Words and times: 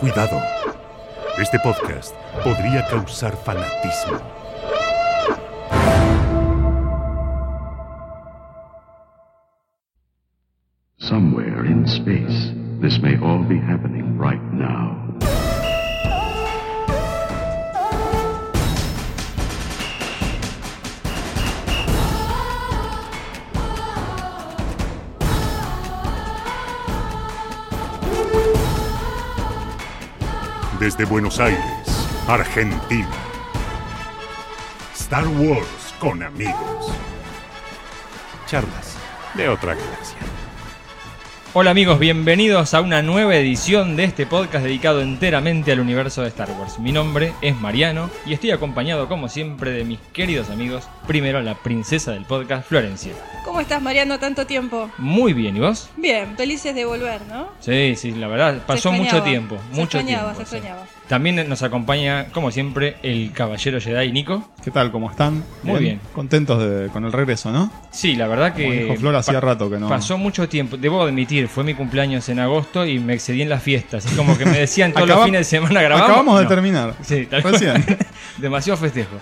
Cuidado. 0.00 0.40
Este 1.38 1.58
podcast 1.58 2.14
podría 2.44 2.86
causar 2.88 3.36
fanatismo. 3.36 4.20
Somewhere 10.98 11.66
in 11.66 11.84
space, 11.86 12.52
this 12.80 13.00
may 13.00 13.16
all 13.20 13.42
be 13.42 13.58
happening 13.58 14.16
right 14.16 14.42
now. 14.52 15.17
Desde 30.78 31.04
Buenos 31.04 31.40
Aires, 31.40 31.60
Argentina. 32.28 33.10
Star 34.94 35.26
Wars 35.26 35.92
con 35.98 36.22
amigos. 36.22 36.92
Charlas 38.46 38.96
de 39.34 39.48
otra 39.48 39.74
galaxia. 39.74 40.18
Hola 41.52 41.72
amigos, 41.72 41.98
bienvenidos 41.98 42.74
a 42.74 42.80
una 42.80 43.02
nueva 43.02 43.34
edición 43.34 43.96
de 43.96 44.04
este 44.04 44.24
podcast 44.24 44.64
dedicado 44.64 45.00
enteramente 45.00 45.72
al 45.72 45.80
universo 45.80 46.22
de 46.22 46.28
Star 46.28 46.52
Wars. 46.52 46.78
Mi 46.78 46.92
nombre 46.92 47.32
es 47.42 47.60
Mariano 47.60 48.08
y 48.24 48.32
estoy 48.32 48.52
acompañado 48.52 49.08
como 49.08 49.28
siempre 49.28 49.72
de 49.72 49.82
mis 49.82 49.98
queridos 50.12 50.48
amigos. 50.48 50.88
Primero 51.08 51.42
la 51.42 51.56
princesa 51.56 52.12
del 52.12 52.24
podcast, 52.24 52.68
Florencia. 52.68 53.14
¿Cómo 53.48 53.60
estás, 53.62 53.80
Mariano? 53.80 54.18
Tanto 54.18 54.46
tiempo. 54.46 54.90
Muy 54.98 55.32
bien, 55.32 55.56
¿y 55.56 55.60
vos? 55.60 55.88
Bien, 55.96 56.36
felices 56.36 56.74
de 56.74 56.84
volver, 56.84 57.22
¿no? 57.30 57.48
Sí, 57.60 57.94
sí, 57.96 58.10
la 58.12 58.28
verdad, 58.28 58.58
pasó 58.66 58.90
Se 58.92 58.98
mucho 58.98 59.22
tiempo. 59.22 59.56
se 59.56 59.76
mucho 59.80 59.98
extrañaba, 59.98 60.34
tiempo. 60.34 60.50
se 60.50 60.56
extrañaba. 60.56 60.86
También 61.08 61.48
nos 61.48 61.62
acompaña, 61.62 62.26
como 62.26 62.50
siempre, 62.50 62.96
el 63.02 63.32
caballero 63.32 63.80
Jedi, 63.80 64.12
Nico. 64.12 64.46
¿Qué 64.62 64.70
tal? 64.70 64.92
¿Cómo 64.92 65.10
están? 65.10 65.42
Muy 65.62 65.80
bien. 65.80 66.00
Contentos 66.14 66.58
de- 66.62 66.88
con 66.88 67.06
el 67.06 67.12
regreso, 67.12 67.50
¿no? 67.50 67.72
Sí, 67.90 68.16
la 68.16 68.26
verdad 68.28 68.52
Como 68.52 68.68
que. 68.68 68.82
dijo 68.84 68.96
Flor, 68.96 69.16
hacía 69.16 69.40
rato 69.40 69.70
que 69.70 69.78
no. 69.78 69.88
Pasó 69.88 70.18
mucho 70.18 70.46
tiempo. 70.46 70.76
Debo 70.76 71.02
admitir, 71.02 71.48
fue 71.48 71.64
mi 71.64 71.72
cumpleaños 71.72 72.28
en 72.28 72.40
agosto 72.40 72.84
y 72.84 72.98
me 72.98 73.14
excedí 73.14 73.40
en 73.40 73.48
las 73.48 73.62
fiestas. 73.62 74.04
Es 74.04 74.12
como 74.12 74.36
que 74.36 74.44
me 74.44 74.58
decían 74.58 74.92
todos 74.92 75.08
los 75.08 75.24
fines 75.24 75.40
de 75.40 75.44
semana 75.44 75.80
grabamos. 75.80 76.06
Acabamos 76.10 76.36
de 76.38 76.42
No. 76.44 76.48
terminar. 76.50 76.94
Sí, 77.00 77.24
tal. 77.24 77.42
Demasiado 78.36 78.76
festejo. 78.76 79.16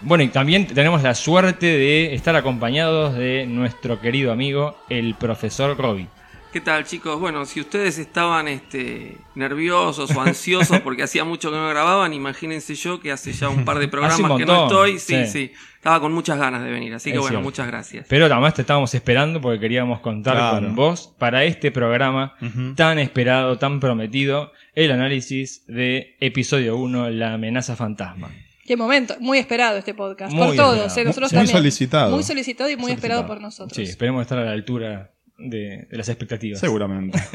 Bueno, 0.00 0.22
y 0.24 0.28
también 0.28 0.66
tenemos 0.66 1.02
la 1.02 1.14
suerte 1.14 1.66
de 1.66 2.14
estar 2.14 2.36
acompañados 2.36 3.14
de 3.16 3.46
nuestro 3.46 4.00
querido 4.00 4.32
amigo, 4.32 4.76
el 4.88 5.14
profesor 5.14 5.76
Robbie. 5.76 6.06
¿Qué 6.52 6.62
tal 6.62 6.84
chicos? 6.86 7.20
Bueno, 7.20 7.44
si 7.44 7.60
ustedes 7.60 7.98
estaban 7.98 8.48
este, 8.48 9.18
nerviosos 9.34 10.10
o 10.16 10.20
ansiosos 10.22 10.80
porque 10.80 11.02
hacía 11.02 11.22
mucho 11.24 11.50
que 11.50 11.56
no 11.58 11.68
grababan, 11.68 12.14
imagínense 12.14 12.74
yo 12.74 13.00
que 13.00 13.12
hace 13.12 13.32
ya 13.32 13.50
un 13.50 13.64
par 13.66 13.78
de 13.78 13.86
programas 13.88 14.38
que 14.38 14.46
no 14.46 14.64
estoy. 14.64 14.98
Sí, 14.98 15.26
sí. 15.26 15.26
sí, 15.26 15.52
Estaba 15.74 16.00
con 16.00 16.12
muchas 16.12 16.38
ganas 16.38 16.62
de 16.64 16.70
venir, 16.70 16.94
así 16.94 17.10
que 17.10 17.16
Es 17.16 17.20
bueno, 17.20 17.32
cierto. 17.32 17.44
muchas 17.44 17.66
gracias. 17.66 18.06
Pero 18.08 18.24
además 18.26 18.54
te 18.54 18.62
estábamos 18.62 18.94
esperando 18.94 19.42
porque 19.42 19.60
queríamos 19.60 20.00
contar 20.00 20.36
Claro. 20.36 20.66
con 20.66 20.74
vos 20.74 21.12
para 21.18 21.44
este 21.44 21.70
programa 21.70 22.34
tan 22.76 22.98
esperado, 22.98 23.58
tan 23.58 23.78
prometido, 23.78 24.52
el 24.74 24.90
análisis 24.92 25.66
de 25.66 26.16
episodio 26.18 26.76
1, 26.78 27.10
La 27.10 27.34
amenaza 27.34 27.76
fantasma. 27.76 28.30
Qué 28.68 28.76
momento, 28.76 29.16
muy 29.18 29.38
esperado 29.38 29.78
este 29.78 29.94
podcast. 29.94 30.30
Muy 30.30 30.48
por 30.48 30.56
todos, 30.56 30.94
eh, 30.98 31.02
nosotros 31.02 31.32
Muy 31.32 31.38
también. 31.38 31.56
solicitado. 31.56 32.14
Muy 32.14 32.22
solicitado 32.22 32.68
y 32.68 32.76
muy 32.76 32.92
esperado 32.92 33.26
por 33.26 33.40
nosotros. 33.40 33.74
Sí, 33.74 33.84
esperemos 33.84 34.20
estar 34.20 34.38
a 34.38 34.44
la 34.44 34.52
altura 34.52 35.10
de, 35.38 35.86
de 35.90 35.96
las 35.96 36.10
expectativas. 36.10 36.60
Seguramente. 36.60 37.18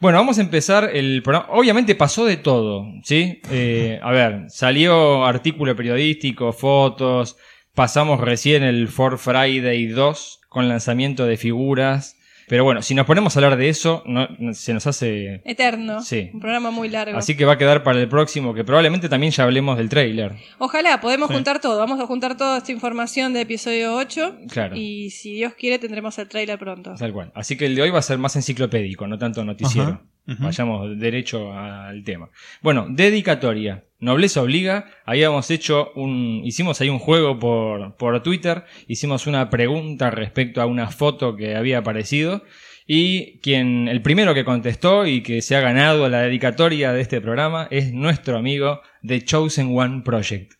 Bueno, 0.00 0.16
vamos 0.16 0.38
a 0.38 0.40
empezar 0.40 0.96
el 0.96 1.22
programa. 1.22 1.52
Obviamente 1.52 1.94
pasó 1.94 2.24
de 2.24 2.38
todo, 2.38 2.86
¿sí? 3.04 3.42
Eh, 3.50 4.00
a 4.02 4.10
ver, 4.10 4.46
salió 4.48 5.26
artículo 5.26 5.76
periodístico, 5.76 6.54
fotos, 6.54 7.36
pasamos 7.74 8.18
recién 8.18 8.62
el 8.62 8.88
Ford 8.88 9.18
Friday 9.18 9.88
2 9.88 10.40
con 10.48 10.68
lanzamiento 10.70 11.26
de 11.26 11.36
figuras. 11.36 12.16
Pero 12.50 12.64
bueno, 12.64 12.82
si 12.82 12.96
nos 12.96 13.06
ponemos 13.06 13.36
a 13.36 13.38
hablar 13.38 13.56
de 13.56 13.68
eso, 13.68 14.02
no- 14.06 14.26
se 14.54 14.74
nos 14.74 14.84
hace... 14.88 15.40
Eterno. 15.44 16.02
Sí. 16.02 16.30
Un 16.34 16.40
programa 16.40 16.72
muy 16.72 16.88
largo. 16.88 17.16
Así 17.16 17.36
que 17.36 17.44
va 17.44 17.52
a 17.52 17.58
quedar 17.58 17.84
para 17.84 18.00
el 18.00 18.08
próximo, 18.08 18.52
que 18.54 18.64
probablemente 18.64 19.08
también 19.08 19.30
ya 19.32 19.44
hablemos 19.44 19.78
del 19.78 19.88
trailer. 19.88 20.32
Ojalá, 20.58 21.00
podemos 21.00 21.30
juntar 21.30 21.60
todo. 21.60 21.78
Vamos 21.78 22.00
a 22.00 22.06
juntar 22.08 22.36
toda 22.36 22.58
esta 22.58 22.72
información 22.72 23.32
de 23.34 23.42
episodio 23.42 23.94
8. 23.94 24.38
Claro. 24.50 24.74
Y 24.76 25.10
si 25.10 25.32
Dios 25.34 25.54
quiere, 25.54 25.78
tendremos 25.78 26.18
el 26.18 26.28
trailer 26.28 26.58
pronto. 26.58 26.96
Tal 26.98 27.12
cual. 27.12 27.30
Así 27.36 27.56
que 27.56 27.66
el 27.66 27.76
de 27.76 27.82
hoy 27.82 27.90
va 27.90 28.00
a 28.00 28.02
ser 28.02 28.18
más 28.18 28.34
enciclopédico, 28.34 29.06
no 29.06 29.16
tanto 29.16 29.44
noticiero. 29.44 30.02
Ajá. 30.26 30.36
Vayamos 30.40 30.98
derecho 30.98 31.52
al 31.52 32.02
tema. 32.02 32.30
Bueno, 32.62 32.86
dedicatoria. 32.90 33.84
Nobleza 34.00 34.42
obliga. 34.42 34.86
Habíamos 35.04 35.50
hecho 35.50 35.92
un. 35.94 36.42
Hicimos 36.44 36.80
ahí 36.80 36.88
un 36.88 36.98
juego 36.98 37.38
por, 37.38 37.96
por 37.96 38.22
Twitter. 38.22 38.64
Hicimos 38.88 39.26
una 39.26 39.50
pregunta 39.50 40.10
respecto 40.10 40.60
a 40.62 40.66
una 40.66 40.88
foto 40.88 41.36
que 41.36 41.54
había 41.54 41.78
aparecido. 41.78 42.42
Y 42.86 43.38
quien. 43.40 43.88
El 43.88 44.02
primero 44.02 44.34
que 44.34 44.44
contestó 44.44 45.06
y 45.06 45.22
que 45.22 45.42
se 45.42 45.54
ha 45.54 45.60
ganado 45.60 46.08
la 46.08 46.22
dedicatoria 46.22 46.92
de 46.92 47.00
este 47.02 47.20
programa 47.20 47.68
es 47.70 47.92
nuestro 47.92 48.36
amigo 48.38 48.80
The 49.06 49.22
Chosen 49.24 49.76
One 49.76 50.02
Project. 50.04 50.52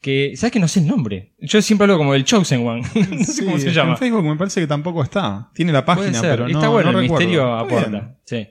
Que. 0.00 0.32
¿Sabes 0.36 0.52
que 0.52 0.60
no 0.60 0.68
sé 0.68 0.80
el 0.80 0.86
nombre? 0.86 1.32
Yo 1.38 1.62
siempre 1.62 1.84
hablo 1.84 1.96
como 1.96 2.14
el 2.14 2.24
Chosen 2.24 2.66
One. 2.66 2.82
no 3.10 3.18
sé 3.24 3.32
Sí, 3.32 3.44
cómo 3.44 3.58
se 3.58 3.72
llama. 3.72 3.92
En 3.92 3.96
Facebook 3.98 4.22
me 4.24 4.36
parece 4.36 4.60
que 4.60 4.66
tampoco 4.66 5.02
está. 5.02 5.50
Tiene 5.54 5.72
la 5.72 5.84
página, 5.84 6.20
pero 6.20 6.46
no 6.46 6.58
está 6.58 6.68
bueno, 6.68 6.92
no 6.92 6.98
el 6.98 7.04
recuerdo. 7.04 7.26
misterio 7.26 7.54
aporta. 7.54 8.18
Sí. 8.26 8.46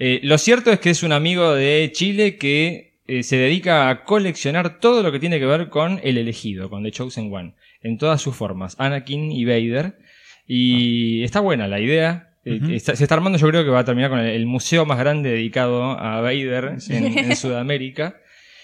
Eh, 0.00 0.20
lo 0.22 0.36
cierto 0.38 0.70
es 0.70 0.78
que 0.80 0.90
es 0.90 1.02
un 1.02 1.12
amigo 1.12 1.54
de 1.54 1.90
Chile 1.92 2.36
que 2.36 2.87
eh, 3.08 3.22
se 3.24 3.36
dedica 3.36 3.88
a 3.88 4.04
coleccionar 4.04 4.78
todo 4.78 5.02
lo 5.02 5.10
que 5.10 5.18
tiene 5.18 5.38
que 5.40 5.46
ver 5.46 5.68
con 5.68 6.00
el 6.04 6.18
elegido, 6.18 6.70
con 6.70 6.84
The 6.84 6.92
Chosen 6.92 7.32
One, 7.34 7.54
en 7.82 7.98
todas 7.98 8.20
sus 8.22 8.36
formas, 8.36 8.76
Anakin 8.78 9.32
y 9.32 9.44
Vader. 9.44 9.98
Y 10.46 11.22
está 11.24 11.40
buena 11.40 11.68
la 11.68 11.80
idea. 11.80 12.30
Eh, 12.44 12.60
está- 12.72 12.96
se 12.96 13.04
está 13.04 13.14
armando, 13.16 13.38
yo 13.38 13.48
creo 13.48 13.64
que 13.64 13.70
va 13.70 13.80
a 13.80 13.84
terminar 13.84 14.10
con 14.10 14.20
el, 14.20 14.26
el 14.30 14.46
museo 14.46 14.86
más 14.86 14.98
grande 14.98 15.30
dedicado 15.30 15.98
a 15.98 16.20
Vader 16.20 16.80
Sí. 16.80 16.94
en, 16.96 17.18
en 17.18 17.36
Sudamérica. 17.36 18.16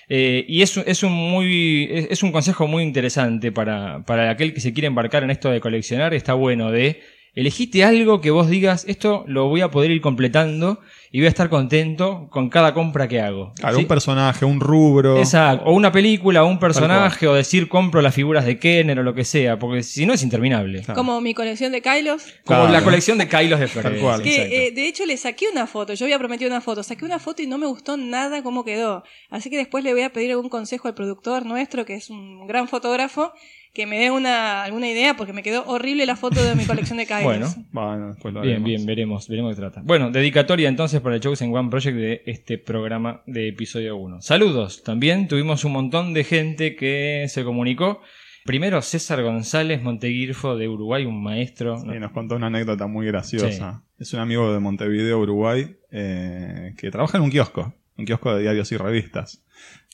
Eh, 0.09 0.45
y 0.49 0.63
es, 0.63 0.77
un- 0.77 0.85
es 0.87 1.03
un 1.03 1.13
muy 1.13 1.89
es, 1.91 2.09
es 2.11 2.23
un 2.23 2.31
consejo 2.33 2.67
muy 2.67 2.83
interesante 2.83 3.53
para, 3.53 4.05
para 4.05 4.31
aquel 4.31 4.53
que 4.55 4.61
se 4.61 4.73
quiere 4.73 4.87
embarcar 4.87 5.23
en 5.25 5.31
esto 5.31 5.51
de 5.51 5.61
coleccionar. 5.61 6.15
Está 6.15 6.35
bueno 6.35 6.71
de 6.71 7.03
elegite 7.35 7.85
algo 7.85 8.21
que 8.21 8.31
vos 8.31 8.49
digas, 8.49 8.85
esto 8.89 9.25
lo 9.27 9.49
voy 9.49 9.61
a 9.61 9.71
poder 9.71 9.91
ir 9.91 10.01
completando 10.01 10.79
y 11.11 11.19
voy 11.19 11.27
a 11.27 11.29
estar 11.29 11.49
contento 11.49 12.29
con 12.31 12.49
cada 12.51 12.75
compra 12.75 13.07
que 13.09 13.21
hago. 13.21 13.53
Claro, 13.57 13.77
¿Sí? 13.77 13.83
un 13.83 13.89
personaje, 13.89 14.45
un 14.45 14.61
rubro. 14.61 15.19
Exacto. 15.19 15.65
O 15.67 15.73
una 15.73 15.93
película, 15.93 16.43
o 16.43 16.49
un 16.49 16.59
personaje, 16.59 17.27
o 17.29 17.35
decir 17.35 17.69
compro 17.69 18.03
las 18.03 18.15
figuras 18.15 18.45
de 18.45 18.59
Kenner 18.59 18.99
o 18.99 19.03
lo 19.03 19.15
que 19.15 19.25
sea, 19.25 19.59
porque 19.59 19.83
si 19.83 20.07
no 20.07 20.13
es 20.13 20.23
interminable. 20.25 20.81
Claro. 20.83 20.95
Como 20.99 21.21
mi 21.21 21.33
colección 21.35 21.71
de 21.73 21.83
Kylos. 21.83 22.25
Como 22.45 22.61
Claro. 22.61 22.73
la 22.73 22.83
colección 22.83 23.19
de 23.19 23.29
Kylos 23.29 23.61
de 23.61 23.69
Flores. 23.69 23.93
Tal 23.93 24.01
cual. 24.01 24.23
Que 24.23 24.67
eh, 24.67 24.71
de 24.73 24.89
hecho 24.89 25.07
le 25.07 25.17
saqué 25.17 25.47
una 25.53 25.67
foto, 25.67 25.95
yo 25.95 26.07
había 26.07 26.19
prometido 26.19 26.51
una 26.51 26.61
foto, 26.61 26.83
saqué 26.83 27.05
una 27.05 27.19
foto 27.21 27.43
y 27.43 27.47
no 27.47 27.59
me 27.59 27.67
gustó 27.67 27.97
nada 27.97 28.43
cómo 28.43 28.65
quedó. 28.65 29.05
Así 29.31 29.51
que 29.51 29.57
después 29.57 29.85
le 29.85 29.93
voy 29.93 30.03
a 30.03 30.13
pedir 30.13 30.31
algún 30.33 30.49
consejo 30.49 30.89
al 30.89 30.95
productor 30.95 31.47
nuestro, 31.47 31.85
que 31.85 31.95
es 31.95 32.11
un 32.11 32.47
gran 32.49 32.67
fotógrafo, 32.67 33.33
que 33.75 33.87
me 33.87 33.99
dé 33.99 34.11
una, 34.11 34.63
alguna 34.63 34.89
idea, 34.89 35.17
porque 35.17 35.33
me 35.33 35.43
quedó 35.43 35.67
horrible 35.67 36.07
la 36.07 36.15
foto 36.17 36.43
de 36.43 36.55
mi 36.55 36.65
colección 36.65 36.97
de 36.97 37.07
Kylos. 37.09 37.25
Bueno. 37.25 37.49
Bueno, 37.73 38.09
después 38.09 38.33
lo 38.33 38.41
Bien, 38.41 38.53
haremos. 38.55 38.69
bien, 38.69 38.87
veremos, 38.87 39.29
veremos 39.29 39.55
qué 39.55 39.61
trata. 39.61 39.83
Bueno, 39.85 40.11
dedicatoria 40.11 40.69
entonces 40.69 41.01
para 41.01 41.17
el 41.17 41.21
Chosen 41.21 41.55
One 41.55 41.71
Project 41.71 41.97
de 41.97 42.23
este 42.27 42.57
programa 42.57 43.23
de 43.27 43.49
episodio 43.49 43.97
1. 43.97 44.23
Saludos, 44.23 44.85
también 44.85 45.27
tuvimos 45.27 45.65
un 45.65 45.73
montón 45.73 46.15
de 46.15 46.23
gente 46.25 46.77
que 46.77 47.27
se 47.29 47.43
comunicó. 47.45 48.01
Primero 48.45 48.81
César 48.83 49.23
González 49.23 49.83
Monteguirfo 49.83 50.57
de 50.57 50.69
Uruguay, 50.69 51.05
un 51.07 51.23
maestro. 51.23 51.79
Sí, 51.79 51.89
nos 51.99 52.13
contó 52.13 52.37
una 52.37 52.47
anécdota 52.49 52.87
muy 52.87 53.07
graciosa. 53.07 53.83
Es 53.99 54.13
un 54.13 54.21
amigo 54.21 54.53
de 54.53 54.61
Montevideo, 54.61 55.19
Uruguay, 55.19 55.77
eh, 55.91 56.75
que 56.77 56.91
trabaja 56.91 57.17
en 57.19 57.25
un 57.25 57.31
kiosco, 57.31 57.75
un 57.97 58.05
kiosco 58.05 58.35
de 58.35 58.43
diarios 58.43 58.71
y 58.71 58.77
revistas. 58.77 59.44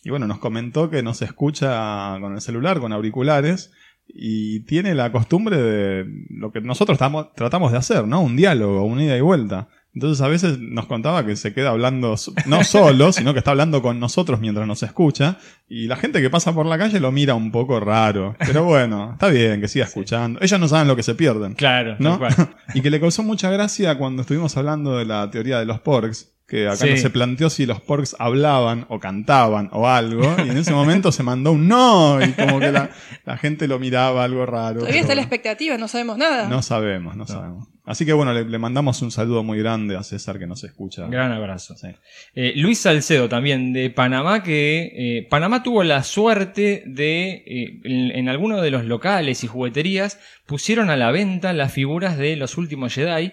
Y 0.03 0.11
bueno, 0.11 0.27
nos 0.27 0.39
comentó 0.39 0.89
que 0.91 1.03
nos 1.03 1.21
escucha 1.23 2.17
con 2.21 2.35
el 2.35 2.41
celular, 2.41 2.81
con 2.81 2.93
auriculares, 2.93 3.73
y 4.09 4.61
tiene 4.61 4.95
la 4.95 5.13
costumbre 5.13 5.57
de 5.57 6.07
lo 6.31 6.51
que 6.53 6.61
nosotros 6.61 6.99
tamo- 6.99 7.31
tratamos 7.35 7.71
de 7.73 7.79
hacer, 7.79 8.07
¿no? 8.09 8.21
Un 8.21 8.37
diálogo, 8.37 8.83
una 8.85 9.05
ida 9.05 9.17
y 9.17 9.21
vuelta. 9.21 9.69
Entonces 9.93 10.21
a 10.21 10.29
veces 10.29 10.59
nos 10.61 10.87
contaba 10.87 11.27
que 11.27 11.35
se 11.35 11.53
queda 11.53 11.71
hablando 11.71 12.15
no 12.47 12.65
solo, 12.65 13.13
sino 13.13 13.33
que 13.33 13.39
está 13.41 13.51
hablando 13.51 13.83
con 13.83 13.99
nosotros 13.99 14.39
mientras 14.41 14.67
nos 14.67 14.83
escucha. 14.83 15.39
Y 15.69 15.87
la 15.87 15.97
gente 15.97 16.21
que 16.21 16.31
pasa 16.31 16.53
por 16.55 16.67
la 16.67 16.79
calle 16.79 17.01
lo 17.01 17.11
mira 17.11 17.35
un 17.35 17.51
poco 17.51 17.81
raro. 17.81 18.37
Pero 18.39 18.65
bueno, 18.65 19.13
está 19.13 19.29
bien 19.29 19.61
que 19.61 19.69
siga 19.69 19.87
escuchando. 19.87 20.39
Ellos 20.43 20.61
no 20.61 20.69
saben 20.69 20.87
lo 20.87 20.97
que 20.97 21.03
se 21.03 21.15
pierden. 21.15 21.55
Claro, 21.55 21.97
¿no? 21.99 22.19
tal 22.19 22.35
cual. 22.35 22.49
y 22.75 22.81
que 22.83 22.91
le 22.91 23.01
causó 23.01 23.23
mucha 23.23 23.51
gracia 23.51 23.99
cuando 23.99 24.23
estuvimos 24.23 24.57
hablando 24.57 24.97
de 24.97 25.05
la 25.07 25.29
teoría 25.31 25.59
de 25.59 25.65
los 25.67 25.81
porks, 25.81 26.35
que 26.47 26.67
acá 26.67 26.77
Sí. 26.79 26.91
no 26.91 26.97
se 26.97 27.11
planteó 27.11 27.49
si 27.51 27.65
los 27.67 27.81
porks 27.81 28.17
hablaban 28.19 28.85
o 28.89 28.99
cantaban 28.99 29.69
o 29.73 29.87
algo, 29.89 30.35
y 30.45 30.51
en 30.51 30.57
ese 30.57 30.73
momento 30.73 31.13
se 31.13 31.23
mandó 31.23 31.53
un 31.53 31.69
no, 31.69 32.21
y 32.21 32.33
como 32.33 32.59
que 32.59 32.73
la, 32.73 32.91
la 33.25 33.37
gente 33.37 33.69
lo 33.69 33.79
miraba 33.79 34.25
algo 34.25 34.47
raro. 34.47 34.81
Todavía 34.81 35.01
está 35.01 35.15
la 35.15 35.21
expectativa, 35.21 35.79
no 35.79 35.87
sabemos 35.87 36.19
nada. 36.19 36.49
No 36.49 36.61
sabemos, 36.63 37.15
no, 37.17 37.25
sabemos. 37.27 37.69
Así 37.91 38.07
que 38.07 38.13
bueno, 38.13 38.33
le, 38.33 38.45
le 38.45 38.59
mandamos 38.59 39.03
un 39.03 39.11
saludo 39.11 39.43
muy 39.43 39.59
grande 39.59 39.97
a 39.97 40.05
César 40.05 40.39
que 40.39 40.47
nos 40.47 40.63
escucha. 40.63 41.09
Gran 41.09 41.33
abrazo. 41.33 41.75
Sí. 41.77 41.89
Eh, 42.37 42.53
Luis 42.55 42.79
Salcedo 42.79 43.29
también 43.29 43.73
de 43.73 43.91
Panamá, 43.91 44.45
que 44.45 44.93
eh, 44.95 45.27
Panamá 45.29 45.65
tuvo 45.65 45.83
la 45.83 46.05
suerte 46.05 46.85
de, 46.87 47.43
eh, 47.45 47.81
en, 47.83 48.13
en 48.13 48.29
algunos 48.29 48.63
de 48.63 48.71
los 48.71 48.85
locales 48.85 49.43
y 49.43 49.49
jugueterías, 49.49 50.21
pusieron 50.47 50.89
a 50.89 50.97
la 50.97 51.11
venta 51.11 51.53
las 51.53 51.73
figuras 51.73 52.17
de 52.17 52.37
los 52.37 52.57
últimos 52.59 52.95
Jedi 52.95 53.33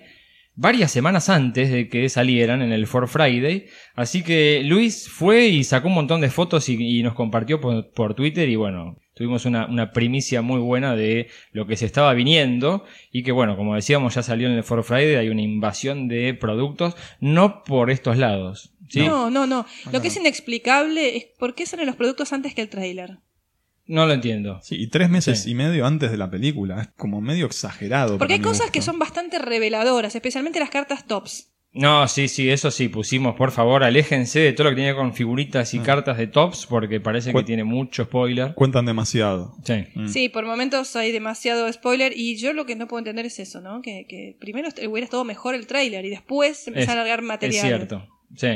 varias 0.56 0.92
semanas 0.92 1.30
antes 1.30 1.71
de 1.71 1.88
que 1.88 2.10
salieran 2.10 2.63
en 2.63 2.71
el 2.71 2.88
For 2.88 3.07
Friday. 3.07 3.68
Así 3.94 4.24
que 4.24 4.63
Luis 4.65 5.07
fue 5.07 5.50
y 5.50 5.63
sacó 5.63 5.88
un 5.88 5.94
montón 5.94 6.19
de 6.19 6.31
fotos 6.31 6.68
y, 6.68 6.74
y 7.00 7.03
nos 7.03 7.13
compartió 7.13 7.62
por, 7.62 7.92
por 7.92 8.15
Twitter 8.15 8.50
y 8.50 8.56
bueno, 8.56 8.98
tuvimos 9.18 9.46
una, 9.46 9.66
una 9.66 9.92
primicia 9.92 10.42
muy 10.42 10.60
buena 10.60 10.96
de 10.96 11.28
lo 11.52 11.66
que 11.66 11.75
se 11.75 11.86
estaba 11.86 12.14
viniendo 12.14 12.86
y 13.12 13.24
que 13.24 13.31
bueno, 13.31 13.58
como 13.58 13.75
decíamos, 13.75 14.16
ya 14.16 14.24
salió 14.24 14.48
en 14.48 14.54
el 14.54 14.64
For 14.64 14.84
Friday, 14.84 15.16
hay 15.16 15.30
una 15.30 15.42
invasión 15.42 16.08
de 16.08 16.34
productos, 16.36 16.96
no 17.19 17.64
por 17.64 17.90
estos 17.90 18.18
lados. 18.18 18.74
¿sí? 18.90 19.02
No, 19.06 19.30
no, 19.31 19.48
no. 19.48 19.66
Lo 19.92 20.02
que 20.02 20.10
es 20.10 20.18
inexplicable 20.18 21.18
es 21.18 21.25
por 21.40 21.56
qué 21.56 21.66
salen 21.66 21.88
los 21.88 21.96
productos 21.96 22.31
antes 22.31 22.54
que 22.54 22.62
el 22.62 22.69
tráiler. 22.69 23.18
No 23.88 24.06
lo 24.06 24.14
entiendo. 24.14 24.60
Sí, 24.62 24.75
y 24.75 24.88
tres 24.88 25.10
meses 25.10 25.44
Sí. 25.44 25.52
y 25.52 25.56
medio 25.56 25.86
antes 25.86 26.12
de 26.12 26.18
la 26.18 26.30
película. 26.30 26.81
Es 26.81 26.88
como 26.98 27.22
medio 27.22 27.46
exagerado. 27.46 28.18
Porque 28.18 28.34
hay 28.34 28.42
cosas 28.42 28.70
que 28.70 28.81
son 28.81 29.00
bastante 29.00 29.40
reveladoras, 29.40 30.13
especialmente 30.13 30.60
las 30.60 30.70
cartas 30.70 31.08
tops. 31.08 31.54
No, 31.77 32.07
sí, 32.07 32.27
sí, 32.27 32.50
eso 32.50 32.71
sí, 32.71 32.89
pusimos, 32.89 33.35
por 33.35 33.51
favor, 33.51 33.83
aléjense 33.83 34.39
de 34.39 34.53
todo 34.53 34.65
lo 34.65 34.69
que 34.71 34.77
tiene 34.81 34.95
con 34.95 35.13
figuritas 35.13 35.74
y 35.74 35.79
cartas 35.79 36.18
de 36.18 36.27
tops, 36.27 36.65
porque 36.65 37.00
parece 37.00 37.31
que 37.31 37.44
tiene 37.44 37.63
mucho 37.63 38.06
spoiler. 38.06 38.53
Cuentan 38.56 38.85
demasiado. 38.85 39.53
Sí. 39.63 39.85
Mm. 39.95 40.07
Sí, 40.07 40.29
por 40.29 40.45
momentos 40.45 40.95
hay 40.95 41.12
demasiado 41.12 41.71
spoiler 41.71 42.13
y 42.15 42.38
yo 42.38 42.53
lo 42.53 42.65
que 42.65 42.75
no 42.75 42.88
puedo 42.88 43.00
entender 43.00 43.25
es 43.27 43.39
eso, 43.39 43.62
¿no? 43.62 43.81
Que, 43.81 44.06
que 44.09 44.35
primero 44.39 44.69
hubiera 44.89 45.06
estado 45.06 45.24
mejor 45.24 45.56
el 45.56 45.68
tráiler 45.68 46.03
y 46.06 46.09
después 46.09 46.68
Es- 46.74 46.89
a 46.89 46.95
largar 46.95 47.21
material. 47.21 47.65
Es 47.65 47.71
cierto, 47.71 48.07
sí. 48.35 48.47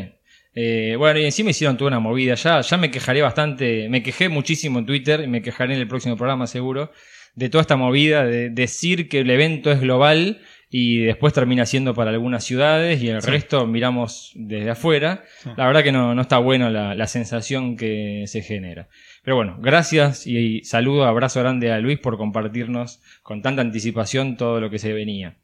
Eh, 0.54 0.96
bueno, 0.98 1.18
y 1.20 1.24
encima 1.26 1.52
hicieron 1.52 1.78
toda 1.78 1.88
una 1.90 2.00
movida. 2.00 2.34
Ya, 2.36 2.60
ya 2.60 2.78
me 2.78 2.92
quejaré 2.92 3.22
bastante, 3.22 3.88
me 3.88 4.04
quejé 4.04 4.28
muchísimo 4.28 4.80
en 4.80 4.86
Twitter 4.86 5.22
y 5.24 5.28
me 5.28 5.42
quejaré 5.42 5.76
en 5.76 5.80
el 5.80 5.88
próximo 5.88 6.18
programa 6.18 6.46
seguro 6.48 6.92
de 7.36 7.48
toda 7.50 7.62
esta 7.62 7.78
movida 7.78 8.26
de 8.26 8.50
decir 8.50 9.08
que 9.08 9.20
el 9.20 9.30
evento 9.30 9.72
es 9.72 9.80
global 9.80 10.42
y 10.74 11.00
después 11.00 11.34
termina 11.34 11.66
siendo 11.66 11.94
para 11.94 12.12
algunas 12.12 12.46
ciudades 12.46 13.04
y 13.04 13.10
el 13.10 13.22
resto 13.22 13.68
miramos 13.68 14.32
desde 14.36 14.70
afuera. 14.70 15.24
La 15.58 15.68
verdad 15.68 15.84
que 15.84 15.92
no, 15.92 16.16
no 16.16 16.22
está 16.22 16.38
buena 16.38 16.70
la, 16.70 16.96
la 16.96 17.08
sensación 17.08 17.76
que 17.76 18.24
se 18.28 18.42
genera. 18.42 18.88
Pero 19.22 19.36
bueno, 19.36 19.58
gracias 19.60 20.26
y 20.26 20.64
saludo, 20.64 21.04
abrazo 21.04 21.42
grande 21.42 21.74
a 21.74 21.80
Luis 21.80 22.00
por 22.00 22.18
compartirnos 22.18 23.02
con 23.22 23.42
tanta 23.42 23.62
anticipación 23.62 24.38
todo 24.38 24.62
lo 24.62 24.70
que 24.70 24.80
se 24.80 24.94
venía. 24.94 25.38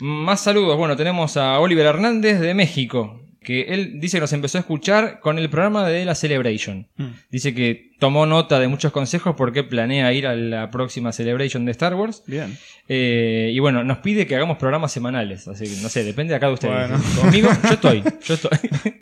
Más 0.00 0.40
saludos. 0.40 0.76
Bueno, 0.76 0.96
tenemos 0.96 1.36
a 1.36 1.60
Oliver 1.60 1.86
Hernández 1.86 2.40
de 2.40 2.54
México, 2.54 3.24
que 3.42 3.62
él 3.68 4.00
dice 4.00 4.16
que 4.16 4.22
nos 4.22 4.32
empezó 4.32 4.58
a 4.58 4.60
escuchar 4.60 5.20
con 5.20 5.38
el 5.38 5.50
programa 5.50 5.86
de 5.88 6.04
la 6.04 6.14
Celebration. 6.14 6.88
Mm. 6.96 7.06
Dice 7.30 7.54
que 7.54 7.90
tomó 7.98 8.26
nota 8.26 8.58
de 8.60 8.68
muchos 8.68 8.92
consejos 8.92 9.34
porque 9.36 9.62
planea 9.64 10.12
ir 10.12 10.26
a 10.26 10.34
la 10.34 10.70
próxima 10.70 11.12
Celebration 11.12 11.64
de 11.64 11.72
Star 11.72 11.94
Wars. 11.94 12.22
Bien. 12.26 12.56
Eh, 12.88 13.50
y 13.54 13.58
bueno, 13.58 13.84
nos 13.84 13.98
pide 13.98 14.26
que 14.26 14.34
hagamos 14.36 14.58
programas 14.58 14.92
semanales. 14.92 15.46
Así 15.48 15.64
que 15.64 15.80
no 15.82 15.88
sé, 15.88 16.04
depende 16.04 16.34
acá 16.34 16.46
de 16.48 16.52
ustedes. 16.54 16.88
Bueno. 16.90 17.04
Conmigo, 17.20 17.48
yo 17.62 17.70
estoy. 17.74 18.02
Yo 18.24 18.34
estoy. 18.34 18.58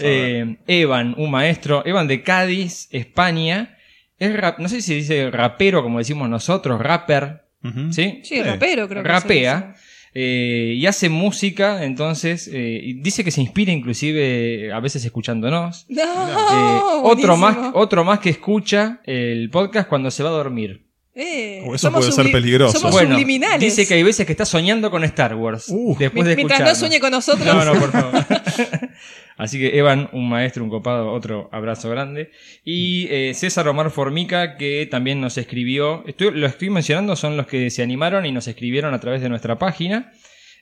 Eh, 0.00 0.56
Evan, 0.66 1.14
un 1.16 1.30
maestro, 1.30 1.82
Evan 1.86 2.06
de 2.06 2.22
Cádiz, 2.22 2.88
España. 2.90 3.78
Es 4.18 4.36
rap- 4.36 4.58
no 4.58 4.68
sé 4.68 4.82
si 4.82 4.94
dice 4.94 5.30
rapero 5.30 5.82
como 5.82 5.98
decimos 5.98 6.28
nosotros, 6.28 6.80
rapper. 6.80 7.42
¿Sí? 7.90 8.20
Sí, 8.24 8.42
rapero 8.42 8.88
creo 8.88 9.02
que 9.02 9.08
Rapea. 9.08 9.74
Eh, 10.14 10.74
y 10.76 10.86
hace 10.86 11.08
música, 11.08 11.84
entonces 11.84 12.48
eh, 12.52 12.94
dice 12.96 13.24
que 13.24 13.30
se 13.30 13.40
inspira 13.40 13.72
inclusive 13.72 14.72
a 14.72 14.80
veces 14.80 15.04
escuchándonos. 15.04 15.86
No, 15.88 16.02
Eh, 16.02 16.80
otro, 17.04 17.36
más, 17.36 17.56
otro 17.74 18.04
más 18.04 18.18
que 18.20 18.30
escucha 18.30 19.00
el 19.04 19.48
podcast 19.50 19.88
cuando 19.88 20.10
se 20.10 20.22
va 20.22 20.28
a 20.30 20.32
dormir. 20.32 20.91
Eh, 21.14 21.62
O 21.66 21.74
eso 21.74 21.88
somos 21.88 22.00
puede 22.06 22.12
ser 22.12 22.32
peligroso. 22.32 22.78
Somos 22.78 22.92
Bueno, 22.92 23.10
subliminales. 23.10 23.60
dice 23.60 23.86
que 23.86 23.94
hay 23.94 24.02
veces 24.02 24.24
que 24.24 24.32
está 24.32 24.46
soñando 24.46 24.90
con 24.90 25.04
Star 25.04 25.34
Wars. 25.34 25.66
Uh. 25.68 25.94
después 25.98 26.26
de 26.26 26.36
Mientras 26.36 26.60
no 26.60 26.74
sueñe 26.74 27.00
con 27.00 27.10
nosotros. 27.10 27.44
No, 27.46 27.64
no, 27.64 27.74
por 27.78 27.90
favor. 27.92 28.24
Así 29.36 29.58
que 29.58 29.76
Evan, 29.78 30.08
un 30.12 30.28
maestro, 30.28 30.62
un 30.64 30.70
copado, 30.70 31.10
otro 31.12 31.48
abrazo 31.52 31.90
grande. 31.90 32.30
Y 32.64 33.08
eh, 33.10 33.32
César 33.34 33.66
Omar 33.68 33.90
Formica, 33.90 34.56
que 34.56 34.86
también 34.90 35.20
nos 35.20 35.36
escribió. 35.36 36.04
Estoy, 36.06 36.30
lo 36.32 36.46
estoy 36.46 36.70
mencionando, 36.70 37.16
son 37.16 37.36
los 37.36 37.46
que 37.46 37.70
se 37.70 37.82
animaron 37.82 38.24
y 38.24 38.32
nos 38.32 38.46
escribieron 38.48 38.94
a 38.94 39.00
través 39.00 39.20
de 39.20 39.28
nuestra 39.28 39.58
página. 39.58 40.12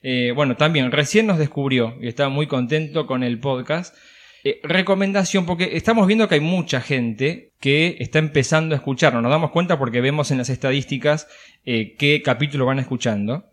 Eh, 0.03 0.33
bueno, 0.35 0.57
también 0.57 0.91
recién 0.93 1.27
nos 1.27 1.39
descubrió 1.39 1.97
y 2.01 2.09
estaba 2.09 2.29
muy 2.31 2.47
contento 2.47 3.07
con 3.07 3.23
el 3.23 3.39
podcast. 3.39 3.95
Eh, 4.43 4.61
recomendación, 4.63 5.45
porque 5.45 5.77
estamos 5.77 6.07
viendo 6.07 6.29
que 6.29 6.37
hay 6.37 6.41
mucha 6.41 6.81
gente 6.81 7.53
que 7.61 7.97
está 8.01 8.19
empezando 8.19 8.75
a 8.75 8.79
escucharnos. 8.79 9.23
Nos 9.23 9.31
damos 9.31 9.51
cuenta 9.51 9.79
porque 9.79 10.01
vemos 10.01 10.31
en 10.31 10.39
las 10.39 10.49
estadísticas 10.49 11.29
eh, 11.65 11.95
qué 11.99 12.23
capítulo 12.23 12.65
van 12.67 12.79
escuchando. 12.79 13.51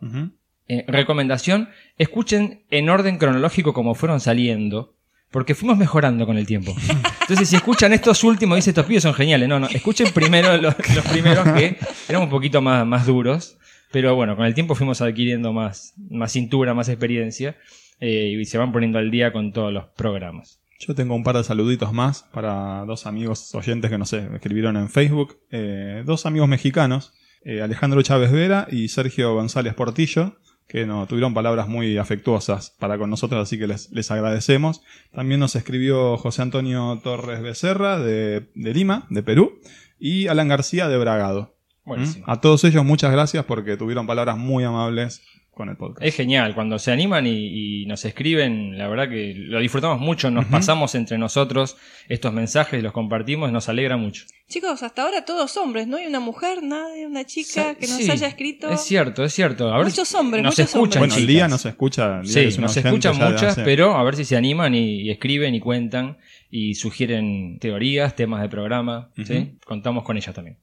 Eh, 0.70 0.86
recomendación, 0.88 1.70
escuchen 1.98 2.64
en 2.70 2.90
orden 2.90 3.18
cronológico 3.18 3.74
como 3.74 3.96
fueron 3.96 4.20
saliendo, 4.20 4.96
porque 5.32 5.56
fuimos 5.56 5.78
mejorando 5.78 6.26
con 6.26 6.38
el 6.38 6.46
tiempo. 6.46 6.74
Entonces, 7.22 7.50
si 7.50 7.58
escuchan 7.58 7.94
estos 7.94 8.24
últimos, 8.24 8.56
dice 8.56 8.70
estos 8.70 8.86
pibes 8.86 9.04
son 9.04 9.14
geniales. 9.14 9.50
No, 9.50 9.60
no, 9.60 9.68
escuchen 9.68 10.12
primero 10.14 10.56
los, 10.58 10.76
los 10.96 11.06
primeros 11.06 11.48
que 11.50 11.78
eran 12.08 12.22
un 12.22 12.30
poquito 12.30 12.62
más, 12.62 12.86
más 12.86 13.06
duros, 13.06 13.58
pero 13.92 14.16
bueno, 14.16 14.36
con 14.36 14.46
el 14.46 14.54
tiempo 14.54 14.76
fuimos 14.76 15.02
adquiriendo 15.02 15.54
más, 15.54 15.94
más 16.10 16.32
cintura, 16.32 16.74
más 16.74 16.90
experiencia, 16.90 17.58
eh, 18.00 18.38
y 18.40 18.46
se 18.46 18.58
van 18.58 18.72
poniendo 18.72 19.00
al 19.00 19.12
día 19.12 19.32
con 19.32 19.52
todos 19.52 19.74
los 19.74 19.86
programas. 19.96 20.62
Yo 20.80 20.94
tengo 20.94 21.16
un 21.16 21.24
par 21.24 21.38
de 21.38 21.44
saluditos 21.44 21.92
más 21.92 22.24
para 22.32 22.86
dos 22.86 23.08
amigos 23.08 23.54
oyentes 23.56 23.90
que 23.90 23.98
no 23.98 24.06
sé, 24.06 24.22
me 24.30 24.36
escribieron 24.36 24.78
en 24.78 24.90
Facebook. 24.90 25.38
Eh, 25.50 26.04
dos 26.06 26.26
amigos 26.26 26.48
mexicanos, 26.48 27.14
eh, 27.44 27.62
Alejandro 27.62 28.02
Chávez 28.04 28.32
Vera 28.32 28.68
y 28.70 28.90
Sergio 28.90 29.34
González 29.34 29.74
Portillo, 29.74 30.38
que 30.68 30.86
no 30.86 31.08
tuvieron 31.08 31.34
palabras 31.34 31.68
muy 31.68 31.98
afectuosas 31.98 32.76
para 32.78 32.98
con 32.98 33.10
nosotros, 33.10 33.42
así 33.42 33.58
que 33.58 33.68
les, 33.68 33.90
les 33.92 34.12
agradecemos. 34.12 34.84
También 35.12 35.40
nos 35.40 35.56
escribió 35.56 36.18
José 36.18 36.44
Antonio 36.44 37.00
Torres 37.04 37.42
Becerra 37.42 38.00
de, 38.00 38.52
de 38.54 38.74
Lima, 38.74 39.08
de 39.10 39.24
Perú, 39.24 39.60
y 40.00 40.28
Alan 40.28 40.48
García 40.48 40.88
de 40.88 40.98
Bragado. 40.98 41.56
Buenísimo. 41.86 42.26
¿Mm? 42.28 42.30
A 42.30 42.42
todos 42.42 42.64
ellos 42.66 42.84
muchas 42.84 43.12
gracias 43.12 43.46
porque 43.46 43.78
tuvieron 43.78 44.06
palabras 44.06 44.38
muy 44.38 44.64
amables 44.64 45.22
con 45.58 45.70
el 45.70 45.76
podcast. 45.76 46.06
Es 46.06 46.16
genial, 46.16 46.56
cuando 46.56 46.80
se 46.80 46.92
animan 46.92 47.28
y, 47.28 47.82
y 47.82 47.86
nos 47.88 48.06
escriben, 48.06 48.78
la 48.78 48.88
verdad 48.88 49.10
que 49.10 49.34
lo 49.36 49.60
disfrutamos 49.60 50.00
mucho, 50.00 50.32
nos 50.32 50.46
pasamos 50.46 50.96
entre 50.96 51.18
nosotros 51.18 51.76
estos 52.08 52.32
mensajes, 52.32 52.82
los 52.82 52.94
compartimos, 52.94 53.52
nos 53.52 53.68
alegra 53.68 53.98
mucho. 53.98 54.24
Chicos, 54.48 54.82
hasta 54.82 55.04
ahora 55.04 55.26
todos 55.26 55.58
hombres, 55.58 55.88
no 55.88 55.98
hay 55.98 56.06
una 56.06 56.22
mujer, 56.22 56.64
nadie, 56.64 57.06
una 57.06 57.26
chica 57.26 57.76
que 57.76 57.86
nos 57.88 57.98
Sí, 57.98 58.10
haya 58.10 58.28
escrito. 58.28 58.70
Es 58.70 58.80
cierto, 58.82 59.26
es 59.26 59.34
cierto. 59.34 59.74
A 59.74 59.78
ver, 59.78 59.88
Muchos 59.88 60.16
hombres, 60.16 60.42
nos 60.42 60.54
muchos 60.58 60.74
escuchan, 60.74 61.02
bueno, 61.02 61.14
chicas. 61.16 61.28
Lía 61.28 61.48
nos 61.50 61.66
escucha. 61.66 62.22
Sí, 62.24 62.40
es 62.40 62.58
nos 62.58 62.78
escuchan 62.78 63.16
muchas, 63.18 63.44
hace- 63.44 63.64
pero 63.64 63.98
a 63.98 64.04
ver 64.04 64.16
si 64.16 64.24
se 64.24 64.38
animan 64.38 64.74
y, 64.74 65.02
y 65.02 65.10
escriben 65.10 65.54
y 65.54 65.60
cuentan 65.60 66.18
y 66.50 66.76
sugieren 66.76 67.58
teorías, 67.60 68.16
temas 68.16 68.42
de 68.42 68.48
programa. 68.48 69.10
¿sí? 69.26 69.58
Contamos 69.66 70.06
con 70.06 70.16
ellas 70.16 70.34
también. 70.34 70.58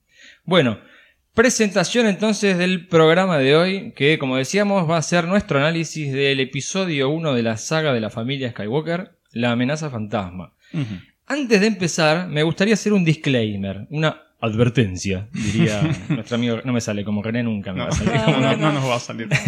Bueno, 0.44 0.78
presentación 1.34 2.06
entonces 2.06 2.56
del 2.56 2.86
programa 2.86 3.38
de 3.38 3.56
hoy, 3.56 3.92
que 3.96 4.18
como 4.18 4.36
decíamos 4.36 4.88
va 4.88 4.96
a 4.96 5.02
ser 5.02 5.26
nuestro 5.26 5.58
análisis 5.58 6.12
del 6.12 6.40
episodio 6.40 7.10
1 7.10 7.34
de 7.34 7.42
la 7.42 7.56
saga 7.56 7.92
de 7.92 8.00
la 8.00 8.10
familia 8.10 8.50
Skywalker, 8.50 9.12
La 9.32 9.50
amenaza 9.50 9.90
fantasma. 9.90 10.52
Antes 11.26 11.60
de 11.60 11.66
empezar, 11.66 12.28
me 12.28 12.42
gustaría 12.42 12.74
hacer 12.74 12.92
un 12.92 13.04
disclaimer, 13.04 13.86
una 13.90 14.20
advertencia, 14.40 15.28
diría 15.32 15.80
nuestro 16.08 16.36
amigo. 16.36 16.60
No 16.64 16.72
me 16.72 16.80
sale 16.80 17.04
como 17.04 17.22
René 17.22 17.42
nunca 17.42 17.72
me 17.72 17.78
No, 17.78 17.84
va 17.86 17.90
a 17.90 17.94
salir. 17.94 18.58
No 18.58 18.72
nos 18.72 18.84
va 18.88 18.96
a 18.96 19.00
salir. 19.00 19.28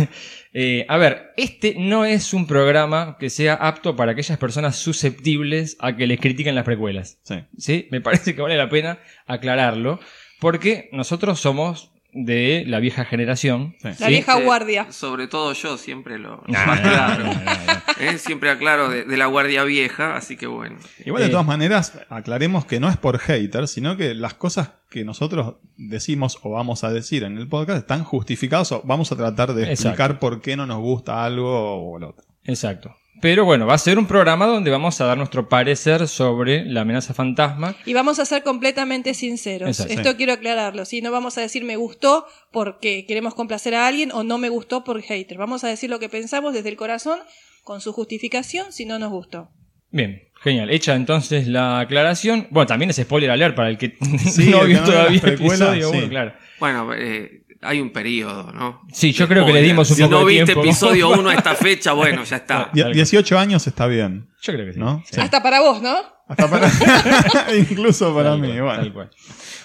Eh, 0.59 0.87
a 0.88 0.97
ver, 0.97 1.35
este 1.37 1.75
no 1.76 2.07
es 2.07 2.33
un 2.33 2.47
programa 2.47 3.19
que 3.21 3.28
sea 3.28 3.52
apto 3.52 3.95
para 3.95 4.12
aquellas 4.12 4.38
personas 4.38 4.76
susceptibles 4.76 5.76
a 5.81 5.95
que 5.97 6.07
les 6.07 6.19
critiquen 6.19 6.55
las 6.55 6.64
precuelas. 6.64 7.19
Sí. 7.25 7.45
¿Sí? 7.59 7.88
Me 7.90 8.00
parece 8.00 8.35
que 8.35 8.40
vale 8.40 8.57
la 8.57 8.71
pena 8.71 8.99
aclararlo, 9.26 10.00
porque 10.40 10.88
nosotros 10.93 11.40
somos 11.40 11.90
de 12.19 12.64
la 12.66 12.81
vieja 12.81 13.05
generación. 13.05 13.75
Sí. 13.83 13.88
La 13.88 13.95
¿sí? 13.95 14.07
vieja 14.09 14.38
Eh, 14.38 14.45
guardia. 14.45 14.90
Sobre 14.90 15.28
todo 15.28 15.52
yo 15.52 15.76
siempre 15.76 16.19
lo 16.19 16.43
más 16.49 16.81
no, 16.83 16.88
claro. 16.90 17.25
no, 17.25 17.33
no, 17.35 17.40
no. 17.43 17.83
Eh, 17.99 18.19
Siempre 18.19 18.50
aclaro 18.50 18.90
de, 18.90 19.05
de 19.05 19.16
la 19.16 19.25
guardia 19.26 19.64
vieja, 19.64 20.16
así 20.16 20.37
que 20.37 20.47
bueno. 20.47 20.76
Igual 21.05 21.23
de 21.23 21.28
Eh. 21.28 21.31
todas 21.31 21.47
maneras, 21.47 21.99
aclaremos 22.11 22.64
que 22.66 22.78
no 22.81 22.88
es 22.90 22.97
por 22.99 23.19
hater, 23.19 23.69
sino 23.69 23.97
que 23.97 24.14
las 24.14 24.35
cosas 24.35 24.73
que 24.90 25.02
nosotros 25.05 25.57
decimos 25.78 26.38
o 26.43 26.50
vamos 26.50 26.85
a 26.85 26.90
decir 26.93 27.23
en 27.25 27.38
el 27.38 27.49
podcast 27.49 27.78
están 27.78 28.05
justificadas 28.05 28.71
o 28.73 28.83
vamos 28.85 29.12
a 29.12 29.16
tratar 29.16 29.55
de 29.55 29.62
Exacto. 29.62 29.88
explicar 29.88 30.19
por 30.19 30.40
qué 30.43 30.57
no 30.57 30.66
nos 30.66 30.81
gusta 30.81 31.25
algo 31.25 31.93
o 31.93 31.99
lo 31.99 32.11
otro. 32.11 32.25
Exacto. 32.45 32.95
Pero 33.20 33.44
bueno, 33.44 33.66
va 33.66 33.75
a 33.75 33.78
ser 33.78 33.99
un 33.99 34.06
programa 34.06 34.46
donde 34.46 34.70
vamos 34.70 35.00
a 35.00 35.06
dar 35.06 35.16
nuestro 35.16 35.49
parecer 35.49 36.06
sobre 36.08 36.64
la 36.64 36.82
amenaza 36.82 37.14
fantasma. 37.14 37.75
Y 37.85 37.94
vamos 37.94 38.18
a 38.18 38.25
ser 38.25 38.42
completamente 38.42 39.14
sinceros. 39.14 39.68
Exacto. 39.68 39.92
Esto 39.92 40.16
quiero 40.16 40.35
aclararlo. 40.35 40.85
¿sí? 40.85 41.00
No 41.00 41.11
vamos 41.11 41.38
a 41.38 41.40
decir 41.40 41.64
me 41.64 41.76
gustó 41.76 42.26
porque 42.52 43.06
queremos 43.06 43.35
complacer 43.35 43.75
a 43.75 43.87
alguien 43.87 44.12
o 44.12 44.23
no 44.23 44.38
me 44.38 44.49
gustó 44.49 44.85
por 44.85 45.00
hater. 45.02 45.38
Vamos 45.38 45.64
a 45.64 45.68
decir 45.68 45.90
lo 45.90 45.99
que 45.99 46.08
pensamos 46.08 46.52
desde 46.52 46.68
el 46.68 46.76
corazón 46.76 47.18
con 47.64 47.80
su 47.80 47.92
justificación 47.92 48.73
si 48.73 48.85
no 48.85 48.99
nos 48.99 49.11
gustó. 49.11 49.50
Bien, 49.90 50.28
genial. 50.42 50.70
Hecha 50.70 50.94
entonces 50.94 51.46
la 51.46 51.80
aclaración. 51.80 52.49
Bueno, 52.50 52.66
también 52.66 52.90
es 52.90 52.96
spoiler 52.96 53.30
alert 53.30 53.56
para 53.56 53.70
el 53.70 53.78
que 53.78 53.96
Sí, 54.30 54.50
no 54.50 54.62
el 54.62 54.68
vio 54.68 54.85
todavía 54.85 55.20
precuelas, 55.20 55.75
episodio 55.75 56.08
claro. 56.08 56.35
Bueno, 56.61 56.92
eh, 56.94 57.46
hay 57.63 57.81
un 57.81 57.91
periodo, 57.91 58.53
¿no? 58.53 58.83
Sí, 58.93 59.13
yo 59.13 59.27
creo 59.29 59.45
que 59.47 59.53
le 59.53 59.63
dimos 59.63 59.91
un 59.91 59.97
si 59.97 60.03
poco 60.03 60.15
no 60.15 60.19
de 60.21 60.27
viste 60.27 60.45
tiempo. 60.47 60.63
episodio 60.65 61.11
1 61.11 61.29
a 61.31 61.35
esta 61.35 61.55
fecha, 61.57 61.93
bueno, 61.93 62.25
ya 62.25 62.37
está. 62.37 62.71
Die- 62.73 62.93
18 62.93 63.39
años 63.39 63.67
está 63.67 63.87
bien, 63.87 64.29
Yo 64.43 64.53
creo 64.53 64.67
que 64.67 64.73
sí. 64.75 64.79
¿no? 64.81 65.03
Sí. 65.11 65.21
Hasta 65.21 65.43
para 65.43 65.61
vos, 65.61 65.81
¿no? 65.83 65.97
Hasta 66.29 66.49
para... 66.51 66.69
Incluso 67.59 68.15
para 68.15 68.31
Tal 68.31 68.41
mí, 68.41 68.49
cual, 68.49 68.61
bueno. 68.63 68.77
tal 68.83 68.93
cual. 68.93 69.11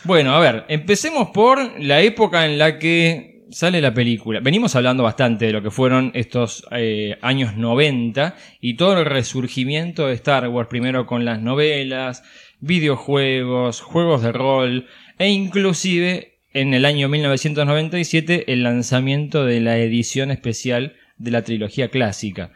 Bueno, 0.03 0.33
a 0.35 0.39
ver, 0.39 0.65
empecemos 0.67 1.29
por 1.33 1.79
la 1.79 2.01
época 2.01 2.45
en 2.45 2.57
la 2.57 2.77
que 2.79 3.45
sale 3.51 3.81
la 3.81 3.93
película. 3.93 4.39
Venimos 4.39 4.75
hablando 4.75 5.03
bastante 5.03 5.45
de 5.47 5.51
lo 5.51 5.61
que 5.61 5.71
fueron 5.71 6.11
estos 6.15 6.65
eh, 6.71 7.17
años 7.21 7.57
90 7.57 8.35
y 8.61 8.75
todo 8.77 8.97
el 8.99 9.05
resurgimiento 9.05 10.07
de 10.07 10.13
Star 10.13 10.47
Wars, 10.47 10.69
primero 10.69 11.05
con 11.05 11.25
las 11.25 11.41
novelas, 11.41 12.23
videojuegos, 12.61 13.81
juegos 13.81 14.21
de 14.23 14.31
rol 14.31 14.87
e 15.17 15.27
inclusive 15.29 16.30
en 16.53 16.73
el 16.73 16.85
año 16.85 17.07
1997 17.09 18.51
el 18.51 18.63
lanzamiento 18.63 19.45
de 19.45 19.59
la 19.61 19.77
edición 19.77 20.31
especial 20.31 20.95
de 21.17 21.31
la 21.31 21.43
trilogía 21.43 21.89
clásica. 21.89 22.51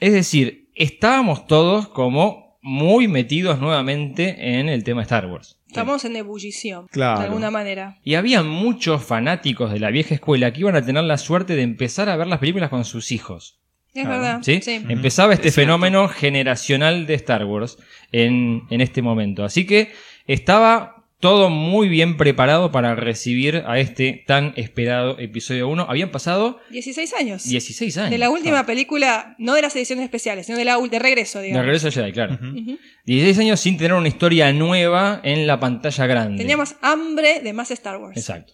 Es 0.00 0.12
decir, 0.12 0.68
estábamos 0.74 1.46
todos 1.46 1.88
como 1.88 2.58
muy 2.62 3.08
metidos 3.08 3.60
nuevamente 3.60 4.58
en 4.58 4.68
el 4.68 4.84
tema 4.84 5.02
Star 5.02 5.26
Wars. 5.26 5.58
Estamos 5.68 6.04
en 6.04 6.16
ebullición, 6.16 6.86
Claro. 6.90 7.18
de 7.20 7.26
alguna 7.26 7.50
manera. 7.50 7.98
Y 8.04 8.14
había 8.14 8.42
muchos 8.42 9.02
fanáticos 9.04 9.72
de 9.72 9.80
la 9.80 9.90
vieja 9.90 10.14
escuela 10.14 10.52
que 10.52 10.60
iban 10.60 10.76
a 10.76 10.84
tener 10.84 11.02
la 11.04 11.18
suerte 11.18 11.56
de 11.56 11.62
empezar 11.62 12.08
a 12.08 12.16
ver 12.16 12.26
las 12.28 12.38
películas 12.38 12.70
con 12.70 12.84
sus 12.84 13.10
hijos. 13.12 13.58
Es 13.92 14.04
Claro. 14.04 14.08
verdad. 14.10 14.38
¿sí? 14.42 14.60
Sí. 14.62 14.80
Empezaba 14.88 15.34
este 15.34 15.48
Es 15.48 15.54
fenómeno 15.54 16.08
generacional 16.08 17.06
de 17.06 17.14
Star 17.14 17.44
Wars 17.44 17.76
en, 18.12 18.62
en 18.70 18.80
este 18.80 19.02
momento. 19.02 19.44
Así 19.44 19.66
que 19.66 19.92
estaba 20.26 20.93
todo 21.24 21.48
muy 21.48 21.88
bien 21.88 22.18
preparado 22.18 22.70
para 22.70 22.94
recibir 22.94 23.64
a 23.66 23.78
este 23.78 24.22
tan 24.26 24.52
esperado 24.56 25.18
episodio 25.18 25.68
1. 25.68 25.86
Habían 25.88 26.10
pasado 26.10 26.60
16 26.68 27.14
años. 27.14 27.48
16 27.48 27.96
años. 27.96 28.10
De 28.10 28.18
la 28.18 28.28
última 28.28 28.66
película, 28.66 29.34
no 29.38 29.54
de 29.54 29.62
las 29.62 29.74
ediciones 29.74 30.04
especiales, 30.04 30.44
sino 30.44 30.58
de 30.58 30.66
la 30.66 30.76
de 30.78 30.98
regreso, 30.98 31.38
De 31.38 31.46
digamos. 31.46 31.64
regreso 31.64 31.88
a 31.88 31.92
Jedi, 31.92 32.12
claro. 32.12 32.34
Ujú. 32.34 32.78
16 33.06 33.38
años 33.38 33.58
sin 33.58 33.78
tener 33.78 33.94
una 33.94 34.08
historia 34.08 34.52
nueva 34.52 35.22
en 35.24 35.46
la 35.46 35.58
pantalla 35.58 36.06
grande. 36.06 36.36
Teníamos 36.36 36.76
hambre 36.82 37.40
de 37.40 37.54
más 37.54 37.70
Star 37.70 37.96
Wars. 37.96 38.18
Exacto. 38.18 38.52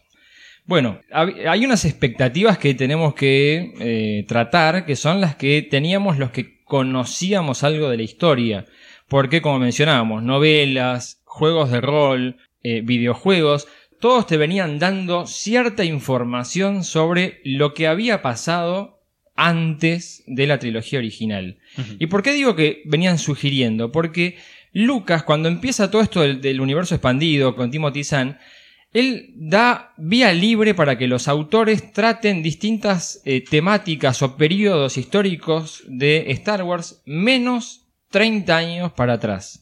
Bueno, 0.64 1.00
hay 1.10 1.64
unas 1.64 1.84
expectativas 1.84 2.56
que 2.56 2.74
tenemos 2.74 3.14
que 3.16 3.74
eh, 3.80 4.24
tratar, 4.28 4.86
que 4.86 4.94
son 4.94 5.20
las 5.20 5.34
que 5.34 5.62
teníamos 5.62 6.18
los 6.18 6.30
que 6.30 6.62
conocíamos 6.62 7.64
algo 7.64 7.90
de 7.90 7.96
la 7.96 8.04
historia. 8.04 8.66
Porque, 9.08 9.42
como 9.42 9.58
mencionábamos, 9.58 10.22
novelas, 10.22 11.20
juegos 11.24 11.72
de 11.72 11.80
rol, 11.80 12.36
eh, 12.62 12.82
videojuegos, 12.82 13.68
todos 14.00 14.26
te 14.26 14.36
venían 14.36 14.78
dando 14.78 15.26
cierta 15.26 15.84
información 15.84 16.84
sobre 16.84 17.40
lo 17.44 17.74
que 17.74 17.86
había 17.86 18.22
pasado 18.22 19.00
antes 19.36 20.22
de 20.26 20.46
la 20.46 20.58
trilogía 20.58 20.98
original. 20.98 21.58
¿Y 21.98 22.06
por 22.06 22.22
qué 22.22 22.32
digo 22.32 22.56
que 22.56 22.82
venían 22.84 23.18
sugiriendo? 23.18 23.90
Porque 23.92 24.36
Lucas, 24.72 25.22
cuando 25.22 25.48
empieza 25.48 25.90
todo 25.90 26.02
esto 26.02 26.20
del, 26.20 26.40
del 26.40 26.60
universo 26.60 26.94
expandido 26.94 27.56
con 27.56 27.70
Timothy 27.70 28.04
Zahn, 28.04 28.38
él 28.92 29.32
da 29.36 29.94
vía 29.96 30.32
libre 30.32 30.74
para 30.74 30.98
que 30.98 31.06
los 31.06 31.28
autores 31.28 31.92
traten 31.92 32.42
distintas 32.42 33.22
eh, 33.24 33.42
temáticas 33.48 34.20
o 34.22 34.36
periodos 34.36 34.98
históricos 34.98 35.84
de 35.86 36.30
Star 36.32 36.64
Wars 36.64 37.02
menos 37.06 37.86
30 38.10 38.56
años 38.56 38.92
para 38.92 39.14
atrás. 39.14 39.60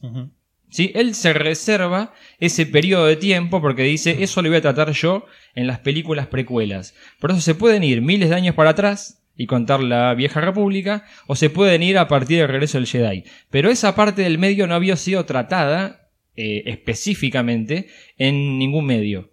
¿Sí? 0.69 0.91
Él 0.93 1.15
se 1.15 1.33
reserva 1.33 2.13
ese 2.39 2.65
periodo 2.65 3.05
de 3.05 3.15
tiempo 3.15 3.61
porque 3.61 3.83
dice, 3.83 4.23
eso 4.23 4.41
lo 4.41 4.49
voy 4.49 4.57
a 4.57 4.61
tratar 4.61 4.91
yo 4.91 5.25
en 5.55 5.67
las 5.67 5.79
películas 5.79 6.27
precuelas. 6.27 6.93
Por 7.19 7.31
eso 7.31 7.41
se 7.41 7.55
pueden 7.55 7.83
ir 7.83 8.01
miles 8.01 8.29
de 8.29 8.35
años 8.35 8.55
para 8.55 8.71
atrás 8.71 9.23
y 9.35 9.47
contar 9.47 9.81
la 9.81 10.13
vieja 10.15 10.41
república, 10.41 11.05
o 11.25 11.35
se 11.35 11.49
pueden 11.49 11.81
ir 11.81 11.97
a 11.97 12.09
partir 12.09 12.39
del 12.39 12.49
regreso 12.49 12.77
del 12.77 12.87
Jedi. 12.87 13.23
Pero 13.49 13.69
esa 13.69 13.95
parte 13.95 14.21
del 14.21 14.37
medio 14.37 14.67
no 14.67 14.75
había 14.75 14.97
sido 14.97 15.23
tratada 15.25 16.09
eh, 16.35 16.63
específicamente 16.65 17.87
en 18.17 18.59
ningún 18.59 18.85
medio. 18.85 19.31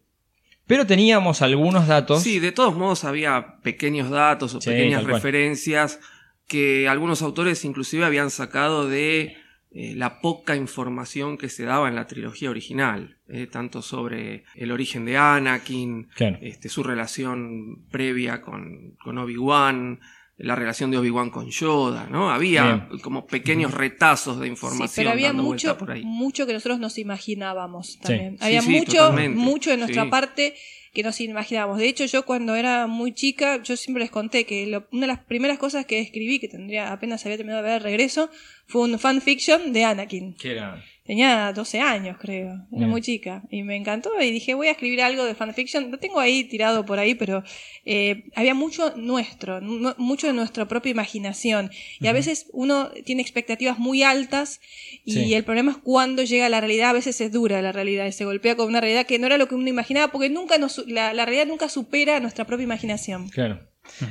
Pero 0.66 0.86
teníamos 0.86 1.42
algunos 1.42 1.88
datos. 1.88 2.22
Sí, 2.22 2.38
de 2.38 2.52
todos 2.52 2.76
modos 2.76 3.04
había 3.04 3.58
pequeños 3.62 4.10
datos 4.10 4.54
o 4.54 4.60
Sí, 4.60 4.70
pequeñas 4.70 5.04
referencias 5.04 5.98
que 6.46 6.88
algunos 6.88 7.22
autores 7.22 7.64
inclusive 7.64 8.04
habían 8.04 8.30
sacado 8.30 8.88
de 8.88 9.36
eh, 9.78 9.94
la 9.94 10.20
poca 10.22 10.56
información 10.56 11.36
que 11.36 11.50
se 11.50 11.64
daba 11.64 11.88
en 11.88 11.96
la 11.96 12.06
trilogía 12.06 12.48
original, 12.48 13.18
eh, 13.28 13.46
tanto 13.46 13.82
sobre 13.82 14.44
el 14.54 14.72
origen 14.72 15.04
de 15.04 15.18
Anakin, 15.18 16.08
Claro. 16.14 16.38
este, 16.40 16.68
su 16.70 16.82
relación 16.82 17.84
previa 17.90 18.40
con, 18.40 18.92
con 19.02 19.18
Obi-Wan, 19.18 20.00
la 20.38 20.54
relación 20.54 20.90
de 20.90 20.98
Obi-Wan 20.98 21.30
con 21.30 21.48
Yoda, 21.50 22.08
¿no? 22.10 22.30
Había 22.30 22.88
como 23.02 23.26
pequeños 23.26 23.72
retazos 23.74 24.38
de 24.38 24.44
Sí, 24.46 24.50
información 24.50 24.92
pero 24.96 25.10
había 25.10 25.28
dando 25.28 25.42
mucho, 25.42 25.76
por 25.78 25.90
ahí. 25.90 26.04
mucho 26.04 26.46
que 26.46 26.52
nosotros 26.52 26.78
nos 26.78 26.98
imaginábamos 26.98 27.98
también. 28.00 28.36
Sí, 28.38 28.44
había 28.44 28.62
sí, 28.62 28.70
mucho, 28.70 28.92
totalmente. 28.98 29.38
mucho 29.38 29.70
de 29.70 29.76
nuestra 29.78 30.04
Sí. 30.04 30.10
parte 30.10 30.54
que 30.96 31.02
nos 31.02 31.20
imaginábamos. 31.20 31.76
De 31.78 31.86
hecho, 31.88 32.06
yo 32.06 32.24
cuando 32.24 32.54
era 32.56 32.86
muy 32.86 33.12
chica, 33.12 33.62
yo 33.62 33.76
siempre 33.76 34.02
les 34.02 34.10
conté 34.10 34.46
que 34.46 34.66
lo- 34.66 34.86
una 34.92 35.02
de 35.02 35.06
las 35.08 35.18
primeras 35.20 35.58
cosas 35.58 35.84
que 35.84 36.00
escribí, 36.00 36.38
que 36.38 36.48
tendría 36.48 36.90
apenas 36.90 37.22
había 37.26 37.36
terminado 37.36 37.62
de 37.62 37.68
ver 37.70 37.82
regreso, 37.82 38.30
fue 38.66 38.80
un 38.82 38.98
fanfiction 38.98 39.74
de 39.74 39.84
Anakin. 39.84 40.34
Que 40.36 40.52
era- 40.52 40.82
Tenía 41.06 41.52
12 41.52 41.80
años, 41.80 42.16
creo. 42.20 42.48
Era 42.52 42.66
Bien. 42.70 42.90
muy 42.90 43.00
chica. 43.00 43.42
Y 43.50 43.62
me 43.62 43.76
encantó 43.76 44.10
y 44.20 44.30
dije, 44.30 44.54
voy 44.54 44.66
a 44.66 44.72
escribir 44.72 45.00
algo 45.02 45.24
de 45.24 45.34
fanfiction. 45.34 45.90
Lo 45.90 45.98
tengo 45.98 46.18
ahí 46.18 46.44
tirado 46.44 46.84
por 46.84 46.98
ahí, 46.98 47.14
pero 47.14 47.44
eh, 47.84 48.24
había 48.34 48.54
mucho 48.54 48.92
nuestro, 48.96 49.60
nu- 49.60 49.94
mucho 49.98 50.26
de 50.26 50.32
nuestra 50.32 50.66
propia 50.66 50.90
imaginación. 50.90 51.70
Y 52.00 52.08
a 52.08 52.12
veces 52.12 52.48
uno 52.52 52.90
tiene 53.04 53.22
expectativas 53.22 53.78
muy 53.78 54.02
altas 54.02 54.60
y 55.04 55.12
Sí. 55.12 55.34
el 55.34 55.44
problema 55.44 55.70
es 55.72 55.78
cuando 55.78 56.24
llega 56.24 56.46
a 56.46 56.48
la 56.48 56.60
realidad. 56.60 56.90
A 56.90 56.94
veces 56.94 57.20
es 57.20 57.30
dura 57.30 57.62
la 57.62 57.72
realidad 57.72 58.06
y 58.06 58.12
se 58.12 58.24
golpea 58.24 58.56
con 58.56 58.66
una 58.66 58.80
realidad 58.80 59.06
que 59.06 59.18
no 59.18 59.26
era 59.26 59.38
lo 59.38 59.46
que 59.48 59.54
uno 59.54 59.68
imaginaba 59.68 60.10
porque 60.10 60.28
nunca 60.28 60.58
nos, 60.58 60.78
la, 60.88 61.14
la 61.14 61.24
realidad 61.24 61.46
nunca 61.46 61.68
supera 61.68 62.18
nuestra 62.20 62.44
propia 62.46 62.64
imaginación. 62.64 63.28
Claro. 63.28 63.60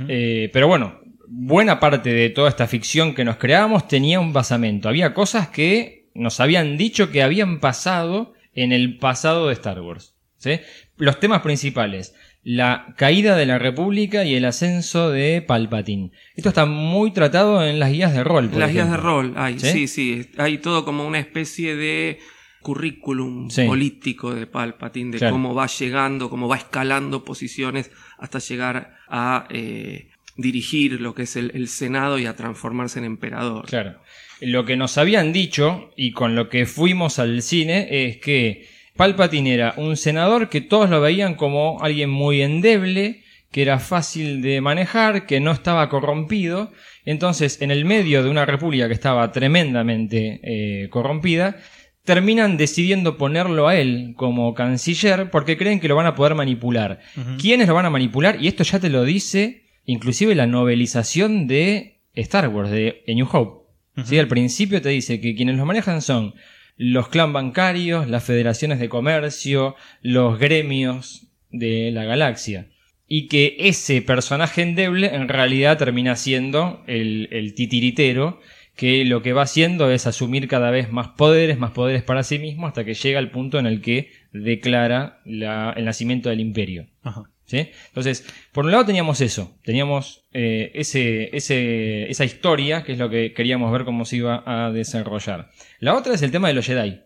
Eh, 0.07 0.49
pero 0.53 0.67
bueno, 0.69 0.99
buena 1.27 1.79
parte 1.81 2.13
de 2.13 2.29
toda 2.29 2.47
esta 2.47 2.67
ficción 2.67 3.13
que 3.13 3.25
nos 3.25 3.35
creábamos 3.35 3.87
tenía 3.89 4.19
un 4.21 4.31
basamento. 4.31 4.87
Había 4.87 5.13
cosas 5.13 5.49
que 5.49 6.04
nos 6.15 6.39
habían 6.39 6.77
dicho 6.77 7.11
que 7.11 7.21
habían 7.21 7.59
pasado 7.59 8.33
en 8.53 8.71
el 8.71 8.97
pasado 8.97 9.47
de 9.47 9.53
Star 9.53 9.81
Wars. 9.81 10.15
¿sí? 10.37 10.59
Los 10.97 11.19
temas 11.19 11.41
principales. 11.41 12.15
La 12.43 12.93
caída 12.97 13.35
de 13.35 13.45
la 13.47 13.57
República 13.57 14.23
y 14.23 14.35
el 14.35 14.45
ascenso 14.45 15.09
de 15.09 15.41
Palpatine. 15.41 16.11
Esto 16.35 16.49
está 16.49 16.65
muy 16.65 17.11
tratado 17.11 17.65
en 17.65 17.79
las 17.79 17.91
guías 17.91 18.13
de 18.13 18.23
rol. 18.23 18.45
por 18.45 18.53
En 18.55 18.59
las 18.59 18.71
guías 18.71 18.89
de 18.91 18.97
rol, 18.97 19.33
hay, 19.35 19.59
¿Sí? 19.59 19.71
¿Sí? 19.71 19.87
sí, 19.87 20.29
Hay 20.37 20.59
todo 20.59 20.85
como 20.85 21.05
una 21.07 21.19
especie 21.19 21.75
de 21.75 22.19
currículum 22.61 23.49
Sí. 23.49 23.65
político 23.65 24.33
de 24.33 24.47
Palpatine, 24.47 25.11
de 25.11 25.17
Claro. 25.19 25.33
cómo 25.33 25.53
va 25.55 25.67
llegando, 25.67 26.29
cómo 26.29 26.47
va 26.47 26.57
escalando 26.57 27.23
posiciones 27.23 27.91
hasta 28.17 28.39
llegar 28.39 28.95
a 29.07 29.47
eh, 29.49 30.09
dirigir 30.37 30.99
lo 31.01 31.13
que 31.15 31.23
es 31.23 31.35
el, 31.35 31.51
el 31.55 31.67
Senado 31.67 32.19
y 32.19 32.25
a 32.25 32.35
transformarse 32.35 32.99
en 32.99 33.05
emperador. 33.05 33.65
Claro. 33.65 33.99
Lo 34.41 34.65
que 34.65 34.75
nos 34.75 34.97
habían 34.97 35.31
dicho 35.33 35.91
y 35.95 36.11
con 36.11 36.35
lo 36.35 36.49
que 36.49 36.65
fuimos 36.65 37.19
al 37.19 37.41
cine 37.41 37.87
es 37.89 38.17
que 38.17 38.67
Palpatine 38.95 39.53
era 39.53 39.73
un 39.77 39.97
senador 39.97 40.49
que 40.49 40.61
todos 40.61 40.89
lo 40.89 41.01
veían 41.01 41.35
como 41.35 41.81
alguien 41.81 42.09
muy 42.09 42.41
endeble, 42.41 43.23
que 43.51 43.61
era 43.61 43.79
fácil 43.79 44.41
de 44.41 44.61
manejar, 44.61 45.25
que 45.25 45.39
no 45.39 45.51
estaba 45.51 45.89
corrompido. 45.89 46.71
Entonces, 47.05 47.61
en 47.61 47.71
el 47.71 47.85
medio 47.85 48.23
de 48.23 48.29
una 48.29 48.45
república 48.45 48.87
que 48.87 48.93
estaba 48.93 49.31
tremendamente 49.31 50.39
eh, 50.43 50.89
corrompida, 50.89 51.57
terminan 52.03 52.57
decidiendo 52.57 53.17
ponerlo 53.17 53.67
a 53.67 53.75
él 53.75 54.13
como 54.15 54.53
canciller 54.53 55.31
porque 55.31 55.57
creen 55.57 55.79
que 55.79 55.87
lo 55.87 55.95
van 55.95 56.05
a 56.05 56.15
poder 56.15 56.35
manipular. 56.35 56.99
¿Quiénes 57.39 57.67
lo 57.67 57.73
van 57.73 57.87
a 57.87 57.89
manipular? 57.89 58.37
Y 58.41 58.47
esto 58.47 58.63
ya 58.63 58.79
te 58.79 58.89
lo 58.89 59.03
dice 59.03 59.63
inclusive 59.85 60.35
la 60.35 60.47
novelización 60.47 61.47
de 61.47 62.01
Star 62.13 62.47
Wars, 62.49 62.71
de 62.71 63.03
A 63.07 63.13
New 63.13 63.27
Hope. 63.31 63.64
¿Sí? 64.03 64.17
Al 64.19 64.27
principio 64.27 64.81
te 64.81 64.89
dice 64.89 65.21
que 65.21 65.35
quienes 65.35 65.55
lo 65.57 65.65
manejan 65.65 66.01
son 66.01 66.33
los 66.77 67.07
clan 67.07 67.31
bancarios, 67.31 68.09
las 68.09 68.23
federaciones 68.25 68.79
de 68.79 68.89
comercio, 68.89 69.75
los 70.01 70.37
gremios 70.39 71.27
de 71.51 71.91
la 71.91 72.03
galaxia. 72.03 72.67
y 73.07 73.27
que 73.27 73.55
ese 73.59 74.01
personaje 74.01 74.63
endeble 74.63 75.13
en 75.13 75.27
realidad 75.27 75.77
termina 75.77 76.15
siendo 76.15 76.83
el, 76.87 77.29
el 77.31 77.53
titiritero 77.53 78.39
que 78.75 79.05
lo 79.05 79.21
que 79.21 79.31
va 79.31 79.43
haciendo 79.43 79.91
es 79.91 80.07
asumir 80.07 80.47
cada 80.47 80.71
vez 80.71 80.91
más 80.91 81.09
poderes, 81.09 81.57
más 81.59 81.69
poderes 81.71 82.01
para 82.03 82.23
sí 82.23 82.39
mismo, 82.39 82.65
hasta 82.67 82.83
que 82.83 82.95
llega 82.95 83.19
al 83.19 83.29
punto 83.29 83.59
en 83.59 83.67
el 83.67 83.79
que 83.81 84.09
declara 84.33 85.21
la- 85.23 85.71
el 85.77 85.85
nacimiento 85.85 86.29
del 86.29 86.39
imperio. 86.39 86.87
Ajá. 87.03 87.29
¿Sí? 87.45 87.69
Entonces, 87.87 88.25
por 88.51 88.65
un 88.65 88.71
lado 88.71 88.85
teníamos 88.85 89.21
eso, 89.21 89.57
teníamos 89.63 90.25
eh, 90.33 90.71
ese, 90.75 91.35
ese- 91.35 92.09
esa 92.09 92.25
historia, 92.25 92.83
que 92.83 92.93
es 92.93 92.97
lo 92.97 93.09
que 93.09 93.33
queríamos 93.33 93.71
ver 93.71 93.85
cómo 93.85 94.05
se 94.05 94.17
iba 94.17 94.43
a 94.45 94.71
desarrollar. 94.71 95.49
La 95.79 95.95
otra 95.95 96.13
es 96.13 96.21
el 96.21 96.31
tema 96.31 96.47
de 96.49 96.53
los 96.55 96.65
Jedi. 96.65 97.01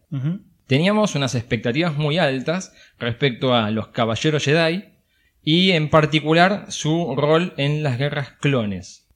Teníamos 0.67 1.15
unas 1.15 1.33
expectativas 1.35 1.97
muy 1.97 2.17
altas 2.19 2.73
respecto 2.99 3.53
a 3.55 3.71
los 3.71 3.87
caballeros 3.87 4.43
Jedi 4.45 4.85
y 5.43 5.71
en 5.71 5.89
particular 5.89 6.65
su 6.69 7.15
rol 7.15 7.53
en 7.57 7.81
las 7.83 7.97
guerras 7.97 8.31
clones. 8.39 9.08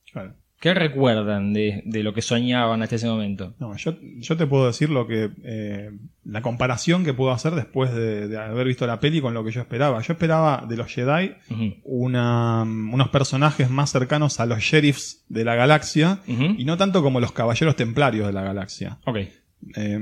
¿Qué 0.63 0.73
recuerdan 0.73 1.51
de, 1.51 1.83
de 1.85 2.03
lo 2.03 2.13
que 2.13 2.21
soñaban 2.21 2.81
hasta 2.81 2.95
ese 2.95 3.07
momento? 3.07 3.53
No, 3.59 3.75
yo, 3.75 3.97
yo 4.19 4.37
te 4.37 4.47
puedo 4.47 4.65
decir 4.65 4.89
lo 4.89 5.05
que. 5.05 5.29
eh, 5.43 5.91
la 6.23 6.41
comparación 6.41 7.03
que 7.03 7.13
puedo 7.13 7.31
hacer 7.31 7.53
después 7.53 7.93
de, 7.93 8.29
de 8.29 8.37
haber 8.37 8.67
visto 8.67 8.87
la 8.87 9.01
peli 9.01 9.19
con 9.19 9.33
lo 9.33 9.43
que 9.43 9.51
yo 9.51 9.59
esperaba. 9.59 9.99
Yo 10.01 10.13
esperaba 10.13 10.65
de 10.65 10.77
los 10.77 10.87
Jedi 10.87 11.33
una, 11.83 12.61
unos 12.63 13.09
personajes 13.09 13.69
más 13.69 13.91
cercanos 13.91 14.39
a 14.39 14.45
los 14.45 14.59
sheriffs 14.59 15.25
de 15.27 15.43
la 15.43 15.55
galaxia 15.55 16.19
y 16.27 16.63
no 16.63 16.77
tanto 16.77 17.03
como 17.03 17.19
los 17.19 17.33
caballeros 17.33 17.75
templarios 17.75 18.25
de 18.27 18.31
la 18.31 18.43
galaxia. 18.43 18.99
Ok. 19.05 19.17
Eh, 19.75 19.99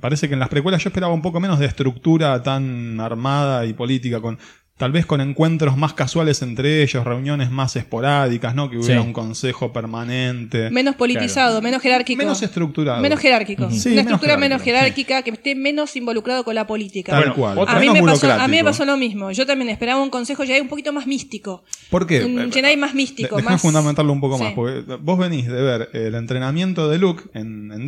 parece 0.00 0.28
que 0.28 0.34
en 0.34 0.40
las 0.40 0.48
precuelas 0.48 0.82
yo 0.82 0.88
esperaba 0.88 1.12
un 1.12 1.20
poco 1.20 1.38
menos 1.38 1.58
de 1.58 1.66
estructura 1.66 2.42
tan 2.42 2.98
armada 2.98 3.66
y 3.66 3.74
política, 3.74 4.22
con 4.22 4.38
tal 4.78 4.92
vez 4.92 5.04
con 5.04 5.20
encuentros 5.20 5.76
más 5.76 5.92
casuales 5.92 6.40
entre 6.40 6.82
ellos, 6.82 7.04
reuniones 7.04 7.50
más 7.50 7.76
esporádicas, 7.76 8.54
¿no? 8.54 8.70
Que 8.70 8.78
hubiera 8.78 9.02
Sí. 9.02 9.06
un 9.06 9.12
consejo 9.12 9.72
permanente. 9.72 10.70
Menos 10.70 10.94
politizado, 10.96 11.60
menos 11.60 11.82
jerárquico. 11.82 12.18
Menos 12.18 12.42
estructurado. 12.42 13.02
Menos 13.02 13.20
jerárquico. 13.20 13.70
Sí, 13.70 13.88
Una 13.90 13.96
menos 13.96 13.98
estructura 14.12 14.36
menos 14.38 14.62
jerárquica, 14.62 15.22
que 15.22 15.30
esté 15.30 15.54
menos 15.54 15.94
involucrado 15.96 16.44
con 16.44 16.54
la 16.54 16.66
política. 16.66 17.12
Tal 17.12 17.20
Bueno, 17.34 17.34
cual. 17.34 17.68
a, 17.68 17.78
mí 17.80 17.90
me 17.90 18.02
pasó, 18.02 18.32
a 18.32 18.48
mí 18.48 18.56
me 18.56 18.64
pasó 18.64 18.84
lo 18.84 18.96
mismo. 18.96 19.30
Yo 19.32 19.44
también 19.46 19.68
esperaba 19.68 20.00
un 20.02 20.10
consejo 20.10 20.44
Jedi 20.44 20.60
un 20.60 20.68
poquito 20.68 20.92
más 20.92 21.06
místico. 21.06 21.64
¿Por 21.90 22.06
qué? 22.06 22.24
Un 22.24 22.38
Eh, 22.38 22.48
Jedi 22.52 22.76
más 22.76 22.94
místico. 22.94 23.36
Déjame 23.36 23.54
más... 23.54 23.62
fundamentarlo 23.62 24.12
un 24.12 24.20
poco 24.20 24.38
Sí. 24.38 24.44
más, 24.44 24.52
porque 24.54 24.82
vos 25.00 25.18
venís 25.18 25.46
de 25.48 25.60
ver 25.60 25.90
el 25.92 26.14
entrenamiento 26.14 26.88
de 26.88 26.98
Luke 26.98 27.24
en, 27.34 27.72
en 27.72 27.86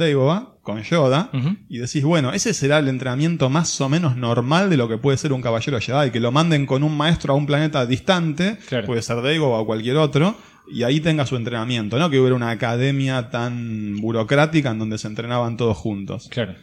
con 0.62 0.82
Yoda 0.82 1.30
y 1.68 1.78
decís, 1.78 2.04
bueno, 2.04 2.32
ese 2.32 2.52
será 2.54 2.78
el 2.78 2.88
entrenamiento 2.88 3.48
más 3.50 3.80
o 3.80 3.88
menos 3.88 4.16
normal 4.16 4.68
de 4.70 4.76
lo 4.76 4.88
que 4.88 4.98
puede 4.98 5.16
ser 5.16 5.32
un 5.32 5.40
caballero 5.42 5.80
Jedi, 5.80 6.10
que 6.10 6.20
lo 6.20 6.32
manden 6.32 6.66
con 6.66 6.82
un 6.82 6.96
maestro 6.96 7.32
a 7.32 7.36
un 7.36 7.46
planeta 7.46 7.86
distante, 7.86 8.58
Claro. 8.68 8.86
puede 8.86 9.02
ser 9.02 9.22
Dagobah 9.22 9.60
o 9.60 9.66
cualquier 9.66 9.96
otro, 9.96 10.36
y 10.72 10.82
ahí 10.84 11.00
tenga 11.00 11.26
su 11.26 11.34
entrenamiento, 11.36 11.98
¿no? 11.98 12.10
Que 12.10 12.20
hubiera 12.20 12.36
una 12.36 12.50
academia 12.50 13.30
tan 13.30 13.96
burocrática 14.00 14.70
en 14.70 14.78
donde 14.78 14.98
se 14.98 15.08
entrenaban 15.08 15.56
todos 15.56 15.76
juntos. 15.76 16.28
Claro. 16.30 16.54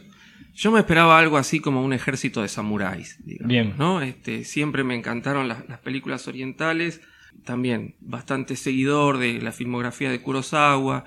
Yo 0.54 0.72
me 0.72 0.80
esperaba 0.80 1.18
algo 1.18 1.36
así 1.36 1.60
como 1.60 1.84
un 1.84 1.92
ejército 1.92 2.40
de 2.42 2.48
samuráis. 2.48 3.18
digamos, 3.24 3.48
Bien. 3.48 3.74
¿no? 3.78 4.00
Este, 4.00 4.44
siempre 4.44 4.82
me 4.82 4.94
encantaron 4.96 5.46
las, 5.46 5.68
las 5.68 5.78
películas 5.80 6.26
orientales. 6.26 7.00
También 7.44 7.94
bastante 8.00 8.56
seguidor 8.56 9.18
de 9.18 9.40
la 9.40 9.52
filmografía 9.52 10.10
de 10.10 10.20
Kurosawa. 10.20 11.04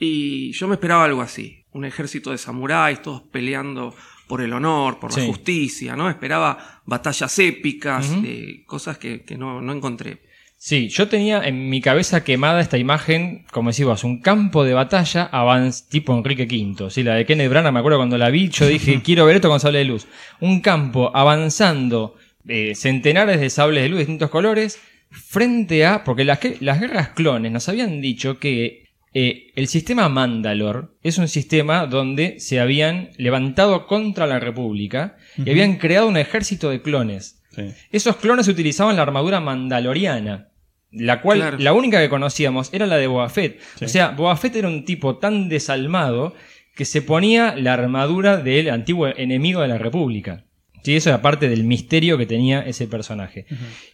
Y 0.00 0.52
yo 0.52 0.66
me 0.68 0.74
esperaba 0.74 1.04
algo 1.04 1.22
así. 1.22 1.64
Un 1.78 1.84
ejército 1.84 2.32
de 2.32 2.38
samuráis, 2.38 3.00
todos 3.00 3.22
peleando 3.30 3.94
por 4.26 4.40
el 4.40 4.52
honor, 4.52 4.98
por 4.98 5.10
la 5.16 5.22
Sí. 5.22 5.26
justicia, 5.28 5.94
¿no? 5.94 6.10
Esperaba 6.10 6.80
batallas 6.84 7.38
épicas, 7.38 8.12
eh, 8.24 8.64
cosas 8.66 8.98
que, 8.98 9.22
que 9.22 9.38
no, 9.38 9.60
no 9.62 9.72
encontré. 9.72 10.18
Sí, 10.56 10.88
yo 10.88 11.06
tenía 11.06 11.40
en 11.46 11.68
mi 11.70 11.80
cabeza 11.80 12.24
quemada 12.24 12.60
esta 12.60 12.78
imagen, 12.78 13.46
como 13.52 13.70
decís 13.70 13.86
vos, 13.86 14.02
un 14.02 14.20
campo 14.20 14.64
de 14.64 14.74
batalla 14.74 15.22
avanz, 15.30 15.88
tipo 15.88 16.12
Enrique 16.18 16.48
V. 16.50 16.90
Sí, 16.90 17.04
la 17.04 17.14
de 17.14 17.24
Kenneth 17.24 17.48
Branagh, 17.48 17.72
me 17.72 17.78
acuerdo 17.78 17.98
cuando 17.98 18.18
la 18.18 18.28
vi, 18.28 18.48
yo 18.48 18.66
dije, 18.66 19.00
quiero 19.04 19.24
ver 19.24 19.36
esto 19.36 19.48
con 19.48 19.60
sable 19.60 19.78
de 19.78 19.84
luz. 19.84 20.08
Un 20.40 20.60
campo 20.60 21.12
avanzando, 21.14 22.16
eh, 22.48 22.72
centenares 22.74 23.38
de 23.38 23.50
sables 23.50 23.84
de 23.84 23.88
luz 23.88 23.98
de 23.98 24.04
distintos 24.06 24.30
colores, 24.30 24.80
frente 25.12 25.86
a. 25.86 26.02
Porque 26.02 26.24
las, 26.24 26.40
las 26.58 26.80
guerras 26.80 27.10
clones 27.10 27.52
nos 27.52 27.68
habían 27.68 28.00
dicho 28.00 28.40
que 28.40 28.87
eh, 29.14 29.52
el 29.56 29.68
sistema 29.68 30.08
Mandalor 30.08 30.96
es 31.02 31.18
un 31.18 31.28
sistema 31.28 31.86
donde 31.86 32.38
se 32.40 32.60
habían 32.60 33.10
levantado 33.16 33.86
contra 33.86 34.26
la 34.26 34.38
República 34.38 35.16
y 35.36 35.50
habían 35.50 35.76
creado 35.76 36.08
un 36.08 36.16
ejército 36.16 36.70
de 36.70 36.82
clones. 36.82 37.42
Sí. 37.54 37.72
Esos 37.90 38.16
clones 38.16 38.48
utilizaban 38.48 38.96
la 38.96 39.02
armadura 39.02 39.40
mandaloriana, 39.40 40.48
la 40.90 41.20
cual 41.20 41.38
Claro. 41.38 41.58
la 41.58 41.72
única 41.72 42.00
que 42.00 42.08
conocíamos 42.08 42.72
era 42.72 42.86
la 42.86 42.96
de 42.96 43.06
Boba 43.06 43.28
Fett. 43.28 43.60
Sí. 43.76 43.84
O 43.84 43.88
sea, 43.88 44.10
Boba 44.10 44.36
Fett 44.36 44.56
era 44.56 44.68
un 44.68 44.84
tipo 44.84 45.16
tan 45.18 45.48
desalmado 45.48 46.34
que 46.76 46.84
se 46.84 47.02
ponía 47.02 47.56
la 47.56 47.72
armadura 47.74 48.36
del 48.36 48.70
antiguo 48.70 49.08
enemigo 49.08 49.62
de 49.62 49.68
la 49.68 49.78
República. 49.78 50.44
Sí, 50.82 50.96
eso 50.96 51.08
era 51.10 51.20
parte 51.22 51.48
del 51.48 51.64
misterio 51.64 52.16
que 52.18 52.26
tenía 52.26 52.60
ese 52.62 52.86
personaje. 52.86 53.46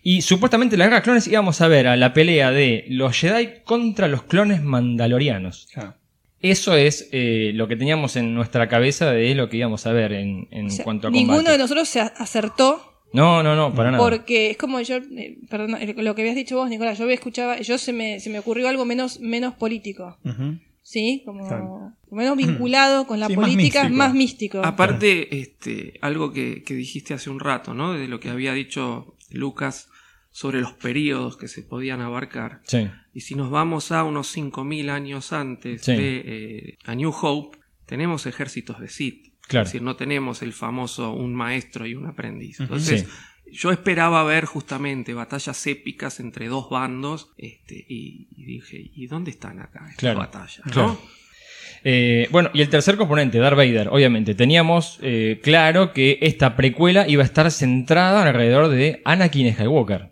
Y 0.02 0.22
supuestamente 0.22 0.74
en 0.76 0.80
la 0.80 0.84
guerra 0.86 0.96
de 0.98 1.02
clones 1.02 1.26
íbamos 1.26 1.60
a 1.60 1.68
ver 1.68 1.86
a 1.88 1.96
la 1.96 2.12
pelea 2.12 2.50
de 2.50 2.84
los 2.88 3.18
Jedi 3.18 3.48
contra 3.64 4.08
los 4.08 4.22
clones 4.24 4.62
mandalorianos. 4.62 5.68
Claro. 5.72 5.94
Eso 6.40 6.76
es 6.76 7.08
eh, 7.12 7.52
lo 7.54 7.68
que 7.68 7.76
teníamos 7.76 8.16
en 8.16 8.34
nuestra 8.34 8.68
cabeza 8.68 9.10
de 9.12 9.34
lo 9.34 9.48
que 9.48 9.56
íbamos 9.56 9.86
a 9.86 9.92
ver 9.92 10.12
en, 10.12 10.46
en 10.50 10.66
O 10.66 10.70
sea, 10.70 10.84
cuanto 10.84 11.08
a 11.08 11.10
ninguno 11.10 11.36
combate. 11.38 11.52
de 11.52 11.58
nosotros 11.58 11.88
se 11.88 12.00
acertó 12.00 12.82
No, 13.14 13.42
no, 13.42 13.56
no, 13.56 13.72
para 13.74 13.90
nada. 13.90 14.02
porque 14.04 14.50
es 14.50 14.56
como 14.58 14.78
yo, 14.82 14.96
eh, 14.96 15.38
perdón, 15.48 15.76
lo 15.96 16.14
que 16.14 16.20
habías 16.22 16.36
dicho 16.36 16.56
vos, 16.56 16.68
Nicolás, 16.68 16.98
yo 16.98 17.08
escuchaba, 17.08 17.60
yo 17.60 17.78
se 17.78 17.94
me, 17.94 18.20
se 18.20 18.28
me 18.28 18.38
ocurrió 18.40 18.68
algo 18.68 18.84
menos, 18.84 19.20
menos 19.20 19.54
político, 19.54 20.18
Ujú. 20.24 20.58
¿Sí? 20.84 21.22
Como 21.24 21.48
Claro. 21.48 21.92
menos 22.12 22.36
vinculado 22.36 23.06
con 23.08 23.18
la 23.18 23.26
Sí, 23.26 23.36
más 23.36 23.44
política, 23.50 23.80
místico. 23.82 23.98
más 23.98 24.14
místico. 24.14 24.64
Aparte, 24.64 25.40
este, 25.40 25.98
algo 26.02 26.32
que, 26.32 26.62
que 26.62 26.74
dijiste 26.74 27.14
hace 27.14 27.30
un 27.30 27.40
rato, 27.40 27.74
¿no? 27.74 27.94
De 27.94 28.06
lo 28.06 28.20
que 28.20 28.28
había 28.30 28.52
dicho 28.52 29.16
Lucas 29.30 29.88
sobre 30.30 30.60
los 30.60 30.72
periodos 30.74 31.36
que 31.36 31.48
se 31.48 31.62
podían 31.62 32.00
abarcar. 32.00 32.60
Sí. 32.66 32.88
Y 33.12 33.20
si 33.22 33.34
nos 33.34 33.50
vamos 33.50 33.90
a 33.92 34.04
unos 34.04 34.28
5.000 34.36 34.90
años 34.90 35.32
antes 35.32 35.82
Sí. 35.82 35.92
de 35.96 36.22
eh, 36.24 36.78
A 36.84 36.94
New 36.94 37.12
Hope, 37.20 37.58
tenemos 37.86 38.26
ejércitos 38.26 38.78
de 38.80 38.88
Sith. 38.88 39.32
Claro. 39.46 39.64
Es 39.64 39.70
decir, 39.72 39.82
no 39.82 39.94
tenemos 39.96 40.42
el 40.42 40.52
famoso 40.52 41.12
un 41.12 41.34
maestro 41.34 41.86
y 41.86 41.94
un 41.94 42.06
aprendiz. 42.06 42.60
Entonces, 42.60 43.02
Sí. 43.02 43.06
Yo 43.54 43.70
esperaba 43.70 44.22
ver 44.24 44.44
justamente 44.44 45.14
batallas 45.14 45.66
épicas 45.66 46.20
entre 46.20 46.48
dos 46.48 46.68
bandos 46.70 47.30
este, 47.38 47.76
y, 47.88 48.28
y 48.36 48.44
dije, 48.44 48.90
¿y 48.94 49.06
dónde 49.06 49.30
están 49.30 49.60
acá 49.60 49.80
estas 49.88 49.96
Claro. 49.96 50.18
batallas? 50.18 50.60
Eh, 51.86 52.28
bueno, 52.30 52.50
y 52.54 52.62
el 52.62 52.68
tercer 52.70 52.96
componente, 52.96 53.38
Darth 53.38 53.56
Vader, 53.56 53.88
obviamente. 53.88 54.34
Teníamos 54.34 54.98
eh, 55.02 55.40
claro 55.42 55.92
que 55.92 56.18
esta 56.22 56.56
precuela 56.56 57.06
iba 57.06 57.22
a 57.22 57.26
estar 57.26 57.50
centrada 57.50 58.22
alrededor 58.26 58.68
de 58.68 59.02
Anakin 59.04 59.52
Skywalker. 59.52 60.10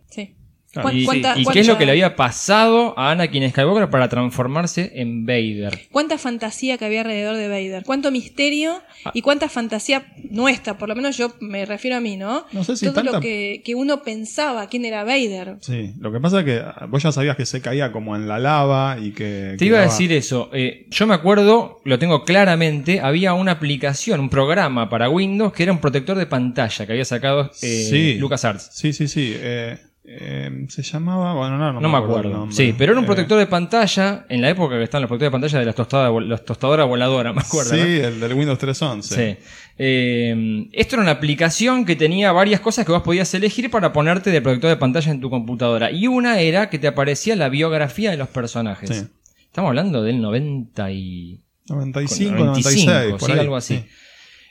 Sí. 0.73 0.81
Claro. 0.81 0.89
¿Cuán- 0.89 0.97
Y, 0.99 1.05
cuánta- 1.05 1.39
y 1.39 1.45
qué 1.45 1.61
es 1.61 1.67
lo 1.69 1.77
que 1.77 1.85
le 1.85 1.93
había 1.93 2.17
pasado 2.17 2.95
a 2.99 3.11
Anakin 3.11 3.51
Skywalker 3.51 3.91
para 3.91 4.09
transformarse 4.09 4.91
en 4.95 5.27
Vader. 5.27 5.81
Cuánta 5.91 6.17
fantasía 6.17 6.79
que 6.79 6.87
había 6.87 7.03
alrededor 7.03 7.37
de 7.37 7.49
Vader, 7.49 7.83
cuánto 7.85 8.11
misterio 8.11 8.81
Ah. 9.05 9.11
y 9.13 9.21
cuánta 9.21 9.49
fantasía 9.51 10.07
nuestra, 10.31 10.79
por 10.79 10.89
lo 10.89 10.95
menos 10.97 11.17
yo 11.19 11.35
me 11.41 11.67
refiero 11.67 11.97
a 11.99 12.01
mí, 12.01 12.17
¿no? 12.17 12.47
No 12.53 12.65
sé 12.65 12.77
si 12.77 12.87
Todo 12.87 12.95
tanta- 12.97 13.13
lo 13.13 13.21
que, 13.21 13.61
que 13.65 13.75
uno 13.75 14.03
pensaba 14.03 14.67
quién 14.69 14.85
era 14.87 15.05
Vader. 15.05 15.57
Sí, 15.61 15.93
lo 15.99 16.11
que 16.11 16.21
pasa 16.21 16.39
es 16.41 16.45
que 16.47 16.63
ah, 16.65 16.87
vos 16.89 17.03
ya 17.03 17.13
sabías 17.13 17.37
que 17.37 17.45
se 17.45 17.61
caía 17.61 17.93
como 17.93 18.17
en 18.17 18.27
la 18.27 18.39
lava 18.39 18.97
y 18.99 19.11
que... 19.13 19.57
Te 19.59 19.67
iba 19.67 19.79
a 19.79 19.83
decir 19.83 20.11
eso. 20.13 20.49
eh, 20.55 20.87
yo 20.91 21.07
me 21.07 21.15
acuerdo, 21.15 21.81
lo 21.85 21.99
tengo 21.99 22.25
claramente, 22.25 23.01
había 23.01 23.35
una 23.35 23.53
aplicación, 23.53 24.21
un 24.21 24.31
programa 24.31 24.89
para 24.89 25.11
Windows 25.11 25.53
que 25.53 25.65
era 25.65 25.73
un 25.73 25.81
protector 25.81 26.17
de 26.17 26.27
pantalla 26.27 26.87
que 26.87 26.93
había 26.93 27.05
sacado 27.05 27.51
eh, 27.61 27.87
Sí. 27.91 28.15
LucasArts. 28.19 28.71
Sí, 28.73 28.93
sí, 28.95 29.07
sí. 29.09 29.35
eh, 29.37 29.79
eh, 30.05 30.67
se 30.69 30.83
llamaba... 30.83 31.35
Bueno, 31.35 31.57
no, 31.59 31.73
no, 31.73 31.81
No, 31.81 31.89
me 31.89 31.99
acuerdo. 31.99 32.49
Sí, 32.51 32.75
pero 32.77 32.93
era 32.93 32.99
un 32.99 33.05
Eh, 33.05 33.07
protector 33.07 33.39
de 33.39 33.47
pantalla 33.47 34.27
en 34.29 34.41
la 34.43 34.51
época 34.51 34.77
que 34.77 34.83
estaban 34.85 35.03
los 35.03 35.09
protectores 35.09 35.29
de 35.29 35.33
pantalla 35.33 35.59
de 35.61 35.65
las 35.67 35.75
tostadas, 35.75 36.13
las 36.27 36.45
tostadoras 36.45 36.87
voladoras, 36.89 37.35
me 37.35 37.41
acuerdo. 37.41 37.71
Sí, 37.71 37.77
¿no? 37.79 37.85
el 38.09 38.21
del 38.21 38.35
Windows 38.35 38.59
311. 38.59 39.15
Sí. 39.15 39.45
Eh, 39.79 40.69
esto 40.73 40.97
era 40.97 41.03
una 41.03 41.13
aplicación 41.13 41.85
que 41.85 41.97
tenía 41.97 42.33
varias 42.33 42.61
cosas 42.61 42.85
que 42.85 42.93
vos 42.93 43.03
podías 43.03 43.33
elegir 43.35 43.71
para 43.71 43.93
ponerte 43.93 44.31
de 44.31 44.43
protector 44.43 44.71
de 44.71 44.77
pantalla 44.77 45.11
en 45.13 45.21
tu 45.21 45.31
computadora. 45.31 45.91
Y 45.91 46.07
una 46.09 46.41
era 46.41 46.69
que 46.69 46.79
te 46.79 46.89
aparecía 46.89 47.37
la 47.37 47.49
biografía 47.49 48.11
de 48.11 48.17
los 48.17 48.29
personajes. 48.29 48.91
Sí. 48.91 49.07
Estamos 49.45 49.69
hablando 49.69 50.03
del 50.03 50.21
90 50.21 50.91
y... 50.93 51.39
95, 51.69 52.33
95, 52.45 52.45
96, 52.45 53.11
por 53.13 53.21
sí, 53.21 53.33
ahí. 53.33 53.39
algo 53.39 53.57
así. 53.57 53.77
Sí. 53.79 53.85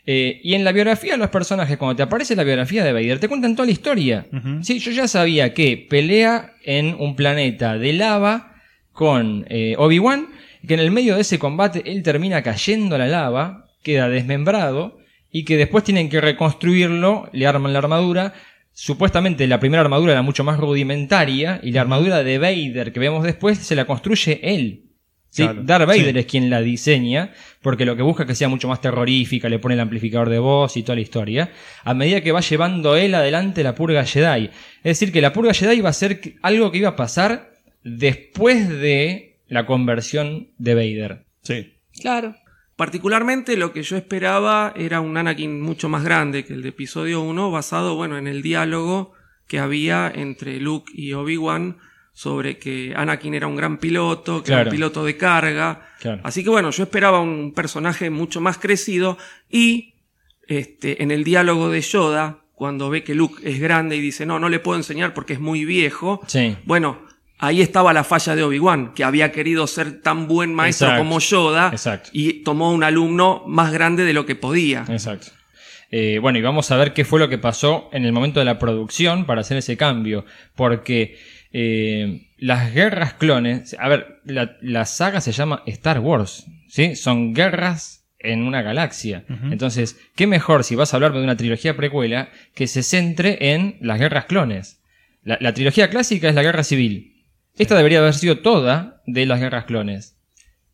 Eh, 0.05 0.41
y 0.43 0.55
en 0.55 0.63
la 0.63 0.71
biografía 0.71 1.13
de 1.13 1.17
los 1.17 1.29
personajes, 1.29 1.77
cuando 1.77 1.95
te 1.95 2.03
aparece 2.03 2.35
la 2.35 2.43
biografía 2.43 2.83
de 2.83 2.93
Vader, 2.93 3.19
te 3.19 3.27
cuentan 3.27 3.55
toda 3.55 3.67
la 3.67 3.71
historia. 3.71 4.25
Sí, 4.61 4.79
yo 4.79 4.91
ya 4.91 5.07
sabía 5.07 5.53
que 5.53 5.85
pelea 5.89 6.53
en 6.63 6.95
un 6.99 7.15
planeta 7.15 7.77
de 7.77 7.93
lava 7.93 8.55
con 8.91 9.45
eh, 9.49 9.75
Obi-Wan, 9.77 10.27
que 10.67 10.73
en 10.73 10.79
el 10.79 10.91
medio 10.91 11.15
de 11.15 11.21
ese 11.21 11.39
combate 11.39 11.83
él 11.85 12.03
termina 12.03 12.41
cayendo 12.41 12.95
a 12.95 12.99
la 12.99 13.07
lava, 13.07 13.67
queda 13.83 14.09
desmembrado, 14.09 14.99
y 15.31 15.45
que 15.45 15.57
después 15.57 15.83
tienen 15.83 16.09
que 16.09 16.19
reconstruirlo, 16.19 17.29
le 17.31 17.47
arman 17.47 17.73
la 17.73 17.79
armadura, 17.79 18.33
supuestamente 18.73 19.47
la 19.47 19.59
primera 19.59 19.81
armadura 19.81 20.13
era 20.13 20.21
mucho 20.21 20.43
más 20.43 20.59
rudimentaria 20.59 21.59
y 21.63 21.71
la 21.71 21.81
armadura 21.81 22.23
de 22.23 22.37
Vader 22.37 22.91
que 22.91 22.99
vemos 22.99 23.23
después 23.23 23.57
se 23.57 23.75
la 23.75 23.85
construye 23.85 24.39
él. 24.43 24.90
¿Sí? 25.31 25.41
Claro, 25.43 25.63
Darth 25.63 25.87
Vader 25.87 26.13
sí. 26.13 26.19
es 26.19 26.25
quien 26.27 26.49
la 26.51 26.61
diseña 26.61 27.33
porque 27.61 27.85
lo 27.85 27.95
que 27.95 28.03
busca 28.03 28.23
es 28.23 28.27
que 28.27 28.35
sea 28.35 28.49
mucho 28.49 28.67
más 28.67 28.81
terrorífica, 28.81 29.49
le 29.49 29.57
pone 29.57 29.73
el 29.73 29.81
amplificador 29.81 30.29
de 30.29 30.37
voz 30.37 30.77
y 30.77 30.83
toda 30.83 30.95
la 30.95 31.01
historia, 31.01 31.51
a 31.83 31.93
medida 31.93 32.21
que 32.21 32.31
va 32.31 32.41
llevando 32.41 32.95
él 32.95 33.15
adelante 33.15 33.63
la 33.63 33.73
purga 33.73 34.05
Jedi. 34.05 34.45
Es 34.83 34.99
decir, 34.99 35.11
que 35.11 35.21
la 35.21 35.33
purga 35.33 35.53
Jedi 35.53 35.81
va 35.81 35.89
a 35.89 35.93
ser 35.93 36.35
algo 36.41 36.71
que 36.71 36.79
iba 36.79 36.89
a 36.89 36.95
pasar 36.95 37.53
después 37.83 38.69
de 38.69 39.39
la 39.47 39.65
conversión 39.65 40.49
de 40.57 40.75
Vader. 40.75 41.25
Sí. 41.41 41.73
Claro. 41.99 42.35
Particularmente 42.75 43.57
lo 43.57 43.73
que 43.73 43.83
yo 43.83 43.95
esperaba 43.95 44.73
era 44.75 45.01
un 45.01 45.15
Anakin 45.15 45.61
mucho 45.61 45.87
más 45.87 46.03
grande 46.03 46.45
que 46.45 46.53
el 46.53 46.63
de 46.63 46.69
episodio 46.69 47.21
1, 47.21 47.51
basado 47.51 47.95
bueno, 47.95 48.17
en 48.17 48.27
el 48.27 48.41
diálogo 48.41 49.13
que 49.47 49.59
había 49.59 50.11
entre 50.13 50.59
Luke 50.59 50.91
y 50.95 51.13
Obi-Wan 51.13 51.77
sobre 52.13 52.57
que 52.57 52.93
Anakin 52.95 53.33
era 53.33 53.47
un 53.47 53.55
gran 53.55 53.77
piloto, 53.77 54.43
que 54.43 54.51
era 54.51 54.63
un 54.63 54.69
piloto 54.69 55.03
de 55.05 55.17
carga. 55.17 55.87
Claro. 55.99 56.21
Así 56.23 56.43
que 56.43 56.49
bueno, 56.49 56.71
yo 56.71 56.83
esperaba 56.83 57.19
un 57.21 57.53
personaje 57.53 58.09
mucho 58.09 58.41
más 58.41 58.57
crecido 58.57 59.17
y 59.49 59.95
este, 60.47 61.01
en 61.03 61.11
el 61.11 61.23
diálogo 61.23 61.69
de 61.69 61.81
Yoda, 61.81 62.39
cuando 62.53 62.89
ve 62.89 63.03
que 63.03 63.15
Luke 63.15 63.41
es 63.49 63.59
grande 63.59 63.95
y 63.95 64.01
dice, 64.01 64.25
no, 64.25 64.37
no 64.39 64.49
le 64.49 64.59
puedo 64.59 64.77
enseñar 64.77 65.13
porque 65.13 65.33
es 65.33 65.39
muy 65.39 65.65
viejo, 65.65 66.21
Sí. 66.27 66.55
bueno, 66.65 66.99
ahí 67.39 67.61
estaba 67.61 67.91
la 67.93 68.03
falla 68.03 68.35
de 68.35 68.43
Obi-Wan, 68.43 68.93
que 68.93 69.03
había 69.03 69.31
querido 69.31 69.65
ser 69.65 70.01
tan 70.01 70.27
buen 70.27 70.53
maestro 70.53 70.87
Exacto. 70.89 71.03
como 71.03 71.19
Yoda 71.19 71.69
Exacto. 71.71 72.09
y 72.13 72.43
tomó 72.43 72.71
un 72.71 72.83
alumno 72.83 73.43
más 73.47 73.71
grande 73.71 74.03
de 74.03 74.13
lo 74.13 74.25
que 74.27 74.35
podía. 74.35 74.85
Exacto. 74.89 75.27
Eh, 75.89 76.19
bueno, 76.21 76.37
y 76.37 76.41
vamos 76.41 76.69
a 76.71 76.77
ver 76.77 76.93
qué 76.93 77.03
fue 77.03 77.19
lo 77.19 77.29
que 77.29 77.37
pasó 77.37 77.89
en 77.93 78.05
el 78.05 78.13
momento 78.13 78.39
de 78.39 78.45
la 78.45 78.59
producción 78.59 79.25
para 79.25 79.41
hacer 79.41 79.57
ese 79.57 79.75
cambio. 79.75 80.23
Porque 80.55 81.17
eh, 81.53 82.27
las 82.37 82.73
guerras 82.73 83.13
clones. 83.13 83.75
A 83.79 83.87
ver, 83.87 84.19
la, 84.25 84.57
la 84.61 84.85
saga 84.85 85.21
se 85.21 85.31
llama 85.31 85.63
Star 85.65 85.99
Wars. 85.99 86.45
¿Sí? 86.67 86.95
Son 86.95 87.33
guerras 87.33 88.05
en 88.19 88.43
una 88.43 88.61
galaxia. 88.61 89.25
Entonces, 89.49 89.99
¿qué 90.15 90.27
mejor 90.27 90.63
si 90.63 90.75
vas 90.75 90.93
a 90.93 90.97
hablarme 90.97 91.17
de 91.17 91.23
una 91.23 91.37
trilogía 91.37 91.75
precuela 91.75 92.29
que 92.53 92.67
se 92.67 92.83
centre 92.83 93.53
en 93.53 93.77
las 93.81 93.99
guerras 93.99 94.25
clones? 94.25 94.81
La, 95.23 95.37
la 95.41 95.53
trilogía 95.53 95.89
clásica 95.89 96.29
es 96.29 96.35
la 96.35 96.43
guerra 96.43 96.63
civil. 96.63 97.25
Esta 97.57 97.75
debería 97.75 97.99
haber 97.99 98.13
sido 98.13 98.39
toda 98.39 99.01
de 99.05 99.25
las 99.25 99.39
guerras 99.39 99.65
clones. 99.65 100.17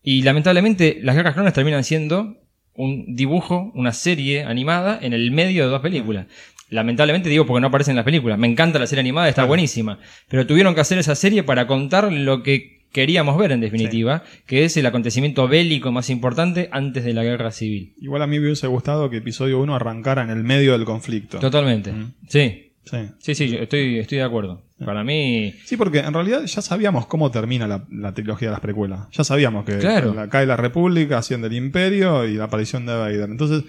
Y 0.04 0.22
lamentablemente 0.22 1.00
las 1.02 1.16
guerras 1.16 1.34
clones 1.34 1.54
terminan 1.54 1.84
siendo 1.84 2.38
un 2.74 3.16
dibujo, 3.16 3.72
una 3.76 3.92
serie 3.92 4.44
animada 4.44 5.00
en 5.02 5.14
el 5.14 5.32
medio 5.32 5.64
de 5.64 5.70
dos 5.70 5.82
películas. 5.82 6.28
Lamentablemente 6.70 7.30
digo 7.30 7.46
porque 7.46 7.62
no 7.62 7.68
aparece 7.68 7.92
en 7.92 7.96
las 7.98 8.06
películas. 8.06 8.38
Me 8.38 8.48
encanta 8.48 8.80
la 8.80 8.88
serie 8.88 9.00
animada, 9.02 9.30
está 9.30 9.46
buenísima. 9.46 10.00
Pero 10.30 10.46
tuvieron 10.48 10.76
que 10.76 10.82
hacer 10.82 10.98
esa 10.98 11.16
serie 11.16 11.44
para 11.44 11.66
contar 11.68 12.12
lo 12.12 12.44
que 12.44 12.78
queríamos 12.92 13.38
ver 13.38 13.52
en 13.52 13.60
definitiva, 13.62 14.24
que 14.46 14.66
es 14.66 14.76
el 14.78 14.86
acontecimiento 14.86 15.48
bélico 15.48 15.92
más 15.92 16.10
importante 16.10 16.70
antes 16.72 17.04
de 17.04 17.14
la 17.14 17.24
guerra 17.24 17.52
civil. 17.52 17.94
Igual 18.02 18.22
a 18.22 18.28
mí 18.28 18.40
me 18.40 18.46
hubiese 18.48 18.68
gustado 18.68 19.10
que 19.10 19.18
episodio 19.18 19.60
1 19.60 19.76
arrancara 19.76 20.24
en 20.24 20.30
el 20.30 20.44
medio 20.44 20.72
del 20.74 20.86
conflicto. 20.86 21.40
Totalmente. 21.40 21.94
Sí. 22.28 22.64
Sí. 22.86 22.98
Sí, 23.20 23.36
sí, 23.36 23.50
yo 23.50 23.58
estoy, 23.60 24.00
estoy 24.00 24.20
de 24.20 24.24
acuerdo. 24.24 24.64
Para 24.84 25.04
mí... 25.04 25.54
Sí, 25.66 25.76
porque 25.76 26.00
en 26.00 26.14
realidad 26.14 26.44
ya 26.46 26.62
sabíamos 26.62 27.06
cómo 27.06 27.30
termina 27.32 27.68
la, 27.68 27.86
la 27.92 28.14
trilogía 28.14 28.48
de 28.48 28.52
las 28.54 28.62
precuelas. 28.62 29.08
Ya 29.12 29.26
sabíamos 29.26 29.66
que 29.66 29.78
Claro. 29.78 30.14
la- 30.14 30.30
cae 30.30 30.46
la 30.46 30.56
República, 30.56 31.18
asciende 31.18 31.48
el 31.48 31.54
Imperio 31.56 32.26
y 32.26 32.36
la 32.36 32.46
aparición 32.46 32.86
de 32.86 32.94
Vader. 32.96 33.30
Entonces 33.30 33.64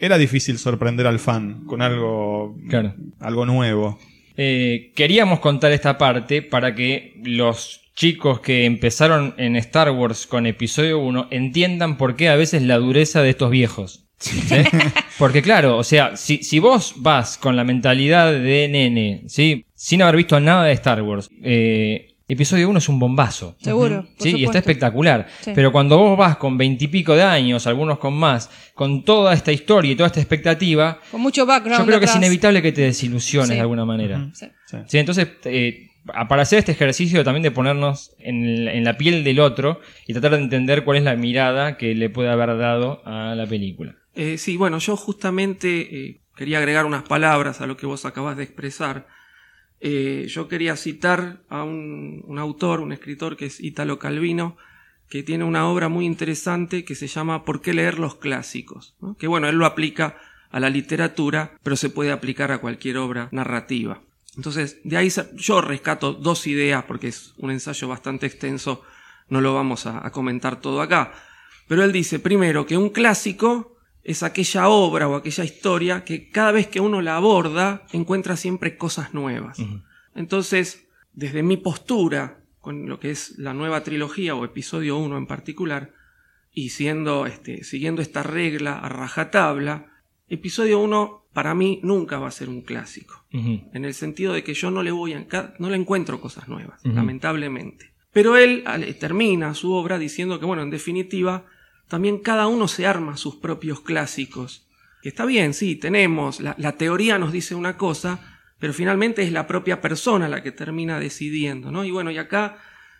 era 0.00 0.18
difícil 0.18 0.58
sorprender 0.58 1.06
al 1.06 1.18
fan 1.18 1.64
con 1.66 1.82
algo, 1.82 2.56
Claro. 2.68 2.94
algo 3.20 3.46
nuevo. 3.46 3.98
Eh, 4.36 4.92
queríamos 4.94 5.40
contar 5.40 5.72
esta 5.72 5.98
parte 5.98 6.42
para 6.42 6.74
que 6.74 7.20
los 7.22 7.80
chicos 7.94 8.40
que 8.40 8.64
empezaron 8.64 9.34
en 9.36 9.56
Star 9.56 9.90
Wars 9.90 10.26
con 10.26 10.46
episodio 10.46 10.98
1 11.00 11.28
entiendan 11.30 11.98
por 11.98 12.16
qué 12.16 12.28
a 12.30 12.36
veces 12.36 12.62
la 12.62 12.78
dureza 12.78 13.22
de 13.22 13.30
estos 13.30 13.50
viejos. 13.50 14.06
¿Sí? 14.18 14.56
Porque 15.18 15.40
claro, 15.42 15.78
o 15.78 15.84
sea, 15.84 16.16
si, 16.16 16.42
si 16.42 16.58
vos 16.58 16.94
vas 16.96 17.38
con 17.38 17.56
la 17.56 17.64
mentalidad 17.64 18.30
de 18.32 18.68
nene, 18.68 19.22
¿sí? 19.28 19.64
sin 19.74 20.02
haber 20.02 20.16
visto 20.16 20.38
nada 20.40 20.64
de 20.64 20.72
Star 20.72 21.00
Wars, 21.02 21.28
eh, 21.42 22.09
episodio 22.34 22.68
1 22.68 22.78
es 22.78 22.88
un 22.88 22.98
bombazo. 22.98 23.56
Seguro. 23.60 24.02
por 24.16 24.22
Sí, 24.22 24.36
y 24.36 24.44
está 24.44 24.58
espectacular. 24.58 25.26
Sí. 25.40 25.52
Pero 25.54 25.72
cuando 25.72 25.98
vos 25.98 26.16
vas 26.18 26.36
con 26.36 26.56
veintipico 26.58 27.14
de 27.14 27.22
años, 27.22 27.66
algunos 27.66 27.98
con 27.98 28.14
más, 28.14 28.50
con 28.74 29.04
toda 29.04 29.32
esta 29.34 29.52
historia 29.52 29.92
y 29.92 29.96
toda 29.96 30.08
esta 30.08 30.20
expectativa, 30.20 30.98
Con 31.10 31.20
mucho 31.20 31.44
background. 31.46 31.80
yo 31.80 31.86
creo 31.86 31.98
que 32.00 32.06
es 32.06 32.16
inevitable 32.16 32.62
que 32.62 32.72
te 32.72 32.82
desilusiones 32.82 33.48
Sí. 33.50 33.54
de 33.54 33.60
alguna 33.60 33.84
manera. 33.84 34.30
Sí. 34.34 34.46
Sí. 34.66 34.76
Sí, 34.86 34.98
entonces, 34.98 35.28
eh, 35.44 35.86
para 36.28 36.42
hacer 36.42 36.58
este 36.60 36.72
ejercicio 36.72 37.22
también 37.24 37.42
de 37.42 37.50
ponernos 37.50 38.12
en, 38.18 38.44
el- 38.44 38.68
en 38.68 38.84
la 38.84 38.96
piel 38.96 39.22
del 39.22 39.38
otro 39.40 39.80
y 40.06 40.12
tratar 40.14 40.32
de 40.32 40.38
entender 40.38 40.82
cuál 40.84 40.96
es 40.96 41.04
la 41.04 41.14
mirada 41.14 41.76
que 41.76 41.94
le 41.94 42.08
puede 42.10 42.30
haber 42.30 42.56
dado 42.56 43.02
a 43.04 43.34
la 43.34 43.46
película. 43.46 43.94
Eh, 44.14 44.38
sí, 44.38 44.56
bueno, 44.56 44.78
yo 44.78 44.96
justamente 44.96 45.80
eh, 46.08 46.20
quería 46.36 46.58
agregar 46.58 46.86
unas 46.86 47.02
palabras 47.02 47.60
a 47.60 47.66
lo 47.66 47.76
que 47.76 47.86
vos 47.86 48.04
acabas 48.06 48.36
de 48.36 48.44
expresar. 48.44 49.06
Eh, 49.80 50.26
yo 50.28 50.46
quería 50.46 50.76
citar 50.76 51.40
a 51.48 51.62
un, 51.64 52.36
autor, 52.38 52.80
un 52.80 52.92
escritor 52.92 53.36
que 53.36 53.46
es 53.46 53.60
Italo 53.60 53.98
Calvino, 53.98 54.56
que 55.08 55.22
tiene 55.22 55.44
una 55.44 55.66
obra 55.68 55.88
muy 55.88 56.04
interesante 56.04 56.84
que 56.84 56.94
se 56.94 57.06
llama 57.08 57.44
¿Por 57.44 57.62
qué 57.62 57.72
leer 57.72 57.98
los 57.98 58.16
clásicos? 58.16 58.94
Que 59.18 59.26
bueno, 59.26 59.48
él 59.48 59.56
lo 59.56 59.66
aplica 59.66 60.18
a 60.50 60.60
la 60.60 60.70
literatura, 60.70 61.58
pero 61.62 61.76
se 61.76 61.88
puede 61.88 62.12
aplicar 62.12 62.52
a 62.52 62.58
cualquier 62.58 62.98
obra 62.98 63.28
narrativa. 63.32 64.02
Entonces, 64.36 64.78
de 64.84 64.96
ahí 64.96 65.10
yo 65.34 65.60
rescato 65.60 66.12
dos 66.12 66.46
ideas, 66.46 66.84
porque 66.84 67.08
es 67.08 67.34
un 67.38 67.50
ensayo 67.50 67.88
bastante 67.88 68.26
extenso, 68.26 68.82
no 69.28 69.40
lo 69.40 69.54
vamos 69.54 69.86
a 69.86 70.08
comentar 70.10 70.60
todo 70.60 70.82
acá. 70.82 71.12
Pero 71.66 71.84
él 71.84 71.92
dice, 71.92 72.18
primero, 72.18 72.66
que 72.66 72.76
un 72.76 72.90
clásico 72.90 73.79
es 74.02 74.22
aquella 74.22 74.68
obra 74.68 75.08
o 75.08 75.14
aquella 75.14 75.44
historia 75.44 76.04
que 76.04 76.30
cada 76.30 76.52
vez 76.52 76.66
que 76.66 76.80
uno 76.80 77.02
la 77.02 77.16
aborda 77.16 77.86
encuentra 77.92 78.36
siempre 78.36 78.76
cosas 78.76 79.14
nuevas. 79.14 79.58
Entonces, 80.14 80.88
desde 81.12 81.42
mi 81.42 81.56
postura, 81.56 82.40
con 82.60 82.88
lo 82.88 82.98
que 82.98 83.10
es 83.10 83.38
la 83.38 83.54
nueva 83.54 83.82
trilogía 83.82 84.34
o 84.34 84.44
episodio 84.44 84.98
1 84.98 85.16
en 85.18 85.26
particular, 85.26 85.92
y 86.52 86.70
siendo, 86.70 87.26
este, 87.26 87.62
siguiendo 87.64 88.02
esta 88.02 88.22
regla 88.22 88.78
a 88.78 88.88
rajatabla, 88.88 89.86
episodio 90.28 90.80
1 90.80 91.20
para 91.32 91.54
mí 91.54 91.80
nunca 91.82 92.18
va 92.18 92.28
a 92.28 92.32
ser 92.32 92.48
un 92.48 92.62
clásico. 92.62 93.24
En 93.32 93.84
el 93.84 93.94
sentido 93.94 94.32
de 94.32 94.42
que 94.42 94.54
yo 94.54 94.72
no 94.72 94.82
le 94.82 94.90
voy 94.90 95.12
a 95.12 95.24
no 95.58 95.70
le 95.70 95.76
encuentro 95.76 96.20
cosas 96.20 96.48
nuevas, 96.48 96.80
lamentablemente. 96.84 97.92
Pero 98.12 98.36
él 98.36 98.64
termina 98.98 99.54
su 99.54 99.72
obra 99.72 99.98
diciendo 99.98 100.40
que, 100.40 100.46
bueno, 100.46 100.62
en 100.62 100.70
definitiva, 100.70 101.46
también 101.90 102.18
cada 102.20 102.46
uno 102.46 102.68
se 102.68 102.86
arma 102.86 103.18
sus 103.18 103.36
propios 103.36 103.80
clásicos. 103.82 104.66
Que 105.02 105.10
está 105.10 105.26
bien, 105.26 105.52
sí, 105.52 105.76
tenemos, 105.76 106.40
la, 106.40 106.54
la 106.58 106.72
teoría 106.78 107.18
nos 107.18 107.32
dice 107.32 107.54
una 107.54 107.76
cosa, 107.76 108.38
pero 108.58 108.72
finalmente 108.72 109.22
es 109.22 109.32
la 109.32 109.46
propia 109.46 109.80
persona 109.80 110.28
la 110.28 110.42
que 110.42 110.52
termina 110.52 110.98
decidiendo, 111.00 111.70
¿no? 111.70 111.84
Y 111.84 111.90
bueno, 111.90 112.10
y 112.10 112.18
acá 112.18 112.58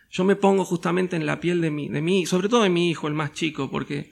yo 0.09 0.23
me 0.23 0.35
pongo 0.35 0.65
justamente 0.65 1.15
en 1.15 1.25
la 1.25 1.39
piel 1.39 1.61
de 1.61 1.71
mi, 1.71 1.89
de 1.89 2.01
mí, 2.01 2.25
sobre 2.25 2.49
todo 2.49 2.63
de 2.63 2.69
mi 2.69 2.89
hijo, 2.89 3.07
el 3.07 3.13
más 3.13 3.31
chico, 3.33 3.69
porque 3.71 4.11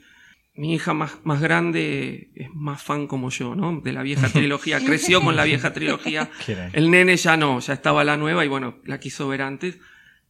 mi 0.54 0.74
hija 0.74 0.94
más, 0.94 1.18
más 1.24 1.40
grande 1.40 2.30
es 2.34 2.48
más 2.54 2.82
fan 2.82 3.06
como 3.06 3.30
yo, 3.30 3.54
¿no? 3.54 3.80
De 3.80 3.92
la 3.92 4.02
vieja 4.02 4.28
trilogía, 4.32 4.78
creció 4.84 5.20
con 5.20 5.36
la 5.36 5.44
vieja 5.44 5.72
trilogía. 5.72 6.30
El 6.72 6.90
nene 6.90 7.16
ya 7.16 7.36
no, 7.36 7.58
ya 7.60 7.72
estaba 7.74 8.04
la 8.04 8.16
nueva 8.16 8.44
y 8.44 8.48
bueno, 8.48 8.78
la 8.84 8.98
quiso 9.00 9.28
ver 9.28 9.42
antes. 9.42 9.78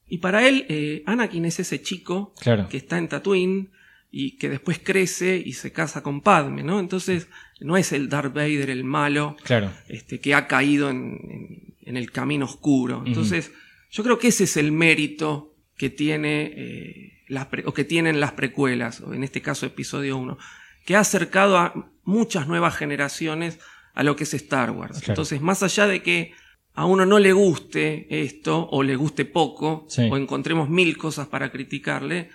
Y 0.09 0.19
para 0.19 0.49
él, 0.49 0.67
eh, 0.69 1.03
Anakin 1.07 1.45
es 1.45 1.61
ese 1.61 1.83
chico 1.83 2.35
Claro. 2.41 2.69
que 2.69 2.79
está 2.79 2.99
en 2.99 3.09
Tatooine 3.09 3.71
y 4.11 4.37
que 4.39 4.49
después 4.49 4.81
crece 4.83 5.41
y 5.45 5.53
se 5.53 5.73
casa 5.73 6.03
con 6.03 6.21
Padme, 6.21 6.63
¿no? 6.63 6.81
Entonces, 6.81 7.29
no 7.61 7.77
es 7.77 7.93
el 7.93 8.09
Darth 8.09 8.35
Vader 8.35 8.71
el 8.71 8.85
malo, 8.85 9.37
Claro. 9.45 9.71
este, 9.89 10.19
que 10.21 10.35
ha 10.35 10.47
caído 10.47 10.91
en, 10.91 11.19
en- 11.31 11.75
en 11.83 11.97
el 11.97 12.11
camino 12.11 12.45
oscuro. 12.45 13.03
Entonces, 13.07 13.53
yo 13.91 14.03
creo 14.05 14.19
que 14.19 14.29
ese 14.29 14.45
es 14.45 14.57
el 14.57 14.71
mérito 14.73 15.55
que 15.77 15.91
tiene 15.91 16.53
eh, 16.57 17.13
las 17.29 17.49
o 17.65 17.73
que 17.75 17.85
tienen 17.85 18.21
las 18.21 18.33
precuelas, 18.33 19.01
o 19.01 19.15
en 19.15 19.25
este 19.25 19.41
caso 19.41 19.65
episodio 19.67 20.17
1, 20.19 20.39
que 20.85 20.97
ha 20.97 21.01
acercado 21.01 21.59
a 21.59 21.91
muchas 22.05 22.47
nuevas 22.49 22.77
generaciones 22.77 23.59
a 23.95 24.03
lo 24.03 24.15
que 24.17 24.25
es 24.25 24.35
Star 24.35 24.71
Wars. 24.73 24.99
Claro. 24.99 25.13
Entonces, 25.13 25.41
más 25.41 25.63
allá 25.63 25.87
de 25.87 26.03
que 26.03 26.33
a 26.75 26.85
uno 26.87 27.07
no 27.07 27.19
le 27.19 27.33
guste 27.33 28.07
esto, 28.23 28.69
o 28.71 28.83
le 28.83 28.95
guste 28.97 29.25
poco, 29.25 29.87
Sí. 29.89 30.03
o 30.11 30.17
encontremos 30.17 30.69
mil 30.69 30.97
cosas 30.97 31.27
para 31.29 31.51
criticarle, 31.51 32.31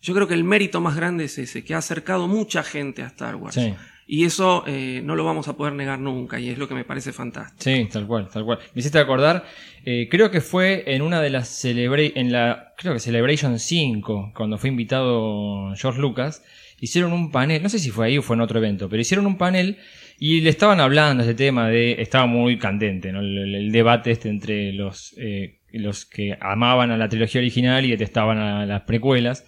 yo 0.00 0.14
creo 0.14 0.28
que 0.28 0.34
el 0.34 0.44
mérito 0.44 0.80
más 0.80 0.96
grande 0.96 1.24
es 1.24 1.38
ese, 1.38 1.64
que 1.64 1.74
ha 1.74 1.78
acercado 1.78 2.28
mucha 2.28 2.62
gente 2.62 3.02
a 3.02 3.06
Star 3.06 3.36
Wars. 3.36 3.54
Sí. 3.54 3.74
Y 4.10 4.24
eso 4.24 4.64
eh, 4.66 5.02
no 5.04 5.16
lo 5.16 5.24
vamos 5.24 5.48
a 5.48 5.56
poder 5.56 5.74
negar 5.74 5.98
nunca, 5.98 6.40
y 6.40 6.48
es 6.48 6.56
lo 6.56 6.66
que 6.66 6.74
me 6.74 6.84
parece 6.84 7.12
fantástico. 7.12 7.62
Sí, 7.62 7.86
tal 7.92 8.06
cual, 8.06 8.26
tal 8.32 8.44
cual. 8.44 8.58
Me 8.74 8.80
hiciste 8.80 8.98
acordar, 8.98 9.44
eh, 9.84 10.08
creo 10.10 10.30
que 10.30 10.40
fue 10.40 10.84
en 10.86 11.02
una 11.02 11.20
de 11.20 11.28
las 11.28 11.48
celebra 11.48 12.00
en 12.02 12.32
la, 12.32 12.72
creo 12.78 12.94
que 12.94 13.00
Celebration 13.00 13.58
5, 13.58 14.32
cuando 14.34 14.56
fue 14.56 14.70
invitado 14.70 15.74
George 15.76 16.00
Lucas, 16.00 16.42
hicieron 16.80 17.12
un 17.12 17.30
panel, 17.30 17.62
no 17.62 17.68
sé 17.68 17.78
si 17.78 17.90
fue 17.90 18.06
ahí 18.06 18.16
o 18.16 18.22
fue 18.22 18.36
en 18.36 18.40
otro 18.40 18.58
evento, 18.58 18.88
pero 18.88 19.02
hicieron 19.02 19.26
un 19.26 19.36
panel 19.36 19.76
y 20.18 20.40
le 20.40 20.48
estaban 20.48 20.80
hablando 20.80 21.22
ese 21.22 21.34
tema 21.34 21.68
de, 21.68 22.00
estaba 22.00 22.24
muy 22.24 22.56
candente, 22.58 23.12
¿no? 23.12 23.20
el, 23.20 23.54
el 23.54 23.72
debate 23.72 24.10
este 24.10 24.30
entre 24.30 24.72
los, 24.72 25.14
eh, 25.18 25.60
los 25.72 26.06
que 26.06 26.36
amaban 26.40 26.90
a 26.90 26.96
la 26.96 27.10
trilogía 27.10 27.40
original 27.40 27.84
y 27.84 27.90
detestaban 27.90 28.38
a 28.38 28.64
las 28.64 28.82
precuelas. 28.82 29.44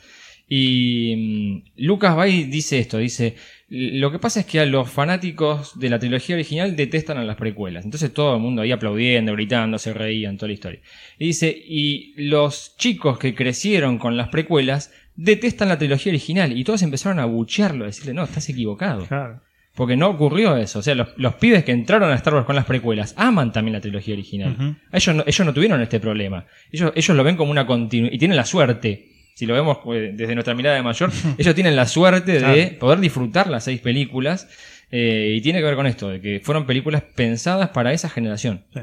Y 0.53 1.15
mm, 1.17 1.71
Lucas 1.77 2.17
Bay 2.17 2.43
dice 2.43 2.81
esto, 2.81 2.99
dice, 2.99 3.37
lo 3.69 4.11
que 4.11 4.19
pasa 4.19 4.41
es 4.41 4.47
que 4.47 4.59
a 4.59 4.67
los 4.67 4.91
fanáticos 4.91 5.79
de 5.79 5.89
la 5.89 6.01
trilogía 6.01 6.35
original 6.35 6.75
detestan 6.75 7.19
a 7.19 7.25
las 7.25 7.37
precuelas. 7.37 7.85
Entonces 7.85 8.13
todo 8.13 8.35
el 8.35 8.43
mundo 8.43 8.61
ahí 8.61 8.73
aplaudiendo, 8.73 9.33
gritando, 9.33 9.79
se 9.79 9.95
reían, 9.95 10.37
toda 10.37 10.49
la 10.49 10.55
historia. 10.55 10.81
Y 11.21 11.27
dice, 11.27 11.57
y 11.57 12.15
los 12.17 12.77
chicos 12.77 13.17
que 13.17 13.33
crecieron 13.33 13.99
con 13.99 14.17
las 14.17 14.29
precuelas 14.29 14.93
detestan 15.15 15.69
la 15.69 15.79
trilogía 15.79 16.11
original. 16.11 16.59
Y 16.59 16.65
todos 16.65 16.83
empezaron 16.83 17.21
a 17.21 17.27
buchearlo, 17.27 17.85
a 17.85 17.87
decirle, 17.87 18.13
no, 18.13 18.25
estás 18.25 18.49
equivocado. 18.49 19.07
Claro. 19.07 19.41
Porque 19.77 19.97
no 19.97 20.09
ocurrió 20.09 20.57
eso. 20.57 20.81
O 20.81 20.83
sea, 20.83 20.97
los, 20.97 21.11
los 21.17 21.35
pibes 21.35 21.63
que 21.63 21.71
entraron 21.71 22.11
a 22.11 22.17
Star 22.17 22.35
Wars 22.35 22.47
con 22.47 22.57
las 22.57 22.65
precuelas 22.65 23.15
aman 23.17 23.53
también 23.53 23.75
la 23.75 23.81
trilogía 23.81 24.15
original. 24.15 24.79
Ellos, 24.91 25.15
no, 25.15 25.23
ellos 25.25 25.47
no 25.47 25.55
tuvieron 25.55 25.81
este 25.81 26.01
problema. 26.01 26.45
Ellos, 26.73 26.91
ellos 26.97 27.17
lo 27.17 27.23
ven 27.23 27.37
como 27.37 27.53
una 27.53 27.69
continuidad. 27.69 28.13
Y 28.13 28.19
tienen 28.19 28.37
la 28.37 28.45
suerte. 28.45 29.20
Si 29.41 29.47
lo 29.47 29.55
vemos 29.55 29.79
eh, 29.95 30.13
desde 30.15 30.35
nuestra 30.35 30.55
mirada 30.55 30.77
de 30.77 30.83
mayor, 30.83 31.11
ellos 31.39 31.55
tienen 31.55 31.75
la 31.75 31.87
suerte 31.87 32.33
de 32.33 32.39
Claro. 32.41 32.79
poder 32.79 33.01
disfrutar 33.01 33.49
las 33.49 33.65
seis 33.65 33.81
películas. 33.81 34.47
eh, 34.91 35.35
y 35.37 35.41
tiene 35.41 35.61
que 35.61 35.65
ver 35.65 35.77
con 35.77 35.87
esto, 35.87 36.11
de 36.11 36.21
que 36.21 36.41
fueron 36.41 36.67
películas 36.67 37.03
pensadas 37.15 37.71
para 37.71 37.95
esa 37.95 38.11
generación. 38.11 38.67
Sí. 38.75 38.81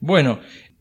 Bueno, 0.00 0.40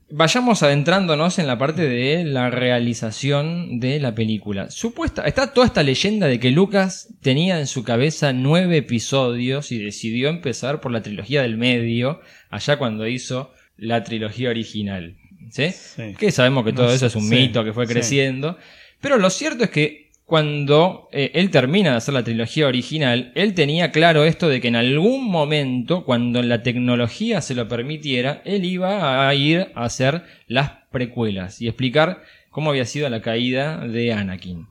vayamos 0.09 0.63
adentrándonos 0.63 1.37
en 1.39 1.47
la 1.47 1.57
parte 1.57 1.81
de 1.89 2.23
la 2.23 2.49
realización 2.49 3.79
de 3.81 3.99
la 3.99 4.15
película. 4.15 4.69
Supuesta, 4.71 5.23
está 5.25 5.53
toda 5.53 5.67
esta 5.67 5.83
leyenda 5.83 6.27
de 6.27 6.39
que 6.39 6.51
Lucas 6.51 7.09
tenía 7.21 7.59
en 7.59 7.67
su 7.67 7.83
cabeza 7.83 8.31
nueve 8.31 8.77
episodios 8.77 9.71
y 9.73 9.79
decidió 9.79 10.29
empezar 10.29 10.79
por 10.81 10.91
la 10.93 11.01
trilogía 11.01 11.41
del 11.41 11.57
medio, 11.57 12.21
allá 12.49 12.77
cuando 12.77 13.07
hizo 13.07 13.51
la 13.75 14.03
trilogía 14.03 14.49
original. 14.49 15.17
¿Sí? 15.51 15.69
Sí. 15.71 16.15
Que 16.17 16.31
sabemos 16.31 16.63
que 16.65 16.73
todo 16.73 16.87
No 16.87 16.91
eso 16.91 17.05
es 17.05 17.15
un 17.15 17.27
sí, 17.27 17.35
mito 17.35 17.63
que 17.63 17.73
fue 17.73 17.85
creciendo. 17.85 18.57
Pero 19.01 19.17
lo 19.17 19.29
cierto 19.29 19.65
es 19.65 19.69
que 19.69 20.11
cuando 20.25 21.09
eh, 21.11 21.31
él 21.33 21.49
termina 21.49 21.91
de 21.91 21.97
hacer 21.97 22.13
la 22.13 22.23
trilogía 22.23 22.67
original, 22.67 23.33
él 23.35 23.53
tenía 23.53 23.91
claro 23.91 24.23
esto 24.23 24.47
de 24.47 24.61
que 24.61 24.69
en 24.69 24.77
algún 24.77 25.29
momento, 25.29 26.05
cuando 26.05 26.41
la 26.41 26.63
tecnología 26.63 27.41
se 27.41 27.53
lo 27.53 27.67
permitiera, 27.67 28.41
él 28.45 28.63
iba 28.63 29.27
a 29.27 29.35
ir 29.35 29.67
a 29.75 29.83
hacer 29.83 30.23
las 30.47 30.71
precuelas 30.89 31.61
y 31.61 31.67
explicar 31.67 32.23
cómo 32.49 32.69
había 32.69 32.85
sido 32.85 33.09
la 33.09 33.21
caída 33.21 33.85
de 33.85 34.13
Anakin. 34.13 34.70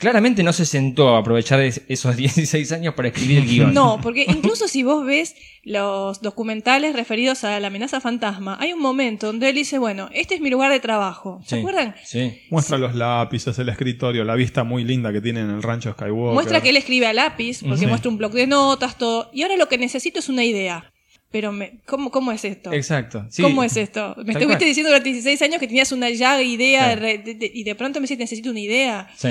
Claramente 0.00 0.42
no 0.42 0.52
se 0.52 0.64
sentó 0.66 1.14
a 1.14 1.18
aprovechar 1.20 1.60
es- 1.60 1.82
esos 1.88 2.16
16 2.16 2.72
años 2.72 2.94
para 2.94 3.08
escribir 3.08 3.38
el 3.38 3.46
guion. 3.46 3.74
No, 3.74 4.00
porque 4.02 4.24
incluso 4.28 4.66
si 4.66 4.82
vos 4.82 5.04
ves 5.06 5.36
los 5.62 6.22
documentales 6.22 6.94
referidos 6.96 7.44
a 7.44 7.60
la 7.60 7.66
amenaza 7.66 8.00
fantasma, 8.00 8.56
hay 8.60 8.72
un 8.72 8.80
momento 8.80 9.26
donde 9.26 9.50
él 9.50 9.54
dice, 9.54 9.78
bueno, 9.78 10.08
este 10.12 10.34
es 10.34 10.40
mi 10.40 10.48
lugar 10.50 10.72
de 10.72 10.80
trabajo. 10.80 11.40
¿Se 11.44 11.56
Sí, 11.56 11.60
acuerdan? 11.60 11.94
Sí. 12.02 12.40
Muestra 12.50 12.78
los 12.78 12.94
lápices, 12.94 13.58
el 13.58 13.68
escritorio, 13.68 14.24
la 14.24 14.34
vista 14.34 14.64
muy 14.64 14.84
linda 14.84 15.12
que 15.12 15.20
tiene 15.20 15.40
en 15.40 15.50
el 15.50 15.62
rancho 15.62 15.92
Skywalker. 15.92 16.34
Muestra 16.34 16.60
que 16.62 16.70
él 16.70 16.76
escribe 16.78 17.06
a 17.06 17.12
lápiz, 17.12 17.60
porque 17.62 17.76
Sí. 17.80 17.86
muestra 17.86 18.10
un 18.10 18.16
bloc 18.16 18.32
de 18.32 18.46
notas, 18.46 18.96
todo. 18.96 19.30
Y 19.34 19.42
ahora 19.42 19.56
lo 19.56 19.68
que 19.68 19.76
necesito 19.78 20.18
es 20.18 20.28
una 20.30 20.44
idea. 20.44 20.90
Pero, 21.32 21.52
me, 21.52 21.78
¿cómo, 21.86 22.10
¿cómo 22.10 22.32
es 22.32 22.44
esto? 22.44 22.72
Exacto. 22.72 23.24
sí. 23.30 23.42
¿Cómo 23.42 23.62
es 23.62 23.76
esto? 23.76 24.16
Me 24.16 24.32
estuviste 24.32 24.46
cual. 24.46 24.58
diciendo 24.64 24.88
durante 24.90 25.10
16 25.10 25.40
años 25.42 25.60
que 25.60 25.68
tenías 25.68 25.92
una 25.92 26.10
ya 26.10 26.42
idea 26.42 26.88
de 26.88 26.96
re- 26.96 27.18
de- 27.18 27.34
de- 27.34 27.50
y 27.54 27.62
de 27.62 27.74
pronto 27.76 28.00
me 28.00 28.04
dices 28.04 28.18
necesito 28.18 28.50
una 28.50 28.58
idea. 28.58 29.08
Sí. 29.16 29.28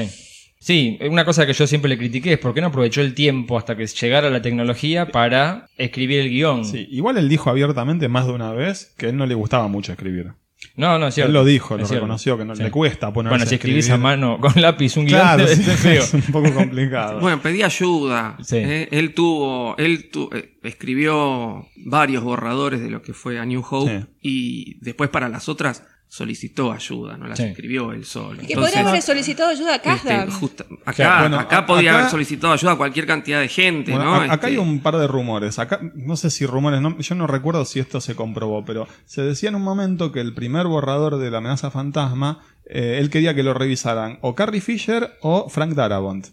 Sí, 0.62 1.00
una 1.10 1.24
cosa 1.24 1.46
que 1.46 1.54
yo 1.54 1.66
siempre 1.68 1.88
le 1.88 1.98
critiqué 1.98 2.34
es 2.34 2.40
por 2.40 2.54
qué 2.54 2.60
no 2.62 2.68
aprovechó 2.68 3.00
el 3.02 3.14
tiempo 3.14 3.58
hasta 3.58 3.78
que 3.78 3.88
llegara 3.88 4.30
la 4.30 4.42
tecnología 4.42 5.08
para 5.08 5.68
escribir 5.78 6.20
el 6.20 6.30
guion. 6.30 6.66
Sí, 6.66 6.86
igual 6.92 7.18
él 7.18 7.30
dijo 7.30 7.50
abiertamente 7.50 8.10
más 8.10 8.28
de 8.28 8.34
una 8.34 8.52
vez 8.52 8.94
que 8.98 9.06
a 9.06 9.10
él 9.10 9.16
no 9.18 9.26
le 9.26 9.36
gustaba 9.36 9.68
mucho 9.70 9.94
escribir. 9.94 10.34
No, 10.76 11.00
no, 11.00 11.08
es 11.08 11.16
cierto. 11.16 11.30
Él 11.30 11.34
lo 11.34 11.46
dijo, 11.46 11.76
Es 11.76 11.82
lo 11.82 11.88
cierto. 11.88 12.02
reconoció, 12.02 12.38
que 12.38 12.44
no 12.44 12.54
Sí. 12.58 12.64
le 12.64 12.72
cuesta 12.72 13.14
ponerse 13.14 13.32
Bueno, 13.34 13.46
si 13.46 13.56
escribís 13.56 13.86
escribir. 13.86 13.94
a 13.94 14.04
mano 14.04 14.38
con 14.42 14.62
lápiz 14.62 14.98
un 14.98 15.06
guion, 15.06 15.20
Claro, 15.22 15.48
sí, 15.48 15.88
es 15.88 16.14
un 16.14 16.22
poco 16.24 16.54
complicado. 16.54 17.22
Bueno, 17.22 17.42
pedí 17.42 17.64
ayuda. 17.64 18.38
Sí. 18.44 18.58
Eh, 18.58 18.90
él 18.92 19.14
tuvo, 19.14 19.78
él 19.78 20.10
tu- 20.12 20.30
eh, 20.34 20.58
escribió 20.64 21.66
varios 21.78 22.24
borradores 22.24 22.82
de 22.82 22.90
lo 22.90 23.02
que 23.02 23.14
fue 23.14 23.40
A 23.40 23.46
New 23.46 23.64
Hope 23.70 24.00
Sí. 24.02 24.06
y 24.22 24.78
después 24.84 25.10
para 25.10 25.30
las 25.30 25.48
otras 25.48 25.86
solicitó 26.12 26.72
ayuda, 26.74 27.16
no 27.18 27.28
las 27.28 27.38
Sí. 27.38 27.46
escribió 27.46 27.92
él 27.94 28.04
solo. 28.04 28.42
Y 28.42 28.48
que 28.48 28.56
podría 28.56 28.82
haber 28.90 29.02
solicitado 29.02 29.52
ayuda 29.52 29.76
a 29.76 29.94
este, 29.94 30.32
justa- 30.32 30.66
acá, 30.84 30.94
Claro, 30.94 31.22
bueno, 31.22 31.40
acá 31.40 31.58
a- 31.60 31.66
podía 31.68 31.92
acá- 31.92 32.00
haber 32.00 32.12
solicitado 32.12 32.52
ayuda 32.54 32.72
a 32.72 32.76
cualquier 32.78 33.06
cantidad 33.06 33.40
de 33.40 33.48
gente, 33.48 33.92
Bueno, 33.92 34.06
¿no? 34.06 34.14
a- 34.16 34.24
acá 34.24 34.34
Este, 34.34 34.48
hay 34.48 34.58
un 34.58 34.80
par 34.82 34.98
de 34.98 35.08
rumores. 35.08 35.60
Acá, 35.60 35.80
no 35.94 36.18
sé 36.18 36.32
si 36.32 36.46
rumores, 36.48 36.82
no- 36.82 36.98
yo 36.98 37.14
no 37.16 37.28
recuerdo 37.28 37.64
si 37.64 37.80
esto 37.80 38.02
se 38.02 38.16
comprobó, 38.16 38.66
pero 38.66 38.88
se 39.06 39.22
decía 39.22 39.50
en 39.50 39.56
un 39.56 39.62
momento 39.62 40.12
que 40.12 40.20
el 40.20 40.34
primer 40.34 40.66
borrador 40.66 41.18
de 41.20 41.30
la 41.30 41.38
amenaza 41.38 41.70
fantasma, 41.70 42.40
eh, 42.66 42.98
él 43.00 43.12
quería 43.12 43.36
que 43.36 43.44
lo 43.44 43.54
revisaran 43.54 44.18
o 44.22 44.34
Carrie 44.34 44.62
Fisher 44.62 45.12
o 45.22 45.48
Frank 45.48 45.74
Darabont. 45.74 46.28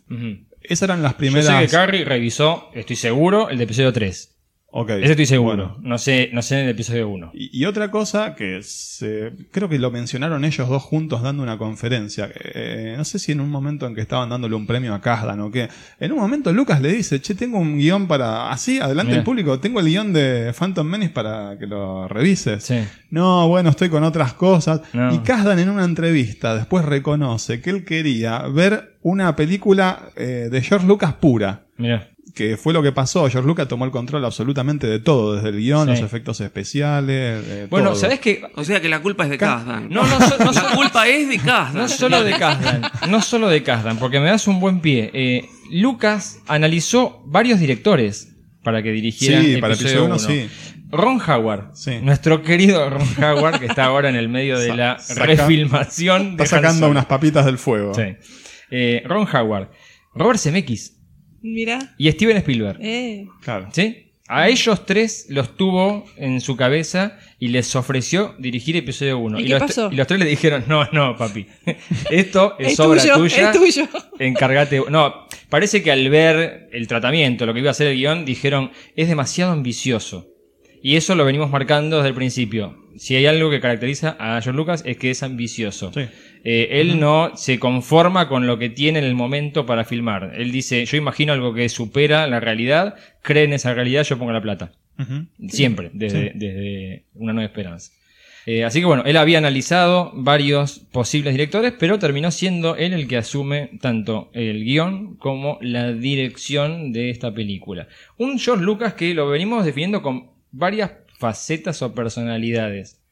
Esas 0.63 0.83
eran 0.89 1.03
las 1.03 1.13
Yo 1.13 1.19
primeras. 1.19 1.47
sé 1.47 1.67
que 1.67 1.69
Carrie 1.69 2.05
revisó, 2.05 2.71
estoy 2.75 2.97
seguro, 2.97 3.51
el 3.51 3.59
de 3.59 3.65
episodio 3.65 3.93
3. 3.93 4.36
Ok, 4.69 4.91
Ese 4.91 5.13
estoy 5.13 5.25
seguro. 5.27 5.57
bueno. 5.69 5.77
No 5.81 5.97
sé, 5.97 6.29
no 6.35 6.43
sé 6.43 6.57
en 6.59 6.65
el 6.65 6.71
episodio 6.73 7.09
1. 7.09 7.31
Y, 7.33 7.61
y 7.63 7.65
otra 7.65 7.91
cosa 7.91 8.35
que 8.35 8.61
se- 8.63 9.33
creo 9.51 9.69
que 9.71 9.79
lo 9.79 9.91
mencionaron 9.91 10.45
ellos 10.45 10.69
dos 10.69 10.83
juntos 10.83 11.23
dando 11.23 11.43
una 11.43 11.57
conferencia. 11.57 12.29
eh, 12.35 12.95
no 12.99 13.05
sé 13.05 13.19
si 13.19 13.33
en 13.33 13.41
un 13.41 13.49
momento 13.49 13.87
en 13.87 13.95
que 13.95 14.03
estaban 14.03 14.29
dándole 14.29 14.55
un 14.55 14.67
premio 14.67 14.93
a 14.93 15.01
Kazdan 15.01 15.41
o 15.41 15.51
qué. 15.51 15.69
En 15.99 16.13
un 16.13 16.19
momento 16.19 16.53
Lucas 16.53 16.83
le 16.83 16.93
dice, 16.93 17.21
che, 17.23 17.35
tengo 17.35 17.59
un 17.59 17.79
guion 17.79 18.07
para... 18.07 18.51
Así, 18.51 18.79
adelante 18.79 19.11
Mirá. 19.13 19.17
del 19.19 19.25
público, 19.25 19.61
tengo 19.61 19.81
el 19.81 19.87
guion 19.87 20.13
de 20.13 20.53
Phantom 20.53 20.87
Menace 20.87 21.11
para 21.11 21.57
que 21.59 21.67
lo 21.67 22.07
revises. 22.09 22.65
Sí. 22.65 22.81
No, 23.09 23.49
bueno, 23.49 23.71
estoy 23.71 23.89
con 23.89 24.05
otras 24.05 24.35
cosas. 24.35 24.83
No. 24.93 25.15
Y 25.15 25.19
Kazdan 25.21 25.59
en 25.59 25.71
una 25.71 25.85
entrevista 25.85 26.55
después 26.55 26.85
reconoce 26.85 27.63
que 27.63 27.71
él 27.71 27.85
quería 27.87 28.41
ver 28.49 28.99
una 29.01 29.37
película 29.37 30.11
eh, 30.17 30.49
de 30.51 30.61
George 30.61 30.87
Lucas 30.87 31.15
pura. 31.15 31.63
Mira. 31.79 32.11
Que 32.37 32.59
fue 32.59 32.75
lo 32.75 32.83
que 32.83 32.93
pasó. 32.93 33.21
George 33.31 33.47
Lucas 33.49 33.67
tomó 33.67 33.87
el 33.87 33.91
control 33.91 34.23
absolutamente 34.25 34.87
de 34.87 34.99
todo, 35.01 35.37
desde 35.37 35.49
el 35.49 35.57
guion, 35.57 35.87
Sí. 35.87 35.93
los 35.93 36.01
efectos 36.03 36.39
especiales. 36.43 37.43
eh, 37.49 37.67
Bueno, 37.71 37.91
todo. 37.93 37.99
¿sabés 37.99 38.21
qué? 38.21 38.43
O 38.57 38.63
sea 38.63 38.79
que 38.81 38.91
la 38.91 39.01
culpa 39.01 39.25
es 39.25 39.31
de 39.31 39.39
Kazdan. 39.39 39.89
No, 39.89 40.07
no, 40.07 40.21
so- 40.21 40.37
no, 40.45 40.53
la 40.53 40.75
culpa 40.77 41.09
es 41.09 41.29
de 41.31 41.39
Kazdan. 41.39 41.75
No 41.83 41.89
solo 41.89 42.23
de 42.23 42.33
Kazdan, 42.39 42.83
no 43.09 43.23
solo 43.23 43.49
de 43.49 43.63
Kazdan, 43.63 43.99
porque 43.99 44.21
me 44.21 44.27
das 44.27 44.47
un 44.49 44.61
buen 44.61 44.81
pie. 44.81 45.11
Eh, 45.15 45.49
Lucas 45.71 46.41
analizó 46.47 47.23
varios 47.27 47.59
directores 47.59 48.37
para 48.63 48.83
que 48.83 48.93
dirigieran 48.93 49.43
Sí, 49.43 49.57
para 49.57 49.73
episodio 49.75 50.05
episodio 50.05 50.05
uno, 50.05 50.17
uno. 50.17 50.51
sí. 50.51 50.51
Ron 50.91 51.21
Howard, 51.27 51.71
Sí. 51.75 51.99
nuestro 52.03 52.43
querido 52.43 52.91
Ron 52.91 53.09
Howard, 53.25 53.61
que 53.61 53.67
está 53.67 53.85
ahora 53.87 54.09
en 54.11 54.15
el 54.17 54.29
medio 54.29 54.59
de 54.59 54.69
Sa- 54.69 54.77
la 54.77 54.99
saca- 54.99 55.25
refilmación 55.25 56.37
de 56.37 56.45
Está 56.45 56.57
sacando 56.57 56.89
unas 56.89 57.07
papitas 57.07 57.45
del 57.47 57.57
fuego. 57.59 57.95
Sí. 57.95 58.03
Eh, 58.71 59.03
Ron 59.07 59.27
Howard, 59.35 59.71
Robert 60.15 60.39
Zemeckis 60.39 60.96
Mira. 61.53 61.95
y 61.99 62.11
Steven 62.11 62.37
Spielberg. 62.39 62.79
Eh. 62.83 63.27
Claro. 63.43 63.69
¿Sí? 63.73 64.03
A 64.29 64.49
ellos 64.49 64.85
tres 64.85 65.27
los 65.29 65.57
tuvo 65.57 66.05
en 66.17 66.41
su 66.41 66.57
cabeza 66.57 67.17
y 67.39 67.47
les 67.49 67.77
ofreció 67.77 68.35
dirigir 68.41 68.75
episodio 68.77 69.19
1. 69.19 69.39
¿Y 69.39 69.49
pasó? 69.51 69.89
y 69.93 69.95
los 69.95 70.07
tres 70.09 70.19
le 70.19 70.27
dijeron, 70.27 70.65
no, 70.67 70.85
no, 70.93 71.17
papi. 71.17 71.47
Esto 72.11 72.57
es, 72.59 72.73
Es 72.73 72.81
obra 72.81 73.01
tuyo, 73.01 73.15
tuya. 73.19 73.51
es 73.53 73.57
tuyo. 73.57 73.89
Encárgate. 74.19 74.83
No, 74.91 75.27
parece 75.49 75.81
que 75.83 75.93
al 75.93 76.09
ver 76.11 76.69
el 76.73 76.89
tratamiento, 76.89 77.47
lo 77.47 77.55
que 77.55 77.61
iba 77.61 77.69
a 77.69 77.71
hacer 77.71 77.87
el 77.87 77.97
guion, 77.97 78.25
dijeron, 78.25 78.73
es 78.97 79.07
demasiado 79.09 79.53
ambicioso. 79.53 80.27
Y 80.83 80.97
eso 80.97 81.15
lo 81.15 81.25
venimos 81.25 81.51
marcando 81.51 81.97
desde 81.97 82.09
el 82.11 82.15
principio. 82.15 82.85
Si 82.97 83.15
hay 83.15 83.27
algo 83.27 83.51
que 83.51 83.61
caracteriza 83.61 84.17
a 84.19 84.41
George 84.41 84.57
Lucas 84.57 84.83
es 84.87 84.97
que 84.97 85.11
es 85.11 85.23
ambicioso. 85.23 85.93
Sí. 85.93 86.07
Eh, 86.45 86.81
él 86.81 87.01
no 87.01 87.37
se 87.37 87.59
conforma 87.59 88.29
con 88.29 88.47
lo 88.47 88.57
que 88.57 88.71
tiene 88.71 89.01
en 89.01 89.05
el 89.05 89.15
momento 89.17 89.67
para 89.67 89.85
filmar. 89.85 90.33
Él 90.37 90.53
dice, 90.53 90.85
yo 90.87 90.97
imagino 90.97 91.33
algo 91.33 91.53
que 91.53 91.69
supera 91.69 92.27
la 92.29 92.39
realidad, 92.39 92.95
cree 93.23 93.45
en 93.45 93.53
esa 93.53 93.75
realidad, 93.75 94.05
yo 94.05 94.17
pongo 94.17 94.31
la 94.33 94.41
plata. 94.41 94.73
Siempre, 95.49 95.91
desde, 95.93 96.33
desde 96.35 97.05
Una 97.15 97.33
Nueva 97.33 97.49
Esperanza. 97.49 97.93
Eh, 98.47 98.63
así 98.63 98.79
que 98.79 98.87
bueno, 98.87 99.03
él 99.05 99.17
había 99.17 99.39
analizado 99.39 100.13
varios 100.15 100.79
posibles 100.79 101.35
directores, 101.35 101.75
pero 101.77 101.99
terminó 101.99 102.31
siendo 102.31 102.77
él 102.77 102.93
el 102.93 103.09
que 103.09 103.17
asume 103.17 103.71
tanto 103.81 104.31
el 104.33 104.65
guion 104.65 105.17
como 105.17 105.59
la 105.61 105.93
dirección 105.93 106.93
de 106.93 107.11
esta 107.11 107.35
película. 107.35 107.89
Un 108.19 108.39
George 108.39 108.65
Lucas 108.65 108.95
que 108.95 109.15
lo 109.15 109.29
venimos 109.29 109.65
definiendo 109.65 110.01
con 110.01 110.36
varias 110.57 110.93
facetas 111.19 111.83
o 111.83 111.95
personalidades. 111.95 113.03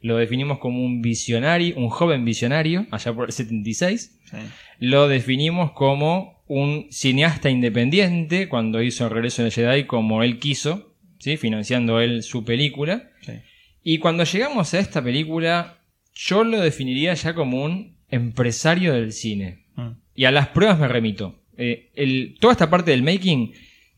Lo 0.00 0.16
definimos 0.16 0.58
como 0.58 0.84
un 0.84 1.00
visionario, 1.00 1.76
un 1.76 1.88
joven 1.88 2.24
visionario, 2.24 2.86
allá 2.90 3.12
por 3.14 3.26
el 3.28 3.32
76. 3.32 4.20
Sí. 4.30 4.36
Lo 4.78 5.08
definimos 5.08 5.72
como 5.72 6.42
un 6.46 6.86
cineasta 6.90 7.48
independiente 7.48 8.48
cuando 8.48 8.82
hizo 8.82 9.04
el 9.04 9.10
regreso 9.10 9.42
de 9.42 9.50
Jedi 9.50 9.84
como 9.84 10.22
él 10.22 10.38
quiso, 10.38 10.94
¿sí? 11.18 11.36
financiando 11.38 12.00
él 12.00 12.22
su 12.22 12.44
película. 12.44 13.10
Sí. 13.22 13.32
Y 13.82 13.98
cuando 13.98 14.24
llegamos 14.24 14.74
a 14.74 14.78
esta 14.78 15.02
película, 15.02 15.78
yo 16.14 16.44
lo 16.44 16.60
definiría 16.60 17.14
ya 17.14 17.34
como 17.34 17.64
un 17.64 17.96
empresario 18.10 18.92
del 18.92 19.12
cine. 19.12 19.64
Mm. 19.76 19.88
Y 20.14 20.24
a 20.26 20.30
las 20.30 20.48
pruebas 20.48 20.78
me 20.78 20.88
remito. 20.88 21.40
eh, 21.56 21.90
el- 21.94 22.36
toda 22.40 22.52
esta 22.52 22.68
parte 22.68 22.90
del 22.90 23.02
making, 23.04 23.52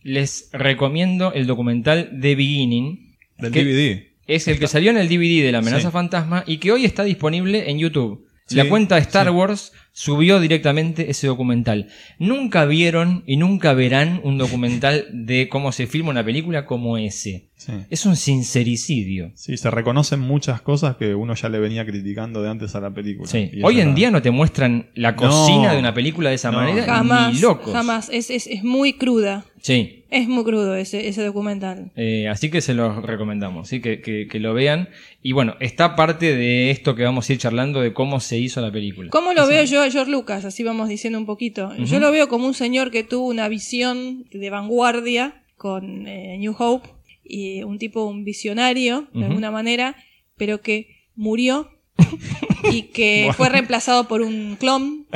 les 0.07 0.49
recomiendo 0.53 1.33
el 1.33 1.47
documental 1.47 2.11
The 2.21 2.35
Beginning. 2.37 3.17
Del 3.39 3.53
que 3.53 3.65
DVD. 3.65 4.07
Es 4.27 4.49
el 4.49 4.59
que 4.59 4.67
salió 4.69 4.91
en 4.91 4.99
el 4.99 5.09
DVD 5.09 5.45
de 5.45 5.53
la 5.53 5.59
amenaza 5.59 5.89
Sí. 5.89 5.93
fantasma 5.93 6.45
y 6.47 6.59
que 6.59 6.73
hoy 6.73 6.85
está 6.85 7.05
disponible 7.05 7.71
en 7.71 7.79
YouTube. 7.79 8.27
Sí, 8.47 8.55
la 8.55 8.69
cuenta 8.69 8.95
de 8.95 9.01
Star 9.03 9.27
sí. 9.27 9.33
Wars 9.33 9.73
subió 9.99 10.41
directamente 10.41 11.11
ese 11.11 11.27
documental. 11.27 11.89
Nunca 12.19 12.67
vieron 12.67 13.25
y 13.27 13.39
nunca 13.39 13.73
verán 13.73 14.21
un 14.25 14.37
documental 14.37 15.07
de 15.11 15.49
cómo 15.49 15.73
se 15.73 15.87
filma 15.87 16.11
una 16.11 16.23
película 16.23 16.67
como 16.67 16.99
ese. 16.99 17.47
Sí. 17.57 17.73
Es 17.89 18.05
un 18.05 18.15
sincericidio. 18.17 19.33
Sí, 19.35 19.57
se 19.57 19.71
reconocen 19.71 20.21
muchas 20.21 20.61
cosas 20.61 20.97
que 20.97 21.15
uno 21.15 21.35
ya 21.35 21.49
le 21.49 21.59
venía 21.59 21.87
criticando 21.87 22.43
de 22.43 22.51
antes 22.51 22.75
a 22.75 22.81
la 22.81 22.91
película. 22.91 23.27
Sí. 23.29 23.51
Hoy 23.63 23.81
en 23.81 23.89
era- 23.89 23.95
día 23.97 24.11
no 24.11 24.21
te 24.21 24.31
muestran 24.31 24.91
la 24.95 25.17
cocina 25.17 25.73
de 25.73 25.79
una 25.79 25.95
película 25.95 26.29
de 26.29 26.35
esa 26.37 26.51
No. 26.51 26.59
manera 26.61 26.85
Jamás, 26.85 27.33
ni 27.35 27.41
locos. 27.41 27.73
jamás. 27.73 28.11
Es, 28.13 28.29
es, 28.31 28.47
es 28.47 28.63
muy 28.63 28.93
cruda. 28.93 29.47
Sí. 29.63 30.05
Es 30.11 30.29
muy 30.29 30.45
crudo 30.45 30.77
ese, 30.77 31.09
ese 31.09 31.25
documental. 31.25 31.91
Eh, 31.97 32.29
así 32.29 32.51
que 32.51 32.61
se 32.61 32.75
los 32.75 33.03
recomendamos, 33.03 33.69
¿sí? 33.69 33.81
que, 33.81 34.01
que- 34.01 34.29
que 34.29 34.39
lo 34.39 34.55
vean. 34.55 34.89
Y 35.23 35.33
bueno, 35.33 35.57
está 35.59 35.97
parte 35.97 36.37
de 36.37 36.71
esto 36.71 36.95
que 36.95 37.03
vamos 37.03 37.29
a 37.29 37.33
ir 37.33 37.39
charlando 37.41 37.81
de 37.81 37.93
cómo 37.93 38.21
se 38.21 38.39
hizo 38.39 38.61
la 38.61 38.71
película. 38.71 39.11
¿Cómo 39.11 39.33
lo 39.33 39.47
veo 39.49 39.65
yo 39.65 39.86
George 39.93 40.11
Lucas? 40.11 40.45
Así 40.45 40.63
vamos 40.63 40.89
diciendo 40.89 41.19
un 41.19 41.27
poquito. 41.27 41.75
Yo 41.77 41.99
lo 42.01 42.11
veo 42.11 42.29
como 42.29 42.47
un 42.47 42.55
señor 42.55 42.91
que 42.91 43.03
tuvo 43.05 43.29
una 43.29 43.49
visión 43.49 44.25
de 44.33 44.51
vanguardia 44.51 45.43
con 45.57 46.07
eh, 46.07 46.37
New 46.39 46.55
Hope 46.59 46.89
y 47.25 47.63
un 47.63 47.79
tipo, 47.79 48.05
un 48.05 48.25
visionario, 48.25 49.09
de 49.13 49.25
alguna 49.25 49.51
manera, 49.51 49.97
pero 50.37 50.61
que 50.61 50.89
murió 51.17 51.71
y 52.73 52.83
que 52.83 53.31
fue 53.37 53.49
reemplazado 53.49 54.07
por 54.07 54.21
un 54.23 54.57
clon. 54.61 55.07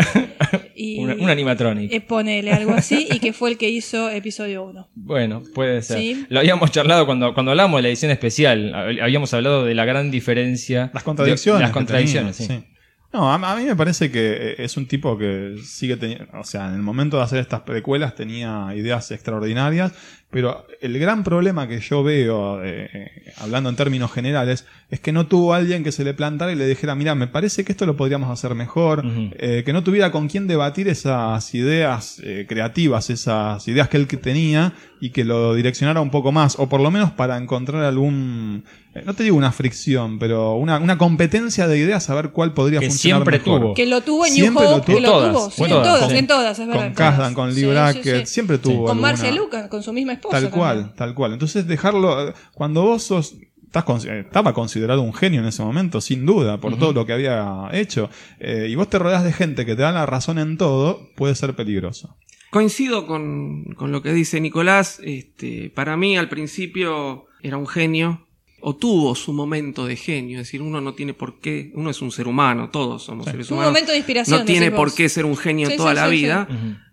Y, 0.75 0.99
Una- 0.99 1.15
un 1.21 1.29
animatronic. 1.29 1.93
eh, 1.93 2.01
ponele 2.01 2.53
algo 2.53 2.73
así, 2.73 3.07
y 3.13 3.19
que 3.21 3.33
fue 3.35 3.51
el 3.51 3.59
que 3.59 3.69
hizo 3.69 4.09
episodio 4.11 4.65
1. 4.65 4.89
Bueno, 4.95 5.43
puede 5.55 5.83
ser. 5.83 5.99
Sí. 5.99 6.25
Lo 6.31 6.41
habíamos 6.41 6.71
charlado 6.73 7.05
cuando, 7.07 7.35
cuando 7.35 7.51
hablamos 7.53 7.79
de 7.79 7.83
la 7.83 7.89
edición 7.89 8.11
especial. 8.11 8.73
hab- 8.73 9.03
Habíamos 9.03 9.33
hablado 9.35 9.65
de 9.65 9.75
la 9.75 9.85
gran 9.85 10.11
diferencia. 10.11 10.91
Las 10.95 11.03
contradicciones. 11.03 11.59
de- 11.61 11.65
las 11.65 11.73
contradicciones, 11.73 12.37
tenía, 12.39 12.57
sí. 12.57 12.65
sí. 12.67 12.70
No, 13.13 13.33
a, 13.33 13.57
mí 13.57 13.65
me 13.65 13.75
parece 13.75 14.13
que 14.13 14.53
eh, 14.53 14.55
es 14.59 14.77
un 14.77 14.87
tipo 14.87 15.19
que 15.19 15.57
sigue 15.65 15.97
teniendo, 15.97 16.27
o 16.39 16.45
sea, 16.45 16.69
en 16.69 16.75
el 16.75 16.83
momento 16.83 17.17
de 17.17 17.25
hacer 17.25 17.41
estas 17.41 17.63
precuelas 17.63 18.15
tenía 18.15 18.69
ideas 18.77 19.11
extraordinarias, 19.11 19.93
pero 20.31 20.67
el 20.81 20.99
gran 20.99 21.25
problema 21.25 21.67
que 21.69 21.81
yo 21.81 22.03
veo, 22.05 22.61
eh, 22.65 23.11
hablando 23.39 23.69
en 23.69 23.77
términos 23.77 24.13
generales, 24.13 24.65
es 24.91 25.01
que 25.01 25.13
no 25.13 25.27
tuvo 25.27 25.55
alguien 25.55 25.83
que 25.85 25.93
se 25.93 26.05
le 26.05 26.15
plantara 26.15 26.53
y 26.53 26.57
le 26.57 26.67
dijera, 26.67 26.95
mira, 26.95 27.15
me 27.15 27.27
parece 27.27 27.65
que 27.65 27.73
esto 27.73 27.87
lo 27.87 27.97
podríamos 27.97 28.31
hacer 28.31 28.55
mejor, 28.55 29.03
eh, 29.39 29.63
que 29.65 29.73
no 29.73 29.83
tuviera 29.85 30.11
con 30.13 30.29
quién 30.29 30.47
debatir 30.47 30.89
esas 30.89 31.55
ideas 31.55 32.21
eh, 32.25 32.47
creativas, 32.49 33.11
esas 33.11 33.67
ideas 33.69 33.89
que 33.89 33.97
él 33.97 34.07
que 34.07 34.17
tenía 34.17 34.73
y 35.01 35.11
que 35.11 35.25
lo 35.25 35.55
direccionara 35.55 36.01
un 36.01 36.11
poco 36.11 36.31
más, 36.33 36.59
o 36.59 36.69
por 36.69 36.81
lo 36.81 36.91
menos 36.91 37.11
para 37.11 37.37
encontrar 37.39 37.83
algún, 37.85 38.65
eh, 38.95 39.03
no 39.07 39.15
te 39.15 39.23
digo 39.23 39.37
una 39.37 39.51
fricción, 39.53 40.19
pero 40.19 40.57
una, 40.57 40.79
una 40.79 40.99
competencia 40.99 41.67
de 41.69 41.79
ideas, 41.79 42.11
a 42.11 42.15
ver 42.15 42.31
cuál 42.31 42.53
podría 42.53 42.81
Que 42.81 42.89
funcionar 42.89 43.23
siempre 43.23 43.39
mejor. 43.39 43.61
tuvo. 43.63 43.75
Que 43.75 43.87
lo 43.87 44.01
tuvo 44.03 44.27
en 44.27 44.33
New 44.35 44.43
Siempre 44.43 44.67
Hope, 44.67 44.87
tuvo. 44.87 44.95
que 44.97 45.01
lo 45.01 45.09
Todas, 45.11 45.33
tuvo. 45.33 45.51
Sí, 45.51 45.55
bueno, 45.59 45.77
en 45.77 45.83
todas, 45.85 46.11
sí. 46.11 46.19
en 46.19 46.27
todas, 46.27 46.59
es 46.59 46.67
verdad. 46.67 46.81
Con 46.81 46.87
en 46.89 46.95
todas. 46.95 47.11
Kasdan, 47.15 47.35
con 47.35 47.49
Lee 47.55 47.61
Sí, 47.61 47.67
Brackett, 47.67 48.21
sí, 48.21 48.27
sí. 48.27 48.35
siempre 48.35 48.59
tuvo 48.59 48.75
Con 48.85 48.91
alguna- 48.97 49.09
Marcia 49.09 49.33
Lucas, 49.33 49.69
con 49.69 49.83
su 49.83 49.93
misma 49.95 50.13
esposa. 50.21 50.37
Tal 50.37 50.43
también. 50.51 50.59
cual, 50.61 50.95
tal 50.95 51.15
cual. 51.15 51.33
Entonces 51.33 51.67
dejarlo, 51.67 52.33
cuando 52.55 52.83
vos 52.83 53.03
sos, 53.03 53.35
estás 53.67 53.85
con- 53.85 54.01
eh, 54.09 54.21
estaba 54.21 54.53
considerado 54.55 55.03
un 55.03 55.13
genio 55.15 55.41
en 55.41 55.47
ese 55.47 55.63
momento, 55.63 56.01
sin 56.01 56.27
duda, 56.27 56.59
por 56.59 56.77
todo 56.79 56.93
lo 56.93 57.07
que 57.07 57.13
había 57.13 57.69
hecho, 57.73 58.11
eh, 58.39 58.67
y 58.69 58.75
vos 58.75 58.89
te 58.91 58.99
rodeas 58.99 59.25
de 59.25 59.33
gente 59.33 59.65
que 59.67 59.75
te 59.77 59.83
da 59.83 59.93
la 59.93 60.07
razón 60.07 60.39
en 60.39 60.57
todo, 60.57 61.09
puede 61.17 61.35
ser 61.35 61.55
peligroso. 61.55 62.17
Coincido 62.51 63.07
con, 63.07 63.65
con 63.77 63.93
lo 63.93 64.03
que 64.03 64.13
dice 64.13 64.41
Nicolás. 64.41 64.99
Este, 65.05 65.71
para 65.71 65.97
mí, 65.97 66.17
al 66.17 66.29
principio, 66.29 67.27
era 67.43 67.57
un 67.57 67.67
genio. 67.69 68.27
O 68.63 68.77
tuvo 68.77 69.15
su 69.15 69.33
momento 69.33 69.87
de 69.87 69.97
genio. 69.97 70.39
Es 70.41 70.49
decir, 70.49 70.61
uno 70.61 70.81
no 70.83 70.93
tiene 70.95 71.15
por 71.15 71.39
qué. 71.41 71.71
Uno 71.75 71.89
es 71.91 72.03
un 72.03 72.11
ser 72.13 72.27
humano, 72.29 72.69
todos 72.71 73.05
somos 73.05 73.25
seres 73.27 73.51
Un 73.51 73.55
humanos. 73.59 73.73
momento 73.73 73.93
de 73.93 73.99
inspiración, 73.99 74.41
No 74.41 74.45
tiene 74.45 74.71
por 74.71 74.89
vos. 74.89 74.95
qué 74.97 75.09
ser 75.09 75.25
un 75.25 75.37
genio 75.37 75.71
Sí, 75.71 75.77
toda 75.79 75.91
sí, 75.93 75.97
la 75.97 76.05
sí, 76.07 76.11
vida. 76.13 76.49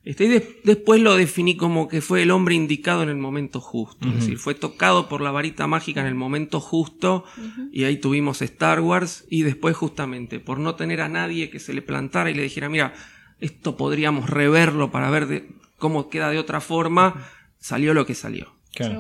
Este, 0.07 0.25
y 0.25 0.27
de- 0.29 0.59
después 0.63 1.01
lo 1.01 1.15
definí 1.15 1.57
como 1.57 1.87
que 1.87 2.01
fue 2.01 2.23
el 2.23 2.31
hombre 2.31 2.55
indicado 2.55 3.03
en 3.03 3.09
el 3.09 3.17
momento 3.17 3.59
justo. 3.59 4.07
Es 4.07 4.15
decir, 4.15 4.37
fue 4.37 4.55
tocado 4.55 5.09
por 5.09 5.21
la 5.21 5.31
varita 5.31 5.67
mágica 5.67 5.99
en 6.01 6.07
el 6.07 6.15
momento 6.15 6.59
justo. 6.59 7.25
Y 7.73 7.83
ahí 7.83 7.97
tuvimos 7.97 8.41
Star 8.41 8.79
Wars. 8.79 9.25
Y 9.29 9.43
después, 9.43 9.75
justamente, 9.75 10.39
por 10.39 10.59
no 10.59 10.75
tener 10.75 11.01
a 11.01 11.09
nadie 11.09 11.49
que 11.49 11.59
se 11.59 11.73
le 11.73 11.81
plantara 11.81 12.31
y 12.31 12.33
le 12.35 12.43
dijera, 12.43 12.69
mira, 12.69 12.93
esto 13.41 13.75
podríamos 13.75 14.29
reverlo 14.29 14.91
para 14.91 15.09
ver 15.09 15.27
de- 15.27 15.47
cómo 15.77 16.09
queda 16.09 16.29
de 16.31 16.39
otra 16.39 16.61
forma, 16.61 17.27
salió 17.59 17.93
lo 17.93 18.05
que 18.05 18.15
salió. 18.15 18.53
Claro. 18.73 18.93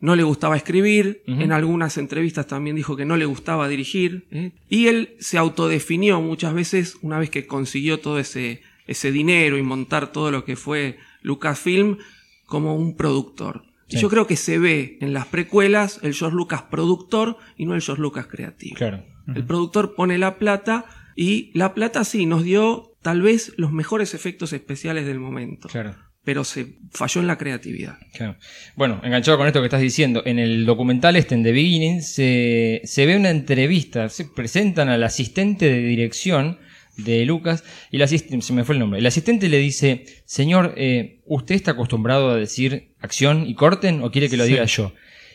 No 0.00 0.14
le 0.14 0.22
gustaba 0.22 0.56
escribir, 0.56 1.22
en 1.26 1.50
algunas 1.52 1.98
entrevistas 1.98 2.46
también 2.46 2.76
dijo 2.76 2.96
que 2.96 3.04
no 3.04 3.16
le 3.16 3.24
gustaba 3.26 3.66
dirigir, 3.68 4.26
¿eh? 4.30 4.52
y 4.68 4.86
él 4.86 5.16
se 5.18 5.38
autodefinió 5.38 6.20
muchas 6.20 6.54
veces 6.54 6.98
una 7.02 7.18
vez 7.18 7.30
que 7.30 7.46
consiguió 7.48 7.98
todo 7.98 8.18
ese, 8.20 8.62
ese 8.88 9.12
dinero 9.12 9.56
y 9.58 9.62
montar 9.62 10.10
todo 10.10 10.30
lo 10.32 10.44
que 10.44 10.56
fue 10.56 10.98
Lucasfilm 11.22 11.98
como 12.46 12.74
un 12.74 12.96
productor. 12.96 13.62
Y 13.90 13.98
yo 13.98 14.10
creo 14.10 14.26
que 14.26 14.36
se 14.36 14.58
ve 14.58 14.98
en 15.00 15.12
las 15.14 15.26
precuelas 15.26 16.00
el 16.02 16.12
George 16.14 16.36
Lucas 16.36 16.62
productor 16.62 17.38
y 17.56 17.64
no 17.64 17.74
el 17.74 17.80
George 17.80 18.02
Lucas 18.02 18.26
creativo. 18.26 18.76
Claro. 18.76 19.04
El 19.34 19.44
productor 19.44 19.94
pone 19.94 20.18
la 20.18 20.38
plata 20.38 20.84
y 21.16 21.50
la 21.54 21.74
plata 21.74 22.04
sí 22.04 22.26
nos 22.26 22.42
dio 22.44 22.94
tal 23.02 23.22
vez 23.22 23.52
los 23.56 23.72
mejores 23.72 24.12
efectos 24.14 24.52
especiales 24.52 25.06
del 25.06 25.18
momento, 25.18 25.68
Claro. 25.68 25.94
pero 26.24 26.44
se 26.44 26.78
falló 26.90 27.20
en 27.22 27.26
la 27.26 27.38
creatividad. 27.38 27.98
Claro. 28.14 28.36
Bueno, 28.76 29.00
enganchado 29.02 29.38
con 29.38 29.46
esto 29.46 29.60
que 29.60 29.66
estás 29.66 29.80
diciendo, 29.80 30.22
en 30.26 30.38
el 30.38 30.66
documental 30.66 31.16
este 31.16 31.34
en 31.34 31.42
The 31.42 31.52
Beginning 31.52 32.02
se, 32.02 32.82
se 32.84 33.06
ve 33.06 33.16
una 33.16 33.30
entrevista, 33.30 34.08
se 34.10 34.26
presentan 34.26 34.88
al 34.90 35.02
asistente 35.02 35.66
de 35.66 35.80
dirección 35.80 36.58
de 36.98 37.24
Lucas 37.24 37.64
y 37.90 37.96
el 37.96 38.02
asistente, 38.02 38.44
se 38.44 38.52
me 38.52 38.64
fue 38.64 38.74
el 38.74 38.80
nombre, 38.80 38.98
el 39.00 39.06
asistente 39.06 39.48
le 39.48 39.58
dice, 39.58 40.04
señor, 40.24 40.74
eh, 40.76 41.20
¿usted 41.26 41.54
está 41.54 41.70
acostumbrado 41.72 42.30
a 42.30 42.36
decir 42.36 42.94
acción 43.00 43.46
y 43.46 43.54
corten 43.54 44.02
o 44.02 44.10
quiere 44.10 44.28
que 44.28 44.36
lo 44.36 44.44
Sí. 44.44 44.50
diga 44.52 44.64
yo? 44.66 44.92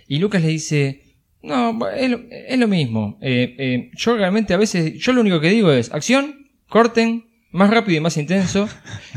Y 0.07 0.19
Lucas 0.19 0.41
le 0.43 0.49
dice, 0.49 1.01
no, 1.41 1.77
es 1.89 2.09
lo, 2.11 2.21
es 2.29 2.57
lo 2.59 2.67
mismo, 2.67 3.17
Eh, 3.21 3.55
eh, 3.57 3.91
yo 3.95 4.15
realmente 4.17 4.53
a 4.53 4.57
veces, 4.57 4.93
yo 4.99 5.13
lo 5.13 5.21
único 5.21 5.39
que 5.39 5.49
digo 5.49 5.71
es 5.71 5.91
acción, 5.91 6.49
corten, 6.67 7.25
más 7.53 7.69
rápido 7.69 7.97
y 7.97 8.01
más 8.01 8.17
intenso. 8.17 8.67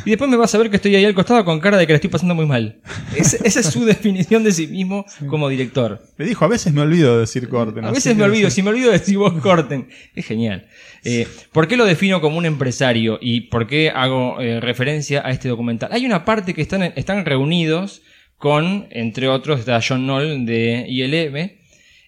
Y 0.05 0.11
después 0.11 0.31
me 0.31 0.37
vas 0.37 0.55
a 0.55 0.59
ver 0.59 0.71
que 0.71 0.77
estoy 0.77 0.95
ahí 0.95 1.05
al 1.05 1.15
costado 1.15 1.45
con 1.45 1.59
cara 1.59 1.77
de 1.77 1.87
que 1.87 1.93
la 1.93 1.97
estoy 1.97 2.11
pasando 2.11 2.35
muy 2.35 2.47
mal. 2.47 2.79
Es- 3.17 3.35
esa 3.35 3.61
es 3.61 3.67
su 3.67 3.85
definición 3.85 4.45
de 4.45 4.53
sí 4.53 4.67
mismo 4.69 5.05
como 5.29 5.49
director. 5.49 6.01
Le 6.19 6.27
dijo, 6.27 6.45
a 6.45 6.49
veces 6.49 6.73
me 6.73 6.83
olvido 6.83 7.15
de 7.15 7.21
decir 7.21 7.49
corten. 7.49 7.85
A 7.85 7.91
veces 7.91 8.17
me 8.17 8.23
olvido, 8.23 8.49
si 8.51 8.63
me 8.63 8.71
olvido 8.71 8.93
de 8.93 8.99
decir 8.99 9.19
vos 9.19 9.33
corten. 9.43 9.89
Es 10.15 10.25
genial. 10.27 10.67
Eh, 11.05 11.27
¿Por 11.53 11.67
qué 11.67 11.77
lo 11.77 11.85
defino 11.85 12.21
como 12.21 12.39
un 12.39 12.47
empresario 12.47 13.19
y 13.21 13.43
por 13.43 13.67
qué 13.67 13.91
hago 13.91 14.41
eh, 14.41 14.61
referencia 14.61 15.23
a 15.27 15.31
este 15.31 15.49
documental? 15.49 15.89
Hay 15.93 16.05
una 16.07 16.25
parte 16.25 16.53
que 16.55 16.63
están, 16.63 16.83
están 16.83 17.25
reunidos 17.25 18.03
con, 18.39 18.87
entre 18.91 19.29
otros, 19.29 19.59
está 19.61 19.81
John 19.87 20.05
Knoll 20.05 20.45
de 20.45 20.85
ILM 20.89 21.53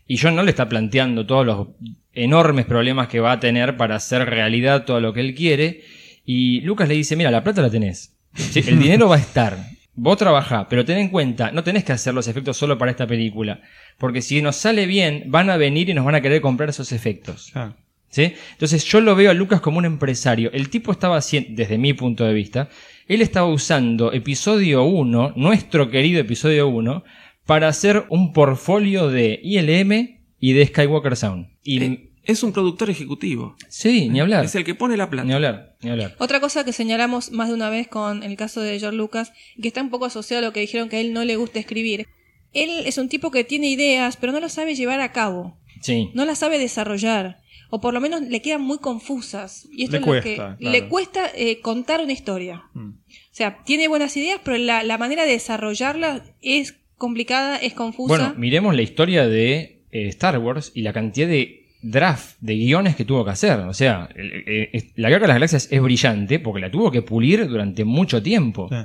y 0.06 0.18
John 0.18 0.34
Knoll 0.34 0.48
está 0.50 0.68
planteando 0.68 1.24
todos 1.26 1.46
los 1.46 1.68
enormes 2.12 2.66
problemas 2.66 3.08
que 3.08 3.20
va 3.20 3.32
a 3.32 3.40
tener 3.40 3.76
para 3.76 3.96
hacer 3.96 4.28
realidad 4.28 4.84
todo 4.84 5.00
lo 5.00 5.12
que 5.12 5.20
él 5.20 5.34
quiere 5.34 5.82
y 6.30 6.60
Lucas 6.60 6.86
le 6.86 6.94
dice, 6.94 7.16
mira, 7.16 7.30
la 7.30 7.42
plata 7.42 7.62
la 7.62 7.70
tenés. 7.70 8.14
Sí, 8.34 8.62
el 8.66 8.78
dinero 8.78 9.08
va 9.08 9.16
a 9.16 9.18
estar. 9.18 9.56
Vos 9.94 10.18
trabajá, 10.18 10.68
pero 10.68 10.84
ten 10.84 10.98
en 10.98 11.08
cuenta, 11.08 11.52
no 11.52 11.64
tenés 11.64 11.84
que 11.84 11.92
hacer 11.92 12.12
los 12.12 12.28
efectos 12.28 12.54
solo 12.58 12.76
para 12.76 12.90
esta 12.90 13.06
película. 13.06 13.62
Porque 13.96 14.20
si 14.20 14.42
nos 14.42 14.56
sale 14.56 14.84
bien, 14.84 15.24
van 15.28 15.48
a 15.48 15.56
venir 15.56 15.88
y 15.88 15.94
nos 15.94 16.04
van 16.04 16.16
a 16.16 16.20
querer 16.20 16.42
comprar 16.42 16.68
esos 16.68 16.92
efectos. 16.92 17.48
Claro. 17.50 17.74
¿Sí? 18.10 18.34
Entonces 18.52 18.84
yo 18.84 19.00
lo 19.00 19.16
veo 19.16 19.30
a 19.30 19.34
Lucas 19.34 19.62
como 19.62 19.78
un 19.78 19.86
empresario. 19.86 20.50
El 20.52 20.68
tipo 20.68 20.92
estaba 20.92 21.16
haciendo, 21.16 21.48
desde 21.54 21.78
mi 21.78 21.94
punto 21.94 22.26
de 22.26 22.34
vista, 22.34 22.68
él 23.06 23.22
estaba 23.22 23.46
usando 23.46 24.12
episodio 24.12 24.82
1, 24.84 25.32
nuestro 25.34 25.90
querido 25.90 26.20
episodio 26.20 26.68
1, 26.68 27.04
para 27.46 27.68
hacer 27.68 28.04
un 28.10 28.34
portfolio 28.34 29.08
de 29.08 29.40
ILM 29.42 30.18
y 30.38 30.52
de 30.52 30.66
Skywalker 30.66 31.16
Sound. 31.16 31.48
Y 31.64 31.82
Eh, 31.82 32.07
es 32.28 32.42
un 32.42 32.52
productor 32.52 32.90
ejecutivo. 32.90 33.56
sí, 33.68 34.08
ni 34.10 34.20
hablar. 34.20 34.44
Es 34.44 34.54
el 34.54 34.62
que 34.62 34.74
pone 34.74 34.96
la 34.98 35.08
plata. 35.10 35.26
Ni 35.26 35.32
hablar, 35.32 35.76
ni 35.80 35.90
hablar. 35.90 36.14
Otra 36.18 36.40
cosa 36.40 36.62
que 36.64 36.72
señalamos 36.74 37.32
más 37.32 37.48
de 37.48 37.54
una 37.54 37.70
vez 37.70 37.88
con 37.88 38.22
el 38.22 38.36
caso 38.36 38.60
de 38.60 38.78
George 38.78 38.96
Lucas, 38.96 39.32
que 39.60 39.68
está 39.68 39.82
un 39.82 39.88
poco 39.88 40.04
asociado 40.04 40.44
a 40.44 40.46
lo 40.46 40.52
que 40.52 40.60
dijeron 40.60 40.90
que 40.90 40.96
a 40.96 41.00
él 41.00 41.14
no 41.14 41.24
le 41.24 41.36
gusta 41.36 41.58
escribir. 41.58 42.06
Él 42.52 42.70
es 42.84 42.98
un 42.98 43.08
tipo 43.08 43.30
que 43.30 43.44
tiene 43.44 43.70
ideas, 43.70 44.18
pero 44.18 44.32
no 44.32 44.40
las 44.40 44.52
sabe 44.52 44.74
llevar 44.74 45.00
a 45.00 45.10
cabo. 45.10 45.58
Sí. 45.80 46.10
No 46.12 46.26
las 46.26 46.38
sabe 46.38 46.58
desarrollar. 46.58 47.40
O 47.70 47.80
por 47.80 47.94
lo 47.94 48.00
menos 48.00 48.20
le 48.22 48.42
quedan 48.42 48.60
muy 48.60 48.78
confusas. 48.78 49.66
Y 49.72 49.84
esto 49.84 49.96
Le 49.96 49.98
es 50.00 50.04
cuesta, 50.04 50.28
lo 50.28 50.34
que 50.34 50.34
claro. 50.36 50.56
le 50.60 50.88
cuesta 50.88 51.30
eh, 51.34 51.60
contar 51.60 52.02
una 52.02 52.12
historia. 52.12 52.64
Mm. 52.74 52.88
O 52.90 53.32
sea, 53.32 53.62
tiene 53.64 53.88
buenas 53.88 54.14
ideas, 54.18 54.40
pero 54.44 54.58
la, 54.58 54.82
la 54.82 54.98
manera 54.98 55.24
de 55.24 55.32
desarrollarlas 55.32 56.22
es 56.42 56.76
complicada, 56.98 57.56
es 57.56 57.72
confusa. 57.72 58.08
Bueno, 58.08 58.34
miremos 58.36 58.74
la 58.74 58.82
historia 58.82 59.26
de 59.26 59.84
eh, 59.92 60.08
Star 60.08 60.38
Wars 60.38 60.72
y 60.74 60.82
la 60.82 60.92
cantidad 60.92 61.28
de 61.28 61.67
draft, 61.82 62.36
de 62.40 62.54
guiones 62.56 62.96
que 62.96 63.04
tuvo 63.04 63.24
que 63.24 63.30
hacer. 63.30 63.60
O 63.60 63.74
sea, 63.74 64.08
el- 64.14 64.92
la 64.96 65.08
Guerra 65.08 65.22
de 65.22 65.28
las 65.28 65.34
Galaxias 65.36 65.68
es 65.70 65.80
brillante 65.80 66.38
porque 66.38 66.60
la 66.60 66.70
tuvo 66.70 66.90
que 66.90 67.02
pulir 67.02 67.46
durante 67.48 67.84
mucho 67.84 68.22
tiempo. 68.22 68.68
Sí. 68.70 68.76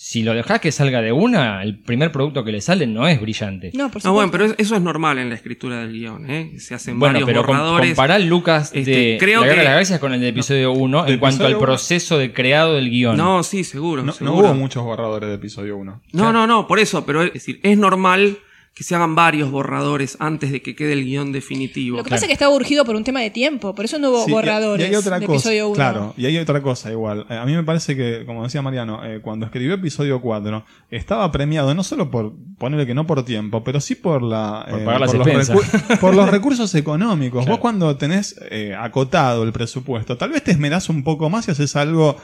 Si 0.00 0.22
lo 0.22 0.32
dejás 0.32 0.60
que 0.60 0.70
salga 0.70 1.02
de 1.02 1.10
una, 1.10 1.60
el 1.64 1.80
primer 1.80 2.12
producto 2.12 2.44
que 2.44 2.52
le 2.52 2.60
sale 2.60 2.86
no 2.86 3.08
es 3.08 3.20
brillante. 3.20 3.72
No, 3.74 3.90
por 3.90 4.04
No, 4.04 4.12
bueno, 4.12 4.30
pero 4.30 4.44
es- 4.44 4.54
eso 4.56 4.76
es 4.76 4.80
normal 4.80 5.18
en 5.18 5.28
la 5.28 5.34
escritura 5.34 5.80
del 5.80 5.90
guion, 5.92 6.30
¿eh? 6.30 6.52
Se 6.60 6.76
hacen 6.76 7.00
Bueno, 7.00 7.14
varios 7.14 7.26
pero 7.26 7.42
borradores. 7.42 7.90
comparar 7.90 8.20
Lucas 8.20 8.70
Este, 8.72 8.90
de 8.92 9.16
creo 9.18 9.40
La 9.40 9.46
Guerra 9.46 9.54
que- 9.56 9.58
de 9.58 9.64
las 9.64 9.72
Galaxias 9.72 9.98
con 9.98 10.14
el 10.14 10.20
de 10.20 10.28
episodio 10.28 10.70
1 10.70 11.04
en 11.08 11.18
cuanto 11.18 11.44
al 11.46 11.54
uno- 11.56 11.60
proceso 11.62 12.16
de 12.16 12.32
creado 12.32 12.74
del 12.74 12.90
guion. 12.90 13.16
No, 13.16 13.42
sí, 13.42 13.64
seguro. 13.64 14.04
No, 14.04 14.12
hubo 14.34 14.54
muchos 14.54 14.84
borradores 14.84 15.30
de 15.30 15.34
episodio 15.34 15.76
1. 15.76 16.00
No, 16.12 16.32
no, 16.32 16.46
no, 16.46 16.68
por 16.68 16.78
eso, 16.78 17.04
pero 17.04 17.24
es 17.24 17.32
decir, 17.32 17.58
es 17.64 17.76
normal 17.76 18.38
que 18.78 18.84
se 18.84 18.94
hagan 18.94 19.16
varios 19.16 19.50
borradores 19.50 20.16
antes 20.20 20.52
de 20.52 20.62
que 20.62 20.76
quede 20.76 20.92
el 20.92 21.04
guion 21.04 21.32
definitivo. 21.32 21.96
Lo 21.96 22.04
que 22.04 22.10
pasa 22.10 22.26
es 22.26 22.28
que 22.28 22.32
estaba 22.34 22.54
urgido 22.54 22.84
por 22.84 22.94
un 22.94 23.02
tema 23.02 23.20
de 23.20 23.30
tiempo, 23.30 23.74
por 23.74 23.84
eso 23.84 23.98
no 23.98 24.10
hubo 24.10 24.24
Sí, 24.24 24.30
y- 24.30 24.34
borradores 24.34 24.86
y 24.86 24.88
hay 24.90 24.94
otra 24.94 25.18
de 25.18 25.26
cosa, 25.26 25.34
episodio 25.36 25.66
1. 25.66 25.74
Claro, 25.74 26.14
y 26.16 26.26
hay 26.26 26.38
otra 26.38 26.62
cosa 26.62 26.92
igual. 26.92 27.26
Eh, 27.28 27.34
A 27.36 27.44
mí 27.44 27.54
me 27.56 27.64
parece 27.64 27.96
que, 27.96 28.22
como 28.24 28.44
decía 28.44 28.62
Mariano, 28.62 29.04
eh, 29.04 29.18
cuando 29.20 29.46
escribió 29.46 29.74
episodio 29.74 30.20
4, 30.20 30.64
estaba 30.92 31.32
premiado 31.32 31.74
no 31.74 31.82
solo 31.82 32.08
por 32.08 32.32
ponerle 32.56 32.86
que 32.86 32.94
no 32.94 33.04
por 33.04 33.24
tiempo, 33.24 33.64
pero 33.64 33.80
sí 33.80 33.96
por 33.96 34.22
la 34.22 34.64
Por 34.70 34.80
eh, 34.80 34.84
pagar 34.84 35.00
las 35.00 35.12
los, 35.14 35.60
por 36.00 36.14
los 36.14 36.30
recursos 36.30 36.72
económicos. 36.76 37.40
Claro. 37.40 37.54
Vos 37.56 37.60
cuando 37.60 37.96
tenés 37.96 38.36
eh, 38.48 38.76
acotado 38.78 39.42
el 39.42 39.52
presupuesto, 39.52 40.16
tal 40.16 40.30
vez 40.30 40.44
te 40.44 40.52
esmerás 40.52 40.88
un 40.88 41.02
poco 41.02 41.28
más 41.28 41.48
y 41.48 41.50
haces 41.50 41.74
algo 41.74 42.16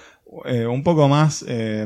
eh, 0.45 0.67
un 0.67 0.85
poco 0.85 1.09
más 1.09 1.45
eh, 1.49 1.85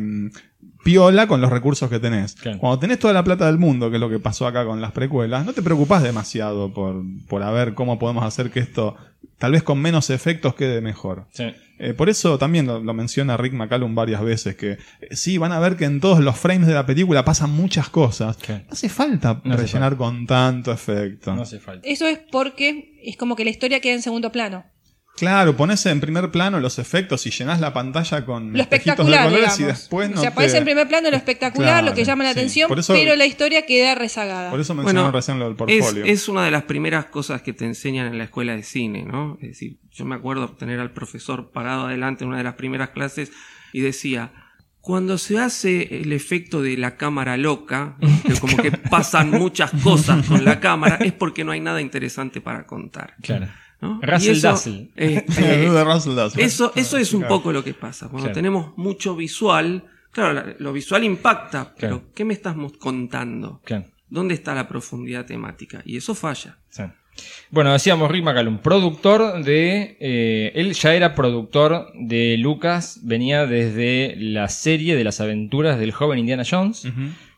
piola 0.85 1.27
con 1.27 1.41
los 1.41 1.51
recursos 1.51 1.89
que 1.91 1.99
tenés. 1.99 2.35
Claro. 2.35 2.59
Cuando 2.59 2.79
tenés 2.79 2.99
toda 2.99 3.13
la 3.13 3.25
plata 3.25 3.47
del 3.47 3.59
mundo, 3.59 3.91
que 3.91 3.97
es 3.97 4.01
lo 4.01 4.09
que 4.09 4.19
pasó 4.19 4.47
acá 4.47 4.65
con 4.65 4.81
las 4.81 4.93
precuelas, 4.93 5.45
no 5.45 5.53
te 5.53 5.63
preocupás 5.63 6.03
demasiado 6.03 6.73
por, 6.73 7.03
por 7.29 7.43
a 7.43 7.51
ver 7.51 7.75
cómo 7.75 7.99
podemos 7.99 8.25
hacer 8.25 8.51
que 8.51 8.61
esto, 8.61 8.97
tal 9.39 9.53
vez 9.53 9.63
con 9.63 9.81
menos 9.81 10.11
efectos, 10.11 10.55
quede 10.55 10.81
mejor. 10.81 11.27
Sí. 11.33 11.53
Eh, 11.79 11.95
por 11.95 12.09
eso 12.09 12.39
también 12.39 12.67
lo, 12.67 12.81
lo 12.81 12.93
menciona 12.93 13.37
Rick 13.37 13.53
McCallum 13.53 13.95
varias 13.95 14.21
veces, 14.23 14.57
que 14.57 14.73
eh, 14.73 14.79
sí, 15.13 15.39
van 15.39 15.53
a 15.53 15.61
ver 15.61 15.77
que 15.77 15.85
en 15.85 16.01
todos 16.01 16.21
los 16.21 16.37
frames 16.37 16.67
de 16.67 16.75
la 16.75 16.87
película 16.87 17.25
pasan 17.25 17.51
muchas 17.51 17.89
cosas. 17.89 18.37
No 18.49 18.61
hace 18.71 18.89
falta 18.89 19.41
No 19.45 19.55
hace 19.55 19.63
rellenar 19.63 19.97
con 19.97 20.27
tanto 20.27 20.73
efecto. 20.73 21.35
No 21.35 21.43
hace 21.43 21.61
falta. 21.61 21.89
Eso 21.89 22.07
es 22.07 22.19
porque 22.33 22.99
es 23.05 23.17
como 23.17 23.37
que 23.37 23.45
la 23.45 23.51
historia 23.51 23.81
queda 23.81 23.95
en 23.95 24.03
segundo 24.03 24.33
plano. 24.33 24.65
Claro, 25.19 25.57
pones 25.57 25.85
en 25.87 26.01
primer 26.01 26.31
plano 26.31 26.61
los 26.61 26.79
efectos 26.79 27.27
y 27.27 27.31
llenás 27.31 27.61
la 27.61 27.73
pantalla 27.73 28.25
con 28.25 28.53
Lo 28.53 28.61
espejitos 28.63 28.97
de 28.97 29.03
espectacular, 29.13 29.25
colores 29.25 29.57
digamos. 29.57 29.61
y 29.61 29.65
después 29.81 30.09
no 30.11 30.15
o 30.17 30.21
sea, 30.21 30.31
te- 30.31 30.33
aparece 30.35 30.59
en 30.59 30.65
primer 30.65 30.89
plano 30.89 31.11
lo 31.11 31.17
espectacular, 31.17 31.69
Claro, 31.75 31.87
lo 31.89 31.95
que 31.95 32.05
llama 32.05 32.25
la 32.25 32.33
sí. 32.33 32.39
atención, 32.39 32.79
eso- 32.79 32.93
pero 32.95 33.17
la 33.17 33.27
historia 33.27 33.67
queda 33.67 33.95
rezagada. 33.95 34.51
Por 34.51 34.61
eso 34.61 34.75
mencionaron 34.75 35.11
Bueno, 35.11 35.19
recién 35.19 35.39
lo 35.39 35.45
del 35.47 35.53
Es, 35.55 35.59
portfolio. 35.85 36.05
es 36.05 36.29
una 36.29 36.45
de 36.45 36.51
las 36.51 36.63
primeras 36.65 37.07
cosas 37.07 37.43
que 37.43 37.53
te 37.53 37.65
enseñan 37.65 38.07
en 38.07 38.19
la 38.19 38.25
escuela 38.25 38.55
de 38.57 38.63
cine, 38.63 39.05
¿no? 39.05 39.37
Es 39.41 39.49
decir, 39.49 39.79
yo 39.91 40.05
me 40.05 40.15
acuerdo 40.15 40.49
tener 40.57 40.81
al 40.81 40.93
profesor 40.93 41.51
parado 41.53 41.87
adelante 41.87 42.25
en 42.25 42.29
una 42.29 42.39
de 42.39 42.45
las 42.45 42.55
primeras 42.55 42.91
clases 42.91 43.31
y 43.73 43.81
decía, 43.81 44.33
cuando 44.81 45.19
se 45.19 45.39
hace 45.39 46.01
el 46.01 46.13
efecto 46.13 46.63
de 46.63 46.77
la 46.79 46.97
cámara 46.97 47.37
loca, 47.37 47.97
que 48.25 48.35
como 48.41 48.57
que 48.57 48.71
pasan 48.91 49.31
muchas 49.31 49.71
cosas 49.83 50.27
con 50.27 50.45
la 50.45 50.61
cámara, 50.61 50.97
es 51.01 51.13
porque 51.13 51.45
no 51.45 51.53
hay 51.53 51.61
nada 51.61 51.81
interesante 51.83 52.41
para 52.41 52.65
contar. 52.67 53.15
Claro. 53.21 53.49
¿No? 53.81 54.01
Russell 54.03 54.31
eso, 54.37 54.49
Russell 55.85 56.15
Dazzle. 56.15 56.43
eso, 56.45 56.73
eso 56.75 56.97
es 56.97 57.13
un 57.15 57.25
poco 57.25 57.53
lo 57.53 57.63
que 57.65 57.75
pasa. 57.75 58.07
Cuando 58.09 58.25
Claro. 58.29 58.35
tenemos 58.35 58.77
mucho 58.79 59.15
visual, 59.17 59.85
claro, 60.11 60.33
la- 60.35 60.55
lo 60.59 60.73
visual 60.73 61.05
impacta, 61.05 61.75
pero 61.79 61.99
Claro. 61.99 62.13
¿qué 62.15 62.25
me 62.25 62.35
estás 62.35 62.57
contando? 62.79 63.61
Claro. 63.65 63.85
¿Dónde 64.11 64.35
está 64.35 64.55
la 64.55 64.67
profundidad 64.69 65.27
temática? 65.27 65.83
Y 65.85 65.97
eso 65.97 66.15
falla. 66.15 66.57
Sí. 66.71 66.83
Bueno, 67.51 67.73
decíamos 67.73 68.11
Rick 68.11 68.25
McCallum, 68.25 68.59
productor 68.59 69.43
de. 69.45 69.97
eh, 70.01 70.53
él 70.55 70.73
ya 70.75 70.95
era 70.95 71.15
productor 71.17 71.89
de 71.95 72.37
Lucas, 72.39 73.01
venía 73.03 73.45
desde 73.45 74.15
la 74.17 74.49
serie 74.49 74.95
de 74.95 75.03
las 75.05 75.21
aventuras 75.21 75.79
del 75.81 75.91
joven 75.93 76.21
Indiana 76.21 76.45
Jones. 76.49 76.87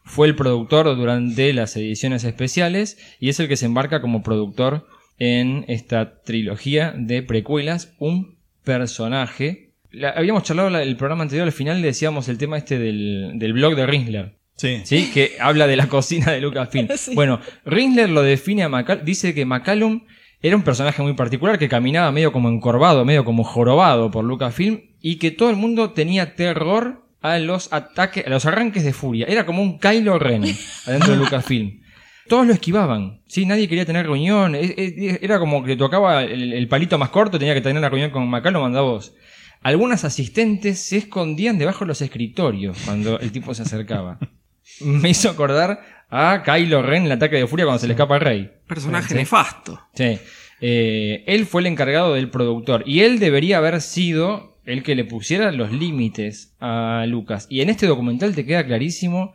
Fue 0.05 0.26
el 0.26 0.34
productor 0.36 0.95
durante 0.97 1.53
las 1.55 1.76
ediciones 1.76 2.24
especiales 2.24 2.99
y 3.20 3.30
es 3.30 3.41
el 3.41 3.49
que 3.49 3.57
se 3.57 3.66
embarca 3.66 4.01
como 4.03 4.22
productor 4.22 4.86
en 5.21 5.64
esta 5.68 6.21
trilogía 6.23 6.93
de 6.97 7.23
precuelas. 7.23 7.95
Un 8.01 8.37
personaje. 8.64 9.71
La- 9.93 10.11
habíamos 10.11 10.43
charlado 10.43 10.71
la- 10.71 10.83
el 10.83 10.97
programa 10.97 11.23
anterior, 11.23 11.47
al 11.47 11.53
final 11.53 11.81
le 11.81 11.89
decíamos 11.89 12.29
el 12.29 12.39
tema 12.39 12.57
este 12.59 12.79
del, 12.79 13.33
del 13.37 13.53
blog 13.53 13.77
de 13.77 13.87
Rinsler. 13.87 14.37
Sí. 14.57 14.81
¿sí? 14.85 15.11
Que 15.14 15.33
habla 15.41 15.66
de 15.66 15.77
la 15.77 15.87
cocina 15.89 16.33
de 16.33 16.41
Lucasfilm. 16.41 16.89
Sí. 16.97 17.14
Bueno, 17.14 17.41
Rinsler 17.64 18.11
lo 18.11 18.23
define 18.23 18.62
a 18.64 18.68
McCallum, 18.68 19.05
dice 19.05 19.33
que 19.35 19.45
McCallum 19.45 20.03
era 20.43 20.57
un 20.57 20.62
personaje 20.62 21.03
muy 21.03 21.14
particular 21.14 21.59
que 21.59 21.68
caminaba 21.68 22.11
medio 22.12 22.33
como 22.33 22.49
encorvado, 22.49 23.05
medio 23.05 23.25
como 23.25 23.45
jorobado 23.45 24.11
por 24.11 24.25
Lucasfilm 24.25 24.81
y 25.01 25.16
que 25.16 25.31
todo 25.31 25.51
el 25.51 25.57
mundo 25.57 25.91
tenía 25.91 26.35
terror 26.35 27.05
a 27.23 27.39
los 27.39 27.73
ataques, 27.73 28.27
a 28.27 28.31
los 28.31 28.47
arranques 28.47 28.85
de 28.85 28.93
furia. 28.95 29.27
Era 29.29 29.45
como 29.45 29.62
un 29.62 29.79
Kylo 29.79 30.18
Ren 30.18 30.45
adentro 30.87 31.12
de 31.12 31.18
Lucasfilm. 31.18 31.81
Todos 32.29 32.47
lo 32.47 32.53
esquivaban, 32.53 33.23
sí, 33.27 33.45
nadie 33.47 33.68
quería 33.68 33.85
tener 33.87 34.07
reunión, 34.07 34.55
era 34.55 35.39
como 35.39 35.64
que 35.64 35.77
tocaba 35.77 36.23
el, 36.23 36.53
el 36.53 36.68
palito 36.68 36.97
más 36.99 37.09
corto, 37.09 37.39
tenía 37.39 37.55
que 37.55 37.61
tener 37.61 37.81
la 37.83 37.89
reunión 37.89 38.11
con 38.11 38.29
McCallum, 38.29 38.64
anda 38.64 38.83
vos. 38.83 39.14
Algunas 39.62 40.05
asistentes 40.05 40.79
se 40.79 40.99
escondían 40.99 41.59
debajo 41.59 41.81
de 41.85 41.89
los 41.89 42.01
escritorios 42.03 42.79
cuando 42.85 43.18
el 43.21 43.33
tipo 43.33 43.53
se 43.55 43.62
acercaba. 43.62 44.18
Me 44.81 45.11
hizo 45.11 45.29
acordar 45.29 45.81
a 46.09 46.43
Kylo 46.45 46.83
Ren 46.83 47.01
en 47.03 47.07
el 47.07 47.12
ataque 47.12 47.37
de 47.37 47.47
furia 47.47 47.66
cuando 47.66 47.81
se 47.81 47.87
le 47.87 47.93
escapa 47.95 48.14
al 48.14 48.21
rey. 48.21 48.51
Personaje 48.66 49.09
Sí. 49.09 49.14
nefasto. 49.14 49.81
Sí. 49.95 50.18
Eh, 50.62 51.25
él 51.27 51.47
fue 51.47 51.62
el 51.62 51.66
encargado 51.66 52.14
del 52.14 52.31
productor 52.31 52.85
y 52.87 53.01
él 53.01 53.18
debería 53.18 53.59
haber 53.59 53.81
sido 53.81 54.59
el 54.64 54.83
que 54.83 54.95
le 54.95 55.05
pusiera 55.05 55.51
los 55.53 55.73
límites 55.73 56.55
a 56.61 57.05
Lucas. 57.09 57.47
Y 57.51 57.61
en 57.61 57.71
este 57.71 57.87
documental 57.87 58.35
te 58.35 58.47
queda 58.47 58.64
clarísimo. 58.64 59.35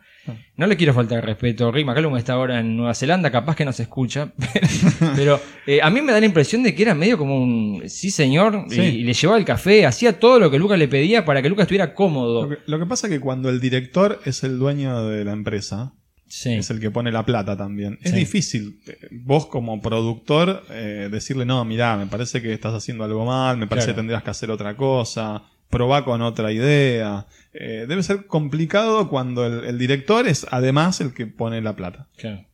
No 0.58 0.68
le 0.68 0.78
quiero 0.78 0.94
faltar 0.94 1.24
respeto. 1.26 1.72
Rick 1.72 1.86
McCallum 1.86 2.16
está 2.18 2.34
ahora 2.34 2.60
en 2.60 2.76
Nueva 2.78 2.94
Zelanda, 2.96 3.32
capaz 3.32 3.56
que 3.56 3.66
no 3.66 3.72
se 3.74 3.84
escucha. 3.84 4.32
Pero, 5.16 5.40
eh, 5.68 5.80
a 5.82 5.90
mí 5.90 6.02
me 6.02 6.12
da 6.12 6.20
la 6.20 6.26
impresión 6.26 6.64
de 6.64 6.74
que 6.74 6.84
era 6.84 6.96
medio 6.96 7.18
como 7.18 7.42
un 7.42 7.84
sí 7.88 8.10
señor 8.12 8.66
Sí. 8.70 8.82
Y, 8.82 8.84
y 8.86 9.04
le 9.04 9.14
llevaba 9.14 9.38
el 9.40 9.46
café, 9.46 9.86
hacía 9.86 10.20
todo 10.20 10.40
lo 10.40 10.50
que 10.50 10.58
Lucas 10.60 10.80
le 10.80 10.88
pedía 10.88 11.26
para 11.26 11.42
que 11.42 11.50
Lucas 11.50 11.64
estuviera 11.64 11.94
cómodo. 11.94 12.44
Lo 12.44 12.50
que, 12.50 12.58
lo 12.66 12.80
que 12.80 12.86
pasa 12.86 13.08
es 13.08 13.14
que 13.14 13.20
cuando 13.20 13.50
el 13.50 13.60
director 13.60 14.20
es 14.26 14.44
el 14.44 14.58
dueño 14.60 15.08
de 15.08 15.26
la 15.26 15.34
empresa, 15.34 15.94
Sí. 16.28 16.54
es 16.54 16.72
el 16.72 16.80
que 16.80 16.90
pone 16.90 17.12
la 17.12 17.24
plata 17.24 17.56
también. 17.56 18.00
Es 18.02 18.10
Sí. 18.12 18.18
difícil 18.18 18.80
eh, 18.88 18.98
vos 19.12 19.46
como 19.46 19.80
productor 19.80 20.64
eh, 20.72 21.08
decirle, 21.12 21.46
no, 21.46 21.64
mirá, 21.66 21.96
me 21.98 22.08
parece 22.08 22.42
que 22.42 22.52
estás 22.52 22.74
haciendo 22.74 23.04
algo 23.04 23.26
mal, 23.26 23.58
me 23.58 23.68
parece 23.68 23.86
Claro. 23.88 23.96
que 23.96 24.00
tendrías 24.00 24.24
que 24.24 24.30
hacer 24.32 24.50
otra 24.50 24.76
cosa, 24.76 25.44
probá 25.70 26.06
con 26.06 26.22
otra 26.22 26.52
idea. 26.52 27.26
Eh, 27.54 27.86
debe 27.88 28.04
ser 28.04 28.26
complicado 28.28 29.10
cuando 29.10 29.46
el, 29.46 29.66
el 29.66 29.78
director 29.78 30.28
es 30.28 30.46
además 30.52 31.02
el 31.02 31.14
que 31.14 31.26
pone 31.28 31.62
la 31.62 31.76
plata. 31.76 32.08
Claro. 32.18 32.46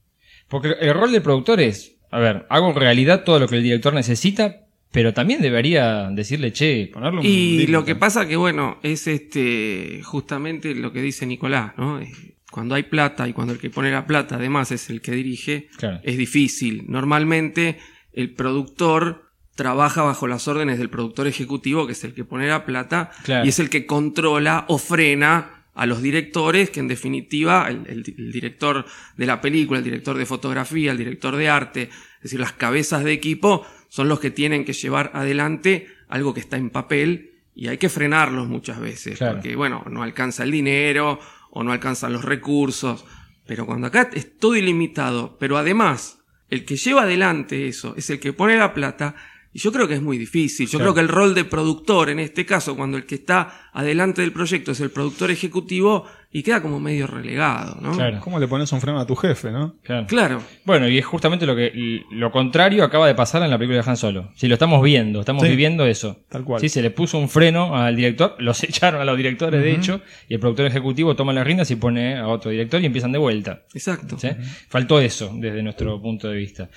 Porque 0.48 0.76
el 0.80 0.94
rol 0.94 1.12
del 1.12 1.22
productor 1.22 1.60
es, 1.62 1.98
a 2.12 2.20
ver, 2.20 2.46
hago 2.50 2.70
en 2.70 2.76
realidad 2.76 3.24
todo 3.24 3.40
lo 3.40 3.48
que 3.48 3.56
el 3.58 3.64
director 3.64 3.94
necesita, 3.94 4.68
pero 4.92 5.14
también 5.14 5.42
debería 5.42 6.10
decirle, 6.12 6.52
che, 6.52 6.90
Ponerle 6.94 7.20
un 7.22 7.26
Y 7.26 7.68
lo 7.68 7.86
que 7.86 7.96
pasa 7.96 8.28
que, 8.28 8.36
bueno, 8.36 8.78
es 8.84 9.08
este 9.08 10.02
justamente 10.04 10.76
lo 10.76 10.92
que 10.92 11.02
dice 11.02 11.26
Nicolás, 11.26 11.72
¿no? 11.78 12.02
Eh, 12.02 12.12
Cuando 12.52 12.76
hay 12.76 12.84
plata 12.84 13.30
y 13.30 13.34
cuando 13.34 13.54
el 13.54 13.60
que 13.60 13.70
pone 13.70 13.90
la 13.92 14.06
plata 14.06 14.36
además 14.36 14.72
es 14.74 14.90
el 14.90 15.00
que 15.02 15.14
dirige, 15.14 15.70
Claro. 15.78 16.02
es 16.04 16.18
difícil. 16.18 16.84
Normalmente 16.90 17.78
el 18.12 18.34
productor 18.34 19.31
trabaja 19.56 20.02
bajo 20.04 20.28
las 20.28 20.48
órdenes 20.48 20.80
del 20.80 20.90
productor 20.90 21.28
ejecutivo, 21.28 21.86
que 21.86 21.94
es 21.94 22.04
el 22.04 22.14
que 22.14 22.24
pone 22.24 22.48
la 22.48 22.66
plata, 22.66 23.12
Claro. 23.24 23.46
y 23.46 23.50
es 23.50 23.60
el 23.60 23.70
que 23.70 23.86
controla 23.86 24.66
o 24.70 24.78
frena 24.78 25.66
a 25.74 25.86
los 25.86 26.02
directores, 26.02 26.70
que 26.70 26.80
en 26.82 26.88
definitiva 26.88 27.68
el, 27.70 27.86
el- 27.88 28.16
el 28.18 28.32
director 28.32 28.86
de 29.18 29.26
la 29.26 29.40
película, 29.42 29.80
el 29.80 29.86
director 29.86 30.18
de 30.18 30.26
fotografía, 30.26 30.92
el 30.92 30.98
director 30.98 31.36
de 31.36 31.50
arte, 31.50 31.84
es 32.18 32.24
decir, 32.24 32.40
las 32.40 32.54
cabezas 32.54 33.04
de 33.04 33.14
equipo, 33.14 33.66
son 33.90 34.08
los 34.10 34.20
que 34.20 34.32
tienen 34.32 34.66
que 34.66 34.74
llevar 34.74 35.12
adelante 35.14 35.88
algo 36.08 36.34
que 36.34 36.40
está 36.42 36.58
en 36.58 36.70
papel 36.70 37.32
y 37.56 37.68
hay 37.68 37.78
que 37.78 37.90
frenarlos 37.90 38.48
muchas 38.48 38.80
veces, 38.80 39.18
Claro. 39.18 39.36
porque 39.36 39.56
bueno, 39.56 39.84
no 39.90 40.04
alcanza 40.04 40.44
el 40.44 40.52
dinero 40.52 41.20
o 41.52 41.64
no 41.64 41.72
alcanzan 41.72 42.14
los 42.14 42.24
recursos, 42.26 43.06
pero 43.46 43.66
cuando 43.66 43.88
acá 43.88 44.10
es 44.14 44.38
todo 44.40 44.56
ilimitado, 44.56 45.38
pero 45.40 45.58
además 45.58 46.20
el 46.50 46.64
que 46.66 46.76
lleva 46.78 47.04
adelante 47.04 47.68
eso 47.68 47.94
es 47.98 48.10
el 48.10 48.20
que 48.20 48.34
pone 48.34 48.56
la 48.58 48.74
plata, 48.74 49.16
y 49.54 49.60
yo 49.60 49.72
creo 49.72 49.88
que 49.88 49.96
es 49.96 50.02
muy 50.02 50.18
difícil. 50.18 50.68
Yo 50.68 50.80
Claro. 50.80 50.94
creo 50.94 50.96
que 50.96 51.02
el 51.12 51.16
rol 51.16 51.34
de 51.36 51.44
productor, 51.46 52.10
en 52.10 52.20
este 52.20 52.46
caso, 52.46 52.76
cuando 52.76 52.98
el 52.98 53.06
que 53.06 53.16
está 53.16 53.70
adelante 53.74 54.22
del 54.22 54.32
proyecto 54.32 54.72
es 54.72 54.80
el 54.80 54.92
productor 54.92 55.32
ejecutivo, 55.32 56.06
y 56.34 56.44
queda 56.44 56.62
como 56.62 56.80
medio 56.80 57.08
relegado, 57.08 57.78
¿no? 57.82 57.92
Claro. 57.92 58.22
¿Cómo 58.22 58.40
le 58.40 58.48
pones 58.48 58.72
un 58.72 58.80
freno 58.80 58.98
a 59.02 59.06
tu 59.06 59.18
jefe, 59.18 59.52
no? 59.52 59.76
Claro. 59.84 60.08
Claro. 60.08 60.42
Bueno, 60.64 60.88
y 60.88 60.98
es 60.98 61.06
justamente 61.06 61.46
lo 61.46 61.58
que 61.58 62.02
lo 62.10 62.32
contrario 62.32 62.86
acaba 62.86 63.06
de 63.06 63.14
pasar 63.16 63.44
en 63.44 63.50
la 63.50 63.58
película 63.58 63.84
de 63.84 63.90
Han 63.90 63.98
Solo. 63.98 64.32
Si 64.38 64.48
lo 64.48 64.54
estamos 64.54 64.82
viendo, 64.82 65.20
estamos 65.20 65.44
Sí. 65.44 65.50
viviendo 65.50 65.86
eso. 65.86 66.22
Tal 66.30 66.46
cual. 66.46 66.62
Sí, 66.62 66.70
se 66.70 66.82
le 66.82 66.90
puso 66.90 67.18
un 67.18 67.28
freno 67.28 67.76
al 67.76 67.98
director, 67.98 68.38
los 68.40 68.64
echaron 68.64 69.02
a 69.02 69.06
los 69.06 69.18
directores, 69.18 69.62
de 69.62 69.74
hecho, 69.74 70.02
y 70.30 70.36
el 70.36 70.40
productor 70.40 70.68
ejecutivo 70.68 71.18
toma 71.18 71.34
las 71.34 71.46
riendas 71.46 71.70
y 71.70 71.76
pone 71.76 72.16
a 72.18 72.30
otro 72.30 72.50
director 72.50 72.82
y 72.82 72.86
empiezan 72.86 73.12
de 73.12 73.18
vuelta. 73.20 73.64
Exacto. 73.74 74.18
¿sí? 74.18 74.30
Faltó 74.70 75.02
eso 75.02 75.34
desde 75.38 75.62
nuestro 75.62 76.02
punto 76.02 76.30
de 76.30 76.38
vista. 76.38 76.70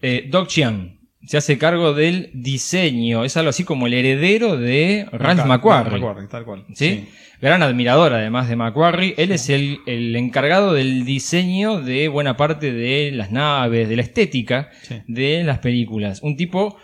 Eh, 0.00 0.28
Doc 0.30 0.48
Chiang, 0.48 0.98
se 1.26 1.36
hace 1.36 1.58
cargo 1.58 1.92
del 1.94 2.30
diseño. 2.34 3.24
Es 3.24 3.36
algo 3.36 3.50
así 3.50 3.64
como 3.64 3.86
el 3.86 3.94
heredero 3.94 4.56
de 4.56 5.06
Ralph 5.12 5.44
McQuarrie. 5.46 5.92
McQuarrie, 5.98 6.28
tal 6.28 6.44
cual. 6.44 6.64
¿Sí? 6.74 7.06
Gran 7.40 7.62
admirador 7.62 8.12
además 8.14 8.48
de 8.48 8.56
McQuarrie. 8.56 9.14
Él 9.18 9.32
es 9.32 9.50
el, 9.50 9.78
el 9.86 10.14
encargado 10.16 10.72
del 10.72 11.04
diseño 11.04 11.80
de 11.82 12.08
buena 12.08 12.36
parte 12.36 12.72
de 12.72 13.10
las 13.12 13.30
naves, 13.32 13.88
de 13.88 13.96
la 13.96 14.02
estética 14.02 14.70
Sí. 14.82 14.96
de 15.08 15.44
las 15.44 15.58
películas. 15.58 16.20
Un 16.22 16.36
tipo 16.36 16.76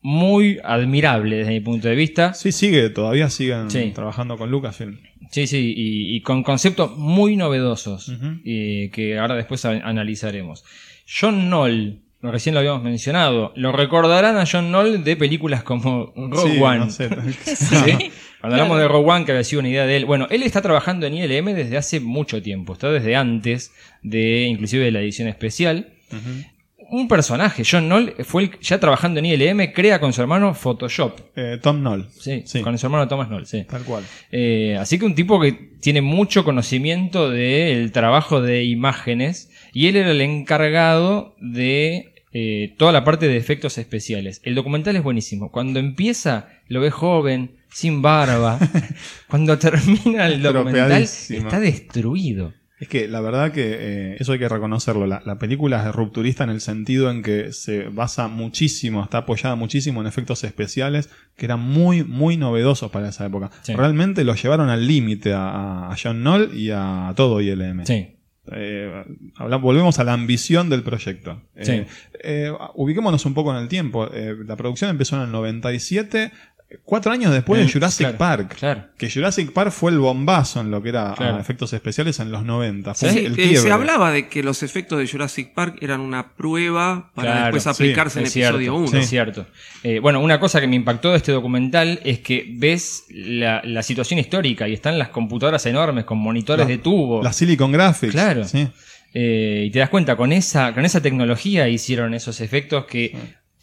muy 0.00 0.58
admirable 0.64 1.36
desde 1.36 1.52
mi 1.52 1.60
punto 1.60 1.86
de 1.88 1.94
vista. 1.94 2.34
Sí, 2.34 2.50
sigue, 2.52 2.90
todavía 2.90 3.30
siguen 3.30 3.68
trabajando 3.94 4.36
con 4.36 4.50
Lucasfilm. 4.50 4.98
Sí, 5.30 5.46
sí, 5.46 5.72
y, 5.76 6.16
y 6.16 6.20
con 6.22 6.42
conceptos 6.42 6.96
muy 6.98 7.36
novedosos 7.36 8.12
eh, 8.44 8.90
que 8.92 9.18
ahora 9.18 9.36
después 9.36 9.64
analizaremos. 9.64 10.64
John 11.06 11.46
Knoll, 11.46 12.01
recién 12.30 12.54
lo 12.54 12.60
habíamos 12.60 12.82
mencionado, 12.82 13.52
lo 13.56 13.72
recordarán 13.72 14.36
a 14.36 14.44
John 14.50 14.68
Knoll 14.68 15.02
de 15.02 15.16
películas 15.16 15.62
como 15.64 16.12
Rogue 16.16 16.52
Sí, 16.54 16.60
One. 16.62 16.78
no 16.78 16.90
sé. 16.90 17.08
¿sí? 17.56 18.12
Cuando 18.40 18.56
hablamos 18.56 18.78
de 18.78 18.88
Rogue 18.88 19.10
One, 19.10 19.24
que 19.24 19.32
había 19.32 19.44
sido 19.44 19.60
una 19.60 19.68
idea 19.68 19.86
de 19.86 19.96
él. 19.96 20.04
Bueno, 20.04 20.26
él 20.30 20.42
está 20.42 20.62
trabajando 20.62 21.06
en 21.06 21.14
ILM 21.14 21.46
desde 21.54 21.76
hace 21.76 22.00
mucho 22.00 22.40
tiempo, 22.42 22.72
está 22.74 22.90
desde 22.90 23.16
antes 23.16 23.72
de 24.02 24.42
inclusive 24.42 24.84
de 24.84 24.90
la 24.92 25.00
edición 25.00 25.28
especial. 25.28 25.94
Un 26.90 27.08
personaje, 27.08 27.62
John 27.68 27.86
Knoll, 27.86 28.14
fue 28.24 28.42
el, 28.42 28.50
ya 28.60 28.78
trabajando 28.78 29.18
en 29.20 29.24
ILM, 29.26 29.72
crea 29.72 29.98
con 29.98 30.12
su 30.12 30.20
hermano 30.20 30.52
Photoshop. 30.52 31.18
Eh, 31.36 31.58
Tom 31.62 31.80
Knoll. 31.80 32.06
Sí, 32.10 32.42
Sí. 32.44 32.60
con 32.60 32.76
su 32.76 32.84
hermano 32.84 33.08
Thomas 33.08 33.28
Knoll, 33.28 33.46
sí. 33.46 33.64
Tal 33.64 33.82
cual. 33.84 34.04
Eh, 34.30 34.76
así 34.78 34.98
que 34.98 35.06
un 35.06 35.14
tipo 35.14 35.40
que 35.40 35.52
tiene 35.80 36.02
mucho 36.02 36.44
conocimiento 36.44 37.30
del 37.30 37.92
trabajo 37.92 38.42
de 38.42 38.64
imágenes 38.64 39.50
y 39.72 39.86
él 39.86 39.96
era 39.96 40.10
el 40.10 40.20
encargado 40.20 41.34
de 41.40 42.11
eh, 42.32 42.74
toda 42.78 42.92
la 42.92 43.04
parte 43.04 43.28
de 43.28 43.36
efectos 43.36 43.78
especiales. 43.78 44.40
El 44.44 44.54
documental 44.54 44.96
es 44.96 45.02
buenísimo. 45.02 45.50
Cuando 45.50 45.80
empieza 45.80 46.48
lo 46.68 46.80
ve 46.80 46.90
joven, 46.90 47.56
sin 47.70 48.02
barba. 48.02 48.58
Cuando 49.28 49.58
termina 49.58 50.26
el 50.26 50.42
documental 50.42 51.02
está 51.02 51.60
destruido. 51.60 52.54
Es 52.80 52.88
que 52.88 53.06
la 53.06 53.20
verdad 53.20 53.52
que 53.52 53.76
eh, 53.78 54.16
eso 54.18 54.32
hay 54.32 54.40
que 54.40 54.48
reconocerlo. 54.48 55.06
La, 55.06 55.22
la 55.24 55.38
película 55.38 55.86
es 55.88 55.94
rupturista 55.94 56.42
en 56.42 56.50
el 56.50 56.60
sentido 56.60 57.10
en 57.10 57.22
que 57.22 57.52
se 57.52 57.84
basa 57.84 58.26
muchísimo, 58.26 59.04
está 59.04 59.18
apoyada 59.18 59.54
muchísimo 59.54 60.00
en 60.00 60.08
efectos 60.08 60.42
especiales 60.42 61.08
que 61.36 61.44
eran 61.44 61.60
muy, 61.60 62.02
muy 62.02 62.36
novedosos 62.36 62.90
para 62.90 63.10
esa 63.10 63.24
época. 63.24 63.52
Sí. 63.62 63.74
Realmente 63.74 64.24
lo 64.24 64.34
llevaron 64.34 64.68
al 64.68 64.86
límite 64.86 65.32
a, 65.32 65.92
a 65.92 65.96
John 66.02 66.22
Knoll 66.22 66.58
y 66.58 66.70
a 66.70 67.12
todo 67.14 67.40
ILM. 67.40 67.86
Sí. 67.86 68.16
Eh, 68.50 69.04
volvemos 69.60 69.98
a 70.00 70.04
la 70.04 70.14
ambición 70.14 70.68
del 70.68 70.82
proyecto. 70.82 71.40
Eh, 71.54 71.64
Sí. 71.64 71.84
eh, 72.24 72.52
ubiquémonos 72.74 73.24
un 73.24 73.34
poco 73.34 73.52
en 73.52 73.62
el 73.62 73.68
tiempo. 73.68 74.08
Eh, 74.12 74.34
la 74.44 74.56
producción 74.56 74.90
empezó 74.90 75.16
en 75.16 75.22
el 75.22 75.30
97, 75.32 76.32
cuatro 76.84 77.12
años 77.12 77.32
después 77.32 77.60
Eh, 77.60 77.64
de 77.66 77.72
Jurassic 77.72 77.98
claro, 78.06 78.18
Park. 78.18 78.56
claro. 78.58 78.84
Que 78.98 79.10
Jurassic 79.10 79.52
Park 79.52 79.70
fue 79.72 79.90
el 79.92 79.98
bombazo 79.98 80.60
en 80.60 80.70
lo 80.70 80.82
que 80.82 80.88
era 80.90 81.14
Claro. 81.16 81.36
ah, 81.36 81.40
efectos 81.40 81.72
especiales 81.72 82.18
en 82.20 82.30
los 82.30 82.44
90. 82.44 82.94
Fue 82.94 83.08
Sí, 83.10 83.18
Sí, 83.18 83.24
el 83.26 83.38
eh, 83.38 83.56
se 83.56 83.70
hablaba 83.72 84.10
de 84.12 84.28
que 84.28 84.42
los 84.42 84.62
efectos 84.62 84.98
de 84.98 85.06
Jurassic 85.08 85.52
Park 85.54 85.78
eran 85.80 86.00
una 86.00 86.34
prueba 86.34 87.10
para 87.14 87.32
Claro, 87.32 87.44
después 87.56 87.62
sí, 87.76 87.82
aplicarse 87.84 88.18
en 88.20 88.26
Es 88.26 88.32
cierto, 88.32 88.56
episodio 88.58 88.74
1. 88.76 88.98
Es 88.98 89.08
cierto. 89.08 89.46
Eh, 89.82 89.98
bueno, 89.98 90.20
una 90.20 90.38
cosa 90.40 90.60
que 90.60 90.66
me 90.66 90.76
impactó 90.76 91.10
de 91.10 91.16
este 91.18 91.32
documental 91.32 92.00
es 92.04 92.20
que 92.20 92.46
ves 92.56 93.04
la, 93.10 93.60
la 93.64 93.82
situación 93.82 94.18
histórica 94.18 94.68
y 94.68 94.74
están 94.74 94.98
las 94.98 95.08
computadoras 95.08 95.64
enormes 95.66 96.04
con 96.04 96.18
monitores 96.18 96.66
La- 96.66 96.70
de 96.70 96.78
tubo. 96.78 97.22
La 97.22 97.32
Silicon 97.32 97.72
Graphics. 97.72 98.12
Claro. 98.12 98.44
Sí. 98.44 98.68
Eh, 99.14 99.64
y 99.66 99.70
te 99.70 99.78
das 99.78 99.90
cuenta, 99.90 100.16
con 100.16 100.32
esa, 100.32 100.72
con 100.72 100.86
esa 100.86 101.02
tecnología 101.02 101.68
hicieron 101.68 102.14
esos 102.14 102.40
efectos 102.40 102.86
que, 102.86 103.14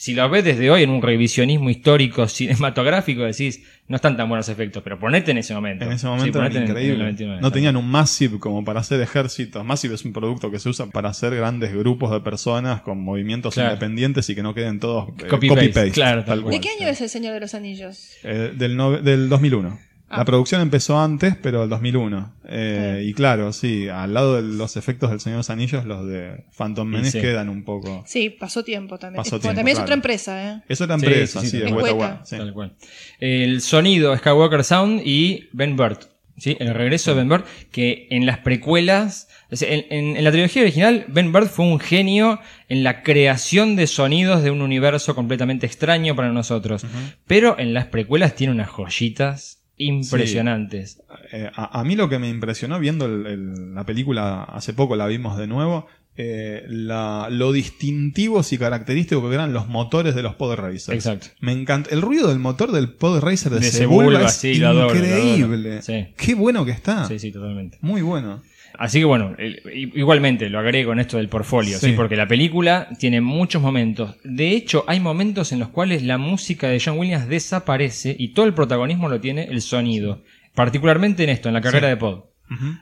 si 0.01 0.13
lo 0.15 0.29
ves 0.29 0.45
desde 0.45 0.71
hoy 0.71 0.83
en 0.83 0.91
un 0.91 1.01
revisionismo 1.01 1.69
histórico 1.69 2.25
cinematográfico, 2.29 3.23
decís, 3.23 3.61
no 3.89 3.97
están 3.97 4.15
tan 4.15 4.29
buenos 4.29 4.47
efectos, 4.47 4.81
pero 4.81 4.97
ponete 4.97 5.31
en 5.31 5.39
ese 5.39 5.53
momento. 5.53 5.83
En 5.83 5.91
ese 5.91 6.07
momento 6.07 6.37
era 6.39 6.47
en- 6.47 6.55
en 6.55 6.63
el 6.63 6.69
increíble. 6.69 6.97
99, 6.99 7.41
no 7.41 7.51
tenían 7.51 7.75
un 7.75 7.85
Massive 7.89 8.39
como 8.39 8.63
para 8.63 8.79
hacer 8.79 9.01
ejércitos. 9.01 9.65
Massive 9.65 9.95
es 9.95 10.05
un 10.05 10.13
producto 10.13 10.49
que 10.51 10.59
se 10.59 10.69
usa 10.69 10.85
para 10.87 11.09
hacer 11.09 11.35
grandes 11.35 11.73
grupos 11.75 12.11
de 12.11 12.21
personas 12.21 12.81
con 12.81 12.99
movimientos 13.03 13.55
Claro. 13.55 13.71
independientes 13.73 14.29
y 14.29 14.35
que 14.35 14.41
no 14.43 14.53
queden 14.53 14.79
todos 14.79 15.09
eh, 15.21 15.27
Copy-paste, 15.27 15.91
claro. 15.91 16.23
¿De 16.23 16.59
qué 16.61 16.69
año 16.79 16.87
es 16.87 17.01
El 17.01 17.09
Señor 17.09 17.33
de 17.33 17.41
los 17.41 17.53
Anillos? 17.53 18.11
Eh, 18.23 18.53
del, 18.55 18.77
nove- 18.77 19.01
del 19.01 19.27
2001. 19.27 19.79
Ah. 20.11 20.17
La 20.19 20.25
producción 20.25 20.61
empezó 20.61 20.99
antes, 20.99 21.35
pero 21.41 21.63
el 21.63 21.69
2001. 21.69 22.33
Eh, 22.47 23.03
y 23.05 23.13
claro, 23.13 23.53
sí, 23.53 23.87
al 23.89 24.13
lado 24.13 24.35
de 24.35 24.41
los 24.41 24.75
efectos 24.75 25.11
del 25.11 25.19
Señor 25.19 25.35
de 25.35 25.39
los 25.39 25.49
Anillos, 25.51 25.85
los 25.85 26.07
de 26.07 26.45
Phantom 26.57 26.87
Menace 26.87 27.11
sí. 27.11 27.21
quedan 27.21 27.47
un 27.49 27.63
poco. 27.63 28.03
Sí, 28.07 28.29
pasó 28.31 28.63
tiempo 28.63 28.97
también. 28.97 29.23
Pasó 29.23 29.35
Es- 29.35 29.41
tiempo, 29.43 29.55
también 29.55 29.77
es 29.77 29.83
otra 29.83 29.93
empresa, 29.93 30.51
¿eh? 30.55 30.61
Es 30.67 30.81
otra 30.81 30.97
Sí, 30.97 31.05
empresa, 31.05 31.41
sí, 31.41 31.47
sí, 31.47 31.61
sí, 31.63 31.71
Weta 31.71 32.21
sí. 32.25 32.37
Tal 32.37 32.53
cual. 32.53 32.73
El 33.19 33.61
sonido 33.61 34.17
Skywalker 34.17 34.63
Sound 34.63 35.01
y 35.05 35.47
Ben 35.53 35.75
Burt. 35.75 36.03
¿sí? 36.37 36.55
El 36.59 36.73
regreso 36.73 37.11
de 37.11 37.17
Ben 37.17 37.27
Burt, 37.29 37.45
que 37.71 38.07
en 38.11 38.25
las 38.25 38.37
precuelas, 38.39 39.27
en, 39.51 39.85
en- 39.89 40.15
en 40.17 40.23
la 40.23 40.31
trilogía 40.31 40.61
original, 40.61 41.03
Ben 41.09 41.31
Burt 41.33 41.49
fue 41.49 41.65
un 41.65 41.79
genio 41.81 42.39
en 42.69 42.83
la 42.83 43.03
creación 43.03 43.75
de 43.75 43.87
sonidos 43.87 44.41
de 44.41 44.49
un 44.49 44.61
universo 44.61 45.13
completamente 45.15 45.65
extraño 45.65 46.15
para 46.15 46.31
nosotros. 46.31 46.85
Pero 47.27 47.59
en 47.59 47.73
las 47.73 47.87
precuelas 47.87 48.35
tiene 48.35 48.53
unas 48.53 48.69
joyitas 48.69 49.58
impresionantes. 49.79 51.01
Eh, 51.31 51.49
a, 51.55 51.79
a 51.79 51.83
mí 51.83 51.95
lo 51.95 52.09
que 52.09 52.19
me 52.19 52.29
impresionó 52.29 52.79
viendo 52.79 53.05
el- 53.05 53.25
el- 53.25 53.75
la 53.75 53.85
película, 53.85 54.43
hace 54.43 54.73
poco 54.73 54.95
la 54.95 55.07
vimos 55.07 55.37
de 55.37 55.47
nuevo, 55.47 55.87
eh, 56.17 56.63
la- 56.67 57.27
lo 57.31 57.51
distintivos 57.53 58.51
y 58.51 58.57
característicos 58.57 59.27
que 59.29 59.33
eran 59.35 59.53
los 59.53 59.67
motores 59.69 60.15
de 60.15 60.21
los 60.23 60.35
Pod 60.35 60.55
Racers. 60.55 60.89
Exacto. 60.89 61.27
Me 61.39 61.53
encanta. 61.53 61.89
El 61.91 62.01
ruido 62.01 62.27
del 62.27 62.39
motor 62.39 62.71
del 62.71 62.89
Pod 62.89 63.19
Racer 63.21 63.51
de, 63.53 63.59
De 63.61 63.71
Sebulba 63.71 64.03
Sebulba, 64.11 64.27
es 64.27 64.33
sí, 64.35 64.63
adoro, 64.63 64.93
increíble. 64.95 65.69
adoro. 65.69 65.81
Sí. 65.81 66.07
Qué 66.17 66.35
bueno 66.35 66.65
que 66.65 66.71
está. 66.71 67.07
Sí, 67.07 67.19
sí, 67.19 67.31
totalmente. 67.31 67.77
Muy 67.81 68.01
bueno. 68.01 68.41
Así 68.81 68.99
que 68.99 69.05
bueno, 69.05 69.35
igualmente 69.73 70.49
lo 70.49 70.57
agrego 70.59 70.91
con 70.91 70.99
esto 71.01 71.17
del 71.17 71.27
portfolio, 71.27 71.77
¿sí? 71.79 71.87
Sí. 71.87 71.91
porque 71.97 72.15
la 72.15 72.29
película 72.29 72.87
tiene 72.97 73.19
muchos 73.19 73.61
momentos. 73.61 74.15
De 74.23 74.51
hecho, 74.51 74.85
hay 74.87 75.01
momentos 75.01 75.51
en 75.51 75.59
los 75.59 75.67
cuales 75.67 76.01
la 76.03 76.17
música 76.17 76.69
de 76.69 76.81
John 76.83 76.97
Williams 76.97 77.27
desaparece 77.27 78.15
y 78.17 78.29
todo 78.29 78.45
el 78.45 78.53
protagonismo 78.53 79.09
lo 79.09 79.19
tiene 79.19 79.43
el 79.43 79.61
sonido. 79.61 80.23
Particularmente 80.55 81.23
en 81.25 81.29
esto, 81.29 81.49
en 81.49 81.55
la 81.55 81.61
carrera 81.61 81.87
Sí. 81.87 81.91
de 81.91 81.97
Pod. 81.97 82.19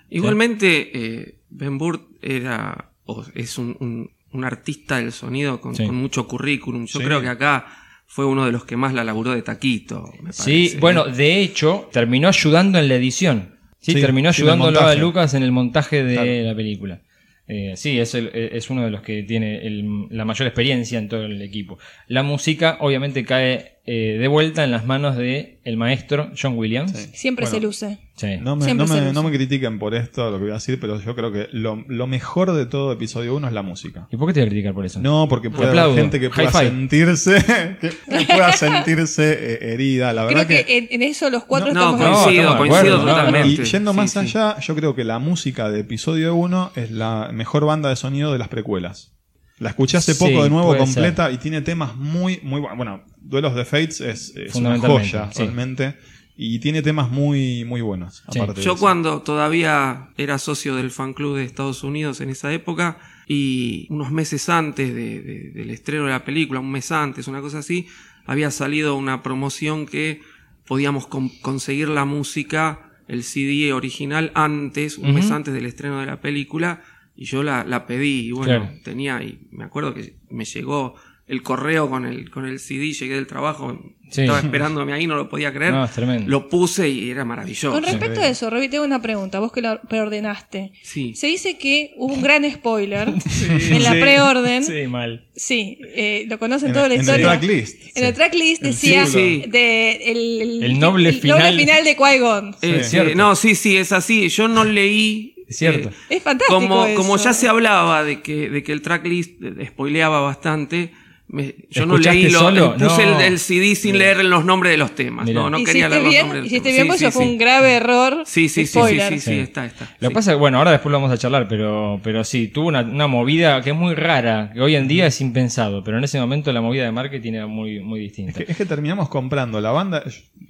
Igualmente, 0.10 0.92
eh, 0.94 1.40
Ben 1.50 1.78
Burt 1.78 2.04
era, 2.22 2.92
o 3.06 3.26
es 3.36 3.58
un, 3.58 3.76
un- 3.80 4.12
un 4.34 4.44
artista 4.44 4.98
del 4.98 5.12
sonido 5.12 5.60
con, 5.62 5.76
Sí. 5.76 5.86
con 5.86 5.96
mucho 5.96 6.28
currículum. 6.28 6.86
Yo 6.86 7.00
Sí. 7.00 7.06
creo 7.06 7.22
que 7.22 7.30
acá 7.30 7.66
fue 8.06 8.26
uno 8.26 8.46
de 8.46 8.52
los 8.52 8.66
que 8.66 8.78
más 8.78 8.94
la 8.94 9.04
laburó 9.04 9.32
de 9.32 9.42
taquito. 9.42 10.12
me 10.22 10.32
Sí, 10.32 10.42
parece. 10.68 10.80
bueno, 10.80 11.06
de 11.06 11.42
hecho, 11.42 11.90
terminó 11.92 12.28
ayudando 12.28 12.78
en 12.80 12.88
la 12.88 12.96
edición. 12.96 13.57
Sí, 13.80 13.94
Sí, 13.94 14.02
terminó 14.02 14.30
ayudándolo 14.30 14.80
a. 14.82 14.96
Lucas 14.96 15.34
en 15.34 15.44
el 15.44 15.52
montaje 15.52 16.04
de 16.04 16.14
Claro. 16.16 16.32
la 16.44 16.56
película. 16.56 17.02
Eh, 17.50 17.74
sí, 17.78 17.98
es, 17.98 18.14
el- 18.16 18.30
es 18.34 18.70
uno 18.70 18.84
de 18.84 18.92
los 18.92 19.02
que 19.02 19.24
tiene 19.24 19.66
el- 19.66 20.08
la 20.10 20.26
mayor 20.26 20.48
experiencia 20.48 21.00
en 21.00 21.08
todo 21.08 21.24
el 21.26 21.42
equipo. 21.42 21.78
La 22.08 22.22
música, 22.24 22.78
obviamente, 22.82 23.24
cae 23.24 23.78
eh, 23.86 24.18
de 24.20 24.28
vuelta 24.28 24.66
en 24.66 24.72
las 24.72 24.86
manos 24.86 25.16
de 25.16 25.60
el 25.64 25.78
maestro 25.78 26.30
John 26.40 26.58
Williams. 26.58 26.92
Sí. 26.92 27.10
Siempre 27.14 27.46
Bueno, 27.46 27.56
se 27.56 27.62
luce. 27.66 27.98
Sí. 28.18 28.38
No 28.42 28.56
me, 28.56 28.66
Siempre 28.66 28.88
no, 28.88 28.94
me, 28.94 29.00
luce. 29.02 29.14
no 29.14 29.24
me 29.24 29.32
critiquen 29.32 29.78
por 29.78 29.94
esto, 29.94 30.32
lo 30.32 30.38
que 30.38 30.44
voy 30.46 30.52
a 30.52 30.56
decir, 30.56 30.80
pero 30.80 31.00
yo 31.00 31.16
creo 31.16 31.32
que 31.32 31.50
lo, 31.52 31.86
lo 31.88 32.08
mejor 32.08 32.52
de 32.52 32.66
todo 32.66 32.92
episodio 32.92 33.36
1 33.36 33.48
es 33.48 33.54
la 33.54 33.62
música. 33.62 34.08
¿Y 34.12 34.18
por 34.18 34.28
qué 34.28 34.34
te 34.34 34.40
voy 34.40 34.48
a 34.48 34.50
criticar 34.50 34.74
por 34.74 34.86
eso? 34.88 35.00
No, 35.00 35.28
porque 35.30 35.52
puede 35.52 35.80
haber 35.80 35.96
gente 35.96 36.20
que 36.20 36.32
pueda 36.32 36.52
sentirse, 36.52 37.36
que, 37.80 37.90
que 38.10 38.26
pueda 38.26 38.52
sentirse 38.54 39.34
eh, 39.34 39.74
herida. 39.74 40.14
La 40.14 40.26
verdad 40.26 40.48
Creo 40.48 40.66
que, 40.66 40.78
en, 40.80 40.88
en 40.90 41.04
eso 41.04 41.30
los 41.30 41.44
cuatro 41.44 41.72
No, 41.72 41.80
estamos 41.80 42.00
no, 42.00 42.24
coincido, 42.24 42.58
coincido 42.58 43.00
totalmente. 43.02 43.48
Y 43.50 43.64
yendo 43.64 43.92
Sí, 43.92 43.98
más 43.98 44.12
sí. 44.12 44.20
allá, 44.20 44.60
yo 44.62 44.76
creo 44.76 44.96
que 44.96 45.04
la 45.04 45.20
música 45.20 45.70
de 45.70 45.82
episodio 45.82 46.34
1 46.34 46.72
es 46.76 46.90
la 46.90 47.30
mejor 47.32 47.66
banda 47.66 47.90
de 47.90 47.96
sonido 47.96 48.34
de 48.34 48.40
las 48.40 48.48
precuelas. 48.48 49.14
La 49.60 49.70
escuché 49.70 49.98
hace 49.98 50.14
Sí, 50.16 50.24
poco 50.24 50.44
de 50.44 50.50
nuevo 50.50 50.76
completa 50.76 51.32
y 51.32 51.38
tiene 51.38 51.62
temas 51.62 51.96
muy, 51.96 52.40
muy 52.44 52.62
buenos. 52.62 52.78
Bueno, 52.78 53.04
Duelos 53.20 53.56
de 53.56 53.66
Fates 53.66 54.02
es, 54.02 54.36
es 54.36 54.56
una 54.56 54.78
joya, 54.80 55.30
sí. 55.32 55.44
realmente. 55.44 55.96
Y 56.40 56.60
tiene 56.60 56.82
temas 56.84 57.10
muy, 57.10 57.66
muy 57.66 57.82
buenos. 57.82 58.24
Sí. 58.32 58.40
aparte 58.40 58.60
de 58.62 58.66
Yo 58.66 58.74
eso. 58.74 58.80
cuando 58.80 59.22
todavía 59.24 60.10
era 60.18 60.38
socio 60.38 60.76
del 60.76 60.92
fan 60.92 61.14
club 61.14 61.36
de 61.38 61.44
Estados 61.44 61.84
Unidos 61.84 62.22
en 62.22 62.30
esa 62.30 62.54
época 62.54 63.00
y 63.28 63.88
unos 63.90 64.12
meses 64.12 64.48
antes 64.48 64.94
de- 64.94 65.22
de- 65.22 65.50
del 65.52 65.70
estreno 65.72 66.06
de 66.06 66.12
la 66.12 66.24
película, 66.24 66.60
un 66.60 66.72
mes 66.72 66.92
antes, 66.92 67.28
una 67.28 67.42
cosa 67.42 67.60
así, 67.60 67.88
había 68.26 68.52
salido 68.52 68.96
una 68.96 69.24
promoción 69.24 69.86
que 69.88 70.22
podíamos 70.68 71.08
con- 71.08 71.30
conseguir 71.42 71.90
la 71.90 72.06
música, 72.06 72.92
el 73.08 73.24
CD 73.24 73.74
original 73.74 74.32
antes, 74.36 74.98
un 74.98 75.14
mes 75.16 75.32
antes 75.32 75.54
del 75.54 75.66
estreno 75.66 76.00
de 76.02 76.06
la 76.06 76.22
película 76.22 76.84
y 77.16 77.26
yo 77.26 77.42
la, 77.42 77.64
la 77.64 77.88
pedí 77.88 78.28
y 78.28 78.32
bueno, 78.32 78.60
Claro. 78.66 78.80
tenía 78.84 79.24
y 79.24 79.40
me 79.52 79.64
acuerdo 79.64 79.94
que 79.96 80.18
me 80.30 80.46
llegó 80.46 80.96
el 81.28 81.44
correo 81.44 81.90
con 81.90 82.06
el, 82.06 82.30
con 82.30 82.46
el 82.48 82.60
CD, 82.60 82.94
llegué 82.94 83.16
del 83.16 83.28
trabajo, 83.28 83.78
Sí. 84.10 84.22
estaba 84.22 84.40
esperándome 84.40 84.94
ahí, 84.94 85.06
no 85.06 85.18
lo 85.18 85.28
podía 85.28 85.54
creer. 85.54 85.74
No, 85.74 85.84
es 85.84 85.92
tremendo. 85.92 86.30
Lo 86.32 86.48
puse 86.48 86.88
y 86.88 87.10
era 87.10 87.26
maravilloso. 87.26 87.72
Con 87.74 87.84
respecto 87.84 88.22
a 88.22 88.28
eso, 88.30 88.50
Robbie, 88.50 88.70
tengo 88.70 88.86
una 88.86 89.02
pregunta. 89.02 89.40
Vos 89.42 89.52
que 89.52 89.60
lo 89.62 89.82
preordenaste. 89.82 90.72
Sí. 90.82 91.14
Se 91.14 91.28
dice 91.28 91.58
que 91.58 91.92
hubo 91.98 92.14
un 92.14 92.22
gran 92.22 92.50
spoiler 92.50 93.10
en 93.50 93.84
la 93.84 93.92
Sí. 93.94 94.00
preorden. 94.00 94.64
Sí, 94.64 94.72
Sí, 94.84 94.88
mal. 94.88 95.28
eh, 95.50 96.26
lo 96.30 96.40
conocen 96.40 96.70
En, 96.70 96.74
toda 96.74 96.88
la 96.88 96.96
en 96.96 97.02
el 97.02 97.06
tracklist. 97.22 97.98
En 97.98 98.06
el 98.06 98.14
tracklist 98.14 98.62
decía 98.64 99.06
Sí, 99.08 99.42
sí. 99.44 99.50
de 99.50 99.92
el, 100.12 100.42
el- 100.42 100.64
El 100.64 100.80
noble 100.80 101.12
final. 101.12 101.58
final 101.58 101.84
de 101.84 101.98
Qui-Gon. 101.98 102.56
Eh, 102.62 102.84
Sí, 102.86 102.90
cierto. 102.92 103.16
no, 103.16 103.36
sí, 103.36 103.56
sí, 103.56 103.76
es 103.76 103.92
así. 103.92 104.30
Yo 104.30 104.48
no 104.48 104.64
leí. 104.64 105.36
Es 105.50 105.58
cierto. 105.58 105.90
eh, 105.90 106.16
Es 106.16 106.24
fantástico. 106.24 106.60
como, 106.62 106.86
eso. 106.86 106.96
como 106.98 107.18
ya 107.18 107.34
se 107.34 107.50
hablaba 107.50 108.04
de 108.06 108.22
que, 108.22 108.50
de 108.50 108.64
que 108.64 108.72
el 108.72 108.82
tracklist 108.82 109.42
eh, 109.44 109.66
spoileaba 109.68 110.22
bastante, 110.22 110.92
me- 111.30 111.56
yo 111.70 111.86
no 111.86 111.96
¿Escuchaste 111.96 112.20
leí 112.22 112.30
lo, 112.32 112.40
solo? 112.40 112.74
puse 112.78 113.06
No. 113.06 113.20
el, 113.20 113.26
el 113.34 113.40
CD 113.40 113.76
sin 113.76 113.98
leer 113.98 114.24
los 114.24 114.46
nombres 114.46 114.72
de 114.72 114.78
los 114.78 114.96
temas. 114.96 115.26
Mirá. 115.26 115.42
No, 115.42 115.50
no 115.50 115.64
quería 115.64 115.90
leer 115.90 116.02
los 116.04 116.10
bien, 116.12 116.22
nombres 116.22 116.38
de 116.38 116.44
los 116.44 116.52
hiciste 116.54 116.70
temas. 116.70 116.84
bien, 116.86 116.94
Sí, 116.94 117.00
sí, 117.00 117.06
eso 117.06 117.12
fue 117.12 117.24
sí. 117.26 117.30
un 117.32 117.38
grave 117.38 117.74
error. 117.74 118.24
Sí, 118.26 118.48
sí, 118.48 118.62
sí, 118.62 118.66
sí, 118.66 118.72
Spoiler. 118.80 119.14
sí, 119.14 119.20
sí, 119.20 119.32
Sí. 119.32 119.40
está, 119.40 119.66
está. 119.66 119.86
Lo 120.00 120.08
sí. 120.08 120.08
que 120.08 120.12
pasa 120.12 120.32
es 120.32 120.36
que, 120.36 120.40
bueno, 120.40 120.58
ahora 120.60 120.72
después 120.72 120.92
lo 120.92 121.00
vamos 121.00 121.12
a 121.12 121.18
charlar, 121.18 121.48
pero, 121.50 122.00
pero 122.04 122.24
sí, 122.24 122.48
tuvo 122.48 122.68
una, 122.70 122.82
una 122.82 123.08
movida 123.08 123.62
que 123.62 123.72
es 123.72 123.76
muy 123.76 123.94
rara, 123.96 124.52
que 124.54 124.62
hoy 124.62 124.76
en 124.76 124.88
día 124.88 125.06
es 125.08 125.20
impensado, 125.20 125.84
pero 125.84 125.98
en 125.98 126.06
ese 126.06 126.18
momento 126.20 126.54
la 126.54 126.62
movida 126.62 126.84
de 126.86 126.92
marketing 126.94 127.34
era 127.34 127.48
muy, 127.48 127.82
muy 127.82 128.00
distinta. 128.00 128.32
Es 128.32 128.46
que, 128.46 128.52
es 128.52 128.58
que 128.58 128.66
terminamos 128.66 129.10
comprando 129.10 129.60
la 129.60 129.72
banda, 129.72 130.04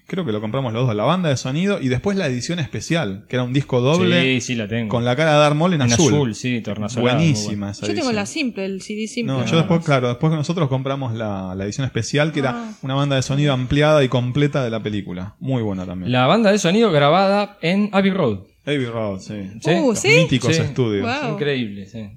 creo 0.05 0.25
que 0.25 0.31
lo 0.31 0.41
compramos 0.41 0.73
los 0.73 0.85
dos, 0.85 0.95
la 0.95 1.03
banda 1.05 1.29
de 1.29 1.37
sonido 1.37 1.79
y 1.81 1.87
después 1.87 2.15
la 2.17 2.27
edición 2.27 2.59
especial, 2.59 3.25
que 3.27 3.35
era 3.37 3.43
un 3.43 3.51
disco 3.53 3.81
doble 3.81 4.21
Sí, 4.21 4.41
sí, 4.41 4.55
la 4.55 4.67
tengo. 4.67 4.89
con 4.89 5.03
la 5.05 5.15
cara 5.15 5.33
de 5.33 5.39
Darth 5.39 5.55
Maul 5.55 5.73
en, 5.73 5.81
En 5.81 5.91
azul. 5.91 6.13
azul, 6.13 6.35
sí, 6.35 6.61
tornasolado, 6.61 7.17
Buenísima 7.17 7.71
esa 7.71 7.87
Yo 7.87 7.93
tengo 7.95 8.11
la 8.11 8.25
simple, 8.27 8.65
el 8.65 8.81
CD 8.81 9.07
simple. 9.07 9.33
No, 9.33 9.45
yo 9.45 9.57
después, 9.57 9.83
claro, 9.83 10.07
después 10.09 10.29
que 10.31 10.37
nosotros 10.37 10.66
compramos 10.69 11.13
la, 11.13 11.53
la 11.55 11.63
edición 11.65 11.85
especial, 11.85 12.31
que 12.31 12.39
Ah. 12.41 12.43
era 12.43 12.69
una 12.81 12.93
banda 12.95 13.15
de 13.15 13.21
sonido 13.21 13.53
ampliada 13.53 14.03
y 14.03 14.09
completa 14.09 14.63
de 14.63 14.69
la 14.69 14.81
película. 14.81 15.35
Muy 15.39 15.61
buena 15.61 15.85
también. 15.85 16.11
La 16.11 16.25
banda 16.27 16.51
de 16.51 16.59
sonido 16.59 16.91
grabada 16.91 17.57
en 17.61 17.89
Abbey 17.93 18.11
Road. 18.11 18.39
Abbey 18.65 18.85
Road, 18.85 19.19
sí. 19.19 19.51
¿Sí? 19.61 19.71
Uh, 19.71 19.89
Los 19.89 19.99
¿sí? 19.99 20.09
míticos 20.09 20.55
Sí. 20.55 20.61
estudios. 20.61 21.05
Wow. 21.05 21.33
Increíble, 21.33 21.85
sí. 21.85 22.09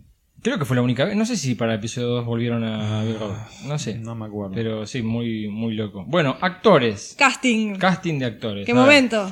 Creo 0.42 0.58
que 0.58 0.64
fue 0.64 0.74
la 0.74 0.82
única 0.82 1.04
vez. 1.04 1.14
No 1.16 1.26
sé 1.26 1.36
si 1.36 1.54
para 1.54 1.74
el 1.74 1.78
episodio 1.80 2.08
2 2.08 2.24
volvieron 2.24 2.64
a 2.64 3.00
Abbey 3.02 3.12
Road. 3.12 3.36
No 3.66 3.78
sé. 3.78 3.98
No 3.98 4.14
me 4.14 4.24
acuerdo. 4.26 4.54
Pero 4.54 4.86
sí, 4.86 5.02
muy, 5.02 5.48
muy 5.48 5.74
loco. 5.74 6.04
Bueno, 6.08 6.36
actores. 6.40 7.14
Casting. 7.18 7.76
Casting 7.76 8.18
de 8.18 8.24
actores. 8.24 8.64
¿Qué 8.66 8.72
A 8.72 8.74
ver. 8.74 8.82
momento? 8.84 9.30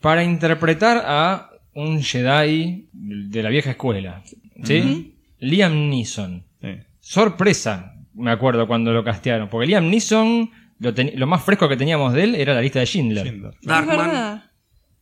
Para 0.00 0.22
interpretar 0.22 1.02
a 1.04 1.50
un 1.74 2.00
Jedi 2.00 2.88
de 2.92 3.42
la 3.42 3.48
vieja 3.50 3.70
escuela. 3.70 4.22
¿Sí? 4.62 5.14
Liam 5.40 5.90
Neeson. 5.90 6.44
Sí. 6.62 6.68
Sorpresa, 7.00 7.95
me 8.16 8.30
acuerdo 8.30 8.66
cuando 8.66 8.92
lo 8.92 9.04
castearon. 9.04 9.48
Porque 9.48 9.66
Liam 9.68 9.88
Neeson, 9.88 10.50
lo, 10.78 11.26
más 11.26 11.42
fresco 11.42 11.68
que 11.68 11.76
teníamos 11.76 12.12
de 12.14 12.24
él 12.24 12.34
era 12.34 12.54
la 12.54 12.60
lista 12.60 12.80
de 12.80 12.86
Schindler. 12.86 13.52
Darkman. 13.62 14.42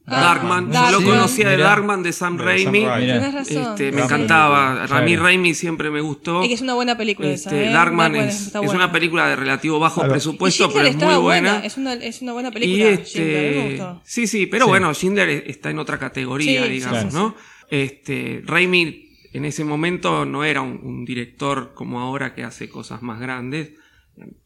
Darkman. 0.07 0.71
Ah, 0.75 0.91
Yo 0.91 1.01
lo 1.01 1.07
conocía 1.07 1.49
de. 1.49 1.57
Darkman 1.57 2.03
de 2.03 2.12
Sam 2.12 2.37
Raimi. 2.37 2.85
Este, 2.85 3.91
me 3.91 4.03
encantaba. 4.03 4.85
A 4.85 5.01
mí. 5.01 5.17
Raimi 5.17 5.55
siempre 5.55 5.91
me 5.91 6.03
gustó. 6.03 6.45
Y 6.45 6.49
que 6.49 6.55
es 6.55 6.61
una 6.61 6.75
buena 6.75 6.97
película 6.97 7.31
esa. 7.31 7.49
Este, 7.51 7.71
¿eh? 7.71 7.73
Darkman 7.73 8.17
es, 8.17 8.53
una 8.55 8.93
película 8.93 9.29
de 9.29 9.37
relativo 9.37 9.79
bajo 9.79 10.01
Claro. 10.01 10.12
presupuesto, 10.12 10.67
Y 10.67 10.75
pero 10.75 10.89
es 10.89 10.97
muy 10.97 11.17
buena. 11.17 11.65
Es 11.65 11.79
una, 11.79 11.95
es 11.95 12.21
una 12.21 12.35
buena 12.35 12.51
Y 12.51 12.53
película. 12.53 13.05
Schindler, 13.05 13.43
me 13.43 13.49
este, 13.49 13.69
gustó. 13.71 14.01
sí, 14.05 14.27
sí, 14.27 14.47
pero 14.47 14.67
Sí. 14.67 14.69
bueno, 14.71 14.93
Schindler 14.93 15.45
está 15.47 15.71
en 15.71 15.79
otra 15.79 15.99
categoría, 15.99 16.65
Sí, 16.65 16.69
digamos, 16.69 17.01
sí, 17.01 17.09
¿no? 17.12 17.35
Este, 17.71 18.43
Raimi 18.45 19.04
en 19.35 19.45
ese 19.45 19.64
momento 19.64 20.24
no 20.24 20.45
era 20.45 20.62
un, 20.62 20.80
un 20.82 21.05
director 21.05 21.72
como 21.74 22.01
ahora 22.01 22.35
que 22.35 22.43
hace 22.45 22.68
cosas 22.68 23.03
más 23.03 23.20
grandes. 23.20 23.72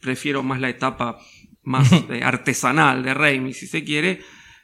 Prefiero 0.01 0.43
más 0.43 0.61
la 0.61 0.69
etapa 0.71 1.19
más 1.63 1.93
eh, 2.11 2.23
artesanal 2.23 3.03
de 3.03 3.15
Raimi, 3.15 3.53
si 3.53 3.67
se 3.67 3.85
quiere. 3.85 4.21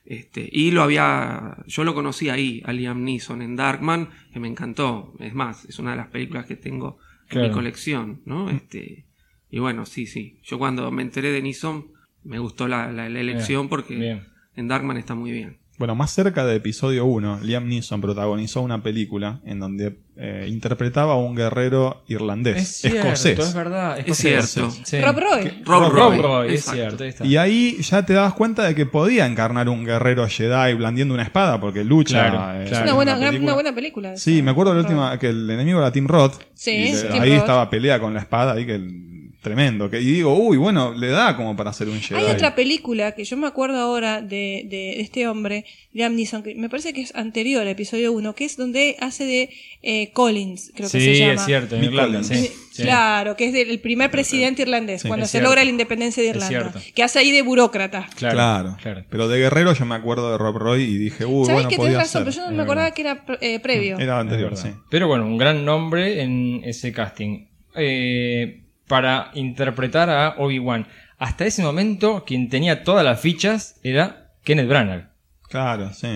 Este, 0.06 0.46
y 0.52 0.70
lo 0.70 0.82
había, 0.82 1.56
yo 1.66 1.84
lo 1.84 1.94
conocí 1.94 2.28
ahí, 2.28 2.62
a 2.66 2.72
Liam 2.72 3.04
Neeson 3.04 3.40
en 3.40 3.56
Darkman, 3.56 4.10
que 4.32 4.40
me 4.40 4.48
encantó. 4.48 5.14
Es 5.20 5.34
más, 5.34 5.64
es 5.66 5.78
una 5.78 5.92
de 5.92 5.96
las 5.98 6.08
películas 6.08 6.46
que 6.46 6.56
tengo 6.56 6.98
en 7.30 7.40
mi 7.42 7.50
colección, 7.50 8.20
¿no? 8.26 8.50
Este, 8.50 9.06
y 9.50 9.58
bueno, 9.60 9.86
sí, 9.86 10.06
sí. 10.06 10.40
Yo 10.42 10.58
cuando 10.58 10.90
me 10.90 11.02
enteré 11.02 11.32
de 11.32 11.40
Neeson, 11.40 11.86
me 12.22 12.38
gustó 12.38 12.68
la, 12.68 12.92
la- 12.92 13.08
la 13.08 13.20
elección 13.20 13.68
porque 13.68 13.94
bien. 13.94 14.26
en 14.56 14.68
Darkman 14.68 14.96
está 14.98 15.14
muy 15.14 15.32
bien. 15.32 15.58
Bueno, 15.78 15.94
más 15.94 16.12
cerca 16.12 16.44
de 16.46 16.56
episodio 16.56 17.04
1, 17.06 17.40
Liam 17.42 17.66
Neeson 17.66 18.00
protagonizó 18.00 18.60
una 18.60 18.82
película 18.82 19.40
en 19.44 19.58
donde 19.58 19.98
eh, 20.16 20.46
interpretaba 20.48 21.14
a 21.14 21.16
un 21.16 21.34
guerrero 21.34 22.02
irlandés, 22.06 22.56
Es 22.56 22.76
cierto, 22.76 22.98
escocés. 23.08 23.38
es 23.40 23.54
verdad. 23.54 23.98
Es 24.06 24.16
cierto. 24.16 24.70
Sí. 24.84 25.00
Rob 25.00 25.18
Roy. 25.18 25.62
Rob 25.64 25.82
Rob 25.90 25.92
Roy, 25.92 26.18
Roy, 26.22 26.54
es 26.54 26.64
cierto. 26.64 27.02
ahí 27.02 27.08
está. 27.10 27.24
Y 27.26 27.36
ahí 27.36 27.76
ya 27.82 28.06
te 28.06 28.12
dabas 28.12 28.34
cuenta 28.34 28.62
de 28.62 28.74
que 28.74 28.86
podía 28.86 29.26
encarnar 29.26 29.68
un 29.68 29.84
guerrero 29.84 30.26
Jedi 30.28 30.74
blandiendo 30.74 31.14
una 31.14 31.24
espada, 31.24 31.58
porque 31.60 31.82
lucha. 31.82 32.30
Claro, 32.30 32.60
eh, 32.62 32.64
claro. 32.66 32.76
Es 32.76 32.82
una 32.82 32.94
buena, 32.94 33.14
película. 33.18 33.40
una 33.42 33.54
buena 33.54 33.74
película. 33.74 34.16
Sí, 34.16 34.40
me 34.42 34.52
acuerdo 34.52 34.72
de 34.74 34.82
la 34.82 34.86
última, 34.88 35.18
que 35.18 35.30
el 35.30 35.50
enemigo 35.50 35.80
era 35.80 35.90
Tim 35.90 36.06
Roth. 36.06 36.34
Sí, 36.54 36.70
y 36.70 36.92
le- 36.92 37.02
Tim 37.02 37.20
ahí 37.22 37.30
Roth. 37.30 37.38
estaba 37.40 37.68
pelea 37.70 37.98
con 37.98 38.14
la 38.14 38.20
espada, 38.20 38.52
ahí 38.52 38.66
que 38.66 38.74
el- 38.76 39.13
tremendo. 39.44 39.88
Que, 39.88 40.00
y 40.00 40.06
digo, 40.06 40.36
uy, 40.36 40.56
bueno, 40.56 40.92
le 40.92 41.06
da 41.08 41.36
como 41.36 41.54
para 41.54 41.70
hacer 41.70 41.88
un 41.88 42.00
Jedi. 42.00 42.20
Hay 42.20 42.26
otra 42.32 42.56
película 42.56 43.12
que 43.12 43.24
yo 43.24 43.36
me 43.36 43.46
acuerdo 43.46 43.78
ahora 43.78 44.20
de, 44.22 44.64
de 44.68 45.00
este 45.00 45.28
hombre, 45.28 45.64
Liam 45.92 46.16
Neeson, 46.16 46.42
que 46.42 46.56
me 46.56 46.68
parece 46.68 46.92
que 46.92 47.02
es 47.02 47.14
anterior 47.14 47.62
al 47.62 47.68
episodio 47.68 48.10
1, 48.12 48.34
que 48.34 48.44
es 48.46 48.56
donde 48.56 48.96
hace 48.98 49.24
de 49.24 49.50
eh, 49.82 50.10
Collins, 50.12 50.72
creo 50.74 50.90
que 50.90 50.98
se 50.98 51.14
Sí, 51.14 51.18
llama. 51.20 51.34
es 51.34 51.44
cierto, 51.44 51.76
Collins. 51.76 52.26
sí. 52.26 52.50
Sí. 52.74 52.82
Claro, 52.82 53.36
que 53.36 53.44
es 53.46 53.52
del 53.52 53.78
primer 53.78 54.10
presidente 54.10 54.62
irlandés, 54.62 55.02
Sí, 55.02 55.06
cuando 55.06 55.26
se 55.26 55.32
cierto. 55.32 55.46
logra 55.48 55.62
la 55.62 55.70
independencia 55.70 56.20
de 56.24 56.30
Irlanda. 56.30 56.72
Que 56.92 57.04
hace 57.04 57.20
ahí 57.20 57.30
de 57.30 57.42
burócrata. 57.42 58.08
Claro, 58.16 58.34
Claro, 58.34 58.76
claro. 58.82 59.04
Pero 59.08 59.28
de 59.28 59.38
guerrero 59.38 59.74
yo 59.74 59.84
me 59.86 59.94
acuerdo 59.94 60.32
de 60.32 60.38
Rob 60.38 60.56
Roy 60.58 60.82
y 60.82 60.98
dije, 60.98 61.24
uy, 61.24 61.44
¿Sabes 61.46 61.52
bueno, 61.54 61.68
que 61.68 61.76
podía 61.76 61.90
tenés 61.92 62.06
razón? 62.12 62.24
ser. 62.24 62.32
Pero 62.34 62.44
yo 62.46 62.50
no 62.50 62.56
me 62.56 62.62
acordaba 62.64 62.90
que 62.90 63.02
era 63.02 63.24
eh, 63.40 63.60
previo. 63.60 63.96
Era 64.00 64.18
anterior, 64.18 64.56
sí. 64.56 64.70
Pero 64.90 65.06
bueno, 65.06 65.24
un 65.24 65.38
gran 65.38 65.64
nombre 65.64 66.20
en 66.22 66.62
ese 66.64 66.92
casting. 66.92 67.46
Eh, 67.76 68.63
para 68.88 69.30
interpretar 69.34 70.10
a 70.10 70.34
Obi-Wan. 70.38 70.86
Hasta 71.18 71.46
ese 71.46 71.62
momento, 71.62 72.24
quien 72.26 72.48
tenía 72.48 72.82
todas 72.84 73.04
las 73.04 73.20
fichas 73.20 73.80
era 73.82 74.30
Kenneth 74.44 74.68
Branagh. 74.68 75.08
Claro, 75.48 75.92
sí. 75.92 76.08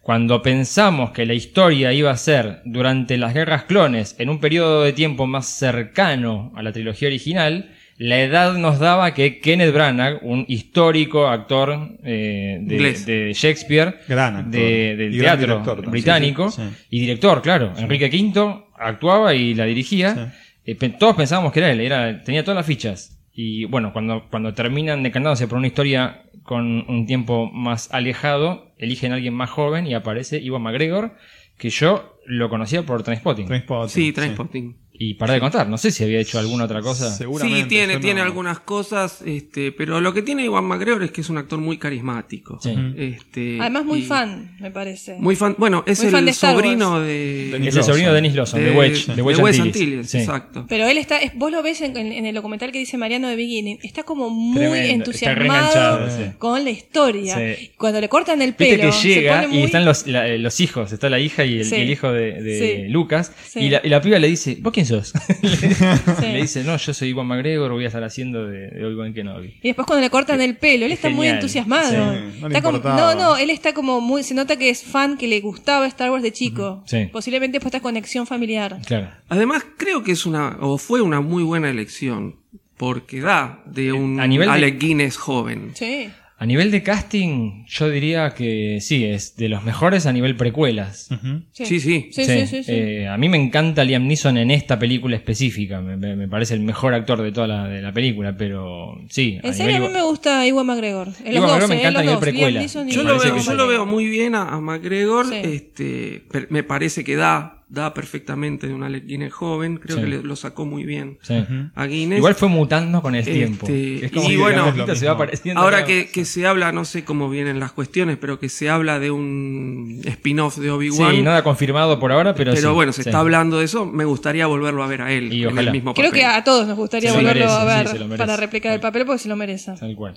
Cuando 0.00 0.42
pensamos 0.42 1.10
que 1.12 1.24
la 1.26 1.32
historia 1.34 1.92
iba 1.92 2.10
a 2.10 2.16
ser 2.16 2.60
durante 2.66 3.16
las 3.16 3.32
guerras 3.34 3.64
clones, 3.64 4.14
en 4.18 4.28
un 4.28 4.38
periodo 4.38 4.82
de 4.82 4.92
tiempo 4.92 5.26
más 5.26 5.46
cercano 5.46 6.52
a 6.54 6.62
la 6.62 6.72
trilogía 6.72 7.08
original, 7.08 7.70
la 7.96 8.20
edad 8.20 8.54
nos 8.54 8.78
daba 8.78 9.14
que 9.14 9.40
Kenneth 9.40 9.72
Branagh, 9.72 10.18
un 10.22 10.44
histórico 10.48 11.28
actor 11.28 11.96
eh, 12.04 12.58
de, 12.60 12.74
Inglés. 12.74 13.06
de 13.06 13.32
Shakespeare, 13.34 14.00
Gran 14.08 14.36
actor. 14.36 14.52
de- 14.52 14.96
del 14.96 15.14
Y 15.14 15.18
gran 15.18 15.38
teatro 15.38 15.54
director 15.60 15.90
británico, 15.90 16.50
Sí, 16.50 16.62
sí. 16.62 16.86
y 16.90 17.00
director, 17.00 17.40
claro, 17.40 17.72
Enrique 17.78 18.06
V 18.12 18.64
actuaba 18.76 19.34
y 19.34 19.54
la 19.54 19.64
dirigía. 19.64 20.34
Eh, 20.66 20.74
todos 20.98 21.16
pensábamos 21.16 21.52
que 21.52 21.60
era 21.60 21.70
él, 21.70 21.80
era, 21.80 22.22
tenía 22.22 22.44
todas 22.44 22.56
las 22.56 22.66
fichas. 22.66 23.20
Y 23.32 23.64
bueno, 23.64 23.92
cuando, 23.92 24.26
cuando 24.30 24.54
terminan 24.54 25.02
decantándose 25.02 25.48
por 25.48 25.58
una 25.58 25.66
historia 25.66 26.22
con 26.44 26.88
un 26.88 27.06
tiempo 27.06 27.50
más 27.50 27.92
alejado, 27.92 28.72
eligen 28.78 29.12
a 29.12 29.16
alguien 29.16 29.34
más 29.34 29.50
joven 29.50 29.86
y 29.86 29.94
aparece 29.94 30.40
Iwan 30.40 30.62
McGregor, 30.62 31.16
que 31.58 31.70
yo 31.70 32.13
lo 32.26 32.48
conocía 32.48 32.84
por 32.84 33.02
Trainspotting. 33.02 33.46
Trainspotting, 33.46 33.88
Sí, 33.90 34.12
Trainspotting. 34.12 34.76
Y 34.96 35.14
para 35.14 35.34
de 35.34 35.40
contar, 35.40 35.68
no 35.68 35.76
sé 35.76 35.90
si 35.90 36.04
había 36.04 36.20
hecho 36.20 36.38
alguna 36.38 36.66
otra 36.66 36.80
cosa. 36.80 37.10
Seguramente. 37.10 37.62
Sí, 37.62 37.68
tiene, 37.68 37.96
tiene 37.98 38.20
no- 38.20 38.26
algunas 38.26 38.60
cosas, 38.60 39.22
este, 39.26 39.72
pero 39.72 40.00
lo 40.00 40.14
que 40.14 40.22
tiene 40.22 40.44
Iwan 40.44 40.64
McGregor 40.66 41.02
es 41.02 41.10
que 41.10 41.20
es 41.22 41.28
un 41.30 41.36
actor 41.36 41.58
muy 41.58 41.78
carismático. 41.78 42.60
Sí. 42.62 42.72
Este, 42.96 43.58
Además, 43.60 43.84
muy 43.86 43.98
y- 43.98 44.02
fan, 44.02 44.56
me 44.60 44.70
parece. 44.70 45.16
Muy 45.18 45.34
fan. 45.34 45.56
Bueno, 45.58 45.82
es 45.84 46.00
Muy 46.00 46.12
de 46.12 46.18
el 46.20 46.32
sobrino 46.34 46.92
Wars. 46.92 47.06
de, 47.08 47.48
Dennis 47.54 47.68
Es 47.70 47.76
el 47.78 47.82
sobrino 47.82 48.08
de 48.10 48.14
Dennis 48.14 48.34
Lawson, 48.36 48.60
de, 48.64 48.70
Wedge, 48.70 49.06
de 49.16 49.20
Wedge 49.22 49.42
Wes 49.42 49.58
Antilles. 49.58 49.82
Antilles, 49.82 50.10
Sí. 50.10 50.18
exacto. 50.18 50.64
Pero 50.68 50.86
él 50.86 50.96
está, 50.98 51.18
es- 51.18 51.34
vos 51.34 51.50
lo 51.50 51.60
ves 51.64 51.80
en, 51.80 51.96
en- 51.96 52.12
en 52.12 52.26
el 52.26 52.34
documental 52.36 52.70
que 52.70 52.78
dice 52.78 52.96
Mariano 52.96 53.26
de 53.28 53.34
Beginning, 53.34 53.80
está 53.82 54.04
como 54.04 54.30
muy 54.30 54.58
Tremendo, 54.58 54.94
entusiasmado 54.94 56.08
con 56.38 56.62
la 56.62 56.70
historia. 56.70 57.34
Sí. 57.56 57.72
Cuando 57.76 58.00
le 58.00 58.08
cortan 58.08 58.40
el 58.42 58.50
Viste 58.52 58.78
pelo, 58.78 58.92
que 58.92 59.08
llega 59.08 59.40
se 59.42 59.48
pone 59.48 59.60
y 59.60 59.64
están 59.64 59.84
los, 59.84 60.06
la- 60.06 60.28
los 60.38 60.60
hijos, 60.60 60.92
está 60.92 61.10
la 61.10 61.18
hija 61.18 61.44
y 61.44 61.58
el, 61.58 61.64
Sí. 61.64 61.74
y 61.74 61.80
el 61.80 61.90
hijo 61.90 62.12
de, 62.14 62.42
de 62.42 62.58
Sí. 62.58 62.88
Lucas, 62.88 63.32
Sí. 63.46 63.60
y, 63.60 63.68
la, 63.70 63.80
y 63.84 63.88
la 63.88 64.00
piba 64.00 64.18
le 64.18 64.28
dice, 64.28 64.56
¿vos 64.60 64.72
quién 64.72 64.86
sos? 64.86 65.12
Sí. 65.42 66.26
Le 66.26 66.40
dice, 66.42 66.64
no, 66.64 66.76
yo 66.76 66.94
soy 66.94 67.08
Iwan 67.10 67.26
McGregor, 67.26 67.72
voy 67.72 67.84
a 67.84 67.88
estar 67.88 68.02
haciendo 68.04 68.46
de, 68.46 68.68
de 68.68 68.84
Obi-Wan 68.86 69.12
Kenobi. 69.14 69.54
Y 69.62 69.68
después 69.68 69.86
cuando 69.86 70.02
le 70.02 70.10
cortan 70.10 70.40
el 70.40 70.56
pelo, 70.56 70.86
él 70.86 70.92
está 70.92 71.08
muy 71.10 71.28
entusiasmado. 71.28 71.90
Sí, 72.14 72.38
no 72.40 72.46
Está 72.48 72.62
como- 72.62 72.78
no, 72.78 73.14
no, 73.14 73.36
él 73.36 73.50
está 73.50 73.72
como 73.74 74.00
muy, 74.00 74.22
se 74.22 74.34
nota 74.34 74.56
que 74.56 74.70
es 74.70 74.82
fan, 74.82 75.16
que 75.18 75.26
le 75.28 75.40
gustaba 75.40 75.86
Star 75.86 76.10
Wars 76.10 76.22
de 76.22 76.32
chico. 76.32 76.82
Sí. 76.86 77.08
Posiblemente 77.12 77.58
por 77.60 77.66
esta 77.68 77.80
conexión 77.80 78.26
familiar. 78.26 78.78
Claro. 78.86 79.08
Además, 79.28 79.64
creo 79.76 80.02
que 80.02 80.12
es 80.12 80.26
una, 80.26 80.56
o 80.60 80.78
fue 80.78 81.00
una 81.00 81.20
muy 81.20 81.42
buena 81.42 81.68
elección, 81.70 82.36
porque 82.76 83.20
da 83.20 83.62
de 83.66 83.92
un 83.92 84.20
A 84.20 84.26
nivel 84.26 84.48
de- 84.48 84.54
Alec 84.54 84.78
Guinness 84.80 85.16
joven. 85.16 85.72
Sí. 85.74 86.08
A 86.36 86.46
nivel 86.46 86.72
de 86.72 86.82
casting, 86.82 87.64
yo 87.68 87.88
diría 87.88 88.34
que 88.34 88.78
sí, 88.80 89.04
es 89.04 89.36
de 89.36 89.48
los 89.48 89.62
mejores 89.62 90.04
a 90.04 90.12
nivel 90.12 90.36
precuelas. 90.36 91.08
Sí, 91.52 91.64
sí. 91.64 92.08
Sí, 92.10 92.10
sí, 92.12 92.46
sí. 92.46 92.64
sí. 92.64 92.72
Eh, 92.72 93.08
a 93.08 93.16
mí 93.16 93.28
me 93.28 93.36
encanta 93.38 93.84
Liam 93.84 94.06
Neeson 94.08 94.36
en 94.36 94.50
esta 94.50 94.78
película 94.78 95.14
específica. 95.14 95.80
Me, 95.80 95.96
me- 95.96 96.16
me 96.16 96.26
parece 96.28 96.54
el 96.54 96.60
mejor 96.60 96.92
actor 96.92 97.22
de 97.22 97.30
toda 97.30 97.46
la, 97.46 97.68
de 97.68 97.80
la 97.80 97.92
película, 97.92 98.36
pero 98.36 98.96
sí. 99.08 99.38
En 99.44 99.54
serio, 99.54 99.76
a 99.76 99.80
mí 99.80 99.88
me 99.88 100.02
gusta 100.02 100.44
Iwan 100.46 100.66
McGregor. 100.66 101.08
En 101.24 101.24
me 101.24 101.76
eh, 101.76 101.78
encanta 101.78 101.90
los 101.92 101.98
a 102.00 102.02
nivel 102.02 102.18
precuela. 102.18 102.64
Yo 102.64 103.02
lo, 103.04 103.18
veo, 103.18 103.34
que 103.34 103.38
yo 103.40 103.50
sí. 103.52 103.56
lo 103.56 103.68
veo 103.68 103.86
muy 103.86 104.06
bien 104.06 104.34
a, 104.34 104.48
a 104.48 104.60
McGregor. 104.60 105.26
Sí. 105.28 105.36
Este, 105.36 106.24
me 106.50 106.64
parece 106.64 107.04
que 107.04 107.14
da, 107.14 107.63
da 107.74 107.92
perfectamente 107.92 108.66
de 108.68 108.74
una 108.74 108.88
Guinness 108.88 109.32
joven. 109.32 109.76
Creo 109.78 109.96
Sí. 109.96 110.02
que 110.02 110.08
le- 110.08 110.22
lo 110.22 110.36
sacó 110.36 110.64
muy 110.64 110.84
bien 110.84 111.18
Sí. 111.22 111.44
a 111.74 111.86
Guinness. 111.86 112.18
Igual 112.18 112.34
fue 112.36 112.48
mutando 112.48 113.02
con 113.02 113.14
el 113.14 113.20
Este, 113.20 113.32
tiempo. 113.32 113.66
Es 113.68 114.12
como 114.12 114.30
y 114.30 114.36
bueno, 114.36 114.72
se 114.94 115.06
va 115.06 115.18
Ahora 115.56 115.84
que, 115.84 116.08
que 116.10 116.24
se 116.24 116.46
habla, 116.46 116.72
no 116.72 116.84
sé 116.84 117.04
cómo 117.04 117.28
vienen 117.28 117.60
las 117.60 117.72
cuestiones, 117.72 118.16
pero 118.18 118.38
que 118.38 118.48
se 118.48 118.70
habla 118.70 118.98
de 118.98 119.10
un 119.10 120.00
spin-off 120.04 120.56
de 120.58 120.70
Obi-Wan. 120.70 121.14
Sí, 121.16 121.22
nada 121.22 121.42
confirmado 121.42 121.98
por 121.98 122.12
ahora, 122.12 122.34
pero 122.34 122.52
pero 122.54 122.68
sí, 122.70 122.74
bueno, 122.74 122.92
se 122.92 123.02
sí. 123.02 123.08
está 123.08 123.18
hablando 123.18 123.58
de 123.58 123.64
eso. 123.64 123.84
Me 123.86 124.04
gustaría 124.04 124.46
volverlo 124.46 124.82
a 124.82 124.86
ver 124.86 125.02
a 125.02 125.12
él 125.12 125.32
Y 125.32 125.42
en 125.42 125.48
ojalá. 125.48 125.62
el 125.62 125.72
mismo 125.72 125.94
Creo 125.94 126.12
que 126.12 126.24
a 126.24 126.42
todos 126.44 126.66
nos 126.66 126.76
gustaría 126.76 127.10
Se 127.10 127.16
volverlo 127.16 127.44
merece, 127.46 127.98
a 127.98 128.06
ver 128.06 128.18
para 128.18 128.36
replicar 128.36 128.72
el 128.72 128.80
papel 128.80 129.04
porque 129.04 129.18
se 129.18 129.28
lo 129.28 129.36
merece. 129.36 129.72
Tal 129.78 129.94
cual. 129.96 130.14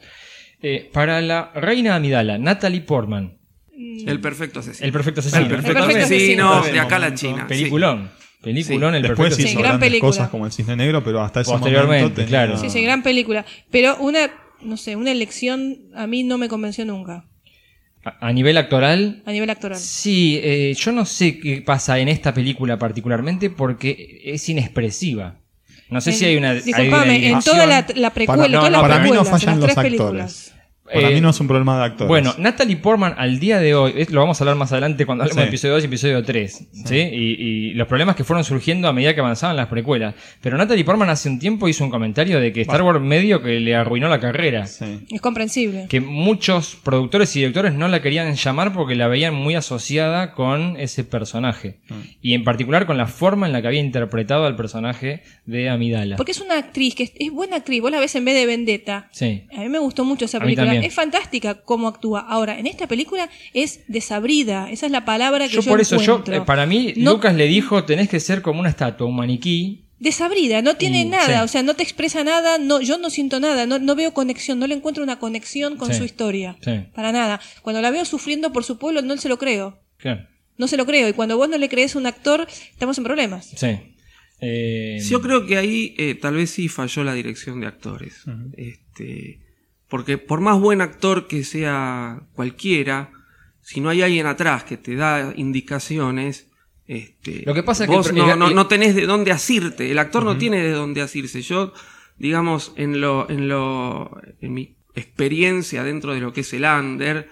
Eh, 0.61 0.89
para 0.91 1.21
la 1.21 1.51
reina 1.55 1.95
Amidala, 1.95 2.37
Natalie 2.37 2.81
Portman. 2.81 3.36
El 3.77 4.19
perfecto 4.19 4.59
asesino. 4.61 4.85
El 4.87 4.91
perfecto 4.91 5.19
asesino. 5.19 5.41
El 5.43 5.47
perfecto, 5.49 5.69
El 5.71 5.85
perfecto 5.85 6.05
asesino, 6.05 6.53
asesino. 6.53 6.73
de 6.73 6.79
acá 6.79 6.95
a 6.95 6.99
la. 6.99 7.13
China. 7.13 7.41
sí. 7.41 7.47
Peliculón. 7.47 8.09
Peliculón, 8.41 8.95
el 8.95 9.01
Después 9.03 9.29
perfecto 9.29 9.49
hizo 9.49 9.57
Sí, 9.57 9.63
gran 9.63 9.79
película. 9.79 10.09
cosas 10.09 10.29
como 10.29 10.45
el 10.45 10.51
Cisne 10.51 10.75
Negro, 10.75 11.03
pero 11.03 11.21
hasta 11.21 11.41
ese 11.41 11.51
Posteriormente, 11.51 12.01
momento 12.03 12.15
tenía- 12.15 12.29
claro. 12.29 12.57
Sí, 12.57 12.69
sí, 12.69 12.81
gran 12.81 13.03
película. 13.03 13.45
Pero 13.71 13.97
una, 13.97 14.29
no 14.61 14.77
sé, 14.77 14.95
una 14.95 15.11
elección 15.11 15.77
a 15.95 16.07
mí 16.07 16.23
no 16.23 16.37
me 16.37 16.47
convenció 16.47 16.85
nunca, 16.85 17.25
A, 18.03 18.31
nivel 18.31 18.57
actoral, 18.57 19.21
a 19.25 19.31
nivel 19.31 19.49
actoral. 19.49 19.77
sí, 19.77 20.39
eh, 20.41 20.73
yo 20.79 20.91
no 20.91 21.05
sé 21.05 21.39
qué 21.39 21.61
pasa 21.61 21.99
en 21.99 22.07
esta 22.07 22.33
película 22.33 22.77
particularmente 22.79 23.49
porque 23.49 24.21
es 24.23 24.47
inexpresiva. 24.49 25.39
No 25.89 25.99
sé 25.99 26.11
si 26.13 26.25
hay 26.25 26.37
una. 26.37 26.51
hay 26.51 26.57
una 26.57 26.63
Disculpame, 26.65 27.27
en 27.29 27.39
toda 27.39 27.65
la, 27.65 27.85
la 27.95 28.09
precuela, 28.13 28.43
Para- 28.43 28.47
no, 28.49 28.57
todas 28.59 28.71
no, 28.71 28.77
las 28.77 28.81
para 28.89 28.99
mí 29.03 29.09
no 29.11 29.25
fallan 29.25 29.59
los 29.59 29.65
tres 29.65 29.77
actores. 29.77 29.83
películas. 29.99 30.53
Para 30.91 31.09
Eh, 31.09 31.13
mí 31.15 31.21
no 31.21 31.29
es 31.31 31.39
un 31.39 31.47
problema 31.47 31.77
de 31.77 31.83
actores. 31.85 32.07
Bueno, 32.07 32.33
Natalie 32.37 32.77
Portman 32.77 33.13
al 33.17 33.39
día 33.39 33.59
de 33.59 33.75
hoy, 33.75 34.05
lo 34.09 34.21
vamos 34.21 34.39
a 34.39 34.43
hablar 34.43 34.55
más 34.55 34.71
adelante 34.71 35.05
cuando 35.05 35.23
hablemos 35.23 35.41
Sí. 35.41 35.45
de 35.45 35.47
episodio 35.49 35.73
2 35.75 35.83
y 35.83 35.85
episodio 35.87 36.23
3, 36.23 36.67
¿sí? 36.85 36.95
Y, 36.97 37.35
y 37.41 37.73
los 37.73 37.87
problemas 37.87 38.15
que 38.15 38.23
fueron 38.23 38.43
surgiendo 38.43 38.87
a 38.87 38.93
medida 38.93 39.13
que 39.13 39.19
avanzaban 39.19 39.55
las 39.57 39.67
precuelas. 39.67 40.15
Pero 40.41 40.57
Natalie 40.57 40.83
Portman 40.85 41.09
hace 41.09 41.29
un 41.29 41.39
tiempo 41.39 41.67
hizo 41.67 41.83
un 41.83 41.89
comentario 41.89 42.39
de 42.39 42.53
que 42.53 42.61
Star 42.61 42.81
Wars 42.83 43.01
medio 43.01 43.41
que 43.41 43.59
le 43.59 43.75
arruinó 43.75 44.07
la 44.09 44.19
carrera. 44.19 44.65
Sí. 44.67 44.85
Es 45.09 45.21
comprensible. 45.21 45.87
Que 45.89 45.99
muchos 45.99 46.77
productores 46.83 47.35
y 47.35 47.39
directores 47.39 47.73
no 47.73 47.87
la 47.87 48.01
querían 48.01 48.33
llamar 48.35 48.73
porque 48.73 48.95
la 48.95 49.07
veían 49.07 49.33
muy 49.33 49.55
asociada 49.55 50.33
con 50.33 50.77
ese 50.77 51.03
personaje. 51.03 51.79
Mm. 51.89 51.93
Y 52.21 52.33
en 52.33 52.43
particular 52.43 52.85
con 52.85 52.97
la 52.97 53.07
forma 53.07 53.47
en 53.47 53.53
la 53.53 53.61
que 53.61 53.67
había 53.67 53.79
interpretado 53.81 54.45
al 54.45 54.55
personaje 54.55 55.23
de 55.45 55.69
Amidala. 55.69 56.15
Porque 56.15 56.31
es 56.31 56.41
una 56.41 56.57
actriz 56.57 56.95
que 56.95 57.03
es, 57.03 57.11
es 57.19 57.31
buena 57.31 57.57
actriz. 57.57 57.81
Vos 57.81 57.91
la 57.91 57.99
ves 57.99 58.15
en 58.15 58.25
vez 58.25 58.35
de 58.35 58.45
Vendetta. 58.45 59.09
Sí. 59.11 59.43
A 59.55 59.59
mí 59.61 59.69
me 59.69 59.79
gustó 59.79 60.05
mucho 60.05 60.25
esa 60.25 60.37
A 60.37 60.41
mí 60.41 60.55
película. 60.55 60.76
También. 60.77 60.89
Es 60.89 60.95
fantástica 60.95 61.61
cómo 61.63 61.87
actúa. 61.87 62.21
Ahora, 62.21 62.57
en 62.59 62.67
esta 62.67 62.87
película 62.87 63.29
es 63.53 63.81
desabrida. 63.87 64.69
Esa 64.71 64.85
es 64.85 64.91
la 64.91 65.05
palabra 65.05 65.47
que 65.47 65.55
yo, 65.55 65.61
Yo 65.61 65.69
por 65.71 65.81
eso, 65.81 65.97
yo, 65.97 66.13
encuentro. 66.13 66.35
eh, 66.35 66.41
para 66.45 66.65
mí, 66.65 66.93
No- 66.97 67.13
Lucas 67.13 67.35
le 67.35 67.47
dijo, 67.47 67.83
tenés 67.85 68.09
que 68.09 68.19
ser 68.19 68.41
como 68.41 68.59
una 68.59 68.69
estatua, 68.69 69.07
un 69.07 69.15
maniquí, 69.15 69.83
Desabrida, 69.99 70.61
no 70.61 70.75
tiene 70.77 71.01
Y- 71.01 71.05
nada, 71.05 71.39
sí. 71.39 71.43
o 71.43 71.47
sea, 71.47 71.63
no 71.63 71.73
te 71.73 71.81
expresa 71.81 72.23
nada, 72.23 72.59
no, 72.59 72.81
yo 72.81 72.99
no 72.99 73.09
siento 73.09 73.39
nada, 73.39 73.65
no, 73.65 73.79
no 73.79 73.95
veo 73.95 74.13
conexión, 74.13 74.59
no 74.59 74.67
le 74.67 74.75
encuentro 74.75 75.03
una 75.03 75.17
conexión 75.17 75.75
con 75.75 75.91
Sí. 75.91 75.97
su 75.97 76.03
historia. 76.03 76.55
Sí. 76.61 76.81
Para 76.93 77.11
nada. 77.11 77.41
Cuando 77.63 77.81
la 77.81 77.89
veo 77.89 78.05
sufriendo 78.05 78.53
por 78.53 78.63
su 78.63 78.77
pueblo, 78.77 79.01
no 79.01 79.17
se 79.17 79.27
lo 79.27 79.39
creo. 79.39 79.79
Claro. 79.97 80.27
No 80.55 80.67
se 80.67 80.77
lo 80.77 80.85
creo. 80.85 81.09
Y 81.09 81.13
cuando 81.13 81.35
vos 81.35 81.49
no 81.49 81.57
le 81.57 81.67
crees 81.67 81.95
a 81.95 81.97
un 81.99 82.05
actor, 82.05 82.47
estamos 82.71 82.95
en 82.99 83.05
problemas. 83.05 83.47
Sí. 83.55 83.69
Eh, 84.39 84.99
Yo 85.09 85.19
creo 85.23 85.47
que 85.47 85.57
ahí 85.57 85.95
eh, 85.97 86.13
tal 86.13 86.35
vez 86.35 86.51
sí 86.51 86.67
falló 86.67 87.03
la 87.03 87.15
dirección 87.15 87.59
de 87.61 87.65
actores. 87.65 88.23
este, 88.55 89.39
porque 89.89 90.17
por 90.17 90.41
más 90.41 90.59
buen 90.59 90.81
actor 90.81 91.27
que 91.27 91.43
sea 91.43 92.21
cualquiera, 92.33 93.11
si 93.61 93.81
no 93.81 93.89
hay 93.89 94.01
alguien 94.01 94.25
atrás 94.25 94.63
que 94.63 94.77
te 94.77 94.95
da 94.95 95.33
indicaciones, 95.35 96.49
este, 96.87 97.43
Lo 97.45 97.53
que 97.53 97.63
pasa 97.63 97.83
es 97.83 97.89
que 97.89 97.95
vos 97.95 98.13
no, 98.13 98.35
no- 98.35 98.49
no 98.49 98.67
tenés 98.67 98.95
de 98.95 99.05
dónde 99.05 99.31
asirte. 99.31 99.91
El 99.91 99.99
actor 99.99 100.23
no 100.23 100.37
tiene 100.37 100.63
de 100.63 100.71
dónde 100.71 101.01
asirse. 101.01 101.41
Yo, 101.41 101.73
digamos, 102.17 102.71
en 102.77 103.01
lo, 103.01 103.29
en 103.29 103.49
lo, 103.49 104.17
en 104.41 104.53
mi 104.53 104.75
experiencia 104.95 105.83
dentro 105.83 106.13
de 106.13 106.21
lo 106.21 106.31
que 106.33 106.41
es 106.41 106.53
el 106.53 106.63
under, 106.63 107.29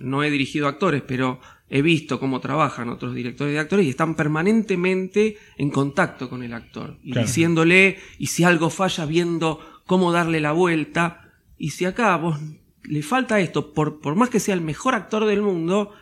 no 0.00 0.22
he 0.24 0.30
dirigido 0.30 0.66
actores, 0.66 1.02
pero 1.06 1.40
he 1.70 1.80
visto 1.82 2.18
cómo 2.18 2.40
trabajan 2.40 2.88
otros 2.88 3.14
directores 3.14 3.52
de 3.54 3.60
actores 3.60 3.86
y 3.86 3.90
están 3.90 4.14
permanentemente 4.16 5.36
en 5.58 5.70
contacto 5.70 6.28
con 6.28 6.42
el 6.42 6.52
actor 6.54 6.98
y 7.02 7.12
Claro. 7.12 7.26
diciéndole 7.26 7.98
y 8.18 8.26
si 8.28 8.42
algo 8.44 8.70
falla 8.70 9.04
viendo 9.06 9.60
cómo 9.86 10.10
darle 10.12 10.40
la 10.40 10.52
vuelta 10.52 11.27
y 11.58 11.70
si 11.70 11.84
acá 11.84 12.16
vos 12.16 12.38
le 12.84 13.02
falta 13.02 13.40
esto 13.40 13.72
por, 13.72 14.00
por 14.00 14.14
más 14.14 14.30
que 14.30 14.40
sea 14.40 14.54
el 14.54 14.60
mejor 14.60 14.94
actor 14.94 15.26
del 15.26 15.42
mundo 15.42 15.92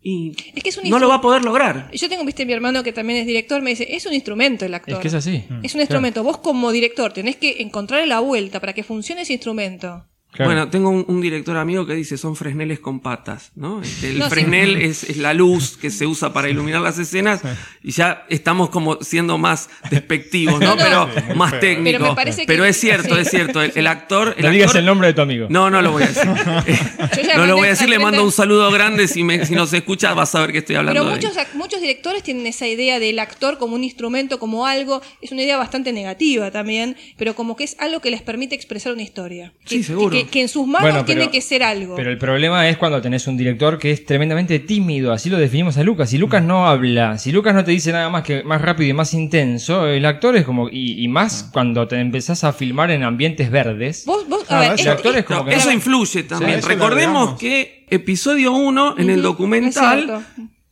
y 0.00 0.36
Es 0.54 0.62
que 0.62 0.68
es 0.68 0.76
un 0.76 0.88
no 0.88 1.00
lo 1.00 1.08
va 1.08 1.16
a 1.16 1.20
poder 1.20 1.42
lograr 1.42 1.90
Yo 1.92 2.08
tengo, 2.08 2.24
viste, 2.24 2.46
mi 2.46 2.52
hermano 2.52 2.84
que 2.84 2.92
también 2.92 3.18
es 3.18 3.26
director, 3.26 3.60
me 3.60 3.70
dice, 3.70 3.96
es 3.96 4.06
un 4.06 4.12
instrumento 4.12 4.64
el 4.64 4.74
actor. 4.74 4.94
es 4.94 5.00
que 5.00 5.08
es 5.08 5.14
así. 5.14 5.44
Es 5.64 5.74
un 5.74 5.80
instrumento. 5.80 6.22
Vos 6.22 6.38
como 6.38 6.70
director 6.70 7.12
tenés 7.12 7.36
que 7.36 7.60
encontrarle 7.62 8.06
la 8.06 8.20
vuelta 8.20 8.60
para 8.60 8.72
que 8.72 8.84
funcione 8.84 9.22
ese 9.22 9.32
instrumento. 9.32 10.06
Claro. 10.36 10.50
Bueno, 10.52 10.68
tengo 10.70 10.90
un, 10.90 11.04
un 11.08 11.20
director 11.20 11.56
amigo 11.56 11.86
que 11.86 11.94
dice 11.94 12.16
son 12.18 12.36
fresneles 12.36 12.78
con 12.80 13.00
patas, 13.00 13.52
¿no? 13.56 13.82
Este, 13.82 14.10
el 14.10 14.18
No, 14.18 14.24
sí. 14.26 14.30
fresnel 14.30 14.76
es, 14.82 15.04
es 15.04 15.16
la 15.16 15.34
luz 15.34 15.76
que 15.76 15.90
se 15.90 16.06
usa 16.06 16.32
para 16.32 16.48
iluminar 16.48 16.80
las 16.82 16.98
escenas 16.98 17.40
y 17.82 17.92
ya 17.92 18.24
estamos 18.28 18.70
como 18.70 18.98
siendo 19.02 19.38
más 19.38 19.68
despectivos, 19.90 20.60
¿no? 20.60 20.76
No, 20.76 20.88
no. 20.90 21.08
Pero 21.14 21.34
más 21.36 21.50
Pero 21.52 21.60
técnicos. 21.60 22.08
me 22.10 22.14
parece 22.14 22.40
que- 22.42 22.46
Pero 22.46 22.64
es 22.64 22.76
cierto, 22.78 23.14
sí. 23.16 23.20
es 23.22 23.30
cierto. 23.30 23.62
El, 23.62 23.72
el 23.74 23.86
actor. 23.86 24.34
El 24.36 24.44
no 24.44 24.50
digas 24.50 24.74
el 24.74 24.84
nombre 24.84 25.08
de 25.08 25.14
tu 25.14 25.22
amigo. 25.22 25.46
No, 25.50 25.70
no 25.70 25.80
lo 25.82 25.92
voy 25.92 26.02
a 26.02 26.06
decir. 26.08 26.26
No 27.36 27.46
lo 27.46 27.56
voy 27.56 27.66
a 27.66 27.70
decir, 27.70 27.88
le 27.88 27.98
mando 27.98 28.22
un 28.24 28.32
saludo 28.32 28.70
grande. 28.70 29.08
Si, 29.08 29.22
me, 29.22 29.44
si 29.46 29.54
nos 29.54 29.72
escucha, 29.72 30.14
vas 30.14 30.34
a 30.34 30.40
ver 30.40 30.52
que 30.52 30.58
estoy 30.58 30.76
hablando 30.76 31.00
Pero 31.02 31.10
de 31.14 31.18
él. 31.20 31.26
muchos, 31.26 31.36
ac- 31.36 31.54
muchos 31.54 31.80
directores 31.80 32.22
tienen 32.22 32.46
esa 32.46 32.66
idea 32.66 32.98
del 32.98 33.18
actor 33.18 33.58
como 33.58 33.74
un 33.74 33.84
instrumento, 33.84 34.38
como 34.38 34.66
algo. 34.66 35.02
Es 35.20 35.32
una 35.32 35.42
idea 35.42 35.56
bastante 35.56 35.92
negativa 35.92 36.50
también, 36.50 36.96
pero 37.16 37.34
como 37.34 37.56
que 37.56 37.64
es 37.64 37.76
algo 37.78 38.00
que 38.00 38.10
les 38.10 38.22
permite 38.22 38.54
expresar 38.54 38.92
una 38.92 39.02
historia. 39.02 39.52
Que, 39.64 39.76
Sí, 39.76 39.82
seguro. 39.82 40.10
Que, 40.10 40.25
que 40.26 40.42
en 40.42 40.48
sus 40.48 40.66
manos 40.66 40.82
Bueno, 40.90 41.04
tiene 41.04 41.30
que 41.30 41.40
ser 41.40 41.62
algo. 41.62 41.94
Pero 41.96 42.10
el 42.10 42.18
problema 42.18 42.68
es 42.68 42.76
cuando 42.76 43.00
tenés 43.00 43.26
un 43.26 43.36
director 43.36 43.78
que 43.78 43.90
es 43.92 44.04
tremendamente 44.04 44.58
tímido, 44.60 45.12
así 45.12 45.30
lo 45.30 45.38
definimos 45.38 45.76
a 45.78 45.82
Lucas. 45.82 46.10
Si 46.10 46.18
Lucas 46.18 46.42
no 46.42 46.66
habla, 46.66 47.18
si 47.18 47.32
Lucas 47.32 47.54
no 47.54 47.64
te 47.64 47.70
dice 47.70 47.92
nada 47.92 48.08
más 48.10 48.22
que 48.22 48.42
más 48.44 48.60
rápido 48.60 48.90
y 48.90 48.92
más 48.92 49.14
intenso, 49.14 49.86
el 49.86 50.04
actor 50.06 50.36
es 50.36 50.44
como. 50.44 50.68
Y, 50.68 51.02
y 51.04 51.08
más 51.08 51.48
cuando 51.52 51.86
te 51.88 51.96
empezás 52.00 52.44
a 52.44 52.52
filmar 52.52 52.90
en 52.90 53.02
ambientes 53.02 53.50
verdes. 53.50 54.04
Vos, 54.06 54.28
vos, 54.28 54.44
Ah, 54.48 54.58
a 54.58 54.60
ver, 54.60 54.72
ese 54.74 54.82
es- 54.82 54.88
actor 54.88 55.16
es 55.16 55.24
como 55.24 55.40
No, 55.40 55.46
que- 55.46 55.54
eso 55.56 55.70
influye 55.72 56.22
también. 56.22 56.62
Recordemos 56.62 57.38
que 57.38 57.84
episodio 57.90 58.52
1 58.52 58.94
en 58.98 59.10
el 59.10 59.22
documental 59.22 60.24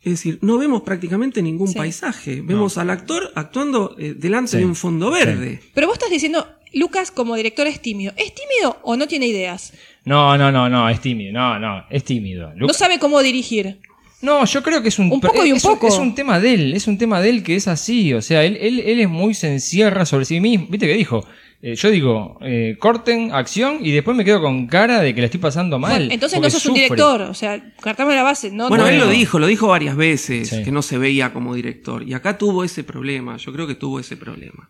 es 0.02 0.12
decir, 0.12 0.38
no 0.42 0.58
vemos 0.58 0.82
prácticamente 0.82 1.40
ningún 1.40 1.68
Sí. 1.68 1.76
paisaje. 1.78 2.42
Vemos 2.42 2.76
al 2.76 2.90
actor 2.90 3.32
actuando 3.34 3.96
eh, 3.98 4.14
delante 4.14 4.50
Sí. 4.52 4.56
de 4.58 4.66
un 4.66 4.74
fondo 4.76 5.10
verde. 5.10 5.60
Pero 5.72 5.86
vos 5.86 5.94
estás 5.94 6.10
diciendo, 6.10 6.46
Lucas 6.74 7.10
como 7.10 7.36
director 7.36 7.66
es 7.66 7.80
tímido. 7.80 8.12
¿Es 8.16 8.34
tímido 8.34 8.78
o 8.82 8.96
no 8.96 9.06
tiene 9.06 9.26
ideas? 9.26 9.72
No, 10.04 10.36
no, 10.36 10.50
no, 10.52 10.68
no, 10.68 10.88
es 10.88 11.00
tímido. 11.00 11.32
No, 11.32 11.58
no, 11.58 11.84
es 11.90 12.04
tímido. 12.04 12.52
No 12.56 12.72
sabe 12.72 12.98
cómo 12.98 13.22
dirigir. 13.22 13.78
No, 14.22 14.44
yo 14.46 14.62
creo 14.62 14.80
que 14.82 14.88
es 14.88 14.98
un, 14.98 15.12
Un 15.12 15.20
poco 15.20 15.44
y 15.44 15.50
un 15.50 15.58
es, 15.58 15.62
poco. 15.62 15.86
Es 15.86 15.98
un 15.98 16.14
tema 16.14 16.40
de 16.40 16.54
él, 16.54 16.72
es 16.74 16.86
un 16.86 16.96
tema 16.96 17.20
de 17.20 17.28
él 17.28 17.42
que 17.42 17.56
es 17.56 17.68
así. 17.68 18.14
O 18.14 18.22
sea, 18.22 18.42
él, 18.44 18.56
él, 18.60 18.80
él 18.80 19.00
es 19.00 19.08
muy 19.08 19.34
se 19.34 19.52
encierra 19.52 20.06
sobre 20.06 20.24
sí 20.24 20.40
mismo. 20.40 20.66
¿Viste 20.70 20.86
que 20.86 20.94
dijo? 20.94 21.26
Eh, 21.60 21.76
yo 21.76 21.90
digo, 21.90 22.38
eh, 22.42 22.76
corten, 22.78 23.32
acción, 23.32 23.78
y 23.82 23.90
después 23.92 24.16
me 24.16 24.24
quedo 24.24 24.40
con 24.42 24.66
cara 24.66 25.00
de 25.00 25.14
que 25.14 25.20
la 25.20 25.26
estoy 25.26 25.40
pasando 25.40 25.78
mal. 25.78 25.92
Bueno, 25.98 26.12
entonces 26.14 26.40
no 26.40 26.48
sos 26.50 26.66
un 26.66 26.74
director. 26.74 27.22
O 27.22 27.34
sea, 27.34 27.72
cartame 27.80 28.14
la 28.14 28.22
base. 28.22 28.50
No, 28.50 28.68
Bueno, 28.68 28.84
no- 28.84 28.90
él 28.90 28.98
lo 28.98 29.08
dijo, 29.08 29.38
lo 29.38 29.46
dijo 29.46 29.68
varias 29.68 29.96
veces, 29.96 30.48
Sí. 30.48 30.62
que 30.62 30.70
no 30.72 30.82
se 30.82 30.98
veía 30.98 31.32
como 31.32 31.54
director. 31.54 32.02
Y 32.06 32.12
acá 32.14 32.36
tuvo 32.38 32.64
ese 32.64 32.82
problema, 32.84 33.36
yo 33.38 33.52
creo 33.52 33.66
que 33.66 33.74
tuvo 33.74 34.00
ese 34.00 34.16
problema. 34.16 34.68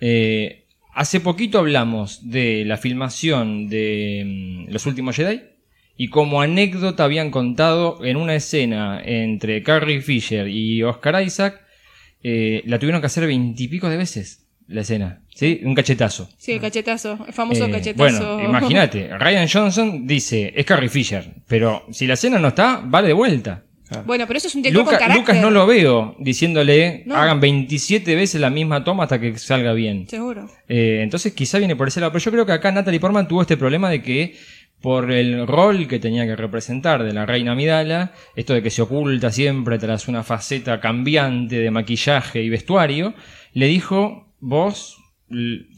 Eh, 0.00 0.63
hace 0.94 1.20
poquito 1.20 1.58
hablamos 1.58 2.30
de 2.30 2.64
la 2.64 2.76
filmación 2.76 3.68
de 3.68 4.66
mm, 4.68 4.72
Los 4.72 4.86
Últimos 4.86 5.16
Jedi. 5.16 5.42
Y 5.96 6.08
como 6.08 6.40
anécdota 6.40 7.04
habían 7.04 7.30
contado 7.30 8.04
en 8.04 8.16
una 8.16 8.34
escena 8.34 9.00
entre 9.04 9.62
Carrie 9.62 10.00
Fisher 10.00 10.48
y 10.48 10.82
Oscar 10.82 11.22
Isaac, 11.22 11.60
eh, 12.22 12.62
la 12.66 12.78
tuvieron 12.80 13.00
que 13.00 13.06
hacer 13.06 13.26
veintipico 13.26 13.88
de 13.88 13.96
veces, 13.96 14.46
la 14.66 14.80
escena. 14.80 15.22
¿Sí? 15.32 15.60
Un 15.62 15.74
cachetazo. 15.74 16.28
Sí, 16.36 16.52
el 16.52 16.60
cachetazo, 16.60 17.18
el 17.26 17.32
famoso 17.32 17.66
Eh, 17.66 17.70
cachetazo. 17.70 17.96
Bueno, 18.36 18.42
imagínate, 18.48 19.16
Ryan 19.16 19.48
Johnson 19.48 20.06
dice, 20.06 20.52
es 20.56 20.64
Carrie 20.66 20.88
Fisher, 20.88 21.34
pero 21.46 21.84
si 21.92 22.06
la 22.08 22.14
escena 22.14 22.38
no 22.40 22.48
está, 22.48 22.80
vale 22.84 23.08
de 23.08 23.14
vuelta. 23.14 23.64
Bueno, 24.06 24.26
pero 24.26 24.38
eso 24.38 24.48
es 24.48 24.54
un 24.54 24.62
director 24.62 24.84
Luca- 24.84 24.96
con 24.96 25.08
carácter. 25.08 25.20
Lucas 25.34 25.42
no 25.42 25.50
lo 25.50 25.66
veo 25.66 26.16
diciéndole, 26.18 27.02
No. 27.06 27.16
hagan 27.16 27.38
27 27.40 28.14
veces 28.14 28.40
la 28.40 28.50
misma 28.50 28.82
toma 28.82 29.04
hasta 29.04 29.20
que 29.20 29.36
salga 29.38 29.72
bien. 29.72 30.08
Seguro. 30.08 30.48
Eh, 30.68 31.00
entonces 31.02 31.32
quizá 31.34 31.58
viene 31.58 31.76
por 31.76 31.88
ese 31.88 32.00
lado, 32.00 32.10
pero 32.12 32.24
yo 32.24 32.30
creo 32.30 32.46
que 32.46 32.52
acá 32.52 32.72
Natalie 32.72 32.98
Portman 33.00 33.28
tuvo 33.28 33.42
este 33.42 33.56
problema 33.56 33.90
de 33.90 34.02
que 34.02 34.36
por 34.80 35.10
el 35.12 35.46
rol 35.46 35.86
que 35.88 35.98
tenía 35.98 36.26
que 36.26 36.34
representar 36.36 37.04
de 37.04 37.12
la 37.12 37.24
reina 37.26 37.52
Amidala, 37.52 38.12
esto 38.36 38.52
de 38.54 38.62
que 38.62 38.70
se 38.70 38.82
oculta 38.82 39.30
siempre 39.30 39.78
tras 39.78 40.08
una 40.08 40.22
faceta 40.22 40.80
cambiante 40.80 41.58
de 41.58 41.70
maquillaje 41.70 42.42
y 42.42 42.48
vestuario, 42.50 43.14
le 43.52 43.66
dijo, 43.66 44.34
vos... 44.40 44.98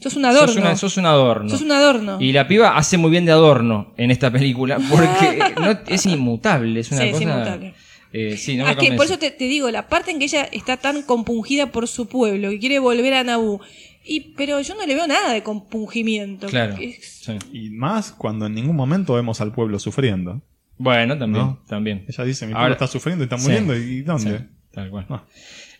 Sos 0.01 0.15
un 0.17 0.25
adorno. 0.25 0.47
Sos, 0.47 0.57
una- 0.57 0.75
sos 0.75 0.97
un 0.97 1.05
adorno. 1.05 1.49
Sos 1.49 1.61
un 1.61 1.71
adorno. 1.71 2.17
Y 2.19 2.31
la 2.33 2.47
piba 2.47 2.77
hace 2.77 2.97
muy 2.97 3.09
bien 3.11 3.25
de 3.25 3.31
adorno 3.31 3.93
en 3.97 4.11
esta 4.11 4.29
película, 4.29 4.77
porque 4.89 5.53
no- 5.59 5.79
es 5.87 6.05
inmutable, 6.05 6.79
es 6.81 6.91
una 6.91 7.01
Sí, 7.01 7.07
es 7.07 7.11
cosa... 7.13 7.23
inmutable. 7.23 7.73
Eh, 8.13 8.37
sí, 8.37 8.55
no 8.57 8.65
me 8.65 8.71
Ah, 8.71 8.75
que 8.75 8.91
por 8.93 9.05
eso 9.05 9.17
te, 9.19 9.31
te 9.31 9.45
digo, 9.45 9.69
la 9.71 9.87
parte 9.89 10.11
en 10.11 10.19
que 10.19 10.25
ella 10.25 10.43
está 10.51 10.77
tan 10.77 11.01
compungida 11.03 11.71
por 11.71 11.87
su 11.87 12.07
pueblo, 12.07 12.49
que 12.49 12.59
quiere 12.59 12.79
volver 12.79 13.13
a 13.13 13.23
Naboo. 13.23 13.61
Y, 14.09 14.21
pero 14.37 14.61
yo 14.61 14.75
no 14.75 14.85
le 14.85 14.95
veo 14.95 15.05
nada 15.07 15.33
de 15.33 15.43
compungimiento. 15.43 16.47
Claro. 16.47 16.75
Es- 16.79 17.21
sí. 17.25 17.37
Y 17.51 17.69
más 17.71 18.11
cuando 18.13 18.45
en 18.45 18.53
ningún 18.55 18.75
momento 18.75 19.13
vemos 19.15 19.41
al 19.41 19.51
pueblo 19.51 19.79
sufriendo. 19.79 20.41
Bueno, 20.77 21.17
también, 21.17 21.45
¿No? 21.45 21.63
también. 21.67 22.05
Ella 22.07 22.23
dice, 22.23 22.45
mi 22.45 22.53
Ahora- 22.53 22.61
pueblo 22.63 22.73
está 22.75 22.87
sufriendo 22.87 23.23
y 23.23 23.25
está 23.25 23.37
Sí. 23.37 23.43
muriendo. 23.45 23.75
¿Y 23.75 24.01
dónde? 24.03 24.37
Sí, 24.39 24.45
tal 24.71 24.89
cual. 24.89 25.05
No. 25.09 25.25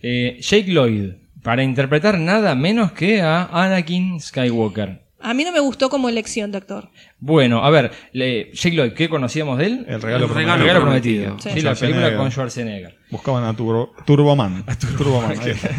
Eh, 0.01 0.37
Jake 0.41 0.71
Lloyd, 0.71 1.11
para 1.43 1.63
interpretar 1.63 2.19
nada 2.19 2.53
menos 2.55 2.91
que 2.91 3.21
a 3.21 3.45
Anakin 3.45 4.19
Skywalker. 4.19 5.06
A 5.19 5.33
mí 5.33 5.43
no 5.43 5.51
me 5.51 5.59
gustó 5.59 5.89
como 5.89 6.09
elección 6.09 6.51
de 6.51 6.59
actor. 6.59 6.89
Bueno, 7.19 7.63
a 7.65 7.69
ver, 7.71 7.91
le- 8.13 8.51
Jake 8.53 8.75
Lloyd, 8.75 8.93
¿qué 8.93 9.09
conocíamos 9.09 9.57
de 9.57 9.65
él? 9.65 9.85
El 9.87 10.01
regalo 10.01 10.25
El 10.25 10.31
prometido. 10.31 10.35
regalo 10.35 10.53
El 10.55 10.61
regalo 10.67 10.81
prometido. 10.81 11.23
prometido. 11.25 11.53
Sí. 11.53 11.59
Sí, 11.59 11.65
la 11.65 11.75
película 11.75 12.17
con 12.17 12.31
Schwarzenegger. 12.31 12.97
Buscaban 13.09 13.43
a 13.45 13.55
Turbo, 13.55 13.93
Turboman. 14.05 14.63
Turboman. 14.97 15.39
ahí 15.39 15.49
está. 15.51 15.69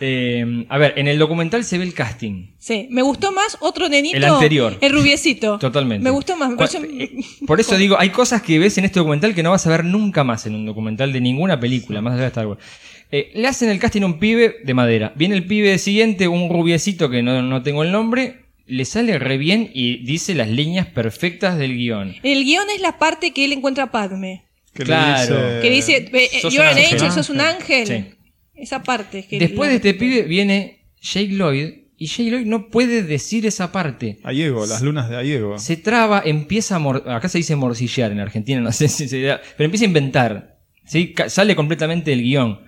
Eh, 0.00 0.66
a 0.68 0.76
ver, 0.78 0.94
en 0.96 1.08
el 1.08 1.18
documental 1.18 1.64
se 1.64 1.78
ve 1.78 1.84
el 1.84 1.94
casting. 1.94 2.48
Sí, 2.58 2.86
me 2.90 3.00
gustó 3.02 3.32
más 3.32 3.56
otro 3.60 3.88
nenito. 3.88 4.16
El 4.16 4.24
anterior. 4.24 4.76
El 4.80 4.92
rubiecito. 4.92 5.58
Totalmente. 5.58 6.04
Me 6.04 6.10
gustó 6.10 6.36
más. 6.36 6.52
pareció- 6.54 6.82
eh, 6.82 7.12
Por 7.46 7.60
eso 7.60 7.76
digo, 7.78 7.96
hay 7.98 8.10
cosas 8.10 8.42
que 8.42 8.58
ves 8.58 8.76
en 8.78 8.84
este 8.84 8.98
documental 9.00 9.34
que 9.34 9.42
no 9.42 9.52
vas 9.52 9.66
a 9.66 9.70
ver 9.70 9.84
nunca 9.84 10.22
más 10.24 10.44
en 10.46 10.54
un 10.54 10.66
documental 10.66 11.12
de 11.14 11.20
ninguna 11.22 11.58
película, 11.58 12.02
más 12.02 12.12
allá 12.14 12.22
de 12.22 12.28
Star 12.28 12.46
Wars. 12.46 12.60
Eh, 13.10 13.30
le 13.34 13.46
hacen 13.48 13.70
el 13.70 13.78
casting 13.78 14.02
a 14.02 14.06
un 14.06 14.18
pibe 14.18 14.56
de 14.64 14.74
madera. 14.74 15.12
Viene 15.16 15.34
el 15.36 15.46
pibe 15.46 15.78
siguiente, 15.78 16.26
un 16.28 16.50
rubiecito 16.50 17.08
que 17.08 17.22
no, 17.22 17.40
no 17.40 17.62
tengo 17.62 17.82
el 17.84 17.92
nombre, 17.92 18.45
le 18.66 18.84
sale 18.84 19.18
re 19.18 19.38
bien 19.38 19.70
y 19.72 20.04
dice 20.04 20.34
las 20.34 20.48
líneas 20.48 20.86
perfectas 20.88 21.56
del 21.58 21.76
guion. 21.76 22.14
El 22.22 22.44
guion 22.44 22.64
es 22.74 22.80
la 22.80 22.98
parte 22.98 23.32
que 23.32 23.44
él 23.44 23.52
encuentra 23.52 23.84
a 23.84 23.90
Padme. 23.92 24.44
Que 24.74 24.82
Claro. 24.84 25.36
dice- 25.36 25.60
Que 25.62 25.70
dice, 25.70 25.96
eh, 26.12 26.40
you're 26.50 26.62
an 26.68 26.76
angel, 26.78 27.10
sos 27.12 27.30
un 27.30 27.40
ángel. 27.40 27.86
Sí. 27.86 28.04
Esa 28.54 28.82
parte. 28.82 29.20
es 29.20 29.26
que 29.26 29.38
Después 29.38 29.68
la- 29.68 29.70
de 29.70 29.76
este 29.76 29.94
pibe 29.94 30.22
viene 30.22 30.86
Jake 31.00 31.28
Lloyd 31.28 31.68
y 31.98 32.06
Jake 32.06 32.30
Lloyd 32.30 32.46
no 32.46 32.68
puede 32.70 33.02
decir 33.02 33.46
esa 33.46 33.70
parte. 33.72 34.18
Aiego, 34.24 34.66
las 34.66 34.82
lunas 34.82 35.08
de 35.08 35.16
Aiego. 35.16 35.58
Se 35.58 35.76
traba, 35.76 36.22
empieza 36.24 36.76
a 36.76 36.78
mor- 36.78 37.04
acá 37.08 37.28
se 37.28 37.38
dice 37.38 37.54
morcillar 37.56 38.12
en 38.12 38.20
Argentina, 38.20 38.60
no 38.60 38.72
sé 38.72 38.88
si 38.88 39.08
se 39.08 39.20
da, 39.22 39.40
pero 39.56 39.66
empieza 39.66 39.84
a 39.84 39.88
inventar, 39.88 40.58
¿sí? 40.84 41.14
Sale 41.28 41.54
completamente 41.56 42.10
del 42.10 42.22
guion. 42.22 42.60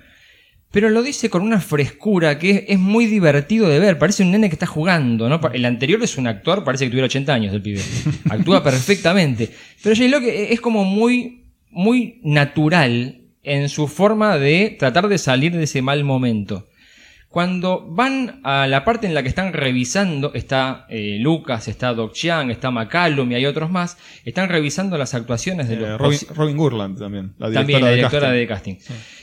Pero 0.70 0.90
lo 0.90 1.02
dice 1.02 1.30
con 1.30 1.42
una 1.42 1.60
frescura 1.60 2.38
que 2.38 2.50
es, 2.50 2.64
es 2.68 2.78
muy 2.78 3.06
divertido 3.06 3.68
de 3.68 3.78
ver, 3.78 3.98
parece 3.98 4.22
un 4.22 4.30
nene 4.32 4.48
que 4.50 4.54
está 4.54 4.66
jugando, 4.66 5.28
¿no? 5.28 5.40
El 5.52 5.64
anterior 5.64 6.02
es 6.02 6.18
un 6.18 6.26
actor, 6.26 6.62
parece 6.62 6.84
que 6.84 6.90
tuviera 6.90 7.06
80 7.06 7.32
años 7.32 7.54
el 7.54 7.62
pibe. 7.62 7.80
Actúa 8.30 8.62
perfectamente. 8.62 9.50
Pero 9.82 9.96
J. 9.96 10.08
Locke 10.08 10.52
es 10.52 10.60
como 10.60 10.84
muy, 10.84 11.44
muy 11.70 12.20
natural 12.22 13.22
en 13.42 13.68
su 13.70 13.88
forma 13.88 14.36
de 14.36 14.76
tratar 14.78 15.08
de 15.08 15.16
salir 15.18 15.56
de 15.56 15.64
ese 15.64 15.80
mal 15.80 16.04
momento. 16.04 16.66
Cuando 17.30 17.86
van 17.86 18.40
a 18.42 18.66
la 18.66 18.86
parte 18.86 19.06
en 19.06 19.12
la 19.12 19.22
que 19.22 19.28
están 19.28 19.52
revisando, 19.52 20.32
está 20.32 20.86
eh, 20.88 21.18
Lucas, 21.20 21.68
está 21.68 21.92
Doc 21.92 22.14
Chiang, 22.14 22.50
está 22.50 22.70
McCallum 22.70 23.30
y 23.30 23.34
hay 23.34 23.44
otros 23.44 23.70
más, 23.70 23.98
están 24.24 24.48
revisando 24.48 24.96
las 24.96 25.12
actuaciones 25.12 25.68
de 25.68 25.74
Eh, 25.74 25.78
los 25.78 26.00
Robin, 26.00 26.18
Robin 26.34 26.56
Gurland 26.56 26.98
también. 26.98 27.34
La 27.38 27.50
directora, 27.50 27.60
también 27.60 27.80
la 27.82 27.88
de 27.88 27.96
directora 27.96 28.28
casting. 28.28 28.38
de 28.38 28.46
casting. 28.46 28.74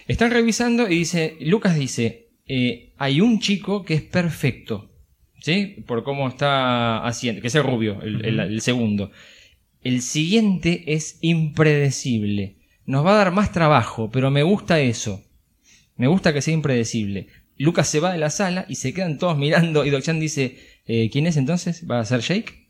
Están 0.07 0.31
revisando 0.31 0.87
y 0.89 0.99
dice, 0.99 1.35
Lucas 1.41 1.75
dice, 1.75 2.29
eh, 2.47 2.93
hay 2.97 3.21
un 3.21 3.39
chico 3.39 3.83
que 3.83 3.95
es 3.95 4.01
perfecto, 4.03 4.91
¿sí? 5.41 5.83
Por 5.87 6.03
cómo 6.03 6.27
está 6.27 7.05
haciendo, 7.05 7.41
que 7.41 7.47
es 7.47 7.55
el 7.55 7.63
rubio, 7.63 8.01
el, 8.01 8.23
el- 8.25 8.39
el 8.39 8.61
segundo. 8.61 9.11
El 9.81 10.01
siguiente 10.01 10.83
es 10.93 11.17
impredecible. 11.21 12.57
Nos 12.85 13.05
va 13.05 13.13
a 13.13 13.17
dar 13.17 13.31
más 13.31 13.51
trabajo, 13.51 14.09
pero 14.11 14.29
me 14.31 14.43
gusta 14.43 14.79
eso. 14.79 15.23
Me 15.97 16.07
gusta 16.07 16.33
que 16.33 16.41
sea 16.41 16.53
impredecible. 16.53 17.27
Lucas 17.57 17.87
se 17.87 17.99
va 17.99 18.11
de 18.11 18.17
la 18.19 18.29
sala 18.29 18.65
y 18.67 18.75
se 18.75 18.93
quedan 18.93 19.17
todos 19.17 19.37
mirando 19.37 19.85
y 19.85 19.89
Doc-chan 19.89 20.19
dice, 20.19 20.57
eh, 20.85 21.09
¿quién 21.11 21.25
es 21.25 21.37
entonces? 21.37 21.85
¿Va 21.89 21.99
a 21.99 22.05
ser 22.05 22.19
Jake? 22.21 22.64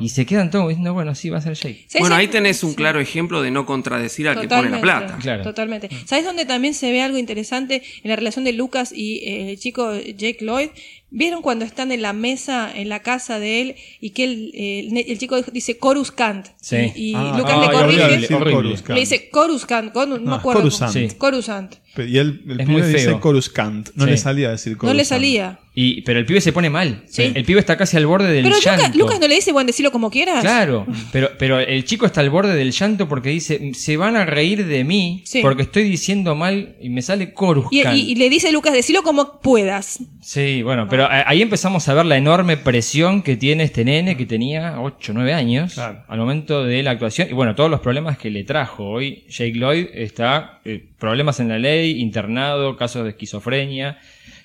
Y 0.00 0.08
se 0.08 0.26
quedan 0.26 0.50
todos 0.50 0.68
diciendo, 0.68 0.92
bueno, 0.92 1.14
sí, 1.14 1.30
va 1.30 1.38
a 1.38 1.40
ser 1.40 1.54
Jake. 1.54 1.84
¿Sabes 1.88 2.00
Bueno, 2.00 2.14
en- 2.16 2.20
ahí 2.20 2.28
tenés 2.28 2.64
un 2.64 2.70
sí. 2.70 2.76
claro 2.76 3.00
ejemplo 3.00 3.42
de 3.42 3.50
no 3.50 3.64
contradecir 3.64 4.28
al 4.28 4.40
que 4.40 4.48
pone 4.48 4.68
la 4.70 4.80
plata. 4.80 5.18
Claro. 5.20 5.42
Totalmente. 5.44 5.88
¿Sabes 6.04 6.24
dónde 6.24 6.44
también 6.46 6.74
se 6.74 6.90
ve 6.90 7.00
algo 7.02 7.16
interesante 7.18 7.82
en 8.02 8.10
la 8.10 8.16
relación 8.16 8.44
de 8.44 8.52
Lucas 8.52 8.92
y 8.94 9.18
eh, 9.18 9.50
el 9.52 9.58
chico 9.58 9.94
Jake 9.96 10.38
Lloyd? 10.40 10.70
¿Vieron 11.10 11.42
cuando 11.42 11.64
están 11.64 11.92
en 11.92 12.02
la 12.02 12.12
mesa, 12.12 12.72
en 12.74 12.88
la 12.88 13.00
casa 13.00 13.38
de 13.38 13.60
él, 13.60 13.74
y 14.00 14.10
que 14.10 14.24
el, 14.24 14.50
eh, 14.52 15.04
el 15.06 15.18
chico 15.18 15.40
dice 15.52 15.78
Coruscant? 15.78 16.48
Sí. 16.60 16.76
Y, 16.96 17.10
y 17.10 17.14
Ah, 17.14 17.34
Lucas 17.38 17.52
ah, 17.56 17.60
le 17.60 17.72
corrige. 17.72 18.34
horrible. 18.34 18.76
Le 18.88 19.00
dice 19.00 19.28
Coruscant, 19.30 19.92
con- 19.92 20.08
no, 20.10 20.16
me 20.18 20.22
No, 20.24 20.34
acuerdo. 20.34 20.62
Coruscant. 20.62 20.92
Sí. 20.92 21.08
Coruscant. 21.16 21.76
Y 21.96 22.18
él, 22.18 22.42
el 22.48 22.60
Es 22.60 22.66
pibe 22.66 22.82
muy 22.82 22.92
dice. 22.92 23.20
Coruscant. 23.20 23.90
No 23.94 24.04
Sí. 24.06 24.10
le 24.10 24.16
salía 24.16 24.48
a 24.48 24.50
decir 24.52 24.72
Coruscant. 24.76 24.92
No 24.92 24.96
le 24.96 25.04
salía. 25.04 25.60
Y, 25.76 26.02
pero 26.02 26.18
el 26.20 26.26
pibe 26.26 26.40
se 26.40 26.52
pone 26.52 26.70
mal. 26.70 27.04
Sí. 27.08 27.32
El 27.34 27.44
pibe 27.44 27.58
está 27.60 27.76
casi 27.76 27.96
al 27.96 28.06
borde 28.06 28.32
del 28.32 28.44
Pero 28.44 28.58
llanto. 28.58 28.82
Lucas, 28.82 28.96
Lucas 28.96 29.20
no 29.20 29.28
le 29.28 29.34
dice, 29.36 29.52
bueno, 29.52 29.66
decirlo 29.68 29.90
como 29.92 30.10
quieras. 30.10 30.40
Claro, 30.40 30.86
pero, 31.12 31.30
pero 31.38 31.58
el 31.60 31.84
chico 31.84 32.06
está 32.06 32.20
al 32.20 32.30
borde 32.30 32.54
del 32.54 32.72
llanto 32.72 33.08
porque 33.08 33.28
dice, 33.30 33.72
se 33.74 33.96
van 33.96 34.16
a 34.16 34.24
reír 34.24 34.66
de 34.66 34.82
mí 34.84 35.22
Sí. 35.24 35.40
porque 35.42 35.62
estoy 35.62 35.84
diciendo 35.84 36.34
mal 36.34 36.76
y 36.80 36.88
me 36.90 37.02
sale 37.02 37.32
Coruscant. 37.32 37.96
y- 37.96 38.10
y 38.12 38.14
le 38.16 38.28
dice 38.30 38.50
Lucas, 38.52 38.72
decirlo 38.72 39.02
como 39.04 39.40
puedas. 39.40 39.98
Sí, 40.20 40.62
bueno, 40.62 40.88
pero 40.96 41.06
a- 41.10 41.28
ahí 41.28 41.42
empezamos 41.42 41.88
a 41.88 41.94
ver 41.94 42.06
la 42.06 42.16
enorme 42.16 42.56
presión 42.56 43.22
que 43.22 43.36
tiene 43.36 43.64
este 43.64 43.84
nene 43.84 44.16
que 44.16 44.26
tenía 44.26 44.80
8 44.80 45.10
o 45.10 45.14
9 45.14 45.32
años 45.34 45.74
Claro. 45.74 46.04
al 46.06 46.18
momento 46.18 46.62
de 46.64 46.82
la 46.82 46.92
actuación. 46.92 47.28
Y 47.30 47.32
bueno, 47.32 47.54
todos 47.56 47.68
los 47.70 47.80
problemas 47.80 48.16
que 48.16 48.30
le 48.30 48.44
trajo. 48.44 48.84
Hoy 48.88 49.24
Jake 49.28 49.54
Lloyd 49.58 49.86
está, 49.92 50.60
eh, 50.64 50.84
problemas 50.98 51.40
en 51.40 51.48
la 51.48 51.58
ley, 51.58 52.00
internado, 52.00 52.76
casos 52.76 53.02
de 53.04 53.10
esquizofrenia. 53.10 53.98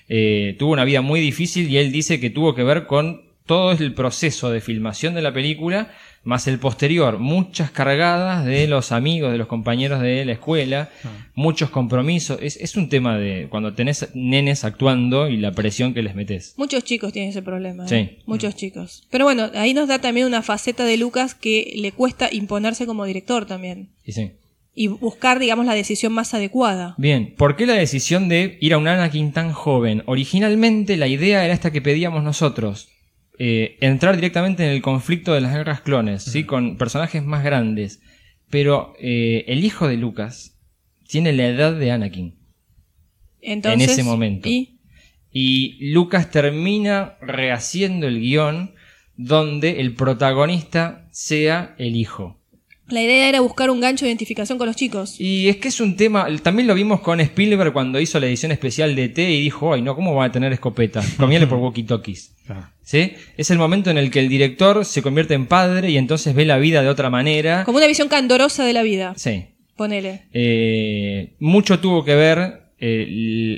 Eh, 0.08 0.56
tuvo 0.58 0.72
una 0.72 0.84
vida 0.84 1.02
muy 1.02 1.20
difícil 1.20 1.70
y 1.70 1.78
él 1.78 1.92
dice 1.92 2.18
que 2.18 2.30
tuvo 2.30 2.54
que 2.54 2.64
ver 2.64 2.86
con 2.86 3.22
todo 3.46 3.72
el 3.72 3.94
proceso 3.94 4.50
de 4.50 4.60
filmación 4.60 5.14
de 5.14 5.22
la 5.22 5.32
película, 5.32 5.90
más 6.22 6.46
el 6.46 6.58
posterior, 6.58 7.18
muchas 7.18 7.70
cargadas 7.70 8.44
de 8.44 8.66
los 8.66 8.92
amigos, 8.92 9.32
de 9.32 9.38
los 9.38 9.46
compañeros 9.46 10.00
de 10.02 10.24
la 10.24 10.32
escuela, 10.32 10.90
muchos 11.34 11.70
compromisos. 11.70 12.38
Es, 12.42 12.56
es 12.56 12.76
un 12.76 12.88
tema 12.88 13.16
de 13.16 13.48
cuando 13.48 13.72
tenés 13.74 14.10
nenes 14.14 14.64
actuando 14.64 15.28
y 15.28 15.38
la 15.38 15.52
presión 15.52 15.94
que 15.94 16.02
les 16.02 16.14
metes. 16.14 16.54
Muchos 16.58 16.84
chicos 16.84 17.12
tienen 17.12 17.30
ese 17.30 17.42
problema. 17.42 17.86
¿eh? 17.86 17.88
Sí. 17.88 18.22
Muchos 18.26 18.54
chicos. 18.54 19.06
Pero 19.10 19.24
bueno, 19.24 19.50
ahí 19.54 19.72
nos 19.72 19.88
da 19.88 19.98
también 19.98 20.26
una 20.26 20.42
faceta 20.42 20.84
de 20.84 20.98
Lucas 20.98 21.34
que 21.34 21.72
le 21.76 21.92
cuesta 21.92 22.28
imponerse 22.30 22.86
como 22.86 23.06
director 23.06 23.46
también. 23.46 23.88
Y 24.04 24.12
sí. 24.12 24.32
Y 24.74 24.86
buscar, 24.86 25.38
digamos, 25.40 25.66
la 25.66 25.74
decisión 25.74 26.12
más 26.12 26.32
adecuada. 26.32 26.94
Bien, 26.96 27.34
¿por 27.36 27.56
qué 27.56 27.66
la 27.66 27.74
decisión 27.74 28.28
de 28.28 28.56
ir 28.60 28.74
a 28.74 28.78
un 28.78 28.86
Anakin 28.86 29.32
tan 29.32 29.52
joven? 29.52 30.02
Originalmente 30.06 30.96
la 30.96 31.08
idea 31.08 31.44
era 31.44 31.54
esta 31.54 31.72
que 31.72 31.82
pedíamos 31.82 32.22
nosotros. 32.22 32.88
Eh, 33.42 33.78
entrar 33.80 34.16
directamente 34.16 34.66
en 34.66 34.70
el 34.70 34.82
conflicto 34.82 35.32
de 35.32 35.40
las 35.40 35.54
guerras 35.54 35.80
clones, 35.80 36.24
¿sí? 36.24 36.44
Con 36.44 36.76
personajes 36.76 37.24
más 37.24 37.42
grandes. 37.42 38.02
Pero 38.50 38.92
eh, 39.00 39.46
el 39.48 39.64
hijo 39.64 39.88
de 39.88 39.96
Lucas 39.96 40.60
tiene 41.08 41.32
la 41.32 41.46
edad 41.46 41.72
de 41.72 41.90
Anakin. 41.90 42.38
Entonces, 43.40 43.92
ese 43.92 44.02
momento. 44.02 44.46
Y 44.46 44.78
Y 45.32 45.92
Lucas 45.94 46.30
termina 46.30 47.16
rehaciendo 47.22 48.08
el 48.08 48.20
guion 48.20 48.74
donde 49.16 49.80
el 49.80 49.94
protagonista 49.94 51.08
sea 51.10 51.74
el 51.78 51.96
hijo. 51.96 52.39
La 52.90 53.02
idea 53.02 53.28
era 53.28 53.40
buscar 53.40 53.70
un 53.70 53.80
gancho 53.80 54.04
de 54.04 54.10
identificación 54.10 54.58
con 54.58 54.66
los 54.66 54.76
chicos. 54.76 55.20
Y 55.20 55.48
es 55.48 55.56
que 55.56 55.68
es 55.68 55.80
un 55.80 55.96
tema, 55.96 56.26
también 56.42 56.66
lo 56.66 56.74
vimos 56.74 57.00
con 57.00 57.20
Spielberg 57.20 57.72
cuando 57.72 58.00
hizo 58.00 58.20
la 58.20 58.26
edición 58.26 58.52
especial 58.52 58.94
de 58.94 59.08
T 59.08 59.30
y 59.30 59.42
dijo, 59.42 59.72
ay 59.72 59.82
no, 59.82 59.94
¿cómo 59.94 60.14
va 60.14 60.26
a 60.26 60.32
tener 60.32 60.52
escopeta? 60.52 61.02
Comiale 61.16 61.46
por 61.46 61.58
walkie-talkies. 61.58 62.30
Claro. 62.46 62.68
¿Sí? 62.82 63.12
Es 63.36 63.50
el 63.50 63.58
momento 63.58 63.90
en 63.90 63.98
el 63.98 64.10
que 64.10 64.20
el 64.20 64.28
director 64.28 64.84
se 64.84 65.02
convierte 65.02 65.34
en 65.34 65.46
padre 65.46 65.90
y 65.90 65.96
entonces 65.96 66.34
ve 66.34 66.44
la 66.44 66.58
vida 66.58 66.82
de 66.82 66.88
otra 66.88 67.08
manera. 67.08 67.64
Como 67.64 67.78
una 67.78 67.86
visión 67.86 68.08
candorosa 68.08 68.64
de 68.64 68.72
la 68.72 68.82
vida. 68.82 69.14
Sí. 69.16 69.46
Ponele. 69.76 70.22
Eh, 70.32 71.32
mucho 71.38 71.78
tuvo 71.78 72.04
que 72.04 72.14
ver 72.14 72.59
eh, 72.82 73.06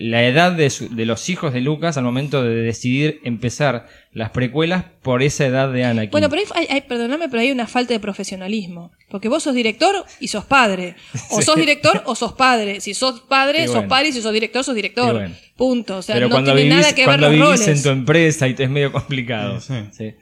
la 0.03 0.25
edad 0.27 0.53
de, 0.53 0.69
su- 0.69 0.95
de 0.95 1.07
los 1.07 1.29
hijos 1.31 1.53
de 1.53 1.61
Lucas 1.61 1.97
al 1.97 2.03
momento 2.05 2.43
de 2.43 2.55
decidir 2.57 3.21
empezar 3.23 3.87
las 4.13 4.31
precuelas 4.31 4.85
por 5.03 5.23
esa 5.23 5.47
edad 5.47 5.73
de 5.73 5.85
Anakin. 5.85 6.11
Bueno, 6.11 6.29
pero 6.29 6.43
hay, 6.55 6.67
hay- 6.69 6.81
perdóname, 6.83 7.29
pero 7.29 7.41
hay 7.41 7.51
una 7.53 7.67
falta 7.67 7.95
de 7.95 8.01
profesionalismo. 8.01 8.91
Porque 9.09 9.29
vos 9.29 9.43
sos 9.43 9.55
director 9.55 9.95
y 10.21 10.29
sos 10.29 10.45
padre. 10.45 10.97
O 11.31 11.41
sos 11.43 11.57
director 11.57 12.03
o 12.07 12.15
sos 12.15 12.33
padre. 12.33 12.81
Si 12.81 12.95
sos 12.95 13.21
padre, 13.21 13.67
sos 13.69 13.85
padre. 13.85 14.09
Y 14.09 14.13
si 14.13 14.23
sos 14.23 14.33
director, 14.33 14.65
sos 14.65 14.75
director. 14.75 15.13
Bueno. 15.15 15.35
Punto. 15.57 15.99
O 15.99 16.03
sea, 16.03 16.17
pero 16.17 16.27
no 16.29 16.35
cuando 16.35 16.53
tiene 16.55 16.71
vivís, 16.71 16.81
nada 16.83 16.95
que 16.95 17.03
ver 17.03 17.07
cuando 17.07 17.27
los 17.29 17.35
vivís 17.37 17.49
roles. 17.61 17.69
en 17.69 17.83
tu 17.83 17.89
empresa 17.91 18.49
y 18.49 18.55
te 18.55 18.65
es 18.65 18.71
medio 18.71 18.91
complicado. 18.91 19.61
Sí, 19.61 19.75
sí. 19.93 20.15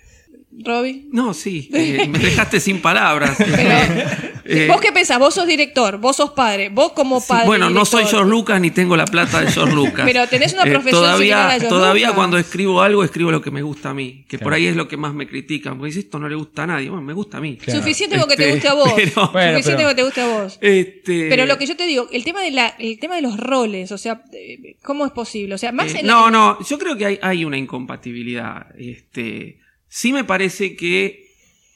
Robbie. 0.64 1.06
No, 1.12 1.32
sí, 1.32 1.70
eh, 1.72 2.06
me 2.08 2.18
dejaste 2.18 2.60
sin 2.60 2.80
palabras. 2.82 3.36
Pero, 3.38 4.30
Eh, 4.52 4.66
¿Vos 4.66 4.80
qué 4.80 4.90
pensás? 4.90 5.18
Vos 5.20 5.34
sos 5.34 5.46
director, 5.46 5.98
vos 5.98 6.16
sos 6.16 6.30
padre, 6.30 6.70
vos 6.70 6.90
como 6.92 7.20
sí, 7.20 7.26
padre. 7.28 7.46
bueno, 7.46 7.70
no 7.70 7.84
soy. 7.84 8.04
George 8.06 8.28
Lucas 8.28 8.60
ni 8.60 8.72
tengo 8.72 8.96
la 8.96 9.04
plata 9.04 9.40
de 9.42 9.52
George 9.52 9.72
Lucas. 9.76 10.02
Pero 10.06 10.26
tenés 10.26 10.54
una 10.54 10.64
Eh, 10.64 10.70
profesión 10.70 11.04
a 11.04 11.06
todavía, 11.06 11.50
George 11.50 11.68
todavía 11.68 12.06
Lucas. 12.08 12.16
cuando 12.16 12.38
escribo 12.38 12.82
algo, 12.82 13.04
escribo 13.04 13.30
lo 13.30 13.40
que 13.42 13.52
me 13.52 13.62
gusta 13.62 13.90
a 13.90 13.94
mí. 13.94 14.24
Que 14.28 14.38
por 14.40 14.52
ahí 14.52 14.66
es 14.66 14.74
lo 14.74 14.88
que 14.88 14.96
más 14.96 15.14
me 15.14 15.28
critican. 15.28 15.74
Porque 15.78 15.88
dices, 15.90 16.04
esto 16.06 16.18
no 16.18 16.28
le 16.28 16.34
gusta 16.34 16.64
a 16.64 16.66
nadie. 16.66 16.88
Bueno, 16.88 17.02
me 17.04 17.12
gusta 17.12 17.36
a 17.36 17.40
mí. 17.40 17.58
Claro. 17.58 17.78
Suficiente 17.78 18.18
con 18.18 18.28
que 18.28 18.36
te 18.36 18.42
Este, 18.44 18.54
guste 18.54 18.68
a 18.68 18.74
vos. 18.74 18.92
pero- 18.96 19.30
Bueno, 19.30 19.58
Suficiente 19.58 19.76
pero- 19.76 19.76
con 19.76 19.88
que 19.88 19.94
te 19.94 20.02
guste 20.04 20.20
a 20.22 20.26
vos. 20.42 20.58
Este, 20.60 21.28
Pero 21.28 21.46
lo 21.46 21.56
que 21.58 21.66
yo 21.66 21.76
te 21.76 21.86
digo, 21.86 22.08
el 22.10 22.24
tema 22.24 22.40
de 22.42 22.50
la, 22.50 22.74
el 22.78 22.98
tema 22.98 23.14
de 23.16 23.22
los 23.22 23.36
roles, 23.36 23.92
o 23.92 23.98
sea, 23.98 24.22
eh, 24.32 24.76
¿cómo 24.82 25.06
es 25.06 25.12
posible? 25.12 25.54
O 25.54 25.58
sea, 25.58 25.70
más 25.70 25.94
Eh, 25.94 26.00
en 26.00 26.06
la- 26.08 26.12
no, 26.14 26.30
no, 26.30 26.58
yo 26.66 26.76
creo 26.78 26.96
que 26.96 27.06
hay, 27.06 27.18
hay 27.22 27.44
una 27.44 27.56
incompatibilidad. 27.58 28.66
Este, 28.76 29.58
sí 29.90 30.12
me 30.14 30.24
parece 30.24 30.76
que 30.76 31.26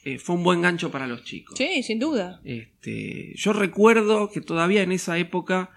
eh, 0.05 0.17
fue 0.19 0.35
un 0.35 0.43
buen 0.43 0.61
gancho 0.61 0.89
para 0.89 1.05
los 1.05 1.23
chicos. 1.23 1.57
Sí, 1.57 1.83
sin 1.83 1.99
duda. 1.99 2.39
Este, 2.43 3.33
yo 3.35 3.53
recuerdo 3.53 4.31
que 4.31 4.41
todavía 4.41 4.81
en 4.83 4.91
esa 4.91 5.17
época 5.17 5.69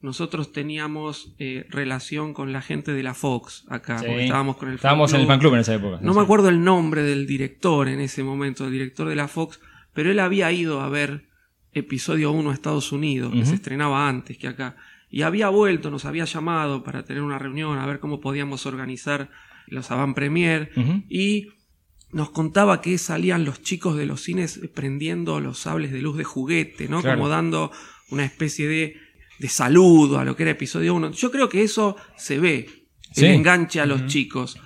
nosotros 0.00 0.52
teníamos 0.52 1.34
eh, 1.38 1.64
relación 1.70 2.34
con 2.34 2.52
la 2.52 2.60
gente 2.62 2.92
de 2.92 3.02
la 3.02 3.14
Fox 3.14 3.64
acá, 3.68 3.98
Sí. 3.98 4.06
porque 4.06 4.24
estábamos 4.24 4.56
con 4.56 4.68
el 4.68 4.74
Estábamos 4.76 5.12
en 5.14 5.20
el 5.22 5.26
fan 5.26 5.40
club 5.40 5.54
en 5.54 5.60
esa 5.60 5.74
época. 5.74 5.98
No 6.02 6.14
me 6.14 6.20
acuerdo 6.20 6.48
el 6.48 6.62
nombre 6.62 7.02
del 7.02 7.26
director 7.26 7.88
en 7.88 8.00
ese 8.00 8.22
momento, 8.22 8.66
el 8.66 8.72
director 8.72 9.08
de 9.08 9.16
la 9.16 9.26
Fox, 9.26 9.58
pero 9.94 10.10
él 10.10 10.20
había 10.20 10.52
ido 10.52 10.80
a 10.82 10.88
ver 10.88 11.24
episodio 11.72 12.30
1 12.32 12.50
a 12.50 12.54
Estados 12.54 12.92
Unidos, 12.92 13.32
que 13.34 13.44
se 13.46 13.54
estrenaba 13.54 14.08
antes 14.08 14.36
que 14.38 14.48
acá, 14.48 14.76
y 15.10 15.22
había 15.22 15.48
vuelto, 15.48 15.90
nos 15.90 16.04
había 16.04 16.24
llamado 16.24 16.82
para 16.84 17.04
tener 17.04 17.22
una 17.22 17.38
reunión, 17.38 17.78
a 17.78 17.86
ver 17.86 17.98
cómo 18.00 18.20
podíamos 18.20 18.66
organizar 18.66 19.30
los 19.66 19.90
avant 19.90 20.14
premier, 20.14 20.70
y 21.08 21.48
nos 22.16 22.30
contaba 22.30 22.80
que 22.80 22.96
salían 22.96 23.44
los 23.44 23.60
chicos 23.60 23.94
de 23.94 24.06
los 24.06 24.22
cines 24.22 24.58
prendiendo 24.72 25.38
los 25.38 25.58
sables 25.58 25.92
de 25.92 26.00
luz 26.00 26.16
de 26.16 26.24
juguete, 26.24 26.88
¿no? 26.88 27.02
Claro. 27.02 27.18
Como 27.18 27.28
dando 27.28 27.70
una 28.10 28.24
especie 28.24 28.66
de, 28.66 28.96
de 29.38 29.48
saludo 29.50 30.18
a 30.18 30.24
lo 30.24 30.34
que 30.34 30.44
era 30.44 30.52
episodio 30.52 30.94
1. 30.94 31.10
Yo 31.10 31.30
creo 31.30 31.50
que 31.50 31.62
eso 31.62 31.96
se 32.16 32.38
ve, 32.38 32.70
Sí. 33.12 33.26
el 33.26 33.32
enganche 33.32 33.80
a 33.80 33.86
los 33.86 34.06
chicos, 34.06 34.58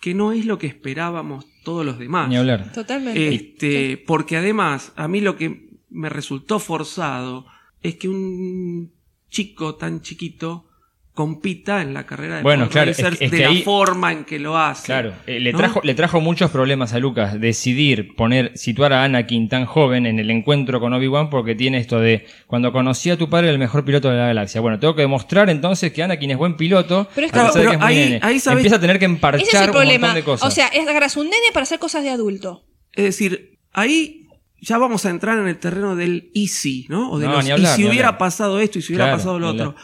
que 0.00 0.14
no 0.14 0.32
es 0.32 0.46
lo 0.46 0.58
que 0.58 0.68
esperábamos 0.68 1.44
todos 1.64 1.84
los 1.84 1.98
demás. 1.98 2.28
Ni 2.28 2.36
hablar. 2.36 2.72
Totalmente. 2.72 3.34
Este, 3.34 3.96
porque 4.06 4.36
además, 4.36 4.92
a 4.94 5.08
mí 5.08 5.20
lo 5.20 5.36
que 5.36 5.70
me 5.90 6.08
resultó 6.08 6.60
forzado 6.60 7.46
es 7.82 7.96
que 7.96 8.08
un 8.08 8.92
chico 9.28 9.74
tan 9.74 10.02
chiquito 10.02 10.68
compita 11.14 11.82
en 11.82 11.92
la 11.92 12.06
carrera 12.06 12.36
de 12.38 12.42
Bueno, 12.42 12.70
claro, 12.70 12.90
es 12.90 12.96
que- 12.96 13.06
es 13.06 13.18
de 13.18 13.30
que 13.30 13.42
la 13.42 13.48
ahí- 13.50 13.62
forma 13.62 14.12
en 14.12 14.24
que 14.24 14.38
lo 14.38 14.56
hace. 14.56 14.86
Claro, 14.86 15.12
eh, 15.26 15.40
le, 15.40 15.52
¿no? 15.52 15.58
trajo, 15.58 15.80
le 15.84 15.94
trajo 15.94 16.20
muchos 16.22 16.50
problemas 16.50 16.94
a 16.94 16.98
Lucas 16.98 17.38
decidir 17.38 18.14
poner, 18.16 18.52
situar 18.56 18.94
a 18.94 19.04
Anakin 19.04 19.48
tan 19.50 19.66
joven 19.66 20.06
en 20.06 20.18
el 20.18 20.30
encuentro 20.30 20.80
con 20.80 20.94
Obi-Wan 20.94 21.28
porque 21.28 21.54
tiene 21.54 21.76
esto 21.78 22.00
de 22.00 22.24
cuando 22.46 22.72
conocí 22.72 23.10
a 23.10 23.18
tu 23.18 23.28
padre 23.28 23.48
era 23.48 23.52
el 23.52 23.58
mejor 23.58 23.84
piloto 23.84 24.08
de 24.10 24.16
la 24.16 24.26
galaxia. 24.28 24.62
Bueno, 24.62 24.78
tengo 24.78 24.94
que 24.94 25.02
demostrar 25.02 25.50
entonces 25.50 25.92
que 25.92 26.02
Anakin 26.02 26.30
es 26.30 26.38
buen 26.38 26.56
piloto. 26.56 27.06
Pero 27.14 27.26
es 27.26 27.32
a 27.34 27.36
pesar 27.46 27.52
que- 27.52 27.58
pero 27.58 27.72
es 27.72 27.78
muy 27.78 27.86
ahí- 27.88 27.96
nene. 27.98 28.20
ahí 28.22 28.40
sabes- 28.40 28.58
Empieza 28.60 28.76
a 28.76 28.80
tener 28.80 28.98
que 28.98 29.04
emparchar 29.04 29.42
Ese 29.46 29.56
es 29.56 29.62
el 29.62 29.68
un 29.68 29.72
problema. 29.76 30.06
montón 30.06 30.14
de 30.14 30.24
cosas. 30.24 30.48
O 30.48 30.50
sea, 30.50 30.68
es 30.68 30.88
agarras 30.88 31.16
un 31.18 31.26
nene 31.26 31.46
para 31.52 31.64
hacer 31.64 31.78
cosas 31.78 32.02
de 32.04 32.08
adulto. 32.10 32.64
Es 32.94 33.04
decir, 33.04 33.58
ahí 33.74 34.28
ya 34.62 34.78
vamos 34.78 35.04
a 35.04 35.10
entrar 35.10 35.38
en 35.38 35.46
el 35.48 35.58
terreno 35.58 35.94
del 35.94 36.30
easy, 36.34 36.86
¿no? 36.88 37.10
O 37.10 37.18
de 37.18 37.26
No, 37.26 37.32
los, 37.34 37.44
ni 37.44 37.50
hablar, 37.50 37.72
y 37.72 37.76
si 37.82 37.86
hubiera 37.86 38.08
hablar. 38.08 38.18
pasado 38.18 38.60
esto 38.60 38.78
y 38.78 38.82
si 38.82 38.92
hubiera 38.92 39.04
Claro, 39.06 39.18
pasado 39.18 39.38
lo 39.38 39.48
otro. 39.48 39.74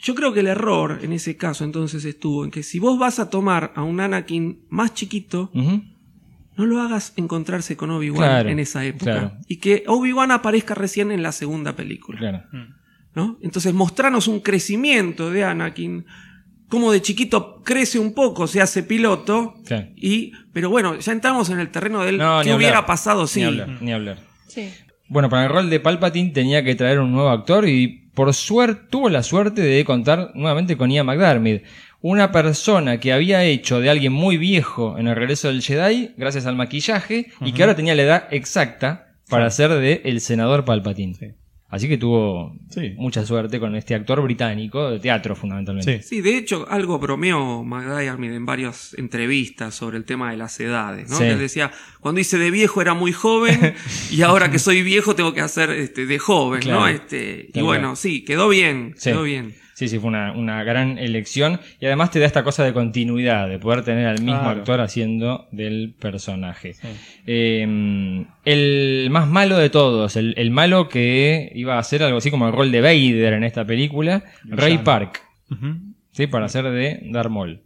Yo 0.00 0.14
creo 0.14 0.32
que 0.32 0.40
el 0.40 0.46
error 0.46 1.00
en 1.02 1.12
ese 1.12 1.36
caso 1.36 1.64
entonces 1.64 2.04
estuvo 2.04 2.44
en 2.44 2.50
que 2.50 2.62
si 2.62 2.78
vos 2.78 2.98
vas 2.98 3.18
a 3.18 3.30
tomar 3.30 3.72
a 3.74 3.82
un 3.82 4.00
Anakin 4.00 4.64
más 4.68 4.94
chiquito, 4.94 5.50
no 5.54 6.66
lo 6.66 6.80
hagas 6.80 7.12
encontrarse 7.16 7.76
con 7.76 7.90
Obi-Wan 7.90 8.18
Claro, 8.28 8.48
en 8.48 8.58
esa 8.58 8.84
época. 8.84 9.04
claro. 9.12 9.32
Y 9.48 9.56
que 9.58 9.84
Obi-Wan 9.86 10.30
aparezca 10.30 10.74
recién 10.74 11.10
en 11.10 11.22
la 11.22 11.32
segunda 11.32 11.74
película. 11.76 12.18
Claro. 12.18 12.42
¿no? 13.14 13.38
Entonces 13.42 13.74
mostrarnos 13.74 14.28
un 14.28 14.40
crecimiento 14.40 15.30
de 15.30 15.42
Anakin, 15.44 16.04
como 16.68 16.92
de 16.92 17.00
chiquito 17.02 17.62
crece 17.64 17.98
un 17.98 18.12
poco, 18.14 18.46
se 18.46 18.60
hace 18.60 18.82
piloto, 18.84 19.54
Claro. 19.66 19.88
y, 19.96 20.32
pero 20.52 20.68
bueno, 20.70 20.96
ya 20.98 21.12
entramos 21.12 21.48
en 21.50 21.58
el 21.58 21.70
terreno 21.70 22.04
del 22.04 22.18
No, 22.18 22.40
que 22.44 22.54
hubiera 22.54 22.76
hablar. 22.78 22.86
pasado, 22.86 23.26
sí. 23.26 23.40
Ni 23.40 23.46
hablar, 23.46 23.78
ni 23.82 23.92
hablar. 23.92 24.18
Sí. 24.46 24.68
Bueno, 25.08 25.28
para 25.30 25.44
el 25.46 25.50
rol 25.50 25.70
de 25.70 25.80
Palpatine 25.80 26.30
tenía 26.30 26.62
que 26.62 26.74
traer 26.74 27.00
un 27.00 27.10
nuevo 27.10 27.30
actor 27.30 27.66
y 27.68 28.07
por 28.18 28.34
suerte 28.34 28.88
tuvo 28.90 29.10
la 29.10 29.22
suerte 29.22 29.62
de 29.62 29.84
contar 29.84 30.32
nuevamente 30.34 30.76
con 30.76 30.90
Ian 30.90 31.06
McDermott, 31.06 31.62
una 32.00 32.32
persona 32.32 32.98
que 32.98 33.12
había 33.12 33.44
hecho 33.44 33.80
de 33.80 33.90
alguien 33.90 34.12
muy 34.12 34.36
viejo 34.36 34.98
en 34.98 35.06
el 35.06 35.14
regreso 35.14 35.46
del 35.46 35.62
Jedi 35.62 36.14
gracias 36.16 36.44
al 36.44 36.56
maquillaje 36.56 37.28
y 37.42 37.52
que 37.52 37.62
ahora 37.62 37.76
tenía 37.76 37.94
la 37.94 38.02
edad 38.02 38.28
exacta 38.32 39.14
para 39.28 39.48
ser 39.50 39.70
de 39.70 40.02
el 40.04 40.20
senador 40.20 40.64
Palpatine. 40.64 41.14
Sí. 41.14 41.26
Así 41.70 41.86
que 41.86 41.98
tuvo 41.98 42.56
Sí. 42.70 42.94
mucha 42.96 43.26
suerte 43.26 43.60
con 43.60 43.74
este 43.76 43.94
actor 43.94 44.22
británico 44.22 44.90
de 44.90 45.00
teatro 45.00 45.36
fundamentalmente. 45.36 46.02
Sí. 46.02 46.08
Sí, 46.16 46.20
de 46.22 46.38
hecho, 46.38 46.66
algo 46.70 46.98
bromeó 46.98 47.62
McDiarmid 47.62 48.32
en 48.32 48.46
varias 48.46 48.94
entrevistas 48.96 49.74
sobre 49.74 49.98
el 49.98 50.04
tema 50.04 50.30
de 50.30 50.38
las 50.38 50.58
edades, 50.60 51.10
¿no? 51.10 51.16
Sí. 51.18 51.24
Que 51.24 51.30
él 51.32 51.38
decía, 51.38 51.70
cuando 52.00 52.22
hice 52.22 52.38
de 52.38 52.50
viejo 52.50 52.80
era 52.80 52.94
muy 52.94 53.12
joven 53.12 53.74
y 54.10 54.22
ahora 54.22 54.50
que 54.50 54.58
soy 54.58 54.82
viejo 54.82 55.14
tengo 55.14 55.34
que 55.34 55.42
hacer 55.42 55.68
este, 55.70 56.06
de 56.06 56.18
joven, 56.18 56.62
Claro. 56.62 56.80
¿no? 56.80 56.88
Este, 56.88 57.50
y 57.52 57.60
bueno, 57.60 57.96
sí, 57.96 58.24
quedó 58.24 58.48
bien, 58.48 58.94
Sí. 58.96 59.10
quedó 59.10 59.22
bien. 59.24 59.54
Sí, 59.78 59.86
sí, 59.86 60.00
fue 60.00 60.08
una, 60.08 60.32
una 60.32 60.64
gran 60.64 60.98
elección 60.98 61.60
y 61.78 61.86
además 61.86 62.10
te 62.10 62.18
da 62.18 62.26
esta 62.26 62.42
cosa 62.42 62.64
de 62.64 62.72
continuidad, 62.72 63.48
de 63.48 63.60
poder 63.60 63.84
tener 63.84 64.08
al 64.08 64.20
mismo 64.20 64.40
Claro. 64.40 64.58
actor 64.58 64.80
haciendo 64.80 65.46
del 65.52 65.94
personaje. 66.00 66.74
Eh, 67.28 68.24
el 68.44 69.08
más 69.12 69.28
malo 69.28 69.56
de 69.56 69.70
todos, 69.70 70.16
el, 70.16 70.34
el 70.36 70.50
malo 70.50 70.88
que 70.88 71.52
iba 71.54 71.76
a 71.76 71.78
hacer 71.78 72.02
algo 72.02 72.18
así 72.18 72.28
como 72.28 72.48
el 72.48 72.54
rol 72.54 72.72
de 72.72 72.80
Vader 72.80 73.34
en 73.34 73.44
esta 73.44 73.64
película, 73.64 74.24
Ray. 74.44 74.78
Park. 74.78 75.22
¿sí? 76.10 76.26
para 76.26 76.46
hacer 76.46 76.64
de 76.64 76.98
Darth 77.12 77.30
Maul. 77.30 77.60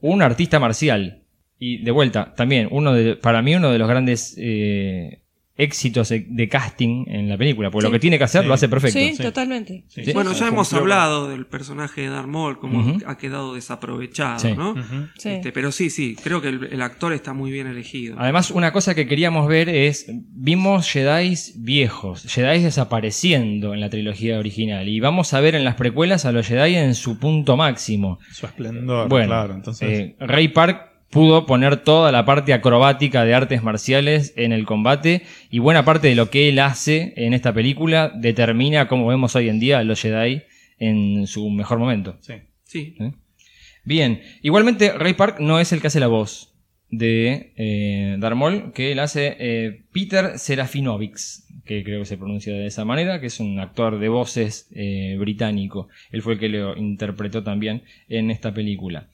Un 0.00 0.22
artista 0.22 0.60
marcial. 0.60 1.22
Y 1.58 1.78
de 1.78 1.90
vuelta, 1.90 2.34
también, 2.36 2.68
uno 2.70 2.94
de, 2.94 3.16
para 3.16 3.42
mí 3.42 3.56
uno 3.56 3.72
de 3.72 3.78
los 3.80 3.88
grandes 3.88 4.36
eh, 4.38 5.22
éxitos 5.58 6.08
de- 6.08 6.24
de 6.28 6.48
casting 6.48 7.04
en 7.08 7.28
la 7.28 7.36
película, 7.36 7.70
porque 7.70 7.86
Sí. 7.86 7.88
lo 7.88 7.92
que 7.92 7.98
tiene 8.00 8.16
que 8.16 8.24
hacer 8.24 8.42
Sí. 8.42 8.48
lo 8.48 8.54
hace 8.54 8.68
perfecto. 8.68 8.98
Sí, 8.98 9.14
sí. 9.16 9.22
totalmente. 9.22 9.84
Bueno, 10.14 10.32
ya 10.32 10.48
hemos 10.48 10.72
hablado 10.72 11.28
del 11.28 11.44
personaje 11.46 12.02
de 12.02 12.08
Darth 12.08 12.28
Maul, 12.28 12.58
como 12.58 12.78
Ujú. 12.80 12.98
ha 13.06 13.18
quedado 13.18 13.54
desaprovechado, 13.54 14.38
Sí. 14.38 14.52
¿no? 14.56 14.70
Ujú. 14.70 15.08
Sí. 15.18 15.28
Este, 15.30 15.52
pero 15.52 15.72
sí, 15.72 15.90
sí, 15.90 16.16
creo 16.22 16.40
que 16.40 16.48
el, 16.48 16.64
el 16.72 16.80
actor 16.80 17.12
está 17.12 17.32
muy 17.34 17.50
bien 17.50 17.66
elegido. 17.66 18.14
Además, 18.18 18.50
una 18.52 18.72
cosa 18.72 18.94
que 18.94 19.06
queríamos 19.06 19.48
ver 19.48 19.68
es, 19.68 20.06
vimos 20.08 20.88
Jedi 20.90 21.34
viejos, 21.56 22.22
Jedi 22.32 22.62
desapareciendo 22.62 23.74
en 23.74 23.80
la 23.80 23.90
trilogía 23.90 24.38
original, 24.38 24.88
y 24.88 25.00
vamos 25.00 25.34
a 25.34 25.40
ver 25.40 25.54
en 25.54 25.64
las 25.64 25.74
precuelas 25.74 26.24
a 26.24 26.32
los 26.32 26.46
Jedi 26.46 26.76
en 26.76 26.94
su 26.94 27.18
punto 27.18 27.56
máximo. 27.56 28.18
Su 28.30 28.46
esplendor, 28.46 29.08
Bueno, 29.08 29.26
claro. 29.28 29.54
Entonces, 29.54 29.88
eh, 29.90 30.16
Ray 30.20 30.48
Park 30.48 30.87
pudo 31.10 31.46
poner 31.46 31.78
toda 31.78 32.12
la 32.12 32.24
parte 32.24 32.52
acrobática 32.52 33.24
de 33.24 33.34
artes 33.34 33.62
marciales 33.62 34.32
en 34.36 34.52
el 34.52 34.66
combate, 34.66 35.22
y 35.50 35.58
buena 35.58 35.84
parte 35.84 36.08
de 36.08 36.14
lo 36.14 36.30
que 36.30 36.48
él 36.48 36.58
hace 36.58 37.14
en 37.16 37.34
esta 37.34 37.52
película 37.52 38.12
determina 38.14 38.88
cómo 38.88 39.06
vemos 39.06 39.34
hoy 39.36 39.48
en 39.48 39.60
día 39.60 39.78
a 39.78 39.84
los 39.84 40.00
Jedi 40.00 40.42
en 40.78 41.26
su 41.26 41.50
mejor 41.50 41.78
momento. 41.78 42.16
sí. 42.20 42.34
Sí. 42.64 42.96
¿Eh? 43.00 43.12
Bien, 43.88 44.20
igualmente 44.42 44.92
Ray 44.92 45.14
Park 45.14 45.40
no 45.40 45.58
es 45.58 45.72
el 45.72 45.80
que 45.80 45.86
hace 45.86 46.00
la 46.00 46.08
voz 46.08 46.52
de 46.90 47.52
eh, 47.56 48.16
Darth 48.18 48.36
Maul, 48.36 48.72
que 48.74 48.92
él 48.92 48.98
hace 48.98 49.36
eh, 49.38 49.84
Peter 49.92 50.38
Serafinovics, 50.38 51.46
que 51.64 51.82
creo 51.84 52.00
que 52.00 52.04
se 52.04 52.18
pronuncia 52.18 52.52
de 52.52 52.66
esa 52.66 52.84
manera, 52.84 53.18
que 53.20 53.26
es 53.28 53.40
un 53.40 53.58
actor 53.58 53.98
de 53.98 54.10
voces 54.10 54.68
eh, 54.74 55.16
británico. 55.18 55.88
Él 56.10 56.20
fue 56.20 56.34
el 56.34 56.38
que 56.38 56.50
lo 56.50 56.76
interpretó 56.76 57.42
también 57.42 57.82
en 58.10 58.30
esta 58.30 58.52
película. 58.52 59.08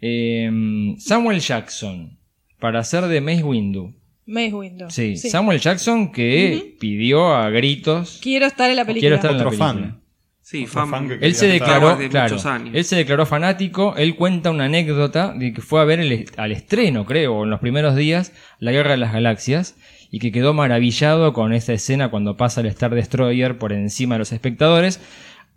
Eh, 0.00 0.50
Samuel 0.98 1.40
Jackson, 1.40 2.18
para 2.58 2.80
hacer 2.80 3.04
de 3.06 3.20
Mace 3.20 3.42
Windu. 3.42 3.94
Mace 4.26 4.54
Windu. 4.54 4.86
Sí, 4.90 5.16
Samuel 5.16 5.58
Jackson 5.60 6.12
que 6.12 6.76
pidió 6.78 7.34
a 7.34 7.50
gritos. 7.50 8.20
Quiero 8.22 8.46
estar 8.46 8.70
en 8.70 8.76
la 8.76 8.84
película. 8.84 9.00
Quiero 9.02 9.16
estar 9.16 9.30
en 9.32 9.36
la 9.38 9.42
Otro 9.42 9.50
película. 9.50 9.72
fan. 9.72 10.00
Sí, 10.42 10.66
fan. 10.66 10.88
fan 10.90 11.08
que 11.08 11.14
Él 11.24 11.34
se 11.34 11.46
quería 11.46 11.54
estar. 11.58 11.74
declaró, 11.80 11.96
de 11.96 12.08
claro, 12.08 12.30
muchos 12.34 12.46
años. 12.46 12.70
él 12.74 12.84
se 12.84 12.96
declaró 12.96 13.24
fanático. 13.26 13.94
Él 13.96 14.16
cuenta 14.16 14.50
una 14.50 14.64
anécdota 14.64 15.32
de 15.32 15.52
que 15.52 15.60
fue 15.60 15.80
a 15.80 15.84
ver 15.84 16.00
el- 16.00 16.26
al 16.36 16.50
estreno, 16.52 17.04
creo, 17.06 17.44
en 17.44 17.50
los 17.50 17.60
primeros 17.60 17.94
días, 17.94 18.32
la 18.58 18.72
Guerra 18.72 18.92
de 18.92 18.96
las 18.96 19.12
Galaxias 19.12 19.76
y 20.10 20.18
que 20.18 20.32
quedó 20.32 20.52
maravillado 20.54 21.32
con 21.34 21.52
esa 21.52 21.72
escena 21.72 22.10
cuando 22.10 22.36
pasa 22.36 22.60
el 22.62 22.66
Star 22.66 22.94
Destroyer 22.94 23.58
por 23.58 23.72
encima 23.72 24.16
de 24.16 24.20
los 24.20 24.32
espectadores. 24.32 25.00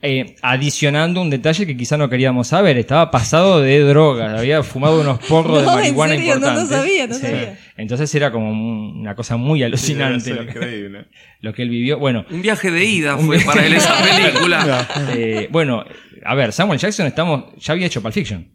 Eh, 0.06 0.36
adicionando 0.41 1.22
un 1.22 1.30
detalle 1.30 1.66
que 1.66 1.78
quizá 1.78 1.95
no 1.97 2.10
queríamos 2.10 2.47
saber, 2.49 2.78
estaba 2.78 3.10
pasado 3.10 3.62
de 3.62 3.80
drogas, 3.80 4.38
había 4.38 4.62
fumado 4.62 4.99
unos 4.99 5.18
porros 5.20 5.60
de 5.62 5.66
No, 5.66 5.72
¿en 5.72 5.78
marihuana 5.80 6.14
serio? 6.16 6.36
No, 6.36 6.39
no 6.41 6.47
importantes. 6.47 6.78
sabía, 6.78 7.08
no 7.08 7.14
sabía. 7.16 7.60
Entonces 7.78 8.14
era 8.14 8.32
como 8.32 8.51
un- 8.51 8.99
una 8.99 9.16
cosa 9.16 9.38
muy 9.38 9.60
Sí, 9.60 9.64
alucinante 9.64 10.32
lo, 10.34 10.43
que, 10.45 10.51
increíble. 10.51 11.06
lo 11.39 11.54
que 11.54 11.62
él 11.64 11.70
vivió. 11.70 11.97
Bueno, 11.99 12.26
Un 12.30 12.41
viaje 12.41 12.70
de 12.70 12.84
ida 12.86 13.18
fue 13.18 13.39
para 13.39 13.66
él 13.66 13.74
esa 13.74 13.95
película. 14.04 14.88
eh, 15.16 15.47
bueno, 15.51 15.86
a 16.26 16.36
ver, 16.36 16.51
Samuel 16.51 16.80
Jackson 16.80 17.08
estamos, 17.08 17.45
ya 17.58 17.74
había 17.74 17.88
hecho 17.88 18.01
Pulp 18.01 18.14
Fiction. 18.14 18.47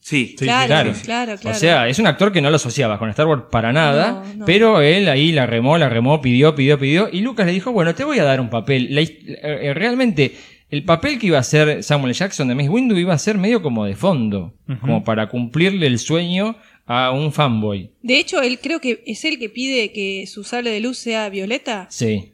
Sí, 0.00 0.34
Sí, 0.38 0.44
claro, 0.44 0.66
claro. 0.66 0.92
claro, 1.02 1.36
claro, 1.38 1.56
O 1.56 1.58
sea, 1.58 1.88
es 1.88 1.98
un 1.98 2.06
actor 2.06 2.30
que 2.30 2.42
no 2.42 2.50
lo 2.50 2.56
asociaba 2.56 2.98
con 2.98 3.08
Star 3.08 3.26
Wars 3.26 3.44
para 3.50 3.72
nada, 3.72 4.10
No, 4.26 4.34
no. 4.40 4.44
pero 4.44 4.82
él 4.82 5.08
ahí 5.08 5.32
la 5.32 5.46
remó, 5.46 5.78
la 5.78 5.88
remó, 5.88 6.20
pidió, 6.20 6.54
pidió, 6.54 6.78
pidió, 6.78 7.08
y 7.10 7.22
Lucas 7.22 7.46
le 7.46 7.52
dijo, 7.52 7.72
bueno, 7.72 7.94
te 7.94 8.04
voy 8.04 8.18
a 8.18 8.24
dar 8.24 8.38
un 8.38 8.50
papel. 8.50 8.88
La 8.94 9.00
eh, 9.00 9.72
realmente, 9.74 10.34
el 10.74 10.84
papel 10.84 11.18
que 11.18 11.28
iba 11.28 11.36
a 11.38 11.40
hacer 11.40 11.82
Samuel 11.82 12.14
Jackson 12.14 12.48
de 12.48 12.54
Mace 12.54 12.68
Windu 12.68 12.96
iba 12.96 13.14
a 13.14 13.18
ser 13.18 13.38
medio 13.38 13.62
como 13.62 13.84
de 13.84 13.94
fondo, 13.96 14.54
como 14.80 15.04
para 15.04 15.28
cumplirle 15.28 15.86
el 15.86 15.98
sueño 15.98 16.56
a 16.86 17.12
un 17.12 17.32
fanboy. 17.32 17.90
De 18.02 18.18
hecho, 18.18 18.42
él 18.42 18.58
creo 18.60 18.80
que 18.80 19.02
es 19.06 19.24
el 19.24 19.38
que 19.38 19.48
pide 19.48 19.92
que 19.92 20.26
su 20.26 20.42
sable 20.44 20.70
de 20.70 20.80
luz 20.80 20.98
sea 20.98 21.28
violeta. 21.28 21.86
Sí, 21.90 22.32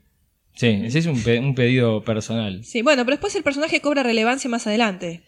sí, 0.55 0.81
ese 0.85 0.99
es 1.01 1.07
un, 1.07 1.23
pe- 1.23 1.39
un 1.39 1.55
pedido 1.55 2.03
personal. 2.03 2.65
Sí, 2.65 2.83
bueno, 2.83 3.05
pero 3.05 3.17
después 3.17 3.35
el 3.37 3.43
personaje 3.43 3.81
cobra 3.81 4.03
relevancia 4.03 4.49
más 4.51 4.67
adelante. 4.67 5.21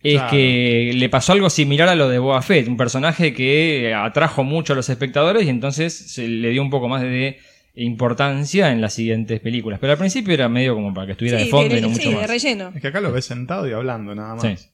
Es 0.00 0.14
Claro. 0.14 0.30
que 0.30 0.92
le 0.94 1.08
pasó 1.08 1.32
algo 1.32 1.50
similar 1.50 1.88
a 1.88 1.96
lo 1.96 2.08
de 2.08 2.20
Boba 2.20 2.40
Fett, 2.42 2.68
un 2.68 2.76
personaje 2.76 3.32
que 3.34 3.92
atrajo 3.96 4.44
mucho 4.44 4.74
a 4.74 4.76
los 4.76 4.88
espectadores 4.88 5.44
y 5.44 5.48
entonces 5.48 5.92
se 5.92 6.28
le 6.28 6.50
dio 6.50 6.62
un 6.62 6.70
poco 6.70 6.88
más 6.88 7.02
de 7.02 7.38
importancia 7.84 8.70
en 8.72 8.80
las 8.80 8.94
siguientes 8.94 9.40
películas. 9.40 9.78
Pero 9.80 9.92
al 9.92 9.98
principio 9.98 10.34
era 10.34 10.48
medio 10.48 10.74
como 10.74 10.92
para 10.92 11.06
que 11.06 11.12
estuviera 11.12 11.38
Sí, 11.38 11.44
de 11.44 11.50
fondo 11.50 11.74
de, 11.74 11.80
y 11.80 11.82
no 11.82 11.88
sí, 11.88 11.94
mucho 11.94 12.10
de 12.10 12.16
más. 12.16 12.26
relleno. 12.28 12.72
Es 12.74 12.82
que 12.82 12.88
acá 12.88 13.00
lo 13.00 13.12
ves 13.12 13.24
sentado 13.24 13.68
y 13.68 13.72
hablando 13.72 14.14
nada 14.14 14.34
más. 14.34 14.42
Sí. 14.60 14.68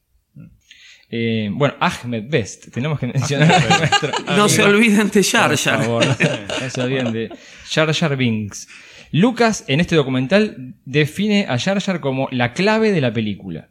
Eh, 1.11 1.49
bueno, 1.53 1.75
Ahmed 1.81 2.25
Best, 2.29 2.73
tenemos 2.73 2.99
que 2.99 3.07
mencionar 3.07 3.53
a 3.53 3.79
nuestro 3.79 4.11
No 4.37 4.49
se 4.49 4.63
olviden 4.65 5.11
de 5.11 5.23
Jar 5.23 5.51
Por 5.51 5.59
favor, 5.59 6.05
no 6.07 6.71
se 6.71 6.81
olviden 6.81 7.13
de 7.13 7.31
Jar 7.71 7.93
Jar 7.93 8.17
Binks. 8.17 8.67
Lucas, 9.13 9.65
en 9.69 9.79
este 9.81 9.95
documental, 9.95 10.75
define 10.85 11.47
a 11.49 11.59
Jar 11.59 11.81
Jar 11.81 12.01
como 12.01 12.29
la 12.33 12.53
clave 12.53 12.91
de 12.91 13.01
la 13.01 13.13
película. 13.13 13.69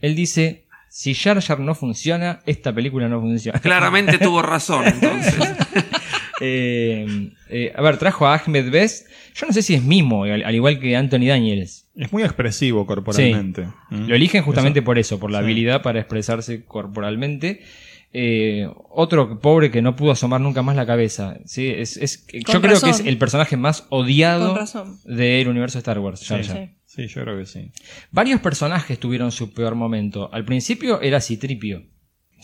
Él 0.00 0.14
dice, 0.14 0.66
si 0.88 1.14
Jar 1.14 1.42
Jar 1.42 1.60
no 1.60 1.74
funciona, 1.74 2.40
esta 2.46 2.72
película 2.72 3.08
no 3.08 3.20
funciona. 3.20 3.58
Claramente 3.58 4.16
tuvo 4.18 4.40
razón, 4.40 4.86
entonces. 4.86 5.34
Eh, 6.40 7.30
eh, 7.48 7.72
a 7.74 7.82
ver, 7.82 7.98
trajo 7.98 8.26
a 8.26 8.34
Ahmed 8.36 8.70
Best. 8.70 9.08
Yo 9.34 9.46
no 9.46 9.52
sé 9.52 9.62
si 9.62 9.74
es 9.74 9.82
mimo, 9.82 10.24
al, 10.24 10.42
al 10.44 10.54
igual 10.54 10.78
que 10.80 10.96
Anthony 10.96 11.26
Daniels. 11.26 11.88
Es 11.94 12.12
muy 12.12 12.22
expresivo 12.22 12.86
corporalmente. 12.86 13.66
¿Mm? 13.90 14.06
Lo 14.08 14.14
eligen 14.14 14.42
justamente 14.42 14.82
por 14.82 14.98
eso, 14.98 15.18
por 15.18 15.30
la 15.30 15.38
Sí. 15.38 15.44
habilidad 15.44 15.82
para 15.82 16.00
expresarse 16.00 16.64
corporalmente. 16.64 17.62
Eh, 18.12 18.66
otro 18.90 19.40
pobre 19.40 19.70
que 19.70 19.82
no 19.82 19.94
pudo 19.96 20.12
asomar 20.12 20.40
nunca 20.40 20.62
más 20.62 20.76
la 20.76 20.86
cabeza. 20.86 21.38
¿sí? 21.44 21.68
Es, 21.68 21.96
es- 21.98 22.26
yo 22.28 22.60
creo 22.62 22.80
que 22.80 22.90
es 22.90 23.00
el 23.00 23.18
personaje 23.18 23.56
más 23.56 23.86
odiado 23.90 24.56
del 25.04 25.48
universo 25.48 25.78
Star 25.78 25.98
Wars. 25.98 26.26
Jar 26.26 26.42
Sí. 26.42 26.48
Jar. 26.48 26.56
Sí. 26.58 26.72
Sí, 27.02 27.08
yo 27.08 27.22
creo 27.24 27.36
que 27.36 27.44
sí. 27.44 27.72
Varios 28.10 28.40
personajes 28.40 28.98
tuvieron 28.98 29.30
su 29.30 29.52
peor 29.52 29.74
momento. 29.74 30.30
Al 30.32 30.46
principio 30.46 31.00
era 31.02 31.20
Citripio. 31.20 31.82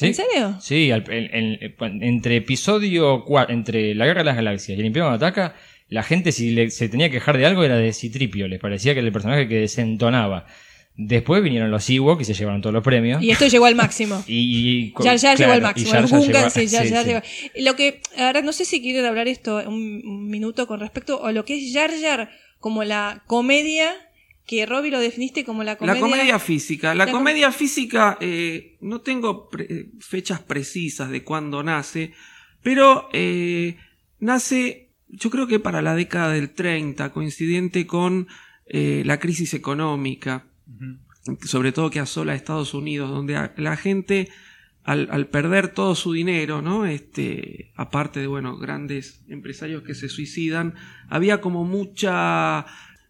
¿Sí? 0.02 0.06
¿En 0.08 0.14
serio? 0.14 0.56
Sí, 0.60 0.90
al- 0.90 1.04
en- 1.10 1.58
en- 1.60 2.02
entre 2.02 2.36
episodio 2.36 3.24
4, 3.24 3.54
entre 3.54 3.94
la 3.94 4.06
Guerra 4.06 4.20
de 4.20 4.24
las 4.26 4.36
Galaxias 4.36 4.76
y 4.76 4.80
el 4.80 4.86
Imperio 4.86 5.08
Ataca, 5.08 5.54
la 5.88 6.02
gente 6.02 6.32
si 6.32 6.50
le- 6.50 6.70
se 6.70 6.88
tenía 6.88 7.08
que 7.08 7.14
quejar 7.14 7.38
de 7.38 7.46
algo 7.46 7.64
era 7.64 7.76
de 7.76 7.92
Citripio, 7.92 8.48
les 8.48 8.60
parecía 8.60 8.92
que 8.94 9.00
era 9.00 9.06
el 9.06 9.12
personaje 9.12 9.48
que 9.48 9.56
desentonaba. 9.60 10.46
Después 10.94 11.42
vinieron 11.42 11.70
los 11.70 11.88
Ewoks 11.88 12.20
y 12.20 12.24
se 12.26 12.34
llevaron 12.34 12.60
todos 12.60 12.74
los 12.74 12.84
premios. 12.84 13.22
Y 13.22 13.30
esto 13.30 13.46
llegó 13.46 13.64
al 13.64 13.74
máximo. 13.74 14.22
Y, 14.28 14.92
y- 14.98 15.02
Jar 15.02 15.38
llegó 15.38 15.52
al 15.52 15.58
y 15.58 15.62
máximo. 15.62 15.90
Jar 15.90 16.02
El 16.04 16.08
Jar 16.10 16.18
Gungan, 16.20 16.32
llegó 16.34 16.46
a- 16.46 16.50
sí, 16.50 16.68
Jar 16.68 16.86
sí, 16.86 16.92
Jar 16.92 17.02
sí. 17.04 17.08
llegó. 17.08 17.22
Lo 17.70 17.76
que, 17.76 18.00
ahora 18.18 18.42
no 18.42 18.52
sé 18.52 18.64
si 18.66 18.82
quieren 18.82 19.06
hablar 19.06 19.26
esto 19.26 19.56
un, 19.66 20.02
un 20.04 20.28
minuto 20.28 20.66
con 20.66 20.80
respecto 20.80 21.24
a 21.24 21.32
lo 21.32 21.44
que 21.46 21.56
es 21.56 21.72
Jar 21.72 21.90
Jar 22.00 22.30
como 22.60 22.84
la 22.84 23.22
comedia 23.26 23.90
que 24.46 24.66
Robbie 24.66 24.90
lo 24.90 24.98
definiste 25.00 25.44
como 25.44 25.62
la 25.62 25.76
comedia. 25.76 25.94
La 25.94 26.00
comedia 26.00 26.38
física. 26.38 26.88
La, 26.94 27.04
La 27.06 27.12
com- 27.12 27.20
comedia 27.20 27.52
física, 27.52 28.18
eh, 28.20 28.76
no 28.80 29.00
tengo 29.00 29.48
pre- 29.48 29.66
eh, 29.70 29.90
fechas 30.00 30.40
precisas 30.40 31.10
de 31.10 31.22
cuándo 31.22 31.62
nace, 31.62 32.12
pero 32.62 33.08
eh, 33.12 33.76
nace, 34.18 34.90
yo 35.08 35.30
creo 35.30 35.46
que 35.46 35.58
para 35.60 35.80
la 35.82 35.94
década 35.94 36.32
del 36.32 36.50
30, 36.50 37.12
coincidente 37.12 37.86
con 37.86 38.26
eh, 38.66 39.02
la 39.06 39.18
crisis 39.18 39.54
económica, 39.54 40.46
sobre 41.44 41.70
todo 41.72 41.90
que 41.90 42.00
asola 42.00 42.32
a 42.32 42.36
Estados 42.36 42.74
Unidos, 42.74 43.10
donde 43.10 43.50
la 43.56 43.76
gente, 43.76 44.28
al, 44.82 45.08
al 45.12 45.28
perder 45.28 45.68
todo 45.68 45.94
su 45.94 46.12
dinero, 46.12 46.62
¿no? 46.62 46.84
Este, 46.86 47.70
aparte 47.76 48.18
de, 48.20 48.26
bueno, 48.26 48.56
grandes 48.58 49.22
empresarios 49.28 49.82
que 49.84 49.94
se 49.94 50.08
suicidan, 50.08 50.74
había 51.08 51.40
como 51.40 51.64
mucha, 51.64 52.66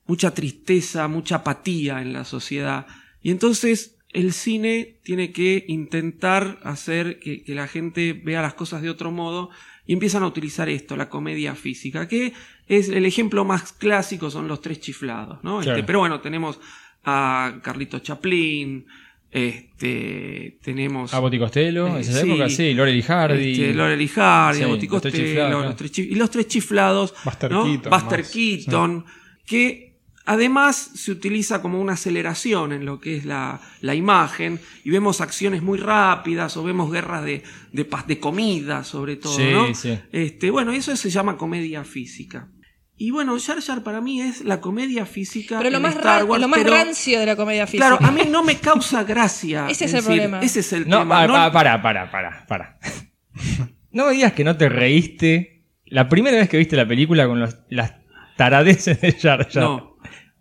mucha 0.07 0.33
tristeza, 0.35 1.09
mucha 1.09 1.37
apatía 1.37 2.03
en 2.03 2.13
la 2.13 2.25
sociedad. 2.25 2.87
Y 3.23 3.31
entonces 3.31 3.97
el 4.13 4.33
cine 4.33 4.97
tiene 5.03 5.33
que 5.33 5.65
intentar 5.69 6.59
hacer 6.65 7.19
que, 7.19 7.43
que 7.43 7.55
la 7.55 7.67
gente 7.69 8.13
vea 8.13 8.43
las 8.43 8.55
cosas 8.55 8.83
de 8.83 8.91
otro 8.91 9.11
modo 9.11 9.49
y 9.87 9.95
empiezan 9.95 10.23
a 10.23 10.27
utilizar 10.27 10.69
esto, 10.69 10.97
la 10.97 11.09
comedia 11.09 11.55
física, 11.55 12.07
que 12.09 12.33
es 12.69 12.89
el 12.89 13.07
ejemplo 13.07 13.45
más 13.45 13.73
clásico, 13.73 14.31
son 14.31 14.49
los 14.49 14.61
tres 14.61 14.81
chiflados, 14.81 15.43
¿no? 15.43 15.61
Este, 15.61 15.83
pero 15.83 16.01
bueno, 16.01 16.21
tenemos 16.21 16.61
a 17.05 17.59
Carlito 17.63 17.99
Chaplin, 18.01 18.87
este, 19.31 20.59
tenemos 20.63 21.13
A 21.15 21.19
Botti 21.21 21.39
Costello, 21.39 21.89
en 21.89 21.97
Eh, 21.97 22.01
esa 22.01 22.21
sí. 22.21 22.29
época, 22.31 22.49
sí, 22.49 22.75
Laurel 22.75 22.97
y 22.97 23.03
Hardy. 23.03 23.51
este, 23.53 23.75
Hardy, 23.75 24.59
Sí, 24.59 24.63
a 24.63 24.69
los 24.69 25.03
tres 25.03 25.15
chiflados, 25.15 25.51
claro. 25.51 25.63
los 25.65 25.77
tres 25.77 25.93
chif- 25.93 26.11
y 26.11 26.15
los 26.15 26.31
tres 26.31 26.47
chiflados, 26.49 27.15
Buster 27.25 27.51
¿no? 27.51 27.65
Keaton 27.65 27.91
Buster 27.91 28.25
Keaton, 28.31 29.05
que 29.47 29.92
además 30.25 30.77
se 30.95 31.11
utiliza 31.13 31.63
como 31.63 31.81
una 31.81 31.95
aceleración 31.95 32.73
en 32.73 32.85
lo 32.85 33.01
que 33.01 33.17
es 33.17 33.25
la, 33.25 33.61
la 33.81 33.95
imagen 33.95 34.61
y 34.85 34.91
vemos 34.91 35.21
acciones 35.21 35.63
muy 35.63 35.79
rápidas 35.79 36.57
o 36.57 36.63
vemos 36.65 36.91
guerras 36.93 37.25
de, 37.25 37.43
de, 37.73 37.89
de 38.07 38.19
comida 38.21 38.85
sobre 38.85 39.17
todo, 39.17 39.37
Sí, 39.37 39.51
¿no? 39.53 39.75
sí. 39.75 39.99
Este, 40.13 40.51
bueno, 40.51 40.73
eso 40.73 40.95
se 40.97 41.11
llama 41.11 41.37
comedia 41.37 41.85
física. 41.85 42.49
Y 42.97 43.11
bueno, 43.11 43.37
Jar 43.41 43.61
Jar 43.61 43.83
para 43.83 44.01
mí 44.01 44.21
es 44.21 44.45
la 44.45 44.61
comedia 44.61 45.07
física 45.07 45.59
Pero 45.59 45.71
lo 45.71 45.77
en 45.79 45.83
más, 45.83 45.97
Star 45.97 46.23
Wars, 46.25 46.41
lo 46.41 46.47
más 46.47 46.61
pero- 46.61 46.73
rancio 46.75 47.19
de 47.19 47.27
la 47.27 47.35
comedia 47.35 47.67
física. 47.67 47.89
Claro, 47.89 48.05
a 48.07 48.13
mí 48.13 48.23
no 48.31 48.45
me 48.45 48.57
causa 48.59 49.03
gracia. 49.03 49.67
Ese 49.71 49.87
es 49.87 49.91
el 49.95 49.97
decir, 49.97 50.07
problema. 50.07 50.41
Ese 50.41 50.61
es 50.61 50.73
el 50.73 50.89
No, 50.89 51.01
tema. 51.01 51.17
pa- 51.17 51.27
no- 51.27 51.33
pa- 51.33 51.53
para, 51.53 51.83
para, 51.83 52.11
para, 52.13 52.47
para. 52.47 52.79
No 53.91 54.07
me 54.07 54.13
digas 54.13 54.33
que 54.33 54.45
no 54.45 54.57
te 54.57 54.69
reíste 54.69 55.65
la 55.87 56.09
primera 56.09 56.37
vez 56.39 56.49
que 56.49 56.57
viste 56.57 56.77
la 56.77 56.87
película 56.87 57.27
con 57.27 57.41
los- 57.41 57.59
las 57.71 57.93
taradeces 58.37 59.01
de 59.01 59.13
Jar 59.13 59.49
Jar. 59.51 59.63
No. 59.65 59.92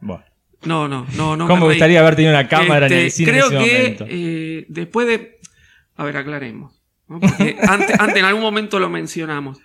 Bueno. 0.02 0.24
No, 0.64 0.88
no, 0.88 1.08
no, 1.16 1.36
no. 1.36 1.48
¿Cómo 1.48 1.62
me 1.62 1.68
reí. 1.68 1.76
gustaría 1.78 2.00
haber 2.02 2.16
tenido 2.16 2.34
una 2.34 2.48
cámara 2.48 2.86
en 2.88 2.94
Este, 2.94 3.06
el 3.06 3.12
cine 3.12 3.32
Creo 3.32 3.48
en 3.52 3.58
ese 3.58 3.66
que 3.72 3.78
momento? 3.78 4.06
eh, 4.10 4.66
después 4.70 5.08
de. 5.08 5.40
A 5.96 6.04
ver, 6.04 6.18
aclaremos. 6.18 6.82
¿no? 7.08 7.20
Porque 7.20 7.58
antes, 7.68 8.00
antes 8.00 8.18
en 8.18 8.26
algún 8.26 8.42
momento 8.44 8.80
lo 8.80 8.90
mencionamos. 8.90 9.58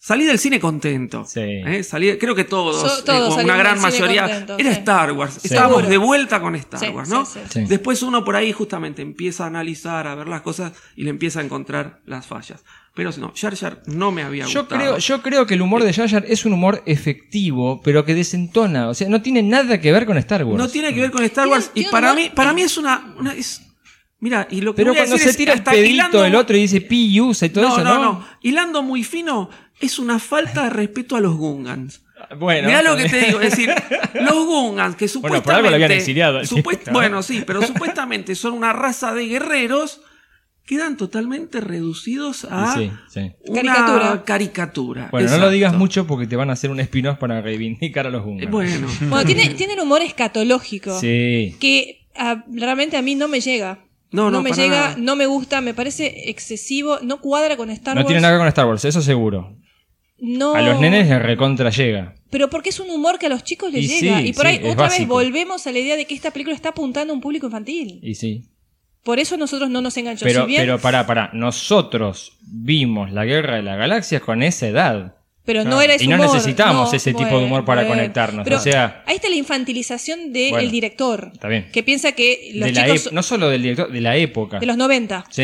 Salí 0.00 0.24
del 0.26 0.38
cine 0.38 0.60
contento. 0.60 1.24
Sí. 1.24 1.40
¿eh? 1.40 1.82
Salí, 1.82 2.16
creo 2.18 2.34
que 2.36 2.44
todos, 2.44 2.80
So- 2.80 3.00
eh, 3.00 3.02
todos 3.04 3.42
una 3.42 3.56
gran 3.56 3.80
mayoría. 3.80 4.46
era 4.56 4.72
sí. 4.72 4.78
Star 4.78 5.10
Wars. 5.12 5.34
Sí. 5.34 5.48
Estábamos 5.48 5.78
Seguro. 5.78 5.90
de 5.90 5.96
vuelta 5.98 6.40
con 6.40 6.54
Star 6.54 6.78
Sí, 6.80 6.86
Wars, 6.90 7.08
sí, 7.08 7.14
¿no? 7.14 7.24
sí. 7.26 7.40
Sí. 7.50 7.64
Después 7.66 8.02
uno 8.02 8.24
por 8.24 8.36
ahí 8.36 8.52
justamente 8.52 9.02
empieza 9.02 9.42
a 9.44 9.46
analizar, 9.48 10.06
a 10.06 10.14
ver 10.14 10.28
las 10.28 10.42
cosas 10.42 10.72
y 10.94 11.02
le 11.02 11.10
empieza 11.10 11.40
a 11.40 11.42
encontrar 11.42 12.00
las 12.06 12.26
fallas. 12.28 12.64
Pero 12.98 13.12
si 13.12 13.20
no, 13.20 13.32
Jar 13.32 13.54
Jar 13.56 13.80
no 13.86 14.10
me 14.10 14.24
había 14.24 14.44
Yo 14.46 14.62
gustado. 14.62 14.80
creo, 14.80 14.98
yo 14.98 15.22
creo 15.22 15.46
que 15.46 15.54
el 15.54 15.62
humor 15.62 15.84
de 15.84 15.92
Jar 15.92 16.08
Jar 16.10 16.24
es 16.26 16.44
un 16.44 16.52
humor 16.52 16.82
efectivo, 16.84 17.80
pero 17.84 18.04
que 18.04 18.12
desentona. 18.12 18.88
O 18.88 18.94
sea, 18.94 19.08
no 19.08 19.22
tiene 19.22 19.40
nada 19.40 19.80
que 19.80 19.92
ver 19.92 20.04
con 20.04 20.18
Star 20.18 20.42
Wars. 20.44 20.58
No 20.58 20.68
tiene 20.68 20.92
que 20.92 21.00
ver 21.02 21.12
con 21.12 21.22
Star 21.22 21.46
Wars. 21.46 21.70
Y 21.74 21.84
para 21.84 22.12
mí, 22.12 22.28
para 22.34 22.52
mí 22.52 22.62
es 22.62 22.76
una. 22.76 23.14
una- 23.16 23.34
es, 23.34 23.62
mira, 24.18 24.48
y 24.50 24.62
lo 24.62 24.72
que 24.74 24.78
Pero 24.78 24.90
voy 24.90 24.98
a 24.98 25.02
cuando 25.02 25.14
decir 25.14 25.26
se 25.26 25.30
es, 25.30 25.36
tira 25.36 25.52
el 25.52 25.62
pedito 25.62 25.88
hilando- 26.18 26.22
del 26.22 26.34
otro 26.34 26.56
y 26.56 26.62
dice 26.62 26.80
pi 26.80 27.20
usa 27.20 27.46
y 27.46 27.50
todo 27.50 27.68
no, 27.68 27.74
eso, 27.76 27.84
no, 27.84 27.94
¿no? 27.94 28.02
no. 28.02 28.26
Hilando 28.42 28.82
muy 28.82 29.04
fino, 29.04 29.48
es 29.80 30.00
una 30.00 30.18
falta 30.18 30.64
de 30.64 30.70
respeto 30.70 31.14
a 31.14 31.20
los 31.20 31.36
Gungans. 31.36 32.02
Bueno, 32.36 32.66
Mirá 32.66 32.82
lo 32.82 32.96
que 32.96 33.08
te 33.08 33.26
digo, 33.26 33.40
es 33.40 33.52
decir, 33.52 33.72
los 34.14 34.44
Gungans 34.44 34.96
que 34.96 35.04
Bueno, 35.06 35.12
supuestamente. 35.12 35.44
por 35.44 35.54
algo 35.54 35.68
lo 35.70 35.74
habían 35.76 35.92
exiliado. 35.92 36.40
Bueno, 36.92 37.22
sí, 37.22 37.44
pero 37.46 37.62
supuestamente 37.64 38.34
son 38.34 38.54
una 38.54 38.72
raza 38.72 39.14
de 39.14 39.28
guerreros, 39.28 40.00
quedan 40.68 40.98
totalmente 40.98 41.62
reducidos 41.62 42.46
a 42.50 42.74
Sí, 42.74 42.90
sí. 43.08 43.32
una 43.46 43.62
Caricatura. 43.62 44.24
caricatura. 44.24 45.08
Bueno, 45.10 45.30
no 45.30 45.38
lo 45.38 45.48
digas 45.50 45.74
mucho 45.74 46.06
porque 46.06 46.26
te 46.26 46.36
van 46.36 46.50
a 46.50 46.52
hacer 46.52 46.70
un 46.70 46.78
spin-off 46.80 47.16
para 47.18 47.40
reivindicar 47.40 48.06
a 48.06 48.10
los 48.10 48.20
Eh, 48.20 48.24
Gungans. 48.26 48.50
Bueno, 48.50 48.86
Bueno, 49.08 49.24
tiene, 49.24 49.48
tiene 49.54 49.72
el 49.72 49.80
humor 49.80 50.02
escatológico. 50.02 51.00
Sí. 51.00 51.56
Que 51.58 52.06
ah, 52.16 52.44
realmente 52.52 52.98
a 52.98 53.02
mí 53.02 53.14
no 53.14 53.28
me 53.28 53.40
llega. 53.40 53.84
No, 54.10 54.30
no, 54.30 54.42
me 54.42 54.50
para 54.50 54.62
llega, 54.62 54.76
nada. 54.80 54.96
no 54.98 55.16
me 55.16 55.24
gusta, 55.26 55.60
me 55.62 55.72
parece 55.74 56.28
excesivo, 56.30 56.98
no 57.02 57.20
cuadra 57.20 57.56
con 57.56 57.70
Star 57.70 57.94
No 57.94 58.00
Wars. 58.00 58.06
tiene 58.08 58.20
nada 58.20 58.32
que 58.32 58.36
ver 58.36 58.40
con 58.42 58.48
Star 58.48 58.66
Wars, 58.66 58.84
eso 58.84 59.00
seguro. 59.02 59.56
No. 60.18 60.54
A 60.54 60.60
los 60.62 60.80
nenes 60.80 61.08
les 61.08 61.22
recontra 61.22 61.70
llega. 61.70 62.14
Pero 62.30 62.50
porque 62.50 62.68
es 62.70 62.80
un 62.80 62.90
humor 62.90 63.18
que 63.18 63.26
a 63.26 63.28
los 63.30 63.42
chicos 63.44 63.72
les 63.72 63.84
Y 63.84 63.88
llega. 64.00 64.18
sí, 64.20 64.26
y 64.28 64.32
por 64.34 64.46
sí, 64.46 64.52
ahí 64.52 64.70
otra 64.70 64.88
vez 64.88 65.06
volvemos 65.06 65.66
a 65.66 65.72
la 65.72 65.78
idea 65.78 65.96
de 65.96 66.04
que 66.06 66.14
esta 66.14 66.30
película 66.30 66.54
está 66.54 66.70
apuntando 66.70 67.12
a 67.12 67.16
un 67.16 67.22
público 67.22 67.46
infantil. 67.46 68.00
Y 68.02 68.14
sí. 68.14 68.44
Por 69.08 69.18
eso 69.18 69.38
nosotros 69.38 69.70
no 69.70 69.80
nos 69.80 69.96
enganchó. 69.96 70.26
Pero, 70.26 70.42
si 70.42 70.48
bien, 70.48 70.60
pero 70.60 70.78
pará, 70.78 71.06
pará. 71.06 71.30
Nosotros 71.32 72.32
vimos 72.42 73.10
la 73.10 73.24
guerra 73.24 73.56
de 73.56 73.62
las 73.62 73.78
galaxias 73.78 74.20
con 74.20 74.42
esa 74.42 74.66
edad. 74.68 75.14
pero 75.46 75.64
no 75.64 75.78
Ah, 75.78 75.84
era 75.84 75.94
ese 75.94 76.04
y 76.04 76.08
no 76.08 76.16
humor. 76.16 76.26
necesitamos 76.34 76.92
ese 76.92 77.14
tipo 77.14 77.38
de 77.38 77.44
humor 77.46 77.64
para 77.64 77.80
bueno. 77.80 77.94
conectarnos, 77.96 78.44
Pero 78.44 78.58
o 78.58 78.60
sea- 78.60 79.02
ahí 79.06 79.16
está 79.16 79.30
la 79.30 79.36
infantilización 79.36 80.30
del 80.30 80.50
Bueno, 80.50 80.70
director. 80.70 81.30
está 81.32 81.48
bien. 81.48 81.70
Que 81.72 81.82
piensa 81.82 82.12
que 82.12 82.50
los 82.54 82.66
de 82.66 82.72
la 82.74 82.84
chicos 82.84 83.12
no 83.14 83.22
solo 83.22 83.48
del 83.48 83.62
director, 83.62 83.90
de 83.90 84.00
la 84.02 84.14
época. 84.18 84.58
de 84.58 84.66
los 84.66 84.76
90. 84.76 85.24
Sí. 85.30 85.42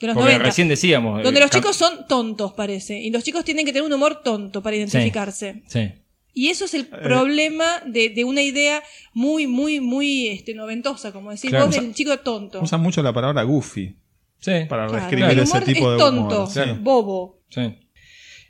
De 0.00 0.06
los 0.08 0.14
Porque 0.14 0.32
90. 0.32 0.44
recién 0.44 0.66
decíamos. 0.66 1.22
Donde 1.22 1.38
eh, 1.38 1.42
los 1.44 1.50
chicos 1.52 1.76
son 1.76 2.08
tontos, 2.08 2.54
parece. 2.54 2.98
Y 2.98 3.10
los 3.12 3.22
chicos 3.22 3.44
tienen 3.44 3.64
que 3.64 3.72
tener 3.72 3.86
un 3.86 3.92
humor 3.92 4.20
tonto 4.24 4.60
para 4.64 4.74
identificarse. 4.74 5.62
Sí. 5.68 5.92
Y 6.38 6.48
eso 6.50 6.66
es 6.66 6.74
Eh. 6.74 6.76
el 6.76 6.86
problema 6.86 7.64
de, 7.86 8.10
de 8.10 8.24
una 8.24 8.42
idea 8.42 8.82
muy, 9.14 9.46
muy, 9.46 9.80
muy 9.80 10.28
este, 10.28 10.52
noventosa, 10.52 11.10
como 11.10 11.30
decís 11.30 11.48
Claro. 11.48 11.66
vos, 11.66 11.74
del 11.76 11.94
chico 11.94 12.18
tonto. 12.18 12.60
Usan 12.60 12.82
mucho 12.82 13.02
la 13.02 13.14
palabra 13.14 13.42
goofy 13.42 13.96
Sí. 14.38 14.52
para 14.68 14.86
Claro, 14.86 14.92
describir 14.92 15.24
el 15.30 15.38
ese 15.38 15.50
humor 15.52 15.64
tipo 15.64 15.86
es 15.86 15.92
de 15.94 15.98
tonto, 15.98 16.36
humor. 16.44 16.48
sí. 16.50 16.60
bobo. 16.82 17.40
Sí. 17.48 17.62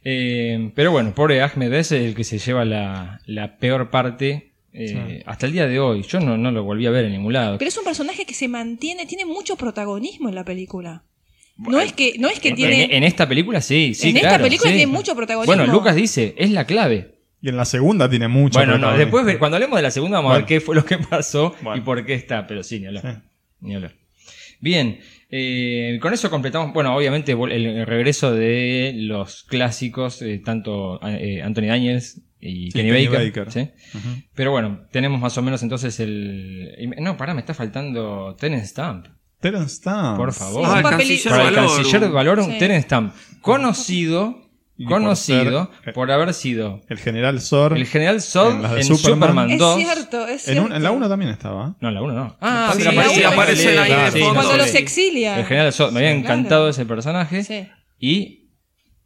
Eh, 0.04 0.72
pero 0.74 0.90
bueno, 0.90 1.14
pobre 1.14 1.40
Ahmed 1.42 1.72
es 1.74 1.92
el 1.92 2.14
que 2.16 2.24
se 2.24 2.38
lleva 2.38 2.64
la, 2.64 3.20
la 3.26 3.56
peor 3.58 3.88
parte 3.90 4.52
eh, 4.72 5.22
hasta 5.24 5.46
el 5.46 5.52
día 5.52 5.66
de 5.68 5.78
hoy. 5.78 6.02
Yo 6.02 6.18
no, 6.20 6.36
no 6.36 6.50
lo 6.50 6.64
volví 6.64 6.86
a 6.86 6.90
ver 6.90 7.04
en 7.06 7.12
ningún 7.12 7.32
lado. 7.32 7.56
Pero 7.56 7.68
es 7.68 7.76
un 7.78 7.84
personaje 7.84 8.24
que 8.26 8.34
se 8.34 8.48
mantiene, 8.48 9.06
tiene 9.06 9.24
mucho 9.24 9.56
protagonismo 9.56 10.28
en 10.28 10.34
la 10.34 10.44
película. 10.44 11.04
No 11.56 11.80
es 11.80 11.92
que, 11.94 12.16
no 12.18 12.28
es 12.28 12.38
que 12.40 12.48
En- 12.50 12.56
tiene. 12.56 12.96
en, 12.96 13.02
esta 13.04 13.26
película 13.28 13.60
sí, 13.62 13.94
sí. 13.94 14.10
En 14.10 14.16
esta 14.16 14.28
claro, 14.30 14.44
película 14.44 14.70
sí. 14.72 14.76
tiene 14.76 14.92
mucho 14.92 15.14
protagonismo. 15.16 15.54
Bueno, 15.56 15.72
Lucas 15.72 15.94
dice, 15.96 16.34
es 16.36 16.50
la 16.50 16.66
clave. 16.66 17.15
Y 17.46 17.50
en 17.50 17.56
la 17.56 17.64
segunda 17.64 18.08
tiene 18.10 18.26
mucho. 18.26 18.58
bueno, 18.58 18.76
no, 18.76 18.96
después 18.96 19.36
cuando 19.38 19.56
hablemos 19.56 19.76
de 19.76 19.82
la 19.82 19.90
segunda 19.92 20.18
vamos 20.18 20.32
a 20.32 20.38
ver 20.38 20.46
qué 20.46 20.60
fue 20.60 20.74
lo 20.74 20.84
que 20.84 20.98
pasó 20.98 21.54
Bueno. 21.62 21.80
y 21.80 21.84
por 21.84 22.04
qué 22.04 22.14
está, 22.14 22.46
pero 22.46 22.62
sí, 22.64 22.80
ni 22.80 22.86
hablar. 22.86 23.22
Sí. 23.22 23.28
Ni 23.60 23.74
hablar. 23.76 23.94
Bien, 24.60 24.98
eh, 25.30 25.98
con 26.02 26.12
eso 26.12 26.28
completamos, 26.30 26.72
bueno, 26.72 26.96
obviamente 26.96 27.32
el, 27.32 27.52
el 27.52 27.86
regreso 27.86 28.32
de 28.34 28.92
los 28.96 29.44
clásicos, 29.44 30.22
eh, 30.22 30.40
tanto 30.44 30.98
eh, 31.06 31.42
Anthony 31.42 31.66
Daniels 31.68 32.20
y 32.40 32.70
Sí, 32.70 32.78
Kenny, 32.78 32.90
Kenny 32.90 33.06
Baker. 33.06 33.26
Baker. 33.44 33.52
¿sí? 33.52 33.70
Ujú. 33.96 34.08
Pero 34.34 34.50
bueno, 34.50 34.86
tenemos 34.90 35.20
más 35.20 35.36
o 35.38 35.42
menos 35.42 35.62
entonces 35.62 36.00
el... 36.00 36.90
No, 37.00 37.16
pará, 37.16 37.32
me 37.34 37.40
está 37.40 37.54
faltando 37.54 38.34
Terence 38.38 38.66
Stamp. 38.68 39.06
Terence 39.40 39.76
Stamp. 39.76 40.16
Por 40.16 40.32
favor. 40.32 40.64
Sí, 40.64 40.70
Ah, 40.70 40.72
un 40.72 40.78
el 40.78 40.90
canciller 40.90 41.30
Para 41.30 41.48
el 41.48 41.54
Valorum. 41.54 41.76
canciller 41.76 42.10
Valorum, 42.10 42.46
Sí. 42.52 42.58
Terence 42.58 42.82
Stamp, 42.86 43.14
conocido, 43.42 44.45
Y 44.78 44.84
por 44.84 44.98
conocido 44.98 45.70
ser- 45.84 45.94
por 45.94 46.10
haber 46.10 46.34
sido 46.34 46.82
El 46.88 46.98
general 46.98 47.40
Zor. 47.40 47.76
el 47.78 47.86
general 47.86 48.20
Zod 48.20 48.64
En 48.64 48.78
en 48.78 48.84
Superman. 48.84 48.98
Superman, 48.98 49.50
es 49.52 49.58
2. 49.58 49.76
cierto, 49.80 50.26
es 50.26 50.32
En, 50.48 50.54
cierto. 50.54 50.62
un- 50.64 50.72
en 50.74 50.82
la 50.82 50.90
1 50.90 51.08
también 51.08 51.30
estaba. 51.30 51.68
¿eh? 51.68 51.72
No, 51.80 51.88
en 51.88 51.94
la 51.94 52.02
1 52.02 52.12
no. 52.12 52.36
Ah, 52.42 52.74
Sí, 52.76 52.82
aparece 53.24 53.68
ahí 53.68 53.88
de 53.88 53.94
claro, 53.94 54.12
sí. 54.12 54.20
Cuando 54.20 54.42
no, 54.52 54.56
los 54.58 54.68
sí. 54.68 54.76
exilia. 54.78 55.38
El 55.38 55.46
general 55.46 55.72
Zod, 55.72 55.92
me 55.92 56.00
había 56.00 56.12
Sí, 56.12 56.18
encantado 56.18 56.62
claro. 56.62 56.68
ese 56.70 56.84
personaje. 56.84 57.42
Sí. 57.44 57.66
Y 57.98 58.50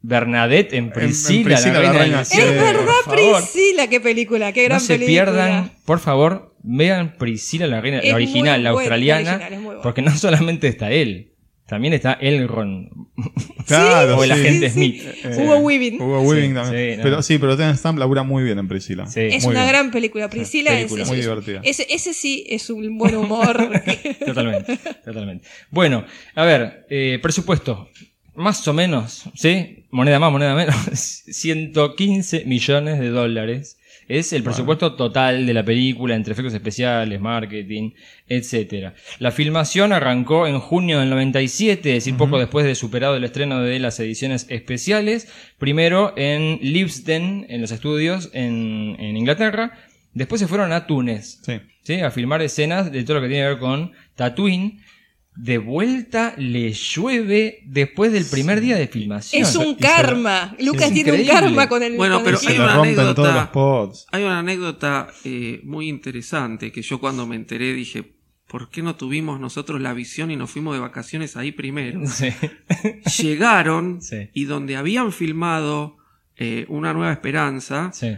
Bernadette 0.01 0.73
en 0.73 0.89
Priscila, 0.91 1.43
Priscila, 1.45 1.73
la 1.79 1.93
la 1.93 1.99
reina, 1.99 2.25
Sí, 2.25 2.41
Es 2.41 2.49
verdad. 2.49 2.91
Priscila, 3.09 3.87
qué 3.87 4.01
película, 4.01 4.51
qué 4.51 4.63
gran 4.63 4.77
No 4.77 4.79
se 4.79 4.95
película. 4.97 5.07
pierdan, 5.25 5.71
por 5.85 5.99
favor, 5.99 6.55
vean 6.63 7.15
Priscila, 7.17 7.67
la 7.67 7.81
reina, 7.81 7.99
Es 7.99 8.09
la 8.09 8.15
original, 8.15 8.63
la 8.63 8.71
buena, 8.71 8.81
australiana, 8.83 9.35
original 9.35 9.53
es 9.75 9.79
porque 9.83 10.01
no 10.01 10.15
solamente 10.17 10.67
está 10.67 10.91
él, 10.91 11.30
también 11.71 11.93
está 11.93 12.13
Elrond. 12.19 12.89
Claro, 13.65 14.17
o 14.17 14.23
el 14.25 14.33
sí. 14.33 14.39
agente 14.41 14.69
sí. 14.69 14.73
Smith. 14.73 15.03
Eh, 15.23 15.35
Hugo 15.37 15.57
Weaving. 15.59 16.01
Hugo 16.01 16.21
Weaving 16.23 16.53
también. 16.55 16.91
sí, 16.91 16.97
no. 16.97 17.03
pero 17.03 17.21
sí, 17.23 17.37
pero 17.37 17.55
Terence 17.55 17.79
Stamp 17.79 17.97
labura 17.99 18.23
muy 18.23 18.43
bien 18.43 18.59
en 18.59 18.67
Priscila. 18.67 19.07
Sí. 19.07 19.21
Es 19.21 19.45
Muy 19.45 19.51
una 19.51 19.61
bien. 19.63 19.73
gran 19.73 19.91
película. 19.91 20.29
Priscila 20.29 20.71
película. 20.71 21.03
es, 21.03 21.07
Muy 21.07 21.19
es- 21.19 21.25
divertida. 21.25 21.61
Ese, 21.63 21.87
ese 21.89 22.13
sí 22.13 22.43
es 22.49 22.69
un 22.69 22.97
buen 22.97 23.15
humor. 23.15 23.55
Totalmente, 24.25 24.77
totalmente. 25.05 25.47
Bueno, 25.69 26.03
a 26.35 26.43
ver, 26.43 26.85
eh, 26.89 27.19
presupuesto. 27.21 27.87
Más 28.35 28.67
o 28.67 28.73
menos, 28.73 29.23
¿sí? 29.35 29.85
Moneda 29.91 30.19
más, 30.19 30.31
moneda 30.31 30.53
menos. 30.55 30.75
115 30.95 32.43
millones 32.45 32.99
de 32.99 33.09
dólares. 33.09 33.77
Es 34.17 34.33
el 34.33 34.43
presupuesto 34.43 34.95
total 34.95 35.45
de 35.45 35.53
la 35.53 35.63
película 35.63 36.15
entre 36.15 36.33
efectos 36.33 36.53
especiales, 36.53 37.19
marketing, 37.19 37.91
etcétera. 38.27 38.93
La 39.19 39.31
filmación 39.31 39.93
arrancó 39.93 40.47
en 40.47 40.59
junio 40.59 40.99
del 40.99 41.09
97, 41.09 41.89
es 41.89 42.03
decir, 42.03 42.17
poco 42.17 42.37
después 42.39 42.65
de 42.65 42.75
superado 42.75 43.15
el 43.15 43.23
estreno 43.23 43.61
de 43.61 43.79
las 43.79 43.99
ediciones 43.99 44.47
especiales. 44.49 45.27
Primero 45.57 46.13
en 46.17 46.59
Leavesden, 46.61 47.45
en 47.49 47.61
los 47.61 47.71
estudios 47.71 48.29
en, 48.33 48.95
en 48.99 49.17
Inglaterra. 49.17 49.79
Después 50.13 50.41
se 50.41 50.47
fueron 50.47 50.73
a 50.73 50.87
Túnez. 50.87 51.39
Sí. 51.43 51.61
¿sí? 51.83 52.01
a 52.01 52.11
filmar 52.11 52.41
escenas 52.41 52.91
de 52.91 53.03
todo 53.03 53.15
lo 53.15 53.21
que 53.21 53.27
tiene 53.27 53.43
que 53.43 53.49
ver 53.49 53.59
con 53.59 53.91
Tatooine. 54.15 54.81
De 55.35 55.57
vuelta 55.57 56.33
le 56.37 56.73
llueve 56.73 57.59
después 57.65 58.11
del 58.11 58.25
primer 58.25 58.59
día 58.59 58.75
de 58.75 58.87
filmación. 58.87 59.41
es 59.41 59.55
un 59.55 59.75
karma. 59.75 60.55
Lucas 60.59 60.87
Es 60.89 60.93
tiene 60.93 61.13
un 61.13 61.25
karma 61.25 61.69
con 61.69 61.81
el. 61.83 61.95
Bueno, 61.95 62.21
pero 62.23 62.37
hay 62.45 62.55
una 62.57 62.73
anécdota- 62.75 63.13
todos 63.15 63.33
los 63.35 63.47
pods. 63.47 64.05
Hay 64.11 64.23
una 64.23 64.39
anécdota 64.39 65.07
eh, 65.23 65.61
muy 65.63 65.87
interesante 65.87 66.71
que 66.71 66.81
yo 66.81 66.99
cuando 66.99 67.25
me 67.25 67.37
enteré 67.37 67.73
dije, 67.73 68.13
¿por 68.47 68.69
qué 68.69 68.81
no 68.81 68.95
tuvimos 68.95 69.39
nosotros 69.39 69.79
la 69.79 69.93
visión 69.93 70.31
y 70.31 70.35
nos 70.35 70.51
fuimos 70.51 70.73
de 70.75 70.81
vacaciones 70.81 71.37
ahí 71.37 71.51
primero? 71.53 72.01
Sí. 72.07 72.27
Llegaron 73.23 74.01
Sí. 74.01 74.29
y 74.33 74.45
donde 74.45 74.75
habían 74.75 75.11
filmado 75.11 75.97
eh, 76.35 76.65
Una 76.69 76.93
Nueva 76.93 77.11
Esperanza 77.13 77.91
Sí. 77.93 78.17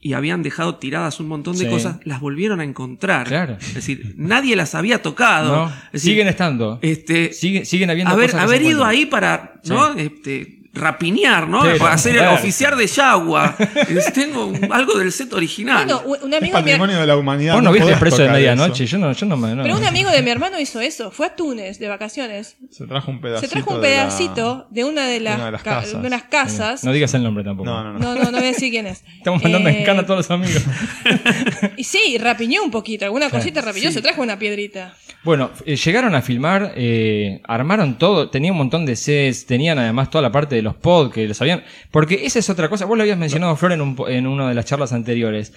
Y 0.00 0.12
habían 0.12 0.42
dejado 0.44 0.76
tiradas 0.76 1.18
un 1.18 1.26
montón 1.28 1.56
de 1.58 1.64
Sí. 1.64 1.70
cosas, 1.70 1.96
las 2.04 2.20
volvieron 2.20 2.60
a 2.60 2.64
encontrar. 2.64 3.26
Claro. 3.26 3.56
Es 3.60 3.74
decir, 3.74 4.14
nadie 4.16 4.54
las 4.54 4.74
había 4.74 5.02
tocado. 5.02 5.56
No, 5.56 5.66
Es 5.86 5.92
decir, 5.92 6.10
siguen 6.12 6.28
estando. 6.28 6.78
este, 6.82 7.32
Sigue- 7.32 7.64
siguen 7.64 7.90
habiendo 7.90 8.12
haber, 8.12 8.30
cosas 8.30 8.42
haber 8.44 8.62
ido 8.62 8.84
ahí 8.84 9.06
para 9.06 9.60
¿no? 9.64 9.94
este, 9.94 10.57
rapiñar, 10.74 11.48
¿no? 11.48 11.62
Sí, 11.64 11.78
para 11.78 11.98
ser 11.98 12.12
el 12.12 12.18
claro. 12.20 12.34
oficial 12.36 12.76
de 12.78 12.86
Yagua. 12.86 13.56
Es- 13.88 14.12
Tengo 14.12 14.52
algo 14.70 14.98
del 14.98 15.10
set 15.12 15.32
original. 15.32 15.84
Bueno, 15.86 16.02
un- 16.06 16.32
Es 16.32 16.38
amigo 16.38 16.38
de 16.38 16.40
mi, 16.40 16.50
patrimonio 16.50 17.00
de 17.00 17.06
la 17.06 17.16
humanidad. 17.16 17.54
Vos 17.54 17.62
no 17.62 17.72
viste 17.72 17.84
podés 17.86 17.98
preso 17.98 18.22
de 18.22 18.28
medianoche. 18.28 18.86
Yo 18.86 18.98
no, 18.98 19.12
yo 19.12 19.26
no 19.26 19.36
me. 19.36 19.54
no. 19.54 19.62
pero 19.62 19.76
un 19.76 19.84
amigo 19.84 20.10
de 20.10 20.22
mi 20.22 20.30
hermano 20.30 20.58
hizo 20.60 20.80
eso. 20.80 21.10
Fue 21.10 21.26
a 21.26 21.34
Túnez 21.36 21.78
de 21.78 21.88
vacaciones. 21.88 22.56
Se 22.70 22.86
trajo 22.86 23.10
un 23.10 23.20
pedacito. 23.20 23.46
Se 23.48 23.52
trajo 23.52 23.74
un 23.74 23.80
de 23.80 23.88
la- 23.90 23.96
pedacito 24.04 24.66
de 24.70 24.84
una 24.84 25.06
de 25.06 25.20
las, 25.20 25.34
de 25.34 25.40
una 25.40 25.46
de 25.46 25.52
las 25.52 25.62
ca- 25.62 25.80
casas. 25.80 26.00
de 26.02 26.06
unas 26.06 26.22
casas. 26.24 26.84
No 26.84 26.92
digas 26.92 27.12
el 27.14 27.22
nombre 27.22 27.42
tampoco. 27.44 27.68
No, 27.68 27.82
no, 27.82 27.92
no. 27.94 27.98
No, 27.98 28.14
no, 28.14 28.24
no 28.30 28.38
voy 28.38 28.46
a 28.48 28.52
decir 28.52 28.70
quién 28.70 28.86
es. 28.86 29.02
Estamos 29.18 29.42
mandando 29.42 29.68
Eh, 29.70 29.78
en 29.80 29.84
cana 29.84 30.02
a 30.02 30.06
todos 30.06 30.18
los 30.18 30.30
amigos. 30.30 30.62
Y 31.76 31.84
sí, 31.84 32.18
rapiñó 32.18 32.62
un 32.62 32.70
poquito, 32.70 33.04
alguna 33.04 33.30
cosita 33.30 33.60
rapiñó, 33.60 33.90
se 33.92 34.02
trajo 34.02 34.22
una 34.22 34.38
piedrita. 34.38 34.94
Bueno, 35.24 35.50
eh, 35.66 35.76
llegaron 35.76 36.14
a 36.14 36.22
filmar, 36.22 36.72
eh, 36.76 37.40
armaron 37.44 37.98
todo, 37.98 38.30
tenía 38.30 38.52
un 38.52 38.58
montón 38.58 38.86
de 38.86 38.96
sets, 38.96 39.46
tenían 39.46 39.78
además 39.78 40.10
toda 40.10 40.22
la 40.22 40.32
parte 40.32 40.54
de 40.54 40.62
los 40.68 40.76
pod 40.76 41.12
que 41.12 41.26
los 41.26 41.40
habían. 41.40 41.64
Porque 41.90 42.26
esa 42.26 42.38
es 42.38 42.50
otra 42.50 42.68
cosa, 42.68 42.84
vos 42.84 42.96
lo 42.96 43.02
habías 43.02 43.18
mencionado, 43.18 43.56
Flor, 43.56 43.72
en, 43.72 43.80
un 43.80 43.96
en 44.08 44.26
una 44.26 44.48
de 44.48 44.54
las 44.54 44.64
charlas 44.64 44.92
anteriores. 44.92 45.52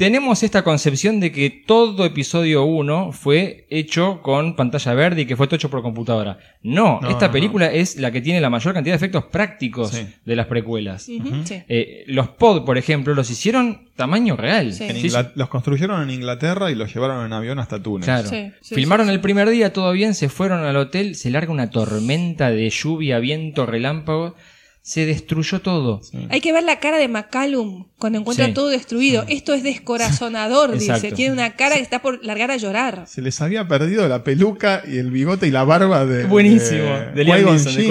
Tenemos 0.00 0.42
esta 0.42 0.64
concepción 0.64 1.20
de 1.20 1.30
que 1.30 1.50
todo 1.50 2.06
episodio 2.06 2.64
1 2.64 3.12
fue 3.12 3.66
hecho 3.68 4.22
con 4.22 4.56
pantalla 4.56 4.94
verde 4.94 5.20
y 5.20 5.26
que 5.26 5.36
fue 5.36 5.46
todo 5.46 5.56
hecho 5.56 5.68
por 5.68 5.82
computadora. 5.82 6.38
No, 6.62 7.00
No, 7.02 7.10
esta 7.10 7.26
no, 7.26 7.32
película 7.32 7.66
es 7.70 7.96
la 7.96 8.10
que 8.10 8.22
tiene 8.22 8.40
la 8.40 8.48
mayor 8.48 8.72
cantidad 8.72 8.94
de 8.94 8.96
efectos 8.96 9.24
prácticos 9.24 9.90
Sí. 9.90 10.06
de 10.24 10.36
las 10.36 10.46
precuelas. 10.46 11.02
Sí. 11.02 11.22
Eh, 11.68 12.04
los 12.06 12.28
pod, 12.28 12.64
por 12.64 12.78
ejemplo, 12.78 13.14
los 13.14 13.28
hicieron 13.30 13.90
tamaño 13.94 14.36
real. 14.38 14.72
Sí. 14.72 14.88
Los 15.34 15.48
construyeron 15.50 16.00
en 16.02 16.08
Inglaterra 16.08 16.70
y 16.70 16.76
los 16.76 16.94
llevaron 16.94 17.26
en 17.26 17.34
avión 17.34 17.58
hasta 17.58 17.82
Túnez. 17.82 18.06
Claro. 18.06 18.26
Sí, 18.26 18.52
sí, 18.62 18.74
Filmaron 18.76 19.08
sí, 19.08 19.12
el 19.12 19.20
primer 19.20 19.50
día, 19.50 19.74
todo 19.74 19.92
bien, 19.92 20.14
se 20.14 20.30
fueron 20.30 20.64
al 20.64 20.76
hotel, 20.78 21.14
se 21.14 21.28
larga 21.28 21.52
una 21.52 21.68
tormenta 21.68 22.50
de 22.50 22.70
lluvia, 22.70 23.18
viento, 23.18 23.66
relámpago, 23.66 24.34
se 24.82 25.04
destruyó 25.06 25.60
todo. 25.60 26.00
Hay 26.30 26.40
que 26.40 26.52
ver 26.52 26.62
la 26.64 26.80
cara 26.80 26.96
de 26.98 27.06
McCallum 27.06 27.86
cuando 27.98 28.18
encuentra 28.18 28.46
Sí. 28.46 28.54
todo 28.54 28.68
destruido. 28.68 29.24
Esto 29.28 29.52
es 29.52 29.62
descorazonador, 29.62 30.72
dice. 30.78 31.12
Tiene 31.12 31.32
una 31.34 31.50
cara 31.52 31.76
que 31.76 31.82
está 31.82 32.00
por 32.00 32.24
largar 32.24 32.50
a 32.50 32.56
llorar. 32.56 33.04
Se 33.06 33.20
les 33.22 33.40
había 33.42 33.68
perdido 33.68 34.08
la 34.08 34.24
peluca 34.24 34.82
y 34.88 34.96
el 34.98 35.10
bigote 35.10 35.46
y 35.46 35.50
la 35.50 35.64
barba 35.64 36.06
de. 36.06 36.24
Buenísimo, 36.24 36.84
de 37.14 37.24
Liam 37.24 37.44
Neeson, 37.44 37.74
de. 37.76 37.84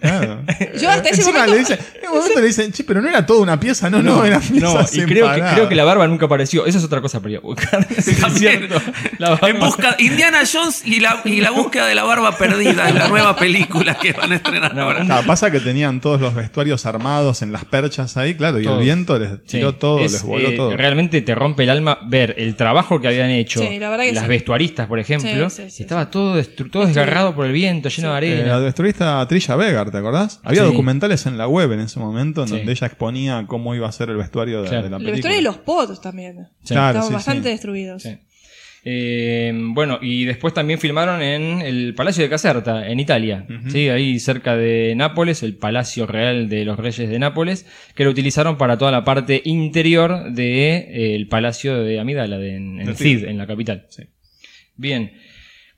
Claro. 0.00 0.42
Yo 0.80 0.90
hasta 0.90 1.08
ese 1.10 1.20
Encima 1.22 1.46
momento- 1.46 1.52
le 1.54 1.58
dicen, 1.60 1.78
en 2.02 2.08
un 2.10 2.16
momento 2.18 2.40
le 2.40 2.46
dicen, 2.46 2.72
che, 2.72 2.84
pero 2.84 3.00
no 3.00 3.08
era 3.08 3.24
toda 3.24 3.40
una 3.40 3.58
pieza, 3.60 3.88
no, 3.88 4.02
no, 4.02 4.24
era 4.24 4.40
pieza 4.40 4.66
No, 4.66 4.80
y 4.80 4.84
creo 5.04 5.06
que, 5.06 5.14
separada". 5.14 5.54
creo 5.54 5.68
que 5.68 5.74
la 5.76 5.84
barba 5.84 6.08
nunca 6.08 6.26
apareció. 6.26 6.66
Eso 6.66 6.78
es 6.78 6.84
otra 6.84 7.00
cosa, 7.00 7.20
pero 7.20 7.40
buscar. 7.42 7.86
Sí, 8.02 8.16
En 8.46 9.58
busca, 9.60 9.96
Indiana 9.98 10.40
Jones 10.50 10.82
y 10.84 11.00
la, 11.00 11.20
y 11.24 11.40
la 11.40 11.50
búsqueda 11.50 11.86
de 11.86 11.94
la 11.94 12.02
barba 12.04 12.36
perdida 12.36 12.88
en 12.88 12.96
la 12.98 13.08
nueva 13.08 13.36
película 13.36 13.94
que 13.94 14.12
van 14.12 14.32
a 14.32 14.36
estrenar 14.36 14.74
No, 14.74 14.82
ahora. 14.82 15.04
Claro, 15.04 15.26
pasa 15.26 15.50
que 15.50 15.60
tenían 15.60 16.00
todos 16.00 16.20
los 16.20 16.31
vestuarios 16.34 16.86
armados 16.86 17.42
en 17.42 17.52
las 17.52 17.64
perchas 17.64 18.16
ahí, 18.16 18.34
claro, 18.34 18.60
y 18.60 18.66
el 18.66 18.78
viento 18.78 19.18
les 19.18 19.30
Sí, 19.46 19.58
tiró 19.58 19.74
todo, 19.74 20.00
es, 20.00 20.12
les 20.12 20.22
voló 20.22 20.48
eh, 20.48 20.56
todo. 20.56 20.76
Realmente 20.76 21.20
te 21.22 21.34
rompe 21.34 21.62
el 21.64 21.70
alma 21.70 21.98
ver 22.06 22.34
el 22.38 22.54
trabajo 22.56 23.00
que 23.00 23.08
habían 23.08 23.30
hecho. 23.30 23.60
Sí, 23.60 23.78
la 23.78 23.90
verdad 23.90 24.04
que 24.04 24.12
las 24.12 24.24
sí. 24.24 24.28
vestuaristas, 24.28 24.86
por 24.86 24.98
ejemplo. 24.98 25.50
Sí, 25.50 25.62
sí, 25.64 25.70
sí, 25.70 25.82
estaba 25.82 26.10
todo, 26.10 26.36
destru- 26.40 26.70
todo 26.70 26.86
desgarrado 26.86 27.34
por 27.34 27.46
el 27.46 27.52
viento, 27.52 27.88
lleno 27.88 28.08
de 28.14 28.14
Eh, 28.14 28.32
arena. 28.34 28.46
la 28.54 28.60
destruista 28.60 29.26
Trilla 29.28 29.56
Vegar, 29.56 29.90
¿te 29.90 29.98
acordás? 29.98 30.40
Había 30.42 30.62
Sí. 30.62 30.66
documentales 30.68 31.26
en 31.26 31.38
la 31.38 31.46
web 31.48 31.72
en 31.72 31.80
ese 31.80 31.98
momento 32.00 32.42
en 32.42 32.48
Sí. 32.48 32.56
donde 32.56 32.72
ella 32.72 32.86
exponía 32.86 33.44
cómo 33.46 33.74
iba 33.74 33.88
a 33.88 33.92
ser 33.92 34.10
el 34.10 34.16
vestuario 34.16 34.62
de, 34.62 34.68
Claro. 34.68 34.84
de 34.84 34.90
la 34.90 34.98
La 34.98 34.98
película. 34.98 35.16
historia 35.18 35.36
de 35.36 35.42
los 35.42 35.58
pods 35.58 36.00
también. 36.00 36.48
Sí. 36.64 36.74
Claro, 36.74 36.88
Estaban 36.98 37.08
sí, 37.08 37.14
bastante 37.14 37.42
sí. 37.44 37.48
destruidos. 37.50 38.02
Sí. 38.02 38.18
Eh, 38.84 39.52
bueno, 39.54 39.98
y 40.02 40.24
después 40.24 40.54
también 40.54 40.80
filmaron 40.80 41.22
en 41.22 41.60
el 41.60 41.94
Palacio 41.94 42.24
de 42.24 42.30
Caserta, 42.30 42.88
en 42.88 42.98
Italia, 42.98 43.46
¿sí? 43.68 43.88
ahí 43.88 44.18
cerca 44.18 44.56
de 44.56 44.94
Nápoles, 44.96 45.44
el 45.44 45.54
Palacio 45.54 46.06
Real 46.06 46.48
de 46.48 46.64
los 46.64 46.78
Reyes 46.78 47.08
de 47.08 47.18
Nápoles, 47.20 47.64
que 47.94 48.04
lo 48.04 48.10
utilizaron 48.10 48.58
para 48.58 48.78
toda 48.78 48.90
la 48.90 49.04
parte 49.04 49.40
interior 49.44 50.24
del 50.24 50.34
de, 50.34 50.74
eh, 50.74 51.14
el 51.14 51.28
Palacio 51.28 51.82
de 51.82 52.00
Amidala, 52.00 52.38
de, 52.38 52.56
en, 52.56 52.80
en 52.80 52.96
Cid, 52.96 53.24
en 53.24 53.38
la 53.38 53.46
capital. 53.46 53.86
Sí. 53.88 54.02
Bien. 54.76 55.12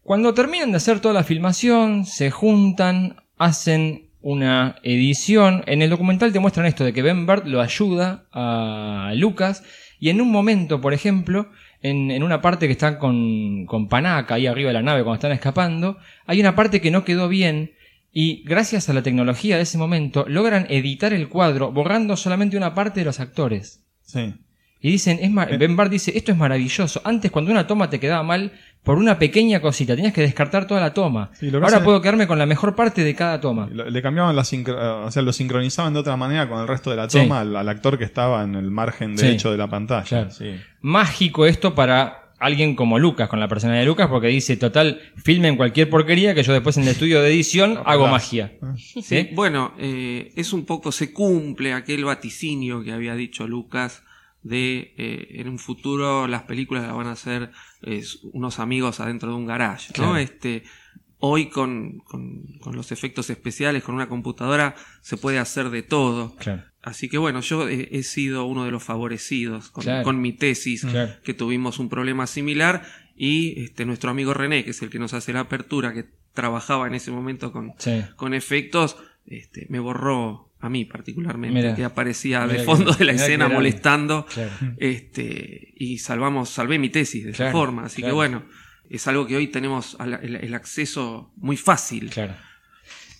Cuando 0.02 0.32
terminan 0.32 0.70
de 0.70 0.78
hacer 0.78 1.00
toda 1.00 1.14
la 1.14 1.24
filmación, 1.24 2.06
se 2.06 2.30
juntan, 2.30 3.16
hacen 3.36 4.08
una 4.20 4.76
edición. 4.82 5.62
En 5.66 5.82
el 5.82 5.90
documental 5.90 6.32
te 6.32 6.40
muestran 6.40 6.66
esto 6.66 6.84
de 6.84 6.94
que 6.94 7.02
Ben 7.02 7.26
Burt 7.26 7.46
lo 7.46 7.60
ayuda 7.60 8.26
a 8.32 9.12
Lucas 9.14 9.62
y 10.00 10.08
en 10.08 10.20
un 10.20 10.30
momento, 10.30 10.80
por 10.80 10.94
ejemplo, 10.94 11.50
en, 11.84 12.10
en 12.10 12.22
una 12.24 12.40
parte 12.40 12.66
que 12.66 12.72
están 12.72 12.96
con, 12.98 13.64
con 13.66 13.88
Panaca 13.88 14.34
ahí 14.34 14.46
arriba 14.48 14.68
de 14.68 14.74
la 14.74 14.82
nave 14.82 15.02
cuando 15.04 15.14
están 15.16 15.32
escapando, 15.32 15.98
hay 16.26 16.40
una 16.40 16.56
parte 16.56 16.80
que 16.80 16.90
no 16.90 17.04
quedó 17.04 17.28
bien 17.28 17.72
y 18.12 18.42
gracias 18.44 18.88
a 18.88 18.92
la 18.94 19.02
tecnología 19.02 19.56
de 19.56 19.62
ese 19.62 19.78
momento 19.78 20.24
logran 20.28 20.66
editar 20.70 21.12
el 21.12 21.28
cuadro 21.28 21.70
borrando 21.72 22.16
solamente 22.16 22.56
una 22.56 22.74
parte 22.74 23.00
de 23.00 23.06
los 23.06 23.20
actores. 23.20 23.84
Sí. 24.02 24.34
Y 24.80 24.90
dicen, 24.90 25.18
es 25.20 25.26
Eh. 25.26 25.30
mar- 25.30 25.56
Ben 25.58 25.76
Bart 25.76 25.90
dice, 25.90 26.12
esto 26.16 26.30
es 26.32 26.38
maravilloso. 26.38 27.00
Antes 27.04 27.30
cuando 27.30 27.50
una 27.50 27.66
toma 27.66 27.88
te 27.90 27.98
quedaba 28.00 28.22
mal 28.22 28.52
por 28.84 28.98
una 28.98 29.18
pequeña 29.18 29.60
cosita, 29.60 29.96
tenías 29.96 30.12
que 30.12 30.20
descartar 30.20 30.66
toda 30.66 30.80
la 30.80 30.92
toma. 30.94 31.30
Sí, 31.32 31.50
lo 31.50 31.58
que 31.58 31.64
Ahora 31.66 31.82
puedo 31.82 32.00
quedarme 32.00 32.26
con 32.26 32.38
la 32.38 32.46
mejor 32.46 32.76
parte 32.76 33.02
de 33.02 33.14
cada 33.14 33.40
toma. 33.40 33.66
Le 33.68 34.02
cambiaban 34.02 34.36
la 34.36 34.42
sincro- 34.44 35.06
o 35.06 35.10
sea, 35.10 35.22
lo 35.22 35.32
sincronizaban 35.32 35.94
de 35.94 36.00
otra 36.00 36.16
manera 36.16 36.48
con 36.48 36.60
el 36.60 36.68
resto 36.68 36.90
de 36.90 36.96
la 36.96 37.08
Sí. 37.10 37.18
toma 37.18 37.40
al, 37.40 37.56
al 37.56 37.68
actor 37.68 37.98
que 37.98 38.04
estaba 38.04 38.44
en 38.44 38.54
el 38.54 38.70
margen 38.70 39.16
Sí. 39.18 39.24
derecho 39.26 39.50
de 39.50 39.56
la 39.58 39.68
pantalla. 39.68 40.04
Claro. 40.04 40.30
Sí. 40.30 40.54
Mágico 40.82 41.46
esto 41.46 41.74
para 41.74 42.20
alguien 42.38 42.76
como 42.76 42.98
Lucas, 42.98 43.28
con 43.30 43.40
la 43.40 43.48
personalidad 43.48 43.84
de 43.84 43.86
Lucas, 43.86 44.08
porque 44.08 44.26
dice, 44.26 44.58
total, 44.58 45.00
filmen 45.16 45.56
cualquier 45.56 45.88
porquería 45.88 46.34
que 46.34 46.42
yo 46.42 46.52
después 46.52 46.76
en 46.76 46.82
el 46.82 46.90
estudio 46.90 47.22
de 47.22 47.28
edición 47.30 47.78
hago 47.86 48.06
magia. 48.06 48.52
¿Sí? 48.76 49.30
Bueno, 49.32 49.72
eh, 49.78 50.30
es 50.36 50.52
un 50.52 50.66
poco, 50.66 50.92
se 50.92 51.10
cumple 51.10 51.72
aquel 51.72 52.04
vaticinio 52.04 52.82
que 52.84 52.92
había 52.92 53.14
dicho 53.14 53.48
Lucas 53.48 54.02
de 54.42 54.92
eh, 54.98 55.26
en 55.40 55.48
un 55.48 55.58
futuro 55.58 56.26
las 56.28 56.42
películas 56.42 56.82
las 56.84 56.94
van 56.94 57.06
a 57.06 57.12
hacer 57.12 57.50
eh, 57.84 58.02
unos 58.32 58.58
amigos 58.58 59.00
adentro 59.00 59.30
de 59.30 59.36
un 59.36 59.46
garage, 59.46 59.88
¿no? 59.90 59.94
Claro. 60.10 60.16
Este, 60.16 60.62
hoy 61.18 61.48
con, 61.48 61.98
con- 62.00 62.42
con 62.60 62.76
los 62.76 62.92
efectos 62.92 63.30
especiales, 63.30 63.82
con 63.82 63.94
una 63.94 64.08
computadora, 64.08 64.74
se 65.00 65.16
puede 65.16 65.38
hacer 65.38 65.70
de 65.70 65.82
todo. 65.82 66.34
Claro. 66.36 66.64
Así 66.82 67.08
que 67.08 67.16
bueno, 67.16 67.40
yo 67.40 67.66
he, 67.68 67.88
he 67.96 68.02
sido 68.02 68.44
uno 68.44 68.64
de 68.64 68.70
los 68.70 68.82
favorecidos 68.82 69.70
con, 69.70 69.84
Claro. 69.84 70.02
con 70.04 70.20
mi 70.20 70.32
tesis, 70.32 70.86
que 71.22 71.32
tuvimos 71.34 71.78
un 71.78 71.88
problema 71.88 72.26
similar 72.26 72.82
y 73.16 73.62
este, 73.64 73.86
nuestro 73.86 74.10
amigo 74.10 74.34
René, 74.34 74.64
que 74.64 74.70
es 74.70 74.82
el 74.82 74.90
que 74.90 74.98
nos 74.98 75.14
hace 75.14 75.32
la 75.32 75.40
apertura, 75.40 75.94
que 75.94 76.04
trabajaba 76.34 76.86
en 76.88 76.94
ese 76.94 77.10
momento 77.10 77.52
con, 77.52 77.72
Sí. 77.78 78.02
con 78.16 78.34
efectos, 78.34 78.96
este, 79.26 79.66
me 79.70 79.78
borró 79.78 80.50
a 80.64 80.68
mí 80.70 80.84
particularmente, 80.86 81.74
que 81.76 81.84
aparecía 81.84 82.46
de 82.46 82.56
que- 82.56 82.62
fondo 82.62 82.92
de 82.92 83.04
la 83.04 83.12
escena 83.12 83.48
molestando, 83.48 84.24
Claro. 84.32 84.50
este, 84.78 85.74
y 85.76 85.98
salvamos, 85.98 86.48
salvé 86.50 86.78
mi 86.78 86.88
tesis 86.88 87.24
de 87.24 87.32
esa 87.32 87.50
forma, 87.52 87.84
así 87.84 87.96
claro. 88.02 88.12
que 88.12 88.14
bueno, 88.14 88.42
es 88.88 89.06
algo 89.06 89.26
que 89.26 89.36
hoy 89.36 89.48
tenemos 89.48 89.96
al- 89.98 90.20
el, 90.22 90.36
el 90.36 90.54
acceso 90.54 91.32
muy 91.36 91.56
fácil. 91.56 92.10
Claro. 92.10 92.34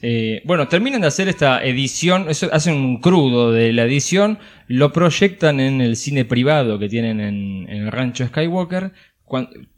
Eh, 0.07 0.43
bueno, 0.45 0.69
terminan 0.69 1.01
de 1.01 1.07
hacer 1.07 1.29
esta 1.29 1.65
edición, 1.65 2.27
eso, 2.29 2.49
hacen 2.53 2.75
un 2.75 3.01
crudo 3.01 3.53
de 3.53 3.73
la 3.73 3.85
edición, 3.85 4.39
lo 4.69 4.93
proyectan 4.93 5.61
en 5.61 5.81
el 5.81 5.97
cine 5.97 6.25
privado 6.27 6.79
que 6.79 6.89
tienen 6.89 7.21
en, 7.21 7.67
en 7.71 7.83
el 7.85 7.93
rancho 7.93 8.27
Skywalker. 8.27 8.93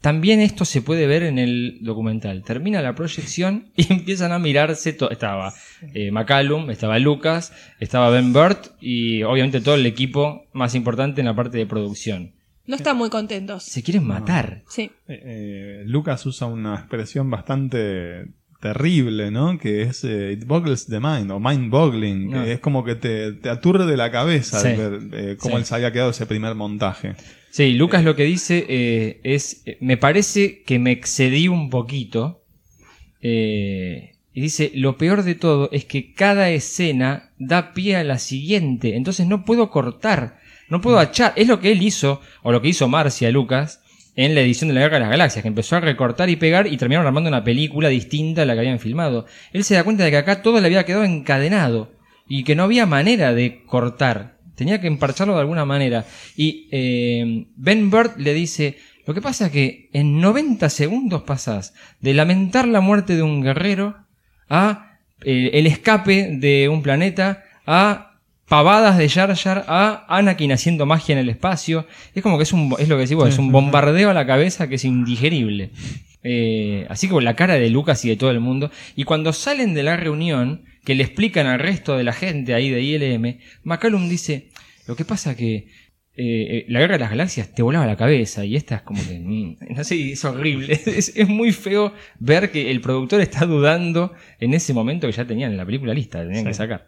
También 0.01 0.39
esto 0.41 0.65
se 0.65 0.81
puede 0.81 1.07
ver 1.07 1.23
en 1.23 1.39
el 1.39 1.79
documental. 1.81 2.43
Termina 2.43 2.81
la 2.81 2.95
proyección 2.95 3.69
y 3.75 3.91
empiezan 3.91 4.31
a 4.31 4.39
mirarse. 4.39 4.93
to- 4.93 5.09
estaba 5.09 5.53
eh, 5.93 6.11
McCallum, 6.11 6.69
estaba 6.69 6.99
Lucas, 6.99 7.53
estaba 7.79 8.09
Ben 8.09 8.33
Burt 8.33 8.67
y 8.81 9.23
obviamente 9.23 9.61
todo 9.61 9.75
el 9.75 9.85
equipo 9.85 10.45
más 10.53 10.75
importante 10.75 11.21
en 11.21 11.25
la 11.27 11.35
parte 11.35 11.57
de 11.57 11.65
producción. 11.65 12.33
No 12.65 12.75
están 12.75 12.97
muy 12.97 13.09
contentos. 13.09 13.63
Se 13.63 13.81
quieren 13.81 14.03
matar. 14.05 14.63
Sí. 14.67 14.91
Eh, 15.07 15.21
eh, 15.23 15.83
Lucas 15.85 16.25
usa 16.25 16.47
una 16.47 16.75
expresión 16.75 17.29
bastante 17.31 18.25
terrible, 18.59 19.31
¿no? 19.31 19.57
Que 19.57 19.83
es 19.83 20.03
eh, 20.03 20.33
it 20.33 20.45
boggles 20.45 20.87
the 20.87 20.99
mind 20.99 21.31
o 21.31 21.39
mind 21.39 21.69
boggling, 21.71 22.29
No. 22.31 22.43
que 22.43 22.53
es 22.53 22.59
como 22.59 22.83
que 22.83 22.95
te, 22.95 23.31
te 23.33 23.49
aturde 23.49 23.95
la 23.95 24.11
cabeza 24.11 24.59
Sí. 24.59 24.69
ver 24.75 24.99
eh, 25.13 25.37
cómo 25.39 25.55
Sí. 25.55 25.59
él 25.61 25.65
se 25.65 25.75
había 25.75 25.91
quedado 25.93 26.09
ese 26.09 26.25
primer 26.25 26.55
montaje. 26.55 27.15
Sí, 27.49 27.73
Lucas 27.73 28.03
lo 28.03 28.15
que 28.15 28.23
dice 28.23 28.65
eh, 28.69 29.19
es, 29.23 29.63
eh, 29.65 29.77
me 29.81 29.97
parece 29.97 30.61
que 30.63 30.79
me 30.79 30.91
excedí 30.91 31.47
un 31.47 31.69
poquito. 31.69 32.43
eh, 33.21 34.13
y 34.37 34.41
dice, 34.41 34.71
lo 34.75 34.99
peor 34.99 35.23
de 35.23 35.33
todo 35.33 35.67
es 35.71 35.85
que 35.85 36.13
cada 36.13 36.51
escena 36.51 37.31
da 37.39 37.73
pie 37.73 37.95
a 37.95 38.03
la 38.03 38.19
siguiente, 38.19 38.95
entonces 38.95 39.25
no 39.25 39.43
puedo 39.45 39.71
cortar, 39.71 40.37
no 40.69 40.79
puedo 40.79 40.99
achar. 40.99 41.33
Es 41.35 41.47
lo 41.47 41.59
que 41.59 41.71
él 41.71 41.81
hizo, 41.81 42.21
o 42.43 42.51
lo 42.51 42.61
que 42.61 42.67
hizo 42.67 42.87
Marcia 42.87 43.31
Lucas 43.31 43.81
en 44.15 44.35
la 44.35 44.41
edición 44.41 44.67
de 44.67 44.75
la 44.75 44.81
Guerra 44.81 44.97
de 44.97 44.99
las 44.99 45.09
Galaxias, 45.09 45.41
que 45.41 45.47
empezó 45.47 45.75
a 45.75 45.79
recortar 45.79 46.29
y 46.29 46.35
pegar 46.35 46.67
y 46.67 46.77
terminaron 46.77 47.07
armando 47.07 47.29
una 47.29 47.43
película 47.43 47.89
distinta 47.89 48.43
a 48.43 48.45
la 48.45 48.53
que 48.53 48.59
habían 48.59 48.77
filmado. 48.77 49.25
Él 49.53 49.63
se 49.63 49.73
da 49.73 49.83
cuenta 49.83 50.03
de 50.03 50.11
que 50.11 50.17
acá 50.17 50.43
todo 50.43 50.61
le 50.61 50.67
había 50.67 50.85
quedado 50.85 51.03
encadenado 51.03 51.91
y 52.27 52.43
que 52.43 52.55
no 52.55 52.61
había 52.61 52.85
manera 52.85 53.33
de 53.33 53.63
cortar. 53.65 54.36
Tenía 54.57 54.81
que 54.81 54.87
emparcharlo 54.87 55.35
de 55.35 55.41
alguna 55.41 55.65
manera. 55.65 56.03
Y 56.35 56.67
eh, 56.71 57.45
Ben 57.55 57.91
Burt 57.91 58.17
le 58.17 58.33
dice, 58.33 58.75
lo 59.05 59.13
que 59.13 59.21
pasa 59.21 59.45
es 59.45 59.51
que 59.51 59.89
en 59.93 60.19
90 60.19 60.67
segundos 60.71 61.21
pasás 61.21 61.75
de 62.01 62.15
lamentar 62.15 62.67
la 62.67 62.81
muerte 62.81 63.15
de 63.15 63.21
un 63.21 63.43
guerrero 63.43 63.95
a 64.49 64.97
eh, 65.21 65.51
el 65.53 65.67
escape 65.67 66.37
de 66.39 66.69
un 66.69 66.81
planeta 66.81 67.43
a 67.67 68.19
pavadas 68.47 68.97
de 68.97 69.09
Jar 69.09 69.35
Jar 69.35 69.63
a 69.67 70.05
Anakin 70.09 70.51
haciendo 70.51 70.87
magia 70.87 71.13
en 71.13 71.19
el 71.19 71.29
espacio. 71.29 71.85
Es 72.15 72.23
como 72.23 72.37
que 72.37 72.43
es, 72.43 72.51
un, 72.51 72.75
es 72.79 72.89
lo 72.89 72.95
que 72.95 73.03
decís 73.03 73.15
vos, 73.15 73.29
es 73.29 73.37
un 73.37 73.51
bombardeo 73.51 74.09
a 74.09 74.15
la 74.15 74.25
cabeza 74.25 74.67
que 74.67 74.75
es 74.75 74.85
indigerible. 74.85 75.69
Eh, 76.23 76.87
así 76.89 77.07
como 77.07 77.21
la 77.21 77.35
cara 77.35 77.53
de 77.53 77.69
Lucas 77.69 78.03
y 78.05 78.09
de 78.09 78.15
todo 78.15 78.31
el 78.31 78.39
mundo. 78.39 78.71
Y 78.95 79.03
cuando 79.03 79.33
salen 79.33 79.75
de 79.75 79.83
la 79.83 79.97
reunión, 79.97 80.63
que 80.87 80.95
le 80.95 81.03
explican 81.03 81.47
al 81.47 81.59
resto 81.59 81.97
de 81.97 82.05
la 82.05 82.13
gente 82.13 82.53
ahí 82.53 82.69
de 82.69 82.81
ILM, 82.81 83.39
McCallum 83.63 84.07
dice, 84.07 84.47
lo 84.87 84.95
que 84.95 85.03
pasa 85.03 85.35
que 85.35 85.55
eh, 85.55 85.67
eh, 86.15 86.65
la 86.69 86.79
guerra 86.79 86.93
de 86.93 86.99
las 87.01 87.09
galaxias 87.09 87.53
te 87.53 87.61
volaba 87.61 87.85
la 87.85 87.97
cabeza 87.97 88.45
y 88.45 88.55
esta 88.55 88.77
es 88.77 88.81
como 88.83 89.05
que, 89.05 89.19
mm, 89.19 89.57
no 89.75 89.83
sé, 89.83 90.13
es 90.13 90.23
horrible. 90.23 90.79
Es, 90.85 91.11
es 91.13 91.27
muy 91.27 91.51
feo 91.51 91.91
ver 92.19 92.51
que 92.51 92.71
el 92.71 92.79
productor 92.79 93.19
está 93.19 93.45
dudando 93.45 94.13
en 94.39 94.53
ese 94.53 94.73
momento 94.73 95.07
que 95.07 95.11
ya 95.11 95.27
tenían 95.27 95.57
la 95.57 95.65
película 95.65 95.93
lista, 95.93 96.23
tenían 96.23 96.45
que 96.45 96.53
sacar. 96.53 96.87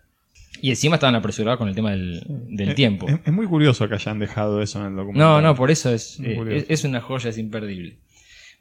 Y 0.61 0.69
encima 0.69 0.95
estaban 0.95 1.15
apresurados 1.15 1.57
con 1.57 1.67
el 1.67 1.75
tema 1.75 1.91
del, 1.91 2.23
del 2.51 2.69
Eh, 2.69 2.75
tiempo. 2.75 3.05
Es, 3.09 3.19
es 3.25 3.33
muy 3.33 3.47
curioso 3.47 3.89
que 3.89 3.95
hayan 3.95 4.17
dejado 4.17 4.61
eso 4.61 4.79
en 4.79 4.91
el 4.91 4.95
documental. 4.95 5.27
No, 5.27 5.41
no, 5.41 5.55
por 5.55 5.71
eso 5.71 5.93
es, 5.93 6.21
es 6.21 6.85
una 6.85 7.01
joya, 7.01 7.31
es 7.31 7.37
imperdible. 7.37 7.97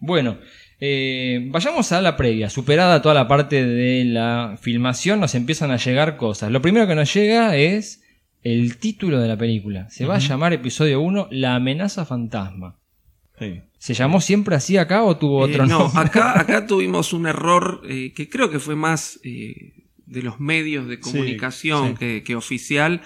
Bueno, 0.01 0.39
eh, 0.81 1.47
vayamos 1.51 1.91
a 1.93 2.01
la 2.01 2.17
previa. 2.17 2.51
Superada 2.51 3.03
toda 3.03 3.15
la 3.15 3.29
parte 3.29 3.65
de 3.65 4.05
la 4.05 4.57
filmación, 4.61 5.21
nos 5.21 5.35
empiezan 5.35 5.71
a 5.71 5.77
llegar 5.77 6.17
cosas. 6.17 6.51
Lo 6.53 6.63
primero 6.63 6.87
que 6.87 6.95
nos 6.95 7.13
llega 7.13 7.57
es 7.57 8.03
el 8.43 8.77
título 8.79 9.21
de 9.21 9.29
la 9.29 9.37
película. 9.37 9.89
Se 9.91 10.07
va 10.07 10.17
a 10.17 10.21
llamar 10.21 10.53
episodio 10.53 11.01
1 11.01 11.29
La 11.33 11.57
amenaza 11.57 12.05
fantasma. 12.05 12.77
Sí. 13.39 13.61
¿Se 13.79 13.95
llamó 13.95 14.21
siempre 14.21 14.57
así 14.57 14.77
acá 14.77 15.03
o 15.05 15.17
tuvo 15.17 15.47
Eh, 15.47 15.51
otro 15.53 15.67
no, 15.67 15.79
nombre? 15.81 16.01
acá, 16.01 16.39
acá 16.41 16.67
tuvimos 16.67 17.13
un 17.13 17.27
error 17.27 17.83
eh, 17.89 18.13
que 18.15 18.29
creo 18.29 18.51
que 18.51 18.59
fue 18.59 18.75
más 18.75 19.21
eh, 19.23 19.73
de 20.07 20.23
los 20.23 20.41
medios 20.41 20.89
de 20.89 20.99
comunicación 20.99 21.91
sí. 21.91 21.95
Que, 21.99 22.23
que 22.25 22.35
oficial, 22.35 23.03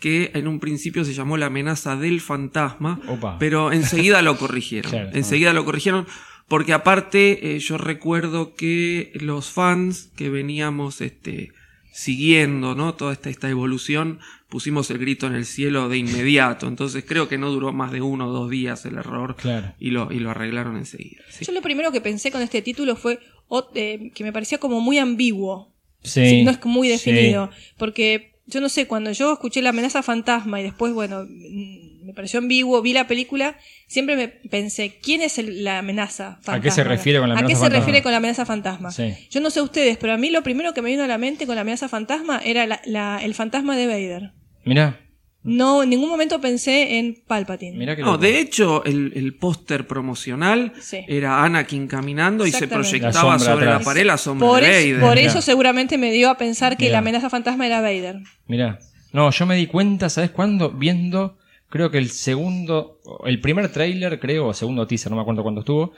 que 0.00 0.30
en 0.34 0.48
un 0.48 0.58
principio 0.58 1.04
se 1.04 1.14
llamó 1.14 1.36
la 1.36 1.46
amenaza 1.46 1.94
del 1.96 2.20
fantasma, 2.20 3.00
Opa. 3.08 3.36
pero 3.38 3.70
enseguida 3.72 4.22
lo 4.22 4.36
corrigieron. 4.38 4.90
Claro. 4.92 5.10
enseguida 5.12 5.52
lo 5.52 5.64
corrigieron. 5.64 6.06
Porque 6.48 6.72
aparte, 6.72 7.54
eh, 7.54 7.58
yo 7.58 7.76
recuerdo 7.78 8.54
que 8.54 9.12
los 9.14 9.50
fans 9.50 10.10
que 10.16 10.30
veníamos 10.30 11.00
este, 11.02 11.52
siguiendo 11.92 12.74
¿no? 12.74 12.94
toda 12.94 13.12
esta, 13.12 13.28
esta 13.28 13.50
evolución, 13.50 14.20
pusimos 14.48 14.90
el 14.90 14.98
grito 14.98 15.26
en 15.26 15.34
el 15.34 15.44
cielo 15.44 15.88
de 15.88 15.98
inmediato. 15.98 16.66
Entonces 16.66 17.04
creo 17.06 17.28
que 17.28 17.36
no 17.38 17.50
duró 17.50 17.72
más 17.72 17.92
de 17.92 18.00
uno 18.00 18.28
o 18.28 18.32
dos 18.32 18.48
días 18.50 18.86
el 18.86 18.94
error 18.96 19.36
Claro. 19.36 19.74
y, 19.78 19.90
lo, 19.90 20.10
y 20.10 20.20
lo 20.20 20.30
arreglaron 20.30 20.76
enseguida. 20.76 21.22
sí. 21.28 21.44
Yo 21.44 21.52
lo 21.52 21.60
primero 21.60 21.92
que 21.92 22.00
pensé 22.00 22.30
con 22.30 22.40
este 22.40 22.62
título 22.62 22.96
fue 22.96 23.18
o- 23.48 23.68
eh, 23.74 24.10
que 24.14 24.24
me 24.24 24.32
parecía 24.32 24.58
como 24.58 24.80
muy 24.80 24.98
ambiguo. 24.98 25.74
Sí. 26.02 26.24
Sí, 26.30 26.42
no 26.44 26.50
es 26.50 26.64
muy 26.64 26.88
Sí. 26.88 26.92
definido. 26.92 27.50
Porque 27.76 28.36
yo 28.46 28.60
no 28.62 28.68
sé, 28.70 28.86
cuando 28.86 29.12
yo 29.12 29.32
escuché 29.34 29.60
la 29.60 29.70
amenaza 29.70 30.02
fantasma 30.02 30.60
y 30.60 30.62
después, 30.62 30.94
bueno, 30.94 31.24
mm, 31.28 31.87
me 32.08 32.14
pareció 32.14 32.38
ambiguo, 32.38 32.80
vi 32.80 32.94
la 32.94 33.06
película, 33.06 33.58
siempre 33.86 34.16
me 34.16 34.28
pensé, 34.28 34.98
¿quién 35.02 35.20
es 35.20 35.36
el- 35.38 35.62
la 35.62 35.80
amenaza 35.80 36.36
fantasma? 36.36 36.54
¿A 36.54 36.60
qué 36.62 36.70
se 36.70 36.82
refiere 36.82 37.18
con 37.18 37.28
la 37.28 37.34
¿A 37.34 37.38
amenaza 37.38 37.48
qué 37.50 37.54
se 37.54 37.60
fantasma? 37.60 37.80
refiere 37.84 38.02
con 38.02 38.12
la 38.12 38.18
amenaza 38.18 38.46
fantasma? 38.46 38.90
Sí. 38.90 39.14
Yo 39.30 39.40
no 39.42 39.50
sé 39.50 39.60
ustedes, 39.60 39.98
pero 39.98 40.14
a 40.14 40.16
mí 40.16 40.30
lo 40.30 40.42
primero 40.42 40.72
que 40.72 40.80
me 40.80 40.88
vino 40.88 41.02
a 41.04 41.06
la 41.06 41.18
mente 41.18 41.44
con 41.46 41.54
la 41.54 41.60
amenaza 41.60 41.86
fantasma 41.90 42.40
era 42.42 42.66
la- 42.66 42.80
la- 42.86 43.20
el 43.22 43.34
fantasma 43.34 43.76
de 43.76 43.86
Vader. 43.86 44.32
Mirá, 44.64 45.00
No, 45.44 45.82
en 45.84 45.90
ningún 45.90 46.08
momento 46.10 46.40
pensé 46.40 46.98
en 46.98 47.22
Palpatine. 47.26 47.76
mirá 47.78 47.94
que 47.94 48.02
No, 48.02 48.12
loco. 48.12 48.22
de 48.22 48.40
hecho, 48.40 48.84
el, 48.84 49.12
el 49.14 49.36
póster 49.36 49.86
promocional 49.86 50.72
Sí. 50.80 50.98
era 51.08 51.44
Anakin 51.44 51.86
caminando 51.86 52.44
y 52.46 52.50
se 52.52 52.66
proyectaba 52.68 53.34
La 53.34 53.38
sobre 53.38 53.66
atrás. 53.66 53.80
la 53.80 53.84
pared 53.84 54.04
la 54.04 54.18
sombra 54.18 54.48
Por, 54.48 54.60
de 54.62 54.68
es- 54.68 54.86
Vader. 54.94 55.00
por 55.00 55.16
Mirá. 55.16 55.28
eso 55.30 55.40
seguramente 55.40 55.96
me 55.96 56.10
dio 56.10 56.28
a 56.28 56.36
pensar 56.36 56.76
que 56.76 56.86
Mirá. 56.86 56.94
la 56.94 56.98
amenaza 56.98 57.30
fantasma 57.30 57.66
era 57.66 57.80
Vader. 57.80 58.16
Mirá. 58.46 58.78
No, 59.12 59.30
yo 59.30 59.46
me 59.46 59.54
di 59.56 59.66
cuenta, 59.68 60.10
¿sabes 60.10 60.30
cuándo? 60.30 60.70
Viendo, 60.72 61.38
creo 61.68 61.90
que 61.90 61.98
el 61.98 62.10
segundo, 62.10 63.00
el 63.24 63.40
primer 63.40 63.70
tráiler, 63.70 64.18
creo, 64.18 64.48
o 64.48 64.54
segundo 64.54 64.86
teaser, 64.86 65.10
no 65.10 65.16
me 65.16 65.22
acuerdo 65.22 65.42
cuándo 65.42 65.60
estuvo. 65.60 65.92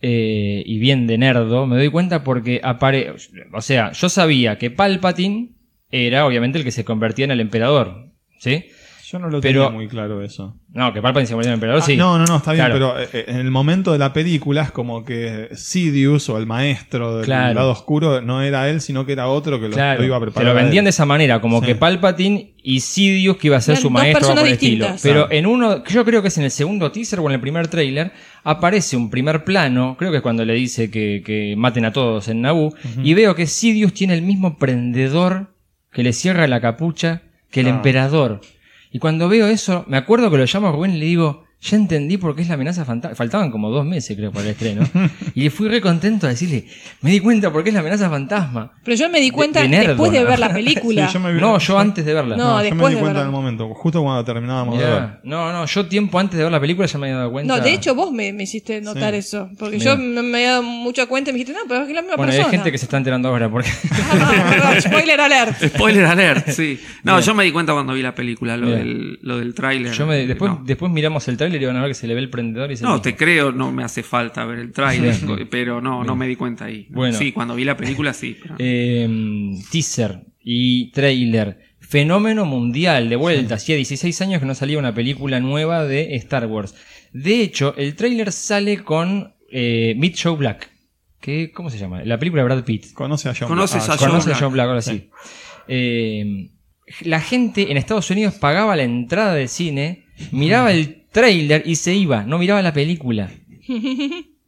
eh, 0.00 0.62
y 0.66 0.78
bien 0.78 1.06
de 1.06 1.16
nerdo, 1.18 1.66
me 1.66 1.76
doy 1.76 1.88
cuenta 1.90 2.24
porque 2.24 2.60
apare... 2.62 3.14
O 3.52 3.60
sea, 3.60 3.92
yo 3.92 4.08
sabía 4.08 4.58
que 4.58 4.70
Palpatine 4.70 5.50
era 5.90 6.26
obviamente 6.26 6.58
el 6.58 6.64
que 6.64 6.72
se 6.72 6.84
convertía 6.84 7.24
en 7.26 7.30
el 7.30 7.40
emperador, 7.40 8.10
¿sí? 8.38 8.66
Yo 9.12 9.18
no 9.18 9.28
lo 9.28 9.42
Pero- 9.42 9.64
tenía 9.66 9.76
muy 9.76 9.88
claro 9.88 10.22
eso. 10.22 10.56
No, 10.72 10.90
que 10.94 11.02
Palpatine 11.02 11.26
se 11.26 11.34
el 11.34 11.52
emperador, 11.52 11.82
Ah, 11.82 11.84
sí. 11.84 11.96
No, 11.98 12.16
no, 12.16 12.24
no, 12.24 12.38
está 12.38 12.52
bien, 12.54 12.64
Claro. 12.64 12.94
pero 12.96 13.06
eh, 13.12 13.26
en 13.28 13.36
el 13.36 13.50
momento 13.50 13.92
de 13.92 13.98
la 13.98 14.14
película 14.14 14.62
es 14.62 14.70
como 14.70 15.04
que 15.04 15.50
Sidious 15.52 16.30
o 16.30 16.38
el 16.38 16.46
maestro 16.46 17.16
del 17.16 17.26
Claro. 17.26 17.52
lado 17.52 17.70
oscuro 17.72 18.22
no 18.22 18.40
era 18.40 18.70
él, 18.70 18.80
sino 18.80 19.04
que 19.04 19.12
era 19.12 19.28
otro 19.28 19.60
que 19.60 19.68
lo, 19.68 19.74
Claro, 19.74 20.00
lo 20.00 20.06
iba 20.06 20.16
a 20.16 20.20
preparar. 20.20 20.46
lo 20.46 20.58
a 20.58 20.62
vendían 20.62 20.84
de 20.84 20.90
esa 20.90 21.04
manera, 21.04 21.42
como 21.42 21.60
Sí. 21.60 21.66
que 21.66 21.74
Palpatine 21.74 22.54
y 22.62 22.80
Sidious 22.80 23.36
que 23.36 23.48
iba 23.48 23.58
a 23.58 23.60
ser 23.60 23.72
Eran 23.74 23.82
su 23.82 23.90
maestro 23.90 24.28
o 24.28 24.30
algo 24.30 24.42
personas 24.42 24.42
por 24.44 24.48
el 24.48 24.52
estilo. 24.54 24.96
Pero 25.02 25.30
en 25.30 25.46
uno, 25.46 25.84
yo 25.84 26.04
creo 26.06 26.22
que 26.22 26.28
es 26.28 26.38
en 26.38 26.44
el 26.44 26.50
segundo 26.50 26.90
teaser 26.90 27.20
o 27.20 27.26
en 27.28 27.32
el 27.34 27.40
primer 27.40 27.68
tráiler, 27.68 28.12
aparece 28.44 28.96
un 28.96 29.10
primer 29.10 29.44
plano, 29.44 29.94
creo 29.98 30.10
que 30.10 30.16
es 30.16 30.22
cuando 30.22 30.42
le 30.46 30.54
dice 30.54 30.90
que, 30.90 31.22
que 31.22 31.54
maten 31.58 31.84
a 31.84 31.92
todos 31.92 32.28
en 32.28 32.40
Naboo, 32.40 32.72
y 33.04 33.12
veo 33.12 33.34
que 33.34 33.46
Sidious 33.46 33.92
tiene 33.92 34.14
el 34.14 34.22
mismo 34.22 34.56
prendedor 34.58 35.48
que 35.92 36.02
le 36.02 36.14
cierra 36.14 36.46
la 36.46 36.62
capucha 36.62 37.20
que 37.50 37.60
el 37.60 37.66
Ah. 37.66 37.70
emperador. 37.70 38.40
Y 38.92 38.98
cuando 38.98 39.28
veo 39.28 39.46
eso, 39.46 39.84
me 39.88 39.96
acuerdo 39.96 40.30
que 40.30 40.36
lo 40.36 40.44
llamo 40.44 40.68
a 40.68 40.72
Rubén 40.72 40.94
y 40.94 40.98
le 40.98 41.06
digo, 41.06 41.44
ya 41.64 41.76
entendí 41.76 42.16
por 42.16 42.34
qué 42.34 42.42
es 42.42 42.48
la 42.48 42.54
amenaza 42.54 42.84
fantasma. 42.84 43.14
Faltaban 43.14 43.50
como 43.52 43.70
dos 43.70 43.86
meses, 43.86 44.16
creo, 44.16 44.32
para 44.32 44.46
el 44.46 44.50
estreno. 44.50 44.82
y 45.34 45.48
fui 45.48 45.68
re 45.68 45.80
contento 45.80 46.26
a 46.26 46.30
decirle, 46.30 46.64
me 47.02 47.10
di 47.12 47.20
cuenta 47.20 47.52
por 47.52 47.62
qué 47.62 47.70
es 47.70 47.74
la 47.74 47.80
amenaza 47.80 48.10
fantasma. 48.10 48.72
Pero 48.82 48.96
yo 48.96 49.08
me 49.08 49.20
di 49.20 49.30
cuenta 49.30 49.62
de 49.62 49.68
después 49.68 50.10
de 50.10 50.24
ver 50.24 50.38
la 50.40 50.48
película. 50.52 51.06
Sí, 51.06 51.14
yo 51.14 51.20
me 51.20 51.32
vi- 51.32 51.40
No, 51.40 51.58
yo 51.58 51.78
antes 51.78 52.04
de 52.04 52.14
verla. 52.14 52.36
No, 52.36 52.44
No, 52.44 52.50
yo 52.50 52.56
me 52.58 52.64
después 52.64 52.88
di 52.90 52.94
de 52.96 53.00
cuenta 53.00 53.18
verla. 53.20 53.20
en 53.20 53.26
el 53.26 53.32
momento, 53.32 53.68
justo 53.74 54.02
cuando 54.02 54.24
terminábamos 54.24 54.78
de 54.78 54.84
ver. 54.84 55.08
No, 55.22 55.52
no, 55.52 55.64
yo 55.66 55.86
tiempo 55.86 56.18
antes 56.18 56.36
de 56.36 56.42
ver 56.42 56.52
la 56.52 56.60
película 56.60 56.86
ya 56.88 56.98
me 56.98 57.06
había 57.06 57.18
dado 57.18 57.30
cuenta. 57.30 57.56
No, 57.56 57.62
de 57.62 57.72
hecho 57.72 57.94
vos 57.94 58.10
me, 58.10 58.32
me 58.32 58.42
hiciste 58.42 58.80
notar 58.80 59.12
Sí. 59.12 59.18
eso. 59.20 59.48
Porque 59.58 59.78
Mira. 59.78 59.92
yo 59.94 59.98
me, 59.98 60.22
me 60.22 60.38
había 60.38 60.50
dado 60.50 60.62
mucha 60.64 61.06
cuenta 61.06 61.30
y 61.30 61.32
me 61.32 61.38
dijiste, 61.38 61.56
no, 61.56 61.68
pero 61.68 61.82
es 61.82 61.86
que 61.86 61.92
es 61.92 61.96
la 61.96 62.02
misma 62.02 62.16
bueno, 62.16 62.32
hay 62.32 62.38
persona. 62.38 62.56
gente 62.58 62.72
que 62.72 62.78
se 62.78 62.86
está 62.86 62.96
enterando 62.96 63.28
ahora 63.28 63.48
porque 63.48 63.68
Ah, 64.10 64.74
Spoiler 64.80 65.20
alert. 65.20 65.62
Spoiler 65.64 66.04
alert, 66.06 66.48
sí. 66.48 66.80
No, 67.04 67.20
yo 67.20 67.34
me 67.34 67.44
di 67.44 67.52
cuenta 67.52 67.72
cuando 67.72 67.92
vi 67.94 68.02
la 68.02 68.14
película, 68.14 68.56
lo 68.56 68.66
Bien. 68.66 68.78
del, 68.78 69.18
lo 69.22 69.38
del 69.38 69.54
tráiler. 69.54 69.92
yo 69.92 70.06
me, 70.06 70.26
después, 70.26 70.50
No. 70.50 70.60
después 70.64 70.90
miramos 70.90 71.26
el 71.28 71.36
tráiler 71.36 71.51
y 71.60 71.64
van 71.66 71.76
a 71.76 71.80
ver 71.80 71.90
que 71.90 71.94
se 71.94 72.06
le 72.06 72.14
ve 72.14 72.20
el 72.20 72.30
prendedor 72.30 72.70
y 72.72 72.76
se 72.76 72.84
No, 72.84 73.00
te 73.02 73.16
creo, 73.16 73.52
no 73.52 73.72
me 73.72 73.82
hace 73.84 74.02
falta 74.02 74.44
ver 74.44 74.58
el 74.60 74.72
tráiler, 74.72 75.16
pero 75.50 75.80
no, 75.80 76.04
no 76.04 76.16
me 76.16 76.26
di 76.28 76.36
cuenta 76.36 76.66
ahí. 76.66 76.86
Bueno. 76.90 77.18
Sí, 77.18 77.32
cuando 77.32 77.54
vi 77.54 77.64
la 77.64 77.76
película 77.76 78.12
sí. 78.14 78.36
pero- 78.40 78.54
Eh, 78.58 79.54
teaser 79.70 80.20
y 80.40 80.90
trailer. 80.92 81.58
Fenómeno 81.80 82.44
mundial, 82.46 83.08
de 83.10 83.16
vuelta. 83.16 83.56
Hacía 83.56 83.76
16 83.76 84.20
años 84.22 84.40
que 84.40 84.46
no 84.46 84.54
salía 84.54 84.78
una 84.78 84.94
película 84.94 85.40
nueva 85.40 85.84
de 85.84 86.14
Star 86.16 86.46
Wars. 86.46 86.74
De 87.12 87.42
hecho, 87.42 87.74
el 87.76 87.94
trailer 87.96 88.32
sale 88.32 88.78
con 88.82 89.34
eh, 89.50 89.94
Meet 89.98 90.16
Joe 90.22 90.36
Black. 90.36 90.70
Que, 91.20 91.52
¿Cómo 91.52 91.68
se 91.70 91.78
llama? 91.78 92.02
La 92.04 92.18
película 92.18 92.42
de 92.42 92.46
Brad 92.48 92.64
Pitt. 92.64 92.94
Conoce 92.94 93.28
a 93.28 93.34
John 93.38 93.48
Conoces 93.48 93.88
a 93.88 93.96
John 93.98 94.08
Conoce 94.08 94.24
a 94.24 94.32
Black. 94.32 94.40
John 94.40 94.52
Black, 94.54 94.66
ahora 94.68 94.82
sí. 94.82 95.10
Eh, 95.68 96.50
la 97.00 97.20
gente 97.20 97.70
en 97.70 97.76
Estados 97.76 98.10
Unidos 98.10 98.34
pagaba 98.34 98.76
la 98.76 98.82
entrada 98.82 99.34
del 99.34 99.48
cine, 99.48 100.04
miraba 100.30 100.72
el 100.72 101.02
trailer 101.10 101.62
y 101.64 101.76
se 101.76 101.94
iba, 101.94 102.24
no 102.24 102.38
miraba 102.38 102.62
la 102.62 102.72
película. 102.72 103.30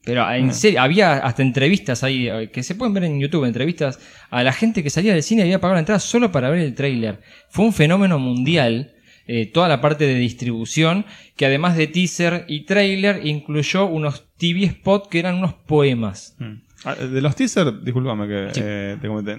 Pero 0.04 0.30
en 0.30 0.52
serio, 0.52 0.82
había 0.82 1.14
hasta 1.14 1.42
entrevistas 1.42 2.04
ahí, 2.04 2.28
eh, 2.28 2.50
que 2.52 2.62
se 2.62 2.74
pueden 2.74 2.92
ver 2.92 3.04
en 3.04 3.20
YouTube, 3.20 3.46
entrevistas 3.46 3.98
a 4.28 4.42
la 4.42 4.52
gente 4.52 4.82
que 4.82 4.90
salía 4.90 5.14
del 5.14 5.22
cine 5.22 5.40
y 5.40 5.44
había 5.44 5.60
pagado 5.60 5.76
la 5.76 5.80
entrada 5.80 5.98
solo 5.98 6.30
para 6.30 6.50
ver 6.50 6.60
el 6.60 6.74
tráiler. 6.74 7.20
Fue 7.48 7.64
un 7.64 7.72
fenómeno 7.72 8.18
mundial, 8.18 8.92
eh, 9.26 9.46
toda 9.46 9.66
la 9.66 9.80
parte 9.80 10.06
de 10.06 10.16
distribución, 10.16 11.06
que 11.36 11.46
además 11.46 11.76
de 11.78 11.86
teaser 11.86 12.44
y 12.48 12.66
tráiler, 12.66 13.26
incluyó 13.26 13.86
unos 13.86 14.26
TV 14.36 14.64
spot 14.64 15.08
que 15.08 15.20
eran 15.20 15.36
unos 15.36 15.54
poemas. 15.54 16.36
Mm. 16.38 16.64
Ah, 16.85 16.94
De 16.94 17.20
los 17.23 17.35
teasers, 17.35 17.82
discúlpame 17.85 18.27
que 18.28 18.48
eh, 18.56 18.97
te 19.01 19.09
comenté. 19.09 19.36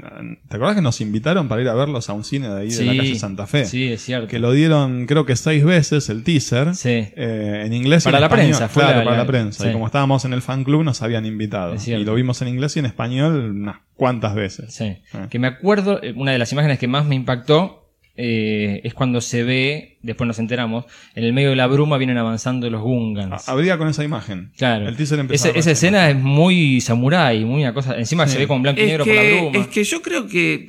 ¿Te 0.47 0.55
acordás 0.55 0.75
que 0.75 0.81
nos 0.81 0.99
invitaron 1.01 1.47
para 1.47 1.61
ir 1.61 1.69
a 1.69 1.73
verlos 1.75 2.09
a 2.09 2.13
un 2.13 2.23
cine 2.23 2.49
de 2.49 2.61
ahí 2.61 2.69
de 2.69 2.85
la 2.85 2.95
calle 2.97 3.15
Santa 3.15 3.45
Fe? 3.47 3.65
Sí, 3.65 3.91
es 3.91 4.01
cierto. 4.01 4.27
Que 4.27 4.39
lo 4.39 4.51
dieron 4.51 5.05
creo 5.05 5.25
que 5.25 5.35
seis 5.35 5.63
veces 5.63 6.09
el 6.09 6.23
teaser. 6.23 6.73
Sí. 6.75 6.89
eh, 6.89 7.63
en 7.65 7.73
inglés 7.73 8.03
y 8.03 8.05
Para 8.05 8.17
en 8.17 8.21
la 8.21 8.27
español. 8.27 8.45
prensa, 8.47 8.67
fue 8.69 8.83
claro, 8.83 8.97
la- 8.99 9.03
para 9.05 9.17
la- 9.17 9.23
la 9.23 9.27
prensa. 9.27 9.63
sí. 9.63 9.69
Y 9.69 9.73
como 9.73 9.85
estábamos 9.85 10.25
en 10.25 10.33
el 10.33 10.41
fan 10.41 10.63
club 10.63 10.83
nos 10.83 11.01
habían 11.01 11.25
invitado. 11.25 11.75
Y 11.85 12.03
lo 12.03 12.15
vimos 12.15 12.41
en 12.41 12.47
inglés 12.47 12.75
y 12.75 12.79
en 12.79 12.85
español 12.87 13.51
unas 13.51 13.77
cuantas 13.95 14.33
veces. 14.35 14.73
Sí. 14.73 14.97
Ah. 15.13 15.27
Que 15.29 15.39
me 15.39 15.47
acuerdo, 15.47 16.01
eh, 16.03 16.13
una 16.15 16.31
de 16.31 16.39
las 16.39 16.51
imágenes 16.51 16.79
que 16.79 16.87
más 16.87 17.05
me 17.05 17.15
impactó 17.15 17.84
eh, 18.17 18.81
es 18.83 18.93
cuando 18.93 19.19
se 19.21 19.43
ve, 19.43 19.97
después 20.01 20.27
nos 20.27 20.39
enteramos, 20.39 20.85
en 21.15 21.23
el 21.25 21.33
medio 21.33 21.49
de 21.49 21.55
la 21.55 21.67
bruma 21.67 21.97
vienen 21.97 22.17
avanzando 22.17 22.69
los 22.69 22.81
Gungans. 22.81 23.47
Habría 23.49 23.77
con 23.77 23.87
esa 23.89 24.03
imagen. 24.03 24.51
Claro. 24.57 24.87
El 24.87 24.95
teaser 24.95 25.19
empezaba 25.19 25.51
Esa, 25.51 25.59
con 25.61 25.71
escena 25.71 26.09
es 26.09 26.15
muy 26.17 26.79
samurái, 26.81 27.43
muy 27.45 27.61
una 27.63 27.73
cosa. 27.73 27.97
Encima 27.97 28.25
se 28.27 28.37
ve 28.37 28.47
con 28.47 28.61
blanco 28.61 28.79
y 28.81 28.83
es, 28.83 28.89
negro 28.89 29.05
por 29.05 29.15
la 29.15 29.21
que, 29.21 29.41
bruma. 29.41 29.59
es 29.59 29.67
que 29.67 29.83
yo 29.83 30.01
creo 30.01 30.27
que 30.27 30.67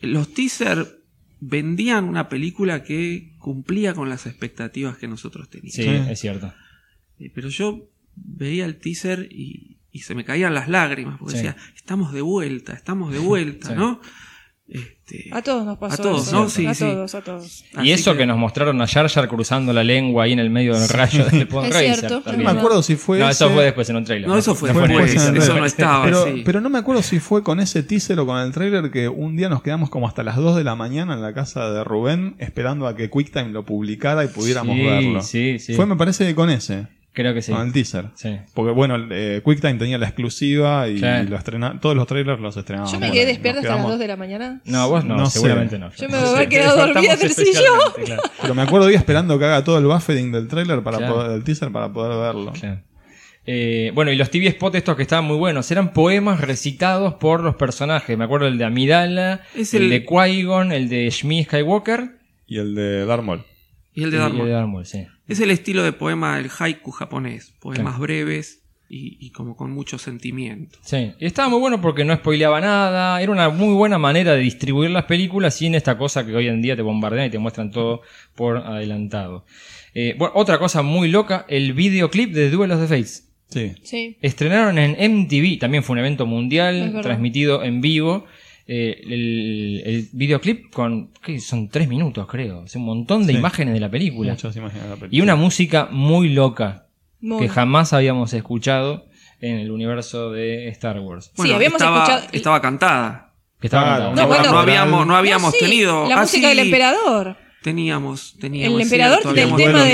los 0.00 0.32
teasers 0.32 0.88
vendían 1.40 2.04
una 2.04 2.28
película 2.28 2.82
que 2.82 3.32
cumplía 3.38 3.92
con 3.94 4.08
las 4.08 4.26
expectativas 4.26 4.96
que 4.96 5.06
nosotros 5.08 5.50
teníamos. 5.50 5.74
Sí, 5.74 5.82
Sí. 5.82 6.10
es 6.10 6.18
cierto. 6.20 6.52
Eh, 7.20 7.30
Pero 7.34 7.48
yo 7.50 7.88
veía 8.14 8.64
el 8.64 8.76
teaser 8.78 9.28
y, 9.30 9.76
y 9.92 10.00
se 10.00 10.14
me 10.14 10.24
caían 10.24 10.54
las 10.54 10.68
lágrimas, 10.68 11.18
porque 11.18 11.32
Sí. 11.32 11.36
decía, 11.44 11.56
estamos 11.76 12.12
de 12.14 12.22
vuelta, 12.22 12.72
estamos 12.72 13.12
de 13.12 13.18
vuelta, 13.18 13.68
Sí. 13.68 13.74
¿no? 13.76 14.00
Este, 14.68 15.28
A 15.30 15.40
todos 15.42 15.64
nos 15.64 15.78
pasó 15.78 16.02
A 16.02 16.04
todos, 16.04 16.26
eso. 16.26 16.36
¿no? 16.42 16.48
Sí, 16.50 16.66
a 16.66 16.74
sí. 16.74 16.84
todos, 16.84 17.14
a 17.14 17.20
todos. 17.20 17.64
Y 17.74 17.76
así 17.78 17.90
eso 17.92 18.16
que... 18.16 18.26
nos 18.26 18.36
mostraron 18.36 18.82
a 18.82 18.88
Jar 18.88 19.08
Jar 19.08 19.28
cruzando 19.28 19.72
la 19.72 19.84
lengua 19.84 20.24
ahí 20.24 20.32
en 20.32 20.40
el 20.40 20.50
medio 20.50 20.76
del 20.76 20.88
rayo 20.88 21.24
del 21.26 21.46
Pod 21.48 21.66
Es 21.66 21.72
Racer 21.72 22.08
cierto, 22.08 22.32
No 22.32 22.38
me 22.38 22.50
acuerdo 22.50 22.82
si 22.82 22.96
fue 22.96 23.20
No, 23.20 23.28
eso 23.28 23.48
fue 23.50 23.62
después 23.64 23.88
en 23.90 23.96
un 23.96 24.04
trailer. 24.04 24.28
No, 24.28 24.36
eso 24.36 24.56
fue 24.56 24.72
Fue 24.72 24.82
después, 24.88 25.04
después 25.12 25.28
en 25.28 25.36
el 25.36 25.42
eso 25.42 25.56
no 25.56 25.64
estaba, 25.64 26.04
pero, 26.04 26.24
sí. 26.24 26.42
pero 26.44 26.60
no 26.60 26.68
me 26.68 26.78
acuerdo 26.78 27.02
si 27.02 27.20
fue 27.20 27.44
con 27.44 27.60
ese 27.60 27.84
teaser 27.84 28.18
o 28.18 28.26
con 28.26 28.38
el 28.40 28.50
trailer 28.52 28.90
que 28.90 29.08
un 29.08 29.36
día 29.36 29.48
nos 29.48 29.62
quedamos 29.62 29.88
como 29.88 30.08
hasta 30.08 30.24
las 30.24 30.34
2 30.34 30.56
de 30.56 30.64
la 30.64 30.74
mañana 30.74 31.14
en 31.14 31.22
la 31.22 31.32
casa 31.32 31.70
de 31.70 31.84
Rubén 31.84 32.34
esperando 32.38 32.88
a 32.88 32.96
que 32.96 33.08
QuickTime 33.08 33.50
lo 33.50 33.64
publicara 33.64 34.24
y 34.24 34.28
pudiéramos 34.28 34.74
Sí, 34.76 34.82
verlo. 34.84 35.22
sí, 35.22 35.58
sí. 35.60 35.74
Fue, 35.74 35.86
me 35.86 35.94
parece, 35.94 36.26
que 36.26 36.34
con 36.34 36.50
ese, 36.50 36.88
Creo 37.16 37.32
que 37.32 37.40
sí. 37.40 37.50
con 37.50 37.66
el 37.66 37.72
teaser. 37.72 38.10
Sí. 38.14 38.36
Porque 38.52 38.72
bueno, 38.72 38.96
eh, 39.10 39.40
QuickTime 39.42 39.74
tenía 39.74 39.96
la 39.96 40.06
exclusiva 40.06 40.86
y 40.86 40.98
Claro. 40.98 41.30
lo 41.30 41.36
estrena- 41.38 41.80
todos 41.80 41.96
los 41.96 42.06
trailers 42.06 42.38
los 42.38 42.56
estrenaban. 42.56 42.92
Yo 42.92 43.00
me 43.00 43.10
quedé 43.10 43.24
despierta 43.24 43.60
hasta 43.60 43.70
las 43.70 43.76
quedamos- 43.78 43.90
2 43.92 43.98
de 44.00 44.06
la 44.08 44.16
mañana. 44.16 44.60
No, 44.66 44.88
vos 44.90 45.02
no, 45.04 45.16
No 45.16 45.26
sé. 45.26 45.38
seguramente 45.38 45.78
no. 45.78 45.90
Yo 45.92 46.08
me 46.10 46.18
voy 46.18 46.28
a 46.28 46.30
haber 46.36 46.48
quedado 46.50 46.76
dormida 46.76 47.14
en 47.14 47.20
el 47.22 47.28
Despertamos 47.28 47.56
sillón. 47.94 48.04
claro. 48.06 48.22
Pero 48.42 48.54
me 48.54 48.62
acuerdo 48.62 48.86
hoy 48.88 48.94
esperando 48.94 49.38
que 49.38 49.44
haga 49.46 49.64
todo 49.64 49.78
el 49.78 49.86
buffering 49.86 50.30
del 50.30 50.46
trailer 50.46 50.82
para 50.82 50.98
Claro. 50.98 51.14
poder, 51.14 51.30
del 51.30 51.42
teaser 51.42 51.72
para 51.72 51.90
poder 51.90 52.16
verlo. 52.18 52.52
Claro. 52.52 52.82
Eh, 53.48 53.92
bueno, 53.94 54.10
y 54.10 54.16
los 54.16 54.28
TV 54.30 54.48
spot 54.48 54.74
estos 54.74 54.96
que 54.96 55.02
estaban 55.02 55.24
muy 55.24 55.36
buenos, 55.36 55.70
eran 55.70 55.92
poemas 55.92 56.40
recitados 56.40 57.14
por 57.14 57.40
los 57.42 57.54
personajes. 57.54 58.18
Me 58.18 58.24
acuerdo 58.24 58.46
el 58.48 58.58
de 58.58 58.64
Amidala, 58.64 59.40
el... 59.54 59.66
el- 59.72 59.88
de 59.90 60.04
Qui-Gon, 60.04 60.72
el 60.72 60.88
de 60.88 61.08
Shmi 61.08 61.44
Skywalker 61.44 62.10
Y 62.48 62.58
el 62.58 62.74
de 62.74 63.06
Darth 63.06 63.22
Maul. 63.22 63.44
Y 63.96 64.02
el 64.04 64.10
de 64.10 64.18
de 64.18 64.84
sí. 64.84 65.06
Es 65.26 65.40
el 65.40 65.50
estilo 65.50 65.82
de 65.82 65.92
poema, 65.92 66.38
el 66.38 66.48
haiku 66.56 66.90
japonés. 66.92 67.54
Poemas 67.60 67.94
Claro. 67.94 67.98
breves 68.02 68.62
y, 68.88 69.16
y 69.20 69.30
como 69.30 69.56
con 69.56 69.72
mucho 69.72 69.98
sentimiento. 69.98 70.78
Sí, 70.82 71.12
y 71.18 71.26
estaba 71.26 71.48
muy 71.48 71.58
bueno 71.58 71.80
porque 71.80 72.04
no 72.04 72.14
spoileaba 72.14 72.60
nada, 72.60 73.20
era 73.20 73.32
una 73.32 73.48
muy 73.48 73.74
buena 73.74 73.98
manera 73.98 74.34
de 74.34 74.40
distribuir 74.42 74.90
las 74.90 75.06
películas 75.06 75.54
sin 75.54 75.74
esta 75.74 75.98
cosa 75.98 76.24
que 76.24 76.34
hoy 76.36 76.46
en 76.46 76.62
día 76.62 76.76
te 76.76 76.82
bombardean 76.82 77.26
y 77.26 77.30
te 77.30 77.38
muestran 77.38 77.70
todo 77.72 78.02
por 78.36 78.58
adelantado. 78.58 79.44
Eh, 79.94 80.14
bueno, 80.18 80.34
otra 80.36 80.58
cosa 80.58 80.82
muy 80.82 81.08
loca, 81.08 81.46
el 81.48 81.72
videoclip 81.72 82.32
de 82.32 82.50
Duel 82.50 82.70
of 82.72 82.80
the 82.80 82.86
Fates. 82.86 83.32
Sí. 83.48 83.72
Sí. 83.82 84.18
Estrenaron 84.20 84.78
en 84.78 84.92
MTV, 85.22 85.58
también 85.58 85.82
fue 85.82 85.94
un 85.94 86.00
evento 86.00 86.26
mundial, 86.26 86.98
transmitido 87.02 87.64
en 87.64 87.80
vivo. 87.80 88.26
Eh, 88.68 89.00
el, 89.04 89.82
el 89.86 90.08
videoclip 90.12 90.72
con, 90.72 91.12
¿qué? 91.22 91.38
Son 91.40 91.68
tres 91.68 91.88
minutos, 91.88 92.26
creo. 92.26 92.64
Es 92.64 92.74
un 92.76 92.84
montón 92.84 93.26
de 93.26 93.32
Sí. 93.32 93.38
imágenes 93.38 93.74
de 93.74 93.80
la 93.80 93.90
película. 93.90 94.32
Muchas 94.32 94.56
imágenes 94.56 94.82
de 94.84 94.88
la 94.90 94.96
película. 94.96 95.16
Y 95.18 95.20
una 95.20 95.36
música 95.36 95.88
muy 95.90 96.30
loca, 96.30 96.86
Muy. 97.20 97.40
que 97.42 97.48
jamás 97.48 97.92
habíamos 97.92 98.32
escuchado 98.32 99.06
en 99.40 99.58
el 99.58 99.70
universo 99.70 100.30
de 100.32 100.68
Star 100.68 100.98
Wars. 101.00 101.30
Sí, 101.34 101.52
habíamos 101.52 101.80
estaba, 101.80 101.98
escuchado- 102.04 102.28
estaba 102.32 102.60
cantada. 102.60 103.22
Que 103.60 103.68
estaba. 103.68 103.98
No, 103.98 104.14
No, 104.14 104.26
bueno. 104.26 104.50
no 104.52 104.58
habíamos, 104.58 105.06
no 105.06 105.16
habíamos 105.16 105.52
No, 105.54 105.58
sí, 105.58 105.64
tenido. 105.64 106.08
La 106.08 106.16
Ah, 106.16 106.20
música 106.22 106.50
sí, 106.50 106.56
del 106.56 106.66
emperador. 106.66 107.36
Teníamos, 107.66 108.36
teníamos. 108.40 108.76
El 108.78 108.82
emperador 108.84 109.18
cierto, 109.22 109.34
tiene 109.34 109.48
el 109.48 109.54
habíamos- 109.54 109.84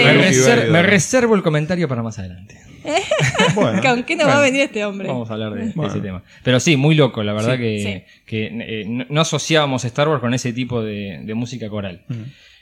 tema 0.45 0.57
de- 0.61 0.71
Me, 0.71 0.83
reservo 0.83 1.35
el 1.37 1.43
comentario 1.43 1.89
para 1.89 2.03
más 2.03 2.19
adelante. 2.19 2.59
Bueno, 3.55 3.81
¿Con 3.81 4.03
qué 4.03 4.15
nos 4.15 4.27
va 4.29 4.37
a 4.37 4.41
venir 4.43 4.61
este 4.61 4.85
hombre? 4.85 5.09
Vamos 5.09 5.31
a 5.31 5.33
hablar 5.33 5.55
de, 5.55 5.73
Bueno. 5.75 5.91
ese 5.91 6.03
tema. 6.03 6.23
Pero 6.45 6.61
sí, 6.61 6.77
muy 6.77 6.95
loco, 6.95 7.23
la 7.23 7.33
verdad 7.33 7.55
Sí, 7.55 7.61
que, 7.63 8.05
sí. 8.07 8.23
que, 8.27 8.47
eh, 8.83 9.07
no, 9.09 9.21
asociábamos 9.23 9.87
Star 9.87 10.07
Wars 10.09 10.21
con 10.21 10.35
ese 10.35 10.53
tipo 10.53 10.83
de, 10.83 11.23
de 11.25 11.35
música 11.35 11.71
coral. 11.71 12.05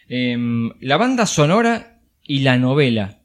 Em, 0.09 0.71
la 0.81 0.97
banda 0.97 1.27
sonora 1.27 1.99
y 2.23 2.41
la 2.41 2.57
novela. 2.57 3.19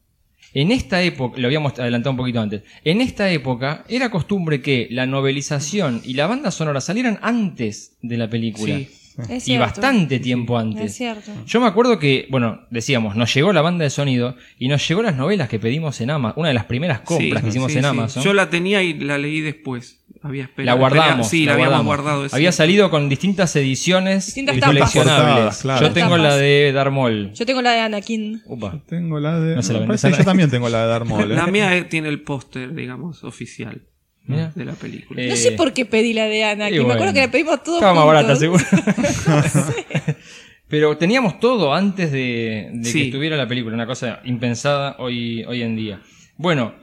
En 0.56 0.72
esta 0.72 1.04
época, 1.04 1.40
lo 1.40 1.48
habíamos 1.48 1.78
adelantado 1.78 2.12
un 2.12 2.18
poquito 2.18 2.40
antes, 2.42 2.64
en 2.84 3.02
esta 3.02 3.30
época 3.30 3.84
era 3.90 4.10
costumbre 4.10 4.62
que 4.62 4.88
la 4.90 5.06
novelización 5.06 6.02
y 6.04 6.14
la 6.16 6.26
banda 6.28 6.50
sonora 6.50 6.82
salieran 6.82 7.20
antes 7.22 7.98
de 8.02 8.18
la 8.18 8.28
película. 8.28 8.78
Sí. 8.78 8.90
Es 9.30 9.44
Y 9.44 9.52
cierto. 9.52 9.66
bastante 9.66 10.20
tiempo 10.20 10.58
Es 10.60 10.64
antes. 10.66 10.96
cierto. 10.96 11.32
Yo 11.46 11.62
me 11.62 11.68
acuerdo 11.68 12.00
que, 12.00 12.28
bueno, 12.30 12.62
decíamos, 12.70 13.16
nos 13.16 13.34
llegó 13.34 13.54
la 13.54 13.62
banda 13.62 13.84
de 13.84 13.90
sonido 13.90 14.36
y 14.60 14.68
nos 14.68 14.86
llegó 14.88 15.02
las 15.04 15.16
novelas 15.16 15.48
que 15.50 15.58
pedimos 15.60 16.02
en 16.02 16.10
Amazon. 16.10 16.40
Una 16.40 16.50
de 16.50 16.54
las 16.54 16.66
primeras 16.66 17.02
compras 17.02 17.40
Sí, 17.40 17.44
que 17.44 17.50
hicimos 17.50 17.72
sí, 17.72 17.78
en 17.78 17.84
sí. 17.84 17.90
Amazon. 17.90 18.24
Yo 18.24 18.34
la 18.34 18.50
tenía 18.50 18.84
y 18.84 18.94
la 18.94 19.18
leí 19.18 19.42
después. 19.42 20.02
Había 20.22 20.44
la 20.44 20.50
esperado. 20.50 20.78
guardamos. 20.80 21.30
Sí, 21.30 21.46
la, 21.46 21.54
habíamos 21.54 21.86
guardamos. 21.86 22.04
guardado. 22.04 22.26
es 22.26 22.34
Había 22.34 22.52
cierto. 22.52 22.58
salido 22.58 22.90
con 22.90 23.10
distintas 23.10 23.56
ediciones 23.56 24.26
Distintas 24.26 24.58
coleccionables. 24.60 25.58
Claro. 25.62 25.88
Yo 25.88 25.94
tengo 25.94 26.18
la 26.18 26.36
de 26.36 26.72
Darmol. 26.74 27.32
Yo 27.34 27.46
tengo 27.46 27.62
la 27.62 27.72
de 27.74 27.80
Anakin. 27.82 28.42
Upa. 28.48 28.82
Tengo 28.88 29.20
la 29.20 29.40
de. 29.40 29.56
No 29.56 29.62
se 29.62 29.74
la 29.74 30.18
yo 30.18 30.24
también 30.26 30.50
tengo 30.50 30.68
la 30.68 30.82
de 30.82 30.88
Darth 30.88 31.06
Maul. 31.08 31.32
¿eh? 31.32 31.36
La 31.36 31.48
mía 31.48 31.88
tiene 31.90 32.10
el 32.10 32.22
póster, 32.22 32.74
digamos, 32.74 33.24
oficial 33.24 33.84
Mira. 34.28 34.52
de 34.56 34.66
la 34.66 34.74
película. 34.74 35.22
Eh, 35.22 35.30
No 35.30 35.36
sé 35.36 35.52
por 35.52 35.74
qué 35.74 35.86
pedí 35.86 36.14
la 36.14 36.26
de 36.26 36.44
Anakin. 36.44 36.82
y 36.82 36.86
Me 36.86 36.94
acuerdo 36.94 37.14
que 37.14 37.20
la 37.22 37.32
pedimos 37.32 37.64
todos 37.64 37.78
Estaba 37.78 37.94
más 37.94 38.06
barata, 38.06 38.36
seguro. 38.36 38.64
Pero 40.68 40.98
teníamos 40.98 41.40
todo 41.40 41.74
antes 41.74 42.12
de, 42.12 42.70
de 42.74 42.92
que 42.92 43.04
estuviera 43.06 43.38
la 43.38 43.48
película, 43.48 43.76
una 43.76 43.86
cosa 43.86 44.22
impensada 44.26 44.96
hoy, 45.00 45.44
hoy 45.44 45.62
en 45.62 45.76
día. 45.76 46.02
Bueno, 46.38 46.74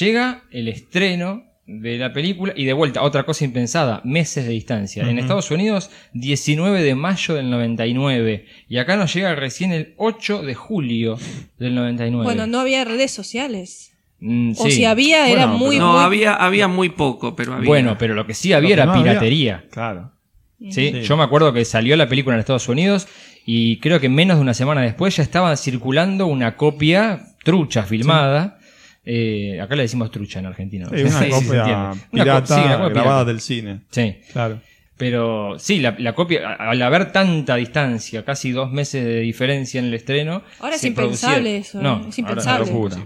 llega 0.00 0.42
el 0.50 0.66
estreno 0.68 1.44
de 1.64 1.98
la 1.98 2.12
película 2.12 2.52
y 2.56 2.64
de 2.64 2.72
vuelta, 2.72 3.02
otra 3.02 3.24
cosa 3.24 3.44
impensada, 3.44 4.00
meses 4.02 4.44
de 4.46 4.52
distancia. 4.52 5.08
En 5.08 5.18
Estados 5.18 5.50
Unidos, 5.50 5.90
19 6.14 6.82
de 6.82 6.94
mayo 6.94 7.34
del 7.34 7.50
99. 7.50 8.46
Y 8.68 8.78
acá 8.78 8.96
nos 8.96 9.14
llega 9.14 9.34
recién 9.34 9.72
el 9.72 9.94
8 9.98 10.42
de 10.42 10.54
julio 10.54 11.16
del 11.58 11.74
99. 11.74 12.24
Bueno, 12.24 12.46
no 12.46 12.58
había 12.58 12.84
redes 12.84 13.12
sociales. 13.12 13.87
Mm, 14.20 14.52
O 14.58 14.64
sí. 14.64 14.70
si 14.72 14.84
había, 14.84 15.20
Bueno, 15.20 15.34
era 15.36 15.46
muy, 15.46 15.76
pero- 15.76 15.86
no, 15.86 15.92
muy... 15.94 16.02
había, 16.02 16.34
había 16.34 16.68
muy 16.68 16.88
poco, 16.88 17.36
pero 17.36 17.54
había. 17.54 17.66
Bueno, 17.68 17.96
pero 17.98 18.14
lo 18.14 18.26
que 18.26 18.34
sí 18.34 18.52
había 18.52 18.74
era 18.74 18.84
no 18.86 18.92
había- 18.92 19.04
piratería. 19.12 19.64
Claro. 19.70 20.12
¿sí? 20.60 20.70
Sí. 20.92 21.02
Yo 21.02 21.16
me 21.16 21.22
acuerdo 21.22 21.52
que 21.52 21.64
salió 21.64 21.96
la 21.96 22.08
película 22.08 22.34
en 22.34 22.40
Estados 22.40 22.68
Unidos 22.68 23.06
y 23.46 23.78
creo 23.78 24.00
que 24.00 24.08
menos 24.08 24.38
de 24.38 24.42
una 24.42 24.54
semana 24.54 24.80
después 24.82 25.16
ya 25.16 25.22
estaba 25.22 25.56
circulando 25.56 26.26
una 26.26 26.56
copia 26.56 27.20
trucha 27.44 27.84
filmada. 27.84 28.58
Eh, 29.04 29.60
acá 29.60 29.76
le 29.76 29.82
decimos 29.82 30.10
trucha 30.10 30.40
en 30.40 30.46
Argentina. 30.46 30.86
Sí, 30.92 31.00
una 31.02 31.10
Sí, 31.20 31.24
sí, 31.32 31.32
se 31.32 31.46
copia. 31.46 31.92
Una 32.10 32.22
pirata 32.24 32.54
sí, 32.56 32.60
una 32.66 32.78
copia 32.78 32.88
grabada 33.02 33.24
del 33.24 33.40
cine. 33.40 33.80
Sí, 33.90 34.16
Claro. 34.32 34.60
pero 34.96 35.58
sí, 35.60 35.78
la, 35.78 35.94
la 35.98 36.14
copia, 36.14 36.54
al 36.54 36.82
haber 36.82 37.12
tanta 37.12 37.54
distancia, 37.54 38.24
casi 38.24 38.50
dos 38.50 38.72
meses 38.72 39.04
de 39.04 39.20
diferencia 39.20 39.78
en 39.78 39.86
el 39.86 39.94
estreno. 39.94 40.42
Ahora 40.58 40.74
es 40.76 40.84
impensable 40.84 41.50
producía- 41.50 41.58
eso. 41.60 41.80
No, 41.80 42.00
Es 42.08 42.18
ahora 42.18 42.18
impensable. 42.18 42.62
una 42.64 42.72
locura. 42.72 42.96
Sí. 42.96 43.02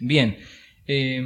Bien, 0.00 0.38
eh, 0.86 1.22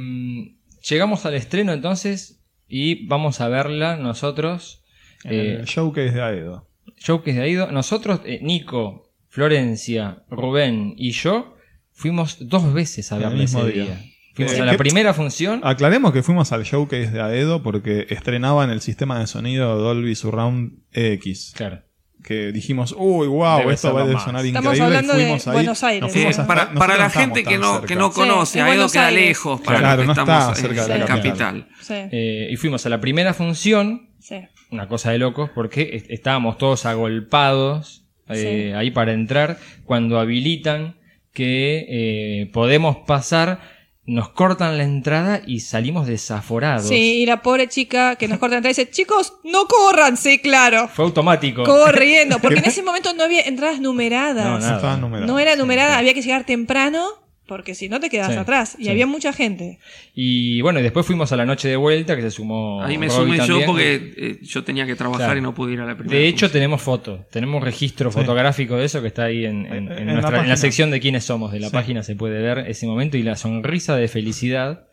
llegamos 0.89 1.25
al 1.25 1.33
estreno 1.35 1.73
entonces 1.73 2.41
y 2.67 3.05
vamos 3.07 3.41
a 3.41 3.47
verla 3.47 3.97
nosotros. 3.97 4.83
eh, 5.25 5.57
El 5.59 5.65
showcase 5.65 6.11
de 6.11 6.21
Aedo. 6.21 6.67
Showcase 6.97 7.37
de 7.37 7.43
Aido. 7.43 7.71
Nosotros, 7.71 8.21
eh, 8.25 8.39
Nico, 8.41 9.09
Florencia, 9.29 10.23
Rubén 10.29 10.93
y 10.97 11.11
yo 11.11 11.55
fuimos 11.91 12.37
dos 12.49 12.73
veces 12.73 13.11
a 13.11 13.17
verla 13.17 13.43
ese 13.43 13.63
día. 13.71 13.83
día. 13.85 14.05
Fuimos 14.35 14.53
Eh, 14.53 14.61
a 14.61 14.65
la 14.65 14.71
¿qué- 14.73 14.77
primera 14.79 15.13
función. 15.13 15.61
Aclaremos 15.63 16.11
que 16.11 16.23
fuimos 16.23 16.51
al 16.51 16.63
showcase 16.63 17.11
de 17.11 17.21
Aedo 17.21 17.61
porque 17.63 18.07
estrenaban 18.09 18.69
el 18.71 18.81
sistema 18.81 19.19
de 19.19 19.27
sonido 19.27 19.77
Dolby 19.77 20.15
Surround 20.15 20.79
X. 20.91 21.53
Claro. 21.55 21.81
Que 22.23 22.53
dijimos, 22.53 22.95
uy, 22.97 23.27
wow, 23.27 23.59
Debe 23.59 23.73
esto 23.73 23.93
va 23.93 24.03
a 24.03 24.19
sonar 24.23 24.45
Estamos 24.45 24.73
increíble. 24.73 24.77
y 24.77 24.81
hablando 24.81 25.13
de 25.13 25.25
ahí. 25.25 25.39
Buenos 25.51 25.83
Aires. 25.83 26.01
Nos 26.01 26.09
Eh, 26.11 26.13
fuimos 26.13 26.39
hasta- 26.39 26.47
para, 26.47 26.65
la 26.97 27.07
estamos 27.07 27.13
gente 27.13 27.43
que 27.43 27.57
no, 27.57 27.71
cerca. 27.73 27.87
que 27.87 27.95
no 27.97 28.09
Sí, 28.11 28.15
conoce, 28.15 28.59
en 28.59 28.63
Aedo 28.65 28.75
Buenos 28.75 28.91
queda 28.93 29.07
Aires. 29.07 29.25
lejos 29.27 29.61
para 29.61 29.79
Claro, 29.79 29.95
los 29.97 30.01
que 30.01 30.05
no 30.07 30.11
está 30.13 30.21
estamos 30.37 30.57
cerca 30.57 30.81
en 30.83 30.87
de 30.93 30.99
la 30.99 31.05
capital. 31.05 31.37
capital. 31.37 31.67
Sí, 31.81 31.93
Eh, 32.11 32.47
y 32.49 32.55
fuimos 32.55 32.85
a 32.85 32.89
la 32.89 33.01
primera 33.01 33.33
función, 33.33 34.09
sí. 34.19 34.37
una 34.71 34.87
cosa 34.87 35.11
de 35.11 35.17
locos, 35.17 35.49
porque 35.53 35.89
est- 35.93 36.09
estábamos 36.09 36.57
todos 36.57 36.85
agolpados 36.85 38.05
eh, 38.29 38.69
Sí. 38.69 38.73
ahí 38.73 38.89
para 38.91 39.11
entrar. 39.11 39.57
Cuando 39.83 40.17
habilitan 40.17 40.95
que 41.33 41.85
eh, 41.89 42.49
podemos 42.53 42.97
pasar, 43.05 43.59
nos 44.05 44.29
cortan 44.29 44.77
la 44.77 44.83
entrada 44.83 45.41
y 45.45 45.61
salimos 45.61 46.07
desaforados. 46.07 46.87
Sí, 46.89 47.21
y 47.21 47.25
la 47.25 47.41
pobre 47.41 47.67
chica 47.69 48.15
que 48.17 48.27
nos 48.27 48.37
corta 48.37 48.55
la 48.55 48.57
entrada 48.57 48.71
dice, 48.71 48.89
chicos, 48.89 49.33
no 49.45 49.65
corran, 49.65 50.17
sí, 50.17 50.39
claro. 50.39 50.89
Fue 50.93 51.05
automático. 51.05 51.63
Corriendo, 51.63 52.39
porque 52.39 52.59
en 52.59 52.65
ese 52.69 52.83
momento 52.83 53.13
no 53.13 53.23
había 53.23 53.41
entradas 53.41 53.79
numeradas. 53.79 54.43
No, 54.45 54.51
No 54.53 54.59
nada. 54.59 54.75
estaban 54.75 55.01
numerados. 55.01 55.31
No 55.31 55.39
era 55.39 55.55
numerada, 55.55 55.93
sí. 55.93 55.99
había 55.99 56.13
que 56.13 56.21
llegar 56.21 56.43
temprano, 56.45 57.05
porque 57.47 57.75
si 57.75 57.89
no 57.89 57.99
te 57.99 58.09
quedas 58.09 58.31
Sí, 58.31 58.37
atrás. 58.37 58.75
Y 58.79 58.85
sí. 58.85 58.89
había 58.89 59.05
mucha 59.05 59.33
gente. 59.33 59.79
Y 60.15 60.61
bueno, 60.61 60.79
y 60.79 60.83
después 60.83 61.05
fuimos 61.05 61.31
a 61.31 61.35
la 61.35 61.45
noche 61.45 61.67
de 61.67 61.75
vuelta, 61.75 62.15
que 62.15 62.21
se 62.21 62.31
sumó. 62.31 62.81
Ahí 62.81 62.97
me 62.97 63.07
Robbie 63.07 63.35
sumé 63.37 63.47
yo 63.47 63.65
porque 63.65 64.13
eh, 64.15 64.39
yo 64.41 64.63
tenía 64.63 64.85
que 64.85 64.95
trabajar 64.95 65.25
Claro. 65.27 65.39
y 65.39 65.41
no 65.41 65.53
pude 65.53 65.73
ir 65.73 65.81
a 65.81 65.85
la 65.85 65.97
primera. 65.97 66.17
De 66.17 66.25
hecho, 66.27 66.45
función. 66.45 66.51
tenemos 66.51 66.81
fotos, 66.81 67.29
tenemos 67.29 67.61
registro 67.63 68.11
Sí. 68.11 68.19
fotográfico 68.19 68.75
de 68.77 68.85
eso 68.85 69.01
que 69.01 69.07
está 69.07 69.25
ahí 69.25 69.45
en, 69.45 69.65
en- 69.65 69.73
En- 69.73 69.91
en 69.91 69.99
en 69.99 70.05
la 70.07 70.13
nuestra- 70.13 70.29
en 70.29 70.33
la 70.33 70.39
página. 70.39 70.57
sección 70.57 70.91
de 70.91 70.99
quiénes 70.99 71.25
somos 71.25 71.51
de 71.51 71.59
la 71.59 71.67
Sí. 71.67 71.73
página 71.73 72.01
se 72.03 72.15
puede 72.15 72.41
ver 72.41 72.59
ese 72.69 72.87
momento 72.87 73.17
y 73.17 73.23
la 73.23 73.35
sonrisa 73.35 73.95
de 73.97 74.07
felicidad, 74.07 74.87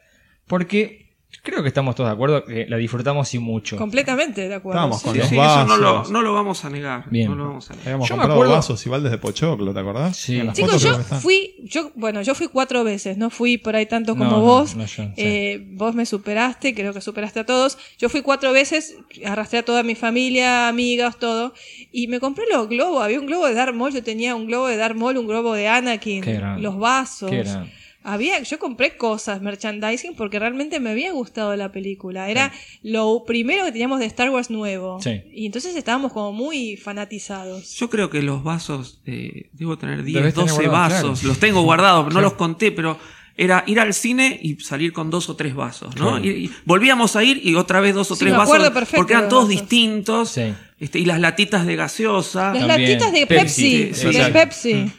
porque 0.47 1.10
creo 1.43 1.63
que 1.63 1.69
estamos 1.69 1.95
todos 1.95 2.09
de 2.11 2.15
acuerdo 2.15 2.45
que 2.45 2.67
la 2.69 2.77
disfrutamos 2.77 3.33
y 3.35 3.39
mucho. 3.39 3.77
Completamente 3.77 4.49
de 4.49 4.55
acuerdo. 4.55 4.79
Estábamos 4.79 4.99
sí. 5.01 5.05
con 5.05 5.13
Sí, 5.15 5.19
los 5.21 5.29
sí, 5.29 5.35
eso 5.39 5.65
no 5.67 5.77
lo, 5.77 5.95
vasos. 5.95 6.11
no 6.13 6.23
lo 6.23 6.35
vamos 6.35 6.65
a 6.65 6.71
negar. 6.71 7.05
Bien. 7.11 7.29
No 7.31 7.35
lo 7.37 7.45
vamos 7.49 7.71
a 7.71 7.73
negar. 7.75 7.87
Habíamos 7.89 8.09
Yo 8.09 8.17
me 8.17 8.25
acuerdo- 8.25 8.53
vasos 8.53 8.87
y 8.87 8.89
baldes 8.89 9.11
de 9.11 9.19
pochoclo, 9.19 9.73
¿te 9.75 9.81
acordás? 9.81 10.17
Sí. 10.17 10.43
Chicos, 10.53 10.83
yo 10.83 10.95
fui, 10.99 11.55
yo, 11.65 11.91
bueno, 11.95 12.23
yo 12.23 12.35
fui 12.35 12.49
cuatro 12.49 12.85
veces, 12.85 13.17
no 13.17 13.31
fui 13.31 13.59
por 13.59 13.77
ahí 13.77 13.87
tanto 13.87 14.13
como 14.17 14.31
No, 14.31 14.41
vos. 14.41 14.75
no, 14.77 14.85
yo, 14.87 15.05
sí. 15.05 15.13
Eh, 15.17 15.67
vos 15.73 15.95
me 15.95 16.07
superaste, 16.07 16.75
creo 16.75 16.93
que 16.93 17.01
superaste 17.01 17.41
a 17.41 17.47
todos. 17.47 17.79
Yo 17.99 18.09
fui 18.09 18.23
cuatro 18.23 18.53
veces, 18.53 18.97
arrastré 19.25 19.61
a 19.61 19.65
toda 19.65 19.83
mi 19.83 19.95
familia, 19.95 20.69
amigas, 20.69 21.19
todo. 21.19 21.55
Y 21.93 22.09
me 22.09 22.21
compré 22.21 22.45
los 22.53 22.69
globos. 22.69 23.03
Había 23.03 23.19
un 23.21 23.27
globo 23.27 23.47
de 23.47 23.55
Darth 23.55 23.75
Maul, 23.75 23.93
yo 23.93 24.03
tenía 24.03 24.35
un 24.35 24.47
globo 24.47 24.67
de 24.69 24.77
Darth 24.77 24.97
Maul, 24.97 25.17
un 25.17 25.27
globo 25.27 25.55
de 25.55 25.69
Anakin, 25.69 26.25
los 26.63 26.79
vasos. 26.79 27.31
Qué 27.31 27.39
gran- 27.43 27.71
Había, 28.03 28.41
yo 28.43 28.59
compré 28.59 28.97
cosas, 28.97 29.43
merchandising, 29.43 30.15
porque 30.17 30.39
realmente 30.39 30.81
me 30.81 30.91
había 30.91 31.13
gustado 31.13 31.55
la 31.57 31.71
película. 31.71 32.31
Era 32.31 32.51
lo 32.83 33.25
primero 33.27 33.65
que 33.67 33.73
teníamos 33.73 34.01
de 34.01 34.07
Star 34.07 34.31
Wars 34.31 34.49
nuevo. 34.51 35.01
Sí. 35.03 35.23
Y 35.35 35.45
entonces 35.47 35.77
estábamos 35.77 36.13
como 36.13 36.33
muy 36.33 36.77
fanatizados. 36.77 37.75
Yo 37.77 37.91
creo 37.91 38.09
que 38.09 38.23
los 38.23 38.43
vasos, 38.43 39.01
eh, 39.07 39.51
debo 39.53 39.77
tener 39.77 40.03
10, 40.03 40.15
Debes 40.15 40.35
tener 40.35 40.49
12 40.49 40.67
guardados, 40.69 40.93
vasos. 41.03 41.19
claro. 41.21 41.29
Los 41.29 41.39
tengo 41.41 41.63
guardados, 41.63 42.15
no 42.15 42.21
los 42.23 42.33
conté, 42.35 42.73
pero 42.73 42.99
era 43.37 43.65
ir 43.67 43.81
al 43.81 43.95
cine 43.95 44.39
y 44.43 44.57
salir 44.61 44.93
con 44.93 45.11
dos 45.11 45.29
o 45.31 45.37
tres 45.37 45.55
vasos, 45.55 45.95
¿no? 45.97 46.11
Claro. 46.13 46.25
Y, 46.25 46.29
y 46.47 46.51
volvíamos 46.65 47.17
a 47.17 47.25
ir 47.25 47.41
y 47.47 47.55
otra 47.55 47.81
vez 47.81 47.95
dos 47.95 48.11
o 48.11 48.15
Sí, 48.15 48.21
tres 48.21 48.33
me 48.33 48.39
vasos. 48.39 48.55
acuerdo 48.55 48.73
perfecto 48.75 48.97
porque 48.97 49.13
eran 49.15 49.29
todos 49.29 49.45
vasos. 49.45 49.61
distintos. 49.61 50.29
Sí. 50.31 50.55
Este, 50.79 50.99
y 50.99 51.05
las 51.05 51.21
latitas 51.21 51.67
de 51.67 51.77
gaseosa. 51.77 52.55
Las 52.55 52.67
También. 52.67 52.93
latitas 52.93 53.13
de 53.13 53.27
Pepsi, 53.27 53.85
Pepsi, 53.89 54.13
sí, 54.13 54.19
de. 54.19 54.31
Pepsi. 54.31 54.93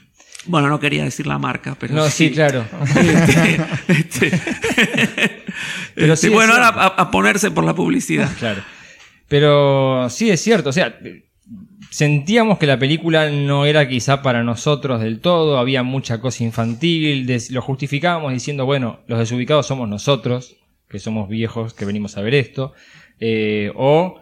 Bueno, 0.45 0.69
no 0.69 0.80
quería 0.80 1.03
decir 1.03 1.27
la 1.27 1.38
marca, 1.38 1.76
pero. 1.80 1.93
No, 1.93 2.09
sí, 2.09 2.31
claro. 2.31 2.65
Este, 2.95 3.61
este, 3.88 4.31
Pero 5.95 6.13
este, 6.13 6.27
sí 6.27 6.27
es 6.27 6.34
bueno, 6.34 6.53
ahora 6.53 6.68
a, 6.69 6.88
a 6.88 7.11
ponerse 7.11 7.51
por 7.51 7.63
la 7.63 7.76
publicidad. 7.76 8.30
Claro. 8.39 8.61
Pero 9.27 10.09
sí 10.09 10.30
es 10.30 10.41
cierto, 10.41 10.69
o 10.69 10.73
sea, 10.73 10.97
sentíamos 11.89 12.57
que 12.57 12.65
la 12.68 12.80
película 12.80 13.30
no 13.30 13.65
era 13.65 13.88
quizá 13.88 14.22
para 14.22 14.43
nosotros 14.43 15.01
del 15.01 15.19
todo, 15.19 15.57
había 15.57 15.84
mucha 15.84 16.19
cosa 16.19 16.43
infantil, 16.43 17.26
des- 17.26 17.51
lo 17.51 17.61
justificábamos 17.61 18.34
diciendo, 18.34 18.65
bueno, 18.65 18.99
los 19.07 19.19
desubicados 19.19 19.68
somos 19.68 19.88
nosotros, 19.89 20.57
que 20.89 20.99
somos 20.99 21.30
viejos, 21.30 21.73
que 21.73 21.85
venimos 21.85 22.18
a 22.18 22.22
ver 22.22 22.34
esto, 22.35 22.73
eh, 23.19 23.72
o, 23.76 24.20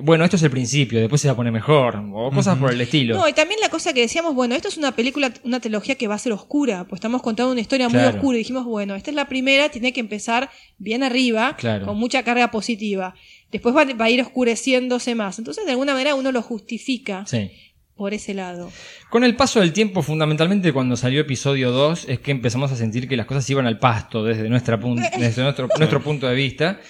bueno, 0.00 0.24
esto 0.24 0.36
es 0.36 0.42
el 0.42 0.50
principio, 0.50 1.00
después 1.00 1.20
se 1.20 1.28
va 1.28 1.32
a 1.32 1.36
poner 1.36 1.52
mejor, 1.52 1.96
o 2.14 2.30
cosas 2.30 2.56
por 2.58 2.72
el 2.72 2.80
estilo. 2.80 3.16
No, 3.16 3.28
y 3.28 3.32
también 3.32 3.60
la 3.60 3.68
cosa 3.68 3.92
que 3.92 4.00
decíamos, 4.00 4.34
bueno, 4.34 4.54
esto 4.54 4.68
es 4.68 4.76
una 4.78 4.92
película, 4.92 5.32
una 5.44 5.60
trilogía 5.60 5.96
que 5.96 6.08
va 6.08 6.14
a 6.14 6.18
ser 6.18 6.32
oscura, 6.32 6.84
pues 6.84 6.98
estamos 6.98 7.20
contando 7.20 7.52
una 7.52 7.60
historia 7.60 7.88
muy 7.88 8.00
oscura. 8.00 8.36
Y 8.36 8.40
dijimos, 8.40 8.64
bueno, 8.64 8.94
esta 8.94 9.10
es 9.10 9.16
la 9.16 9.28
primera, 9.28 9.68
tiene 9.70 9.92
que 9.92 10.00
empezar 10.00 10.48
bien 10.78 11.02
arriba, 11.02 11.56
Claro. 11.58 11.86
con 11.86 11.98
mucha 11.98 12.22
carga 12.22 12.50
positiva. 12.50 13.14
Después 13.50 13.74
va, 13.76 13.84
va 13.84 14.04
a 14.06 14.10
ir 14.10 14.22
oscureciéndose 14.22 15.14
más. 15.14 15.38
Entonces, 15.38 15.64
de 15.66 15.72
alguna 15.72 15.92
manera, 15.92 16.14
uno 16.14 16.32
lo 16.32 16.40
justifica 16.42 17.26
Sí. 17.26 17.50
por 17.94 18.14
ese 18.14 18.32
lado. 18.34 18.70
Con 19.10 19.24
el 19.24 19.36
paso 19.36 19.60
del 19.60 19.72
tiempo, 19.72 20.02
fundamentalmente 20.02 20.72
cuando 20.72 20.96
salió 20.96 21.20
episodio 21.20 21.70
2, 21.70 22.06
es 22.08 22.18
que 22.20 22.30
empezamos 22.30 22.72
a 22.72 22.76
sentir 22.76 23.06
que 23.08 23.16
las 23.16 23.26
cosas 23.26 23.48
iban 23.50 23.66
al 23.66 23.78
pasto 23.78 24.24
desde, 24.24 24.48
nuestra 24.48 24.80
pun- 24.80 24.96
desde 25.18 25.42
nuestro, 25.42 25.68
nuestro 25.78 26.02
punto 26.02 26.26
de 26.26 26.34
vista. 26.34 26.80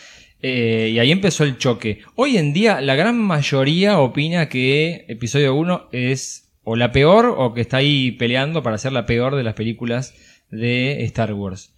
Eh, 0.43 0.91
y 0.93 0.99
ahí 0.99 1.13
empezó 1.13 1.45
el 1.45 1.57
choque. 1.57 2.01
Hoy 2.17 2.37
en 2.37 2.53
día, 2.53 2.81
la 2.81 2.97
gran 2.97 3.17
mayoría 3.19 4.01
opina 4.01 4.49
que 4.49 5.05
episodio 5.09 5.55
1 5.55 5.89
es 5.93 6.53
o 6.65 6.75
la 6.75 6.91
peor 6.91 7.27
o 7.27 7.55
que 7.55 7.61
está 7.61 7.79
ahí 7.79 8.13
peleando 8.13 8.63
para 8.63 8.79
ser 8.79 8.93
la 8.93 9.07
peor 9.07 9.37
de 9.37 9.45
las 9.45 9.55
películas 9.55 10.15
de 10.51 11.05
Star 11.05 11.33
Wars. 11.33 11.75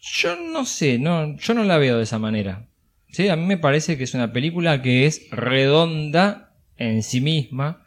Yo 0.00 0.34
no 0.36 0.64
sé, 0.64 0.98
no, 0.98 1.36
yo 1.36 1.54
no 1.54 1.64
la 1.64 1.76
veo 1.76 1.98
de 1.98 2.04
esa 2.04 2.18
manera. 2.18 2.66
¿Sí? 3.10 3.28
A 3.28 3.36
mí 3.36 3.44
me 3.44 3.58
parece 3.58 3.98
que 3.98 4.04
es 4.04 4.14
una 4.14 4.32
película 4.32 4.80
que 4.82 5.06
es 5.06 5.28
redonda 5.30 6.54
en 6.78 7.02
sí 7.02 7.20
misma. 7.20 7.86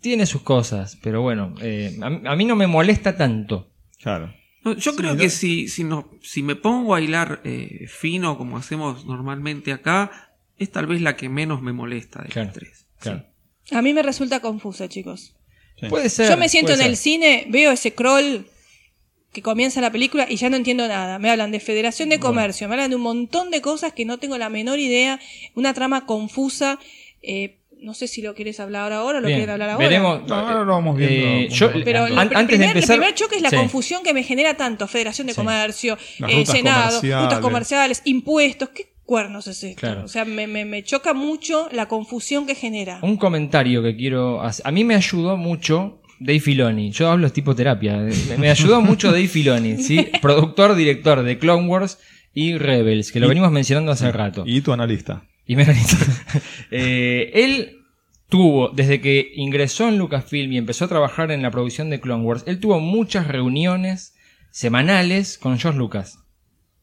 Tiene 0.00 0.26
sus 0.26 0.42
cosas, 0.42 0.98
pero 1.02 1.22
bueno, 1.22 1.54
eh, 1.60 1.98
a, 2.00 2.06
a 2.06 2.36
mí 2.36 2.44
no 2.44 2.54
me 2.54 2.66
molesta 2.66 3.16
tanto. 3.16 3.72
Claro. 4.00 4.32
No, 4.64 4.72
yo 4.76 4.96
creo 4.96 5.14
no- 5.14 5.20
que 5.20 5.30
si, 5.30 5.68
si, 5.68 5.84
no, 5.84 6.10
si 6.22 6.42
me 6.42 6.56
pongo 6.56 6.94
a 6.94 7.00
hilar 7.00 7.40
eh, 7.44 7.86
fino 7.88 8.38
como 8.38 8.56
hacemos 8.56 9.04
normalmente 9.06 9.72
acá, 9.72 10.32
es 10.58 10.70
tal 10.70 10.86
vez 10.86 11.00
la 11.02 11.16
que 11.16 11.28
menos 11.28 11.60
me 11.62 11.72
molesta 11.72 12.22
de 12.22 12.28
Claro, 12.30 12.46
las 12.46 12.54
tres. 12.54 12.86
claro. 13.00 13.26
A 13.72 13.82
mí 13.82 13.92
me 13.94 14.02
resulta 14.02 14.40
confusa, 14.40 14.88
chicos. 14.88 15.34
Sí. 15.80 15.86
Puede 15.88 16.08
ser. 16.08 16.30
Yo 16.30 16.36
me 16.36 16.48
siento 16.48 16.72
en 16.72 16.80
el 16.82 16.96
cine, 16.96 17.46
veo 17.48 17.72
ese 17.72 17.92
crawl 17.94 18.46
que 19.32 19.42
comienza 19.42 19.80
la 19.80 19.90
película 19.90 20.26
y 20.30 20.36
ya 20.36 20.48
no 20.48 20.56
entiendo 20.56 20.86
nada. 20.86 21.18
Me 21.18 21.28
hablan 21.28 21.50
de 21.50 21.58
Federación 21.60 22.08
de 22.08 22.20
Comercio, 22.20 22.68
me 22.68 22.74
hablan 22.74 22.90
de 22.90 22.96
un 22.96 23.02
montón 23.02 23.50
de 23.50 23.60
cosas 23.60 23.92
que 23.92 24.04
no 24.04 24.18
tengo 24.18 24.38
la 24.38 24.48
menor 24.48 24.78
idea, 24.78 25.18
una 25.54 25.74
trama 25.74 26.06
confusa. 26.06 26.78
eh, 27.22 27.58
no 27.84 27.94
sé 27.94 28.08
si 28.08 28.22
lo 28.22 28.34
quieres 28.34 28.58
hablar 28.60 28.92
ahora 28.92 29.18
o 29.18 29.20
lo 29.20 29.26
Bien, 29.28 29.38
quieren 29.38 29.52
hablar 29.52 29.70
ahora. 29.70 29.86
Veremos. 29.86 30.26
No, 30.26 30.34
ahora 30.34 30.64
lo 30.64 30.72
vamos 30.72 30.96
viendo 30.96 31.26
Eh, 31.26 31.48
yo-. 31.50 31.70
Pero 31.84 32.04
An- 32.04 32.18
antes 32.18 32.32
el, 32.32 32.38
de 32.38 32.46
primer, 32.46 32.68
empezar- 32.76 32.94
el 32.96 33.00
primer 33.00 33.14
choque 33.14 33.36
es 33.36 33.42
la 33.42 33.50
Sí. 33.50 33.56
confusión 33.56 34.02
que 34.02 34.12
me 34.14 34.22
genera 34.24 34.54
tanto 34.56 34.88
Federación 34.88 35.26
de 35.26 35.34
Sí. 35.34 35.36
Comercio, 35.36 35.94
eh, 35.94 35.98
rutas 36.38 36.48
Senado, 36.56 36.84
comerciales. 36.88 37.24
rutas 37.24 37.38
comerciales, 37.40 38.02
impuestos. 38.04 38.68
¿Qué 38.70 38.86
cuernos 39.04 39.46
es 39.46 39.62
esto? 39.62 39.80
Claro. 39.80 40.04
O 40.04 40.08
sea, 40.08 40.24
me, 40.24 40.46
me- 40.46 40.64
me 40.64 40.82
choca 40.82 41.12
mucho 41.14 41.68
la 41.72 41.86
confusión 41.88 42.46
que 42.46 42.54
genera. 42.54 42.98
Un 43.02 43.16
comentario 43.16 43.82
que 43.82 43.94
quiero 43.96 44.40
hacer. 44.42 44.66
A 44.66 44.70
mí 44.70 44.82
me 44.84 44.94
ayudó 44.94 45.36
mucho 45.36 46.00
Dave 46.20 46.40
Filoni. 46.40 46.90
Yo 46.90 47.10
hablo 47.10 47.30
tipo 47.30 47.54
terapia. 47.54 47.96
Me, 47.98 48.38
me 48.38 48.50
ayudó 48.50 48.80
mucho 48.80 49.08
Dave 49.12 49.28
Filoni, 49.28 49.76
¿sí? 49.76 50.08
Productor, 50.22 50.74
director 50.74 51.22
de 51.22 51.38
Clone 51.38 51.68
Wars 51.68 51.98
y 52.32 52.56
Rebels, 52.56 53.12
que 53.12 53.20
lo 53.20 53.26
Y- 53.26 53.28
venimos 53.28 53.52
mencionando 53.52 53.92
hace 53.92 54.10
rato. 54.10 54.42
Y 54.46 54.60
tu 54.62 54.72
analista. 54.72 55.24
Y 55.46 55.56
me 55.56 55.62
organizó. 55.62 55.96
Eh, 56.76 57.30
él 57.34 57.84
tuvo, 58.28 58.70
desde 58.70 59.00
que 59.00 59.30
ingresó 59.36 59.88
en 59.88 59.96
Lucasfilm 59.96 60.52
y 60.52 60.58
empezó 60.58 60.86
a 60.86 60.88
trabajar 60.88 61.30
en 61.30 61.40
la 61.40 61.52
producción 61.52 61.88
de 61.88 62.00
Clone 62.00 62.24
Wars, 62.24 62.42
él 62.48 62.58
tuvo 62.58 62.80
muchas 62.80 63.28
reuniones 63.28 64.16
semanales 64.50 65.38
con 65.38 65.56
George 65.56 65.78
Lucas. 65.78 66.18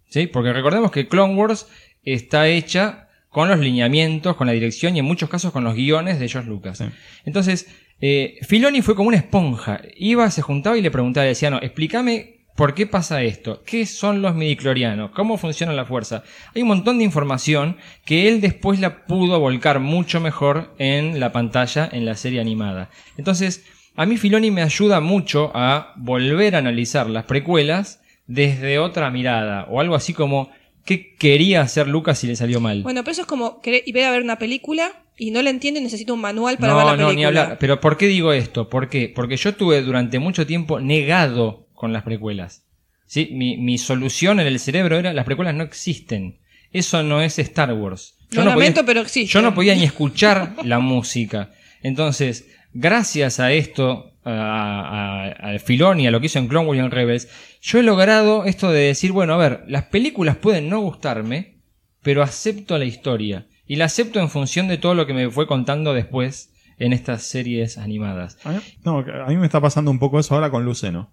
¿Sí? 0.07 0.27
Porque 0.27 0.53
recordemos 0.53 0.91
que 0.91 1.09
Clone 1.09 1.35
Wars 1.35 1.67
está 2.03 2.47
hecha 2.47 3.09
con 3.27 3.49
los 3.49 3.59
lineamientos, 3.59 4.37
con 4.37 4.47
la 4.47 4.53
dirección 4.53 4.95
y 4.95 4.99
en 4.99 5.05
muchos 5.05 5.29
casos 5.29 5.51
con 5.51 5.65
los 5.65 5.75
guiones 5.75 6.19
de 6.19 6.29
George 6.29 6.49
Lucas. 6.49 6.77
Sí. 6.77 6.85
Entonces, 7.25 7.67
eh, 7.99 8.39
Filoni 8.41 8.81
fue 8.81 8.95
como 8.95 9.09
una 9.09 9.17
esponja. 9.17 9.81
Iba, 9.95 10.31
se 10.31 10.41
juntaba 10.41 10.77
y 10.77 10.81
le 10.81 10.91
preguntaba, 10.91 11.25
le 11.25 11.29
decía, 11.29 11.49
no, 11.49 11.57
explícame 11.61 12.40
por 12.55 12.73
qué 12.73 12.85
pasa 12.85 13.23
esto, 13.23 13.63
qué 13.65 13.85
son 13.85 14.21
los 14.21 14.35
midiclorianos, 14.35 15.11
cómo 15.11 15.37
funciona 15.37 15.73
la 15.73 15.85
fuerza. 15.85 16.23
Hay 16.53 16.61
un 16.61 16.67
montón 16.67 16.97
de 16.97 17.03
información 17.03 17.77
que 18.05 18.27
él 18.27 18.41
después 18.41 18.79
la 18.79 19.05
pudo 19.05 19.39
volcar 19.39 19.79
mucho 19.79 20.19
mejor 20.19 20.73
en 20.77 21.19
la 21.19 21.31
pantalla, 21.31 21.89
en 21.91 22.05
la 22.05 22.15
serie 22.15 22.41
animada. 22.41 22.89
Entonces, 23.17 23.65
a 23.95 24.05
mí 24.05 24.17
Filoni 24.17 24.51
me 24.51 24.61
ayuda 24.61 24.99
mucho 24.99 25.51
a 25.53 25.93
volver 25.97 26.55
a 26.55 26.59
analizar 26.59 27.09
las 27.09 27.25
precuelas 27.25 28.01
desde 28.27 28.79
otra 28.79 29.09
mirada, 29.11 29.65
o 29.69 29.81
algo 29.81 29.95
así 29.95 30.13
como, 30.13 30.51
¿qué 30.85 31.15
quería 31.15 31.61
hacer 31.61 31.87
Lucas 31.87 32.23
y 32.23 32.27
le 32.27 32.35
salió 32.35 32.59
mal? 32.61 32.83
Bueno, 32.83 33.03
pero 33.03 33.11
eso 33.11 33.21
es 33.21 33.27
como 33.27 33.61
querer 33.61 33.83
ir 33.85 33.99
a 34.03 34.11
ver 34.11 34.21
una 34.21 34.37
película 34.37 34.91
y 35.17 35.31
no 35.31 35.41
la 35.41 35.49
entiendo 35.49 35.79
y 35.79 35.83
necesito 35.83 36.13
un 36.13 36.21
manual 36.21 36.57
para 36.57 36.73
no, 36.73 36.77
ver 36.77 36.85
la 36.85 36.91
no, 36.91 37.07
película. 37.07 37.15
ni 37.15 37.25
hablar. 37.25 37.57
Pero 37.59 37.81
¿por 37.81 37.97
qué 37.97 38.07
digo 38.07 38.31
esto? 38.33 38.69
¿Por 38.69 38.87
qué? 38.89 39.11
Porque 39.13 39.35
yo 39.35 39.53
tuve 39.55 39.81
durante 39.81 40.19
mucho 40.19 40.47
tiempo 40.47 40.79
negado 40.79 41.67
con 41.81 41.93
las 41.93 42.03
precuelas. 42.03 42.63
¿Sí? 43.07 43.29
Mi, 43.33 43.57
mi 43.57 43.79
solución 43.79 44.39
en 44.39 44.45
el 44.45 44.59
cerebro 44.59 44.99
era 44.99 45.13
las 45.13 45.25
precuelas 45.25 45.55
no 45.55 45.63
existen. 45.63 46.37
Eso 46.71 47.01
no 47.01 47.23
es 47.23 47.39
Star 47.39 47.73
Wars. 47.73 48.19
Lo 48.29 48.45
lamento, 48.45 48.85
pero 48.85 49.01
existe. 49.01 49.33
Yo 49.33 49.41
no 49.41 49.55
podía 49.55 49.73
ni 49.73 49.83
escuchar 49.83 50.57
la 50.63 50.77
música. 50.77 51.49
Entonces, 51.81 52.45
gracias 52.71 53.39
a 53.39 53.51
esto, 53.51 54.13
al 54.23 55.59
Filón 55.59 55.99
y 55.99 56.05
a 56.05 56.11
lo 56.11 56.19
que 56.19 56.27
hizo 56.27 56.37
en 56.37 56.49
Clone 56.49 56.67
Wars 56.67 56.77
y 56.77 56.83
en 56.83 56.91
Rebels, 56.91 57.29
yo 57.63 57.79
he 57.79 57.83
logrado 57.83 58.45
esto 58.45 58.71
de 58.71 58.81
decir, 58.81 59.11
bueno, 59.11 59.33
a 59.33 59.37
ver, 59.37 59.63
las 59.67 59.85
películas 59.85 60.37
pueden 60.37 60.69
no 60.69 60.81
gustarme, 60.81 61.63
pero 62.03 62.21
acepto 62.21 62.77
la 62.77 62.85
historia. 62.85 63.47
Y 63.65 63.77
la 63.77 63.85
acepto 63.85 64.19
en 64.19 64.29
función 64.29 64.67
de 64.67 64.77
todo 64.77 64.93
lo 64.93 65.07
que 65.07 65.15
me 65.15 65.31
fue 65.31 65.47
contando 65.47 65.95
después 65.95 66.53
en 66.77 66.93
estas 66.93 67.23
series 67.23 67.79
animadas. 67.79 68.37
A 68.43 68.51
mí, 68.51 68.59
no, 68.83 68.99
a 68.99 69.25
mí 69.29 69.37
me 69.37 69.47
está 69.47 69.59
pasando 69.59 69.89
un 69.89 69.97
poco 69.97 70.19
eso 70.19 70.35
ahora 70.35 70.51
con 70.51 70.63
Luceno. 70.63 71.11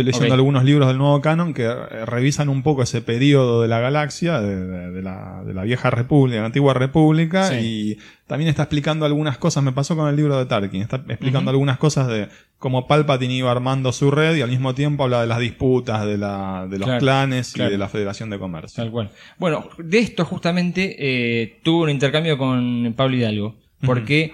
Estoy 0.00 0.12
leyendo 0.12 0.34
algunos 0.34 0.64
libros 0.64 0.88
del 0.88 0.98
nuevo 0.98 1.20
canon 1.22 1.54
que 1.54 1.64
eh, 1.64 2.04
revisan 2.04 2.48
un 2.50 2.62
poco 2.62 2.82
ese 2.82 3.00
periodo 3.00 3.62
de 3.62 3.68
la 3.68 3.80
galaxia, 3.80 4.40
de, 4.40 4.66
de- 4.66 4.90
de 4.92 5.02
la, 5.02 5.42
de 5.44 5.54
la 5.54 5.62
vieja 5.62 5.88
república, 5.90 6.40
la 6.40 6.46
antigua 6.46 6.74
república, 6.74 7.44
Sí. 7.48 7.54
y 7.60 7.98
también 8.26 8.50
está 8.50 8.64
explicando 8.64 9.06
algunas 9.06 9.38
cosas. 9.38 9.62
Me 9.64 9.72
pasó 9.72 9.96
con 9.96 10.08
el 10.08 10.16
libro 10.16 10.38
de 10.38 10.44
Tarkin, 10.46 10.82
está 10.82 10.96
explicando 11.08 11.50
algunas 11.50 11.78
cosas 11.78 12.08
de 12.08 12.28
cómo 12.58 12.86
Palpatine 12.86 13.34
iba 13.34 13.50
armando 13.50 13.90
su 13.92 14.10
red 14.10 14.36
y 14.36 14.42
al 14.42 14.50
mismo 14.50 14.74
tiempo 14.74 15.04
habla 15.04 15.20
de 15.22 15.26
las 15.28 15.38
disputas 15.38 16.04
de, 16.06 16.18
la, 16.18 16.66
de 16.68 16.78
los 16.78 16.86
Claro, 16.86 17.00
clanes 17.00 17.52
claro. 17.52 17.70
y 17.70 17.72
de 17.72 17.78
la 17.78 17.88
Federación 17.88 18.28
de 18.30 18.38
Comercio. 18.38 18.82
Tal 18.82 18.90
cual. 18.92 19.10
Bueno, 19.38 19.68
de 19.78 19.98
esto 19.98 20.24
justamente 20.26 20.96
eh, 20.98 21.58
tuve 21.62 21.84
un 21.84 21.90
intercambio 21.90 22.36
con 22.36 22.92
Pablo 22.96 23.16
Hidalgo, 23.16 23.54
porque 23.84 24.32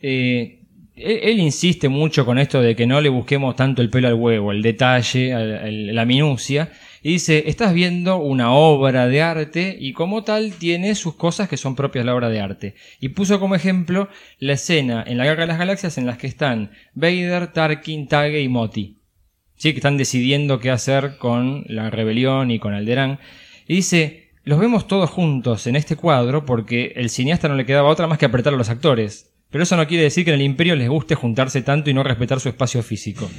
eh, 0.00 0.57
él, 1.02 1.40
insiste 1.40 1.88
mucho 1.88 2.24
con 2.26 2.38
esto 2.38 2.60
de 2.62 2.74
que 2.76 2.86
no 2.86 3.00
le 3.00 3.08
busquemos 3.08 3.56
tanto 3.56 3.82
el 3.82 3.90
pelo 3.90 4.08
al 4.08 4.14
huevo, 4.14 4.52
el 4.52 4.62
detalle, 4.62 5.32
al- 5.34 5.56
al- 5.58 5.94
la 5.94 6.04
minucia, 6.04 6.70
y 7.02 7.12
dice, 7.12 7.44
estás 7.46 7.72
viendo 7.74 8.16
una 8.18 8.52
obra 8.52 9.06
de 9.06 9.22
arte 9.22 9.76
y 9.78 9.92
como 9.92 10.24
tal 10.24 10.52
tiene 10.54 10.94
sus 10.94 11.14
cosas 11.14 11.48
que 11.48 11.56
son 11.56 11.76
propias 11.76 12.04
de 12.04 12.06
la 12.06 12.14
obra 12.16 12.28
de 12.28 12.40
arte. 12.40 12.74
Y 13.00 13.10
puso 13.10 13.38
como 13.38 13.54
ejemplo 13.54 14.08
la 14.38 14.54
escena 14.54 15.04
en 15.06 15.16
la 15.18 15.24
Guerra 15.24 15.42
de 15.42 15.46
las 15.48 15.58
Galaxias 15.58 15.96
en 15.98 16.06
las 16.06 16.18
que 16.18 16.26
están 16.26 16.72
Vader, 16.94 17.52
Tarkin, 17.52 18.08
Tage 18.08 18.40
y 18.42 18.48
Moti. 18.48 18.96
¿sí? 19.56 19.72
que 19.72 19.78
están 19.78 19.96
decidiendo 19.96 20.60
qué 20.60 20.70
hacer 20.70 21.18
con 21.18 21.64
la 21.68 21.90
rebelión 21.90 22.50
y 22.50 22.58
con 22.58 22.74
Alderán. 22.74 23.18
Y 23.66 23.74
dice, 23.76 24.30
los 24.44 24.58
vemos 24.58 24.86
todos 24.86 25.10
juntos 25.10 25.66
en 25.66 25.76
este 25.76 25.96
cuadro 25.96 26.46
porque 26.46 26.92
el 26.96 27.10
cineasta 27.10 27.48
no 27.48 27.54
le 27.54 27.66
quedaba 27.66 27.88
otra 27.90 28.06
más 28.06 28.18
que 28.18 28.26
apretar 28.26 28.54
a 28.54 28.56
los 28.56 28.70
actores. 28.70 29.34
Pero 29.50 29.64
eso 29.64 29.76
no 29.76 29.86
quiere 29.86 30.04
decir 30.04 30.24
que 30.24 30.30
en 30.30 30.40
el 30.40 30.46
imperio 30.46 30.76
les 30.76 30.88
guste 30.88 31.14
juntarse 31.14 31.62
tanto 31.62 31.90
y 31.90 31.94
no 31.94 32.02
respetar 32.02 32.40
su 32.40 32.48
espacio 32.48 32.82
físico. 32.82 33.30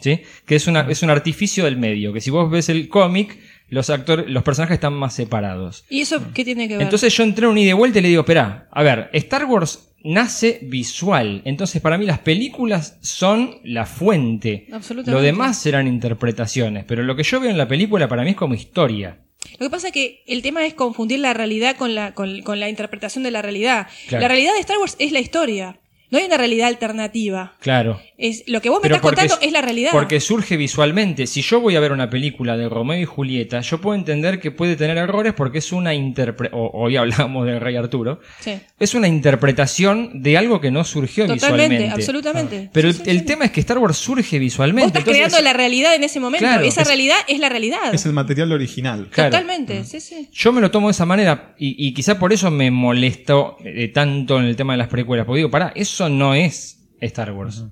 ¿Sí? 0.00 0.20
Que 0.44 0.56
es, 0.56 0.66
una, 0.66 0.80
es 0.90 1.02
un 1.02 1.10
artificio 1.10 1.64
del 1.64 1.78
medio, 1.78 2.12
que 2.12 2.20
si 2.20 2.30
vos 2.30 2.50
ves 2.50 2.68
el 2.68 2.88
cómic, 2.88 3.38
los 3.68 3.88
actores, 3.88 4.28
los 4.28 4.42
personajes 4.42 4.74
están 4.74 4.92
más 4.92 5.14
separados. 5.14 5.84
¿Y 5.88 6.02
eso 6.02 6.20
qué 6.34 6.44
tiene 6.44 6.68
que 6.68 6.74
ver? 6.74 6.82
Entonces 6.82 7.16
yo 7.16 7.22
entré 7.22 7.46
un 7.46 7.56
ida 7.56 7.70
y 7.70 7.72
vuelta 7.72 7.98
y 7.98 8.02
le 8.02 8.08
digo, 8.08 8.20
espera, 8.20 8.68
a 8.70 8.82
ver, 8.82 9.08
Star 9.14 9.46
Wars 9.46 9.94
nace 10.04 10.60
visual. 10.62 11.42
Entonces 11.44 11.80
para 11.80 11.96
mí 11.98 12.04
las 12.04 12.18
películas 12.18 12.98
son 13.00 13.56
la 13.64 13.86
fuente. 13.86 14.66
Absolutamente. 14.70 15.12
Lo 15.12 15.22
demás 15.22 15.58
serán 15.58 15.88
interpretaciones. 15.88 16.84
Pero 16.84 17.02
lo 17.02 17.16
que 17.16 17.22
yo 17.22 17.40
veo 17.40 17.50
en 17.50 17.58
la 17.58 17.68
película 17.68 18.06
para 18.06 18.22
mí 18.22 18.30
es 18.30 18.36
como 18.36 18.54
historia. 18.54 19.18
Lo 19.58 19.66
que 19.66 19.70
pasa 19.70 19.88
es 19.88 19.92
que 19.92 20.22
el 20.26 20.42
tema 20.42 20.64
es 20.66 20.74
confundir 20.74 21.20
la 21.20 21.34
realidad 21.34 21.76
con 21.76 21.94
la, 21.94 22.14
con, 22.14 22.42
con 22.42 22.60
la 22.60 22.68
interpretación 22.68 23.24
de 23.24 23.30
la 23.30 23.42
realidad. 23.42 23.86
Claro. 24.08 24.22
La 24.22 24.28
realidad 24.28 24.52
de 24.54 24.60
Star 24.60 24.78
Wars 24.78 24.96
es 24.98 25.12
la 25.12 25.20
historia. 25.20 25.78
No 26.10 26.18
hay 26.18 26.24
una 26.24 26.36
realidad 26.36 26.68
alternativa. 26.68 27.54
Claro. 27.60 28.00
Es, 28.18 28.44
lo 28.46 28.62
que 28.62 28.70
vos 28.70 28.78
me 28.78 28.82
Pero 28.82 28.94
estás 28.96 29.02
porque 29.02 29.20
contando 29.28 29.46
es- 29.46 29.52
la 29.52 29.60
realidad. 29.60 29.90
Porque 29.92 30.20
surge 30.20 30.56
visualmente. 30.56 31.26
Si 31.26 31.42
yo 31.42 31.60
voy 31.60 31.76
a 31.76 31.80
ver 31.80 31.92
una 31.92 32.08
película 32.08 32.56
de 32.56 32.68
Romeo 32.68 32.98
y 33.00 33.04
Julieta, 33.04 33.60
yo 33.60 33.78
puedo 33.80 33.94
entender 33.94 34.40
que 34.40 34.50
puede 34.50 34.76
tener 34.76 34.96
errores 34.96 35.34
porque 35.34 35.58
es 35.58 35.70
una 35.72 35.92
interpretación. 35.94 36.70
Hoy 36.72 36.96
hablamos 36.96 37.46
del 37.46 37.60
Rey 37.60 37.76
Arturo. 37.76 38.20
Sí. 38.40 38.58
Es 38.78 38.94
una 38.94 39.06
interpretación 39.08 40.22
de 40.22 40.36
algo 40.38 40.60
que 40.60 40.70
no 40.70 40.84
surgió 40.84 41.26
Totalmente, 41.26 41.64
visualmente. 41.74 41.90
absolutamente. 41.94 42.70
Pero 42.72 42.92
Sí, 42.92 42.98
el, 43.00 43.04
sí, 43.04 43.10
el 43.10 43.18
sí. 43.20 43.24
tema 43.26 43.44
es 43.44 43.50
que 43.50 43.60
Star 43.60 43.78
Wars 43.78 43.96
surge 43.98 44.38
visualmente. 44.38 44.82
Vos 44.82 44.88
estás 44.88 45.00
entonces- 45.14 45.22
creando 45.32 45.44
la 45.44 45.52
realidad 45.52 45.94
en 45.94 46.04
ese 46.04 46.20
momento. 46.20 46.46
Claro, 46.46 46.64
Esa 46.64 46.82
es- 46.82 46.86
realidad 46.88 47.16
es 47.28 47.38
la 47.38 47.48
realidad. 47.48 47.92
Es 47.94 48.06
el 48.06 48.12
material 48.12 48.50
original. 48.52 49.08
Claro. 49.10 49.30
Totalmente, 49.30 49.84
sí, 49.84 50.00
sí. 50.00 50.28
Yo 50.32 50.52
me 50.52 50.60
lo 50.60 50.70
tomo 50.70 50.88
de 50.88 50.92
esa 50.92 51.04
manera 51.06 51.54
y, 51.58 51.86
y 51.86 51.92
quizá 51.92 52.18
por 52.18 52.32
eso 52.32 52.50
me 52.50 52.70
molestó 52.70 53.56
eh, 53.64 53.88
tanto 53.88 54.38
en 54.38 54.46
el 54.46 54.56
tema 54.56 54.72
de 54.72 54.78
las 54.78 54.88
precuelas. 54.88 55.26
Porque 55.26 55.38
digo, 55.38 55.50
pará, 55.50 55.72
eso 55.76 56.08
no 56.08 56.34
es 56.34 56.78
Star 57.00 57.32
Wars. 57.32 57.64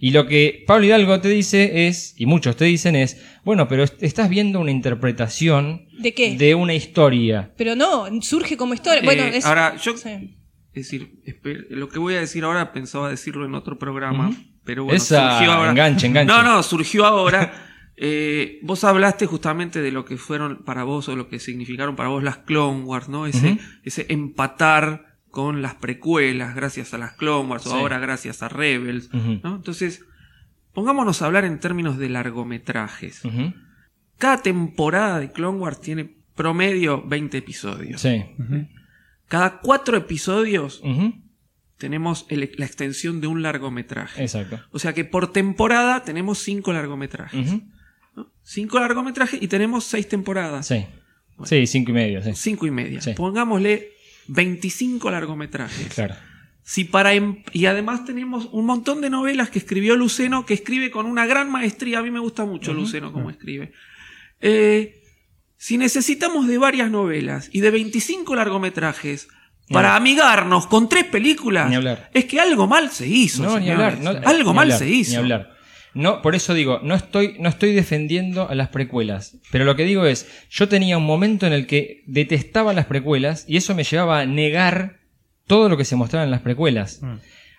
Y 0.00 0.12
lo 0.12 0.26
que 0.26 0.64
Pablo 0.66 0.86
Hidalgo 0.86 1.20
te 1.20 1.28
dice 1.28 1.88
es, 1.88 2.14
y 2.16 2.26
muchos 2.26 2.56
te 2.56 2.64
dicen 2.66 2.94
es, 2.94 3.20
bueno, 3.44 3.66
pero 3.68 3.82
est- 3.82 4.00
estás 4.02 4.28
viendo 4.28 4.60
una 4.60 4.70
interpretación 4.70 5.86
¿De 5.98 6.14
qué? 6.14 6.36
de 6.36 6.54
una 6.54 6.74
historia. 6.74 7.52
Pero 7.56 7.74
no, 7.74 8.06
surge 8.22 8.56
como 8.56 8.74
historia. 8.74 9.02
bueno, 9.02 9.24
Eh, 9.24 9.38
es, 9.38 9.44
ahora, 9.46 9.76
yo- 9.76 9.96
sí. 9.96 10.36
Es 10.72 10.84
decir, 10.90 11.20
lo 11.70 11.88
que 11.88 11.98
voy 11.98 12.14
a 12.14 12.20
decir 12.20 12.44
ahora 12.44 12.72
pensaba 12.72 13.10
decirlo 13.10 13.44
en 13.44 13.54
otro 13.54 13.78
programa, 13.78 14.30
pero 14.64 14.84
bueno, 14.84 14.96
Esa, 14.96 15.38
surgió 15.38 15.52
ahora. 15.52 15.70
enganche, 15.70 16.06
enganche. 16.08 16.32
No, 16.32 16.42
no, 16.44 16.62
surgió 16.62 17.04
ahora. 17.04 17.64
Eh, 18.00 18.60
vos 18.62 18.84
hablaste 18.84 19.26
justamente 19.26 19.82
de 19.82 19.90
lo 19.90 20.04
que 20.04 20.16
fueron 20.18 20.62
para 20.64 20.84
vos 20.84 21.08
o 21.08 21.16
lo 21.16 21.28
que 21.28 21.40
significaron 21.40 21.96
para 21.96 22.08
vos 22.10 22.22
las 22.22 22.38
Clone 22.38 22.84
Wars, 22.84 23.08
¿no? 23.08 23.26
Ese, 23.26 23.58
ese 23.82 24.06
empatar 24.08 25.07
con 25.38 25.62
las 25.62 25.76
precuelas 25.76 26.56
gracias 26.56 26.92
a 26.94 26.98
las 26.98 27.12
Clone 27.12 27.48
Wars 27.48 27.62
Sí. 27.62 27.68
o 27.70 27.74
ahora 27.74 28.00
gracias 28.00 28.42
a 28.42 28.48
Rebels. 28.48 29.08
Entonces, 29.12 30.02
pongámonos 30.72 31.22
a 31.22 31.26
hablar 31.26 31.44
en 31.44 31.60
términos 31.60 31.96
de 31.96 32.08
largometrajes. 32.08 33.22
Cada 34.18 34.42
temporada 34.42 35.20
de 35.20 35.30
Clone 35.30 35.58
Wars 35.58 35.80
tiene 35.80 36.16
promedio 36.34 37.04
20 37.06 37.38
episodios. 37.38 38.00
Sí. 38.00 38.24
Cada 39.28 39.60
cuatro 39.60 39.96
episodios 39.96 40.82
tenemos 41.76 42.26
el- 42.30 42.50
la 42.56 42.66
extensión 42.66 43.20
de 43.20 43.28
un 43.28 43.40
largometraje. 43.42 44.20
Exacto. 44.24 44.58
O 44.72 44.80
sea 44.80 44.92
que 44.92 45.04
por 45.04 45.30
temporada 45.32 46.02
tenemos 46.02 46.40
cinco 46.40 46.72
largometrajes. 46.72 47.54
Cinco 48.42 48.80
largometrajes 48.80 49.40
y 49.40 49.46
tenemos 49.46 49.84
seis 49.84 50.08
temporadas. 50.08 50.66
Sí. 50.66 50.84
Sí, 51.44 51.68
cinco 51.68 51.92
y 51.92 51.94
medio, 51.94 52.20
sí. 52.24 52.32
Cinco 52.34 52.66
y 52.66 52.72
media. 52.72 53.00
Sí. 53.00 53.12
Pongámosle 53.16 53.92
25 54.28 55.10
largometrajes. 55.10 55.94
Claro. 55.94 56.14
si 56.62 56.84
para 56.84 57.14
em- 57.14 57.42
y 57.52 57.64
además 57.64 58.04
tenemos 58.04 58.48
un 58.52 58.66
montón 58.66 59.00
de 59.00 59.08
novelas 59.08 59.48
que 59.48 59.58
escribió 59.58 59.96
Luceno, 59.96 60.44
que 60.44 60.52
escribe 60.52 60.90
con 60.90 61.06
una 61.06 61.24
gran 61.26 61.50
maestría. 61.50 62.00
A 62.00 62.02
mí 62.02 62.10
me 62.10 62.18
gusta 62.20 62.44
mucho 62.44 62.74
Luceno 62.74 63.10
como 63.12 63.30
escribe. 63.30 63.72
Eh, 64.40 65.02
si 65.56 65.78
necesitamos 65.78 66.46
de 66.46 66.58
varias 66.58 66.90
novelas 66.90 67.48
y 67.52 67.60
de 67.60 67.70
25 67.70 68.34
largometrajes 68.36 69.28
para 69.70 69.96
amigarnos 69.96 70.66
con 70.66 70.88
tres 70.88 71.04
películas, 71.04 71.72
es 72.12 72.24
que 72.26 72.38
algo 72.38 72.66
mal 72.66 72.90
se 72.90 73.06
hizo. 73.06 73.42
No, 73.44 73.58
ni 73.58 73.70
hablar. 73.70 73.98
no, 74.00 74.10
algo 74.10 74.50
ni 74.50 74.56
mal 74.56 74.64
hablar, 74.64 74.78
se 74.78 74.88
hizo. 74.88 75.12
Ni 75.12 75.16
hablar. 75.16 75.57
No, 75.94 76.22
por 76.22 76.34
eso 76.34 76.54
digo, 76.54 76.80
no 76.82 76.94
estoy, 76.94 77.36
no 77.38 77.48
estoy 77.48 77.72
defendiendo 77.72 78.48
a 78.48 78.54
las 78.54 78.68
precuelas. 78.68 79.36
Pero 79.50 79.64
lo 79.64 79.76
que 79.76 79.84
digo 79.84 80.06
es, 80.06 80.28
yo 80.50 80.68
tenía 80.68 80.98
un 80.98 81.06
momento 81.06 81.46
en 81.46 81.52
el 81.52 81.66
que 81.66 82.02
detestaba 82.06 82.72
las 82.72 82.86
precuelas 82.86 83.44
y 83.48 83.56
eso 83.56 83.74
me 83.74 83.84
llevaba 83.84 84.20
a 84.20 84.26
negar 84.26 84.98
todo 85.46 85.68
lo 85.68 85.76
que 85.76 85.84
se 85.84 85.96
mostraba 85.96 86.24
en 86.24 86.30
las 86.30 86.42
precuelas. 86.42 87.00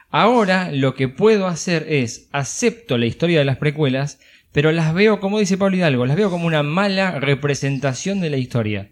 Ahora 0.09 0.71
lo 0.71 0.95
que 0.95 1.07
puedo 1.07 1.47
hacer 1.47 1.85
es 1.89 2.29
acepto 2.31 2.97
la 2.97 3.05
historia 3.05 3.39
de 3.39 3.45
las 3.45 3.57
precuelas, 3.57 4.19
pero 4.51 4.71
las 4.71 4.93
veo, 4.93 5.19
como 5.19 5.39
dice 5.39 5.57
Pablo 5.57 5.77
Hidalgo, 5.77 6.05
las 6.05 6.17
veo 6.17 6.29
como 6.29 6.47
una 6.47 6.63
mala 6.63 7.19
representación 7.19 8.19
de 8.21 8.29
la 8.29 8.37
historia. 8.37 8.89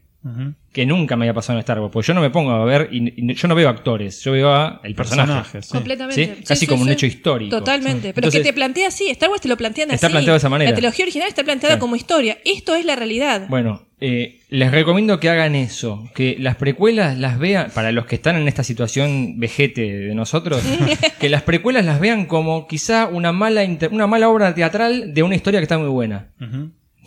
Que 0.73 0.85
nunca 0.85 1.15
me 1.15 1.23
había 1.25 1.33
pasado 1.33 1.57
en 1.57 1.61
Star 1.61 1.79
Wars. 1.79 1.91
Porque 1.91 2.07
yo 2.07 2.13
no 2.13 2.21
me 2.21 2.29
pongo 2.29 2.51
a 2.51 2.65
ver, 2.65 2.89
y, 2.91 3.13
y 3.31 3.33
yo 3.33 3.47
no 3.47 3.55
veo 3.55 3.69
actores, 3.69 4.21
yo 4.23 4.33
veo 4.33 4.53
a 4.53 4.81
el 4.83 4.93
personaje. 4.93 5.61
Sí. 5.61 5.69
Completamente. 5.71 6.35
¿Sí? 6.37 6.43
Casi 6.45 6.67
como 6.67 6.83
un 6.83 6.89
hecho 6.89 7.05
histórico. 7.05 7.57
Totalmente. 7.57 8.09
Sí. 8.09 8.13
Pero 8.13 8.27
Entonces- 8.27 8.41
que 8.41 8.47
te 8.49 8.53
plantea 8.53 8.89
así. 8.89 9.09
Star 9.09 9.29
Wars 9.29 9.41
te 9.41 9.47
lo 9.47 9.55
plantean 9.57 9.91
Está 9.91 10.07
así. 10.07 10.11
planteado 10.13 10.33
de 10.35 10.37
esa 10.39 10.49
manera. 10.49 10.71
La 10.71 10.75
trilogía 10.75 11.05
original 11.05 11.27
está 11.29 11.43
planteada 11.43 11.79
como 11.79 11.95
historia. 11.95 12.37
Esto 12.45 12.75
es 12.75 12.83
la 12.85 12.95
realidad. 12.97 13.47
Bueno, 13.49 13.83
eh, 14.01 14.41
les 14.49 14.69
recomiendo 14.71 15.19
que 15.19 15.29
hagan 15.29 15.55
eso, 15.55 16.07
que 16.13 16.35
las 16.39 16.55
precuelas 16.57 17.17
las 17.17 17.39
vean, 17.39 17.71
para 17.73 17.91
los 17.91 18.05
que 18.05 18.15
están 18.15 18.35
en 18.35 18.47
esta 18.47 18.63
situación 18.63 19.39
vejete 19.39 19.81
de 19.81 20.13
nosotros, 20.15 20.61
que 21.19 21.29
las 21.29 21.41
precuelas 21.43 21.85
las 21.85 21.99
vean 21.99 22.25
como 22.25 22.67
quizá 22.67 23.07
una 23.07 23.31
mala, 23.31 23.63
inter- 23.63 23.91
una 23.93 24.05
mala 24.05 24.29
obra 24.29 24.53
teatral 24.53 25.13
de 25.15 25.23
una 25.23 25.35
historia 25.35 25.59
que 25.59 25.63
está 25.63 25.77
muy 25.79 25.89
buena. 25.89 26.27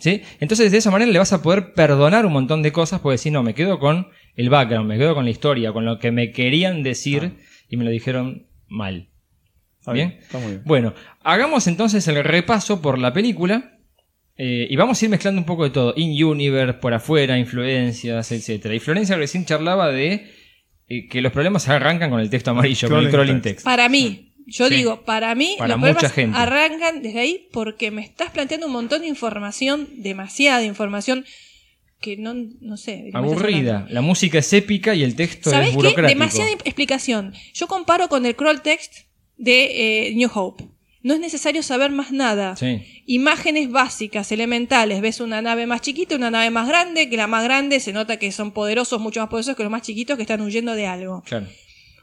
¿Sí? 0.01 0.21
Entonces 0.39 0.71
de 0.71 0.79
esa 0.79 0.89
manera 0.91 1.11
le 1.11 1.19
vas 1.19 1.31
a 1.31 1.41
poder 1.43 1.73
perdonar 1.73 2.25
un 2.25 2.33
montón 2.33 2.63
de 2.63 2.71
cosas, 2.71 2.99
porque 2.99 3.13
decir, 3.13 3.31
no, 3.31 3.43
me 3.43 3.53
quedo 3.53 3.77
con 3.79 4.07
el 4.35 4.49
background, 4.49 4.89
me 4.89 4.97
quedo 4.97 5.13
con 5.13 5.25
la 5.25 5.29
historia, 5.31 5.71
con 5.71 5.85
lo 5.85 5.99
que 5.99 6.11
me 6.11 6.31
querían 6.31 6.81
decir 6.81 7.35
y 7.69 7.77
me 7.77 7.85
lo 7.85 7.91
dijeron 7.91 8.47
mal. 8.67 9.09
Está 9.79 9.93
¿Bien? 9.93 10.09
bien, 10.09 10.19
está 10.21 10.37
muy 10.39 10.47
bien. 10.53 10.61
Bueno, 10.65 10.93
hagamos 11.21 11.67
entonces 11.67 12.07
el 12.07 12.23
repaso 12.23 12.81
por 12.81 12.97
la 12.97 13.13
película. 13.13 13.77
eh, 14.37 14.65
y 14.69 14.75
vamos 14.75 14.99
a 14.99 15.05
ir 15.05 15.11
mezclando 15.11 15.39
un 15.39 15.45
poco 15.45 15.65
de 15.65 15.69
todo. 15.69 15.93
In-universe, 15.95 16.73
por 16.79 16.93
afuera, 16.95 17.37
influencias, 17.37 18.31
etcétera. 18.31 18.73
Y 18.73 18.79
Florencia 18.79 19.15
recién 19.17 19.45
charlaba 19.45 19.91
de 19.91 20.31
eh, 20.87 21.07
que 21.09 21.21
los 21.21 21.31
problemas 21.31 21.69
arrancan 21.69 22.09
con 22.09 22.19
el 22.19 22.29
texto 22.31 22.49
amarillo, 22.51 22.89
con 22.89 22.99
el 23.05 23.11
Crawling 23.11 23.41
text. 23.41 23.63
Para 23.63 23.87
mí, 23.87 24.30
yo 24.47 24.67
Sí. 24.67 24.75
digo, 24.75 25.03
para 25.03 25.33
mí, 25.35 25.55
Para 25.57 25.75
los 25.75 25.81
problemas 25.83 26.11
gente. 26.13 26.37
arrancan 26.37 27.01
desde 27.01 27.19
ahí 27.19 27.47
porque 27.51 27.91
me 27.91 28.01
estás 28.01 28.31
planteando 28.31 28.67
un 28.67 28.73
montón 28.73 29.01
de 29.01 29.07
información, 29.07 29.87
demasiada 29.97 30.63
información 30.63 31.25
que 31.99 32.17
no, 32.17 32.33
no 32.61 32.77
sé. 32.77 32.97
¿de 33.03 33.11
qué 33.11 33.17
Aburrida. 33.17 33.85
La 33.89 34.01
música 34.01 34.39
es 34.39 34.51
épica 34.53 34.95
y 34.95 35.03
el 35.03 35.15
texto 35.15 35.51
¿Sabes 35.51 35.67
es 35.67 35.71
qué? 35.71 35.75
burocrático. 35.75 36.07
Demasiada 36.19 36.51
explicación. 36.65 37.33
Yo 37.53 37.67
comparo 37.67 38.09
con 38.09 38.25
el 38.25 38.35
crawl 38.35 38.61
text 38.61 38.93
de 39.37 40.07
eh, 40.07 40.15
New 40.15 40.29
Hope. 40.33 40.65
No 41.03 41.15
es 41.15 41.19
necesario 41.19 41.63
saber 41.63 41.89
más 41.91 42.11
nada. 42.11 42.55
Sí. 42.55 42.83
Imágenes 43.07 43.71
básicas, 43.71 44.31
elementales. 44.31 45.01
Ves 45.01 45.19
una 45.19 45.41
nave 45.41 45.65
más 45.65 45.81
chiquita, 45.81 46.15
una 46.15 46.29
nave 46.29 46.51
más 46.51 46.67
grande, 46.67 47.09
que 47.09 47.17
la 47.17 47.25
más 47.27 47.43
grande 47.43 47.79
se 47.79 47.91
nota 47.91 48.17
que 48.17 48.31
son 48.31 48.51
poderosos, 48.51 49.01
mucho 49.01 49.19
más 49.19 49.29
poderosos 49.29 49.55
que 49.55 49.63
los 49.63 49.71
más 49.71 49.81
chiquitos 49.81 50.15
que 50.15 50.21
están 50.23 50.41
huyendo 50.41 50.73
de 50.75 50.85
algo. 50.85 51.23
Claro. 51.25 51.47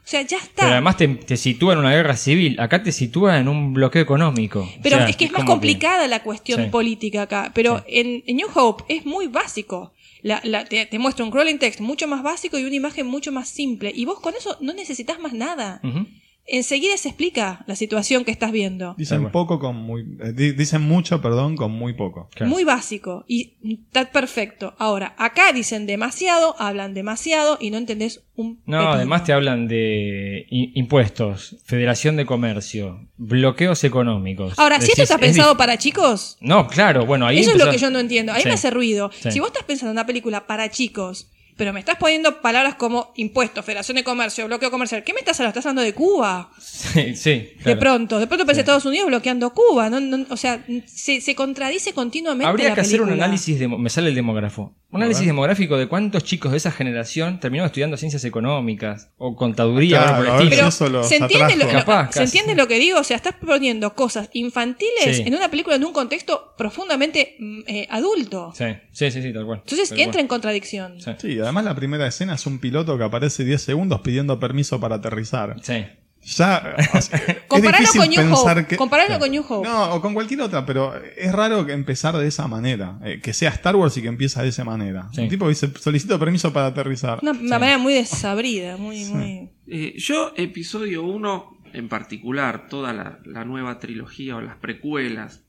O 0.09 0.11
sea, 0.11 0.23
ya 0.23 0.37
está. 0.37 0.63
Pero 0.63 0.71
además 0.71 0.97
te, 0.97 1.07
te 1.07 1.37
sitúa 1.37 1.73
en 1.73 1.79
una 1.79 1.91
guerra 1.91 2.17
civil. 2.17 2.59
Acá 2.59 2.81
te 2.81 2.91
sitúa 2.91 3.37
en 3.37 3.47
un 3.47 3.75
bloqueo 3.75 4.01
económico. 4.01 4.67
Pero 4.81 4.95
O 4.95 4.99
sea, 5.01 5.07
es 5.07 5.15
que 5.15 5.25
es 5.25 5.31
más 5.31 5.43
complicada 5.43 6.07
la 6.07 6.23
cuestión 6.23 6.63
Sí. 6.63 6.69
política 6.71 7.21
acá. 7.21 7.51
Pero 7.53 7.83
en, 7.85 8.23
en 8.25 8.37
New 8.37 8.47
Hope 8.55 8.85
es 8.89 9.05
muy 9.05 9.27
básico. 9.27 9.93
La, 10.23 10.41
la- 10.43 10.65
te, 10.65 10.83
te 10.87 10.97
muestra 10.97 11.23
un 11.23 11.29
crawling 11.29 11.59
text 11.59 11.79
mucho 11.79 12.07
más 12.07 12.23
básico 12.23 12.57
y 12.57 12.63
una 12.63 12.73
imagen 12.73 13.05
mucho 13.05 13.31
más 13.31 13.49
simple. 13.49 13.91
Y 13.95 14.05
vos 14.05 14.19
con 14.19 14.33
eso 14.33 14.57
no 14.61 14.73
necesitas 14.73 15.19
más 15.19 15.33
nada. 15.33 15.79
Ujú. 15.83 16.07
Enseguida 16.51 16.97
se 16.97 17.09
explica 17.09 17.63
la 17.67 17.75
situación 17.75 18.25
que 18.25 18.31
estás 18.31 18.51
viendo. 18.51 18.95
Dicen 18.97 19.29
poco 19.31 19.59
con 19.59 19.75
muy. 19.75 20.01
eh, 20.19 20.33
di- 20.33 20.51
dicen 20.53 20.81
mucho, 20.81 21.21
perdón, 21.21 21.55
con 21.55 21.71
muy 21.71 21.93
poco. 21.93 22.27
Claro. 22.33 22.49
Muy 22.51 22.63
básico. 22.63 23.23
Y 23.27 23.53
está 23.83 24.11
perfecto. 24.11 24.73
Ahora, 24.79 25.13
acá 25.17 25.53
dicen 25.53 25.85
demasiado, 25.85 26.55
hablan 26.59 26.93
demasiado 26.93 27.57
y 27.61 27.69
no 27.69 27.77
entendés 27.77 28.23
un 28.35 28.61
No, 28.65 28.77
pepino. 28.77 28.91
además 28.93 29.23
te 29.25 29.33
hablan 29.33 29.67
de 29.67 30.47
i- 30.49 30.71
impuestos, 30.75 31.57
federación 31.65 32.15
de 32.15 32.25
comercio, 32.25 33.07
bloqueos 33.17 33.83
económicos. 33.83 34.57
Ahora, 34.57 34.77
si 34.77 34.85
esto 34.91 35.01
Decís, 35.01 35.11
está 35.11 35.15
es 35.15 35.21
pensado 35.33 35.55
para 35.57 35.77
chicos, 35.77 36.37
No, 36.41 36.67
claro, 36.67 37.05
bueno, 37.05 37.27
ahí 37.27 37.39
Eso 37.39 37.51
es 37.51 37.57
lo 37.57 37.65
empezás- 37.65 37.75
que 37.75 37.81
yo 37.81 37.89
no 37.91 37.99
entiendo. 37.99 38.33
Ahí 38.33 38.41
Sí. 38.41 38.47
me 38.47 38.53
hace 38.55 38.71
ruido. 38.71 39.11
Sí. 39.13 39.31
Si 39.31 39.39
vos 39.39 39.49
estás 39.49 39.63
pensando 39.65 39.91
en 39.91 39.97
una 39.97 40.05
película 40.05 40.47
para 40.47 40.69
chicos, 40.71 41.29
pero 41.59 41.73
me 41.73 41.79
estás 41.81 41.97
poniendo 41.97 42.41
palabras 42.41 42.75
como 42.75 43.11
impuestos, 43.17 43.63
federación 43.65 43.97
de 43.97 44.03
comercio, 44.05 44.47
bloqueo 44.47 44.71
comercial, 44.71 45.03
¿qué 45.03 45.11
me 45.13 45.19
estás 45.19 45.37
hablando? 45.39 45.59
Estás 45.59 45.65
hablando 45.67 45.81
de 45.83 45.93
Cuba. 45.93 46.49
Sí, 46.57 47.15
sí, 47.15 47.49
De 47.65 47.75
pronto. 47.75 48.17
De 48.17 48.27
pronto 48.27 48.45
parece 48.45 48.61
Estados 48.61 48.85
Unidos 48.85 49.07
bloqueando 49.07 49.53
Cuba. 49.53 49.89
¿no? 49.89 49.99
No- 49.99 50.25
o 50.29 50.37
sea, 50.37 50.65
se, 50.85 51.19
se 51.19 51.35
contradice 51.35 51.93
continuamente. 51.93 52.47
Habría 52.49 52.69
la 52.69 52.75
que 52.75 52.81
hacer 52.81 53.01
un 53.01 53.11
análisis, 53.11 53.59
demo- 53.59 53.77
me 53.77 53.89
sale 53.89 54.07
el 54.09 54.15
demógrafo, 54.15 54.73
un 54.91 55.01
análisis 55.01 55.27
demográfico 55.27 55.77
de 55.77 55.87
cuántos 55.87 56.23
chicos 56.23 56.51
de 56.51 56.57
esa 56.57 56.71
generación 56.71 57.39
terminaron 57.41 57.67
estudiando 57.67 57.97
ciencias 57.97 58.23
económicas 58.23 59.09
o 59.17 59.35
contaduría 59.35 60.01
Claro, 60.01 60.17
por 60.17 60.41
el 60.41 60.49
Pero 60.49 60.71
¿se 61.03 61.17
entiende, 61.17 61.55
lo, 61.57 61.65
atrajo. 61.65 61.73
lo- 61.73 61.79
Capaz, 61.85 62.11
¿se 62.13 62.19
casi. 62.21 62.37
entiende 62.37 62.55
lo 62.61 62.67
que 62.69 62.79
digo? 62.79 62.99
O 62.99 63.03
sea, 63.03 63.17
estás 63.17 63.35
poniendo 63.45 63.93
cosas 63.93 64.29
infantiles 64.33 65.17
Sí. 65.17 65.23
en 65.25 65.35
una 65.35 65.49
película 65.49 65.75
en 65.75 65.83
un 65.83 65.91
contexto 65.93 66.53
profundamente 66.57 67.35
mm, 67.39 67.59
eh, 67.67 67.87
adulto. 67.89 68.53
Sí, 68.55 68.65
sí, 68.91 69.11
sí, 69.11 69.21
sí, 69.21 69.33
tal 69.33 69.45
cual. 69.45 69.59
Entonces 69.63 69.89
Tal 69.89 69.99
entra 69.99 70.13
cual. 70.13 70.21
en 70.21 70.27
contradicción. 70.27 71.01
Sí. 71.01 71.11
Además 71.49 71.65
la 71.65 71.75
primera 71.75 72.07
escena 72.07 72.35
es 72.35 72.45
un 72.45 72.59
piloto 72.59 72.97
que 72.97 73.03
aparece 73.03 73.43
10 73.43 73.61
segundos 73.61 74.01
pidiendo 74.01 74.39
permiso 74.39 74.79
para 74.79 74.95
aterrizar. 74.95 75.55
Sí. 75.61 75.85
Ya. 76.21 76.75
o 76.93 77.01
sea, 77.01 77.17
es 77.27 77.37
Compararlo 77.47 77.79
difícil 77.79 78.01
con 78.01 78.09
New 78.29 78.65
que- 78.67 78.75
Compararlo 78.75 79.19
con 79.19 79.31
New 79.31 79.43
Hope. 79.47 79.67
No, 79.67 79.93
o 79.95 80.01
con 80.01 80.13
cualquier 80.13 80.41
otra, 80.41 80.65
pero 80.65 80.93
es 81.17 81.31
raro 81.31 81.65
que 81.65 81.71
empezar 81.73 82.15
de 82.17 82.27
esa 82.27 82.47
manera. 82.47 82.99
eh, 83.03 83.19
que 83.21 83.33
sea 83.33 83.49
Star 83.51 83.75
Wars 83.75 83.95
y 83.97 84.01
que 84.01 84.09
empieza 84.09 84.43
de 84.43 84.49
esa 84.49 84.63
manera. 84.65 85.07
Sí. 85.13 85.21
Un 85.21 85.29
tipo 85.29 85.47
dice, 85.47 85.71
solicito 85.79 86.19
permiso 86.19 86.51
para 86.51 86.67
aterrizar. 86.67 87.19
Una, 87.21 87.31
una 87.31 87.57
manera 87.59 87.77
muy 87.77 87.93
desabrida, 87.93 88.77
muy, 88.77 89.05
muy. 89.05 89.49
Eh, 89.67 89.93
yo, 89.97 90.33
episodio 90.35 91.03
1 91.03 91.57
en 91.73 91.87
particular, 91.87 92.67
toda 92.67 92.91
la, 92.93 93.19
la 93.25 93.45
nueva 93.45 93.79
trilogía 93.79 94.35
o 94.35 94.41
las 94.41 94.57
precuelas 94.57 95.43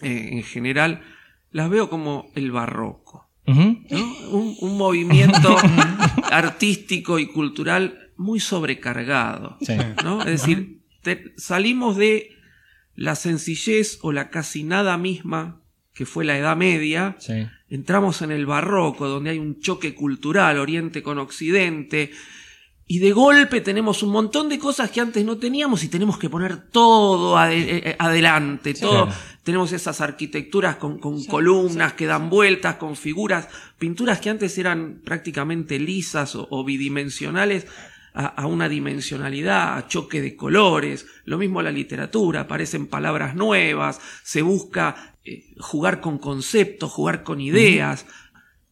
eh, 0.00 0.30
en 0.32 0.42
general, 0.44 1.02
las 1.50 1.68
veo 1.68 1.90
como 1.90 2.30
el 2.34 2.52
barroco. 2.52 3.25
Un, 3.46 4.56
un 4.60 4.76
movimiento 4.78 5.56
artístico 6.30 7.18
y 7.18 7.26
cultural 7.26 8.10
muy 8.16 8.40
sobrecargado. 8.40 9.56
Sí. 9.60 9.74
¿no? 10.04 10.20
Es 10.20 10.26
decir, 10.42 10.80
te- 11.02 11.32
salimos 11.36 11.96
de 11.96 12.30
la 12.94 13.14
sencillez 13.14 13.98
o 14.02 14.12
la 14.12 14.30
casi 14.30 14.62
nada 14.64 14.96
misma 14.98 15.60
que 15.92 16.06
fue 16.06 16.24
la 16.24 16.36
Edad 16.36 16.56
Media, 16.56 17.16
Sí. 17.18 17.46
entramos 17.70 18.20
en 18.20 18.30
el 18.30 18.44
barroco, 18.44 19.08
donde 19.08 19.30
hay 19.30 19.38
un 19.38 19.60
choque 19.60 19.94
cultural, 19.94 20.58
Oriente 20.58 21.02
con 21.02 21.18
Occidente, 21.18 22.10
y 22.88 22.98
de 23.00 23.12
golpe 23.12 23.60
tenemos 23.60 24.02
un 24.02 24.10
montón 24.10 24.48
de 24.48 24.58
cosas 24.58 24.90
que 24.90 25.00
antes 25.00 25.24
no 25.24 25.38
teníamos 25.38 25.82
y 25.82 25.88
tenemos 25.88 26.18
que 26.18 26.30
poner 26.30 26.56
todo 26.70 27.36
ade- 27.36 27.54
eh, 27.68 27.82
eh, 27.90 27.96
adelante, 27.98 28.74
todo. 28.74 29.06
Claro. 29.06 29.20
Tenemos 29.42 29.72
esas 29.72 30.00
arquitecturas 30.00 30.76
con, 30.76 30.98
con 30.98 31.20
Sí, 31.20 31.26
columnas 31.28 31.94
que 31.94 32.06
dan 32.06 32.30
vueltas, 32.30 32.76
con 32.76 32.96
figuras, 32.96 33.48
pinturas 33.78 34.20
que 34.20 34.30
antes 34.30 34.56
eran 34.58 35.00
prácticamente 35.04 35.78
lisas 35.78 36.34
o, 36.36 36.46
o 36.50 36.64
bidimensionales. 36.64 37.66
A, 38.18 38.24
a 38.28 38.46
una 38.46 38.66
dimensionalidad, 38.66 39.76
a 39.76 39.88
choque 39.88 40.22
de 40.22 40.36
colores, 40.36 41.04
lo 41.26 41.36
mismo 41.36 41.60
la 41.60 41.70
literatura, 41.70 42.40
aparecen 42.40 42.86
palabras 42.86 43.34
nuevas, 43.36 44.00
se 44.22 44.40
busca 44.40 45.14
eh, 45.22 45.52
jugar 45.58 46.00
con 46.00 46.16
conceptos, 46.16 46.90
jugar 46.92 47.22
con 47.22 47.42
ideas, 47.42 48.06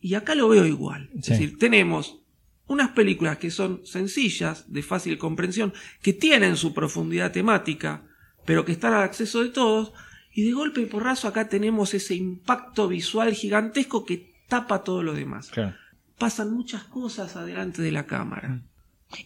y 0.01 0.15
acá 0.15 0.35
lo 0.35 0.49
veo 0.49 0.65
igual. 0.65 1.11
Sí. 1.13 1.19
Es 1.19 1.27
decir, 1.29 1.59
tenemos 1.59 2.21
unas 2.67 2.91
películas 2.91 3.39
que 3.39 3.51
son 3.51 3.85
sencillas, 3.85 4.73
de 4.73 4.83
fácil 4.83 5.19
comprensión, 5.19 5.73
que 6.03 6.13
tienen 6.13 6.57
su 6.57 6.73
profundidad 6.73 7.33
temática, 7.33 8.05
pero 8.47 8.65
que 8.65 8.73
están 8.73 8.95
al 8.95 9.03
acceso 9.03 9.43
de 9.43 9.51
todos, 9.51 9.93
y 10.33 10.45
de 10.45 10.53
golpe 10.53 10.81
y 10.81 10.87
porrazo 10.87 11.29
acá 11.29 11.49
tenemos 11.49 11.95
ese 11.95 12.15
impacto 12.15 12.89
visual 12.89 13.33
gigantesco 13.35 14.05
que 14.05 14.35
tapa 14.49 14.83
todo 14.83 15.03
lo 15.03 15.15
demás. 15.15 15.49
Claro. 15.51 15.77
Pasan 16.19 16.53
muchas 16.53 16.85
cosas 16.85 17.37
adelante 17.37 17.83
de 17.83 17.93
la 17.93 18.07
cámara. 18.07 18.63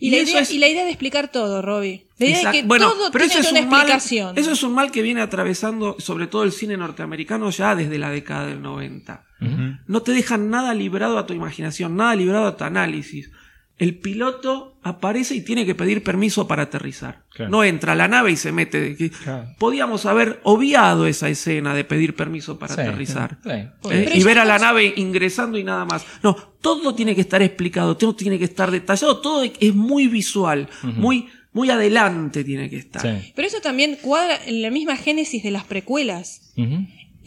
Y, 0.00 0.10
la 0.10 0.18
idea, 0.18 0.40
es- 0.40 0.50
y 0.50 0.58
la 0.58 0.68
idea 0.68 0.84
de 0.84 0.90
explicar 0.90 1.28
todo, 1.30 1.62
Robbie. 1.62 2.06
La 2.18 2.26
idea 2.26 2.36
Exacto. 2.38 2.56
de 2.56 2.62
que 2.62 2.68
Bueno, 2.68 2.90
todo 2.90 3.10
pero 3.12 3.24
tiene 3.26 3.40
eso 3.40 3.48
es 3.48 3.52
una 3.52 3.60
un 3.62 3.68
mal- 3.68 3.80
explicación. 3.82 4.38
eso 4.38 4.52
es 4.52 4.62
un 4.62 4.74
mal 4.74 4.90
que 4.90 5.02
viene 5.02 5.20
atravesando 5.20 5.96
sobre 5.98 6.26
todo 6.26 6.42
el 6.44 6.52
cine 6.52 6.76
norteamericano 6.76 7.50
ya 7.50 7.74
desde 7.76 7.98
la 7.98 8.10
década 8.10 8.46
del 8.46 8.60
90. 8.62 9.24
Ujú. 9.40 9.76
No 9.86 10.02
te 10.02 10.12
dejan 10.12 10.50
nada 10.50 10.74
librado 10.74 11.16
a 11.18 11.26
tu 11.26 11.32
imaginación, 11.34 11.96
nada 11.96 12.14
librado 12.16 12.46
a 12.48 12.56
tu 12.56 12.64
análisis. 12.64 13.30
El 13.78 13.96
piloto 13.98 14.76
aparece 14.82 15.34
y 15.36 15.40
tiene 15.42 15.64
que 15.64 15.74
pedir 15.74 16.02
permiso 16.02 16.48
para 16.48 16.64
aterrizar. 16.64 17.22
Claro. 17.32 17.50
No 17.50 17.62
entra 17.62 17.92
a 17.92 17.96
la 17.96 18.08
nave 18.08 18.32
y 18.32 18.36
se 18.36 18.50
mete. 18.50 18.96
Claro. 19.22 19.48
Podíamos 19.58 20.04
haber 20.06 20.40
obviado 20.42 21.06
esa 21.06 21.28
escena 21.28 21.74
de 21.74 21.84
pedir 21.84 22.16
permiso 22.16 22.58
para 22.58 22.74
Sí, 22.74 22.80
aterrizar. 22.80 23.38
sí. 23.44 23.50
¿eh? 23.90 24.10
Y 24.14 24.22
ver 24.24 24.38
a 24.40 24.44
la 24.44 24.58
nave 24.58 24.92
ingresando 24.96 25.58
y 25.58 25.64
nada 25.64 25.84
más. 25.84 26.04
No, 26.22 26.34
todo 26.60 26.94
tiene 26.94 27.14
que 27.14 27.20
estar 27.20 27.40
explicado, 27.40 27.96
todo 27.96 28.16
tiene 28.16 28.38
que 28.38 28.44
estar 28.46 28.70
detallado, 28.70 29.18
todo 29.20 29.44
es 29.44 29.74
muy 29.74 30.08
visual, 30.08 30.68
muy, 30.82 31.28
muy 31.52 31.70
adelante 31.70 32.42
tiene 32.42 32.68
que 32.68 32.78
estar. 32.78 33.02
Sí. 33.02 33.32
Pero 33.36 33.46
eso 33.46 33.60
también 33.60 33.96
cuadra 34.02 34.38
en 34.46 34.60
la 34.62 34.70
misma 34.70 34.96
génesis 34.96 35.42
de 35.44 35.50
las 35.52 35.64
precuelas. 35.64 36.52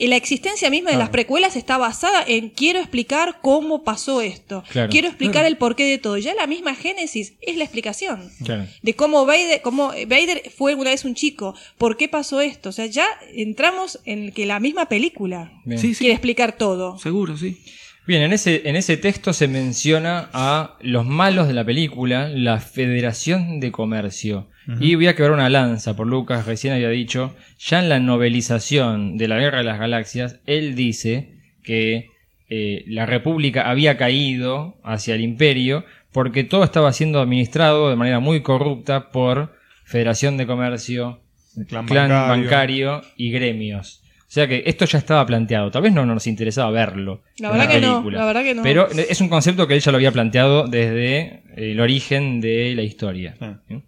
Y 0.01 0.07
La 0.07 0.15
existencia 0.15 0.71
misma 0.71 0.89
de 0.89 0.97
las 0.97 1.09
precuelas 1.09 1.55
está 1.55 1.77
basada 1.77 2.23
en 2.27 2.49
quiero 2.49 2.79
explicar 2.79 3.37
cómo 3.39 3.83
pasó 3.83 4.21
esto. 4.21 4.63
Claro. 4.71 4.89
Quiero 4.89 5.07
explicar 5.07 5.45
el 5.45 5.57
porqué 5.57 5.83
de 5.83 5.99
todo. 5.99 6.17
Ya 6.17 6.33
la 6.33 6.47
misma 6.47 6.73
génesis 6.73 7.33
es 7.39 7.55
la 7.55 7.65
explicación. 7.65 8.31
Claro. 8.43 8.65
De 8.81 8.95
cómo 8.95 9.27
Vader, 9.27 9.61
cómo 9.61 9.89
Vader 9.89 10.49
fue 10.57 10.71
alguna 10.71 10.89
vez 10.89 11.05
un 11.05 11.13
chico. 11.13 11.53
¿Por 11.77 11.97
qué 11.97 12.07
pasó 12.07 12.41
esto? 12.41 12.69
O 12.69 12.71
sea, 12.71 12.87
ya 12.87 13.05
entramos 13.35 13.99
en 14.05 14.31
que 14.31 14.47
la 14.47 14.59
misma 14.59 14.89
película 14.89 15.51
Bien. 15.65 15.79
Sí, 15.79 15.93
sí, 15.93 15.99
quiere 15.99 16.13
explicar 16.13 16.57
todo. 16.57 16.97
seguro, 16.97 17.37
sí. 17.37 17.61
Bien, 18.07 18.23
en 18.23 18.33
ese, 18.33 18.67
en 18.67 18.75
ese 18.75 18.97
texto 18.97 19.33
se 19.33 19.47
menciona 19.47 20.31
a 20.33 20.77
los 20.81 21.05
malos 21.05 21.47
de 21.47 21.53
la 21.53 21.63
película, 21.63 22.27
la 22.27 22.59
Federación 22.59 23.59
de 23.59 23.71
Comercio. 23.71 24.47
Y 24.79 24.95
voy 24.95 25.07
a 25.07 25.15
quebrar 25.15 25.33
una 25.33 25.49
lanza 25.49 25.95
por 25.95 26.07
Lucas, 26.07 26.45
recién 26.45 26.73
había 26.73 26.89
dicho, 26.89 27.35
ya 27.57 27.79
en 27.79 27.89
la 27.89 27.99
novelización 27.99 29.17
de 29.17 29.27
la 29.27 29.37
Guerra 29.39 29.59
de 29.59 29.63
las 29.63 29.79
Galaxias, 29.79 30.39
él 30.45 30.75
dice 30.75 31.33
que 31.63 32.09
eh, 32.49 32.83
la 32.87 33.05
República 33.05 33.69
había 33.69 33.97
caído 33.97 34.77
hacia 34.83 35.15
el 35.15 35.21
Imperio 35.21 35.83
porque 36.11 36.43
todo 36.43 36.63
estaba 36.63 36.91
siendo 36.93 37.21
administrado 37.21 37.89
de 37.89 37.95
manera 37.95 38.19
muy 38.19 38.41
corrupta 38.41 39.09
por 39.11 39.55
Federación 39.83 40.37
de 40.37 40.45
Comercio, 40.45 41.21
El 41.57 41.65
clan, 41.65 41.85
clan 41.85 42.09
bancario. 42.09 42.91
bancario. 42.91 43.01
y 43.17 43.31
gremios. 43.31 44.01
O 44.19 44.33
sea 44.33 44.47
que 44.47 44.63
esto 44.65 44.85
ya 44.85 44.97
estaba 44.97 45.25
planteado. 45.25 45.71
Tal 45.71 45.81
vez 45.81 45.91
no 45.91 46.05
nos 46.05 46.25
interesaba 46.27 46.71
verlo. 46.71 47.21
La 47.37 47.49
en 47.49 47.53
verdad 47.53 47.65
la 47.67 47.71
que 47.73 47.81
no, 47.81 48.09
la 48.11 48.25
verdad 48.25 48.43
que 48.43 48.55
no. 48.55 48.63
Pero 48.63 48.87
es 48.89 49.19
un 49.19 49.27
concepto 49.27 49.67
que 49.67 49.73
él 49.73 49.81
ya 49.81 49.91
lo 49.91 49.97
había 49.97 50.13
planteado 50.13 50.67
desde 50.67 51.43
el 51.57 51.79
origen 51.81 52.39
de 52.39 52.73
la 52.75 52.83
historia. 52.83 53.35
Sí. 53.37 53.45
¿Sí? 53.67 53.81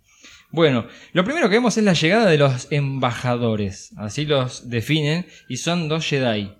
Bueno, 0.53 0.85
lo 1.13 1.23
primero 1.23 1.49
que 1.49 1.55
vemos 1.55 1.79
es 1.79 1.83
la 1.83 1.93
llegada 1.93 2.29
de 2.29 2.37
los 2.37 2.71
embajadores. 2.71 3.91
Así 3.97 4.27
los 4.27 4.69
definen 4.69 5.25
y 5.49 5.57
son 5.57 5.89
dos 5.89 6.07
Jedi. 6.07 6.51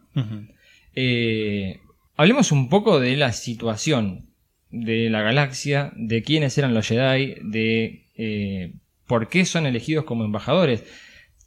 Eh, 0.95 1.79
hablemos 2.15 2.51
un 2.51 2.69
poco 2.69 2.99
de 2.99 3.15
la 3.15 3.31
situación 3.33 4.29
de 4.71 5.11
la 5.11 5.21
galaxia, 5.21 5.93
de 5.95 6.23
quiénes 6.23 6.57
eran 6.57 6.73
los 6.73 6.87
Jedi, 6.87 7.35
de 7.43 8.07
eh, 8.17 8.73
por 9.05 9.29
qué 9.29 9.45
son 9.45 9.67
elegidos 9.67 10.05
como 10.05 10.25
embajadores. 10.25 10.83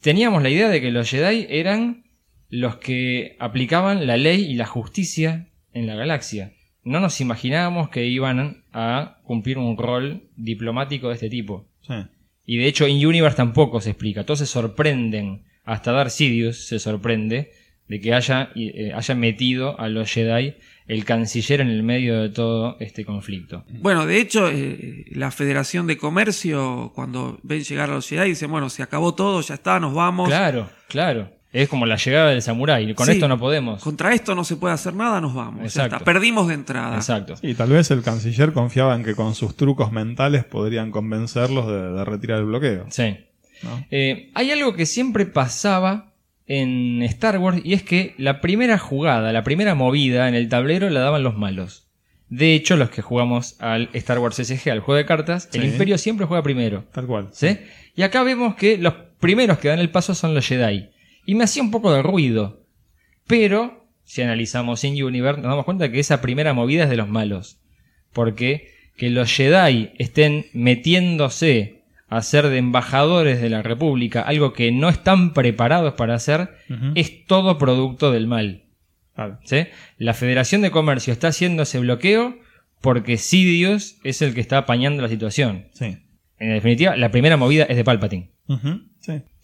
Teníamos 0.01 0.41
la 0.41 0.51
idea 0.51 0.69
de 0.69 0.81
que 0.81 0.93
los 0.93 1.11
Jedi 1.11 1.49
eran 1.51 2.05
los 2.49 2.77
que 2.77 3.35
aplicaban 3.41 4.07
la 4.07 4.17
ley 4.17 4.45
y 4.45 4.55
la 4.55 4.67
justicia 4.67 5.49
en 5.73 5.89
la 5.89 5.97
galaxia. 5.97 6.53
No 6.85 7.01
nos 7.01 7.21
imaginábamos 7.21 7.89
que 7.89 8.07
iban 8.07 8.63
a 8.73 9.19
cumplir 9.25 9.59
un 9.59 9.77
rol 9.77 10.29
diplomático 10.37 11.09
de 11.09 11.15
este 11.15 11.29
tipo. 11.29 11.67
Sí. 11.81 11.95
Y 12.47 12.59
de 12.59 12.67
hecho, 12.67 12.87
en 12.87 13.05
Universe 13.05 13.37
tampoco 13.37 13.81
se 13.81 13.91
explica. 13.91 14.25
Todos 14.25 14.39
se 14.39 14.47
sorprenden. 14.47 15.43
Hasta 15.65 15.91
Darth 15.91 16.11
Sidious 16.11 16.69
se 16.69 16.79
sorprende 16.79 17.51
de 17.89 18.01
que 18.01 18.15
haya, 18.15 18.51
eh, 18.55 18.93
haya 18.95 19.15
metido 19.15 19.79
a 19.79 19.89
los 19.89 20.11
Jedi 20.13 20.55
el 20.87 21.05
canciller 21.05 21.61
en 21.61 21.69
el 21.69 21.83
medio 21.83 22.23
de 22.23 22.29
todo 22.29 22.77
este 22.79 23.05
conflicto. 23.05 23.65
Bueno, 23.69 24.07
de 24.07 24.21
hecho, 24.21 24.49
eh, 24.49 25.05
la 25.11 25.33
Federación 25.33 25.89
de 25.89 25.97
Comercio, 25.97 26.93
cuando 26.95 27.41
ven 27.43 27.65
llegar 27.65 27.91
a 27.91 27.95
los 27.95 28.09
Jedi, 28.09 28.31
dicen, 28.31 28.51
bueno, 28.51 28.71
se 28.71 28.83
acabó 28.83 29.15
todo, 29.15 29.41
ya 29.41 29.55
está, 29.55 29.81
nos 29.81 29.95
vamos. 29.95 30.29
Claro, 30.29 30.71
claro. 30.89 31.36
Es 31.63 31.69
como 31.69 31.87
la 31.87 31.97
llegada 31.97 32.31
del 32.31 32.43
samurái. 32.43 32.93
Con 32.95 33.07
Sí. 33.07 33.13
esto 33.13 33.29
no 33.29 33.39
podemos. 33.39 33.83
Contra 33.83 34.13
esto 34.13 34.35
no 34.35 34.45
se 34.45 34.57
puede 34.57 34.75
hacer 34.75 34.95
nada, 34.95 35.21
nos 35.21 35.35
vamos. 35.35 35.61
Ya 35.61 35.67
Exacto. 35.67 35.97
está. 35.97 36.05
Perdimos 36.05 36.49
de 36.49 36.55
entrada. 36.55 36.97
Exacto. 36.97 37.35
Y 37.43 37.55
tal 37.55 37.71
vez 37.71 37.91
el 37.91 38.03
canciller 38.03 38.53
confiaba 38.53 38.95
en 38.95 39.03
que 39.05 39.15
con 39.15 39.35
sus 39.35 39.57
trucos 39.57 39.91
mentales 39.93 40.45
podrían 40.45 40.91
convencerlos 40.91 41.67
de, 41.67 41.93
de 41.93 42.05
retirar 42.05 42.41
el 42.41 42.45
bloqueo. 42.47 42.85
Sí. 42.91 43.17
¿no? 43.63 43.85
Eh, 43.91 44.31
hay 44.35 44.51
algo 44.51 44.75
que 44.75 44.85
siempre 44.85 45.25
pasaba 45.25 46.13
en 46.47 47.03
Star 47.05 47.39
Wars 47.39 47.61
y 47.65 47.73
es 47.73 47.83
que 47.83 48.15
la 48.19 48.41
primera 48.41 48.79
jugada, 48.79 49.33
la 49.33 49.43
primera 49.43 49.75
movida 49.75 50.29
en 50.29 50.35
el 50.35 50.49
tablero 50.49 50.91
la 50.91 51.01
daban 51.01 51.23
los 51.23 51.37
malos. 51.37 51.87
De 52.29 52.55
hecho, 52.55 52.77
los 52.77 52.91
que 52.91 53.03
jugamos 53.03 53.57
al 53.61 53.89
Star 53.95 54.19
Wars 54.19 54.37
SG, 54.37 54.71
al 54.71 54.81
juego 54.81 54.97
de 54.99 55.07
cartas, 55.07 55.49
el. 55.53 55.65
Imperio 55.65 55.97
siempre 55.97 56.27
juega 56.27 56.43
primero. 56.43 56.85
Tal 56.93 57.07
cual. 57.07 57.29
¿sí? 57.33 57.57
Y 57.95 58.03
acá 58.03 58.23
vemos 58.25 58.57
que 58.57 58.79
los 58.79 58.95
primeros 59.21 59.59
que 59.59 59.69
dan 59.69 59.79
el 59.79 59.91
paso 59.91 60.15
son 60.15 60.35
los 60.35 60.47
Jedi. 60.47 60.91
Y 61.27 61.35
me 61.35 61.45
hacía 61.45 61.63
un 61.63 61.71
poco 61.71 61.93
de 61.93 62.03
ruido. 62.03 62.65
Pero, 63.27 63.91
si 64.05 64.23
analizamos 64.23 64.85
In 64.85 65.03
Universe, 65.03 65.41
nos 65.43 65.51
damos 65.51 65.65
cuenta 65.65 65.91
que 65.91 66.01
esa 66.01 66.23
primera 66.23 66.55
movida 66.55 66.85
es 66.85 66.91
de 66.91 66.97
los 66.97 67.09
malos. 67.09 67.61
Porque 68.13 68.71
que 68.97 69.11
los 69.11 69.31
Jedi 69.31 69.91
estén 69.99 70.47
metiéndose 70.55 71.83
a 72.09 72.23
ser 72.23 72.49
de 72.49 72.59
embajadores 72.59 73.41
de 73.41 73.51
la 73.51 73.63
República, 73.63 74.23
algo 74.23 74.53
que 74.53 74.71
no 74.73 74.89
están 74.89 75.35
preparados 75.35 75.95
para 75.95 76.15
hacer, 76.15 76.51
es 76.95 77.27
todo 77.27 77.59
producto 77.59 78.13
del 78.13 78.27
mal. 78.27 78.65
Claro. 79.15 79.39
¿sí? 79.45 79.67
La 79.99 80.15
Federación 80.15 80.63
de 80.63 80.71
Comercio 80.71 81.13
está 81.13 81.29
haciendo 81.29 81.65
ese 81.65 81.81
bloqueo 81.81 82.39
porque 82.81 83.17
Sidious 83.17 83.99
es 84.05 84.23
el 84.23 84.35
que 84.35 84.41
está 84.41 84.59
apañando 84.59 85.03
la 85.03 85.09
situación. 85.09 85.69
Sí. 85.73 85.99
En 86.39 86.51
definitiva, 86.51 86.97
la 86.97 87.11
primera 87.11 87.37
movida 87.37 87.65
es 87.65 87.77
de 87.77 87.85
Palpatine. 87.85 88.31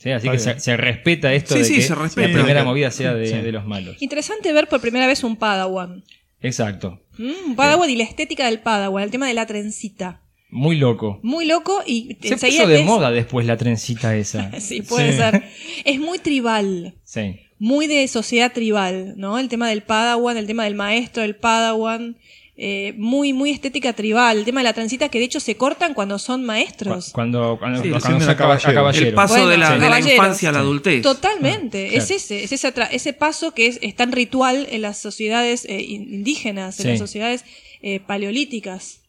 ¿Sí? 0.02 0.10
Así 0.10 0.28
Está 0.28 0.54
que 0.54 0.60
se, 0.60 0.76
respeta 0.76 1.32
esto 1.32 1.54
Sí, 1.54 1.60
de 1.60 1.64
sí, 1.66 1.74
que 1.76 1.82
se 1.82 1.94
respeta. 1.94 2.28
la 2.28 2.34
primera 2.34 2.64
movida 2.64 2.90
sea 2.90 3.14
de, 3.14 3.26
Sí. 3.26 3.36
de 3.38 3.52
los 3.52 3.66
malos. 3.66 3.96
Interesante 4.00 4.52
ver 4.52 4.68
por 4.68 4.80
primera 4.80 5.06
vez 5.06 5.22
un 5.24 5.36
Padawan. 5.36 6.02
Exacto. 6.40 7.00
Mm, 7.18 7.32
Un 7.50 7.56
Padawan 7.56 7.88
y 7.88 7.96
la 7.96 8.04
estética 8.04 8.46
del 8.46 8.58
Padawan, 8.60 9.04
el 9.04 9.10
tema 9.10 9.28
de 9.28 9.34
la 9.34 9.46
trencita. 9.46 10.22
Muy 10.50 10.76
loco. 10.76 11.18
Muy 11.22 11.46
loco 11.46 11.82
y 11.86 12.18
Se 12.22 12.36
puso 12.36 12.66
de 12.66 12.82
moda 12.82 13.10
después 13.10 13.46
la 13.46 13.56
trencita 13.56 14.14
esa. 14.16 14.50
Sí, 14.60 14.82
puede 14.82 15.12
Sí. 15.12 15.18
ser. 15.18 15.44
Es 15.84 15.98
muy 16.00 16.18
tribal. 16.18 16.94
Sí. 17.04 17.36
muy 17.58 17.86
de 17.86 18.08
sociedad 18.08 18.52
tribal, 18.52 19.14
¿no? 19.16 19.38
El 19.38 19.48
tema 19.48 19.68
del 19.68 19.82
Padawan, 19.84 20.36
el 20.36 20.46
tema 20.48 20.64
del 20.64 20.74
maestro 20.74 21.22
del 21.22 21.36
Padawan, 21.36 22.16
eh, 22.56 22.92
muy, 22.98 23.32
muy 23.32 23.50
estética 23.50 23.94
tribal, 23.94 24.36
el 24.38 24.44
tema 24.44 24.60
de 24.60 24.64
la 24.64 24.72
transita 24.74 25.08
que 25.08 25.18
de 25.18 25.24
hecho 25.24 25.40
se 25.40 25.56
cortan 25.56 25.94
cuando 25.94 26.18
son 26.18 26.40
Cu- 26.42 26.46
maestros. 26.48 27.10
Cuando, 27.12 27.56
cuando, 27.58 27.82
Sí, 27.82 27.88
cuando 27.90 28.36
caballero. 28.36 28.74
caballero. 28.74 29.06
El 29.08 29.14
paso 29.14 29.34
Bueno, 29.34 29.48
de, 29.48 29.58
la, 29.58 29.66
sí. 29.68 29.72
de 29.74 29.78
la 29.80 29.86
Caballeros. 29.86 30.12
infancia 30.12 30.48
a 30.50 30.52
la 30.52 30.58
adultez. 30.58 31.02
Totalmente, 31.02 31.88
Claro. 31.88 32.02
es 32.04 32.10
ese, 32.10 32.44
es 32.44 32.52
ese, 32.52 32.72
ese 32.90 33.12
paso 33.14 33.52
que 33.54 33.66
es, 33.68 33.78
es 33.80 33.96
tan 33.96 34.12
ritual 34.12 34.66
en 34.70 34.82
las 34.82 34.98
sociedades 34.98 35.64
eh, 35.64 35.80
in- 35.80 36.12
indígenas, 36.12 36.78
en 36.80 36.82
Sí. 36.84 36.88
las 36.90 36.98
sociedades 36.98 37.44
eh, 37.80 38.00
paleolíticas. 38.00 39.00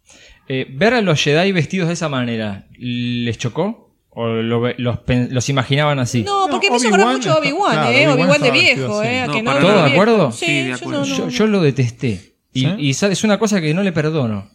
Eh, 0.47 0.65
ver 0.69 0.93
a 0.93 1.01
los 1.01 1.21
Jedi 1.21 1.51
vestidos 1.51 1.87
de 1.87 1.93
esa 1.95 2.09
manera, 2.09 2.67
¿les 2.77 3.37
chocó? 3.37 3.91
¿O 4.09 4.27
lo 4.27 4.73
los, 4.77 4.99
los 5.07 5.49
imaginaban 5.49 5.99
así? 5.99 6.21
No, 6.23 6.47
porque 6.49 6.69
me 6.69 6.77
hizo 6.77 6.87
acordar 6.87 7.13
mucho 7.13 7.35
Obi-Wan, 7.37 7.71
claro, 7.73 7.89
¿eh? 7.97 8.07
Obi-Wan 8.07 8.41
de 8.41 8.51
viejo. 8.51 9.01
¿eh? 9.03 9.23
No, 9.25 9.33
que 9.33 9.41
no 9.41 9.57
¿Todos 9.59 9.85
de 9.85 9.91
acuerdo? 9.91 10.31
Sí, 10.31 10.45
Sí, 10.45 10.51
de 10.63 10.69
yo 10.69 10.75
acuerdo. 10.75 11.01
no- 11.01 11.07
no- 11.07 11.17
Yo, 11.17 11.29
yo 11.29 11.47
lo 11.47 11.61
detesté. 11.61 12.32
Y, 12.53 12.61
¿Sí? 12.61 12.67
y 12.77 12.93
sabe, 12.93 13.13
es 13.13 13.23
una 13.23 13.39
cosa 13.39 13.59
que 13.61 13.73
no 13.73 13.83
le 13.83 13.91
perdono. 13.91 14.49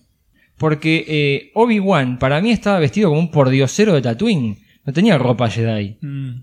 Porque 0.57 1.05
eh, 1.07 1.51
Obi-Wan 1.55 2.19
para 2.19 2.41
mí 2.41 2.51
estaba 2.51 2.79
vestido 2.79 3.09
como 3.11 3.21
un 3.21 3.31
pordiosero 3.31 3.95
de 3.95 4.03
Tatooine. 4.03 4.59
No 4.85 4.93
tenía 4.93 5.19
ropa 5.19 5.49
Jedi. 5.51 5.99
Mm. 6.01 6.43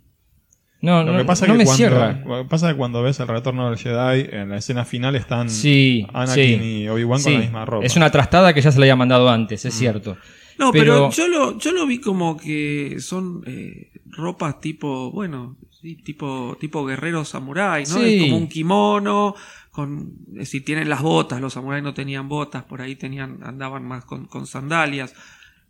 No, 0.81 1.03
Lo 1.03 1.13
no, 1.13 1.17
que 1.17 1.25
pasa 1.25 1.47
no 1.47 1.53
es 1.53 1.57
me 1.59 1.63
que 1.65 1.71
cierra. 1.71 2.19
cuando, 2.21 2.29
lo 2.37 2.43
que 2.43 2.49
pasa 2.49 2.67
es 2.67 2.73
que 2.73 2.77
cuando 2.77 3.01
ves 3.01 3.19
el 3.19 3.27
retorno 3.27 3.69
del 3.69 3.77
Jedi, 3.79 4.29
en 4.35 4.49
la 4.49 4.57
escena 4.57 4.85
final 4.85 5.15
están 5.15 5.49
Sí, 5.49 6.05
Anakin 6.13 6.59
sí. 6.61 6.81
y 6.83 6.87
Obi-Wan 6.87 7.23
con 7.23 7.33
la 7.33 7.39
misma 7.39 7.65
ropa. 7.65 7.85
Es 7.85 7.95
una 7.95 8.11
trastada 8.11 8.53
que 8.53 8.61
ya 8.61 8.71
se 8.71 8.77
la 8.79 8.83
había 8.83 8.95
mandado 8.95 9.27
antes, 9.29 9.65
es 9.65 9.73
cierto. 9.73 10.15
No, 10.59 10.71
Pero- 10.71 11.09
pero, 11.09 11.11
yo, 11.11 11.27
lo, 11.27 11.57
yo 11.59 11.71
lo 11.71 11.85
vi 11.87 11.99
como 11.99 12.37
que 12.37 12.97
son 12.99 13.41
eh, 13.47 13.91
ropas 14.05 14.61
tipo, 14.61 15.11
bueno, 15.11 15.57
sí, 15.81 15.95
tipo, 15.95 16.55
tipo 16.61 16.85
guerreros 16.85 17.29
samuráis, 17.29 17.89
¿no? 17.91 17.99
Sí. 17.99 18.15
Es 18.17 18.21
como 18.23 18.37
un 18.37 18.47
kimono, 18.47 19.35
con, 19.75 20.13
eh, 20.39 20.45
si 20.45 20.61
tienen 20.61 20.89
las 20.89 21.01
botas, 21.01 21.41
los 21.41 21.53
samuráis 21.53 21.83
no 21.83 21.93
tenían 21.93 22.29
botas, 22.29 22.63
por 22.63 22.81
ahí 22.81 22.95
tenían, 22.95 23.39
andaban 23.43 23.83
más 23.85 24.05
con, 24.05 24.25
con 24.25 24.47
sandalias. 24.47 25.13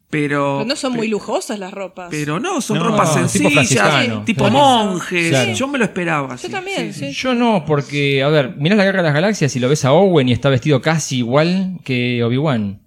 Pero, 0.08 0.58
Pero 0.60 0.66
no 0.66 0.76
son 0.76 0.94
muy 0.94 1.08
lujosas 1.08 1.58
las 1.58 1.74
ropas. 1.74 2.10
Pero 2.12 2.40
no, 2.40 2.62
son 2.62 2.78
No, 2.78 2.84
ropas 2.86 3.16
tipo 3.34 3.50
sencillas, 3.50 4.24
tipo 4.24 4.46
claro. 4.48 4.54
monjes. 4.54 5.30
Claro. 5.30 5.54
Yo 5.54 5.68
me 5.68 5.80
lo 5.80 5.86
esperaba. 5.86 6.36
Yo 6.36 6.50
también, 6.50 6.94
sí. 6.94 7.12
Yo 7.12 7.34
no, 7.34 7.66
porque, 7.66 8.22
a 8.22 8.30
ver, 8.30 8.56
mirás 8.56 8.78
la 8.78 8.86
Guerra 8.86 9.00
de 9.00 9.06
las 9.06 9.16
Galaxias 9.16 9.56
y 9.56 9.60
lo 9.60 9.68
ves 9.68 9.84
a 9.84 9.94
Owen 9.94 10.30
y 10.30 10.32
está 10.32 10.50
vestido 10.50 10.80
casi 10.80 11.18
igual 11.18 11.80
que 11.84 12.24
Obi-Wan. 12.24 12.82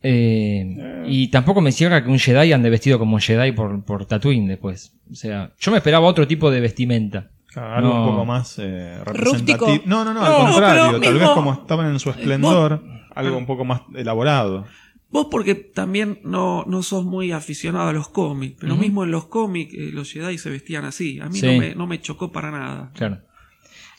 Eh, 0.00 1.04
y 1.08 1.28
tampoco 1.28 1.60
me 1.60 1.72
cierra 1.72 2.04
que 2.04 2.10
un 2.10 2.20
Jedi 2.20 2.52
ande 2.52 2.70
vestido 2.70 3.00
como 3.00 3.18
Jedi 3.18 3.50
por, 3.50 3.84
por 3.84 4.06
Tatooine 4.06 4.46
después. 4.46 4.92
O 5.10 5.16
sea, 5.16 5.52
yo 5.58 5.72
me 5.72 5.78
esperaba 5.78 6.06
otro 6.06 6.28
tipo 6.28 6.52
de 6.52 6.60
vestimenta. 6.60 7.30
Algo 7.58 7.88
No. 7.88 8.04
un 8.04 8.10
poco 8.10 8.24
más 8.24 8.58
eh, 8.58 8.98
Rústico. 9.04 9.66
representativo. 9.66 9.82
No, 9.86 10.04
no, 10.04 10.14
no, 10.14 10.20
No, 10.20 10.26
al 10.26 10.50
contrario. 10.52 10.82
Tal 10.92 11.00
mismo- 11.00 11.18
vez 11.18 11.28
como 11.30 11.52
estaban 11.54 11.90
en 11.90 11.98
su 11.98 12.10
esplendor, 12.10 12.82
algo 13.14 13.36
un 13.36 13.46
poco 13.46 13.64
más 13.64 13.82
elaborado. 13.94 14.64
Vos 15.10 15.28
porque 15.30 15.54
también 15.54 16.20
no, 16.22 16.64
no 16.66 16.82
sos 16.82 17.04
muy 17.04 17.32
aficionado 17.32 17.88
a 17.88 17.92
los 17.94 18.08
cómics, 18.10 18.56
pero 18.60 18.74
Ujú. 18.74 18.82
mismo 18.82 19.04
en 19.04 19.10
los 19.10 19.24
cómics 19.26 19.72
eh, 19.74 19.90
los 19.92 20.12
Jedi 20.12 20.36
se 20.36 20.50
vestían 20.50 20.84
así. 20.84 21.18
A 21.20 21.28
mí 21.30 21.38
Sí. 21.38 21.46
no, 21.46 21.58
me, 21.58 21.74
no 21.74 21.86
me 21.86 22.00
chocó 22.00 22.30
para 22.30 22.50
nada. 22.50 22.90
Claro. 22.94 23.18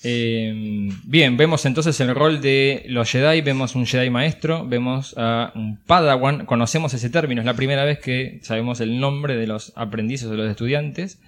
Eh, 0.03 0.89
bien, 1.03 1.35
vemos 1.35 1.65
entonces 1.65 1.99
el 1.99 2.15
rol 2.15 2.39
de 2.39 2.85
los 2.87 3.09
Jedi, 3.11 3.41
vemos 3.41 3.75
un 3.75 3.85
Jedi 3.85 4.09
maestro, 4.09 4.65
vemos 4.65 5.13
a 5.17 5.51
un 5.55 5.77
Padawan, 5.77 6.45
conocemos 6.45 6.93
ese 6.93 7.09
término, 7.09 7.41
es 7.41 7.45
la 7.45 7.53
primera 7.55 7.83
vez 7.83 7.99
que 7.99 8.39
sabemos 8.41 8.79
el 8.79 8.99
nombre 8.99 9.35
de 9.35 9.47
los 9.47 9.73
aprendices 9.75 10.27
o 10.27 10.31
de 10.31 10.37
los 10.37 10.49
estudiantes. 10.49 11.19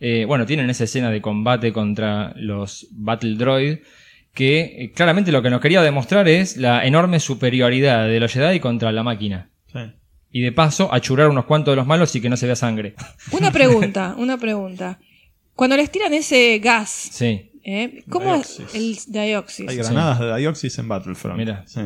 Eh, 0.00 0.24
bueno, 0.26 0.46
tienen 0.46 0.68
esa 0.70 0.84
escena 0.84 1.10
de 1.10 1.20
combate 1.20 1.72
contra 1.72 2.32
los 2.36 2.88
Battle 2.92 3.34
Droid, 3.36 3.78
que 4.34 4.60
eh, 4.60 4.92
claramente 4.92 5.30
lo 5.32 5.42
que 5.42 5.50
nos 5.50 5.60
quería 5.60 5.82
demostrar 5.82 6.26
es 6.28 6.56
la 6.56 6.84
enorme 6.86 7.20
superioridad 7.20 8.08
de 8.08 8.18
los 8.20 8.32
Jedi 8.32 8.58
contra 8.60 8.90
la 8.92 9.02
máquina. 9.02 9.50
Sí. 9.72 9.78
Y 10.30 10.40
de 10.40 10.52
paso, 10.52 10.92
achurar 10.92 11.28
unos 11.28 11.44
cuantos 11.44 11.72
de 11.72 11.76
los 11.76 11.86
malos 11.86 12.14
y 12.16 12.20
que 12.20 12.28
no 12.30 12.36
se 12.36 12.46
vea 12.46 12.56
sangre. 12.56 12.94
Una 13.32 13.50
pregunta, 13.52 14.14
una 14.18 14.38
pregunta. 14.38 14.98
Cuando 15.54 15.76
les 15.76 15.90
tiran 15.90 16.14
ese 16.14 16.58
gas, 16.58 16.88
Sí. 17.12 17.50
¿eh? 17.62 18.02
¿cómo 18.08 18.34
es 18.34 18.56
Dioxis. 18.72 19.06
el 19.06 19.12
dioxis? 19.12 19.68
Hay 19.68 19.76
granadas 19.76 20.18
de 20.20 20.36
Dioxis 20.38 20.78
en 20.78 20.88
Battlefront. 20.88 21.36
Mira. 21.38 21.62
Sí. 21.66 21.80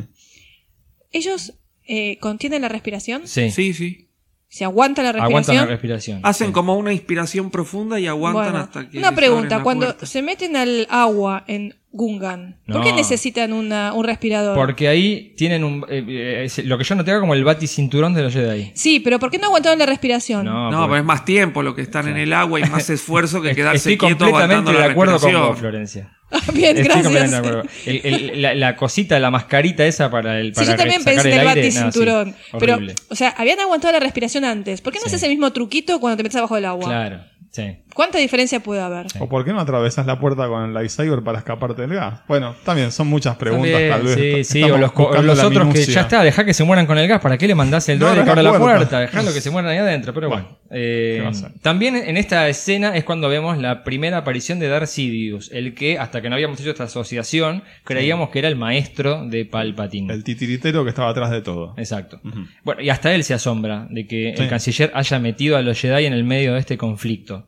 ¿Ellos 1.12 1.54
eh, 1.88 2.18
contienen 2.18 2.62
la 2.62 2.68
respiración? 2.68 3.26
Sí. 3.26 3.50
Sí, 3.50 3.72
sí. 3.74 4.05
¿Se 4.48 4.64
aguanta 4.64 5.02
la 5.02 5.12
respiración? 5.12 5.32
Aguantan 5.32 5.56
la 5.56 5.66
respiración. 5.66 6.20
Hacen 6.22 6.46
Sí. 6.48 6.52
como 6.52 6.76
una 6.76 6.92
inspiración 6.92 7.50
profunda 7.50 7.98
y 8.00 8.06
aguantan 8.06 8.42
Bueno, 8.44 8.58
hasta 8.60 8.88
que. 8.88 8.98
una 8.98 9.10
les 9.10 9.16
pregunta, 9.16 9.46
abren 9.46 9.58
la 9.58 9.62
cuando 9.64 9.86
puerta. 9.86 10.06
se 10.06 10.22
meten 10.22 10.56
al 10.56 10.86
agua 10.88 11.44
en 11.48 11.74
Gungan, 11.92 12.60
¿por 12.66 12.76
No. 12.76 12.82
qué 12.82 12.92
necesitan 12.92 13.52
una- 13.54 13.92
un 13.94 14.04
respirador? 14.04 14.54
Porque 14.54 14.86
ahí 14.86 15.34
tienen 15.36 15.64
un, 15.64 15.84
eh, 15.88 16.46
eh, 16.46 16.62
lo 16.64 16.76
que 16.76 16.84
yo 16.84 16.94
noté 16.94 17.18
como 17.18 17.32
el 17.34 17.42
baticinturón 17.42 18.12
de 18.14 18.22
los 18.22 18.34
Jedi. 18.34 18.70
Sí, 18.74 19.00
pero 19.00 19.18
¿por 19.18 19.30
qué 19.30 19.38
no 19.38 19.46
aguantaron 19.46 19.78
la 19.78 19.86
respiración? 19.86 20.44
No, 20.44 20.70
No, 20.70 20.76
porque- 20.78 20.90
pero 20.90 21.00
es 21.00 21.04
más 21.06 21.24
tiempo 21.24 21.62
lo 21.62 21.74
que 21.74 21.80
están 21.82 22.06
en 22.08 22.18
el 22.18 22.32
agua 22.34 22.60
y 22.60 22.64
más 22.64 22.88
esfuerzo 22.90 23.40
que 23.42 23.54
quedarse 23.54 23.78
Estoy 23.78 23.96
quieto 23.98 24.26
aguantando 24.26 24.56
completamente 24.56 24.72
la 24.74 24.86
de 24.86 24.92
acuerdo 24.92 25.18
con 25.18 25.32
vos, 25.32 25.58
Florencia. 25.58 26.15
Bien, 26.52 26.76
Estoy 26.76 27.02
completamente 27.02 27.18
gracias. 27.18 27.30
de 27.30 27.36
acuerdo. 27.36 27.62
El- 27.86 28.00
el- 28.30 28.42
la, 28.42 28.54
la 28.54 28.76
cosita, 28.76 29.18
la 29.20 29.30
mascarita 29.30 29.86
esa 29.86 30.10
para 30.10 30.40
el 30.40 30.48
Sí, 30.48 30.52
para 30.54 30.66
yo 30.66 30.76
también 30.76 31.04
pensé 31.04 31.28
en 31.32 31.40
el 31.40 31.46
aire, 31.48 31.70
no, 31.70 31.80
baticinturón. 31.84 32.32
sí, 32.32 32.56
pero, 32.58 32.78
o 33.10 33.14
sea, 33.14 33.28
habían 33.36 33.60
aguantado 33.60 33.92
la 33.92 34.00
respiración 34.00 34.44
antes. 34.44 34.80
¿Por 34.80 34.92
qué 34.92 34.98
no 34.98 35.04
Sí. 35.04 35.08
haces 35.10 35.22
el 35.22 35.30
mismo 35.30 35.52
truquito 35.52 36.00
cuando 36.00 36.16
te 36.16 36.22
metes 36.24 36.36
abajo 36.36 36.56
del 36.56 36.64
agua? 36.64 36.84
Claro, 36.86 37.20
sí. 37.52 37.76
¿Cuánta 37.96 38.18
diferencia 38.18 38.60
puede 38.60 38.82
haber? 38.82 39.06
¿O 39.20 39.26
por 39.26 39.42
qué 39.42 39.54
no 39.54 39.60
atravesas 39.60 40.04
la 40.04 40.20
puerta 40.20 40.46
con 40.48 40.64
el 40.64 40.74
lightsaber 40.74 41.22
para 41.22 41.38
escaparte 41.38 41.80
del 41.80 41.94
gas? 41.94 42.20
Bueno, 42.28 42.54
también 42.62 42.92
son 42.92 43.06
muchas 43.06 43.36
preguntas, 43.36 43.72
También, 43.72 43.90
tal 43.90 44.02
vez. 44.02 44.14
sí, 44.14 44.44
sí, 44.44 44.60
Estamos 44.60 44.76
o 44.76 45.22
los, 45.22 45.38
o 45.38 45.46
otros 45.46 45.72
que 45.72 45.82
ya 45.82 46.02
está, 46.02 46.22
dejá 46.22 46.44
que 46.44 46.52
se 46.52 46.62
mueran 46.62 46.84
con 46.84 46.98
el 46.98 47.08
gas, 47.08 47.22
¿para 47.22 47.38
qué 47.38 47.48
le 47.48 47.54
mandás 47.54 47.88
el 47.88 47.98
No 47.98 48.08
abras 48.08 48.28
abra 48.28 48.42
la 48.42 48.58
puerta. 48.58 49.00
Dejalo 49.00 49.32
que 49.32 49.40
se 49.40 49.50
mueran 49.50 49.70
ahí 49.70 49.78
adentro, 49.78 50.12
pero 50.12 50.28
bueno. 50.28 50.46
Eh, 50.70 51.14
¿Qué 51.16 51.22
va 51.22 51.28
a 51.28 51.30
hacer? 51.30 51.52
también 51.62 51.96
en 51.96 52.18
esta 52.18 52.46
escena 52.50 52.94
es 52.96 53.04
cuando 53.04 53.30
vemos 53.30 53.56
la 53.56 53.82
primera 53.82 54.18
aparición 54.18 54.58
de 54.58 54.68
Darth 54.68 54.88
Sidious, 54.88 55.50
el 55.50 55.74
que, 55.74 55.98
hasta 55.98 56.20
que 56.20 56.28
no 56.28 56.34
habíamos 56.34 56.60
hecho 56.60 56.72
esta 56.72 56.84
asociación, 56.84 57.62
creíamos 57.82 58.28
que 58.28 58.40
era 58.40 58.48
el 58.48 58.56
maestro 58.56 59.26
de 59.26 59.46
Palpatine. 59.46 60.12
El 60.12 60.22
titiritero 60.22 60.84
que 60.84 60.90
estaba 60.90 61.08
atrás 61.08 61.30
de 61.30 61.40
todo. 61.40 61.72
Exacto. 61.78 62.20
Bueno, 62.62 62.82
y 62.82 62.90
hasta 62.90 63.14
él 63.14 63.24
se 63.24 63.32
asombra 63.32 63.86
de 63.88 64.06
que 64.06 64.32
el 64.32 64.48
canciller 64.50 64.90
haya 64.92 65.18
metido 65.18 65.56
a 65.56 65.62
los 65.62 65.80
Jedi 65.80 66.04
en 66.04 66.12
el 66.12 66.24
medio 66.24 66.52
de 66.52 66.60
este 66.60 66.76
conflicto. 66.76 67.46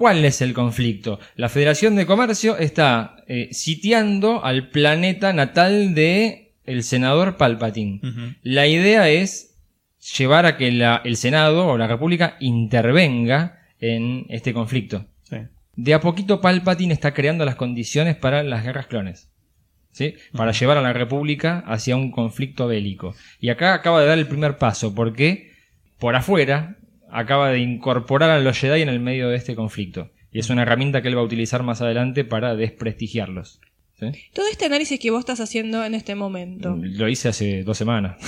¿Cuál 0.00 0.24
es 0.24 0.40
el 0.40 0.54
conflicto? 0.54 1.20
La 1.36 1.50
Federación 1.50 1.94
de 1.94 2.06
Comercio 2.06 2.56
está 2.56 3.16
eh, 3.28 3.48
sitiando 3.52 4.42
al 4.42 4.70
planeta 4.70 5.34
natal 5.34 5.94
de 5.94 6.54
el 6.64 6.84
senador 6.84 7.36
Palpatine. 7.36 8.00
Ujú. 8.02 8.32
La 8.42 8.66
idea 8.66 9.10
es 9.10 9.58
llevar 10.16 10.46
a 10.46 10.56
que 10.56 10.72
la- 10.72 11.02
el 11.04 11.18
Senado 11.18 11.66
o 11.66 11.76
la 11.76 11.86
República 11.86 12.38
intervenga 12.40 13.58
en 13.78 14.24
este 14.30 14.54
conflicto. 14.54 15.04
Sí. 15.24 15.36
De 15.76 15.92
a 15.92 16.00
poquito 16.00 16.40
Palpatine 16.40 16.94
está 16.94 17.12
creando 17.12 17.44
las 17.44 17.56
condiciones 17.56 18.16
para 18.16 18.42
las 18.42 18.64
guerras 18.64 18.86
clones. 18.86 19.28
¿sí? 19.92 20.14
Para 20.32 20.52
llevar 20.52 20.78
a 20.78 20.82
la 20.82 20.94
República 20.94 21.62
hacia 21.66 21.96
un 21.96 22.10
conflicto 22.10 22.68
bélico. 22.68 23.14
Y 23.38 23.50
acá 23.50 23.74
acaba 23.74 24.00
de 24.00 24.06
dar 24.06 24.18
el 24.18 24.28
primer 24.28 24.56
paso, 24.56 24.94
porque 24.94 25.50
por 25.98 26.16
afuera 26.16 26.78
acaba 27.12 27.50
de 27.50 27.58
incorporar 27.58 28.30
a 28.30 28.40
los 28.40 28.58
Jedi 28.58 28.82
en 28.82 28.88
el 28.88 29.00
medio 29.00 29.28
de 29.28 29.36
este 29.36 29.54
conflicto. 29.54 30.10
Y 30.32 30.38
es 30.38 30.50
una 30.50 30.62
herramienta 30.62 31.02
que 31.02 31.08
él 31.08 31.16
va 31.16 31.22
a 31.22 31.24
utilizar 31.24 31.62
más 31.62 31.82
adelante 31.82 32.24
para 32.24 32.54
desprestigiarlos. 32.54 33.60
¿Sí? 34.00 34.06
Todo 34.32 34.46
este 34.50 34.64
análisis 34.64 34.98
que 34.98 35.10
vos 35.10 35.20
estás 35.20 35.40
haciendo 35.40 35.84
en 35.84 35.94
este 35.94 36.14
momento. 36.14 36.76
Lo 36.80 37.08
hice 37.08 37.28
hace 37.28 37.62
dos 37.62 37.76
semanas. 37.78 38.16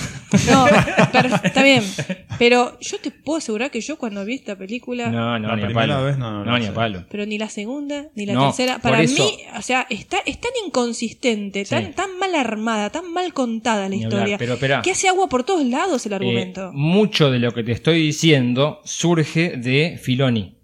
No, 0.49 0.65
pero- 1.11 1.29
está 1.43 1.61
bien. 1.63 1.83
Pero 2.39 2.79
yo 2.79 2.97
te 2.99 3.11
puedo 3.11 3.37
asegurar 3.37 3.69
que 3.69 3.81
yo 3.81 3.97
cuando 3.97 4.25
vi 4.25 4.33
esta 4.33 4.55
película, 4.57 5.09
No, 5.09 5.37
no, 5.37 5.49
La 5.49 5.55
ni 5.55 5.61
a 5.61 5.65
primera 5.67 5.93
palo. 5.95 6.05
vez 6.05 6.17
no, 6.17 6.31
no, 6.31 6.43
no, 6.45 6.51
no 6.51 6.57
ni 6.59 6.65
a 6.65 6.73
palo. 6.73 7.05
pero 7.11 7.25
ni 7.27 7.37
la 7.37 7.49
segunda 7.49 8.07
ni 8.15 8.25
la 8.25 8.33
No, 8.33 8.45
tercera, 8.47 8.79
para 8.79 9.01
eso- 9.03 9.23
mí, 9.23 9.37
o 9.57 9.61
sea, 9.61 9.85
está, 9.91 10.17
es 10.25 10.39
tan 10.41 10.51
inconsistente, 10.65 11.65
Sí. 11.65 11.69
tan, 11.69 11.93
tan 11.93 12.17
mal 12.17 12.33
armada, 12.35 12.89
tan 12.89 13.11
mal 13.13 13.31
contada 13.33 13.83
la 13.83 13.89
Ni 13.89 13.97
historia, 13.97 14.21
hablar, 14.23 14.39
pero 14.39 14.53
esperá. 14.53 14.81
que 14.81 14.91
hace 14.91 15.07
agua 15.07 15.29
por 15.29 15.43
todos 15.43 15.65
lados 15.65 16.05
el 16.05 16.11
Eh, 16.11 16.15
argumento. 16.15 16.71
mucho 16.73 17.29
de 17.31 17.39
lo 17.39 17.51
que 17.53 17.63
te 17.63 17.71
estoy 17.71 18.01
diciendo 18.01 18.81
surge 18.83 19.57
de 19.57 19.99
Filoni. 20.01 20.57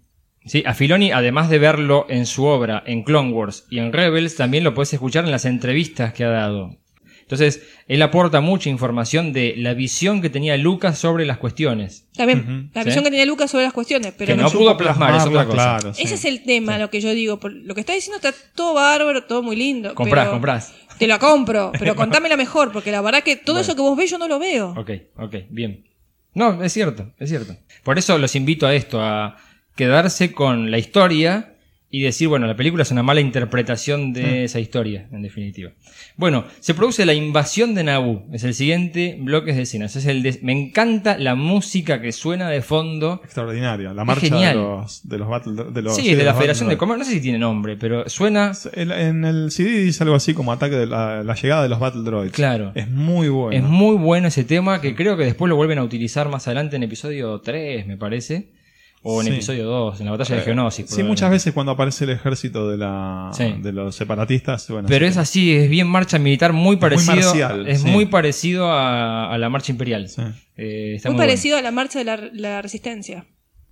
¿Sí? 0.50 0.64
A 0.66 0.74
Filoni, 0.74 1.12
además 1.12 1.48
de 1.48 1.60
verlo 1.60 2.06
en 2.08 2.26
su 2.26 2.44
obra, 2.44 2.82
en 2.84 3.04
Clone 3.04 3.30
Wars 3.30 3.66
y 3.70 3.78
en 3.78 3.92
Rebels, 3.92 4.34
también 4.34 4.64
lo 4.64 4.74
puedes 4.74 4.92
escuchar 4.92 5.24
en 5.24 5.30
las 5.30 5.44
entrevistas 5.44 6.12
que 6.12 6.24
ha 6.24 6.28
dado. 6.30 6.76
Entonces, 7.20 7.62
él 7.86 8.02
aporta 8.02 8.40
mucha 8.40 8.68
información 8.68 9.32
de 9.32 9.54
la 9.56 9.74
visión 9.74 10.20
que 10.20 10.28
tenía 10.28 10.56
Lucas 10.56 10.98
sobre 10.98 11.24
las 11.24 11.38
cuestiones. 11.38 12.08
Está 12.10 12.26
bien, 12.26 12.40
Ujú. 12.40 12.70
la 12.74 12.82
Sí. 12.82 12.86
visión 12.86 13.04
que 13.04 13.10
tenía 13.10 13.26
Lucas 13.26 13.48
sobre 13.52 13.62
las 13.62 13.72
cuestiones, 13.72 14.12
pero 14.18 14.34
Que 14.34 14.42
no 14.42 14.50
pudo 14.50 14.76
plasmar, 14.76 15.14
es 15.14 15.22
otra 15.26 15.44
cosa. 15.44 15.54
claro, 15.78 15.94
sí. 15.94 16.02
Ese 16.02 16.16
es 16.16 16.24
el 16.24 16.42
tema, 16.42 16.76
lo 16.78 16.90
que 16.90 17.00
yo 17.00 17.14
digo. 17.14 17.38
por- 17.38 17.52
Lo 17.52 17.72
que 17.76 17.82
está 17.82 17.92
diciendo 17.94 18.16
está 18.16 18.34
todo 18.56 18.74
bárbaro, 18.74 19.22
todo 19.26 19.44
muy 19.44 19.54
lindo. 19.54 19.94
Comprás, 19.94 20.24
pero- 20.24 20.32
comprás. 20.32 20.74
Te 20.98 21.06
la 21.06 21.20
compro, 21.20 21.70
pero 21.78 21.94
contámela 22.24 22.36
mejor, 22.36 22.72
porque 22.72 22.90
la 22.90 23.00
verdad 23.00 23.22
que 23.22 23.36
todo 23.36 23.60
eso 23.60 23.76
que 23.76 23.82
vos 23.82 23.96
ves 23.96 24.10
yo 24.10 24.18
no 24.18 24.26
lo 24.26 24.40
veo. 24.40 24.74
Ok, 24.76 24.90
ok, 25.16 25.36
bien. 25.50 25.86
No, 26.34 26.60
es 26.64 26.72
cierto, 26.72 27.12
es 27.20 27.28
cierto. 27.28 27.56
Por 27.84 27.96
eso 27.98 28.18
los 28.18 28.34
invito 28.34 28.66
a 28.66 28.74
esto, 28.74 29.00
a 29.00 29.36
quedarse 29.80 30.32
con 30.32 30.70
la 30.70 30.76
historia 30.78 31.54
y 31.92 32.02
decir, 32.02 32.28
bueno, 32.28 32.46
la 32.46 32.54
película 32.54 32.84
es 32.84 32.92
una 32.92 33.02
mala 33.02 33.20
interpretación 33.20 34.12
de 34.12 34.44
esa 34.44 34.60
historia, 34.60 35.08
en 35.10 35.22
definitiva. 35.22 35.72
Bueno, 36.16 36.44
se 36.60 36.72
produce 36.72 37.04
la 37.04 37.14
invasión 37.14 37.74
de 37.74 37.82
Naboo, 37.82 38.26
es 38.32 38.44
el 38.44 38.54
siguiente 38.54 39.16
bloque 39.18 39.52
de 39.52 39.62
escenas. 39.62 39.96
Es 39.96 40.06
el 40.06 40.22
de- 40.22 40.38
me 40.42 40.52
encanta 40.52 41.18
la 41.18 41.34
música 41.34 42.00
que 42.00 42.12
suena 42.12 42.48
de 42.48 42.62
fondo. 42.62 43.20
Extraordinaria. 43.24 43.92
La 43.92 44.04
marcha 44.04 44.26
de 44.36 44.54
los, 44.54 45.08
de 45.08 45.18
los 45.18 45.28
Battle 45.28 45.64
de 45.72 45.82
los, 45.82 45.96
sí, 45.96 46.14
de 46.14 46.22
la 46.22 46.30
los 46.30 46.38
Federación 46.38 46.68
de 46.68 46.76
Comercio, 46.76 46.98
no 47.00 47.04
sé 47.06 47.16
si 47.16 47.20
tiene 47.22 47.38
nombre, 47.40 47.76
pero 47.76 48.08
suena... 48.08 48.52
En 48.74 49.24
el 49.24 49.50
CD 49.50 49.80
dice 49.80 50.04
algo 50.04 50.14
así 50.14 50.32
como 50.32 50.52
ataque 50.52 50.76
de 50.76 50.86
la, 50.86 51.24
la 51.24 51.34
llegada 51.34 51.64
de 51.64 51.70
los 51.70 51.80
Battle 51.80 52.02
Droids. 52.02 52.32
Claro. 52.34 52.70
Es 52.76 52.88
muy 52.88 53.28
bueno. 53.30 53.56
Es 53.56 53.68
muy 53.68 53.96
bueno 53.96 54.28
ese 54.28 54.44
tema 54.44 54.80
que 54.80 54.94
creo 54.94 55.16
que 55.16 55.24
después 55.24 55.48
lo 55.48 55.56
vuelven 55.56 55.78
a 55.78 55.82
utilizar 55.82 56.28
más 56.28 56.46
adelante 56.46 56.76
en 56.76 56.84
episodio 56.84 57.40
3, 57.40 57.84
me 57.88 57.96
parece. 57.96 58.59
O 59.02 59.20
en 59.22 59.28
Sí. 59.28 59.32
episodio 59.32 59.64
2, 59.64 60.00
en 60.00 60.06
la 60.06 60.12
batalla 60.12 60.34
de 60.36 60.40
Eh, 60.42 60.44
Geonosis. 60.44 60.90
Sí, 60.90 61.02
muchas 61.02 61.30
veces 61.30 61.54
cuando 61.54 61.72
aparece 61.72 62.04
el 62.04 62.10
ejército 62.10 62.68
de, 62.68 62.76
la, 62.76 63.30
Sí. 63.32 63.54
de 63.62 63.72
los 63.72 63.94
separatistas. 63.96 64.68
Bueno, 64.68 64.88
Pero 64.88 65.06
es 65.06 65.16
así, 65.16 65.54
es 65.54 65.70
bien 65.70 65.86
marcha 65.86 66.18
militar, 66.18 66.52
muy 66.52 66.76
parecido. 66.76 67.14
marcial, 67.14 67.66
es 67.66 67.80
sí. 67.80 67.88
muy 67.88 68.06
parecido 68.06 68.70
a, 68.70 69.32
a 69.32 69.38
la 69.38 69.48
marcha 69.48 69.72
imperial. 69.72 70.06
Sí. 70.08 70.20
Eh, 70.56 70.94
está 70.96 71.08
Muy 71.08 71.16
muy 71.16 71.26
parecido 71.26 71.56
a 71.56 71.62
la 71.62 71.70
marcha 71.70 71.98
de 71.98 72.04
la, 72.04 72.20
la 72.34 72.60
resistencia. 72.60 73.24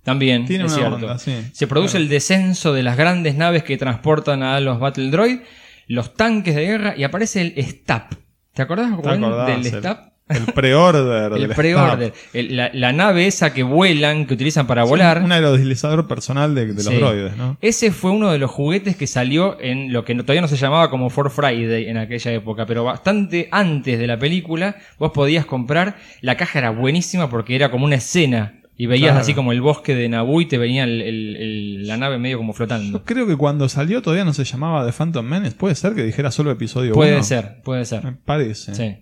También, 0.03 0.45
Tiene 0.47 0.65
es 0.65 0.73
cierto. 0.73 0.95
onda, 0.95 1.19
sí. 1.19 1.33
Se 1.53 1.67
produce 1.67 1.91
Claro. 1.91 2.03
el 2.05 2.09
descenso 2.09 2.73
de 2.73 2.81
las 2.81 2.97
grandes 2.97 3.35
naves 3.35 3.63
que 3.63 3.77
transportan 3.77 4.41
a 4.41 4.59
los 4.59 4.79
Battle 4.79 5.11
Droid, 5.11 5.41
los 5.87 6.15
tanques 6.15 6.55
de 6.55 6.65
guerra 6.65 6.95
y 6.97 7.03
aparece 7.03 7.41
el 7.41 7.53
STAP. 7.63 8.13
¿Te 8.53 8.63
acordás, 8.63 8.89
¿Te 8.95 9.03
Juan, 9.03 9.23
acordás? 9.23 9.47
del 9.47 9.57
El- 9.73 9.79
STAP? 9.79 10.08
El 10.29 10.45
pre-order. 10.53 11.33
El 11.33 11.49
pre-order. 11.49 12.13
La, 12.33 12.69
la 12.73 12.93
nave 12.93 13.27
esa 13.27 13.53
que 13.53 13.63
vuelan, 13.63 14.25
que 14.27 14.35
utilizan 14.35 14.67
para 14.67 14.83
Sí, 14.83 14.89
volar. 14.89 15.21
Un 15.23 15.31
aerodeslizador 15.31 16.07
personal 16.07 16.53
de, 16.55 16.67
de 16.67 16.73
los 16.75 16.85
Sí. 16.85 16.95
droides, 16.95 17.35
¿no? 17.35 17.57
Ese 17.61 17.91
fue 17.91 18.11
uno 18.11 18.31
de 18.31 18.37
los 18.37 18.51
juguetes 18.51 18.95
que 18.95 19.07
salió 19.07 19.59
en 19.59 19.91
lo 19.91 20.05
que 20.05 20.13
no- 20.15 20.23
todavía 20.23 20.41
no 20.41 20.47
se 20.47 20.57
llamaba 20.57 20.89
como 20.89 21.09
For 21.09 21.29
Friday 21.31 21.87
en 21.89 21.97
aquella 21.97 22.31
época, 22.31 22.65
pero 22.65 22.83
bastante 22.83 23.49
antes 23.51 23.97
de 23.99 24.07
la 24.07 24.19
película 24.19 24.75
vos 24.99 25.11
podías 25.11 25.45
comprar, 25.45 25.97
la 26.21 26.37
caja 26.37 26.59
era 26.59 26.69
buenísima 26.69 27.29
porque 27.29 27.55
era 27.55 27.71
como 27.71 27.85
una 27.85 27.95
escena 27.95 28.55
y 28.77 28.85
veías 28.85 29.09
Claro. 29.09 29.19
así 29.21 29.33
como 29.33 29.51
el 29.51 29.59
bosque 29.61 29.93
de 29.93 30.07
Naboo 30.07 30.39
y 30.41 30.45
te 30.45 30.57
venía 30.57 30.85
el- 30.85 31.01
el- 31.01 31.35
el- 31.35 31.87
la 31.87 31.97
nave 31.97 32.17
medio 32.17 32.37
como 32.37 32.53
flotando. 32.53 32.99
Yo 32.99 33.03
creo 33.03 33.27
que 33.27 33.35
cuando 33.35 33.67
salió 33.67 34.01
todavía 34.01 34.23
no 34.23 34.33
se 34.33 34.45
llamaba 34.45 34.85
The 34.85 34.93
Phantom 34.93 35.25
Menace. 35.25 35.55
Puede 35.57 35.75
ser 35.75 35.95
que 35.95 36.03
dijera 36.03 36.31
solo 36.31 36.51
episodio 36.51 36.91
1. 36.91 36.95
Puede 36.95 37.23
ser, 37.23 37.61
puede 37.63 37.79
Me 37.81 37.85
ser. 37.85 38.01
parece. 38.23 38.75
Sí. 38.75 38.97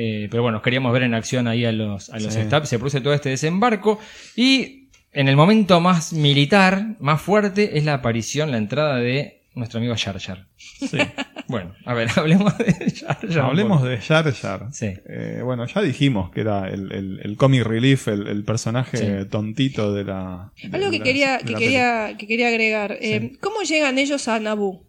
Eh, 0.00 0.28
pero 0.30 0.42
bueno, 0.44 0.62
queríamos 0.62 0.92
ver 0.92 1.02
en 1.02 1.12
acción 1.14 1.48
ahí 1.48 1.64
a 1.64 1.72
los, 1.72 2.08
a 2.10 2.20
los 2.20 2.32
Sí. 2.32 2.40
Se 2.64 2.78
produce 2.78 3.00
todo 3.00 3.12
este 3.12 3.30
desembarco 3.30 3.98
y 4.36 4.88
en 5.12 5.26
el 5.28 5.34
momento 5.36 5.80
más 5.80 6.12
militar, 6.12 6.94
más 7.00 7.20
fuerte, 7.20 7.76
es 7.78 7.84
la 7.84 7.94
aparición, 7.94 8.50
la 8.52 8.58
entrada 8.58 8.96
de 8.96 9.42
nuestro 9.54 9.78
amigo 9.78 9.94
Jar 9.96 10.18
Jar. 10.20 10.46
Sí. 10.56 10.98
Bueno, 11.48 11.74
a 11.86 11.94
ver, 11.94 12.10
hablemos 12.16 12.58
de 12.58 12.74
Jar 12.94 13.18
Jar. 13.26 13.38
Hablemos 13.46 13.82
de 13.82 13.96
Jar 13.96 14.30
Jar. 14.34 14.66
Sí. 14.70 14.92
Eh, 15.08 15.40
bueno, 15.42 15.64
ya 15.66 15.80
dijimos 15.80 16.30
que 16.30 16.42
era 16.42 16.68
el, 16.68 16.92
el, 16.92 17.20
el 17.24 17.36
comic 17.38 17.62
relief, 17.62 18.06
el, 18.08 18.26
el 18.26 18.44
personaje 18.44 18.98
Sí. 18.98 19.28
tontito 19.30 19.94
de 19.94 20.04
la. 20.04 20.52
de 20.62 20.76
Algo 20.76 20.90
que 20.90 20.98
la- 20.98 21.04
quería, 21.04 21.38
de 21.38 21.44
que 21.44 21.52
la 21.54 21.58
quería, 21.58 22.16
que 22.18 22.26
quería 22.26 22.48
agregar. 22.48 22.98
Eh, 23.00 23.32
¿Cómo 23.40 23.62
llegan 23.62 23.96
ellos 23.96 24.28
a 24.28 24.38
Naboo? 24.38 24.84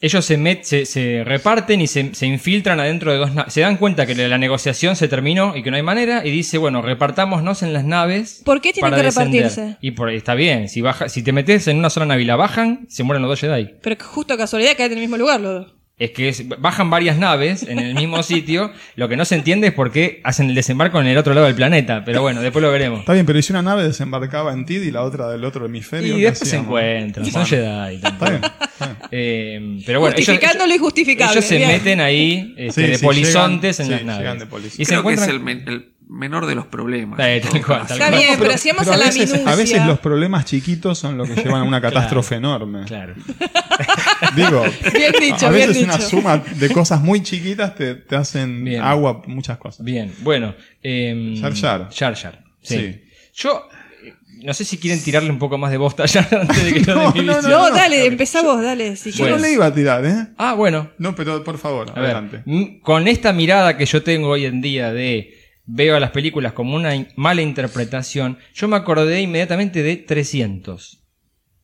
Ellos 0.00 0.24
se, 0.24 0.38
met- 0.38 0.62
se, 0.62 0.86
se 0.86 1.24
reparten 1.24 1.80
y 1.80 1.88
se, 1.88 2.14
se 2.14 2.26
infiltran 2.26 2.78
adentro 2.78 3.10
de 3.12 3.18
dos 3.18 3.34
naves. 3.34 3.52
Se 3.52 3.62
dan 3.62 3.76
cuenta 3.78 4.06
que 4.06 4.14
la 4.14 4.38
negociación 4.38 4.94
se 4.94 5.08
terminó 5.08 5.56
y 5.56 5.62
que 5.64 5.70
no 5.70 5.76
hay 5.76 5.82
manera. 5.82 6.24
Y 6.24 6.30
dice, 6.30 6.56
bueno, 6.58 6.82
repartámonos 6.82 7.62
en 7.64 7.72
las 7.72 7.84
naves. 7.84 8.42
¿Por 8.44 8.60
qué 8.60 8.72
tienen 8.72 8.90
para 8.90 9.02
que 9.02 9.06
descender. 9.06 9.42
repartirse? 9.48 9.76
Y 9.80 9.90
por, 9.92 10.10
está 10.10 10.34
bien. 10.34 10.68
Si, 10.68 10.80
baja, 10.82 11.08
si 11.08 11.22
te 11.22 11.32
metes 11.32 11.66
en 11.66 11.78
una 11.78 11.90
sola 11.90 12.06
nave 12.06 12.22
y 12.22 12.26
la 12.26 12.36
bajan, 12.36 12.86
se 12.88 13.02
mueren 13.02 13.22
los 13.22 13.30
dos 13.30 13.40
Jedi. 13.40 13.70
Pero 13.82 13.96
que 13.98 14.04
justo 14.04 14.36
casualidad 14.36 14.76
caen 14.76 14.92
en 14.92 14.98
el 14.98 15.02
mismo 15.02 15.16
lugar 15.16 15.40
los 15.40 15.64
dos. 15.66 15.74
Es 15.98 16.12
que 16.12 16.28
es- 16.28 16.44
bajan 16.60 16.90
varias 16.90 17.18
naves 17.18 17.64
en 17.64 17.80
el 17.80 17.94
mismo 17.94 18.22
sitio. 18.22 18.72
Lo 18.94 19.08
que 19.08 19.16
no 19.16 19.24
se 19.24 19.34
entiende 19.34 19.66
es 19.66 19.72
por 19.74 19.90
qué 19.90 20.20
hacen 20.22 20.48
el 20.48 20.54
desembarco 20.54 21.00
en 21.00 21.08
el 21.08 21.18
otro 21.18 21.34
lado 21.34 21.46
del 21.46 21.56
planeta. 21.56 22.04
Pero 22.04 22.22
bueno, 22.22 22.40
después 22.40 22.62
lo 22.62 22.70
veremos. 22.70 23.00
Está 23.00 23.14
bien, 23.14 23.26
pero 23.26 23.42
si 23.42 23.52
una 23.52 23.62
nave 23.62 23.82
desembarcaba 23.82 24.52
en 24.52 24.64
Tid 24.64 24.82
y 24.82 24.90
la 24.92 25.02
otra 25.02 25.28
del 25.28 25.44
otro 25.44 25.66
hemisferio. 25.66 26.16
Y 26.16 26.20
¿qué 26.20 26.26
después 26.30 26.50
se 26.50 26.56
encuentran. 26.56 27.26
Son 27.26 27.44
Jedi. 27.44 27.96
Está 27.96 28.10
bien. 28.30 28.42
está 28.44 28.86
bien. 28.86 28.96
Eh, 29.10 29.80
pero 29.86 29.98
bueno, 30.00 30.14
ellos, 30.16 30.28
Justificando 30.28 30.66
lo 30.66 30.74
injustificable, 30.74 31.32
ellos 31.32 31.44
se 31.46 31.56
bien. 31.56 31.68
meten 31.70 32.00
ahí 32.00 32.54
este, 32.56 32.82
Sí, 32.84 32.90
de 32.92 32.98
sí, 32.98 33.04
polizontes 33.04 33.78
llegan- 33.80 33.92
en 33.92 33.98
sí, 33.98 34.04
las 34.04 34.20
naves. 34.22 34.38
de. 34.76 34.82
Y 34.82 34.84
se 34.84 34.92
Creo 34.92 35.02
que 35.02 35.14
es 35.14 35.20
encuentran. 35.20 35.30
el, 35.30 35.40
men- 35.40 35.64
el 35.66 35.88
menor 36.10 36.46
de 36.46 36.54
los 36.54 36.66
problemas. 36.66 37.18
Tal 37.18 37.40
cual, 37.64 37.86
tal 37.86 37.98
Está 37.98 38.08
cual. 38.10 38.20
bien, 38.20 38.36
pero 38.38 38.56
si 38.58 38.68
vamos 38.70 38.84
pero 38.84 38.94
a 38.94 38.96
la 38.96 39.04
veces, 39.06 39.30
minucia. 39.30 39.52
a 39.52 39.56
veces 39.56 39.86
los 39.86 39.98
problemas 40.00 40.44
chiquitos 40.46 40.98
son 40.98 41.18
lo 41.18 41.24
que 41.24 41.34
llevan 41.34 41.60
a 41.60 41.64
una 41.64 41.80
catástrofe 41.82 42.36
enorme. 42.36 42.84
Claro. 42.86 43.14
Digo, 44.36 44.64
Bien 44.94 45.12
dicho, 45.20 45.46
a 45.46 45.50
bien 45.50 45.68
veces 45.68 45.84
una 45.84 45.96
dicho. 45.96 46.08
suma 46.08 46.38
de 46.38 46.70
cosas 46.70 47.00
muy 47.00 47.22
chiquitas 47.22 47.74
te, 47.74 47.94
te 47.94 48.16
hacen 48.16 48.64
Bien. 48.64 48.82
agua 48.82 49.22
muchas 49.26 49.58
cosas. 49.58 49.84
Bien, 49.84 50.12
bueno. 50.20 50.54
Eh, 50.82 51.36
Jar 51.40 51.54
Jar. 51.54 51.88
Jar 51.92 52.14
Jar, 52.16 52.44
Sí. 52.62 52.76
Sí. 52.76 53.00
Yo 53.34 53.68
eh, 54.04 54.14
no 54.44 54.52
sé 54.54 54.64
si 54.64 54.78
quieren 54.78 55.02
tirarle 55.02 55.30
un 55.30 55.38
poco 55.38 55.56
más 55.58 55.70
de 55.70 55.76
bosta 55.76 56.04
a 56.04 56.08
Jar 56.08 56.28
Jar 56.28 56.40
antes 56.40 56.64
de 56.64 56.72
que 56.74 56.82
yo 56.84 56.94
No, 56.96 57.12
mi 57.12 57.22
no, 57.22 57.34
visión. 57.36 57.50
No, 57.52 57.70
dale, 57.70 58.06
empezá 58.06 58.42
vos, 58.42 58.62
dale. 58.62 58.96
Si 58.96 59.12
Yo 59.12 59.28
no 59.28 59.38
le 59.38 59.52
iba 59.52 59.66
a 59.66 59.74
tirar, 59.74 60.04
¿eh? 60.04 60.26
Ah, 60.36 60.54
bueno. 60.54 60.90
No, 60.98 61.14
pero 61.14 61.44
por 61.44 61.58
favor, 61.58 61.90
A 61.90 62.00
ver, 62.00 62.04
adelante. 62.16 62.42
m- 62.46 62.80
con 62.82 63.06
esta 63.08 63.32
mirada 63.32 63.76
que 63.76 63.86
yo 63.86 64.02
tengo 64.02 64.28
hoy 64.30 64.46
en 64.46 64.60
día 64.60 64.92
de 64.92 65.37
veo 65.70 65.94
a 65.96 66.00
las 66.00 66.10
películas 66.10 66.54
como 66.54 66.74
una 66.74 66.94
in- 66.94 67.08
mala 67.16 67.42
interpretación, 67.42 68.38
yo 68.54 68.66
me 68.68 68.76
acordé 68.76 69.20
inmediatamente 69.20 69.82
de 69.82 69.96
300. 69.96 71.04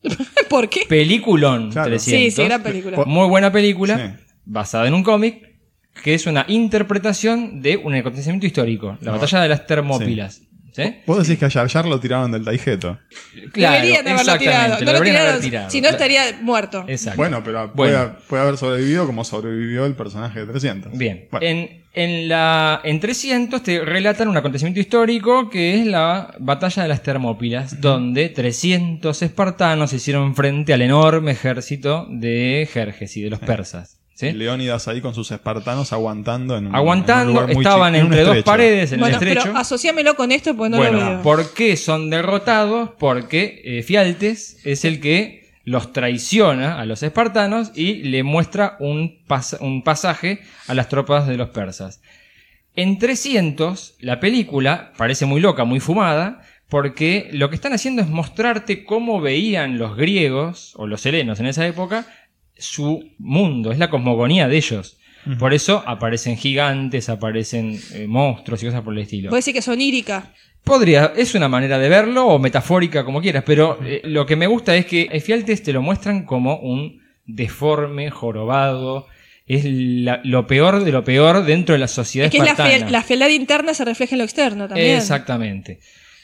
¿Por 0.49 0.69
qué? 0.69 0.81
Peliculón 0.87 1.71
Claro. 1.71 1.89
300. 1.89 2.03
Sí, 2.03 2.31
sí, 2.31 2.43
gran 2.47 2.61
película. 2.63 3.03
Muy 3.05 3.27
buena 3.27 3.51
película, 3.51 3.97
Sí. 4.17 4.23
basada 4.45 4.87
en 4.87 4.93
un 4.93 5.03
cómic, 5.03 5.43
que 6.03 6.13
es 6.13 6.27
una 6.27 6.45
interpretación 6.47 7.61
de 7.61 7.77
un 7.77 7.95
acontecimiento 7.95 8.45
histórico, 8.45 8.97
la 9.01 9.11
batalla 9.11 9.41
de 9.41 9.49
las 9.49 9.65
Termópilas. 9.65 10.41
¿Sí? 10.73 10.93
Vos 11.07 11.25
decís 11.25 11.39
que 11.39 11.45
a 11.57 11.67
Jar 11.69 11.85
lo 11.85 12.01
tiraron 12.01 12.33
del 12.33 12.43
Taijeto. 12.43 12.99
Claro, 13.53 13.75
Deberían 13.81 14.05
haberlo 14.09 14.37
tirado. 14.37 14.77
No 14.79 14.83
lo 14.91 14.97
haber 14.97 15.03
tiraron, 15.03 15.41
tirado. 15.41 15.69
si 15.69 15.79
no 15.79 15.87
estaría 15.87 16.21
muerto. 16.41 16.83
Exacto. 16.89 17.15
Bueno, 17.15 17.41
pero 17.45 17.71
Bueno. 17.73 17.93
Puede, 17.95 18.09
puede 18.27 18.43
haber 18.43 18.57
sobrevivido 18.57 19.05
como 19.05 19.23
sobrevivió 19.23 19.85
el 19.85 19.95
personaje 19.95 20.41
de 20.41 20.47
300. 20.47 20.97
Bien. 20.97 21.29
Bueno, 21.31 21.47
En, 21.47 21.84
en, 21.95 22.27
la, 22.27 22.81
en 22.83 22.99
300 22.99 23.63
te 23.63 23.79
relatan 23.83 24.27
un 24.27 24.37
acontecimiento 24.37 24.79
histórico 24.79 25.49
que 25.49 25.79
es 25.79 25.85
la 25.87 26.35
batalla 26.39 26.83
de 26.83 26.89
las 26.89 27.01
Termópilas, 27.03 27.81
donde 27.81 28.29
300 28.29 29.21
espartanos 29.21 29.89
se 29.89 29.95
hicieron 29.97 30.35
frente 30.35 30.73
al 30.73 30.81
enorme 30.81 31.31
ejército 31.31 32.05
de 32.09 32.67
Jerjes 32.71 33.15
y 33.17 33.21
de 33.21 33.29
los 33.29 33.39
persas. 33.39 33.99
¿sí? 34.13 34.31
Leónidas 34.31 34.87
ahí 34.87 35.01
con 35.01 35.13
sus 35.13 35.29
espartanos 35.31 35.91
aguantando 35.93 36.57
en 36.57 36.63
un, 36.63 36.67
en 36.67 36.69
un 36.71 36.75
Aguantando, 36.75 37.31
lugar 37.33 37.53
muy 37.53 37.63
estaban 37.63 37.93
chico, 37.93 38.01
en 38.01 38.07
un 38.07 38.13
entre 38.13 38.35
dos 38.35 38.43
paredes 38.43 38.91
en 38.93 38.99
bueno, 38.99 39.17
el 39.17 39.23
estrecho. 39.23 39.47
pero 39.47 39.57
asociámelo 39.57 40.15
con 40.15 40.31
esto 40.31 40.55
porque 40.55 40.69
no 40.69 40.77
lo 40.77 40.91
bueno, 40.91 41.09
veo. 41.09 41.21
¿por 41.21 41.53
qué 41.53 41.75
son 41.77 42.09
derrotados? 42.09 42.91
Porque 42.97 43.61
eh, 43.65 43.83
Fialtes 43.83 44.57
es 44.63 44.85
el 44.85 44.99
que 45.01 45.44
los 45.65 45.91
traiciona 45.91 46.79
a 46.79 46.85
los 46.85 47.03
espartanos 47.03 47.71
y 47.75 48.03
le 48.03 48.23
muestra 48.23 48.77
un, 48.79 49.19
pas- 49.27 49.57
un 49.59 49.83
pasaje 49.83 50.39
a 50.67 50.73
las 50.73 50.87
tropas 50.89 51.27
de 51.27 51.35
los 51.37 51.49
persas. 51.49 52.01
En 52.75 52.97
300, 52.99 53.95
la 53.99 54.19
película 54.19 54.93
parece 54.97 55.25
muy 55.25 55.41
loca, 55.41 55.63
muy 55.65 55.79
fumada, 55.79 56.41
porque 56.69 57.29
lo 57.31 57.49
que 57.49 57.55
están 57.55 57.73
haciendo 57.73 58.01
es 58.01 58.09
mostrarte 58.09 58.83
cómo 58.85 59.21
veían 59.21 59.77
los 59.77 59.95
griegos 59.97 60.73
o 60.75 60.87
los 60.87 61.05
helenos 61.05 61.39
en 61.39 61.45
esa 61.47 61.65
época 61.67 62.05
su 62.57 63.03
mundo, 63.17 63.71
es 63.71 63.79
la 63.79 63.89
cosmogonía 63.89 64.47
de 64.47 64.57
ellos. 64.57 64.97
Por 65.39 65.53
eso 65.55 65.83
aparecen 65.87 66.37
gigantes, 66.37 67.09
aparecen 67.09 67.79
eh, 67.93 68.05
monstruos 68.07 68.61
y 68.61 68.67
cosas 68.67 68.81
por 68.83 68.93
el 68.93 68.99
estilo. 68.99 69.29
Puede 69.29 69.39
decir 69.39 69.55
que 69.55 69.61
son 69.63 69.81
írica. 69.81 70.31
Podría, 70.65 71.13
es 71.15 71.35
una 71.35 71.47
manera 71.47 71.77
de 71.79 71.87
verlo 71.89 72.25
o 72.27 72.39
metafórica 72.39 73.05
como 73.05 73.21
quieras, 73.21 73.43
pero 73.45 73.79
eh, 73.85 74.01
lo 74.03 74.25
que 74.25 74.35
me 74.35 74.47
gusta 74.47 74.75
es 74.75 74.85
que 74.87 75.07
Efialtes 75.11 75.61
te 75.63 75.71
lo 75.71 75.81
muestran 75.81 76.25
como 76.25 76.57
un 76.57 77.01
deforme, 77.25 78.09
jorobado, 78.09 79.07
es 79.47 79.63
la- 79.65 80.21
lo 80.23 80.47
peor 80.47 80.83
de 80.83 80.91
lo 80.91 81.03
peor 81.03 81.45
dentro 81.45 81.73
de 81.73 81.79
la 81.79 81.87
sociedad 81.87 82.25
Es 82.25 82.31
que 82.31 82.37
es 82.39 82.43
la, 82.43 82.49
espartana. 82.51 82.77
fiel- 82.87 82.91
la 82.91 83.03
fealdad 83.03 83.29
interna 83.29 83.73
se 83.75 83.85
refleja 83.85 84.15
en 84.15 84.19
lo 84.19 84.23
externo 84.23 84.67
también. 84.67 84.97
Exactamente. 84.97 85.79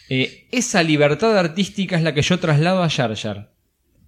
Eh, 0.09 0.47
esa 0.51 0.81
libertad 0.83 1.37
artística 1.37 1.95
es 1.95 2.01
la 2.03 2.13
que 2.13 2.21
yo 2.23 2.39
traslado 2.39 2.81
a 2.83 2.89
Jar 2.89 3.15
Jar. 3.15 3.51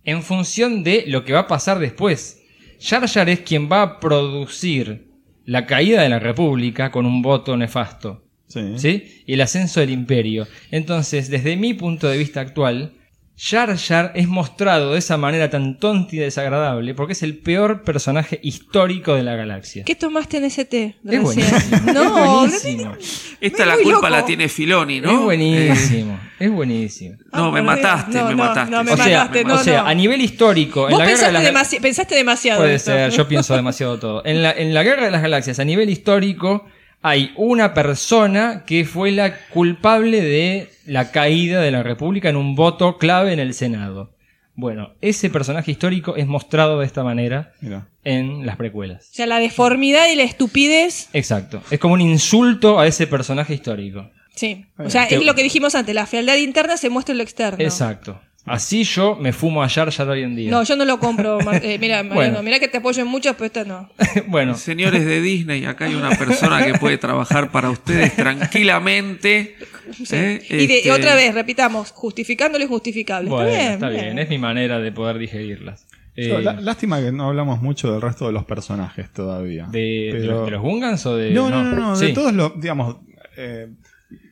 En 0.04 0.22
función 0.24 0.84
de 0.84 1.04
lo 1.08 1.24
que 1.24 1.34
va 1.34 1.42
a 1.42 1.48
pasar 1.48 1.78
después. 1.80 2.42
Jar 2.82 3.08
Jar 3.08 3.30
es 3.30 3.40
quien 3.42 3.70
va 3.72 3.82
a 3.84 4.00
producir 4.00 5.08
la 5.46 5.66
caída 5.66 6.02
de 6.02 6.10
la 6.10 6.20
República 6.20 6.90
con 6.92 7.06
un 7.06 7.22
voto 7.22 7.56
nefasto. 7.56 8.23
Sí. 8.54 8.74
¿sí? 8.78 9.24
Y 9.26 9.34
el 9.34 9.42
ascenso 9.42 9.80
del 9.80 9.90
imperio. 9.90 10.48
Entonces, 10.72 11.30
desde 11.30 11.56
mi 11.58 11.74
punto 11.74 12.08
de 12.08 12.18
vista 12.18 12.42
actual, 12.42 12.94
Jar 13.36 13.76
Jar 13.80 14.12
es 14.14 14.28
mostrado 14.28 14.94
de 14.94 15.00
esa 15.00 15.18
manera 15.18 15.50
tan 15.50 15.80
tonta 15.80 16.16
y 16.16 16.20
desagradable 16.20 16.94
porque 16.94 17.14
es 17.14 17.24
el 17.24 17.36
peor 17.40 17.82
personaje 17.82 18.40
histórico 18.44 19.16
de 19.16 19.24
la 19.24 19.36
galaxia. 19.36 19.84
¿Qué 19.86 19.96
tomaste 19.96 20.38
en 20.38 20.44
ese 20.44 20.66
té? 20.66 20.98
Es 21.04 21.20
buenísimo. 21.20 21.60
No, 21.96 22.46
es 22.46 22.64
buenísimo. 22.64 22.96
Esta 23.42 23.64
Es 23.64 23.68
la 23.68 23.74
culpa 23.78 23.90
loco. 23.92 24.10
la 24.10 24.26
tiene 24.26 24.48
Filoni, 24.50 25.02
¿no? 25.02 25.10
Es 25.10 25.16
Eh, 25.18 25.24
buenísimo. 25.24 26.20
es 26.40 26.52
buenísimo. 26.52 27.16
no, 27.34 27.46
Ah, 27.48 27.52
me 27.52 27.62
mataste, 27.64 28.18
No, 28.20 28.28
me 28.30 28.36
mataste. 28.36 28.72
no, 28.72 28.84
me 28.84 28.92
O 28.92 28.98
sea, 28.98 29.06
mataste, 29.20 29.42
o 29.42 29.48
no, 29.48 29.58
sea, 29.58 29.82
no. 29.82 29.88
a 29.90 29.94
nivel 29.96 30.22
histórico, 30.22 30.88
en 30.88 30.98
la 31.00 31.06
guerra 31.06 31.08
de 31.08 31.14
pensaste, 31.34 31.34
las 31.34 31.44
demasi- 31.72 31.82
pensaste 31.82 32.16
demasiado. 32.16 32.60
Puede 32.62 32.76
esto. 32.76 32.92
ser, 32.92 33.10
yo 33.12 33.28
pienso 33.28 33.56
demasiado 33.56 33.98
todo. 33.98 34.24
En 34.26 34.44
la, 34.44 34.52
en 34.52 34.76
la 34.76 34.84
Guerra 34.84 35.06
de 35.06 35.12
las 35.12 35.24
Galaxias, 35.24 35.58
a 35.58 35.66
nivel 35.66 35.90
histórico, 35.90 36.68
hay 37.04 37.34
una 37.36 37.74
persona 37.74 38.64
que 38.66 38.86
fue 38.86 39.12
la 39.12 39.38
culpable 39.50 40.22
de 40.22 40.70
la 40.86 41.12
caída 41.12 41.60
de 41.62 41.70
la 41.70 41.84
República 41.84 42.30
en 42.30 42.38
un 42.38 42.56
voto 42.56 42.98
clave 42.98 43.34
en 43.34 43.40
el 43.40 43.54
Senado. 43.54 44.16
Bueno, 44.56 44.94
ese 45.02 45.30
personaje 45.30 45.72
histórico 45.72 46.16
es 46.16 46.28
mostrado 46.28 46.80
de 46.80 46.86
esta 46.86 47.04
manera 47.04 47.52
Mira. 47.60 47.88
en 48.06 48.46
las 48.46 48.56
precuelas. 48.56 49.10
O 49.12 49.16
sea, 49.16 49.26
la 49.26 49.40
deformidad 49.40 50.08
y 50.10 50.16
la 50.16 50.24
estupidez. 50.24 51.10
Exacto. 51.12 51.62
Es 51.72 51.80
como 51.80 51.96
un 51.96 52.02
insulto 52.02 52.80
a 52.80 52.88
ese 52.88 53.06
personaje 53.06 53.54
histórico. 53.54 54.10
Sí. 54.36 54.66
O 54.78 54.90
sea, 54.90 55.04
es 55.06 55.26
lo 55.26 55.36
que 55.36 55.44
dijimos 55.44 55.76
antes. 55.76 55.94
La 55.94 56.06
fealdad 56.06 56.38
interna 56.38 56.78
se 56.78 56.90
muestra 56.90 57.12
en 57.12 57.18
lo 57.18 57.24
externo. 57.24 57.64
Exacto. 57.64 58.20
Así 58.46 58.84
yo 58.84 59.16
me 59.16 59.32
fumo 59.32 59.64
a 59.64 59.70
Jar 59.70 59.90
Jar 59.90 60.10
hoy 60.10 60.22
en 60.24 60.36
día. 60.36 60.52
No, 60.52 60.64
yo 60.64 60.76
no 60.76 60.84
lo 60.84 61.00
compro. 61.00 61.40
Eh, 61.64 61.78
mira, 61.80 62.04
Bueno. 62.04 62.44
mira 62.44 62.60
que 62.60 62.68
te 62.68 62.78
apoyo 62.80 63.02
en 63.02 63.08
muchos, 63.08 63.34
pero 63.36 63.46
esta 63.46 63.64
no. 63.64 63.90
bueno, 64.28 64.56
Señores 64.56 65.06
de 65.06 65.22
Disney, 65.22 65.64
acá 65.66 65.86
hay 65.86 65.96
una 65.96 66.10
persona 66.12 66.66
que 66.66 66.74
puede 66.74 66.98
trabajar 66.98 67.52
para 67.52 67.70
ustedes 67.70 68.14
tranquilamente. 68.16 69.56
Sí. 69.94 70.16
¿eh? 70.16 70.42
Y 70.50 70.68
de- 70.68 70.78
Este, 70.80 70.92
otra 70.92 71.16
vez, 71.16 71.34
repitamos, 71.34 71.92
justificando 71.92 72.58
lo 72.58 72.64
injustificable. 72.66 73.30
bueno, 73.30 73.50
está 73.50 73.60
bien. 73.62 73.72
está 73.74 73.90
bien. 73.90 74.20
Es 74.20 74.30
mi 74.30 74.38
manera 74.38 74.80
de 74.80 74.92
poder 74.92 75.18
digerirlas. 75.18 75.86
Eh, 76.16 76.42
lá- 76.44 76.54
lástima 76.60 77.02
que 77.02 77.12
no 77.12 77.30
hablamos 77.30 77.62
mucho 77.62 77.92
del 77.92 78.02
resto 78.02 78.28
de 78.28 78.34
los 78.34 78.46
personajes 78.46 79.12
todavía. 79.12 79.68
de, 79.72 80.10
Pero- 80.12 80.32
los, 80.34 80.46
de 80.46 80.52
los 80.52 80.62
Gungans 80.62 81.06
o 81.06 81.16
de.? 81.18 81.32
No, 81.32 81.50
no, 81.50 81.64
no, 81.64 81.76
no, 81.76 81.98
de 81.98 82.08
Sí. 82.08 82.14
todos 82.14 82.34
los, 82.34 82.60
digamos, 82.60 82.98
eh, 83.38 83.68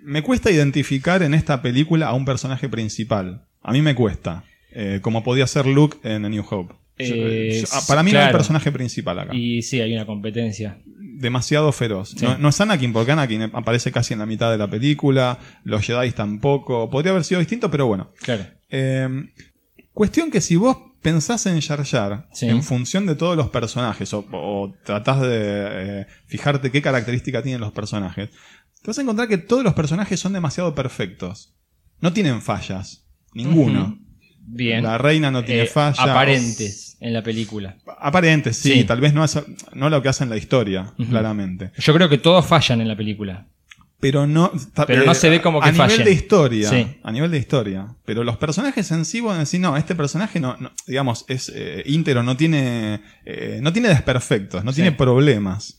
me 0.04 0.22
cuesta 0.24 0.52
identificar 0.52 1.24
en 1.24 1.34
esta 1.34 1.62
película 1.62 2.08
a 2.08 2.14
un 2.14 2.26
personaje 2.26 2.70
principal. 2.70 3.46
A 3.62 3.72
mí 3.72 3.82
me 3.82 3.96
cuesta. 3.96 4.44
Eh, 4.74 5.00
como 5.02 5.24
podía 5.24 5.46
ser 5.48 5.66
Luke 5.66 5.98
en 6.04 6.26
A 6.26 6.30
New 6.30 6.46
Hope. 6.50 6.74
Eh, 6.98 7.62
yo- 7.62 7.68
ah, 7.74 7.82
para 7.88 8.04
mí 8.04 8.12
no 8.12 8.20
hay 8.20 8.26
claro. 8.26 8.38
personaje 8.38 8.72
principal 8.72 9.20
acá. 9.20 9.36
Y 9.36 9.62
sí, 9.64 9.82
hay 9.82 9.94
una 9.94 10.06
competencia. 10.06 10.78
Demasiado 10.86 11.72
feroz. 11.72 12.10
Sí. 12.18 12.26
No, 12.26 12.38
no 12.38 12.50
es 12.50 12.62
Anakin, 12.62 12.94
porque 12.94 13.12
Anakin 13.12 13.44
aparece 13.54 13.92
casi 13.92 14.14
en 14.14 14.20
la 14.20 14.26
mitad 14.26 14.52
de 14.52 14.58
la 14.58 14.68
película. 14.70 15.40
Los 15.64 15.86
Jedi 15.86 16.12
tampoco. 16.12 16.90
Podría 16.90 17.12
haber 17.12 17.24
sido 17.24 17.40
distinto, 17.40 17.70
pero 17.70 17.86
bueno. 17.88 18.12
Claro. 18.22 18.46
Eh, 18.70 19.08
cuestión 19.94 20.32
que 20.32 20.42
si 20.42 20.56
vos 20.56 20.78
pensás 21.02 21.46
en 21.48 21.60
Jar 21.62 21.84
Jar 21.84 22.28
Sí. 22.32 22.48
en 22.48 22.62
función 22.64 23.06
de 23.08 23.16
todos 23.16 23.36
los 23.36 23.50
personajes 23.50 24.14
o, 24.14 24.26
o 24.32 24.74
tratás 24.86 25.22
de 25.22 25.30
eh, 25.32 26.06
fijarte 26.28 26.70
qué 26.72 26.82
característica 26.82 27.42
tienen 27.42 27.60
los 27.62 27.72
personajes, 27.72 28.30
te 28.82 28.88
vas 28.88 28.98
a 28.98 29.02
encontrar 29.02 29.28
que 29.28 29.38
todos 29.38 29.64
los 29.64 29.74
personajes 29.74 30.20
son 30.20 30.34
demasiado 30.34 30.74
perfectos. 30.76 31.54
No 32.00 32.14
tienen 32.14 32.42
fallas. 32.42 33.06
Ninguno. 33.34 33.98
Bien. 34.44 34.84
La 34.84 34.98
reina 34.98 35.30
no 35.32 35.44
tiene 35.46 35.64
Eh, 35.64 35.68
fallas. 35.68 36.00
Aparentes. 36.00 36.98
en 37.00 37.14
la 37.14 37.24
película. 37.24 37.78
Aparente, 38.00 38.54
sí, 38.54 38.74
Sí. 38.74 38.84
tal 38.84 39.00
vez 39.02 39.14
no, 39.14 39.24
es, 39.24 39.40
no 39.74 39.90
lo 39.90 40.02
que 40.02 40.10
hace 40.10 40.24
en 40.24 40.30
la 40.30 40.38
historia, 40.38 40.94
claramente. 41.10 41.72
Yo 41.78 41.94
creo 41.94 42.10
que 42.10 42.18
todos 42.18 42.46
fallan 42.46 42.82
en 42.82 42.88
la 42.88 42.96
película. 42.98 43.48
Pero 44.02 44.28
no. 44.28 44.52
Pero 44.88 45.06
no 45.06 45.14
se 45.14 45.30
ve 45.30 45.42
como 45.42 45.62
que 45.62 45.70
A 45.70 45.72
nivel 45.72 46.04
de 46.04 46.12
historia. 46.12 46.70
Sí. 46.70 46.98
A 47.04 47.12
nivel 47.12 47.32
de 47.32 47.38
historia. 47.38 47.96
Pero 48.04 48.24
los 48.26 48.36
personajes 48.38 48.92
en 48.92 49.06
sí, 49.06 49.22
vos 49.22 49.38
decís, 49.38 49.60
no, 49.60 49.78
este 49.78 49.96
personaje 49.96 50.40
no, 50.42 50.58
no, 50.60 50.72
digamos, 50.88 51.24
es 51.30 51.52
eh, 51.56 51.84
íntegro, 51.86 52.24
no 52.24 52.36
tiene. 52.36 53.02
eh, 53.26 53.60
no 53.62 53.72
tiene 53.72 53.88
desperfectos, 53.90 54.64
no 54.66 54.72
Sí. 54.72 54.78
tiene 54.78 54.92
problemas. 54.92 55.78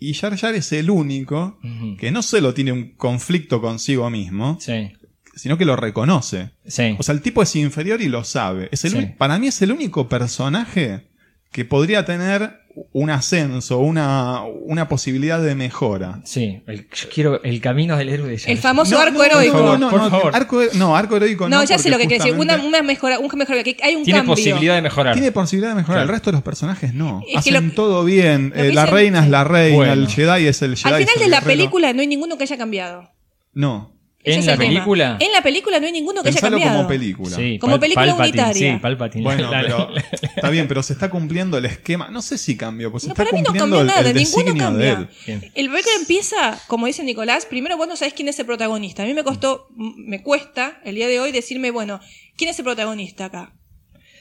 Y 0.00 0.12
Jar 0.14 0.36
Jar 0.36 0.54
es 0.54 0.72
el 0.72 0.90
único 0.90 1.58
que 1.98 2.10
no 2.10 2.22
solo 2.22 2.52
tiene 2.52 2.72
un 2.72 2.90
conflicto 2.96 3.60
consigo 3.62 4.10
mismo, 4.10 4.58
Sí, 4.60 4.92
sino 5.36 5.56
que 5.56 5.64
lo 5.64 5.76
reconoce. 5.76 6.50
O 6.98 7.02
sea, 7.02 7.14
el 7.14 7.22
tipo 7.22 7.42
es 7.42 7.54
inferior 7.56 8.02
y 8.02 8.08
lo 8.08 8.24
sabe. 8.24 8.68
Es 8.72 8.84
el 8.84 9.14
Para 9.14 9.38
mí 9.38 9.46
es 9.46 9.62
el 9.62 9.70
único 9.72 10.08
personaje 10.08 11.06
que 11.52 11.64
podría 11.64 12.04
tener 12.04 12.61
un 12.92 13.10
ascenso, 13.10 13.78
una, 13.80 14.42
una 14.44 14.88
posibilidad 14.88 15.40
de 15.42 15.54
mejora. 15.54 16.20
Sí, 16.24 16.62
el- 16.66 16.88
yo 16.90 17.08
quiero 17.12 17.42
el 17.42 17.60
camino 17.60 17.96
del 17.96 18.08
héroe 18.08 18.28
de 18.30 18.38
Jar 18.38 18.50
El 18.50 18.58
famoso 18.58 18.94
No, 18.94 19.00
arco 19.00 19.18
no, 19.18 19.24
heroico. 19.24 19.58
No, 19.58 19.78
no, 19.78 19.90
Por 19.90 20.00
no, 20.00 20.10
favor. 20.10 20.34
Arco, 20.34 20.60
no, 20.74 20.96
arco 20.96 21.16
heroico 21.16 21.48
no. 21.48 21.58
No, 21.58 21.64
ya 21.64 21.78
sé 21.78 21.90
lo 21.90 21.98
que 21.98 22.06
quiere 22.06 22.24
decir. 22.24 22.38
Una, 22.38 22.56
mejora, 22.82 23.18
un 23.18 23.30
mejora, 23.36 23.62
que 23.62 23.76
hay 23.82 23.94
un 23.94 24.04
Tiene 24.04 24.20
cambio. 24.20 24.34
posibilidad 24.34 24.74
de 24.74 24.82
mejorar. 24.82 25.14
Tiene 25.14 25.32
posibilidad 25.32 25.70
de 25.70 25.76
mejorar. 25.76 25.96
Claro. 25.98 26.08
El 26.10 26.14
resto 26.16 26.30
de 26.30 26.32
los 26.36 26.42
personajes 26.42 26.94
no. 26.94 27.20
Es 27.26 27.44
que 27.44 27.50
Hacen 27.50 27.68
lo- 27.68 27.74
todo 27.74 28.04
bien. 28.04 28.52
Eh, 28.56 28.72
la 28.72 28.82
dicen- 28.84 28.94
reina 28.94 29.24
es 29.24 29.28
la 29.30 29.44
reina. 29.44 29.76
Bueno. 29.76 29.92
El 29.92 30.08
Jedi 30.08 30.46
es 30.46 30.62
el 30.62 30.76
Jedi. 30.76 30.94
Al 30.94 31.00
final 31.02 31.14
de 31.18 31.28
la 31.28 31.40
guerrero. 31.40 31.46
película 31.58 31.92
no 31.92 32.00
hay 32.00 32.06
ninguno 32.06 32.36
que 32.36 32.44
haya 32.44 32.56
cambiado. 32.56 33.10
No. 33.54 33.92
Ese 34.24 34.38
¿En 34.38 34.46
la 34.46 34.52
el 34.52 34.58
tema. 34.60 34.70
película? 34.70 35.16
En 35.18 35.32
la 35.32 35.42
película 35.42 35.80
no 35.80 35.86
hay 35.86 35.92
ninguno 35.92 36.22
que 36.22 36.28
haya 36.28 36.36
Pensalo 36.36 36.56
cambiado. 36.56 36.76
como 36.76 36.88
película. 36.88 37.36
Sí, 37.36 37.58
Como 37.58 37.80
película 37.80 38.06
Palpatine, 38.06 38.42
unitaria. 38.42 38.74
Sí, 38.74 38.78
Palpatine. 38.80 39.24
Bueno, 39.24 39.50
La- 39.50 39.60
pero 39.62 39.90
la- 39.90 40.00
está 40.22 40.50
bien, 40.50 40.68
pero 40.68 40.82
se 40.84 40.92
está 40.92 41.10
cumpliendo 41.10 41.58
el 41.58 41.64
esquema. 41.64 42.08
No 42.08 42.22
sé 42.22 42.38
si 42.38 42.56
cambió, 42.56 42.92
pues 42.92 43.02
se 43.02 43.08
No, 43.08 43.14
está 43.14 43.24
para 43.24 43.36
mí 43.36 43.42
no 43.42 43.46
cumpliendo 43.46 43.76
cambió 43.76 43.80
el, 43.80 43.86
nada, 43.88 44.00
el 44.10 44.16
ninguno 44.16 44.44
designio 44.44 44.54
de 44.54 44.58
cambia. 44.92 45.08
él. 45.26 45.50
El 45.54 45.70
película 45.70 45.94
empieza, 45.98 46.60
como 46.68 46.86
dice 46.86 47.02
Nicolás, 47.02 47.46
primero 47.46 47.76
vos 47.76 47.88
no 47.88 47.96
sabés 47.96 48.14
quién 48.14 48.28
es 48.28 48.38
el 48.38 48.46
protagonista. 48.46 49.02
A 49.02 49.06
mí 49.06 49.14
me 49.14 49.24
costó, 49.24 49.66
me 49.76 50.22
cuesta 50.22 50.80
el 50.84 50.94
día 50.94 51.08
de 51.08 51.18
hoy 51.18 51.32
decirme, 51.32 51.72
bueno, 51.72 51.98
¿quién 52.36 52.48
es 52.50 52.58
el 52.60 52.64
protagonista 52.64 53.24
acá? 53.24 53.54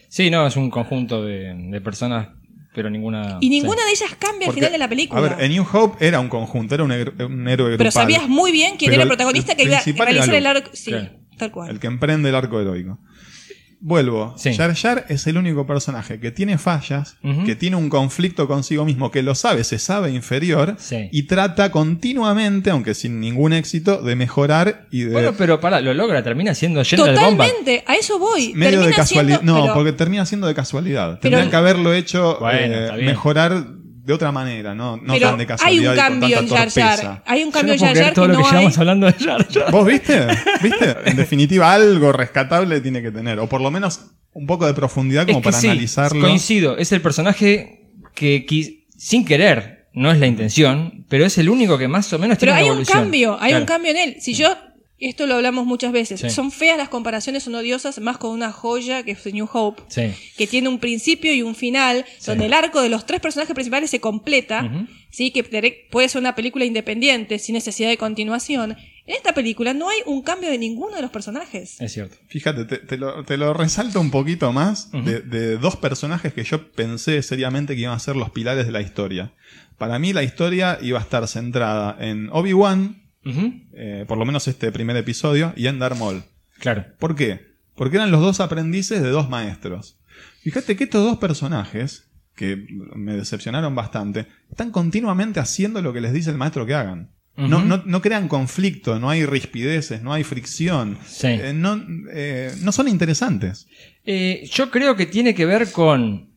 Sí, 0.10 0.32
no, 0.32 0.48
es 0.48 0.56
un 0.56 0.72
conjunto 0.72 1.24
de, 1.24 1.54
de 1.56 1.80
personas, 1.80 2.30
pero 2.74 2.90
ninguna. 2.90 3.38
Y 3.42 3.50
ninguna 3.50 3.82
sí. 3.82 3.86
de 3.88 3.92
ellas 3.92 4.16
cambia 4.20 4.48
al 4.48 4.54
final 4.54 4.72
de 4.72 4.78
la 4.78 4.88
película. 4.88 5.20
A 5.20 5.22
ver, 5.24 5.36
en 5.44 5.52
New 5.52 5.66
Hope 5.72 6.06
era 6.06 6.20
un 6.20 6.30
conjunto, 6.30 6.76
era 6.76 6.84
un, 6.84 6.92
héroe- 6.92 7.26
un 7.26 7.48
héroe 7.48 7.68
grupal. 7.70 7.78
Pero 7.78 7.92
sabías 7.92 8.28
muy 8.30 8.52
bien 8.52 8.76
quién 8.78 8.90
Pero 8.92 8.94
era 8.96 9.04
el 9.04 9.10
protagonista 9.10 9.52
el 9.54 9.58
que 9.58 9.64
iba 9.64 9.78
a 9.78 10.06
realizar 10.06 10.34
el 10.36 10.46
arco. 10.46 10.70
Sí, 10.74 10.92
Claro. 10.92 11.10
tal 11.38 11.52
cual. 11.52 11.70
El 11.72 11.80
que 11.80 11.88
emprende 11.88 12.30
el 12.30 12.36
arco 12.36 12.60
heroico. 12.62 13.00
Vuelvo. 13.84 14.36
Sí. 14.38 14.54
Jar 14.56 14.76
Jar 14.76 15.06
es 15.10 15.26
el 15.26 15.38
único 15.38 15.66
personaje 15.66 16.20
que 16.20 16.30
tiene 16.32 16.60
fallas, 16.60 17.18
que 17.46 17.56
tiene 17.56 17.76
un 17.78 17.90
conflicto 17.90 18.48
consigo 18.48 18.86
mismo, 18.86 19.10
que 19.10 19.24
lo 19.24 19.34
sabe, 19.34 19.64
se 19.64 19.80
sabe 19.80 20.12
inferior 20.12 20.76
Sí. 20.78 21.10
y 21.12 21.24
trata 21.24 21.72
continuamente, 21.72 22.70
aunque 22.70 22.94
sin 22.94 23.20
ningún 23.20 23.54
éxito, 23.54 24.02
de 24.04 24.16
mejorar 24.16 24.88
y 24.92 25.02
de 25.06 25.14
Bueno, 25.14 25.34
pero 25.38 25.60
pará, 25.60 25.82
lo 25.82 25.94
logra, 25.96 26.24
termina 26.24 26.54
siendo 26.54 26.84
General 26.84 27.16
Bomba. 27.16 27.46
Totalmente, 27.48 27.84
a 27.88 27.96
eso 27.96 28.20
voy. 28.20 28.54
medio 28.54 28.82
de 28.82 28.92
casualidad. 28.94 29.38
siendo- 29.40 29.54
no, 29.56 29.62
pero- 29.64 29.74
porque 29.74 29.94
termina 29.94 30.26
siendo 30.28 30.46
de 30.48 30.54
casualidad. 30.54 31.08
Pero- 31.20 31.20
Tendrían 31.22 31.50
que 31.50 31.56
haberlo 31.56 31.92
hecho 31.94 32.38
Bueno, 32.40 32.76
eh, 32.76 33.04
mejorar 33.04 33.66
de 34.04 34.14
otra 34.14 34.32
manera, 34.32 34.74
no, 34.74 34.98
no 34.98 35.14
pero 35.14 35.30
tan 35.30 35.38
de 35.38 35.44
hay 35.44 35.48
casualidad 35.48 35.92
un 35.92 35.98
cambio 35.98 36.30
y 36.30 36.34
en 36.34 36.40
con 36.48 36.58
Jar 36.58 36.70
Jar. 36.72 37.24
Hay 37.26 37.44
un 37.44 37.50
Yo 37.50 37.54
cambio 37.54 37.68
no 37.68 37.74
en 37.74 37.80
Jar 37.88 37.98
Jar 38.04 38.14
todo 38.14 38.26
que 38.26 38.32
lo 38.32 38.38
que 38.38 38.42
no 38.42 38.48
hay. 38.48 38.54
llevamos 38.54 38.78
hablando 38.78 39.06
de 39.08 39.14
Jar 39.14 39.48
Jar. 39.54 39.72
¿Vos 39.72 39.86
viste? 39.86 40.28
¿Viste? 40.64 40.96
En 41.06 41.16
definitiva, 41.18 41.74
algo 41.74 42.12
rescatable 42.12 42.82
tiene 42.82 43.02
que 43.02 43.12
tener. 43.12 43.40
O 43.40 43.48
por 43.48 43.62
lo 43.62 43.70
menos 43.72 44.02
un 44.34 44.48
poco 44.48 44.66
de 44.66 44.74
profundidad 44.74 45.26
como 45.26 45.40
Es 45.40 45.44
que 45.44 45.50
para 45.52 45.60
sí, 45.62 45.68
analizarlo. 45.68 46.22
Coincido, 46.22 46.78
es 46.78 46.92
el 46.92 47.02
personaje 47.02 47.90
que 48.16 48.46
sin 48.98 49.26
querer, 49.26 49.88
no 49.94 50.12
es 50.12 50.20
la 50.20 50.28
intención, 50.28 51.06
pero 51.10 51.26
es 51.26 51.38
el 51.38 51.50
único 51.50 51.78
que 51.78 51.88
más 51.88 52.12
o 52.14 52.20
menos 52.20 52.38
Pero 52.40 52.52
tiene 52.54 52.60
hay 52.60 52.64
una 52.66 52.72
un 52.74 52.78
evolución. 52.80 53.04
cambio, 53.04 53.38
hay 53.40 53.50
Claro. 53.50 53.62
un 53.64 53.68
cambio 53.68 53.92
en 53.92 53.98
él. 53.98 54.16
Si 54.22 54.34
yo, 54.34 54.56
esto 55.08 55.26
lo 55.28 55.36
hablamos 55.36 55.66
muchas 55.66 55.92
veces, 55.92 56.20
Sí. 56.20 56.30
son 56.30 56.52
feas 56.52 56.78
las 56.78 56.90
comparaciones, 56.90 57.44
son 57.44 57.56
odiosas, 57.56 58.00
más 58.00 58.18
con 58.18 58.32
una 58.32 58.52
joya 58.52 59.04
que 59.04 59.12
es 59.12 59.26
New 59.34 59.48
Hope, 59.52 59.82
Sí. 59.88 60.14
que 60.38 60.48
tiene 60.48 60.70
un 60.70 60.80
principio 60.80 61.34
y 61.34 61.42
un 61.42 61.56
final, 61.56 62.06
donde 62.26 62.46
el 62.46 62.54
arco 62.54 62.82
de 62.82 62.90
los 62.90 63.06
tres 63.06 63.20
personajes 63.20 63.54
principales 63.54 63.90
se 63.90 64.00
completa, 64.00 64.88
sí, 65.10 65.32
que 65.32 65.44
puede 65.90 66.10
ser 66.10 66.20
una 66.22 66.36
película 66.36 66.66
independiente, 66.66 67.40
sin 67.40 67.54
necesidad 67.54 67.90
de 67.90 67.98
continuación. 67.98 68.78
En 69.08 69.16
esta 69.16 69.34
película 69.34 69.74
no 69.74 69.90
hay 69.90 69.98
un 70.06 70.22
cambio 70.22 70.50
de 70.52 70.58
ninguno 70.60 70.96
de 70.96 71.02
los 71.02 71.10
personajes. 71.12 71.82
Es 71.82 71.92
cierto. 71.94 72.18
Fíjate, 72.28 72.66
te, 72.66 72.78
te 72.78 72.98
lo, 72.98 73.26
te 73.26 73.36
lo 73.36 73.54
resalto 73.54 74.00
un 74.00 74.12
poquito 74.12 74.54
más 74.54 74.92
de 74.92 75.58
dos 75.58 75.76
personajes 75.78 76.34
que 76.34 76.44
yo 76.44 76.72
pensé 76.74 77.22
seriamente 77.24 77.76
que 77.76 77.82
iban 77.82 77.96
a 77.96 78.00
ser 78.00 78.16
los 78.16 78.30
pilares 78.30 78.68
de 78.68 78.72
la 78.72 78.82
historia. 78.82 79.34
Para 79.80 79.98
mí 79.98 80.14
la 80.14 80.22
historia 80.22 80.78
iba 80.82 81.00
a 81.00 81.02
estar 81.02 81.28
centrada 81.28 81.98
en 82.00 82.30
Obi-Wan, 82.32 83.01
Eh, 83.24 84.06
por 84.08 84.18
lo 84.18 84.26
menos 84.26 84.48
este 84.48 84.72
primer 84.72 84.96
episodio, 84.98 85.54
y 85.56 85.68
en 85.68 85.80
Darth 85.80 85.98
Maul. 85.98 86.24
Claro. 86.60 86.86
¿Por 87.00 87.16
qué? 87.16 87.52
Porque 87.76 87.98
eran 87.98 88.12
los 88.12 88.22
dos 88.22 88.40
aprendices 88.40 89.02
de 89.02 89.10
dos 89.10 89.30
maestros. 89.30 89.98
Fíjate 90.42 90.76
que 90.76 90.86
estos 90.86 91.04
dos 91.04 91.18
personajes, 91.18 92.10
que 92.36 92.66
me 92.96 93.16
decepcionaron 93.16 93.76
bastante, 93.76 94.28
están 94.50 94.72
continuamente 94.72 95.40
haciendo 95.40 95.82
lo 95.82 95.94
que 95.94 96.02
les 96.02 96.14
dice 96.14 96.30
el 96.32 96.38
maestro 96.38 96.66
que 96.66 96.74
hagan. 96.74 97.12
no, 97.38 97.64
no, 97.64 97.82
no 97.86 98.02
crean 98.02 98.28
conflicto, 98.28 99.00
no 99.00 99.10
hay 99.10 99.26
rispideces, 99.26 100.02
no 100.02 100.14
hay 100.14 100.24
fricción. 100.24 100.98
Sí. 101.06 101.28
Eh, 101.28 101.54
no, 101.56 101.82
eh, 102.12 102.54
no 102.62 102.72
son 102.72 102.88
interesantes. 102.88 103.68
Yo 104.06 104.72
creo 104.72 104.96
que 104.96 105.06
tiene 105.06 105.34
que 105.34 105.46
ver 105.46 105.72
con 105.72 106.30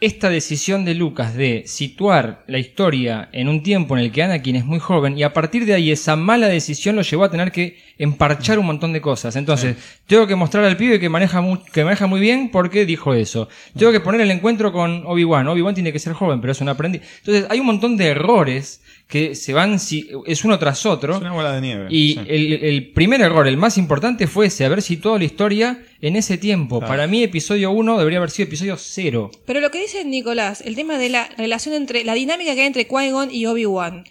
esta 0.00 0.30
decisión 0.30 0.84
de 0.84 0.94
Lucas 0.94 1.34
de 1.34 1.64
situar 1.66 2.44
la 2.46 2.58
historia 2.58 3.28
en 3.32 3.48
un 3.48 3.62
tiempo 3.62 3.96
en 3.96 4.04
el 4.04 4.12
que 4.12 4.22
Anakin 4.22 4.56
es 4.56 4.64
muy 4.64 4.78
joven 4.78 5.18
y 5.18 5.22
a 5.22 5.32
partir 5.34 5.66
de 5.66 5.74
ahí 5.74 5.90
esa 5.90 6.16
mala 6.16 6.48
decisión 6.48 6.96
lo 6.96 7.02
llevó 7.02 7.24
a 7.24 7.30
tener 7.30 7.52
que 7.52 7.76
emparchar 7.98 8.58
un 8.58 8.66
montón 8.66 8.92
de 8.94 9.00
cosas. 9.02 9.36
Entonces, 9.36 9.76
tengo 10.06 10.26
que 10.26 10.34
mostrar 10.36 10.64
al 10.64 10.76
pibe 10.78 10.98
que 10.98 11.08
maneja, 11.10 11.42
mu- 11.42 11.62
que 11.72 11.84
maneja 11.84 12.06
muy 12.06 12.18
bien 12.20 12.50
porque 12.50 12.86
dijo 12.86 13.12
eso. 13.12 13.48
Tengo 13.78 13.92
que 13.92 14.00
poner 14.00 14.22
el 14.22 14.30
encuentro 14.30 14.72
con 14.72 15.04
Obi-Wan. 15.06 15.46
Obi-Wan 15.48 15.74
tiene 15.74 15.92
que 15.92 15.98
ser 15.98 16.14
joven, 16.14 16.40
pero 16.40 16.52
es 16.52 16.60
un 16.62 16.70
aprendiz. 16.70 17.02
Entonces, 17.18 17.46
hay 17.50 17.60
un 17.60 17.66
montón 17.66 17.96
de 17.98 18.06
errores 18.06 18.82
que 19.06 19.34
se 19.34 19.52
van, 19.52 19.78
si, 19.78 20.08
es 20.26 20.44
uno 20.44 20.58
tras 20.58 20.86
otro. 20.86 21.14
Es 21.16 21.20
una 21.20 21.32
bola 21.32 21.52
de 21.52 21.60
nieve. 21.60 21.86
Y 21.90 22.14
Sí. 22.14 22.20
el, 22.28 22.52
el 22.64 22.92
primer 22.92 23.20
error, 23.20 23.46
el 23.46 23.56
más 23.58 23.76
importante, 23.76 24.26
fue 24.28 24.46
ese, 24.46 24.64
haber 24.64 24.80
situado 24.82 25.18
la 25.18 25.24
historia 25.24 25.82
en 26.00 26.16
ese 26.16 26.38
tiempo. 26.38 26.78
Claro. 26.78 26.90
Para 26.90 27.06
mí, 27.06 27.22
episodio 27.22 27.70
1 27.70 27.98
debería 27.98 28.18
haber 28.18 28.30
sido 28.30 28.46
episodio 28.46 28.76
0. 28.76 29.30
Pero 29.46 29.60
lo 29.60 29.70
que 29.70 29.80
dice 29.80 30.04
Nicolás, 30.04 30.62
el 30.64 30.74
tema 30.74 30.98
de 30.98 31.08
la 31.08 31.28
relación 31.36 31.74
entre, 31.74 32.04
la 32.04 32.14
dinámica 32.14 32.54
que 32.54 32.60
hay 32.60 32.66
entre 32.66 32.88
Qui-Gon 32.88 33.30
y 33.30 33.46
Obi-Wan, 33.46 34.04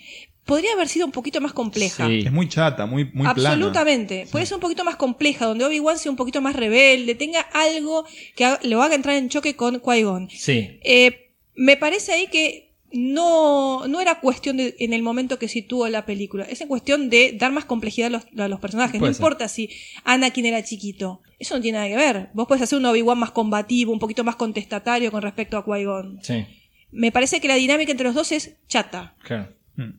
podría 0.45 0.73
haber 0.73 0.87
sido 0.87 1.05
un 1.05 1.11
poquito 1.11 1.41
más 1.41 1.53
compleja. 1.53 2.07
Sí. 2.07 2.23
Es 2.25 2.31
muy 2.31 2.49
chata, 2.49 2.85
muy, 2.85 3.05
muy 3.05 3.27
plana. 3.33 3.51
Absolutamente. 3.51 4.27
Puede 4.31 4.45
ser 4.45 4.55
un 4.55 4.61
poquito 4.61 4.83
más 4.83 4.95
compleja, 4.95 5.45
donde 5.45 5.65
Obi-Wan 5.65 5.97
sea 5.97 6.11
un 6.11 6.17
poquito 6.17 6.41
más 6.41 6.55
rebelde, 6.55 7.15
tenga 7.15 7.41
algo 7.41 8.05
que 8.35 8.55
lo 8.63 8.81
haga 8.81 8.95
entrar 8.95 9.15
en 9.15 9.29
choque 9.29 9.55
con 9.55 9.81
Qui-Gon. 9.81 10.29
Sí. 10.31 10.79
Eh, 10.83 11.33
me 11.55 11.77
parece 11.77 12.13
ahí 12.13 12.27
que 12.27 12.68
no, 12.91 13.87
no 13.87 14.01
era 14.01 14.19
cuestión 14.19 14.57
de, 14.57 14.75
en 14.79 14.93
el 14.93 15.03
momento 15.03 15.37
que 15.39 15.47
situó 15.47 15.87
la 15.89 16.05
película. 16.05 16.43
Es 16.45 16.61
en 16.61 16.67
cuestión 16.67 17.09
de 17.09 17.35
dar 17.37 17.51
más 17.51 17.65
complejidad 17.65 18.07
a 18.07 18.09
los, 18.09 18.27
a 18.37 18.47
los 18.47 18.59
personajes. 18.59 18.99
Puede 18.99 19.11
no 19.11 19.13
ser. 19.13 19.21
importa 19.21 19.47
si 19.47 19.69
Anakin 20.03 20.45
era 20.45 20.63
chiquito. 20.63 21.21
Eso 21.37 21.55
no 21.55 21.61
tiene 21.61 21.77
nada 21.77 21.89
que 21.89 21.95
ver. 21.95 22.29
Vos 22.33 22.47
podés 22.47 22.63
hacer 22.63 22.77
un 22.79 22.85
Obi-Wan 22.85 23.17
más 23.19 23.31
combativo, 23.31 23.91
un 23.93 23.99
poquito 23.99 24.23
más 24.23 24.35
contestatario 24.35 25.11
con 25.11 25.21
respecto 25.21 25.57
a 25.57 25.65
Qui-Gon. 25.65 26.19
Sí, 26.21 26.45
Me 26.91 27.11
parece 27.11 27.39
que 27.39 27.47
la 27.47 27.55
dinámica 27.55 27.91
entre 27.91 28.05
los 28.07 28.15
dos 28.15 28.31
es 28.31 28.57
chata. 28.67 29.15
claro. 29.23 29.49
Mm. 29.75 29.89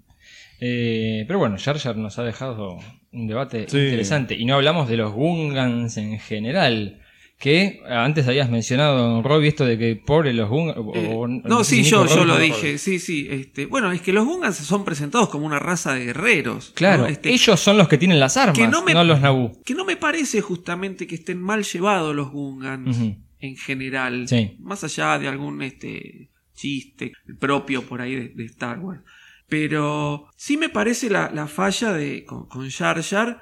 Eh, 0.63 1.25
pero 1.27 1.39
bueno, 1.39 1.57
Jar 1.59 1.79
Jar 1.79 1.97
nos 1.97 2.19
ha 2.19 2.23
dejado 2.23 2.79
un 3.13 3.27
debate 3.27 3.67
Sí. 3.69 3.79
interesante. 3.79 4.35
Y 4.35 4.45
no 4.45 4.57
hablamos 4.57 4.89
de 4.91 4.97
los 4.99 5.13
Gungans 5.15 5.97
en 5.97 6.19
general. 6.19 7.01
Que 7.41 7.81
antes 7.89 8.29
habías 8.29 8.51
mencionado, 8.51 9.23
Robbie, 9.23 9.49
esto 9.49 9.65
de 9.65 9.79
que 9.79 9.97
pobre 9.97 10.35
los 10.35 10.51
Gungans. 10.51 10.79
Eh, 10.95 11.41
no, 11.45 11.65
sí, 11.65 11.83
yo, 11.85 12.05
yo 12.07 12.27
lo 12.27 12.39
dije, 12.39 12.55
Robbie. 12.67 12.79
sí, 12.79 12.99
sí. 12.99 13.27
Este, 13.31 13.65
bueno, 13.65 13.91
es 13.93 14.03
que 14.03 14.13
los 14.13 14.27
Gungans 14.27 14.57
son 14.59 14.85
presentados 14.85 15.31
como 15.31 15.47
una 15.47 15.59
raza 15.59 15.95
de 15.95 16.05
guerreros. 16.05 16.73
Claro, 16.77 17.05
¿no? 17.05 17.09
Este, 17.09 17.31
ellos 17.33 17.59
son 17.59 17.79
los 17.79 17.89
que 17.89 17.97
tienen 17.97 18.21
las 18.21 18.37
armas, 18.37 18.59
que 18.59 18.69
no 18.69 18.83
me- 18.85 18.93
no 18.93 19.05
los 19.05 19.23
Naboo. 19.23 19.53
que 19.65 19.73
no 19.75 19.87
me 19.87 19.97
parece 19.97 20.43
justamente 20.43 21.07
que 21.07 21.15
estén 21.15 21.41
mal 21.41 21.65
llevados 21.65 22.15
los 22.15 22.31
Gungans 22.31 22.99
en 23.41 23.57
general. 23.57 24.29
Sí. 24.29 24.57
Más 24.61 24.85
allá 24.85 25.19
de 25.19 25.27
algún 25.29 25.63
este 25.63 26.29
chiste 26.55 27.13
propio 27.39 27.83
por 27.89 28.03
ahí 28.03 28.15
de, 28.17 28.29
de 28.29 28.45
Star 28.45 28.81
Wars. 28.81 29.01
Pero 29.49 30.27
sí 30.37 30.57
me 30.57 30.69
parece 30.69 31.11
la, 31.11 31.31
la 31.35 31.47
falla 31.47 31.93
de, 31.93 32.25
con, 32.25 32.47
con 32.47 32.69
Jar 32.71 33.03
Jar 33.03 33.41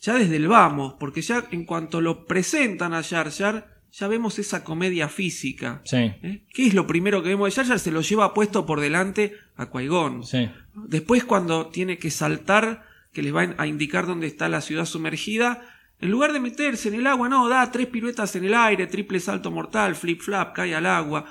ya 0.00 0.14
desde 0.14 0.36
el 0.36 0.48
vamos, 0.48 0.94
porque 1.00 1.22
ya 1.22 1.44
en 1.50 1.64
cuanto 1.64 2.00
lo 2.00 2.26
presentan 2.26 2.94
a 2.94 3.02
Jar 3.02 3.30
Jar, 3.30 3.74
ya 3.92 4.08
vemos 4.08 4.38
esa 4.38 4.62
comedia 4.62 5.08
física. 5.08 5.80
Sí, 5.84 5.96
¿eh? 5.96 6.42
¿Qué 6.52 6.66
es 6.66 6.74
lo 6.74 6.86
primero 6.86 7.22
que 7.22 7.30
vemos 7.30 7.48
de 7.48 7.54
Jar 7.56 7.66
Jar? 7.66 7.78
Se 7.78 7.90
lo 7.90 8.02
lleva 8.02 8.34
puesto 8.34 8.66
por 8.66 8.80
delante 8.80 9.32
a 9.56 9.70
Qui-Gon. 9.70 10.22
sí. 10.24 10.48
Después 10.74 11.24
cuando 11.24 11.68
tiene 11.68 11.96
que 11.96 12.10
saltar, 12.10 12.84
que 13.12 13.22
les 13.22 13.34
va 13.34 13.54
a 13.56 13.66
indicar 13.66 14.06
dónde 14.06 14.26
está 14.26 14.48
la 14.50 14.60
ciudad 14.60 14.84
sumergida, 14.84 15.62
En 15.98 16.10
lugar 16.10 16.34
de 16.34 16.40
meterse 16.40 16.88
en 16.88 16.94
el 16.96 17.06
agua, 17.06 17.30
no, 17.30 17.48
da 17.48 17.72
tres 17.72 17.86
piruetas 17.86 18.36
en 18.36 18.44
el 18.44 18.52
aire, 18.52 18.86
triple 18.86 19.18
salto 19.18 19.50
mortal, 19.50 19.94
flip 19.96 20.20
flap, 20.20 20.54
cae 20.54 20.74
al 20.74 20.84
agua. 20.84 21.24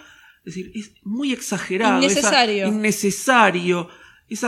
Es 0.43 0.55
decir, 0.55 0.71
es 0.73 0.93
muy 1.03 1.31
exagerado. 1.33 2.01
esa- 2.07 2.21
Innecesario. 2.69 3.89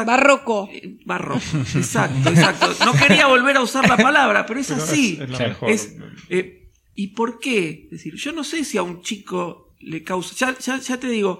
Barroco. 0.06 0.70
eh, 0.72 0.98
barroco. 1.06 1.42
Exacto, 1.76 2.30
exacto. 2.30 2.68
No 2.86 2.94
quería 2.94 3.28
volver 3.28 3.58
a 3.58 3.62
usar 3.62 3.88
la 3.88 3.98
palabra, 3.98 4.46
pero 4.46 4.60
es 4.60 4.68
Pero 4.68 4.84
así. 4.84 5.14
Es, 5.14 5.20
es 5.22 5.30
lo 5.30 5.38
Claro. 5.38 5.50
mejor. 5.50 5.70
Es, 5.72 5.96
eh, 6.30 6.70
¿Y 6.96 7.08
por 7.10 7.40
qué? 7.40 7.82
Es 7.86 7.92
decir, 7.92 8.16
yo 8.16 8.32
no 8.32 8.44
sé 8.44 8.64
si 8.66 8.78
a 8.78 8.84
un 8.84 9.02
chico 9.02 9.76
le 9.80 10.04
causa. 10.04 10.34
Ya, 10.36 10.58
ya, 10.58 10.80
ya 10.80 11.00
te 11.00 11.08
digo, 11.08 11.40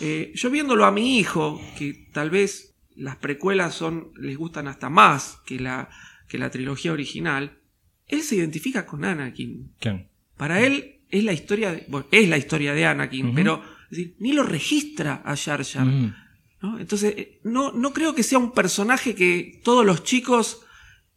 eh, 0.00 0.32
yo 0.34 0.50
viéndolo 0.50 0.84
a 0.84 0.92
mi 0.92 1.18
hijo, 1.18 1.60
que 1.78 2.08
tal 2.12 2.28
vez 2.30 2.74
las 2.94 3.16
precuelas 3.16 3.74
son, 3.74 4.12
les 4.18 4.36
gustan 4.36 4.68
hasta 4.68 4.90
más 4.90 5.38
que 5.46 5.58
la, 5.58 5.88
que 6.28 6.36
la 6.36 6.50
trilogía 6.50 6.92
original, 6.92 7.56
él 8.06 8.22
se 8.22 8.36
identifica 8.36 8.84
con 8.84 9.04
Anakin. 9.04 9.72
Claro. 9.80 10.04
Para 10.36 10.60
él 10.60 10.96
es 11.10 11.24
la 11.24 11.32
historia 11.32 11.72
de, 11.72 11.84
bueno, 11.88 12.06
es 12.10 12.28
la 12.28 12.36
historia 12.36 12.74
de 12.74 12.84
Anakin, 12.84 13.34
pero 13.34 13.62
es 13.84 13.90
decir, 13.96 14.14
ni 14.18 14.32
lo 14.32 14.42
registra 14.42 15.22
a 15.24 15.34
Jar 15.36 15.64
Jar. 15.64 15.86
Mm. 15.86 16.14
¿No? 16.62 16.78
Entonces, 16.78 17.14
eh, 17.16 17.38
no, 17.44 17.72
no 17.72 17.92
creo 17.92 18.14
que 18.14 18.22
sea 18.22 18.38
un 18.38 18.52
personaje 18.52 19.14
que 19.14 19.60
todos 19.64 19.84
los 19.86 20.02
chicos 20.04 20.62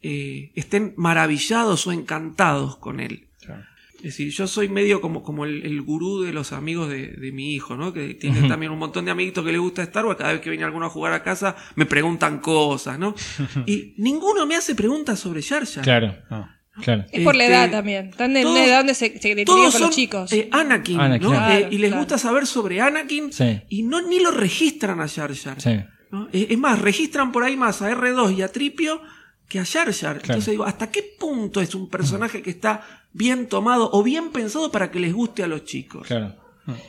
eh, 0.02 0.50
estén 0.54 0.94
maravillados 0.96 1.86
o 1.86 1.92
encantados 1.92 2.76
con 2.76 3.00
él. 3.00 3.28
Claro. 3.40 3.64
Es 3.96 4.02
decir, 4.02 4.30
yo 4.32 4.48
soy 4.48 4.68
medio 4.68 5.00
como, 5.00 5.22
como 5.22 5.44
el, 5.44 5.64
el 5.64 5.80
gurú 5.80 6.22
de 6.22 6.32
los 6.32 6.52
amigos 6.52 6.88
de, 6.88 7.08
de 7.08 7.30
mi 7.30 7.54
hijo, 7.54 7.76
¿no? 7.76 7.92
Que 7.92 8.14
tiene 8.14 8.48
también 8.48 8.72
un 8.72 8.78
montón 8.80 9.04
de 9.04 9.12
amiguitos 9.12 9.44
que 9.44 9.52
le 9.52 9.58
gusta 9.58 9.84
Star 9.84 10.04
Wars. 10.04 10.18
Cada 10.18 10.32
vez 10.32 10.40
que 10.40 10.50
viene 10.50 10.64
alguno 10.64 10.86
a 10.86 10.90
jugar 10.90 11.12
a 11.12 11.22
casa, 11.22 11.54
me 11.76 11.86
preguntan 11.86 12.40
cosas, 12.40 12.98
¿no? 12.98 13.14
Y 13.66 13.94
ninguno 13.98 14.44
me 14.44 14.56
hace 14.56 14.74
preguntas 14.74 15.20
sobre 15.20 15.40
Jar 15.40 15.64
Jar. 15.66 15.84
Claro, 15.84 16.16
Ah. 16.30 16.58
Claro. 16.80 17.04
Es 17.12 17.22
por 17.24 17.34
la 17.36 17.44
Este, 17.44 17.54
edad 17.56 17.70
también. 17.70 18.08
Están 18.08 18.36
en 18.36 18.44
todos- 18.44 18.56
una 18.56 18.64
edad 18.66 18.78
donde 18.78 18.94
se, 18.94 19.18
se 19.20 19.44
Todos 19.44 19.60
con 19.64 19.72
son 19.72 19.80
los 19.82 19.90
chicos. 19.90 20.32
eh, 20.32 20.48
Anakin, 20.50 21.00
Anakin. 21.00 21.22
¿no? 21.28 21.30
Claro, 21.34 21.54
Eh, 21.66 21.68
y 21.70 21.78
les 21.78 21.90
claro. 21.90 22.00
gusta 22.02 22.18
saber 22.18 22.46
sobre 22.46 22.80
Anakin 22.80 23.32
Sí. 23.32 23.60
y 23.68 23.82
no 23.82 24.00
ni 24.02 24.20
lo 24.20 24.30
registran 24.30 25.00
a 25.00 25.08
Jar 25.08 25.34
Jar. 25.34 25.60
Sí. 25.60 25.80
¿no? 26.10 26.28
Eh, 26.32 26.48
Es 26.50 26.58
más, 26.58 26.78
registran 26.80 27.32
por 27.32 27.42
ahí 27.44 27.56
más 27.56 27.82
a 27.82 27.90
R2 27.90 28.36
y 28.36 28.42
a 28.42 28.48
Tripio 28.48 29.00
que 29.48 29.58
a 29.58 29.64
Jar 29.64 29.92
Jar. 29.92 30.16
Entonces 30.22 30.46
digo, 30.52 30.64
¿hasta 30.64 30.90
qué 30.90 31.02
punto 31.18 31.60
es 31.60 31.74
un 31.74 31.88
personaje 31.90 32.40
que 32.42 32.50
está 32.50 32.82
bien 33.12 33.46
tomado 33.48 33.90
o 33.92 34.02
bien 34.02 34.30
pensado 34.30 34.70
para 34.72 34.90
que 34.90 34.98
les 35.00 35.12
guste 35.12 35.42
a 35.42 35.46
los 35.46 35.64
chicos? 35.64 36.06
Claro. 36.06 36.34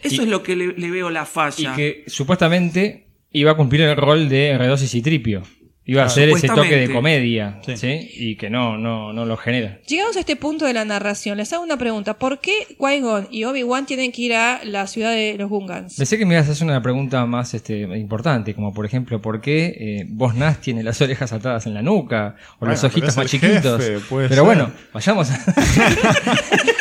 Eso 0.03 0.21
Y- 0.21 0.25
es 0.25 0.29
lo 0.29 0.43
que 0.43 0.55
le, 0.55 0.67
le 0.73 0.91
veo 0.91 1.09
la 1.09 1.23
Y 1.23 1.25
falla. 1.25 1.75
que 1.75 2.03
supuestamente 2.07 3.07
iba 3.31 3.51
a 3.51 3.55
cumplir 3.57 3.81
el 3.81 3.95
rol 3.97 4.29
de 4.29 4.53
R2 4.57 4.83
y 4.83 4.87
Citripio. 4.87 5.43
Iba 5.85 6.05
a 6.05 6.09
ser 6.09 6.29
ese 6.29 6.47
toque 6.47 6.77
de 6.77 6.89
comedia, 6.91 7.59
Sí. 7.65 7.75
sí. 7.75 8.09
Y 8.15 8.35
que 8.37 8.49
no, 8.49 8.77
no, 8.77 9.11
no 9.11 9.25
lo 9.25 9.35
genera. 9.35 9.79
Llegamos 9.85 10.15
a 10.15 10.21
este 10.21 10.37
punto 10.37 10.65
de 10.65 10.73
la 10.73 10.85
narración. 10.85 11.37
Les 11.37 11.51
hago 11.51 11.61
una 11.61 11.75
pregunta. 11.77 12.13
¿Por 12.17 12.39
qué 12.39 12.53
Qui-Gon 12.79 13.27
y 13.31 13.43
Obi-Wan 13.43 13.85
tienen 13.85 14.13
que 14.13 14.21
ir 14.21 14.33
a 14.33 14.61
la 14.63 14.87
ciudad 14.87 15.11
de 15.11 15.35
los 15.37 15.49
Gungans? 15.49 15.95
Pensé 15.97 16.17
que 16.17 16.25
me 16.25 16.35
ibas 16.35 16.47
a 16.47 16.53
hacer 16.53 16.65
una 16.65 16.81
pregunta 16.81 17.25
más 17.25 17.53
este, 17.53 17.81
importante, 17.97 18.53
como 18.55 18.73
por 18.73 18.85
ejemplo, 18.85 19.21
¿por 19.21 19.41
qué 19.41 19.75
eh, 19.77 20.05
Vos 20.07 20.35
Nas 20.35 20.59
tiene 20.61 20.83
las 20.83 21.01
orejas 21.01 21.33
atadas 21.33 21.65
en 21.65 21.73
la 21.73 21.81
nuca? 21.81 22.35
O 22.55 22.59
Bueno, 22.61 22.73
los 22.75 22.83
ojitos 22.85 23.17
más 23.17 23.25
chiquitos. 23.27 23.83
pero 24.09 24.27
ser. 24.29 24.41
bueno, 24.41 24.71
vayamos 24.93 25.31
a... 25.31 25.43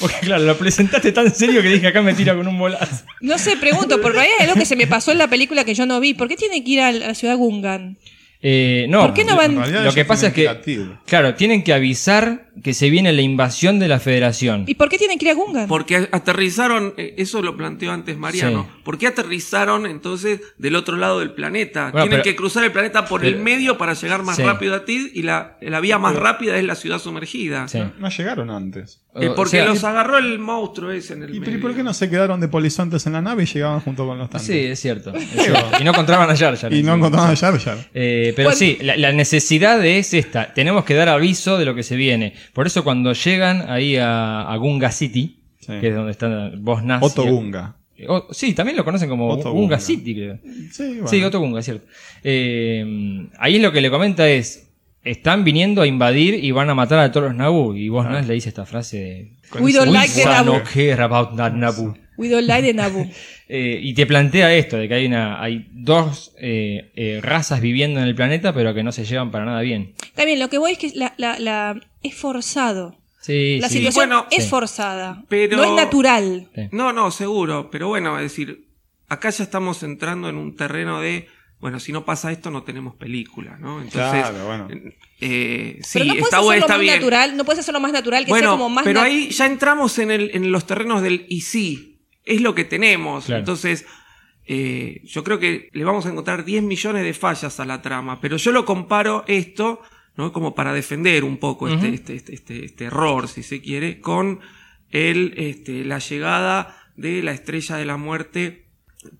Porque 0.00 0.16
claro, 0.20 0.44
lo 0.44 0.56
presentaste 0.56 1.12
tan 1.12 1.34
serio 1.34 1.62
que 1.62 1.68
dije 1.68 1.86
acá 1.88 2.02
me 2.02 2.14
tira 2.14 2.34
con 2.34 2.46
un 2.46 2.58
bolazo. 2.58 3.04
No 3.20 3.38
sé, 3.38 3.56
pregunto, 3.56 4.00
porque 4.00 4.20
ahí 4.20 4.28
es 4.38 4.44
algo 4.48 4.54
que 4.58 4.64
se 4.66 4.76
me 4.76 4.86
pasó 4.86 5.12
en 5.12 5.18
la 5.18 5.28
película 5.28 5.64
que 5.64 5.74
yo 5.74 5.86
no 5.86 6.00
vi. 6.00 6.14
¿Por 6.14 6.28
qué 6.28 6.36
tienen 6.36 6.62
que 6.64 6.70
ir 6.70 6.80
a 6.80 6.92
la 6.92 7.14
ciudad 7.14 7.36
Gungan? 7.36 7.96
Eh, 8.40 8.86
no, 8.88 9.00
¿Por 9.00 9.14
qué 9.14 9.24
no 9.24 9.36
van- 9.36 9.56
realidad 9.56 9.84
Lo 9.84 9.92
que 9.92 10.04
pasa 10.04 10.28
es 10.28 10.32
que, 10.32 10.48
Tid. 10.64 10.82
claro, 11.06 11.34
tienen 11.34 11.64
que 11.64 11.72
avisar 11.72 12.47
que 12.62 12.74
se 12.74 12.90
viene 12.90 13.12
la 13.12 13.22
invasión 13.22 13.78
de 13.78 13.88
la 13.88 14.00
federación. 14.00 14.64
¿Y 14.66 14.74
por 14.74 14.88
qué 14.88 14.98
tienen 14.98 15.18
que 15.18 15.26
ir 15.26 15.30
a 15.32 15.34
Gungan? 15.34 15.68
Porque 15.68 16.08
aterrizaron, 16.10 16.94
eh, 16.96 17.14
eso 17.18 17.42
lo 17.42 17.56
planteó 17.56 17.92
antes 17.92 18.16
Mariano. 18.16 18.68
Sí. 18.70 18.80
¿Por 18.84 18.98
qué 18.98 19.06
aterrizaron 19.08 19.86
entonces 19.86 20.40
del 20.58 20.76
otro 20.76 20.96
lado 20.96 21.20
del 21.20 21.32
planeta? 21.32 21.90
Bueno, 21.90 22.06
Tienen 22.06 22.10
pero- 22.10 22.22
que 22.24 22.36
cruzar 22.36 22.64
el 22.64 22.72
planeta 22.72 23.04
por 23.04 23.24
el 23.24 23.36
medio 23.38 23.78
para 23.78 23.94
llegar 23.94 24.22
más 24.22 24.36
Sí. 24.36 24.42
rápido 24.42 24.74
a 24.74 24.84
Tid 24.84 25.10
y 25.14 25.22
la, 25.22 25.56
la 25.60 25.80
vía 25.80 25.98
más 25.98 26.16
rápida 26.16 26.56
es 26.56 26.64
la 26.64 26.74
ciudad 26.74 26.98
sumergida. 26.98 27.68
Sí. 27.68 27.80
No, 27.98 28.08
llegaron 28.08 28.50
antes. 28.50 29.00
Eh, 29.20 29.28
O 29.28 29.34
porque 29.34 29.56
sea, 29.56 29.66
los 29.66 29.82
agarró 29.82 30.18
el 30.18 30.38
monstruo 30.38 30.92
ese 30.92 31.14
en 31.14 31.24
el 31.24 31.30
¿Y, 31.30 31.40
medio. 31.40 31.44
pero, 31.46 31.58
¿y 31.58 31.60
por 31.60 31.74
qué 31.74 31.82
no 31.82 31.92
se 31.92 32.08
quedaron 32.08 32.38
de 32.40 32.46
polizontes 32.46 33.04
en 33.06 33.14
la 33.14 33.20
nave 33.22 33.42
y 33.42 33.46
llegaban 33.46 33.80
junto 33.80 34.06
con 34.06 34.16
los 34.18 34.30
tanques? 34.30 34.46
Sí, 34.46 34.58
es 34.58 34.78
cierto. 34.78 35.12
es 35.14 35.28
cierto. 35.30 35.70
y 35.80 35.84
no 35.84 35.90
encontraban 35.90 36.30
a 36.30 36.36
Jar 36.36 36.56
Jar. 36.56 36.72
Y 36.78 36.82
no 36.84 36.94
encontraban 36.94 37.30
a 37.32 37.36
Jar 37.36 37.58
Jar. 37.58 37.78
Eh, 37.94 38.32
pero 38.36 38.50
Bueno. 38.50 38.58
sí, 38.58 38.78
la, 38.80 38.96
la 38.96 39.12
necesidad 39.12 39.84
es 39.84 40.14
esta. 40.14 40.54
Tenemos 40.54 40.84
que 40.84 40.94
dar 40.94 41.08
aviso 41.08 41.58
de 41.58 41.64
lo 41.64 41.74
que 41.74 41.82
se 41.82 41.96
viene. 41.96 42.34
Por 42.52 42.66
eso 42.66 42.84
cuando 42.84 43.12
llegan 43.12 43.70
ahí 43.70 43.96
a, 43.96 44.42
a 44.42 44.56
Gunga 44.56 44.90
City, 44.90 45.36
Sí. 45.60 45.72
que 45.80 45.88
es 45.88 45.94
donde 45.94 46.12
está 46.12 46.50
Vos 46.56 46.82
Nas. 46.82 47.02
Otto 47.02 47.24
y- 47.24 47.28
Gunga. 47.30 47.76
O- 48.08 48.28
sí, 48.30 48.54
también 48.54 48.76
lo 48.76 48.84
conocen 48.84 49.08
como 49.08 49.28
Otto 49.28 49.50
Gunga, 49.50 49.60
Gunga. 49.76 49.80
City, 49.80 50.14
creo. 50.14 50.38
Sí, 50.70 50.84
bueno. 50.94 51.08
Sí, 51.08 51.22
Otto 51.24 51.40
Gunga, 51.40 51.58
es 51.60 51.64
cierto. 51.64 51.86
Eh, 52.22 53.28
ahí 53.38 53.58
lo 53.58 53.72
que 53.72 53.80
le 53.80 53.90
comenta 53.90 54.28
es, 54.28 54.70
están 55.04 55.42
viniendo 55.44 55.82
a 55.82 55.86
invadir 55.86 56.34
y 56.42 56.50
van 56.52 56.70
a 56.70 56.74
matar 56.74 57.00
a 57.00 57.10
todos 57.10 57.26
los 57.28 57.34
Naboo. 57.36 57.74
Y 57.74 57.88
Vos 57.88 58.04
Nas 58.06 58.26
le 58.28 58.34
dice 58.34 58.48
esta 58.50 58.64
frase 58.66 58.96
de... 58.98 59.32
We 59.60 59.72
don't 59.72 59.88
"We 59.88 59.94
like 59.94 60.12
the 60.14 60.62
care 60.72 61.02
about 61.02 61.36
that 61.36 61.52
Naboo". 61.52 61.94
We 62.18 62.28
don't 62.28 62.46
like 62.46 62.66
the 62.66 62.74
Naboo. 62.74 63.06
Eh, 63.48 63.80
y 63.82 63.94
te 63.94 64.04
plantea 64.04 64.52
esto, 64.54 64.76
de 64.76 64.88
que 64.88 64.94
hay 64.94 65.06
una 65.06 65.40
hay 65.42 65.68
dos 65.72 66.34
eh, 66.38 66.90
eh, 66.96 67.20
razas 67.22 67.60
viviendo 67.62 68.00
en 68.00 68.06
el 68.06 68.14
planeta, 68.14 68.52
pero 68.52 68.74
que 68.74 68.82
no 68.82 68.92
se 68.92 69.04
llevan 69.06 69.30
para 69.30 69.44
nada 69.46 69.62
bien. 69.62 69.94
También 70.14 70.38
lo 70.40 70.50
que 70.50 70.58
voy 70.58 70.72
es 70.72 70.78
que 70.78 70.90
la, 70.94 71.14
la, 71.16 71.38
la- 71.38 71.80
es 72.02 72.14
forzado. 72.14 72.98
Sí, 73.20 73.58
La 73.60 73.68
sí. 73.68 73.78
situación 73.78 74.08
Bueno, 74.08 74.26
es 74.30 74.44
sí. 74.44 74.50
forzada. 74.50 75.24
Pero- 75.28 75.56
No 75.56 75.64
es 75.64 75.72
natural. 75.72 76.48
Sí. 76.54 76.62
No, 76.72 76.92
no, 76.92 77.10
seguro. 77.10 77.70
Pero 77.70 77.88
bueno, 77.88 78.16
es 78.18 78.24
decir, 78.24 78.66
acá 79.08 79.30
ya 79.30 79.44
estamos 79.44 79.82
entrando 79.82 80.28
en 80.28 80.36
un 80.36 80.54
terreno 80.56 81.00
de, 81.00 81.26
bueno, 81.60 81.80
si 81.80 81.92
no 81.92 82.04
pasa 82.04 82.30
esto 82.32 82.50
no 82.50 82.62
tenemos 82.64 82.94
película, 82.96 83.56
¿no? 83.58 83.80
Entonces, 83.82 84.10
Claro, 84.22 84.46
bueno. 84.46 84.68
eh, 85.20 85.78
sí, 85.82 85.98
Pero 85.98 86.04
no 86.04 86.12
puedes 86.12 86.24
está 86.24 86.36
hacerlo 86.36 86.44
bueno, 86.44 86.60
está 86.60 86.74
más 86.74 86.80
bien. 86.80 86.94
natural. 86.96 87.36
No 87.36 87.44
puedes 87.44 87.60
hacerlo 87.60 87.80
más 87.80 87.92
natural, 87.92 88.22
que 88.24 88.26
sea 88.28 88.32
Bueno, 88.32 88.50
como 88.52 88.68
más 88.70 88.84
pero 88.84 89.00
ahí 89.00 89.30
ya 89.30 89.46
entramos 89.46 89.98
en, 89.98 90.10
el, 90.10 90.30
en 90.34 90.52
los 90.52 90.66
terrenos 90.66 91.02
del 91.02 91.26
y 91.28 91.40
sí, 91.42 91.87
es 92.28 92.40
lo 92.40 92.54
que 92.54 92.64
tenemos. 92.64 93.24
Claro. 93.26 93.40
Entonces, 93.40 93.86
eh, 94.46 95.00
yo 95.04 95.24
creo 95.24 95.38
que 95.38 95.68
le 95.72 95.84
vamos 95.84 96.06
a 96.06 96.10
encontrar 96.10 96.44
10 96.44 96.62
millones 96.62 97.02
de 97.04 97.12
fallas 97.14 97.60
a 97.60 97.64
la 97.64 97.82
trama, 97.82 98.20
pero 98.20 98.36
yo 98.36 98.50
lo 98.52 98.64
comparo 98.64 99.24
esto, 99.26 99.82
¿no? 100.16 100.32
Como 100.32 100.54
para 100.54 100.72
defender 100.72 101.24
un 101.24 101.36
poco 101.38 101.68
este, 101.68 101.88
este, 101.94 102.14
este, 102.14 102.34
este, 102.34 102.64
este 102.64 102.84
error, 102.86 103.28
si 103.28 103.42
se 103.42 103.60
quiere, 103.60 104.00
con 104.00 104.40
el, 104.90 105.34
este, 105.36 105.84
la 105.84 105.98
llegada 105.98 106.76
de 106.96 107.22
la 107.22 107.32
estrella 107.32 107.76
de 107.76 107.84
la 107.84 107.96
muerte 107.96 108.64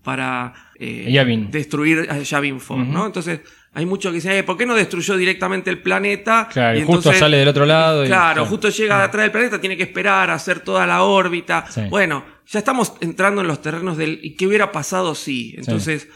para 0.03 0.53
eh, 0.79 1.47
destruir 1.51 2.07
a 2.09 2.17
Yavin 2.19 2.57
4, 2.59 2.75
Ujú. 2.75 2.83
¿no? 2.91 3.05
Entonces, 3.05 3.41
hay 3.73 3.85
muchos 3.85 4.11
que 4.11 4.15
dicen, 4.15 4.31
"Eh, 4.33 4.43
¿por 4.43 4.57
qué 4.57 4.65
no 4.65 4.73
destruyó 4.75 5.15
directamente 5.15 5.69
el 5.69 5.81
planeta? 5.81 6.49
Claro, 6.51 6.77
y 6.77 6.81
Y 6.81 6.83
justo 6.85 6.99
entonces- 7.01 7.19
sale 7.19 7.37
del 7.37 7.47
otro 7.47 7.65
lado. 7.65 8.03
y- 8.03 8.07
Claro, 8.07 8.45
justo 8.45 8.69
llega 8.69 8.97
de 8.97 9.03
atrás 9.05 9.23
del 9.23 9.31
planeta, 9.31 9.61
tiene 9.61 9.77
que 9.77 9.83
esperar 9.83 10.29
a 10.31 10.33
hacer 10.33 10.59
toda 10.61 10.85
la 10.87 11.03
órbita. 11.03 11.65
Sí. 11.69 11.81
Bueno, 11.89 12.25
ya 12.51 12.59
estamos 12.59 12.93
entrando 13.01 13.41
en 13.41 13.47
los 13.47 13.61
terrenos 13.61 13.97
del 13.97 14.19
¿y 14.23 14.35
qué 14.35 14.47
hubiera 14.47 14.71
pasado 14.71 15.15
si? 15.15 15.55
Entonces, 15.57 16.07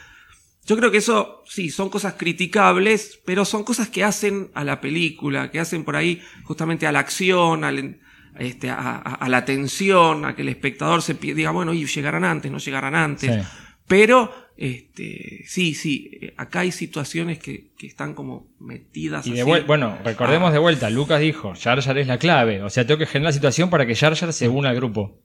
yo 0.66 0.78
creo 0.78 0.92
que 0.92 0.98
eso 0.98 1.44
sí, 1.46 1.70
son 1.70 1.90
cosas 1.90 2.14
criticables, 2.18 3.20
pero 3.26 3.46
son 3.46 3.64
cosas 3.64 3.90
que 3.90 4.04
hacen 4.04 4.50
a 4.54 4.64
la 4.64 4.82
película, 4.82 5.52
que 5.52 5.60
hacen 5.60 5.84
por 5.84 5.96
ahí 5.96 6.22
justamente 6.44 6.88
a 6.88 6.92
la 6.92 7.00
acción, 7.00 7.64
al, 7.64 8.00
este, 8.40 8.70
a, 8.70 8.76
a- 8.78 9.16
a 9.16 9.30
la 9.30 9.46
tensión, 9.46 10.26
a 10.26 10.36
que 10.36 10.42
el 10.42 10.50
espectador 10.50 11.02
se 11.02 11.14
diga, 11.16 11.52
bueno, 11.52 11.74
y 11.74 11.86
llegarán 11.86 12.24
antes, 12.24 12.52
no 12.52 12.58
llegarán 12.60 12.96
antes. 12.96 13.30
Sí. 13.34 13.42
Pero, 13.88 14.32
este, 14.56 15.44
sí, 15.46 15.74
sí, 15.76 16.10
eh, 16.22 16.34
acá 16.38 16.62
hay 16.62 16.72
situaciones 16.72 17.38
que, 17.40 17.72
que 17.78 17.86
están 17.88 18.14
como 18.14 18.48
metidas 18.60 19.28
Y 19.28 19.34
de 19.34 19.42
así. 19.42 19.52
bueno, 19.68 19.98
recordemos 20.04 20.50
Ah. 20.50 20.54
de 20.54 20.60
vuelta, 20.60 20.90
Lucas 20.90 21.20
dijo, 21.20 21.54
Jar 21.62 21.82
Jar 21.82 21.98
es 21.98 22.08
la 22.08 22.18
clave. 22.18 22.64
O 22.64 22.70
sea, 22.70 22.88
tengo 22.88 22.98
que 23.00 23.06
generar 23.06 23.30
la 23.32 23.34
situación 23.34 23.70
para 23.70 23.86
que 23.86 23.96
Jar 23.96 24.16
Jar 24.16 24.32
se 24.32 24.48
una 24.48 24.70
al 24.70 24.76
grupo. 24.78 25.20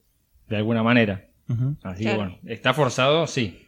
De 0.49 0.57
alguna 0.57 0.83
manera. 0.83 1.25
Así 1.83 2.03
Claro. 2.03 2.19
que 2.19 2.25
bueno, 2.25 2.39
está 2.47 2.75
forzado, 2.75 3.27
sí. 3.27 3.65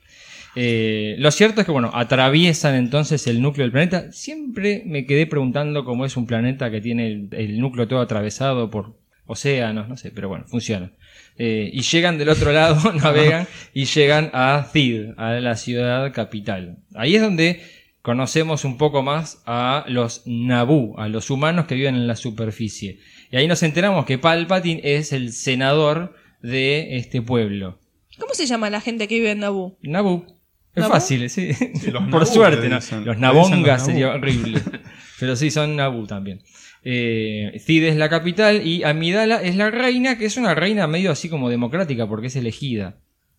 Eh, 0.56 1.14
lo 1.18 1.30
cierto 1.30 1.60
es 1.60 1.66
que, 1.66 1.72
bueno, 1.72 1.90
atraviesan 1.94 2.74
entonces 2.74 3.26
el 3.26 3.40
núcleo 3.40 3.64
del 3.64 3.72
planeta. 3.72 4.10
Siempre 4.12 4.82
me 4.84 5.06
quedé 5.06 5.26
preguntando 5.26 5.84
cómo 5.84 6.04
es 6.04 6.16
un 6.16 6.26
planeta 6.26 6.70
que 6.70 6.80
tiene 6.80 7.06
el, 7.06 7.28
el 7.32 7.60
núcleo 7.60 7.86
todo 7.86 8.00
atravesado 8.00 8.68
por 8.70 8.98
océanos, 9.26 9.88
no 9.88 9.96
sé, 9.96 10.10
pero 10.10 10.28
bueno, 10.28 10.44
funciona. 10.48 10.90
Eh, 11.38 11.70
y 11.72 11.82
llegan 11.82 12.18
del 12.18 12.28
otro 12.30 12.52
lado, 12.52 12.92
navegan 13.02 13.46
y 13.72 13.84
llegan 13.84 14.30
a 14.32 14.68
Thid, 14.72 15.10
a 15.16 15.34
la 15.34 15.56
ciudad 15.56 16.12
capital. 16.12 16.78
Ahí 16.94 17.14
es 17.14 17.22
donde 17.22 17.62
conocemos 18.02 18.64
un 18.64 18.76
poco 18.76 19.02
más 19.02 19.42
a 19.46 19.84
los 19.86 20.22
Naboo, 20.26 20.98
a 20.98 21.08
los 21.08 21.30
humanos 21.30 21.66
que 21.66 21.76
viven 21.76 21.94
en 21.94 22.08
la 22.08 22.16
superficie. 22.16 22.98
Y 23.30 23.36
ahí 23.36 23.46
nos 23.46 23.62
enteramos 23.62 24.04
que 24.04 24.18
Palpatine 24.18 24.80
es 24.82 25.12
el 25.12 25.32
senador 25.32 26.14
de 26.42 26.96
este 26.96 27.22
pueblo. 27.22 27.78
¿Cómo 28.18 28.34
se 28.34 28.46
llama 28.46 28.70
la 28.70 28.80
gente 28.80 29.08
que 29.08 29.16
vive 29.16 29.30
en 29.32 29.40
Naboo? 29.40 29.78
Naboo. 29.82 30.26
Es 30.74 30.86
fácil, 30.86 31.28
sí. 31.30 31.50
los 31.92 32.04
Por 32.10 32.26
suerte, 32.26 32.68
¿no? 32.68 32.78
Los 33.04 33.18
Nabongas 33.18 33.80
los 33.80 33.86
sería 33.86 34.10
horrible. 34.14 34.60
Pero 35.20 35.36
sí, 35.36 35.50
son 35.50 35.76
Naboo 35.76 36.06
también. 36.06 36.42
Eh, 36.82 37.60
Cid 37.64 37.84
es 37.84 37.96
la 37.96 38.08
capital 38.08 38.66
y 38.66 38.84
Amidala 38.84 39.42
es 39.42 39.56
la 39.56 39.70
reina, 39.70 40.16
que 40.16 40.26
es 40.26 40.36
una 40.36 40.54
reina 40.54 40.86
medio 40.86 41.10
así 41.10 41.28
como 41.28 41.50
democrática 41.50 42.06
porque 42.08 42.28
es 42.28 42.36
elegida. 42.36 42.96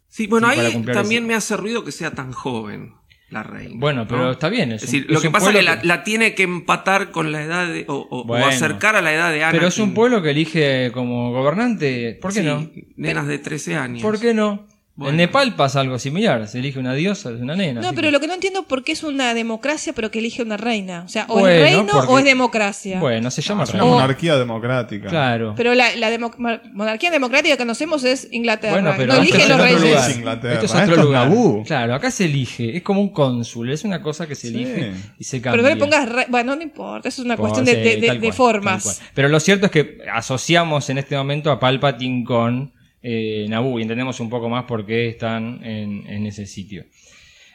Sí, 0.07 0.27
bueno, 0.27 0.51
Sí, 0.51 0.59
ahí 0.59 0.71
también 0.83 1.23
ese- 1.23 1.27
me 1.27 1.33
hace 1.35 1.57
ruido 1.57 1.83
que 1.83 1.91
sea 1.91 2.11
tan 2.11 2.31
joven 2.33 2.93
la 3.31 3.43
reina. 3.43 3.73
Bueno, 3.77 4.05
pero 4.07 4.25
¿no? 4.25 4.31
está 4.31 4.49
bien. 4.49 4.71
Es 4.73 4.83
Es, 4.83 4.91
decir, 4.91 5.05
un- 5.07 5.13
lo 5.13 5.19
es 5.19 5.23
que 5.23 5.31
pasa 5.31 5.49
es 5.49 5.55
que 5.55 5.61
la, 5.63 5.79
la 5.83 6.03
tiene 6.03 6.35
que 6.35 6.43
empatar 6.43 7.11
con 7.11 7.31
la 7.31 7.41
edad 7.41 7.67
de, 7.67 7.85
o, 7.87 7.95
o- 7.95 8.21
o 8.21 8.23
Bueno. 8.25 8.45
acercar 8.45 8.95
a 8.95 9.01
la 9.01 9.13
edad 9.13 9.31
de 9.31 9.43
Ana. 9.43 9.51
Pero 9.53 9.67
es 9.67 9.77
un 9.79 9.93
pueblo 9.93 10.21
que 10.21 10.31
elige 10.31 10.91
como 10.91 11.31
gobernante. 11.31 12.17
¿Por 12.21 12.33
qué 12.33 12.41
Sí, 12.41 12.45
no? 12.45 12.69
Nenas 12.97 13.27
de 13.27 13.39
13 13.39 13.75
años. 13.75 14.01
¿Por 14.01 14.19
qué 14.19 14.33
no? 14.33 14.67
Bueno. 14.93 15.11
En 15.11 15.17
Nepal 15.17 15.55
pasa 15.55 15.79
algo 15.79 15.97
similar. 15.97 16.47
Se 16.49 16.59
elige 16.59 16.77
una 16.77 16.93
diosa, 16.93 17.31
es 17.31 17.39
una 17.39 17.55
nena. 17.55 17.79
No, 17.81 17.89
pero 17.93 18.09
que- 18.09 18.11
lo 18.11 18.19
que 18.19 18.27
no 18.27 18.33
entiendo 18.33 18.63
por 18.63 18.83
qué 18.83 18.91
es 18.91 19.03
una 19.03 19.33
democracia 19.33 19.93
pero 19.93 20.11
que 20.11 20.19
elige 20.19 20.43
una 20.43 20.57
reina. 20.57 21.03
O 21.05 21.07
sea, 21.07 21.25
o 21.29 21.39
Bueno, 21.39 21.47
es 21.47 21.61
reino 21.61 21.87
porque- 21.93 22.11
o 22.11 22.19
es 22.19 22.25
democracia. 22.25 22.99
Bueno, 22.99 23.31
se 23.31 23.41
llama 23.41 23.63
Es 23.63 23.73
una. 23.73 23.85
O- 23.85 23.89
monarquía 23.93 24.35
democrática. 24.35 25.07
Claro. 25.07 25.53
Pero 25.55 25.73
la, 25.75 25.95
la 25.95 26.09
demo- 26.11 26.33
mar- 26.37 26.61
monarquía 26.73 27.09
democrática 27.09 27.55
que 27.55 27.57
conocemos 27.63 28.03
es 28.03 28.27
Inglaterra. 28.31 28.73
Bueno, 28.73 28.93
pero 28.97 29.13
no 29.13 29.13
esto 29.13 29.23
eligen 29.23 29.41
es 29.41 29.47
los 29.47 29.55
otro 29.57 29.65
reyes. 29.65 29.81
lugar. 29.81 30.09
Es 30.11 30.17
Inglaterra. 30.17 30.53
Esto 30.55 30.65
es 30.65 30.71
Esto 30.73 30.83
otro 30.83 30.95
es 30.95 31.01
lugar. 31.07 31.29
Naboo. 31.29 31.63
Claro, 31.63 31.95
acá 31.95 32.11
se 32.11 32.25
elige. 32.25 32.77
Es 32.77 32.83
como 32.83 33.01
un 33.01 33.09
cónsul. 33.09 33.71
Es 33.71 33.83
una 33.85 34.01
cosa 34.03 34.27
que 34.27 34.35
se 34.35 34.49
Sí. 34.49 34.55
elige 34.55 34.91
y 35.17 35.23
se 35.23 35.39
Pero 35.39 35.51
cambia. 35.55 35.63
no 35.63 35.69
le 35.69 35.75
pongas. 35.77 36.09
re- 36.09 36.25
Bueno, 36.29 36.55
no 36.55 36.61
importa. 36.61 37.07
Eso 37.07 37.21
es 37.21 37.25
una 37.25 37.37
Por- 37.37 37.49
cuestión 37.49 37.65
de, 37.65 37.71
sí, 37.75 37.77
de- 37.89 38.01
de- 38.01 38.07
tal 38.07 38.19
de 38.19 38.27
cual, 38.27 38.33
formas. 38.33 39.01
Pero 39.15 39.29
lo 39.29 39.39
cierto 39.39 39.67
es 39.67 39.71
que 39.71 39.99
asociamos 40.13 40.89
en 40.89 40.97
este 40.97 41.15
momento 41.15 41.49
a 41.49 41.59
Palpatine 41.61 42.23
con 42.25 42.73
eh, 43.03 43.45
Naboo 43.49 43.79
y 43.79 43.83
entendemos 43.83 44.19
un 44.19 44.29
poco 44.29 44.49
más 44.49 44.65
por 44.65 44.85
qué 44.85 45.07
están 45.09 45.63
en, 45.63 46.05
en 46.07 46.25
ese 46.25 46.45
sitio. 46.45 46.83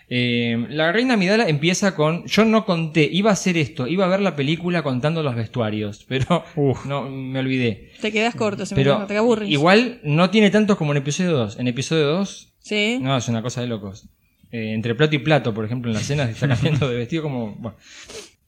Eh, 0.09 0.67
la 0.71 0.93
reina 0.93 1.15
Amidala 1.15 1.49
empieza 1.49 1.97
con. 1.97 2.25
Yo 2.27 2.45
no 2.45 2.65
conté, 2.65 3.09
iba 3.11 3.31
a 3.31 3.33
hacer 3.33 3.57
esto, 3.57 3.89
iba 3.89 4.05
a 4.05 4.09
ver 4.09 4.21
la 4.21 4.37
película 4.37 4.83
contando 4.83 5.23
los 5.25 5.35
vestuarios, 5.35 6.05
pero 6.09 6.45
Uf. 6.55 6.87
no 6.87 7.09
me 7.11 7.41
olvidé. 7.41 7.91
Te 8.01 8.13
quedas 8.13 8.35
corto, 8.37 8.67
se 8.67 8.75
me 8.77 8.83
Pero 8.83 9.05
te 9.07 9.17
aburres. 9.17 9.51
igual 9.51 10.01
no 10.05 10.31
tiene 10.31 10.51
tantos 10.51 10.77
como 10.77 10.93
en 10.93 10.99
episodio 10.99 11.33
2. 11.33 11.59
En 11.59 11.67
episodio 11.69 12.07
2 12.07 12.53
Sí. 12.61 12.99
no, 13.01 13.17
es 13.17 13.29
una 13.29 13.43
cosa 13.43 13.61
de 13.61 13.67
locos. 13.69 14.09
Eh, 14.53 14.73
entre 14.75 14.95
plato 14.95 15.17
y 15.17 15.19
plato, 15.19 15.53
por 15.55 15.65
ejemplo, 15.65 15.91
en 15.91 15.95
las 15.97 16.07
cenas 16.07 16.31
está 16.31 16.47
cambiando 16.49 16.89
de 16.89 16.97
vestido 16.97 17.23
como. 17.25 17.57
bueno. 17.57 17.77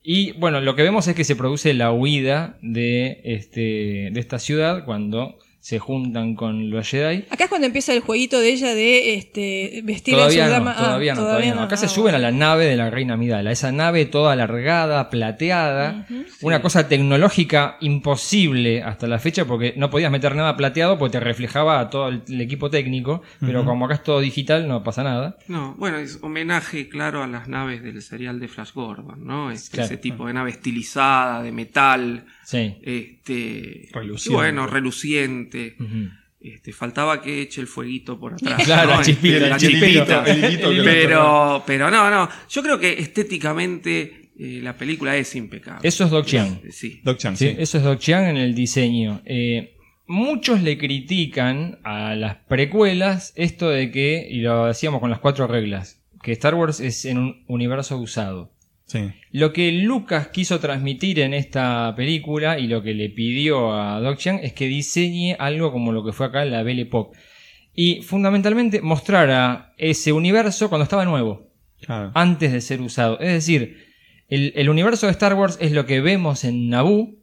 Y 0.03 0.33
bueno, 0.33 0.61
lo 0.61 0.75
que 0.77 0.83
vemos 0.85 1.07
es 1.09 1.15
que 1.17 1.25
se 1.25 1.35
produce 1.37 1.75
la 1.75 1.93
huida 1.93 2.57
de, 2.63 3.21
este, 3.25 4.11
de 4.13 4.21
esta 4.21 4.39
ciudad 4.39 4.85
cuando 4.85 5.39
se 5.61 5.79
juntan 5.79 6.35
con 6.35 6.71
los 6.71 6.89
Jedi. 6.89 7.25
Acá 7.31 7.45
es 7.45 7.49
cuando 7.51 7.67
empieza 7.67 7.93
el 7.93 8.01
jueguito 8.01 8.41
de 8.41 8.51
ella 8.51 8.75
de 8.75 9.15
este, 9.15 9.81
vestir 9.85 10.15
Todavía 10.15 10.45
a 10.45 10.47
su 10.47 10.53
no, 10.53 10.59
dama. 10.59 10.75
Ah, 10.77 10.85
todavía 10.85 11.15
no, 11.15 11.21
todavía 11.23 11.55
no. 11.55 11.63
Acá 11.63 11.77
se 11.77 11.89
suben 11.89 12.15
a 12.15 12.19
la 12.19 12.31
nave 12.31 12.65
de 12.67 12.77
la 12.77 12.91
reina 12.91 13.17
Midala. 13.17 13.51
Esa 13.51 13.73
nave 13.73 14.07
toda 14.07 14.33
alargada, 14.33 15.11
plateada. 15.11 16.07
Una 16.43 16.63
cosa 16.63 16.89
tecnológica 16.89 17.77
imposible 17.81 18.83
hasta 18.83 19.07
la 19.09 19.19
fecha 19.19 19.45
porque 19.45 19.75
no 19.77 19.91
podías 19.91 20.11
meter 20.11 20.35
nada 20.37 20.57
plateado 20.57 20.99
porque 20.99 21.13
te 21.19 21.21
reflejaba 21.21 21.81
a 21.81 21.91
todo 21.91 22.09
el, 22.09 22.23
el 22.29 22.41
equipo 22.41 22.71
técnico. 22.71 23.23
Pero 23.41 23.65
como 23.65 23.85
acá 23.87 23.95
es 23.97 24.03
todo 24.03 24.21
digital, 24.21 24.69
no 24.69 24.83
pasa 24.83 25.03
nada. 25.03 25.37
No, 25.49 25.75
bueno, 25.79 25.99
es 25.99 26.19
homenaje, 26.23 26.89
claro, 26.89 27.23
a 27.23 27.27
las 27.27 27.49
naves 27.49 27.83
del 27.83 28.01
serial 28.01 28.41
de 28.41 28.49
Flash 28.49 28.73
Gordon, 28.73 29.27
¿no? 29.27 29.51
Este, 29.51 29.79
Claro. 29.79 29.87
Ese 29.87 29.97
tipo 29.99 30.27
de 30.27 30.33
nave 30.33 30.51
estilizada, 30.51 31.43
de 31.43 31.53
metal, 31.53 32.25
Sí. 32.45 32.77
este, 32.83 33.89
Reluciente. 33.93 34.31
y 34.33 34.35
bueno, 34.35 34.67
reluciente. 34.67 35.58
Ujú. 35.79 36.09
Este, 36.41 36.73
faltaba 36.73 37.21
que 37.21 37.43
eche 37.43 37.61
el 37.61 37.67
fueguito 37.67 38.19
por 38.21 38.35
atrás. 38.35 38.63
Claro, 38.65 38.91
¿no? 38.93 38.97
la 38.99 39.03
chispita, 39.03 39.35
Este, 39.35 39.45
el 39.45 39.51
la 39.51 39.57
chispito, 39.59 40.25
chispita. 40.25 40.25
el 40.77 40.85
Pero, 40.85 41.63
pero 41.67 41.91
no, 41.91 42.11
no. 42.11 42.29
Yo 42.49 42.63
creo 42.63 42.79
que 42.79 42.93
estéticamente 43.01 44.31
eh, 44.39 44.61
la 44.63 44.77
película 44.77 45.17
es 45.17 45.35
impecable. 45.35 45.81
Eso 45.89 46.05
es 46.05 46.11
Doc 46.11 46.27
Chiang. 46.27 46.61
Eh, 46.65 46.71
Sí. 46.73 47.01
Doc 47.03 47.19
Chan, 47.19 47.37
Sí, 47.37 47.49
sí. 47.51 47.57
eso 47.59 47.79
es 47.79 47.85
Doc 47.85 47.99
Chiang 47.99 48.29
en 48.29 48.37
el 48.37 48.55
diseño. 48.55 49.21
Eh, 49.25 49.75
muchos 50.07 50.63
le 50.63 50.79
critican 50.79 51.81
a 51.83 52.15
las 52.15 52.37
precuelas 52.37 53.33
esto 53.37 53.69
de 53.69 53.91
que, 53.91 54.27
y 54.31 54.41
lo 54.43 54.67
decíamos 54.67 55.01
con 55.01 55.11
las 55.11 55.19
cuatro 55.19 55.47
reglas, 55.49 56.01
que 56.23 56.33
Star 56.33 56.55
Wars 56.55 56.81
es 56.81 57.05
en 57.05 57.19
un 57.19 57.45
universo 57.49 57.99
usado. 57.99 58.53
Sí. 58.89 59.11
Lo 59.33 59.53
que 59.53 59.71
Lucas 59.71 60.29
quiso 60.29 60.61
transmitir 60.61 61.21
en 61.21 61.35
esta 61.35 61.95
película 61.95 62.59
y 62.59 62.67
lo 62.67 62.83
que 62.83 62.95
le 62.95 63.11
pidió 63.11 63.75
a 63.75 64.01
Doc 64.01 64.17
Chiang 64.19 64.41
es 64.43 64.55
que 64.55 64.67
diseñe 64.67 65.37
algo 65.39 65.71
como 65.71 65.93
lo 65.93 66.03
que 66.05 66.13
fue 66.13 66.27
acá 66.27 66.45
la 66.47 66.63
Belle 66.63 66.83
Époque. 66.83 67.19
Y 67.75 68.01
fundamentalmente 68.01 68.81
mostrara 68.81 69.75
ese 69.77 70.13
universo 70.13 70.69
cuando 70.71 70.85
estaba 70.85 71.05
nuevo 71.05 71.53
Claro. 71.83 72.11
antes 72.15 72.51
de 72.51 72.61
ser 72.63 72.81
usado. 72.81 73.21
Es 73.21 73.33
decir, 73.33 73.87
el, 74.29 74.53
el 74.57 74.69
universo 74.71 75.07
de 75.07 75.13
Star 75.13 75.35
Wars 75.35 75.59
es 75.61 75.71
lo 75.73 75.85
que 75.87 76.01
vemos 76.01 76.43
en 76.45 76.71
Naboo, 76.71 77.15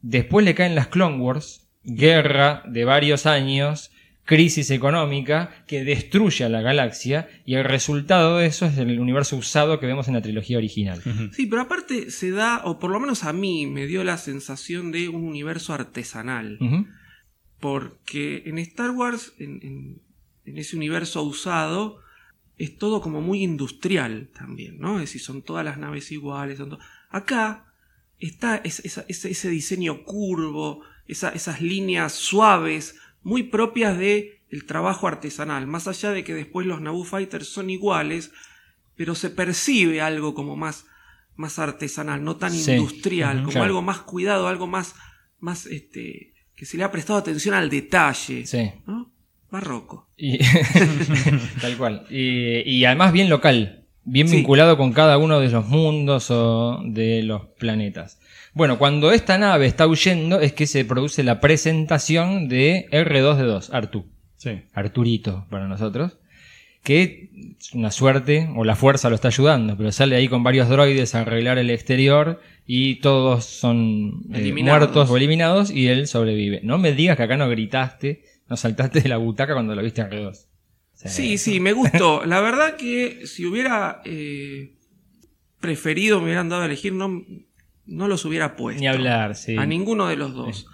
después 0.00 0.44
le 0.44 0.54
caen 0.54 0.74
las 0.74 0.88
Clone 0.88 1.18
Wars, 1.18 1.68
guerra 1.84 2.62
de 2.66 2.84
varios 2.84 3.26
años, 3.26 3.92
crisis 4.28 4.70
económica 4.70 5.64
que 5.66 5.84
destruye 5.84 6.44
a 6.44 6.50
la 6.50 6.60
galaxia 6.60 7.28
y 7.46 7.54
el 7.54 7.64
resultado 7.64 8.36
de 8.36 8.46
eso 8.46 8.66
es 8.66 8.76
el 8.76 9.00
universo 9.00 9.36
usado 9.36 9.80
que 9.80 9.86
vemos 9.86 10.06
en 10.06 10.12
la 10.14 10.20
trilogía 10.20 10.58
original. 10.58 11.00
Sí, 11.34 11.46
pero 11.46 11.62
aparte 11.62 12.10
se 12.10 12.30
da, 12.30 12.60
o 12.66 12.78
por 12.78 12.90
lo 12.90 13.00
menos 13.00 13.24
a 13.24 13.32
mí 13.32 13.66
me 13.66 13.86
dio 13.86 14.04
la 14.04 14.18
sensación 14.18 14.92
de 14.92 15.08
un 15.08 15.24
universo 15.24 15.72
artesanal. 15.72 16.58
Porque 17.60 18.42
en 18.46 18.58
Star 18.58 18.90
Wars, 18.90 19.32
en, 19.38 19.60
en- 19.62 20.02
en 20.44 20.58
ese 20.58 20.76
universo 20.76 21.22
usado, 21.22 21.98
es 22.58 22.76
todo 22.78 23.00
como 23.00 23.20
muy 23.20 23.42
industrial 23.42 24.30
también, 24.38 24.78
¿no? 24.78 24.96
Es 24.96 25.06
decir, 25.06 25.20
son 25.20 25.42
todas 25.42 25.64
las 25.64 25.78
naves 25.78 26.10
iguales. 26.12 26.58
son 26.58 26.78
Acá 27.10 27.64
está 28.18 28.56
ese, 28.64 29.04
ese 29.08 29.48
diseño 29.50 30.04
curvo, 30.04 30.82
esa- 31.06 31.30
esas 31.30 31.60
líneas 31.62 32.12
suaves, 32.12 32.96
muy 33.28 33.44
propias 33.44 33.96
de 33.98 34.40
el 34.50 34.64
trabajo 34.64 35.06
artesanal. 35.06 35.66
Más 35.66 35.86
allá 35.86 36.10
de 36.12 36.24
que 36.24 36.34
después 36.34 36.66
los 36.66 36.80
Naboo 36.80 37.04
Fighters 37.04 37.48
son 37.48 37.68
iguales, 37.70 38.32
pero 38.96 39.14
se 39.14 39.30
percibe 39.30 40.00
algo 40.00 40.34
como 40.34 40.56
más, 40.56 40.86
más 41.36 41.58
artesanal, 41.58 42.24
no 42.24 42.36
tan 42.36 42.52
Sí. 42.52 42.72
industrial, 42.72 43.38
como 43.40 43.50
claro. 43.52 43.64
algo 43.66 43.82
más 43.82 43.98
cuidado, 43.98 44.48
algo 44.48 44.66
más, 44.66 44.94
más 45.38 45.66
este, 45.66 46.32
que 46.56 46.64
se 46.64 46.76
le 46.78 46.84
ha 46.84 46.90
prestado 46.90 47.18
atención 47.18 47.54
al 47.54 47.68
detalle. 47.70 48.46
Sí. 48.46 48.72
¿no? 48.86 49.12
Barroco. 49.50 50.08
Y- 50.16 50.38
Tal 51.60 51.76
cual. 51.76 52.06
Y, 52.10 52.60
y 52.68 52.84
además 52.84 53.12
bien 53.12 53.28
local, 53.28 53.84
bien 54.04 54.28
Sí. 54.28 54.36
vinculado 54.36 54.76
con 54.76 54.92
cada 54.92 55.18
uno 55.18 55.40
de 55.40 55.50
los 55.50 55.66
mundos 55.68 56.30
o 56.30 56.80
de 56.86 57.22
los 57.22 57.46
planetas. 57.58 58.18
Bueno, 58.58 58.76
cuando 58.76 59.12
esta 59.12 59.38
nave 59.38 59.66
está 59.66 59.86
huyendo 59.86 60.40
es 60.40 60.52
que 60.52 60.66
se 60.66 60.84
produce 60.84 61.22
la 61.22 61.38
presentación 61.38 62.48
de 62.48 62.88
R2D2, 62.90 63.68
Artu. 63.72 64.06
Sí. 64.36 64.62
Arturito 64.72 65.46
para 65.48 65.68
nosotros. 65.68 66.18
Que 66.82 67.30
es 67.60 67.72
una 67.72 67.92
suerte, 67.92 68.48
o 68.56 68.64
la 68.64 68.74
fuerza 68.74 69.10
lo 69.10 69.14
está 69.14 69.28
ayudando, 69.28 69.76
pero 69.76 69.92
sale 69.92 70.16
ahí 70.16 70.26
con 70.26 70.42
varios 70.42 70.68
droides 70.68 71.14
a 71.14 71.20
arreglar 71.20 71.58
el 71.58 71.70
exterior 71.70 72.40
y 72.66 72.96
todos 72.96 73.44
son 73.44 74.24
eh, 74.34 74.52
muertos 74.52 75.08
o 75.08 75.16
eliminados 75.16 75.70
y 75.70 75.86
él 75.86 76.08
sobrevive. 76.08 76.58
No 76.64 76.78
me 76.78 76.92
digas 76.92 77.16
que 77.16 77.22
acá 77.22 77.36
no 77.36 77.48
gritaste, 77.48 78.24
no 78.48 78.56
saltaste 78.56 79.02
de 79.02 79.08
la 79.08 79.18
butaca 79.18 79.54
cuando 79.54 79.76
lo 79.76 79.84
viste 79.84 80.00
en 80.00 80.10
R2. 80.10 80.46
Sí, 80.94 81.38
sí, 81.38 81.60
me 81.60 81.74
gustó. 81.74 82.26
La 82.26 82.40
verdad 82.40 82.74
que 82.74 83.24
si 83.28 83.46
hubiera 83.46 84.02
eh, 84.04 84.72
preferido, 85.60 86.18
me 86.18 86.24
hubieran 86.24 86.48
dado 86.48 86.62
a 86.62 86.66
elegir, 86.66 86.92
no, 86.92 87.24
no 87.88 88.06
los 88.08 88.24
hubiera 88.24 88.54
puesto. 88.56 88.80
Ni 88.80 88.86
hablar, 88.86 89.34
sí. 89.34 89.56
A 89.56 89.66
ninguno 89.66 90.06
de 90.06 90.16
los 90.16 90.34
dos. 90.34 90.66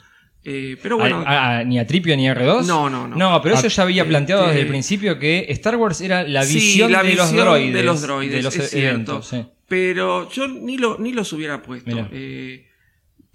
Eh, 0.46 0.76
pero 0.82 0.98
bueno, 0.98 1.24
A- 1.26 1.58
a- 1.60 1.64
ni 1.64 1.78
a 1.78 1.86
Tripio 1.86 2.14
ni 2.18 2.28
a 2.28 2.34
R2. 2.34 2.66
No, 2.66 2.90
no, 2.90 3.08
no. 3.08 3.16
No, 3.16 3.40
pero 3.40 3.54
eso 3.54 3.66
ya 3.68 3.82
había 3.82 4.02
Ah, 4.02 4.06
planteado 4.06 4.42
este- 4.42 4.52
desde 4.52 4.62
el 4.62 4.68
principio 4.68 5.18
que 5.18 5.46
Star 5.48 5.76
Wars 5.76 6.02
era 6.02 6.22
la 6.24 6.42
sí, 6.42 6.56
visión, 6.56 6.92
la 6.92 7.02
de, 7.02 7.14
los 7.14 7.32
droides, 7.32 7.72
de 7.72 7.82
los 7.82 8.02
droides, 8.02 8.34
de 8.36 8.42
los 8.42 8.54
es 8.56 8.74
eventos. 8.74 9.26
cierto. 9.26 9.46
sí. 9.48 9.58
Pero 9.66 10.28
yo 10.30 10.46
ni, 10.46 10.76
lo, 10.76 10.98
ni 10.98 11.12
los 11.14 11.32
hubiera 11.32 11.62
puesto. 11.62 12.08
Eh, 12.12 12.66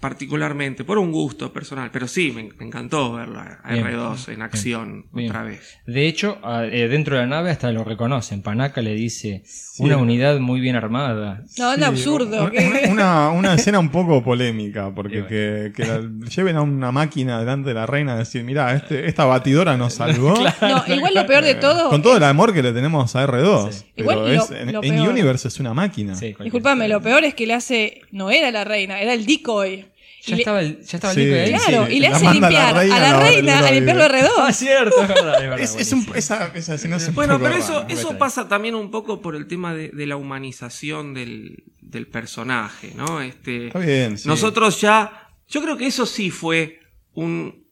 particularmente, 0.00 0.82
por 0.84 0.98
un 0.98 1.12
gusto 1.12 1.52
personal. 1.52 1.90
Pero 1.92 2.08
sí, 2.08 2.32
me, 2.32 2.48
me 2.58 2.66
encantó 2.66 3.12
verlo 3.12 3.38
a 3.40 3.70
Bien. 3.72 3.84
R2 3.86 4.32
en 4.32 4.42
acción 4.42 5.06
Bien. 5.12 5.28
otra 5.30 5.44
vez. 5.44 5.78
De 5.86 6.06
hecho, 6.08 6.38
eh, 6.64 6.88
dentro 6.88 7.14
de 7.16 7.22
la 7.22 7.26
nave 7.28 7.50
hasta 7.50 7.70
lo 7.70 7.84
reconocen. 7.84 8.42
Panaca 8.42 8.80
le 8.80 8.94
dice 8.94 9.42
una 9.78 9.96
unidad 9.98 10.38
muy 10.40 10.60
bien 10.60 10.74
armada. 10.76 11.44
No, 11.58 11.74
un 11.74 11.82
absurdo. 11.84 12.50
Una, 12.50 12.90
una- 12.90 13.30
una 13.30 13.54
escena 13.54 13.78
un 13.78 13.90
poco 13.90 14.22
polémica, 14.24 14.92
porque 14.94 15.24
que, 15.26 15.72
que 15.76 15.84
la- 15.86 16.02
lleven 16.28 16.56
a 16.56 16.62
una 16.62 16.90
máquina 16.92 17.38
delante 17.38 17.68
de 17.68 17.74
la 17.74 17.86
reina 17.86 18.14
a 18.14 18.16
decir, 18.18 18.42
mira, 18.42 18.74
este, 18.74 19.06
esta 19.06 19.24
batidora 19.26 19.76
nos 19.76 19.94
salvó. 19.94 20.34
No, 20.60 20.84
igual 20.94 21.14
lo 21.14 21.26
peor 21.26 21.44
de 21.44 21.54
todo. 21.56 21.88
Con 21.90 22.02
todo 22.02 22.16
el 22.16 22.24
amor 22.24 22.52
que 22.54 22.62
le 22.62 22.72
tenemos 22.72 23.14
a 23.16 23.26
R2. 23.26 23.72
Sí. 23.72 23.84
Pero 23.96 24.10
Igual 24.12 24.18
lo- 24.36 24.42
es, 24.44 24.50
en, 24.50 24.72
lo 24.72 24.82
en. 24.82 25.00
Universe 25.00 25.48
es 25.48 25.58
una 25.60 25.74
máquina. 25.74 26.14
Sí, 26.14 26.34
Disculpame, 26.42 26.88
lo 26.88 27.00
peor 27.02 27.24
es 27.24 27.34
que 27.34 27.46
le 27.46 27.54
hace. 27.54 28.02
No 28.12 28.30
era 28.30 28.50
la 28.50 28.64
reina, 28.64 29.00
era 29.00 29.12
el 29.14 29.26
decoy. 29.26 29.86
Ya 30.22 30.36
le- 30.36 30.42
estaba 30.42 30.60
el, 30.60 30.80
ya 30.82 30.96
estaba 30.98 31.14
Sí. 31.14 31.20
el 31.22 31.34
ahí. 31.34 31.50
Claro, 31.50 31.86
Sí, 31.86 31.92
y 31.94 32.00
le 32.00 32.06
hace 32.08 32.24
manda 32.24 32.48
a 32.48 32.50
la 32.50 32.58
limpiar 32.58 32.76
a 32.76 32.78
reina, 32.80 32.98
la 32.98 33.20
reina 33.20 33.58
a 33.66 33.72
limpiarlo 33.72 34.04
droide. 34.04 34.28
Ah, 34.38 34.48
R2. 34.48 34.52
cierto, 34.54 35.02
es 35.02 35.08
verdad, 35.08 35.34
es 35.34 35.40
verdad. 35.50 35.60
Es, 35.60 35.74
es 35.76 35.92
un, 35.92 36.06
esa, 36.14 36.52
es 36.54 37.14
Bueno, 37.14 37.38
pero 37.40 37.54
eso, 37.54 38.18
pasa 38.18 38.48
también 38.48 38.74
un 38.74 38.90
poco 38.90 39.20
por 39.22 39.34
el 39.34 39.46
tema 39.46 39.74
de, 39.74 39.88
de 39.88 40.06
la 40.06 40.16
humanización 40.16 41.14
del, 41.14 41.64
del 41.80 42.06
personaje, 42.06 42.92
¿no? 42.96 43.20
Este, 43.22 43.68
Está 43.68 43.78
bien, 43.78 44.18
sí. 44.18 44.28
Nosotros 44.28 44.80
ya 44.80 45.28
Yo 45.48 45.62
creo 45.62 45.76
que 45.76 45.86
eso 45.86 46.06
sí 46.06 46.30
fue 46.30 46.80
un, 47.14 47.66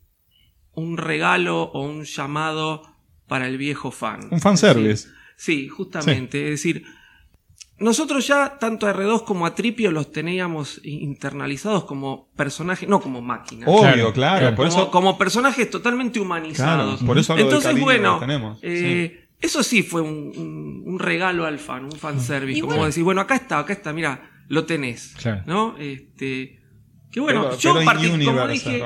un 0.73 0.97
regalo 0.97 1.63
o 1.63 1.83
un 1.83 2.05
llamado 2.05 2.83
para 3.29 3.47
el 3.47 3.59
viejo 3.59 3.91
fan. 3.91 4.29
Un 4.31 4.41
fanservice. 4.41 5.09
Sí, 5.37 5.69
justamente. 5.69 6.45
Es 6.45 6.51
decir, 6.63 6.85
nosotros 7.81 8.27
ya 8.27 8.59
tanto 8.59 8.87
a 8.87 8.95
R2 8.95 9.25
como 9.25 9.47
a 9.47 9.55
Tripio 9.55 9.91
los 9.93 10.11
teníamos 10.13 10.81
internalizados 10.85 11.85
como 11.85 12.29
personajes, 12.37 12.89
no 12.89 13.01
como 13.01 13.21
máquinas. 13.21 13.69
Obvio, 13.69 14.13
Claro, 14.13 14.13
claro. 14.13 14.57
Por 14.57 14.69
como, 14.69 14.81
eso, 14.83 14.91
como 14.91 15.19
personajes 15.19 15.71
totalmente 15.71 16.21
humanizados. 16.21 16.97
Claro, 16.99 17.07
por 17.07 17.19
eso 17.19 17.37
Entonces, 17.37 17.79
bueno, 17.81 18.19
que 18.19 18.27
tenemos, 18.27 18.59
eh, 18.63 19.29
eso 19.41 19.63
sí 19.63 19.83
fue 19.83 20.01
un, 20.01 20.33
un- 20.37 20.83
un 20.87 20.99
regalo 20.99 21.47
al 21.47 21.59
fan, 21.59 21.85
un 21.85 21.93
fanservice. 21.93 22.61
Como 22.61 22.85
decir, 22.85 23.05
bueno, 23.05 23.21
acá 23.21 23.37
está, 23.37 23.59
acá 23.61 23.73
está, 23.73 23.93
mira, 23.93 24.31
lo 24.49 24.65
tenés. 24.65 25.15
Claro. 25.21 25.43
¿No? 25.47 25.77
Este. 25.79 26.59
Que 27.13 27.21
bueno, 27.21 27.45
pero, 27.45 27.57
yo 27.59 27.75
pero 27.75 27.87
partic- 27.87 28.25
como 28.25 28.49
dije. 28.49 28.83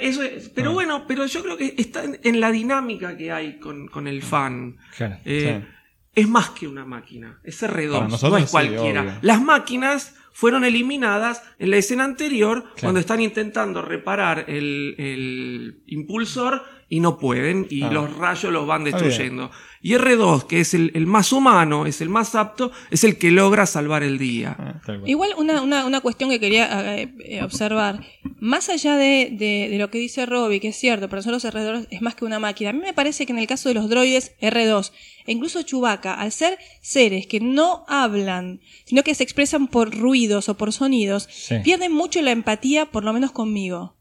eso 0.00 0.22
es- 0.22 0.48
pero 0.48 0.70
Ah. 0.70 0.74
bueno, 0.74 1.04
pero 1.06 1.26
yo 1.26 1.42
creo 1.42 1.56
que 1.56 1.74
está 1.78 2.02
en, 2.04 2.18
en 2.24 2.40
la 2.40 2.50
dinámica 2.50 3.16
que 3.16 3.30
hay 3.30 3.58
con, 3.60 3.86
con 3.88 4.08
el 4.08 4.22
fan. 4.22 4.76
Claro. 4.96 5.18
Eh, 5.24 5.60
Sí. 5.62 5.72
Es 6.16 6.28
más 6.28 6.50
que 6.50 6.66
una 6.66 6.84
máquina, 6.84 7.38
es 7.44 7.62
R2, 7.62 7.92
Para 7.92 8.30
no 8.30 8.36
es 8.38 8.50
cualquiera. 8.50 9.18
Las 9.22 9.40
máquinas 9.40 10.16
fueron 10.32 10.64
eliminadas 10.64 11.42
en 11.58 11.70
la 11.70 11.76
escena 11.76 12.04
anterior 12.04 12.62
Claro. 12.62 12.76
cuando 12.80 13.00
están 13.00 13.20
intentando 13.20 13.82
reparar 13.82 14.46
el, 14.48 14.94
el 14.98 15.82
impulsor 15.86 16.62
y 16.88 17.00
no 17.00 17.18
pueden 17.18 17.66
y 17.70 17.82
Ah. 17.82 17.90
los 17.90 18.16
rayos 18.16 18.52
los 18.52 18.66
van 18.66 18.84
destruyendo. 18.84 19.50
Y 19.82 19.92
R2, 19.94 20.44
que 20.46 20.60
es 20.60 20.74
el, 20.74 20.90
el 20.94 21.06
más 21.06 21.32
humano, 21.32 21.86
es 21.86 22.00
el 22.00 22.08
más 22.08 22.34
apto, 22.34 22.72
es 22.90 23.04
el 23.04 23.18
que 23.18 23.30
logra 23.30 23.66
salvar 23.66 24.02
el 24.02 24.18
día. 24.18 24.56
Ah. 24.58 24.80
Igual 25.04 25.30
una, 25.36 25.62
una, 25.62 25.84
una 25.86 26.00
cuestión 26.00 26.30
que 26.30 26.40
quería 26.40 26.96
eh, 26.98 27.14
eh, 27.24 27.42
observar, 27.42 28.04
más 28.40 28.68
allá 28.68 28.96
de, 28.96 29.28
de- 29.32 29.68
de 29.70 29.78
lo 29.78 29.90
que 29.90 29.98
dice 29.98 30.26
Robbie, 30.26 30.58
que 30.60 30.68
es 30.68 30.76
cierto, 30.76 31.08
para 31.08 31.22
nosotros 31.22 31.44
R2 31.54 31.86
es 31.90 32.02
más 32.02 32.14
que 32.16 32.24
una 32.24 32.38
máquina, 32.40 32.70
a 32.70 32.72
mí 32.72 32.80
me 32.80 32.94
parece 32.94 33.26
que 33.26 33.32
en 33.32 33.38
el 33.38 33.46
caso 33.46 33.68
de 33.68 33.74
los 33.76 33.88
droides 33.88 34.34
R2 34.40 34.92
e 35.26 35.32
incluso 35.32 35.62
Chewbacca, 35.62 36.14
al 36.14 36.30
ser 36.32 36.56
seres 36.80 37.26
que 37.26 37.40
no 37.40 37.84
hablan, 37.88 38.60
sino 38.84 39.02
que 39.02 39.14
se 39.14 39.22
expresan 39.24 39.66
por 39.68 39.92
ruidos 39.96 40.48
o 40.48 40.56
por 40.56 40.72
sonidos, 40.72 41.28
Sí. 41.30 41.56
pierden 41.64 41.92
mucho 41.92 42.22
la 42.22 42.30
empatía, 42.32 42.86
por 42.86 43.04
lo 43.04 43.12
menos 43.12 43.32
conmigo. 43.32 43.94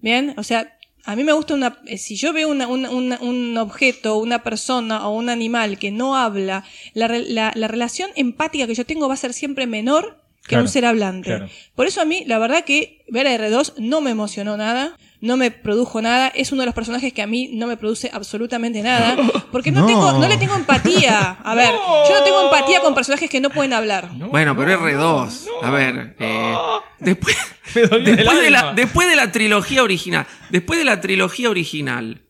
Bien, 0.00 0.34
o 0.38 0.42
sea, 0.42 0.73
a 1.04 1.16
mí 1.16 1.24
me 1.24 1.32
gusta 1.32 1.54
una. 1.54 1.78
eh, 1.86 1.98
Si 1.98 2.16
yo 2.16 2.32
veo 2.32 2.48
una- 2.48 2.66
una- 2.66 2.90
una- 2.90 3.18
un 3.20 3.56
objeto, 3.58 4.16
una 4.16 4.42
persona 4.42 5.06
o 5.08 5.14
un 5.16 5.28
animal 5.28 5.78
que 5.78 5.90
no 5.90 6.16
habla, 6.16 6.64
la, 6.94 7.08
la- 7.08 7.52
la 7.54 7.68
relación 7.68 8.10
empática 8.16 8.66
que 8.66 8.74
yo 8.74 8.86
tengo 8.86 9.08
va 9.08 9.14
a 9.14 9.18
ser 9.18 9.32
siempre 9.34 9.66
menor 9.66 10.18
que 10.42 10.50
Claro, 10.50 10.64
un 10.64 10.68
ser 10.68 10.84
hablante. 10.84 11.24
claro. 11.30 11.48
Por 11.74 11.86
eso 11.86 12.00
a 12.02 12.04
mí, 12.04 12.24
la 12.26 12.38
verdad 12.38 12.64
que 12.64 13.02
ver 13.08 13.26
a 13.26 13.32
R2 13.34 13.74
no 13.78 14.00
me 14.02 14.10
emocionó 14.10 14.56
nada, 14.58 14.98
no 15.24 15.36
me 15.38 15.50
produjo 15.50 16.02
nada. 16.02 16.28
Es 16.28 16.52
uno 16.52 16.62
de 16.62 16.66
los 16.66 16.74
personajes 16.74 17.12
que 17.12 17.22
a 17.22 17.26
mí 17.26 17.50
no 17.52 17.66
me 17.66 17.76
produce 17.76 18.10
absolutamente 18.12 18.82
nada, 18.82 19.16
porque 19.50 19.72
no, 19.72 19.80
No. 19.80 19.86
Tengo, 19.86 20.12
no 20.12 20.28
le 20.28 20.36
tengo 20.36 20.54
empatía. 20.54 21.30
A 21.42 21.54
ver, 21.54 21.70
yo 21.70 22.18
no 22.18 22.22
tengo 22.24 22.44
empatía 22.44 22.80
con 22.80 22.94
personajes 22.94 23.28
que 23.30 23.40
no 23.40 23.50
pueden 23.50 23.72
hablar. 23.72 24.10
Bueno, 24.30 24.56
pero 24.56 24.78
R2, 24.80 25.46
a 25.62 25.70
ver, 25.70 26.14
eh, 26.18 26.54
después, 27.00 27.36
después, 27.74 28.42
de 28.42 28.50
la, 28.50 28.72
después 28.74 29.08
de 29.08 29.16
la 29.16 29.32
trilogía 29.32 29.82
original, 29.82 30.26
después 30.50 30.78
de 30.78 30.84
la 30.84 31.00
trilogía 31.00 31.50
original, 31.50 32.22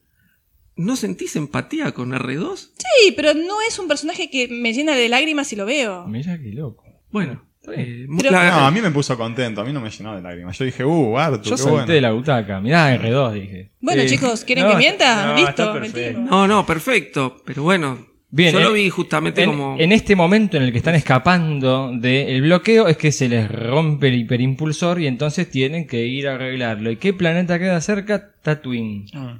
¿no 0.76 0.96
sentís 0.96 1.36
empatía 1.36 1.92
con 1.92 2.12
R2? 2.12 2.56
Sí, 2.56 3.12
pero 3.16 3.34
no 3.34 3.60
es 3.68 3.78
un 3.78 3.88
personaje 3.88 4.30
que 4.30 4.48
me 4.48 4.72
llena 4.72 4.94
de 4.94 5.08
lágrimas 5.08 5.48
si 5.48 5.56
lo 5.56 5.66
veo. 5.66 6.06
Mira 6.06 6.38
qué 6.38 6.52
loco. 6.52 6.84
Bueno, 7.10 7.44
eh, 7.76 8.06
Pero- 8.18 8.30
la- 8.30 8.50
No, 8.50 8.66
a 8.66 8.70
mí 8.70 8.80
me 8.80 8.90
puso 8.90 9.16
contento, 9.16 9.60
a 9.60 9.64
mí 9.64 9.72
no 9.72 9.80
me 9.80 9.90
llenó 9.90 10.14
de 10.16 10.22
lágrimas. 10.22 10.58
Yo 10.58 10.64
dije, 10.64 10.84
uh, 10.84 11.18
Artu, 11.18 11.42
Yo 11.44 11.50
qué 11.52 11.56
salté 11.58 11.70
bueno. 11.70 11.86
de 11.92 12.00
la 12.00 12.12
butaca. 12.12 12.60
Mirá, 12.60 12.94
R2, 12.94 13.32
dije. 13.32 13.70
Bueno, 13.80 14.02
Eh, 14.02 14.06
chicos, 14.06 14.44
¿quieren 14.44 14.64
no, 14.64 14.70
que 14.72 14.76
mienta? 14.76 15.26
no, 15.26 15.36
Listo, 15.36 15.74
no, 16.20 16.46
no, 16.48 16.66
perfecto, 16.66 17.36
pero 17.44 17.62
bueno, 17.62 18.06
Bien, 18.30 18.52
yo 18.52 18.58
lo 18.60 18.72
vi 18.72 18.90
justamente 18.90 19.44
en, 19.44 19.50
como... 19.50 19.76
en 19.78 19.92
este 19.92 20.16
momento 20.16 20.56
en 20.56 20.64
el 20.64 20.72
que 20.72 20.78
están 20.78 20.96
escapando 20.96 21.92
del 21.94 22.42
bloqueo 22.42 22.88
es 22.88 22.96
que 22.96 23.12
se 23.12 23.28
les 23.28 23.48
rompe 23.48 24.08
el 24.08 24.14
hiperimpulsor 24.16 25.00
y 25.00 25.06
entonces 25.06 25.48
tienen 25.48 25.86
que 25.86 26.04
ir 26.06 26.26
a 26.26 26.34
arreglarlo. 26.34 26.90
¿Y 26.90 26.96
qué 26.96 27.12
planeta 27.12 27.60
queda 27.60 27.80
cerca? 27.80 28.32
Tatooine. 28.42 29.06
Ah. 29.14 29.38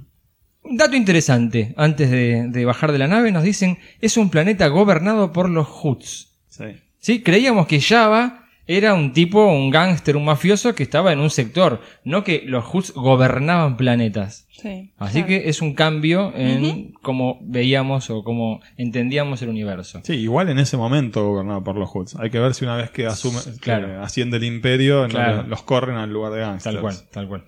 Un 0.62 0.76
dato 0.76 0.94
interesante, 0.96 1.74
antes 1.76 2.08
de, 2.10 2.46
de 2.48 2.64
bajar 2.64 2.92
de 2.92 2.98
la 2.98 3.08
nave, 3.08 3.32
nos 3.32 3.42
dicen 3.42 3.78
es 4.00 4.16
un 4.16 4.30
planeta 4.30 4.68
gobernado 4.68 5.32
por 5.32 5.50
los 5.50 5.66
Huts. 5.82 6.30
Sí. 6.48 6.64
¿Sí? 7.04 7.22
Creíamos 7.22 7.66
que 7.66 7.82
Java 7.82 8.46
era 8.66 8.94
un 8.94 9.12
tipo, 9.12 9.44
un 9.46 9.68
gángster, 9.70 10.16
un 10.16 10.24
mafioso 10.24 10.74
que 10.74 10.82
estaba 10.82 11.12
en 11.12 11.18
un 11.20 11.28
sector, 11.28 11.82
no 12.02 12.24
que 12.24 12.44
los 12.46 12.64
Huts 12.72 12.92
gobernaban 12.94 13.76
planetas. 13.76 14.46
Sí, 14.50 14.94
Así 14.96 15.16
claro. 15.24 15.26
que 15.28 15.48
es 15.50 15.60
un 15.60 15.74
cambio 15.74 16.32
en 16.34 16.94
cómo 17.02 17.40
veíamos 17.42 18.08
o 18.08 18.24
cómo 18.24 18.60
entendíamos 18.78 19.42
el 19.42 19.50
universo. 19.50 20.00
Sí, 20.04 20.14
igual 20.14 20.48
en 20.48 20.58
ese 20.58 20.78
momento 20.78 21.28
gobernado 21.28 21.62
por 21.62 21.76
los 21.76 21.90
Hoods. 21.90 22.16
Hay 22.18 22.30
que 22.30 22.38
ver 22.38 22.54
si 22.54 22.64
una 22.64 22.76
vez 22.76 22.90
que 22.90 23.04
asume, 23.06 23.38
Claro. 23.60 23.86
que 23.88 23.92
asciende 23.96 24.38
el 24.38 24.44
imperio, 24.44 25.02
no 25.02 25.08
Claro. 25.10 25.42
los 25.42 25.62
corren 25.62 25.96
al 25.96 26.10
lugar 26.10 26.32
de 26.32 26.40
gangsters. 26.40 26.74
Tal 26.74 26.80
cual, 26.80 26.96
tal 27.12 27.28
cual. 27.28 27.44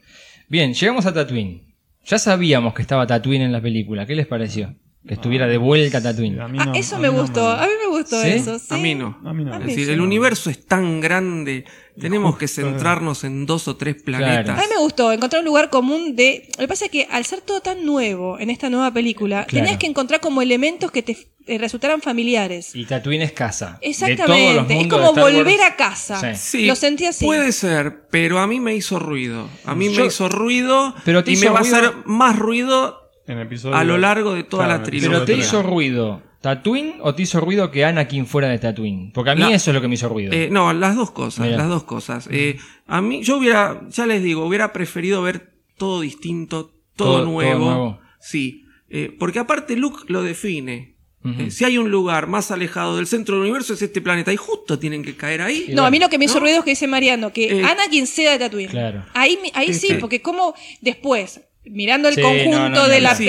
Bien, 0.50 0.74
llegamos 0.74 1.06
a 1.06 1.14
Tatooine. 1.14 1.62
Ya 2.04 2.18
sabíamos 2.18 2.74
que 2.74 2.82
estaba 2.82 3.06
Tatooine 3.06 3.44
en 3.44 3.52
la 3.52 3.62
película. 3.62 4.04
¿Qué 4.04 4.14
les 4.14 4.26
pareció? 4.26 4.74
Que 5.08 5.14
estuviera 5.14 5.46
de 5.46 5.56
vuelta 5.56 6.02
Tatooine. 6.02 6.40
A 6.40 6.48
mí 6.48 6.58
Ah, 6.60 6.66
no- 6.66 6.74
eso 6.74 6.96
a 6.96 6.98
me 6.98 7.06
no 7.06 7.14
gustó, 7.14 7.48
a 7.48 7.62
mí 7.62 7.72
me 7.84 7.85
gustó 8.10 8.22
¿Sí? 8.22 8.28
eso. 8.28 8.58
sí. 8.58 8.66
A 8.70 8.76
mí 8.78 8.94
no. 8.94 9.18
A 9.24 9.32
mí 9.32 9.44
no. 9.44 9.52
A 9.54 9.58
Es 9.58 9.66
decir, 9.66 9.90
el 9.90 10.00
universo 10.00 10.50
es 10.50 10.64
tan 10.66 11.00
grande, 11.00 11.64
tenemos 12.00 12.30
justo- 12.30 12.38
que 12.40 12.48
centrarnos 12.48 13.24
en 13.24 13.46
dos 13.46 13.68
o 13.68 13.76
tres 13.76 14.02
planetas. 14.02 14.44
Claro. 14.44 14.60
A 14.60 14.62
mí 14.62 14.68
me 14.74 14.80
gustó 14.80 15.12
encontrar 15.12 15.40
un 15.40 15.46
lugar 15.46 15.70
común 15.70 16.16
de... 16.16 16.48
Lo 16.58 16.64
que 16.64 16.68
pasa 16.68 16.84
es 16.86 16.90
que 16.90 17.06
al 17.10 17.24
ser 17.24 17.40
todo 17.40 17.60
tan 17.60 17.84
nuevo 17.84 18.38
en 18.38 18.50
esta 18.50 18.70
nueva 18.70 18.90
película, 18.92 19.44
Claro. 19.46 19.64
tenías 19.64 19.78
que 19.78 19.86
encontrar 19.86 20.20
como 20.20 20.42
elementos 20.42 20.90
que 20.90 21.02
te 21.02 21.16
eh, 21.48 21.58
resultaran 21.58 22.00
familiares. 22.02 22.74
Y 22.74 22.84
Tatooine 22.86 23.22
es 23.22 23.30
casa. 23.32 23.78
Exactamente, 23.80 24.80
es 24.80 24.86
como 24.88 25.12
volver 25.12 25.62
a 25.62 25.76
casa. 25.76 26.34
Sí. 26.34 26.58
Sí, 26.58 26.66
Lo 26.66 26.74
sentí 26.74 27.04
así. 27.06 27.24
Puede 27.24 27.52
ser, 27.52 28.08
pero 28.10 28.40
a 28.40 28.46
mí 28.48 28.58
me 28.58 28.74
hizo 28.74 28.98
ruido. 28.98 29.48
A 29.64 29.74
mí 29.76 29.92
Yo- 29.92 30.00
me 30.00 30.06
hizo 30.08 30.28
ruido 30.28 30.94
Pero 31.04 31.22
te 31.22 31.30
y 31.30 31.34
hizo 31.34 31.44
me 31.44 31.50
va 31.50 31.58
a 31.58 31.62
hacer 31.62 31.92
más 32.04 32.36
ruido 32.36 32.98
En 33.28 33.38
episodio- 33.38 33.76
a 33.76 33.84
lo 33.84 33.96
largo 33.98 34.34
de 34.34 34.42
toda 34.44 34.64
Claro, 34.64 34.78
la 34.80 34.84
trilogía. 34.84 35.10
Pero 35.10 35.24
te 35.24 35.34
hizo 35.36 35.62
ruido 35.62 36.20
Tatooine 36.40 36.96
o 37.00 37.14
te 37.14 37.22
hizo 37.22 37.40
ruido 37.40 37.70
que 37.70 37.84
Anakin 37.84 38.26
fuera 38.26 38.48
de 38.48 38.58
Tatooine? 38.58 39.10
Porque 39.12 39.30
a 39.30 39.34
mí 39.34 39.40
La- 39.42 39.54
eso 39.54 39.70
es 39.70 39.74
lo 39.74 39.80
que 39.80 39.88
me 39.88 39.94
hizo 39.94 40.08
ruido. 40.08 40.32
Eh, 40.32 40.48
no, 40.50 40.72
las 40.72 40.94
dos 40.96 41.10
cosas, 41.10 41.44
Mira. 41.46 41.56
las 41.58 41.68
dos 41.68 41.84
cosas. 41.84 42.28
Eh, 42.30 42.58
a 42.86 43.00
mí, 43.02 43.22
yo 43.22 43.38
hubiera, 43.38 43.80
ya 43.88 44.06
les 44.06 44.22
digo, 44.22 44.46
hubiera 44.46 44.72
preferido 44.72 45.22
ver 45.22 45.52
todo 45.76 46.00
distinto, 46.02 46.66
todo, 46.94 47.08
Todo- 47.08 47.16
todo 47.22 47.24
nuevo. 47.26 47.64
nuevo. 47.64 48.00
Sí, 48.20 48.64
eh, 48.88 49.14
porque 49.18 49.38
aparte 49.40 49.76
Luke 49.76 50.04
lo 50.08 50.22
define. 50.22 50.94
Si 51.48 51.64
hay 51.64 51.76
un 51.76 51.90
lugar 51.90 52.28
más 52.28 52.52
alejado 52.52 52.96
del 52.96 53.08
centro 53.08 53.34
del 53.34 53.42
universo 53.42 53.74
es 53.74 53.82
este 53.82 54.00
planeta 54.00 54.32
y 54.32 54.36
justo 54.36 54.78
tienen 54.78 55.02
que 55.02 55.16
caer 55.16 55.42
ahí. 55.42 55.70
No, 55.72 55.84
a 55.84 55.90
mí 55.90 55.98
lo 55.98 56.08
que 56.08 56.18
me 56.18 56.26
hizo 56.26 56.34
¿No? 56.34 56.42
ruido 56.42 56.58
es 56.58 56.64
que 56.64 56.70
dice 56.70 56.86
Mariano, 56.86 57.32
que 57.32 57.46
Eh, 57.62 57.64
Anakin 57.64 58.06
sea 58.06 58.30
de 58.30 58.38
Tatooine. 58.38 58.70
Claro. 58.70 59.04
Ahí, 59.12 59.36
ahí 59.54 59.74
sí, 59.74 59.88
Este- 59.88 59.98
porque 59.98 60.22
como 60.22 60.54
después, 60.82 61.40
mirando 61.70 62.08
el 62.08 62.14
Sí, 62.14 62.20
conjunto 62.22 62.58
no, 62.60 62.68
no, 62.70 62.88
de, 62.88 63.00
la, 63.00 63.14
de, 63.14 63.24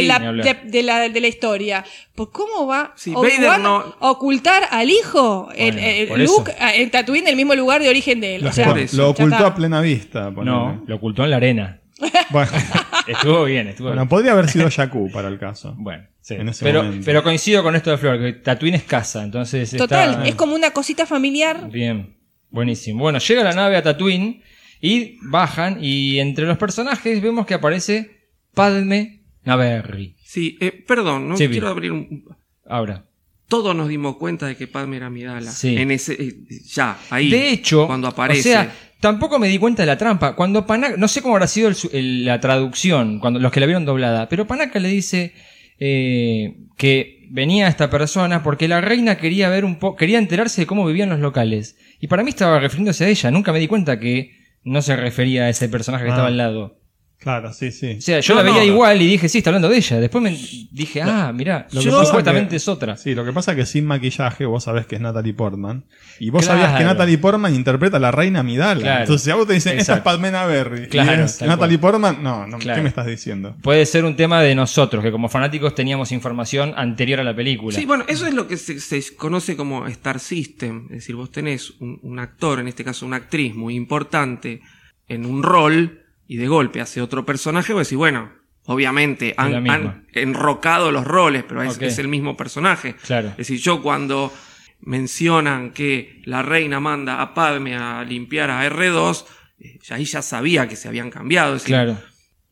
de 0.66 0.84
la, 0.84 1.10
de 1.10 1.20
la 1.22 1.28
historia, 1.28 1.84
pues 2.16 2.30
cómo 2.32 2.68
va 2.68 2.94
Sí, 2.96 3.12
Obi-Wan 3.16 3.42
Vader 3.48 3.60
no- 3.62 3.96
a 4.00 4.12
ocultar 4.12 4.64
al 4.72 4.90
hijo, 4.90 5.50
Bueno, 5.56 5.82
por 6.08 6.20
Luke, 6.20 6.52
eso. 6.52 6.64
a- 6.64 6.76
en 6.76 6.90
Tatooine, 6.92 7.24
en 7.26 7.30
el 7.32 7.36
mismo 7.36 7.56
lugar 7.56 7.82
de 7.82 7.90
origen 7.90 8.20
de 8.22 8.36
él. 8.36 8.44
Lo, 8.44 8.50
O 8.50 8.54
sea, 8.54 8.68
por 8.74 8.94
lo 8.94 9.10
ocultó 9.10 9.46
a 9.46 9.56
plena 9.56 9.82
vista. 9.82 10.32
no, 10.32 10.84
lo 10.86 10.96
ocultó 10.96 11.24
en 11.24 11.30
la 11.32 11.38
arena. 11.38 11.82
Bueno, 12.30 12.52
Estuvo 13.08 13.46
bien, 13.46 13.68
estuvo 13.70 13.88
bueno, 13.88 14.02
bien. 14.04 14.10
podría 14.10 14.32
haber 14.34 14.50
sido 14.50 14.70
Jakku 14.76 15.10
para 15.12 15.30
el 15.30 15.40
caso. 15.40 15.74
Bueno, 15.78 16.04
sí. 16.22 16.36
en 16.36 16.50
ese 16.50 16.64
pero, 16.64 16.84
momento. 16.84 17.06
pero 17.06 17.24
coincido 17.24 17.64
con 17.64 17.76
esto 17.76 17.90
de 17.90 17.98
Flor, 17.98 18.20
que 18.20 18.34
Tatooine 18.34 18.76
es 18.76 18.84
casa, 18.84 19.24
entonces 19.24 19.72
Total, 19.76 20.10
está... 20.12 20.28
es 20.28 20.36
como 20.36 20.54
una 20.54 20.72
cosita 20.72 21.06
familiar. 21.06 21.70
Bien, 21.72 22.18
buenísimo. 22.52 23.00
Bueno, 23.02 23.18
llega 23.20 23.44
la 23.44 23.54
nave 23.54 23.78
a 23.78 23.82
Tatooine 23.84 24.44
y 24.82 25.18
bajan 25.24 25.78
y 25.82 26.20
entre 26.20 26.46
los 26.46 26.58
personajes 26.58 27.20
vemos 27.22 27.46
que 27.48 27.56
aparece 27.56 28.17
Padme 28.58 29.22
Naberri. 29.46 30.16
Sí, 30.24 30.58
eh, 30.60 30.72
perdón, 30.86 31.30
no 31.30 31.38
Sí, 31.38 31.48
quiero 31.48 31.70
abrir 31.70 31.92
un... 31.94 32.26
Ahora, 32.66 33.06
Todos 33.48 33.74
nos 33.76 33.88
dimos 33.88 34.18
cuenta 34.18 34.46
de 34.48 34.58
que 34.58 34.68
Padme 34.68 34.98
era 34.98 35.06
Amidala. 35.08 35.50
Sí. 35.52 35.78
En 35.78 35.92
ese, 35.92 36.14
eh, 36.22 36.34
ya, 36.74 36.98
ahí. 37.10 37.30
de 37.30 37.52
hecho, 37.52 37.88
cuando 37.88 38.10
aparece. 38.10 38.50
o 38.50 38.52
sea, 38.52 38.76
tampoco 39.00 39.40
me 39.40 39.48
di 39.48 39.58
cuenta 39.58 39.84
de 39.84 39.88
la 39.88 39.98
trampa. 39.98 40.36
Cuando 40.36 40.66
Panaca, 40.68 40.98
no 40.98 41.08
sé 41.08 41.22
cómo 41.22 41.36
habrá 41.36 41.48
sido 41.48 41.70
el 41.70 41.76
su- 41.76 41.90
el- 41.94 42.26
la 42.26 42.42
traducción, 42.42 43.20
cuando 43.20 43.40
los 43.40 43.52
que 43.54 43.62
la 43.62 43.66
vieron 43.68 43.86
doblada, 43.86 44.28
pero 44.28 44.46
Panaca 44.48 44.80
le 44.80 44.90
dice 44.90 45.34
eh, 45.80 46.58
que 46.78 47.28
venía 47.30 47.68
esta 47.68 47.90
persona 47.90 48.42
porque 48.44 48.68
la 48.68 48.82
reina 48.82 49.18
quería 49.18 49.48
ver 49.50 49.64
un 49.64 49.78
poco, 49.80 49.96
quería 49.98 50.18
enterarse 50.18 50.62
de 50.62 50.68
cómo 50.68 50.86
vivían 50.86 51.10
los 51.10 51.20
locales. 51.20 51.78
Y 52.00 52.08
para 52.08 52.24
mí 52.24 52.30
estaba 52.30 52.60
refiriéndose 52.60 53.06
a 53.06 53.10
ella. 53.10 53.32
Nunca 53.32 53.54
me 53.54 53.60
di 53.60 53.68
cuenta 53.68 54.00
que 54.00 54.32
no 54.64 54.82
se 54.82 54.96
refería 54.96 55.44
a 55.44 55.50
ese 55.50 55.70
personaje 55.70 56.04
que 56.06 56.10
Ah. 56.10 56.14
estaba 56.14 56.28
al 56.28 56.38
lado. 56.38 56.80
Claro, 57.20 57.52
sí, 57.52 57.72
sí. 57.72 57.96
O 57.98 58.02
sea, 58.02 58.20
yo 58.20 58.36
No, 58.36 58.44
la 58.44 58.50
veía 58.52 58.60
no. 58.62 58.72
igual 58.74 59.02
y 59.02 59.08
dije, 59.08 59.28
sí, 59.28 59.40
está 59.40 59.50
hablando 59.50 59.68
de 59.70 59.78
ella. 59.78 60.00
Después 60.00 60.24
me 60.24 60.38
dije, 60.72 61.02
ah, 61.02 61.34
mirá, 61.34 61.68
lo 61.72 61.82
que 61.82 61.90
supuestamente 61.90 62.52
que- 62.52 62.56
es 62.58 62.68
otra. 62.68 62.96
Sí, 62.96 63.16
lo 63.16 63.26
que 63.26 63.34
pasa 63.34 63.52
es 63.52 63.58
que 63.58 63.66
sin 63.66 63.86
maquillaje 63.86 64.46
vos 64.46 64.64
sabés 64.66 64.86
que 64.86 64.96
es 64.96 65.02
Natalie 65.02 65.34
Portman. 65.34 65.84
Y 66.20 66.30
vos 66.30 66.46
Claro. 66.46 66.62
sabías 66.62 66.78
que 66.78 66.86
Natalie 66.86 67.18
Portman 67.18 67.54
interpreta 67.56 67.98
a 67.98 68.00
la 68.00 68.12
reina 68.12 68.44
Midala. 68.44 68.80
Claro. 68.82 69.00
Entonces, 69.02 69.26
si 69.26 69.32
a 69.32 69.36
vos 69.36 69.48
te 69.48 69.54
dicen, 69.54 69.72
esta 69.80 69.82
es 69.82 69.90
Exacto. 69.90 70.04
Padmena 70.04 70.46
Berry, 70.46 70.88
Claro, 70.90 71.22
y 71.24 71.26
es 71.26 71.38
tal 71.40 71.48
Natalie 71.50 71.80
Portman, 71.80 72.22
no, 72.22 72.46
no 72.46 72.60
Claro. 72.60 72.78
¿qué 72.78 72.84
me 72.84 72.90
estás 72.90 73.08
diciendo? 73.08 73.56
Puede 73.64 73.86
ser 73.88 74.06
un 74.06 74.16
tema 74.16 74.42
de 74.42 74.54
nosotros, 74.54 75.04
que 75.04 75.12
como 75.12 75.28
fanáticos 75.28 75.74
teníamos 75.74 76.12
información 76.12 76.74
anterior 76.78 77.20
a 77.20 77.24
la 77.24 77.36
película. 77.36 77.76
Sí, 77.76 77.86
bueno, 77.86 78.06
eso 78.08 78.28
es 78.28 78.36
lo 78.36 78.48
que 78.48 78.58
se, 78.58 78.80
se 78.80 79.16
conoce 79.16 79.58
como 79.58 79.88
Star 79.88 80.20
System. 80.20 80.84
Es 80.92 80.98
decir, 80.98 81.16
vos 81.16 81.32
tenés 81.32 81.72
un, 81.80 82.00
un 82.04 82.20
actor, 82.20 82.60
en 82.60 82.68
este 82.68 82.84
caso 82.84 83.06
una 83.08 83.18
actriz 83.18 83.56
muy 83.56 83.76
importante, 83.76 84.62
en 85.10 85.26
un 85.26 85.42
rol, 85.42 86.04
y 86.28 86.38
de 86.38 86.48
golpe 86.48 86.82
hace 86.82 87.02
otro 87.02 87.26
personaje, 87.26 87.74
vos 87.74 87.88
decís, 87.88 87.98
bueno, 87.98 88.32
obviamente 88.66 89.34
han, 89.38 89.70
han 89.70 90.08
enrocado 90.14 90.92
los 90.92 91.06
roles, 91.06 91.44
pero 91.48 91.64
es, 91.64 91.82
es 91.82 92.00
el 92.00 92.08
mismo 92.08 92.36
personaje. 92.36 92.96
Claro. 92.96 93.30
Es 93.30 93.38
decir, 93.38 93.60
yo 93.60 93.82
cuando 93.82 94.34
mencionan 94.82 95.72
que 95.72 96.22
la 96.26 96.42
reina 96.42 96.80
manda 96.80 97.22
a 97.22 97.34
Padme 97.34 97.76
a 97.76 98.04
limpiar 98.04 98.52
a 98.52 98.68
R2, 98.70 99.26
eh, 99.60 99.80
ya 99.84 99.96
ahí 99.96 100.06
ya 100.06 100.22
sabía 100.22 100.68
que 100.68 100.76
se 100.76 100.88
habían 100.88 101.10
cambiado. 101.10 101.56
Es 101.56 101.64
decir, 101.64 101.76
Claro. 101.76 101.98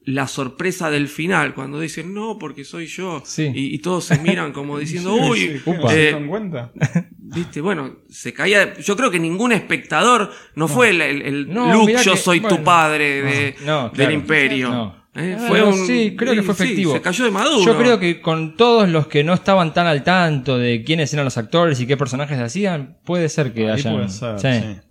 La 0.05 0.27
sorpresa 0.27 0.89
del 0.91 1.07
final, 1.07 1.53
cuando 1.55 1.79
dicen, 1.79 2.13
no, 2.13 2.37
porque 2.37 2.63
soy 2.63 2.85
yo, 2.87 3.23
Sí. 3.25 3.51
y, 3.53 3.73
y 3.75 3.79
todos 3.79 4.05
se 4.05 4.19
miran 4.19 4.51
como 4.53 4.77
diciendo, 4.79 5.15
Sí, 5.15 5.21
uy, 5.29 5.39
sí, 5.39 5.61
¿qué, 5.65 5.71
¿no 5.73 5.79
upa. 5.79 5.89
se 5.89 5.95
eh, 5.97 6.01
dieron 6.03 6.27
cuenta? 6.27 6.71
viste, 7.17 7.59
bueno, 7.61 7.95
se 8.09 8.33
caía. 8.33 8.77
Yo 8.79 8.95
creo 8.95 9.09
que 9.11 9.19
ningún 9.19 9.51
espectador 9.51 10.31
no, 10.55 10.67
fue 10.67 10.89
el, 10.91 11.01
el- 11.01 11.21
el 11.23 11.53
No, 11.53 11.73
Luke, 11.73 11.95
yo 12.03 12.13
que- 12.13 12.17
soy 12.19 12.39
bueno. 12.39 12.57
tu 12.57 12.63
padre 12.63 13.21
de- 13.21 13.55
No, 13.65 13.89
del 13.89 14.11
imperio. 14.11 14.69
No. 14.69 15.05
Eh, 15.17 15.37
fue 15.47 15.63
un, 15.63 15.87
sí, 15.87 16.13
creo 16.17 16.33
que 16.33 16.43
fue 16.43 16.53
sí, 16.55 16.63
efectivo. 16.63 16.91
se 16.93 17.01
cayó 17.01 17.23
de 17.23 17.31
maduro. 17.31 17.63
Yo 17.65 17.77
creo 17.77 17.97
que 17.99 18.19
con 18.19 18.57
todos 18.57 18.89
los 18.89 19.07
que 19.07 19.23
no 19.23 19.33
estaban 19.33 19.73
tan 19.73 19.87
al 19.87 20.03
tanto 20.03 20.57
de 20.57 20.83
quiénes 20.83 21.13
eran 21.13 21.23
los 21.23 21.37
actores 21.37 21.79
y 21.79 21.87
qué 21.87 21.95
personajes 21.95 22.37
hacían, 22.37 22.97
puede 23.05 23.29
ser 23.29 23.53
que 23.53 23.61
Ahí 23.63 23.79
hayan. 23.79 23.93
puede 23.95 24.09
ser, 24.09 24.39
sí. 24.39 24.47
sí. 24.61 24.81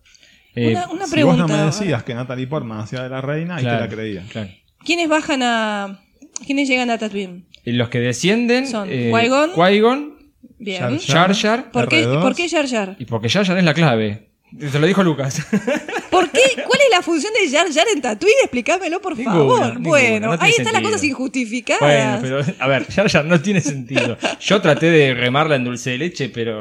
Eh, 0.56 0.70
Una, 0.70 0.86
una 0.88 1.06
Si 1.06 1.22
vos 1.22 1.34
pregunta. 1.34 1.46
no 1.46 1.48
me 1.48 1.66
decías 1.66 2.04
que 2.04 2.14
Natalie 2.14 2.46
Portman 2.46 2.80
hacía 2.80 3.02
de 3.02 3.10
la 3.10 3.20
reina, 3.20 3.58
claro, 3.58 3.76
te 3.76 3.82
la 3.84 3.88
creía. 3.94 4.22
claro. 4.30 4.48
¿Quiénes 4.84 5.08
bajan 5.08 5.42
a. 5.42 6.00
¿Quiénes 6.46 6.68
llegan 6.68 6.90
a 6.90 6.98
Tatooine? 6.98 7.46
Y 7.64 7.72
Los 7.72 7.88
que 7.88 8.00
descienden 8.00 8.66
Son 8.66 8.88
eh, 8.90 9.10
Qui-Gon. 9.12 9.52
Qui-Gon, 9.54 10.14
Bien. 10.58 10.98
Jar 11.00 11.34
Jar 11.34 11.70
¿Por, 11.70 11.88
qué, 11.88 12.04
R2. 12.06 12.20
¿Por 12.22 12.34
qué 12.34 12.48
Jar 12.48 12.68
Jar? 12.68 12.96
y 12.98 13.04
porque 13.06 13.28
Jar 13.28 13.46
Jar 13.46 13.56
es 13.58 13.64
la 13.64 13.74
clave. 13.74 14.28
Se 14.70 14.78
lo 14.78 14.86
dijo 14.86 15.02
Lucas. 15.02 15.44
¿Por 16.10 16.30
qué? 16.30 16.40
¿Cuál 16.54 16.78
es 16.84 16.90
la 16.90 17.02
función 17.02 17.32
de 17.32 17.50
Jar 17.50 17.66
Jar 17.72 17.86
en 17.92 18.00
Tatooine? 18.00 18.36
Explícamelo, 18.44 19.00
por 19.00 19.16
Ninguna, 19.18 19.34
favor. 19.36 19.66
ninguna, 19.74 19.88
bueno, 19.88 20.36
no 20.36 20.42
ahí 20.42 20.52
están 20.56 20.72
las 20.74 20.82
cosas 20.82 21.02
injustificadas. 21.02 22.20
Bueno, 22.22 22.42
pero 22.44 22.56
a 22.60 22.68
ver, 22.68 22.86
Jar 22.90 23.08
Jar 23.10 23.24
no 23.24 23.40
tiene 23.40 23.60
sentido. 23.60 24.16
Yo 24.40 24.60
traté 24.60 24.90
de 24.90 25.12
remarla 25.14 25.56
en 25.56 25.64
dulce 25.64 25.90
de 25.90 25.98
leche, 25.98 26.28
pero 26.28 26.60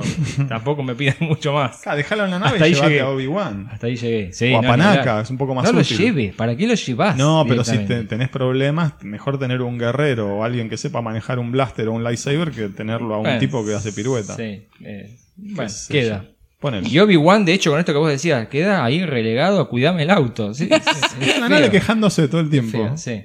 tampoco 0.49 0.82
me 0.82 0.95
pidan 0.95 1.18
mucho 1.20 1.53
más. 1.53 1.82
Ah, 1.86 1.95
déjalo 1.95 2.26
en 2.26 2.32
la 2.32 2.40
nave 2.40 2.53
Hasta 2.53 2.68
y 2.68 2.74
llegué. 2.74 3.02
a 3.02 3.10
Obi-Wan. 3.10 3.70
Hasta 3.72 3.88
ahí 3.88 3.95
llegué. 3.95 4.34
Sí, 4.34 4.52
O 4.53 4.57
a 4.57 4.61
no, 4.64 4.68
Panaca, 4.70 5.22
es 5.22 5.30
un 5.30 5.38
poco 5.38 5.53
más 5.53 5.72
No 5.72 5.80
útil. 5.80 5.98
lo 5.98 6.03
lleve, 6.03 6.34
¿para 6.36 6.56
qué 6.57 6.65
lo 6.65 6.74
llevas? 6.74 7.15
No, 7.15 7.45
pero 7.48 7.64
si 7.64 7.78
te- 7.80 8.03
tenés 8.06 8.30
problemas, 8.30 8.94
mejor 9.03 9.38
tener 9.38 9.61
un 9.61 9.78
guerrero 9.78 10.38
o 10.38 10.44
alguien 10.44 10.68
que 10.68 10.78
sepa 10.78 11.02
manejar 11.03 11.38
un 11.38 11.52
blaster 11.52 11.88
o 11.90 11.94
un 11.94 12.03
lightsaber 12.03 12.49
que 12.52 12.70
tenerlo 12.70 13.14
a 13.14 13.18
un 13.18 13.24
Bueno, 13.24 13.40
tipo 13.40 13.64
que 13.64 13.76
hace 13.76 13.91
pirueta. 13.94 14.36
Sí, 14.36 14.65
eh, 14.84 15.15
bueno, 15.38 15.72
queda. 15.90 16.26
Yo. 16.64 16.69
Ponele. 16.81 16.90
Y 16.90 16.99
Obi-Wan, 16.99 17.45
de 17.45 17.53
hecho, 17.53 17.72
con 17.72 17.80
esto 17.80 17.94
que 17.94 17.99
vos 17.99 18.10
decías, 18.10 18.48
queda 18.48 18.84
ahí 18.84 19.06
relegado 19.06 19.61
a 19.61 19.69
cuidame 19.69 20.03
el 20.03 20.10
auto. 20.10 20.53
Sí, 20.53 20.69
sí, 20.69 21.40
nave 21.40 21.69
quejándose 21.69 22.27
todo 22.27 22.41
el 22.41 22.49
tiempo. 22.49 22.72
feo, 22.72 22.98
sí. 22.98 23.23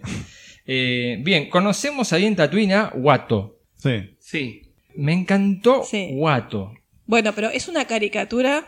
Eh, 0.67 1.19
bien, 1.23 1.49
conocemos 1.49 2.13
ahí 2.13 2.27
en 2.27 2.37
Tatooine 2.37 2.73
a 2.75 2.93
Watto. 2.95 3.59
Sí. 3.77 4.17
Sí. 4.19 4.63
Me 4.97 5.13
encantó 5.13 5.83
Sí. 5.85 6.11
Bueno, 7.09 7.33
pero 7.35 7.49
es 7.49 7.69
una 7.69 7.87
caricatura. 7.87 8.65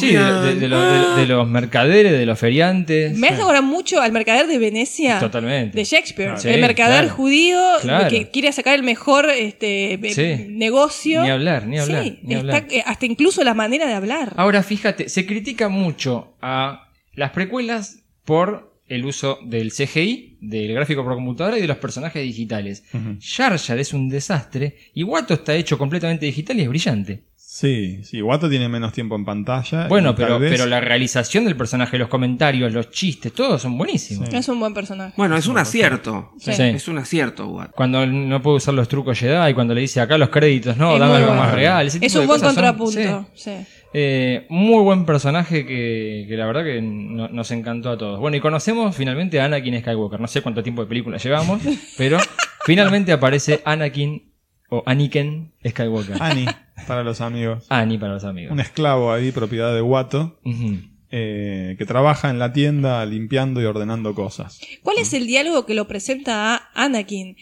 Sí, 0.00 0.08
de, 0.14 0.18
de- 0.18 0.54
de 0.56 0.68
los- 0.68 1.14
de- 1.16 1.20
de 1.22 1.26
los 1.28 1.48
mercaderes, 1.48 2.10
de 2.10 2.26
los 2.26 2.36
feriantes. 2.36 3.16
Me 3.16 3.28
hace 3.28 3.40
acordar 3.40 3.62
mucho 3.62 4.00
al 4.00 4.10
mercader 4.10 4.48
de 4.48 4.58
Venecia. 4.58 5.20
Totalmente. 5.20 5.78
De 5.78 5.84
Shakespeare. 5.84 6.32
Ah, 6.32 6.36
sí, 6.36 6.48
el 6.48 6.60
mercader 6.60 7.02
claro. 7.04 7.14
judío 7.14 7.60
Claro. 7.82 8.08
que 8.10 8.30
quiere 8.30 8.50
sacar 8.50 8.74
el 8.74 8.82
mejor 8.82 9.30
este, 9.30 10.00
Sí. 10.12 10.46
negocio. 10.50 11.22
Ni 11.22 11.30
hablar, 11.30 11.68
ni 11.68 11.78
hablar, 11.78 12.02
Sí, 12.02 12.18
ni 12.24 12.34
está- 12.34 12.56
hablar. 12.56 12.66
eh, 12.68 12.82
hasta 12.84 13.06
incluso 13.06 13.44
la 13.44 13.54
manera 13.54 13.86
de 13.86 13.94
hablar. 13.94 14.32
Ahora, 14.36 14.64
fíjate, 14.64 15.08
se 15.08 15.24
critica 15.24 15.68
mucho 15.68 16.34
a 16.42 16.88
las 17.14 17.30
precuelas 17.30 18.00
por 18.24 18.74
el 18.88 19.04
uso 19.06 19.38
del 19.46 19.70
CGI, 19.70 20.38
del 20.40 20.74
gráfico 20.74 21.04
por 21.04 21.14
computadora 21.14 21.56
y 21.58 21.60
de 21.62 21.68
los 21.68 21.78
personajes 21.78 22.22
digitales. 22.22 22.82
Jar 23.20 23.56
Jar 23.58 23.78
es 23.78 23.94
un 23.94 24.08
desastre 24.08 24.76
y 24.92 25.04
Watto 25.04 25.32
está 25.34 25.54
hecho 25.54 25.78
completamente 25.78 26.26
digital 26.26 26.58
y 26.58 26.62
es 26.62 26.68
brillante. 26.68 27.22
Sí, 27.56 28.00
sí. 28.02 28.20
Watto 28.20 28.50
tiene 28.50 28.68
menos 28.68 28.92
tiempo 28.92 29.14
en 29.14 29.24
pantalla. 29.24 29.86
Bueno, 29.86 30.16
pero, 30.16 30.40
vez- 30.40 30.50
pero 30.50 30.66
la 30.66 30.80
realización 30.80 31.44
del 31.44 31.56
personaje, 31.56 31.96
los 31.98 32.08
comentarios, 32.08 32.72
los 32.72 32.90
chistes, 32.90 33.32
todos 33.32 33.62
son 33.62 33.78
buenísimos. 33.78 34.28
Sí. 34.28 34.36
Es 34.36 34.48
un 34.48 34.58
buen 34.58 34.74
personaje. 34.74 35.14
Bueno, 35.16 35.36
es 35.36 35.46
un 35.46 35.56
acierto. 35.58 36.32
Sí. 36.36 36.52
Sí. 36.52 36.62
Es 36.64 36.88
un 36.88 36.98
acierto, 36.98 37.46
Watt. 37.46 37.70
Cuando 37.70 38.04
no 38.06 38.42
puede 38.42 38.56
usar 38.56 38.74
los 38.74 38.88
trucos 38.88 39.16
Jedi, 39.20 39.54
cuando 39.54 39.72
le 39.72 39.82
dice 39.82 40.00
acá 40.00 40.18
los 40.18 40.30
créditos, 40.30 40.76
no, 40.76 40.94
Es 40.94 40.98
dame 40.98 41.14
algo 41.14 41.28
bueno. 41.28 41.42
más 41.42 41.54
real. 41.54 41.86
ese 41.86 41.98
Es 41.98 42.02
tipo 42.12 42.14
un 42.18 42.20
de 42.22 42.26
buen 42.26 42.40
cosas 42.40 42.54
son- 42.54 42.64
contrapunto. 42.64 43.28
sí. 43.36 43.50
sí. 43.50 43.66
Eh, 43.96 44.46
muy 44.48 44.82
buen 44.82 45.06
personaje 45.06 45.64
que, 45.64 46.26
que 46.28 46.36
la 46.36 46.46
verdad 46.46 46.64
que 46.64 46.82
no- 46.82 47.28
nos 47.28 47.52
encantó 47.52 47.90
a 47.90 47.96
todos. 47.96 48.18
Bueno, 48.18 48.36
y 48.36 48.40
conocemos 48.40 48.96
finalmente 48.96 49.40
a 49.40 49.44
Anakin 49.44 49.78
Skywalker. 49.78 50.18
No 50.18 50.26
sé 50.26 50.42
cuánto 50.42 50.64
tiempo 50.64 50.82
de 50.82 50.88
película 50.88 51.18
llevamos, 51.18 51.62
pero 51.96 52.18
finalmente 52.64 53.12
aparece 53.12 53.62
Anakin 53.64 54.32
o 54.70 54.82
Anakin 54.84 55.52
Skywalker. 55.64 56.16
Annie, 56.20 56.46
para 56.84 57.02
los 57.04 57.20
amigos. 57.20 57.66
Ani 57.68 57.98
para 57.98 58.14
los 58.14 58.24
amigos. 58.24 58.52
Un 58.52 58.60
esclavo 58.60 59.12
ahí, 59.12 59.32
propiedad 59.32 59.74
de 59.74 59.82
Watto, 59.82 60.38
Ujú. 60.44 60.78
eh, 61.10 61.76
que 61.78 61.86
trabaja 61.86 62.30
en 62.30 62.38
la 62.38 62.52
tienda 62.52 63.04
limpiando 63.06 63.60
y 63.62 63.64
ordenando 63.64 64.14
cosas. 64.14 64.60
¿Cuál 64.82 64.98
es 64.98 65.12
el 65.14 65.26
diálogo 65.26 65.64
que 65.66 65.74
lo 65.74 65.86
presenta 65.86 66.54
a 66.56 66.70
Anakin? 66.74 67.36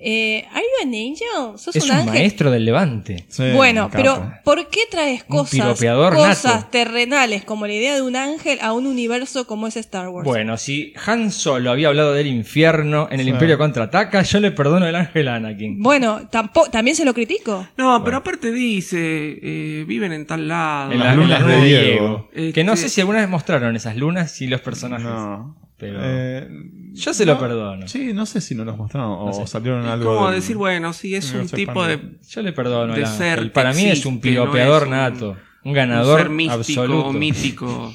Eh, 0.00 0.44
¿Are 0.52 0.60
you 0.62 0.88
an 0.88 0.94
angel? 0.94 1.58
¿Sos 1.58 1.74
Es 1.74 1.84
un 1.84 1.90
un 1.90 1.96
ángel? 1.96 2.12
maestro 2.14 2.50
del 2.50 2.64
Levante. 2.64 3.24
Sí, 3.28 3.50
Bueno, 3.54 3.88
pero. 3.92 4.32
¿por 4.44 4.68
qué 4.68 4.80
traes 4.90 5.24
cosas, 5.24 5.50
piropeador 5.50 6.14
cosas 6.14 6.44
nato. 6.44 6.68
terrenales 6.70 7.44
como 7.44 7.66
la 7.66 7.72
idea 7.72 7.94
de 7.94 8.02
un 8.02 8.14
ángel 8.16 8.58
a 8.62 8.72
un 8.72 8.86
universo 8.86 9.46
como 9.46 9.66
es 9.66 9.76
Star 9.76 10.08
Wars? 10.08 10.24
Bueno, 10.24 10.56
si 10.56 10.92
Han 11.06 11.30
Solo 11.32 11.70
había 11.70 11.88
hablado 11.88 12.12
del 12.14 12.26
infierno 12.28 13.08
en 13.10 13.20
el 13.20 13.26
Sí. 13.26 13.30
Imperio 13.32 13.58
contraataca, 13.58 14.22
yo 14.22 14.40
le 14.40 14.50
perdono 14.52 14.86
el 14.86 14.94
ángel 14.94 15.28
a 15.28 15.34
Anakin. 15.36 15.82
Bueno, 15.82 16.28
tampoco, 16.30 16.70
también 16.70 16.96
se 16.96 17.04
lo 17.04 17.12
critico. 17.14 17.66
No, 17.76 18.02
pero 18.04 18.18
aparte 18.18 18.52
dice, 18.52 18.98
eh, 19.42 19.84
viven 19.86 20.12
en 20.12 20.26
tal 20.26 20.46
lado. 20.48 20.92
En 20.92 21.00
las 21.00 21.16
lunas 21.16 21.40
lunas 21.42 21.60
de 21.60 21.64
Diego. 21.66 22.30
Que 22.32 22.64
no 22.64 22.74
Este- 22.74 22.88
sé 22.88 22.94
si 22.94 23.00
alguna 23.00 23.18
vez 23.20 23.28
mostraron 23.28 23.74
esas 23.76 23.96
lunas 23.96 24.40
y 24.40 24.46
los 24.46 24.60
personajes. 24.60 25.04
No. 25.06 25.56
Pero 25.78 25.98
Eh, 26.02 26.48
yo 26.92 27.14
se 27.14 27.24
lo 27.24 27.38
perdono. 27.38 27.86
Sí, 27.86 28.12
no 28.12 28.26
sé 28.26 28.40
si 28.40 28.54
no 28.56 28.64
los 28.64 28.76
mostraron 28.76 29.12
o 29.28 29.32
sé. 29.32 29.46
salieron 29.46 29.84
Es 29.84 29.90
algo. 29.90 30.14
como 30.16 30.26
del- 30.30 30.40
decir, 30.40 30.56
bueno, 30.56 30.92
sí, 30.92 31.14
es 31.14 31.32
un 31.32 31.48
tipo 31.48 31.86
de. 31.86 32.18
Yo 32.28 32.42
le 32.42 32.52
perdono 32.52 32.94
de 32.94 33.06
ser 33.06 33.52
Para 33.52 33.72
mí 33.72 33.84
es 33.84 34.04
un 34.04 34.20
piropeador 34.20 34.88
no 34.88 34.96
es 34.96 35.10
un- 35.10 35.14
nato. 35.14 35.30
Un 35.64 35.70
un 35.70 35.72
ganador 35.74 36.20
ser 36.20 36.30
místico 36.30 36.54
absoluto. 36.82 37.06
o 37.08 37.12
mítico 37.12 37.94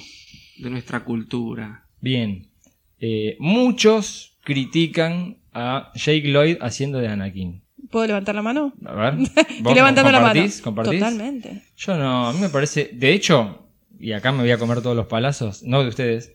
de 0.57 0.69
nuestra 0.69 1.03
cultura. 1.03 1.85
Bien. 1.99 2.47
Eh, 2.99 3.35
muchos 3.39 4.37
critican 4.43 5.37
a 5.53 5.91
Jake 5.95 6.23
Lloyd 6.31 6.57
haciendo 6.61 6.99
de 6.99 7.07
Anakin. 7.09 7.63
¿Puedo 7.89 8.07
levantar 8.07 8.33
la 8.35 8.41
mano? 8.41 8.73
A 8.85 8.93
ver. 8.93 9.13
Estoy 9.19 9.43
¿vos 9.61 9.75
levantando 9.75 10.11
la 10.11 10.19
mano. 10.21 10.41
Totalmente. 10.83 11.63
Yo 11.77 11.97
no, 11.97 12.27
a 12.27 12.33
mí 12.33 12.39
me 12.39 12.49
parece. 12.49 12.91
De 12.93 13.11
hecho, 13.13 13.67
y 13.99 14.13
acá 14.13 14.31
me 14.31 14.39
voy 14.39 14.51
a 14.51 14.57
comer 14.57 14.81
todos 14.81 14.95
los 14.95 15.07
palazos, 15.07 15.63
no 15.63 15.81
de 15.83 15.89
ustedes. 15.89 16.33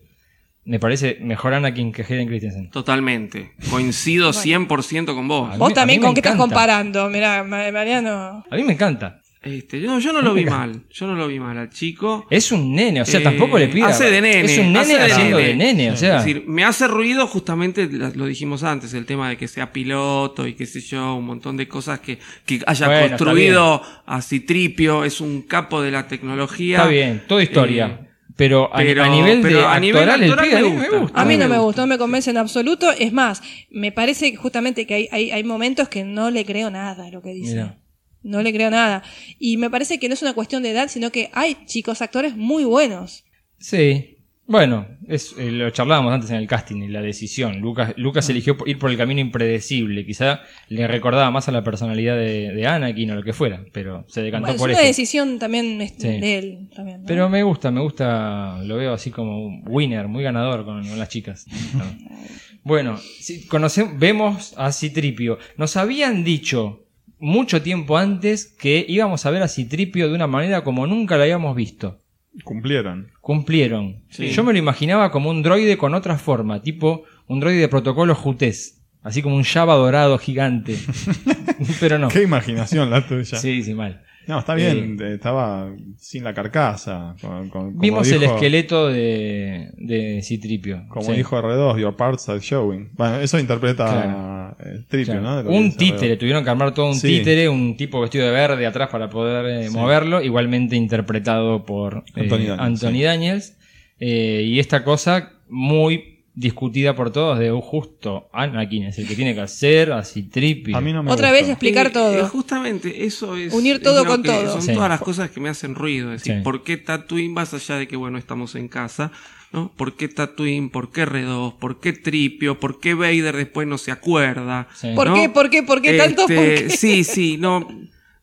Me 0.68 0.78
parece 0.78 1.18
mejor 1.22 1.54
Anakin 1.54 1.92
que 1.92 2.02
Hayden 2.02 2.28
Christensen. 2.28 2.70
Totalmente. 2.70 3.52
Coincido 3.70 4.32
100% 4.32 5.14
con 5.14 5.26
vos. 5.26 5.50
Mí- 5.52 5.56
Vos 5.58 5.72
también, 5.72 6.00
¿con 6.02 6.12
qué 6.14 6.20
estás 6.20 6.36
comparando? 6.36 7.08
Mirá, 7.08 7.42
Ma- 7.42 7.70
Mariano. 7.72 8.44
A 8.50 8.54
mí 8.56 8.62
me 8.62 8.74
encanta. 8.74 9.20
Este, 9.40 9.80
yo, 9.80 9.98
yo 10.00 10.12
no 10.12 10.20
lo 10.20 10.34
vi 10.34 10.44
mal. 10.44 10.82
Yo 10.90 11.06
no 11.06 11.14
lo 11.14 11.26
vi 11.28 11.38
mal 11.38 11.56
al 11.56 11.70
chico. 11.70 12.26
Es 12.28 12.52
un 12.52 12.74
nene, 12.74 13.00
o 13.00 13.04
sea, 13.06 13.20
Eh, 13.20 13.22
tampoco 13.22 13.56
le 13.58 13.68
pida. 13.68 13.86
hace 13.86 14.10
de 14.10 14.20
nene, 14.20 14.40
Es 14.52 14.58
un 14.58 14.72
nene 14.72 14.80
hace 14.80 14.94
de 14.98 15.02
haciendo 15.12 15.36
nene. 15.38 15.48
de 15.48 15.54
nene, 15.56 15.90
o 15.92 15.96
sea. 15.96 16.18
Es 16.18 16.24
decir, 16.24 16.44
me 16.46 16.64
hace 16.64 16.86
ruido 16.88 17.26
justamente, 17.28 17.88
lo 17.88 18.26
dijimos 18.26 18.62
antes, 18.64 18.92
el 18.94 19.06
tema 19.06 19.30
de 19.30 19.36
que 19.38 19.48
sea 19.48 19.72
piloto 19.72 20.46
y 20.46 20.52
qué 20.54 20.66
sé 20.66 20.80
yo, 20.80 21.14
un 21.14 21.24
montón 21.24 21.56
de 21.56 21.66
cosas 21.68 22.00
que, 22.00 22.18
que 22.44 22.60
haya 22.66 22.86
Bueno, 22.88 23.08
construido 23.08 23.80
a 24.04 24.20
Citripio, 24.20 25.04
es 25.04 25.20
un 25.22 25.42
capo 25.42 25.80
de 25.80 25.92
la 25.92 26.08
tecnología. 26.08 26.78
Está 26.78 26.88
bien, 26.88 27.22
toda 27.26 27.42
historia. 27.42 28.00
Eh, 28.02 28.07
pero, 28.38 28.72
a- 28.74 28.78
pero- 28.78 29.02
a, 29.02 29.08
nivel 29.08 29.42
pero 29.42 29.58
de 29.58 29.66
a 29.66 29.80
nivel 29.80 30.08
actoral, 30.08 30.22
el 30.22 30.74
me 30.74 30.88
gusta. 31.00 31.20
A 31.20 31.24
mí 31.26 31.36
no 31.36 31.40
me 31.48 31.56
gusta. 31.56 31.64
gustó, 31.64 31.80
no 31.82 31.86
me 31.88 31.98
convence 31.98 32.30
en 32.30 32.36
absoluto. 32.38 32.90
Es 32.92 33.12
más, 33.12 33.42
me 33.70 33.90
parece 33.92 34.34
justamente 34.36 34.86
que 34.86 34.94
hay, 34.94 35.08
hay, 35.10 35.30
hay 35.32 35.42
momentos 35.44 35.88
que 35.88 36.04
no 36.04 36.30
le 36.30 36.44
creo 36.44 36.70
nada 36.70 37.06
a 37.06 37.10
lo 37.10 37.20
que 37.20 37.34
dice. 37.34 37.50
Mira. 37.54 37.78
No 38.22 38.40
le 38.42 38.52
creo 38.52 38.70
nada. 38.70 39.02
Y 39.38 39.56
me 39.56 39.70
parece 39.70 39.98
que 39.98 40.08
no 40.08 40.14
es 40.14 40.22
una 40.22 40.34
cuestión 40.34 40.62
de 40.62 40.70
edad, 40.70 40.88
sino 40.88 41.10
que 41.10 41.30
hay 41.32 41.56
chicos 41.66 42.00
actores 42.00 42.36
muy 42.36 42.64
buenos. 42.64 43.24
Sí. 43.58 44.17
Bueno, 44.50 44.86
es, 45.06 45.34
eh, 45.38 45.50
lo 45.50 45.68
charlábamos 45.68 46.10
antes 46.10 46.30
en 46.30 46.36
el 46.36 46.46
casting 46.46 46.76
y 46.82 46.88
la 46.88 47.02
decisión. 47.02 47.60
Lucas, 47.60 47.92
Lucas 47.98 48.30
eligió 48.30 48.56
por- 48.56 48.66
ir 48.66 48.78
por 48.78 48.90
el 48.90 48.96
camino 48.96 49.20
impredecible. 49.20 50.06
Quizá 50.06 50.40
le 50.70 50.88
recordaba 50.88 51.30
más 51.30 51.48
a 51.48 51.52
la 51.52 51.62
personalidad 51.62 52.16
de, 52.16 52.54
de 52.54 52.66
Anakin 52.66 53.10
o 53.10 53.14
lo 53.16 53.22
que 53.22 53.34
fuera, 53.34 53.62
pero 53.74 54.06
se 54.08 54.22
decantó 54.22 54.46
Bueno, 54.46 54.54
es 54.56 54.60
por 54.60 54.70
una 54.70 54.78
eso. 54.78 54.86
decisión 54.88 55.38
también 55.38 55.82
este, 55.82 56.14
Sí. 56.14 56.20
de 56.20 56.38
él. 56.38 56.68
También, 56.74 57.02
¿no? 57.02 57.06
Pero 57.06 57.28
me 57.28 57.42
gusta, 57.42 57.70
me 57.70 57.82
gusta, 57.82 58.58
lo 58.64 58.76
veo 58.76 58.94
así 58.94 59.10
como 59.10 59.44
un 59.44 59.62
winner, 59.66 60.08
muy 60.08 60.24
ganador 60.24 60.64
con, 60.64 60.82
con 60.88 60.98
las 60.98 61.10
chicas. 61.10 61.44
bueno, 62.64 62.96
si 63.20 63.46
conocemos, 63.48 63.98
vemos 63.98 64.54
a 64.56 64.72
Citripio. 64.72 65.38
Nos 65.58 65.76
habían 65.76 66.24
dicho 66.24 66.86
mucho 67.18 67.60
tiempo 67.60 67.98
antes 67.98 68.46
que 68.46 68.84
íbamos 68.88 69.26
a 69.26 69.30
ver 69.30 69.42
a 69.42 69.48
Citripio 69.48 70.08
de 70.08 70.14
una 70.14 70.26
manera 70.26 70.64
como 70.64 70.86
nunca 70.86 71.16
lo 71.18 71.24
habíamos 71.24 71.54
visto. 71.54 71.98
Cumplieron. 72.44 73.10
Cumplieron. 73.20 74.02
Sí. 74.10 74.28
Yo 74.30 74.44
me 74.44 74.52
lo 74.52 74.58
imaginaba 74.58 75.10
como 75.10 75.30
un 75.30 75.42
droide 75.42 75.76
con 75.76 75.94
otra 75.94 76.18
forma, 76.18 76.62
tipo 76.62 77.04
un 77.26 77.40
droide 77.40 77.60
de 77.60 77.68
protocolo 77.68 78.14
JUTES. 78.14 78.78
Así 79.02 79.22
como 79.22 79.36
un 79.36 79.44
Java 79.44 79.74
dorado 79.74 80.18
gigante. 80.18 80.76
Pero 81.80 81.98
no. 81.98 82.08
Qué 82.08 82.22
imaginación 82.22 82.90
la 82.90 83.06
tuya. 83.06 83.38
Sí, 83.38 83.62
sí, 83.62 83.74
mal. 83.74 84.02
No, 84.28 84.38
está 84.38 84.54
bien. 84.54 84.98
eh, 85.00 85.14
Estaba 85.14 85.70
sin 85.96 86.22
la 86.22 86.34
carcasa. 86.34 87.16
con- 87.20 87.48
con- 87.48 87.68
como 87.70 87.80
Vimos 87.80 88.10
el 88.12 88.22
esqueleto 88.22 88.88
de, 88.88 89.70
de 89.78 90.20
Citripio. 90.22 90.84
Como 90.88 91.06
Sí. 91.06 91.12
dijo 91.16 91.36
R2, 91.36 91.80
your 91.80 91.96
parts 91.96 92.28
are 92.28 92.38
showing. 92.40 92.90
Bueno, 92.96 93.20
eso 93.20 93.38
interpreta 93.38 93.86
Claro. 93.86 94.56
el 94.70 94.86
tripio, 94.86 95.18
Claro. 95.20 95.42
¿no? 95.44 95.50
Un 95.50 95.74
títere, 95.76 96.14
R2. 96.14 96.18
tuvieron 96.18 96.44
que 96.44 96.50
armar 96.50 96.74
todo 96.74 96.86
un 96.88 96.94
Sí. 96.94 97.08
títere, 97.18 97.48
un 97.48 97.76
tipo 97.76 98.00
vestido 98.00 98.26
de 98.26 98.32
verde 98.32 98.66
atrás 98.66 98.90
para 98.92 99.08
poder 99.08 99.46
eh, 99.46 99.68
Sí. 99.68 99.74
moverlo, 99.74 100.20
igualmente 100.22 100.76
interpretado 100.76 101.64
por 101.64 102.04
eh, 102.14 102.20
Anthony 102.22 102.36
Daniels, 102.38 102.60
Anthony 102.60 102.90
sí. 102.92 103.02
Daniels. 103.02 103.56
Eh, 104.00 104.42
y 104.46 104.58
esta 104.60 104.84
cosa 104.84 105.32
muy 105.48 106.17
discutida 106.38 106.94
por 106.94 107.10
todos 107.10 107.38
de 107.38 107.50
"Oh, 107.50 107.60
justo 107.60 108.28
Anakin 108.32 108.84
es 108.84 108.98
el 108.98 109.08
que 109.08 109.16
tiene 109.16 109.34
que 109.34 109.40
hacer, 109.40 109.90
así 109.92 110.22
Trippy. 110.22 110.72
A 110.74 110.80
mí 110.80 110.92
no 110.92 111.02
me 111.02 111.10
Otra 111.10 111.32
vez 111.32 111.48
explicar 111.48 111.88
Eh, 111.88 111.90
todo. 111.90 112.18
eh, 112.18 112.22
justamente 112.28 113.04
eso 113.06 113.36
es. 113.36 113.52
Unir 113.52 113.82
todo 113.82 114.04
con 114.04 114.22
todo. 114.22 114.52
Son 114.52 114.62
Sí. 114.62 114.72
todas 114.72 114.88
las 114.88 115.00
cosas 115.00 115.30
que 115.30 115.40
me 115.40 115.48
hacen 115.48 115.74
ruido. 115.74 116.12
Es 116.12 116.22
decir, 116.22 116.38
Sí. 116.38 116.42
¿por 116.44 116.62
qué 116.62 116.76
Tatooine 116.76 117.32
más 117.32 117.52
allá 117.54 117.76
de 117.76 117.88
que, 117.88 117.96
bueno, 117.96 118.18
estamos 118.18 118.54
en 118.54 118.68
casa? 118.68 119.10
¿no? 119.50 119.72
¿Por 119.76 119.96
qué 119.96 120.08
Tatooine? 120.08 120.68
¿Por 120.68 120.92
qué 120.92 121.04
R2? 121.06 121.56
¿Por 121.58 121.80
qué 121.80 121.94
Tripio? 121.94 122.60
¿Por 122.60 122.80
qué 122.80 122.92
Vader 122.92 123.34
después 123.34 123.66
no 123.66 123.78
se 123.78 123.90
acuerda? 123.90 124.68
Sí. 124.76 124.88
¿Por 124.94 125.08
¿no? 125.08 125.14
qué? 125.14 125.30
¿Por 125.30 125.48
qué? 125.48 125.62
¿Por 125.62 125.80
qué 125.80 125.94
tanto? 125.96 126.22
Este, 126.22 126.34
¿Por 126.36 126.44
qué? 126.44 126.70
Sí, 126.70 127.02
sí, 127.02 127.36
no. 127.38 127.66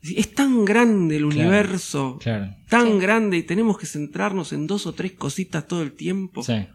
Es 0.03 0.35
tan 0.35 0.63
grande 0.65 1.15
el 1.17 1.25
universo. 1.25 2.19
Claro. 2.21 2.53
Tan 2.69 2.85
Sí. 2.93 2.99
grande 2.99 3.37
y 3.37 3.41
tenemos 3.43 3.79
que 3.79 3.87
centrarnos 3.87 4.53
en 4.53 4.67
dos 4.67 4.85
o 4.85 4.93
tres 4.93 5.13
cositas 5.13 5.67
todo 5.67 5.81
el 5.81 5.93
tiempo. 5.93 6.43
Sí. 6.43 6.67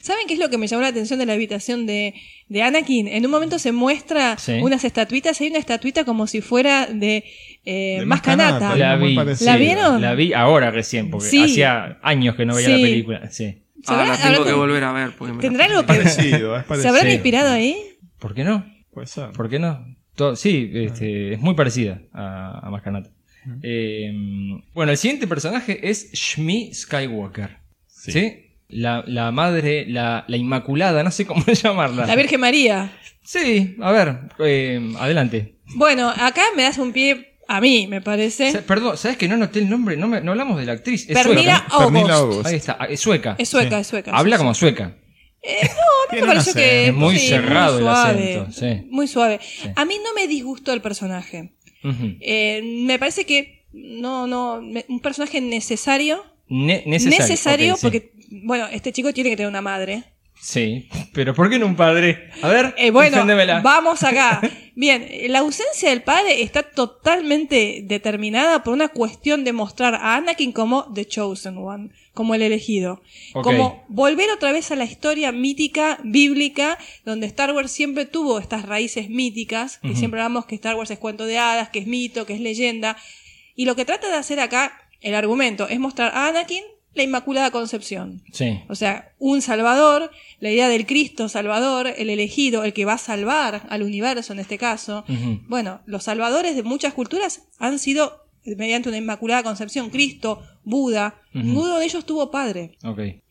¿Saben 0.00 0.26
qué 0.26 0.34
es 0.34 0.40
lo 0.40 0.50
que 0.50 0.58
me 0.58 0.66
llamó 0.66 0.82
la 0.82 0.88
atención 0.88 1.18
de 1.18 1.26
la 1.26 1.32
habitación 1.34 1.86
de, 1.86 2.14
de 2.48 2.62
Anakin? 2.62 3.08
En 3.08 3.24
un 3.24 3.30
momento 3.30 3.58
se 3.58 3.72
muestra 3.72 4.36
Sí. 4.38 4.52
unas 4.62 4.84
estatuitas. 4.84 5.40
Hay 5.40 5.48
una 5.48 5.58
estatuita 5.58 6.04
como 6.04 6.26
si 6.26 6.40
fuera 6.40 6.86
de, 6.86 7.24
eh, 7.64 7.96
De 8.00 8.06
Mascanata. 8.06 8.76
La 8.76 8.96
vi. 8.96 9.14
¿La 9.40 9.56
vieron? 9.56 10.00
La 10.00 10.14
vi 10.14 10.32
ahora 10.32 10.70
recién, 10.70 11.10
porque 11.10 11.28
Sí. 11.28 11.42
hacía 11.42 11.98
años 12.02 12.36
que 12.36 12.44
no 12.46 12.54
veía 12.54 12.66
Sí. 12.68 12.72
la 12.72 12.78
película. 12.88 13.30
Sí. 13.30 13.58
Ah, 13.86 14.06
¿Sabrá- 14.06 14.06
la 14.08 14.30
tengo 14.34 14.44
que 14.46 14.52
volver 14.52 14.82
a 14.84 14.92
ver. 14.92 15.12
¿Tendrá 15.40 15.66
algo 15.66 15.80
que 15.82 15.86
Parecido, 15.88 16.56
es 16.56 16.62
¿Se 16.62 16.68
parecido. 16.68 16.88
habrán 16.90 17.06
Sí. 17.06 17.12
inspirado 17.12 17.50
ahí? 17.52 17.76
¿Por 18.18 18.34
qué 18.34 18.44
no? 18.44 18.64
Puede 18.92 19.06
ser. 19.06 19.30
¿Por 19.32 19.50
qué 19.50 19.58
no? 19.58 19.84
Sí, 20.36 20.70
este, 20.74 21.34
es 21.34 21.40
muy 21.40 21.54
parecida 21.54 22.00
a, 22.12 22.66
a 22.66 22.70
Mascanata. 22.70 23.10
Eh, 23.62 24.10
bueno, 24.72 24.92
el 24.92 24.96
siguiente 24.96 25.26
personaje 25.26 25.90
es 25.90 26.10
Shmi 26.12 26.72
Skywalker. 26.72 27.58
¿Sí? 27.86 28.43
La, 28.76 29.04
la 29.06 29.30
madre, 29.30 29.86
la, 29.88 30.24
la 30.26 30.36
Inmaculada, 30.36 31.02
no 31.04 31.10
sé 31.10 31.24
cómo 31.26 31.44
llamarla. 31.62 32.06
La 32.06 32.16
Virgen 32.16 32.40
María. 32.40 32.90
Sí, 33.22 33.76
a 33.80 33.92
ver, 33.92 34.18
eh, 34.40 34.92
adelante. 34.98 35.56
Bueno, 35.76 36.10
acá 36.10 36.42
me 36.56 36.64
das 36.64 36.78
un 36.78 36.92
pie 36.92 37.36
a 37.46 37.60
mí, 37.60 37.86
me 37.86 38.00
parece. 38.00 38.52
Perdón, 38.62 38.96
¿sabes 38.96 39.16
que 39.16 39.28
no 39.28 39.36
noté 39.36 39.60
el 39.60 39.70
nombre? 39.70 39.96
No, 39.96 40.08
me- 40.08 40.20
no 40.20 40.32
hablamos 40.32 40.58
de 40.58 40.66
la 40.66 40.72
actriz. 40.72 41.08
Es 41.08 41.16
Pernila 41.16 41.66
August. 41.70 42.46
Ahí 42.46 42.56
está, 42.56 42.78
es 42.88 42.98
sueca. 43.00 43.36
Es 43.38 43.48
sueca, 43.48 43.76
Sí. 43.76 43.80
es 43.82 43.86
sueca. 43.86 44.10
Habla 44.12 44.36
sí, 44.36 44.38
como 44.40 44.54
sueca. 44.54 44.84
A 44.84 44.88
mí 44.88 44.96
me 45.44 46.08
Tiene 46.10 46.22
un 46.24 46.28
pareció 46.28 46.54
que. 46.54 46.86
Es 46.88 46.94
muy 46.94 47.18
sí, 47.18 47.28
cerrado 47.28 47.78
el 47.78 47.84
suave, 47.84 48.36
acento, 48.40 48.52
sí. 48.52 48.88
Muy 48.90 49.06
suave. 49.06 49.40
A 49.76 49.84
mí 49.84 49.94
no 50.02 50.12
me 50.14 50.26
disgustó 50.26 50.72
el 50.72 50.80
personaje. 50.80 51.52
Eh, 52.20 52.60
me 52.86 52.98
parece 52.98 53.24
que 53.26 53.66
no, 53.72 54.26
no, 54.26 54.60
me- 54.62 54.84
un 54.88 55.00
personaje 55.00 55.40
necesario. 55.40 56.22
Ne- 56.48 56.82
necesario. 56.86 57.18
Necesario, 57.24 57.76
porque, 57.80 58.12
bueno, 58.42 58.66
este 58.70 58.92
chico 58.92 59.12
tiene 59.12 59.30
que 59.30 59.36
tener 59.36 59.48
una 59.50 59.60
madre. 59.62 60.04
Sí, 60.40 60.88
pero 61.12 61.32
¿por 61.32 61.48
qué 61.48 61.58
no 61.58 61.66
un 61.66 61.76
padre? 61.76 62.28
A 62.42 62.48
ver, 62.48 62.74
Eh, 62.76 62.90
bueno, 62.90 63.12
deféndemela. 63.12 63.60
vamos 63.60 64.02
acá. 64.02 64.40
Bien, 64.74 65.08
la 65.28 65.38
ausencia 65.38 65.88
del 65.90 66.02
padre 66.02 66.42
está 66.42 66.64
totalmente 66.64 67.80
determinada 67.84 68.64
por 68.64 68.74
una 68.74 68.88
cuestión 68.88 69.44
de 69.44 69.52
mostrar 69.52 69.94
a 69.94 70.16
Anakin 70.16 70.50
como 70.52 70.92
The 70.92 71.06
Chosen 71.06 71.56
One, 71.56 71.90
como 72.12 72.34
el 72.34 72.42
elegido. 72.42 73.00
Como 73.32 73.84
volver 73.88 74.28
otra 74.30 74.50
vez 74.50 74.72
a 74.72 74.76
la 74.76 74.84
historia 74.84 75.30
mítica, 75.30 75.98
bíblica, 76.02 76.78
donde 77.04 77.26
Star 77.26 77.52
Wars 77.52 77.70
siempre 77.70 78.04
tuvo 78.04 78.40
estas 78.40 78.66
raíces 78.66 79.08
míticas, 79.08 79.78
que 79.78 79.94
siempre 79.94 80.20
hablamos 80.20 80.46
que 80.46 80.56
Star 80.56 80.74
Wars 80.74 80.90
es 80.90 80.98
cuento 80.98 81.24
de 81.26 81.38
hadas, 81.38 81.68
que 81.68 81.78
es 81.78 81.86
mito, 81.86 82.26
que 82.26 82.34
es 82.34 82.40
leyenda. 82.40 82.96
Y 83.54 83.66
lo 83.66 83.76
que 83.76 83.84
trata 83.84 84.08
de 84.08 84.16
hacer 84.16 84.40
acá, 84.40 84.76
el 85.00 85.14
argumento, 85.14 85.68
es 85.68 85.78
mostrar 85.78 86.10
a 86.14 86.26
Anakin 86.26 86.64
la 86.94 87.02
Inmaculada 87.02 87.50
Concepción. 87.50 88.22
Sí. 88.32 88.60
O 88.68 88.74
sea, 88.74 89.12
un 89.18 89.42
salvador, 89.42 90.10
la 90.40 90.50
idea 90.50 90.68
del 90.68 90.86
Cristo 90.86 91.28
salvador, 91.28 91.92
el 91.96 92.10
elegido, 92.10 92.64
el 92.64 92.72
que 92.72 92.84
va 92.84 92.94
a 92.94 92.98
salvar 92.98 93.66
al 93.68 93.82
universo 93.82 94.32
en 94.32 94.38
este 94.38 94.58
caso. 94.58 95.04
Bueno, 95.48 95.80
los 95.86 96.04
salvadores 96.04 96.56
de 96.56 96.62
muchas 96.62 96.94
culturas 96.94 97.48
han 97.58 97.78
sido 97.78 98.24
mediante 98.44 98.88
una 98.88 98.98
inmaculada 98.98 99.42
concepción. 99.42 99.90
Cristo, 99.90 100.42
Buda, 100.64 101.20
ninguno 101.32 101.78
de 101.78 101.84
ellos 101.86 102.04
tuvo 102.04 102.30
padre. 102.30 102.76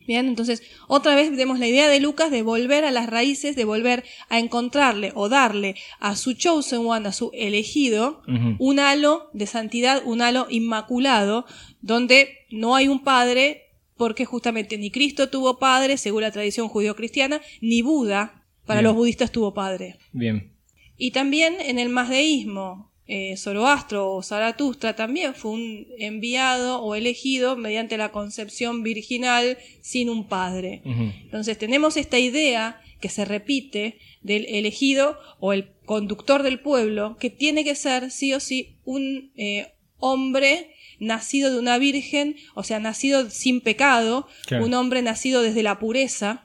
Bien, 0.06 0.26
entonces 0.26 0.62
otra 0.86 1.14
vez 1.14 1.34
vemos 1.34 1.58
la 1.58 1.66
idea 1.66 1.88
de 1.88 1.98
Lucas 2.00 2.30
de 2.30 2.42
volver 2.42 2.84
a 2.84 2.90
las 2.90 3.08
raíces, 3.08 3.56
de 3.56 3.64
volver 3.64 4.04
a 4.28 4.38
encontrarle 4.38 5.12
o 5.14 5.28
darle 5.28 5.76
a 5.98 6.14
su 6.16 6.34
chosen 6.34 6.86
one, 6.86 7.08
a 7.08 7.12
su 7.12 7.30
elegido, 7.32 8.22
un 8.58 8.78
halo 8.80 9.30
de 9.32 9.46
santidad, 9.46 10.02
un 10.04 10.20
halo 10.20 10.46
inmaculado, 10.50 11.46
donde 11.80 12.38
no 12.50 12.76
hay 12.76 12.88
un 12.88 13.02
padre, 13.02 13.62
porque 13.96 14.24
justamente 14.24 14.76
ni 14.76 14.90
Cristo 14.90 15.30
tuvo 15.30 15.58
padre, 15.58 15.96
según 15.96 16.22
la 16.22 16.32
tradición 16.32 16.68
judío-cristiana, 16.68 17.40
ni 17.60 17.82
Buda, 17.82 18.44
para 18.66 18.80
Bien. 18.80 18.88
los 18.88 18.96
budistas, 18.96 19.32
tuvo 19.32 19.54
padre. 19.54 19.98
Bien. 20.12 20.52
Y 20.96 21.10
también 21.10 21.56
en 21.60 21.78
el 21.78 21.88
masdeísmo, 21.88 22.92
eh, 23.06 23.36
Zoroastro 23.36 24.12
o 24.12 24.22
Zaratustra 24.22 24.96
también 24.96 25.34
fue 25.34 25.50
un 25.50 25.86
enviado 25.98 26.82
o 26.82 26.94
elegido 26.94 27.56
mediante 27.56 27.98
la 27.98 28.10
concepción 28.10 28.82
virginal 28.82 29.58
sin 29.82 30.08
un 30.08 30.26
padre. 30.26 30.82
Entonces 30.84 31.58
tenemos 31.58 31.96
esta 31.96 32.18
idea 32.18 32.80
que 33.00 33.10
se 33.10 33.26
repite 33.26 33.98
del 34.22 34.46
elegido 34.46 35.18
o 35.38 35.52
el 35.52 35.68
conductor 35.84 36.42
del 36.42 36.60
pueblo, 36.60 37.18
que 37.18 37.28
tiene 37.28 37.62
que 37.62 37.74
ser 37.74 38.10
sí 38.10 38.32
o 38.32 38.40
sí 38.40 38.78
un 38.84 39.32
eh, 39.36 39.74
hombre 39.98 40.73
nacido 41.00 41.50
de 41.52 41.58
una 41.58 41.78
virgen, 41.78 42.36
o 42.54 42.62
sea, 42.62 42.78
nacido 42.80 43.30
sin 43.30 43.60
pecado, 43.60 44.26
Claro. 44.46 44.64
un 44.64 44.74
hombre 44.74 45.02
nacido 45.02 45.42
desde 45.42 45.62
la 45.62 45.78
pureza. 45.78 46.44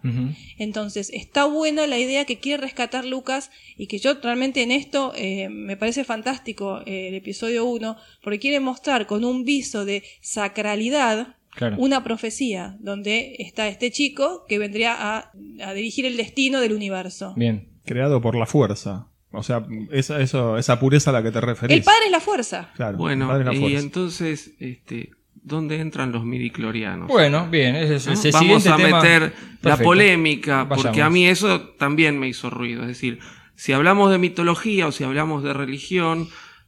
Entonces, 0.58 1.10
está 1.14 1.45
buena 1.45 1.88
la 1.88 1.98
idea 1.98 2.26
que 2.26 2.40
quiere 2.40 2.61
rescatar 2.61 3.06
Lucas 3.06 3.52
y 3.78 3.88
que 3.88 3.98
yo 4.00 4.16
realmente 4.22 4.61
en 4.61 4.72
esto 4.72 5.14
eh, 5.16 5.50
me 5.50 5.78
parece 5.78 6.03
fantástico 6.03 6.82
eh, 6.86 7.08
el 7.10 7.16
episodio 7.16 7.66
1, 7.66 7.95
porque 8.24 8.40
quiere 8.40 8.60
mostrar 8.60 9.08
con 9.08 9.24
un 9.24 9.44
viso 9.44 9.86
de 9.86 10.03
sacralidad 10.22 11.36
Claro. 11.52 11.78
una 11.80 12.03
profecía 12.03 12.78
donde 12.80 13.36
está 13.40 13.68
este 13.68 13.90
chico 13.92 14.45
que 14.48 14.60
vendría 14.60 14.94
a, 14.95 15.32
a 15.66 15.74
dirigir 15.74 16.06
el 16.06 16.16
destino 16.16 16.61
del 16.61 16.74
universo. 16.74 17.34
Bien. 17.36 17.68
Creado 17.86 18.22
por 18.22 18.36
la 18.36 18.45
fuerza. 18.45 19.08
O 19.32 19.43
sea, 19.43 19.64
esa, 19.91 20.19
eso, 20.22 20.58
esa 20.58 20.80
pureza 20.80 21.11
a 21.11 21.14
la 21.14 21.22
que 21.24 21.32
te 21.32 21.40
referís. 21.41 21.77
El 21.77 21.83
padre 21.83 22.06
es 22.06 22.11
la 22.11 22.19
fuerza. 22.19 22.72
Claro, 22.75 22.91
el 22.93 22.98
Bueno, 22.98 23.27
padre 23.27 23.41
es 23.41 23.45
la 23.45 23.53
y 23.53 23.59
fuerza. 23.59 23.80
entonces, 23.80 24.51
este, 24.59 25.11
¿dónde 25.35 25.80
entran 25.80 26.11
los 26.11 26.25
midiclorianos? 26.25 27.08
Bueno, 27.08 27.48
bien. 27.49 27.75
Ese 27.75 27.95
es 27.98 28.08
¿no? 28.08 28.14
ese 28.14 28.32
Vamos 28.32 28.64
siguiente 28.64 28.69
a 28.69 28.75
tema. 28.88 29.01
meter 29.01 29.22
la 29.22 29.59
Perfecto. 29.61 29.83
polémica, 29.83 30.66
porque 30.67 30.88
Vayamos. 30.90 31.08
a 31.08 31.09
mí 31.11 31.27
eso 31.27 31.61
también 31.77 32.17
me 32.19 32.27
hizo 32.27 32.49
ruido. 32.49 32.82
Es 32.82 32.88
decir, 32.88 33.19
si 33.56 33.72
hablamos 33.74 34.09
de 34.09 34.17
mitología 34.17 34.88
o 34.88 34.91
si 34.91 35.03
hablamos 35.03 35.43
de 35.43 35.53
religión, 35.53 36.27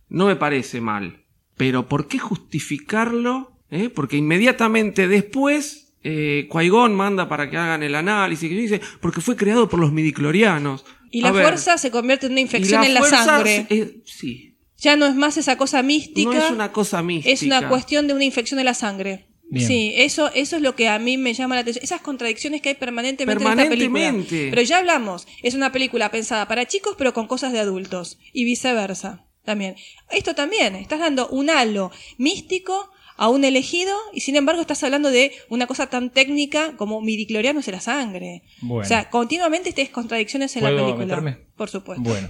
no 0.09 0.27
me 0.27 0.35
parece 0.35 0.81
mal. 0.81 1.23
Pero 1.57 1.88
¿por 1.88 2.07
qué 2.07 2.19
justificarlo? 2.19 3.51
¿Eh? 3.72 3.90
Porque 3.90 4.17
inmediatamente 4.17 5.07
después, 5.07 5.93
eh, 6.03 6.48
Qui-Gon 6.51 6.93
manda 6.93 7.27
para 7.30 7.49
que 7.49 7.57
hagan 7.57 7.83
el 7.83 7.95
análisis, 7.95 8.49
que 8.49 8.56
dice, 8.56 8.81
porque 8.99 9.22
fue 9.22 9.35
creado 9.35 9.69
por 9.69 9.80
los 9.80 9.91
midiclorianos. 9.91 10.85
Y 11.11 11.22
la 11.22 11.31
ver, 11.31 11.43
fuerza 11.43 11.77
se 11.77 11.91
convierte 11.91 12.25
en 12.25 12.31
una 12.31 12.41
infección 12.41 12.83
en 12.83 12.93
la 12.93 13.03
sangre. 13.03 13.67
es- 13.69 13.90
sí, 14.06 14.56
Ya 14.77 14.95
no 14.95 15.06
es 15.06 15.14
más 15.15 15.38
esa 15.38 15.57
cosa 15.57 15.83
mística. 15.83 16.31
no 16.33 16.45
es 16.45 16.51
una 16.51 16.72
cosa 16.72 17.03
mística. 17.03 17.31
es 17.33 17.43
una 17.43 17.67
cuestión 17.69 18.07
de 18.07 18.14
una 18.14 18.23
infección 18.23 18.57
de 18.57 18.64
la 18.64 18.73
sangre. 18.73 19.27
Bien. 19.53 19.67
Sí, 19.67 19.93
eso, 19.98 20.31
eso 20.33 20.56
es 20.56 20.61
lo 20.61 20.75
que 20.77 20.88
a 20.88 20.98
mí 20.98 21.17
me 21.17 21.33
llama 21.33 21.56
la 21.56 21.61
atención. 21.61 21.83
Esas 21.83 21.99
contradicciones 21.99 22.61
que 22.61 22.69
hay 22.69 22.75
permanentemente, 22.75 23.43
en 23.43 23.49
esta 23.49 23.69
película. 23.69 23.99
Permanentemente. 23.99 24.49
Pero 24.49 24.61
ya 24.61 24.77
hablamos, 24.77 25.27
es 25.43 25.56
una 25.56 25.73
película 25.73 26.09
pensada 26.09 26.48
para 26.48 26.65
chicos, 26.65 26.95
pero 26.98 27.14
con 27.14 27.27
cosas 27.27 27.51
de 27.51 27.59
adultos. 27.59 28.17
Y 28.31 28.45
viceversa. 28.45 29.25
También. 29.43 29.75
Esto 30.11 30.35
también, 30.35 30.75
estás 30.75 30.99
dando 30.99 31.27
un 31.30 31.49
halo 31.49 31.91
místico 32.17 32.91
a 33.17 33.30
un 33.30 33.43
elegido 33.45 33.93
y 34.14 34.22
sin 34.22 34.35
embargo 34.35 34.61
estás 34.61 34.83
hablando 34.83 35.09
de 35.11 35.31
una 35.49 35.67
cosa 35.67 35.88
tan 35.90 36.09
técnica 36.09 36.75
como 36.77 37.01
midiclorianos 37.01 37.67
en 37.67 37.73
la 37.75 37.81
sangre. 37.81 38.43
Bueno. 38.61 38.83
O 38.83 38.88
sea, 38.88 39.09
continuamente 39.09 39.73
tienes 39.73 39.91
contradicciones 39.93 40.56
en 40.56 40.64
la 40.64 40.69
¿Puedo 40.69 40.85
película. 40.95 41.06
meterme? 41.22 41.38
Por 41.56 41.69
supuesto. 41.69 42.03
Bueno, 42.03 42.30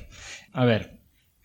a 0.54 0.66
ver. 0.66 1.00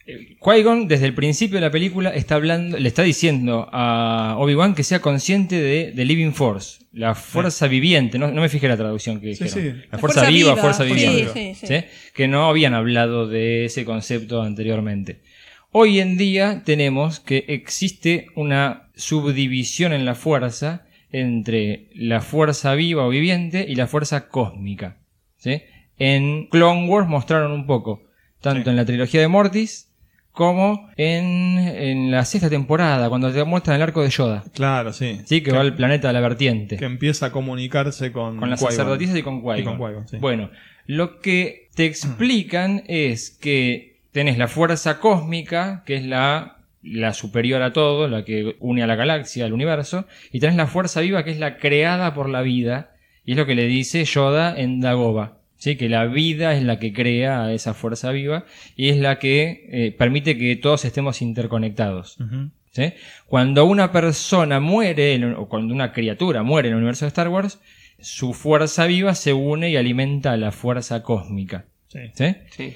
eh, 0.07 0.37
Qui-Gon 0.41 0.89
desde 0.89 1.07
el 1.07 1.15
principio 1.15 1.57
de 1.57 1.61
la 1.63 1.71
película 1.71 2.11
está 2.11 2.37
hablando, 2.37 2.79
le 2.79 2.89
está 2.89 3.03
diciendo 3.03 3.69
a 3.73 4.37
Obi-Wan 4.39 4.75
que 4.75 4.85
sea 4.85 5.01
consciente 5.01 5.61
de, 5.61 5.93
de 5.93 6.05
Living 6.05 6.33
Force, 6.33 6.85
la 6.93 7.15
fuerza 7.15 7.67
viviente. 7.67 8.19
No, 8.19 8.31
no 8.31 8.41
me 8.41 8.49
fijé 8.49 8.69
la 8.69 8.77
traducción 8.77 9.21
que 9.21 9.35
Sí, 9.35 9.45
dijeron. 9.45 9.81
sí. 9.83 9.89
La 9.93 9.99
fuerza, 9.99 10.29
viva, 10.29 10.57
fuerza 10.57 10.85
sí, 10.85 10.93
viviente. 10.93 11.33
sí, 11.33 11.55
sí. 11.55 11.67
¿sí? 11.67 11.85
Que 12.15 12.27
no 12.29 12.49
habían 12.49 12.75
hablado 12.75 13.27
de 13.29 13.65
ese 13.67 13.85
concepto 13.85 14.43
anteriormente. 14.43 15.21
Hoy 15.73 16.01
en 16.01 16.17
día 16.17 16.63
tenemos 16.65 17.21
que 17.21 17.45
existe 17.49 18.29
una 18.35 18.86
subdivisión 18.97 19.93
en 19.93 20.05
la 20.05 20.15
fuerza 20.15 20.87
entre 21.13 21.89
la 21.95 22.21
fuerza 22.21 22.75
viva 22.75 23.07
o 23.07 23.09
viviente 23.11 23.65
y 23.69 23.75
la 23.77 23.87
fuerza 23.87 24.29
cósmica. 24.29 24.97
¿sí? 25.39 25.63
En 25.99 26.47
Clone 26.49 26.89
Wars 26.89 27.09
mostraron 27.09 27.53
un 27.53 27.67
poco, 27.67 28.03
tanto 28.41 28.65
Sí. 28.65 28.71
en 28.71 28.77
la 28.77 28.85
trilogía 28.85 29.21
de 29.21 29.29
Mortis 29.29 29.93
como 30.33 30.91
en, 30.97 31.57
en 31.59 32.11
la 32.11 32.25
sexta 32.27 32.51
temporada, 32.51 33.09
cuando 33.09 33.33
te 33.33 33.43
muestran 33.45 33.77
el 33.77 33.83
arco 33.83 34.03
de 34.03 34.11
Yoda. 34.11 34.45
Claro, 34.53 34.93
sí. 34.93 35.21
Sí, 35.25 35.41
que 35.43 35.51
va 35.51 35.63
al 35.63 35.75
planeta 35.75 36.09
de 36.09 36.13
la 36.15 36.21
vertiente. 36.21 36.77
que 36.77 36.85
empieza 36.85 37.27
a 37.27 37.33
comunicarse 37.33 38.13
con, 38.13 38.37
Con 38.37 38.51
las 38.51 38.61
sacerdotisas 38.61 39.17
y 39.17 39.23
con 39.23 39.43
sí. 40.07 40.19
Bueno, 40.19 40.51
lo 40.87 41.21
que 41.21 41.69
te 41.75 41.87
explican 41.87 42.83
es 42.87 43.31
que 43.31 43.97
tenés 44.13 44.37
la 44.37 44.49
fuerza 44.49 45.01
cósmica, 45.01 45.83
que 45.87 45.97
es 45.97 46.05
la, 46.05 46.56
la 46.87 47.13
superior 47.13 47.63
a 47.63 47.73
todo, 47.73 48.09
la 48.09 48.25
que 48.25 48.57
une 48.61 48.83
a 48.83 48.87
la 48.87 48.97
galaxia, 48.97 49.45
al 49.45 49.53
universo, 49.53 50.07
y 50.33 50.41
tenés 50.41 50.57
la 50.57 50.67
fuerza 50.67 51.01
viva, 51.01 51.25
que 51.25 51.31
es 51.31 51.39
la 51.39 51.57
creada 51.59 52.15
por 52.15 52.29
la 52.29 52.43
vida, 52.43 52.93
y 53.25 53.33
es 53.33 53.37
lo 53.37 53.47
que 53.47 53.55
le 53.55 53.67
dice 53.67 54.05
Yoda 54.05 54.55
en 54.57 54.81
Dagoba. 54.81 55.39
¿sí? 55.57 55.77
Que 55.77 55.89
la 55.89 56.07
vida 56.07 56.55
es 56.55 56.63
la 56.63 56.79
que 56.79 56.93
crea 56.93 57.45
a 57.45 57.53
esa 57.53 57.75
fuerza 57.75 58.13
viva 58.13 58.45
y 58.77 58.91
es 58.91 58.99
la 58.99 59.19
que 59.19 59.69
eh, 59.71 59.93
permite 59.93 60.39
que 60.39 60.57
todos 60.57 60.85
estemos 60.85 61.23
interconectados. 61.23 62.19
¿sí? 62.71 62.93
Cuando 63.27 63.65
una 63.65 63.91
persona 63.93 64.61
muere, 64.61 65.35
o 65.35 65.49
cuando 65.49 65.75
una 65.75 65.93
criatura 65.93 66.43
muere 66.43 66.69
en 66.69 66.75
el 66.75 66.79
universo 66.79 67.05
de 67.05 67.09
Star 67.09 67.29
Wars, 67.29 67.61
su 67.99 68.35
fuerza 68.35 68.87
viva 68.87 69.15
se 69.15 69.33
une 69.33 69.71
y 69.71 69.77
alimenta 69.77 70.33
a 70.33 70.37
la 70.37 70.53
fuerza 70.53 71.03
cósmica. 71.03 71.65
Sí. 71.89 72.01
¿sí? 72.15 72.75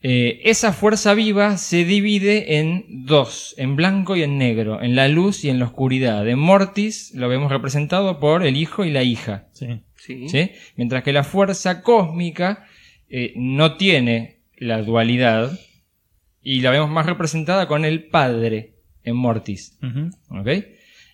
Eh, 0.00 0.40
esa 0.44 0.72
fuerza 0.72 1.14
viva 1.14 1.56
se 1.56 1.84
divide 1.84 2.58
en 2.58 2.84
dos, 2.88 3.54
en 3.58 3.74
blanco 3.74 4.14
y 4.14 4.22
en 4.22 4.38
negro, 4.38 4.80
en 4.80 4.94
la 4.94 5.08
luz 5.08 5.44
y 5.44 5.50
en 5.50 5.58
la 5.58 5.64
oscuridad. 5.64 6.28
En 6.28 6.38
Mortis 6.38 7.12
lo 7.14 7.28
vemos 7.28 7.50
representado 7.50 8.20
por 8.20 8.46
el 8.46 8.56
hijo 8.56 8.84
y 8.84 8.90
la 8.90 9.02
hija. 9.02 9.48
Sí. 9.52 9.82
Sí. 9.96 10.28
¿sí? 10.28 10.52
Mientras 10.76 11.02
que 11.02 11.12
la 11.12 11.24
fuerza 11.24 11.82
cósmica 11.82 12.64
eh, 13.08 13.32
no 13.36 13.76
tiene 13.76 14.42
la 14.56 14.82
dualidad 14.82 15.58
y 16.42 16.60
la 16.60 16.70
vemos 16.70 16.90
más 16.90 17.06
representada 17.06 17.66
con 17.66 17.84
el 17.84 18.04
padre 18.04 18.74
en 19.02 19.16
Mortis. 19.16 19.78
¿ok? 20.30 20.48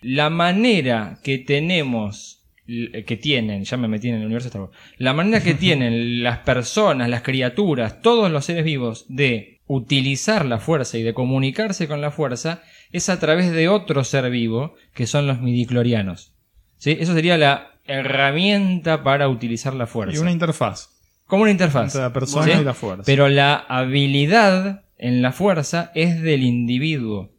La 0.02 0.28
manera 0.28 1.18
que 1.22 1.38
tenemos, 1.38 2.43
que 2.66 3.18
tienen, 3.20 3.64
ya 3.64 3.76
me 3.76 3.88
metí 3.88 4.08
en 4.08 4.16
el 4.16 4.24
universo 4.24 4.46
de 4.46 4.48
Star 4.48 4.62
Wars, 4.62 4.72
la 4.98 5.12
manera 5.12 5.42
que 5.42 5.54
tienen 5.66 6.22
las 6.22 6.38
personas, 6.38 7.08
las 7.08 7.22
criaturas, 7.22 8.00
todos 8.00 8.30
los 8.30 8.44
seres 8.44 8.64
vivos 8.64 9.06
de 9.08 9.60
utilizar 9.66 10.44
la 10.44 10.58
fuerza 10.58 10.98
y 10.98 11.02
de 11.02 11.14
comunicarse 11.14 11.88
con 11.88 12.00
la 12.00 12.10
fuerza 12.10 12.62
es 12.92 13.08
a 13.08 13.18
través 13.18 13.52
de 13.52 13.68
otro 13.68 14.04
ser 14.04 14.30
vivo 14.30 14.74
que 14.94 15.06
son 15.06 15.26
los 15.26 15.40
midiclorianos. 15.40 16.32
¿Sí? 16.78 16.96
Eso 16.98 17.14
sería 17.14 17.38
la 17.38 17.78
herramienta 17.86 19.02
para 19.02 19.28
utilizar 19.28 19.74
la 19.74 19.86
fuerza. 19.86 20.16
Y 20.16 20.18
una 20.18 20.32
interfaz 20.32 20.90
Como 21.26 21.42
una 21.42 21.50
interfaz. 21.50 21.86
entre 21.86 22.02
la 22.02 22.12
persona 22.12 22.44
¿sí? 22.54 22.60
y 22.60 22.64
la 22.64 22.74
fuerza. 22.74 23.02
Pero 23.06 23.28
la 23.28 23.56
habilidad 23.56 24.84
en 24.98 25.22
la 25.22 25.32
fuerza 25.32 25.92
es 25.94 26.20
del 26.22 26.42
individuo. 26.42 27.30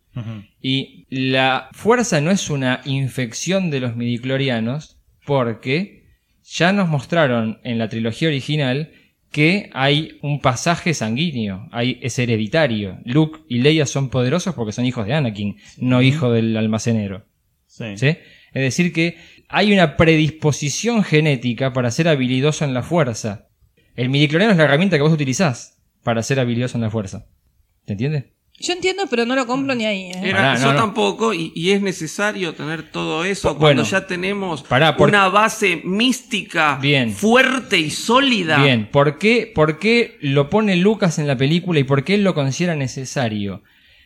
Y 0.61 1.05
la 1.09 1.67
fuerza 1.73 2.21
no 2.21 2.31
es 2.31 2.49
una 2.49 2.79
infección 2.85 3.69
de 3.69 3.81
los 3.81 3.97
midiclorianos 3.97 4.94
porque 5.25 6.05
ya 6.43 6.71
nos 6.71 6.87
mostraron 6.87 7.59
en 7.63 7.77
la 7.77 7.89
trilogía 7.89 8.27
original 8.27 8.91
que 9.31 9.69
hay 9.73 10.17
un 10.21 10.39
pasaje 10.39 10.93
sanguíneo, 10.93 11.67
hay, 11.71 11.99
es 12.01 12.17
hereditario. 12.19 12.99
Luke 13.03 13.39
y 13.49 13.59
Leia 13.59 13.85
son 13.85 14.09
poderosos 14.09 14.55
porque 14.55 14.71
son 14.71 14.85
hijos 14.85 15.05
de 15.05 15.13
Anakin, 15.13 15.57
no 15.77 16.01
hijos 16.01 16.33
del 16.33 16.55
almacenero. 16.55 17.25
Sí. 17.67 17.97
¿sí? 17.97 18.07
Es 18.07 18.61
decir, 18.61 18.93
que 18.93 19.17
hay 19.49 19.73
una 19.73 19.97
predisposición 19.97 21.03
genética 21.03 21.73
para 21.73 21.91
ser 21.91 22.07
habilidoso 22.07 22.63
en 22.63 22.73
la 22.73 22.83
fuerza. 22.83 23.49
El 23.95 24.09
midicloriano 24.09 24.53
es 24.53 24.57
la 24.57 24.63
herramienta 24.63 24.95
que 24.95 25.03
vos 25.03 25.11
utilizás 25.11 25.81
para 26.03 26.23
ser 26.23 26.39
habilidoso 26.39 26.77
en 26.77 26.83
la 26.83 26.89
fuerza. 26.89 27.27
¿Te 27.83 27.93
entiendes? 27.93 28.25
Yo 28.57 28.71
entiendo, 28.73 29.03
pero 29.09 29.25
no 29.25 29.35
lo 29.35 29.45
compro 29.45 29.75
ni 29.75 29.85
ahí. 29.85 30.03
¿eh? 30.11 30.21
Era, 30.23 30.37
Pará, 30.37 30.55
yo 30.55 30.67
no, 30.67 30.73
no. 30.73 30.79
tampoco, 30.79 31.33
y, 31.33 31.51
y 31.55 31.71
es 31.71 31.81
necesario 31.81 32.53
tener 32.53 32.83
todo 32.89 33.25
eso 33.25 33.49
Bueno. 33.55 33.59
cuando 33.59 33.83
ya 33.83 34.07
tenemos 34.07 34.63
Pará, 34.63 34.95
por- 34.95 35.09
una 35.09 35.27
base 35.27 35.81
mística 35.83 36.77
Bien. 36.81 37.11
fuerte 37.11 37.77
y 37.77 37.89
sólida. 37.89 38.61
Bien, 38.63 38.89
¿por 38.89 39.17
qué, 39.17 39.51
¿por 39.53 39.77
qué 39.77 40.17
lo 40.21 40.49
pone 40.49 40.77
Lucas 40.77 41.19
en 41.19 41.27
la 41.27 41.35
película 41.35 41.79
y 41.79 41.83
por 41.83 42.03
qué 42.05 42.13
él 42.15 42.23
lo 42.23 42.33
considera 42.33 42.75
necesario? 42.75 43.61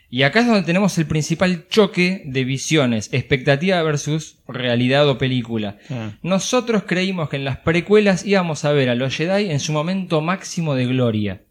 Y 0.09 0.23
acá 0.23 0.39
es 0.39 0.47
donde 0.47 0.63
tenemos 0.63 0.97
el 0.97 1.05
principal 1.05 1.67
choque 1.69 2.23
de 2.25 2.43
visiones, 2.43 3.09
expectativa 3.13 3.83
versus 3.83 4.39
realidad 4.47 5.07
o 5.07 5.19
película. 5.19 5.77
Ah. 5.91 6.13
Nosotros 6.23 6.81
creímos 6.87 7.29
que 7.29 7.35
en 7.35 7.45
las 7.45 7.57
precuelas 7.57 8.25
íbamos 8.25 8.65
a 8.65 8.71
ver 8.71 8.89
a 8.89 8.95
los 8.95 9.15
Jedi 9.15 9.51
en 9.51 9.59
su 9.59 9.71
momento 9.73 10.21
máximo 10.21 10.73
de 10.73 10.87
gloria. 10.87 11.43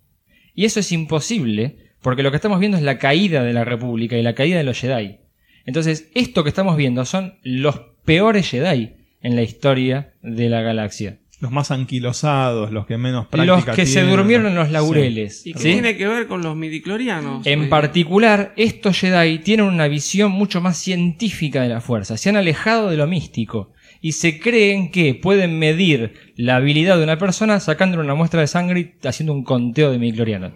Y 0.56 0.64
eso 0.64 0.80
es 0.80 0.90
imposible, 0.90 1.87
porque 2.02 2.22
lo 2.22 2.30
que 2.30 2.36
estamos 2.36 2.60
viendo 2.60 2.76
es 2.76 2.82
la 2.82 2.98
caída 2.98 3.42
de 3.42 3.52
la 3.52 3.64
República 3.64 4.16
y 4.16 4.22
la 4.22 4.34
caída 4.34 4.58
de 4.58 4.64
los 4.64 4.78
Jedi. 4.78 5.18
Entonces, 5.64 6.10
esto 6.14 6.44
que 6.44 6.48
estamos 6.48 6.76
viendo 6.76 7.04
son 7.04 7.38
los 7.42 7.80
peores 8.04 8.50
Jedi 8.50 8.94
en 9.20 9.36
la 9.36 9.42
historia 9.42 10.14
de 10.22 10.48
la 10.48 10.62
galaxia. 10.62 11.18
Los 11.40 11.52
más 11.52 11.70
anquilosados, 11.70 12.72
los 12.72 12.86
que 12.86 12.98
menos 12.98 13.28
práctica 13.28 13.66
Los 13.66 13.76
que 13.76 13.86
se 13.86 14.02
durmieron 14.02 14.46
en 14.48 14.56
los 14.56 14.72
laureles. 14.72 15.46
¿Y 15.46 15.52
qué 15.52 15.58
¿sí? 15.58 15.72
tiene 15.72 15.96
que 15.96 16.08
ver 16.08 16.26
con 16.26 16.42
los 16.42 16.56
midiclorianos? 16.56 17.46
En 17.46 17.68
particular, 17.68 18.52
estos 18.56 18.98
Jedi 18.98 19.38
tienen 19.38 19.66
una 19.66 19.86
visión 19.86 20.32
mucho 20.32 20.60
más 20.60 20.78
científica 20.78 21.62
de 21.62 21.68
la 21.68 21.80
fuerza. 21.80 22.16
Se 22.16 22.28
han 22.28 22.36
alejado 22.36 22.90
de 22.90 22.96
lo 22.96 23.06
místico 23.06 23.72
y 24.00 24.12
se 24.12 24.40
creen 24.40 24.90
que 24.90 25.14
pueden 25.14 25.58
medir 25.58 26.14
la 26.36 26.56
habilidad 26.56 26.96
de 26.96 27.04
una 27.04 27.18
persona 27.18 27.60
sacándole 27.60 28.02
una 28.02 28.14
muestra 28.14 28.40
de 28.40 28.46
sangre 28.48 28.80
y 28.80 29.06
haciendo 29.06 29.32
un 29.32 29.44
conteo 29.44 29.92
de 29.92 29.98
midiclorianos. 29.98 30.52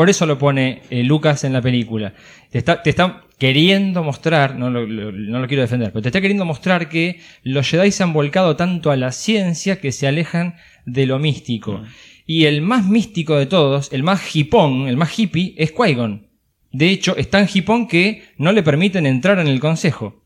Por 0.00 0.08
eso 0.08 0.24
lo 0.24 0.38
pone 0.38 0.80
eh, 0.88 1.02
Lucas 1.04 1.44
en 1.44 1.52
la 1.52 1.60
película. 1.60 2.14
Te 2.50 2.56
está, 2.56 2.82
te 2.82 2.88
está 2.88 3.24
queriendo 3.36 4.02
mostrar, 4.02 4.56
no 4.56 4.70
lo, 4.70 4.86
lo- 4.86 5.12
no 5.12 5.40
lo 5.40 5.46
quiero 5.46 5.60
defender, 5.60 5.92
pero 5.92 6.00
te 6.00 6.08
está 6.08 6.22
queriendo 6.22 6.46
mostrar 6.46 6.88
que 6.88 7.20
los 7.42 7.68
Jedi 7.68 7.90
se 7.90 8.02
han 8.02 8.14
volcado 8.14 8.56
tanto 8.56 8.90
a 8.90 8.96
la 8.96 9.12
ciencia 9.12 9.78
que 9.78 9.92
se 9.92 10.06
alejan 10.06 10.54
de 10.86 11.04
lo 11.04 11.18
místico. 11.18 11.82
Y 12.24 12.46
el 12.46 12.62
más 12.62 12.86
místico 12.86 13.36
de 13.36 13.44
todos, 13.44 13.92
el 13.92 14.02
más 14.02 14.34
hipón, 14.34 14.88
el 14.88 14.96
más 14.96 15.18
hippie, 15.18 15.54
es 15.58 15.74
Qui-Gon. 15.74 16.28
De 16.72 16.88
hecho, 16.88 17.14
es 17.18 17.28
tan 17.28 17.46
hipón 17.52 17.86
que 17.86 18.22
no 18.38 18.52
le 18.52 18.62
permiten 18.62 19.04
entrar 19.04 19.38
en 19.38 19.48
el 19.48 19.60
consejo. 19.60 20.19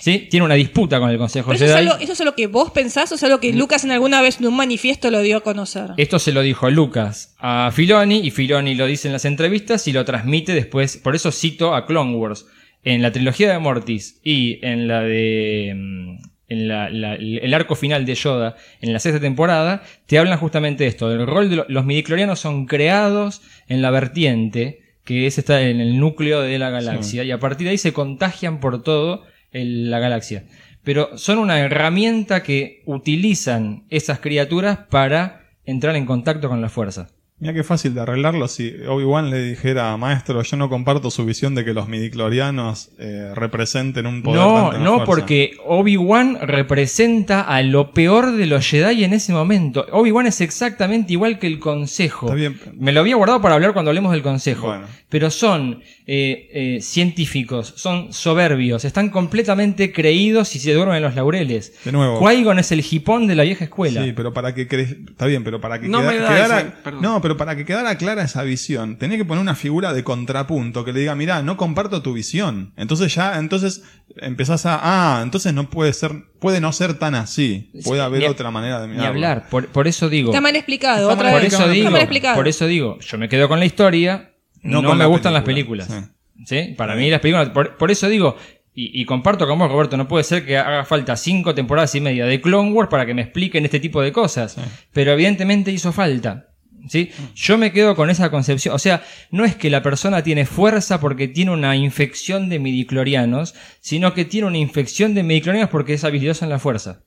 ¿Sí? 0.00 0.28
Tiene 0.30 0.44
una 0.44 0.54
disputa 0.54 1.00
con 1.00 1.08
el 1.10 1.16
consejo 1.18 1.50
Pero 1.50 1.56
eso, 1.56 1.64
es 1.64 1.70
Jedi. 1.74 1.88
algo, 1.88 1.98
¿Eso 2.02 2.12
es 2.12 2.20
lo 2.24 2.34
que 2.34 2.46
vos 2.46 2.70
pensás 2.72 3.10
o 3.10 3.14
es 3.14 3.22
algo 3.24 3.40
que 3.40 3.52
Lucas 3.52 3.84
en 3.84 3.90
alguna 3.90 4.20
vez 4.20 4.38
en 4.38 4.46
un 4.46 4.54
manifiesto 4.56 5.10
lo 5.10 5.22
dio 5.22 5.38
a 5.38 5.40
conocer? 5.40 5.90
Esto 5.96 6.18
se 6.18 6.32
lo 6.32 6.42
dijo 6.42 6.68
Lucas 6.70 7.34
a 7.38 7.70
Filoni 7.72 8.18
y 8.18 8.30
Filoni 8.30 8.74
lo 8.74 8.86
dice 8.86 9.08
en 9.08 9.12
las 9.12 9.24
entrevistas 9.24 9.88
y 9.88 9.92
lo 9.92 10.04
transmite 10.04 10.52
después. 10.52 10.98
Por 10.98 11.14
eso 11.16 11.32
cito 11.32 11.74
a 11.74 11.86
Clone 11.86 12.14
Wars. 12.16 12.46
En 12.84 13.02
la 13.02 13.10
trilogía 13.12 13.50
de 13.50 13.58
Mortis 13.58 14.20
y 14.22 14.64
en 14.64 14.88
la 14.88 15.00
de. 15.02 15.72
mm, 15.74 16.28
En 16.50 16.66
la- 16.66 16.88
la- 16.88 17.14
el 17.16 17.52
arco 17.52 17.74
final 17.74 18.06
de 18.06 18.14
Yoda, 18.14 18.56
en 18.80 18.94
la 18.94 18.98
sexta 19.00 19.20
temporada, 19.20 19.82
te 20.06 20.18
hablan 20.18 20.38
justamente 20.38 20.84
de 20.84 20.88
esto. 20.88 21.12
El 21.12 21.26
rol 21.26 21.50
de 21.50 21.56
lo- 21.56 21.66
los 21.68 21.84
midiclorianos 21.84 22.40
son 22.40 22.64
creados 22.64 23.42
en 23.68 23.82
la 23.82 23.90
vertiente, 23.90 24.80
que 25.04 25.26
es 25.26 25.36
está 25.36 25.60
en 25.60 25.78
el 25.82 26.00
núcleo 26.00 26.40
de 26.40 26.58
la 26.58 26.70
galaxia, 26.70 27.22
y 27.22 27.32
a 27.32 27.38
partir 27.38 27.66
de 27.66 27.72
ahí 27.72 27.78
se 27.78 27.92
contagian 27.92 28.60
por 28.60 28.82
todo 28.82 29.24
el- 29.52 29.90
la 29.90 29.98
galaxia. 29.98 30.44
Pero 30.84 31.18
son 31.18 31.38
una 31.38 31.58
herramienta 31.60 32.42
que 32.42 32.82
utilizan 32.86 33.84
esas 33.90 34.20
criaturas 34.20 34.78
para 34.90 35.42
entrar 35.64 35.96
en 35.96 36.06
contacto 36.06 36.48
con 36.48 36.60
la 36.60 36.68
fuerza. 36.68 37.08
Mira 37.40 37.54
qué 37.54 37.62
fácil 37.62 37.94
de 37.94 38.00
arreglarlo 38.00 38.48
si 38.48 38.74
Obi-Wan 38.88 39.30
le 39.30 39.40
dijera, 39.40 39.96
maestro, 39.96 40.42
yo 40.42 40.56
no 40.56 40.68
comparto 40.68 41.08
su 41.08 41.24
visión 41.24 41.54
de 41.54 41.64
que 41.64 41.72
los 41.72 41.86
midiclorianos 41.88 42.90
eh, 42.98 43.30
representen 43.34 44.06
un 44.06 44.22
poder 44.24 44.40
No, 44.40 44.72
no, 44.72 44.90
fuerza". 44.96 45.04
porque 45.04 45.56
Obi-Wan 45.64 46.38
representa 46.42 47.42
a 47.42 47.62
lo 47.62 47.92
peor 47.92 48.32
de 48.32 48.46
los 48.46 48.66
Jedi 48.68 49.04
en 49.04 49.12
ese 49.12 49.32
momento. 49.32 49.86
Obi-Wan 49.92 50.26
es 50.26 50.40
exactamente 50.40 51.12
igual 51.12 51.38
que 51.38 51.46
el 51.46 51.60
Consejo. 51.60 52.26
Está 52.26 52.34
bien. 52.34 52.58
Me 52.74 52.90
lo 52.92 53.00
había 53.00 53.14
guardado 53.14 53.40
para 53.40 53.54
hablar 53.54 53.72
cuando 53.72 53.90
hablemos 53.90 54.10
del 54.10 54.22
Consejo. 54.22 54.66
Bueno. 54.66 54.86
Pero 55.08 55.30
son 55.30 55.80
eh, 56.10 56.48
eh, 56.54 56.80
científicos, 56.80 57.74
son 57.76 58.14
soberbios, 58.14 58.86
están 58.86 59.10
completamente 59.10 59.92
creídos 59.92 60.56
y 60.56 60.58
se 60.58 60.72
duermen 60.72 60.96
en 60.96 61.02
los 61.02 61.14
laureles. 61.14 61.74
De 61.84 61.92
nuevo. 61.92 62.18
Qui-Gon 62.26 62.58
es 62.58 62.72
el 62.72 62.82
hipón 62.90 63.26
de 63.26 63.34
la 63.34 63.42
vieja 63.42 63.64
escuela. 63.64 64.02
Sí, 64.02 64.14
pero 64.16 64.32
para 64.32 64.54
que 64.54 64.66
cre- 64.66 65.10
está 65.10 65.26
bien, 65.26 65.44
pero 65.44 65.60
para 65.60 65.78
que 65.78 65.86
No 65.88 66.00
queda- 66.00 66.10
me 66.10 66.18
da 66.18 66.28
quedara, 66.34 66.60
ese- 66.60 66.92
no, 67.02 67.20
pero 67.20 67.36
para 67.36 67.56
que 67.56 67.66
quedara 67.66 67.98
clara 67.98 68.22
esa 68.22 68.42
visión, 68.42 68.96
tenía 68.96 69.18
que 69.18 69.26
poner 69.26 69.42
una 69.42 69.54
figura 69.54 69.92
de 69.92 70.02
contrapunto 70.02 70.82
que 70.82 70.94
le 70.94 71.00
diga, 71.00 71.14
mira, 71.14 71.42
no 71.42 71.58
comparto 71.58 72.00
tu 72.00 72.14
visión. 72.14 72.72
Entonces 72.78 73.14
ya, 73.14 73.38
entonces 73.38 73.82
empezás 74.16 74.64
a, 74.64 74.80
ah, 74.82 75.20
entonces 75.22 75.52
no 75.52 75.68
puede 75.68 75.92
ser, 75.92 76.12
puede 76.40 76.62
no 76.62 76.72
ser 76.72 76.94
tan 76.94 77.16
así, 77.16 77.70
puede 77.84 78.00
haber 78.00 78.20
Ni 78.20 78.26
a- 78.26 78.30
otra 78.30 78.50
manera 78.50 78.80
de 78.80 78.86
Ni 78.88 78.94
mirarlo. 78.94 79.10
hablar, 79.12 79.48
por, 79.50 79.66
por 79.68 79.86
eso 79.86 80.08
digo. 80.08 80.30
Está 80.30 80.40
mal 80.40 80.56
explicado. 80.56 81.02
Está 81.02 81.12
otra 81.12 81.24
mal 81.24 81.32
por 81.34 81.42
vez. 81.42 81.52
eso 81.52 81.68
digo, 81.68 81.74
Está 81.84 81.90
mal 81.90 82.00
explicado. 82.00 82.34
por 82.36 82.48
eso 82.48 82.66
digo, 82.66 82.98
yo 83.00 83.18
me 83.18 83.28
quedo 83.28 83.46
con 83.46 83.58
la 83.58 83.66
historia, 83.66 84.30
no, 84.62 84.82
me 84.82 84.96
la 84.96 85.06
gustan 85.06 85.32
las 85.32 85.42
película, 85.42 85.86
películas. 85.86 86.10
¿Sí? 86.44 86.74
Para 86.76 86.94
mí 86.94 87.10
las 87.10 87.20
películas, 87.20 87.50
por, 87.50 87.76
por 87.76 87.90
eso 87.90 88.08
digo, 88.08 88.36
y, 88.74 89.02
y 89.02 89.04
comparto 89.04 89.46
con 89.46 89.58
vos, 89.58 89.70
Roberto, 89.70 89.96
no 89.96 90.06
puede 90.06 90.22
ser 90.22 90.46
que 90.46 90.56
haga 90.56 90.84
falta 90.84 91.16
cinco 91.16 91.52
temporadas 91.54 91.94
y 91.96 92.00
media 92.00 92.26
de 92.26 92.40
Clone 92.40 92.70
Wars 92.70 92.88
para 92.88 93.06
que 93.06 93.12
me 93.12 93.22
expliquen 93.22 93.64
este 93.64 93.80
tipo 93.80 94.00
de 94.00 94.12
cosas. 94.12 94.56
Pero 94.92 95.12
evidentemente 95.12 95.72
hizo 95.72 95.92
falta. 95.92 96.44
¿Sí? 96.88 97.10
Yo 97.34 97.58
me 97.58 97.72
quedo 97.72 97.96
con 97.96 98.08
esa 98.08 98.30
concepción. 98.30 98.74
O 98.74 98.78
sea, 98.78 99.02
no 99.32 99.44
es 99.44 99.56
que 99.56 99.68
la 99.68 99.82
persona 99.82 100.22
tiene 100.22 100.46
fuerza 100.46 101.00
porque 101.00 101.26
tiene 101.26 101.50
una 101.50 101.74
infección 101.74 102.48
de 102.48 102.60
midiclorianos, 102.60 103.56
sino 103.80 104.14
que 104.14 104.24
tiene 104.24 104.46
una 104.46 104.58
infección 104.58 105.12
de 105.12 105.24
midiclorianos 105.24 105.70
porque 105.70 105.94
es 105.94 106.04
habilidosa 106.04 106.44
en 106.44 106.50
la 106.50 106.60
fuerza. 106.60 107.02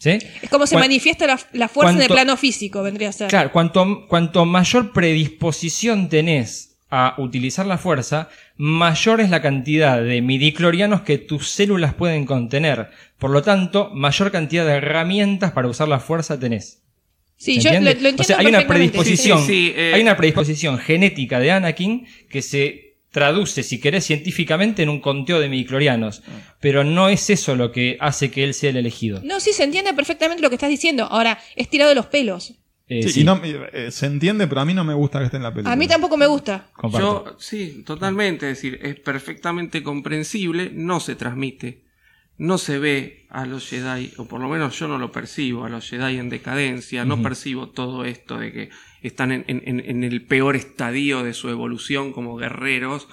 ¿Sí? 0.00 0.18
Es 0.42 0.50
como 0.50 0.66
se 0.66 0.76
manifiesta 0.76 1.26
la, 1.26 1.40
la 1.52 1.68
fuerza 1.68 1.94
en 1.94 2.02
el 2.02 2.08
plano 2.08 2.36
físico, 2.36 2.82
vendría 2.82 3.10
a 3.10 3.12
ser. 3.12 3.28
Claro, 3.28 3.52
cuanto, 3.52 4.06
cuanto 4.08 4.44
mayor 4.44 4.92
predisposición 4.92 6.08
tenés 6.08 6.65
a 6.90 7.14
utilizar 7.18 7.66
la 7.66 7.78
fuerza, 7.78 8.28
mayor 8.56 9.20
es 9.20 9.30
la 9.30 9.42
cantidad 9.42 10.00
de 10.00 10.22
midiclorianos 10.22 11.02
que 11.02 11.18
tus 11.18 11.48
células 11.48 11.94
pueden 11.94 12.26
contener. 12.26 12.90
Por 13.18 13.30
lo 13.30 13.42
tanto, 13.42 13.90
mayor 13.92 14.30
cantidad 14.30 14.64
de 14.64 14.74
herramientas 14.74 15.52
para 15.52 15.68
usar 15.68 15.88
la 15.88 15.98
fuerza 15.98 16.38
tenés. 16.38 16.82
Sí, 17.36 17.56
¿Se 17.56 17.60
yo 17.62 17.80
lo, 17.80 17.90
entiendo 17.90 18.22
o 18.22 18.24
sea, 18.24 18.38
hay 18.38 18.46
una 18.46 18.58
perfectamente. 18.60 18.92
predisposición, 18.98 19.38
Sí, 19.40 19.46
sí, 19.46 19.66
sí, 19.68 19.74
eh. 19.76 19.92
hay 19.94 20.00
una 20.00 20.16
predisposición 20.16 20.78
genética 20.78 21.38
de 21.38 21.50
Anakin 21.50 22.06
que 22.30 22.40
se 22.40 22.86
traduce, 23.10 23.62
si 23.62 23.80
querés, 23.80 24.04
científicamente 24.04 24.82
en 24.82 24.88
un 24.88 25.00
conteo 25.00 25.40
de 25.40 25.48
midiclorianos. 25.48 26.22
Pero 26.60 26.84
no 26.84 27.08
es 27.08 27.28
eso 27.30 27.54
lo 27.56 27.72
que 27.72 27.96
hace 28.00 28.30
que 28.30 28.44
él 28.44 28.54
sea 28.54 28.70
el 28.70 28.76
elegido. 28.76 29.20
No, 29.24 29.40
sí, 29.40 29.52
se 29.52 29.64
entiende 29.64 29.92
perfectamente 29.92 30.42
lo 30.42 30.48
que 30.50 30.56
estás 30.56 30.70
diciendo. 30.70 31.04
Ahora, 31.10 31.38
es 31.56 31.68
tirado 31.68 31.88
de 31.90 31.94
los 31.94 32.06
pelos. 32.06 32.54
Eh, 32.88 33.02
Sí, 33.02 33.08
sí, 33.10 33.20
y 33.22 33.24
no- 33.24 33.40
eh, 33.44 33.90
se 33.90 34.06
entiende, 34.06 34.46
pero 34.46 34.60
a 34.60 34.64
mí 34.64 34.72
no 34.72 34.84
me 34.84 34.94
gusta 34.94 35.18
que 35.18 35.24
esté 35.24 35.36
en 35.38 35.42
la 35.42 35.50
película. 35.52 35.72
A 35.72 35.76
mí 35.76 35.88
tampoco 35.88 36.16
me 36.16 36.26
gusta. 36.26 36.68
comparto. 36.74 37.24
Yo, 37.24 37.36
sí, 37.38 37.82
totalmente. 37.84 38.48
Es 38.50 38.58
decir, 38.58 38.78
es 38.82 38.98
perfectamente 39.00 39.82
comprensible, 39.82 40.70
no 40.72 41.00
se 41.00 41.16
transmite, 41.16 41.82
no 42.38 42.58
se 42.58 42.78
ve 42.78 43.26
a 43.30 43.44
los 43.44 43.68
Jedi, 43.68 44.12
o 44.18 44.26
por 44.28 44.40
lo 44.40 44.48
menos 44.48 44.78
yo 44.78 44.86
no 44.86 44.98
lo 44.98 45.10
percibo, 45.10 45.64
a 45.64 45.68
los 45.68 45.88
Jedi 45.88 46.18
en 46.18 46.28
decadencia, 46.28 47.04
no 47.04 47.20
percibo 47.22 47.70
todo 47.70 48.04
esto 48.04 48.38
de 48.38 48.52
que 48.52 48.70
están 49.02 49.32
en, 49.32 49.44
en- 49.48 49.62
en- 49.66 49.80
en 49.84 50.04
el 50.04 50.22
peor 50.24 50.54
estadio 50.54 51.22
de 51.24 51.34
su 51.34 51.48
evolución 51.48 52.12
como 52.12 52.36
guerreros. 52.36 53.08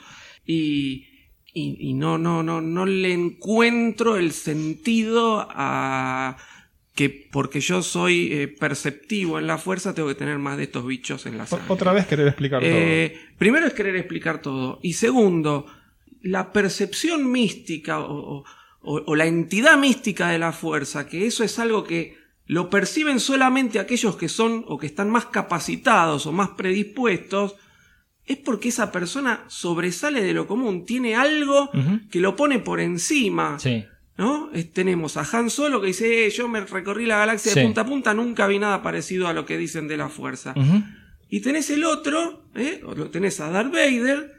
Y, 0.45 1.07
y, 1.53 1.77
y 1.79 1.93
no, 1.93 2.17
no, 2.17 2.43
no, 2.43 2.61
no 2.61 2.85
le 2.85 3.13
encuentro 3.13 4.17
el 4.17 4.33
sentido 4.33 5.47
a 5.49 6.37
que 6.95 7.09
porque 7.31 7.59
yo 7.59 7.81
soy 7.81 8.29
eh, 8.31 8.47
perceptivo 8.47 9.39
en 9.39 9.47
la 9.47 9.57
fuerza 9.57 9.95
tengo 9.95 10.09
que 10.09 10.15
tener 10.15 10.37
más 10.37 10.57
de 10.57 10.63
estos 10.63 10.85
bichos 10.85 11.25
en 11.25 11.37
la 11.37 11.45
sangre. 11.47 11.65
Otra 11.69 11.91
vez 11.93 12.05
querer 12.05 12.27
explicar 12.27 12.61
Eh, 12.63 13.17
primero 13.37 13.65
es 13.65 13.73
querer 13.73 13.95
explicar 13.95 14.41
todo. 14.41 14.79
Y 14.83 14.93
segundo, 14.93 15.65
la 16.21 16.53
percepción 16.53 17.31
mística 17.31 17.99
o, 17.99 18.37
o- 18.37 18.43
o- 18.81 19.03
o 19.07 19.15
la 19.15 19.25
entidad 19.25 19.77
mística 19.77 20.29
de 20.29 20.37
la 20.39 20.51
fuerza, 20.51 21.07
que 21.07 21.25
eso 21.25 21.43
es 21.43 21.57
algo 21.57 21.83
que 21.83 22.15
lo 22.45 22.69
perciben 22.69 23.19
solamente 23.19 23.79
aquellos 23.79 24.15
que 24.17 24.29
son 24.29 24.63
o 24.67 24.77
que 24.77 24.85
están 24.87 25.09
más 25.09 25.25
capacitados 25.27 26.27
o 26.27 26.31
más 26.31 26.49
predispuestos, 26.49 27.55
es 28.25 28.37
porque 28.37 28.69
esa 28.69 28.91
persona 28.91 29.43
sobresale 29.47 30.21
de 30.21 30.33
lo 30.33 30.45
común, 30.47 30.85
tiene 30.85 31.15
algo 31.15 31.69
que 32.11 32.19
lo 32.21 32.35
pone 32.35 32.59
por 32.59 32.79
encima. 32.79 33.57
Sí. 33.59 33.85
¿No? 34.17 34.51
Tenemos 34.73 35.17
a 35.17 35.27
Han 35.31 35.49
Solo 35.49 35.81
que 35.81 35.87
dice, 35.87 36.27
"Eh, 36.27 36.29
yo 36.29 36.47
me 36.47 36.61
recorrí 36.61 37.05
la 37.07 37.17
galaxia 37.17 37.51
Sí. 37.51 37.59
de 37.59 37.65
punta 37.65 37.81
a 37.81 37.85
punta, 37.85 38.13
nunca 38.13 38.45
vi 38.47 38.59
nada 38.59 38.83
parecido 38.83 39.27
a 39.27 39.33
lo 39.33 39.45
que 39.45 39.57
dicen 39.57 39.87
de 39.87 39.97
la 39.97 40.07
fuerza. 40.09 40.53
Y 41.29 41.39
tenés 41.41 41.69
el 41.71 41.83
otro, 41.83 42.45
¿eh? 42.53 42.81
O 42.85 42.93
lo 42.93 43.09
tenés 43.09 43.39
a 43.39 43.49
Darth 43.49 43.71
Vader, 43.71 44.35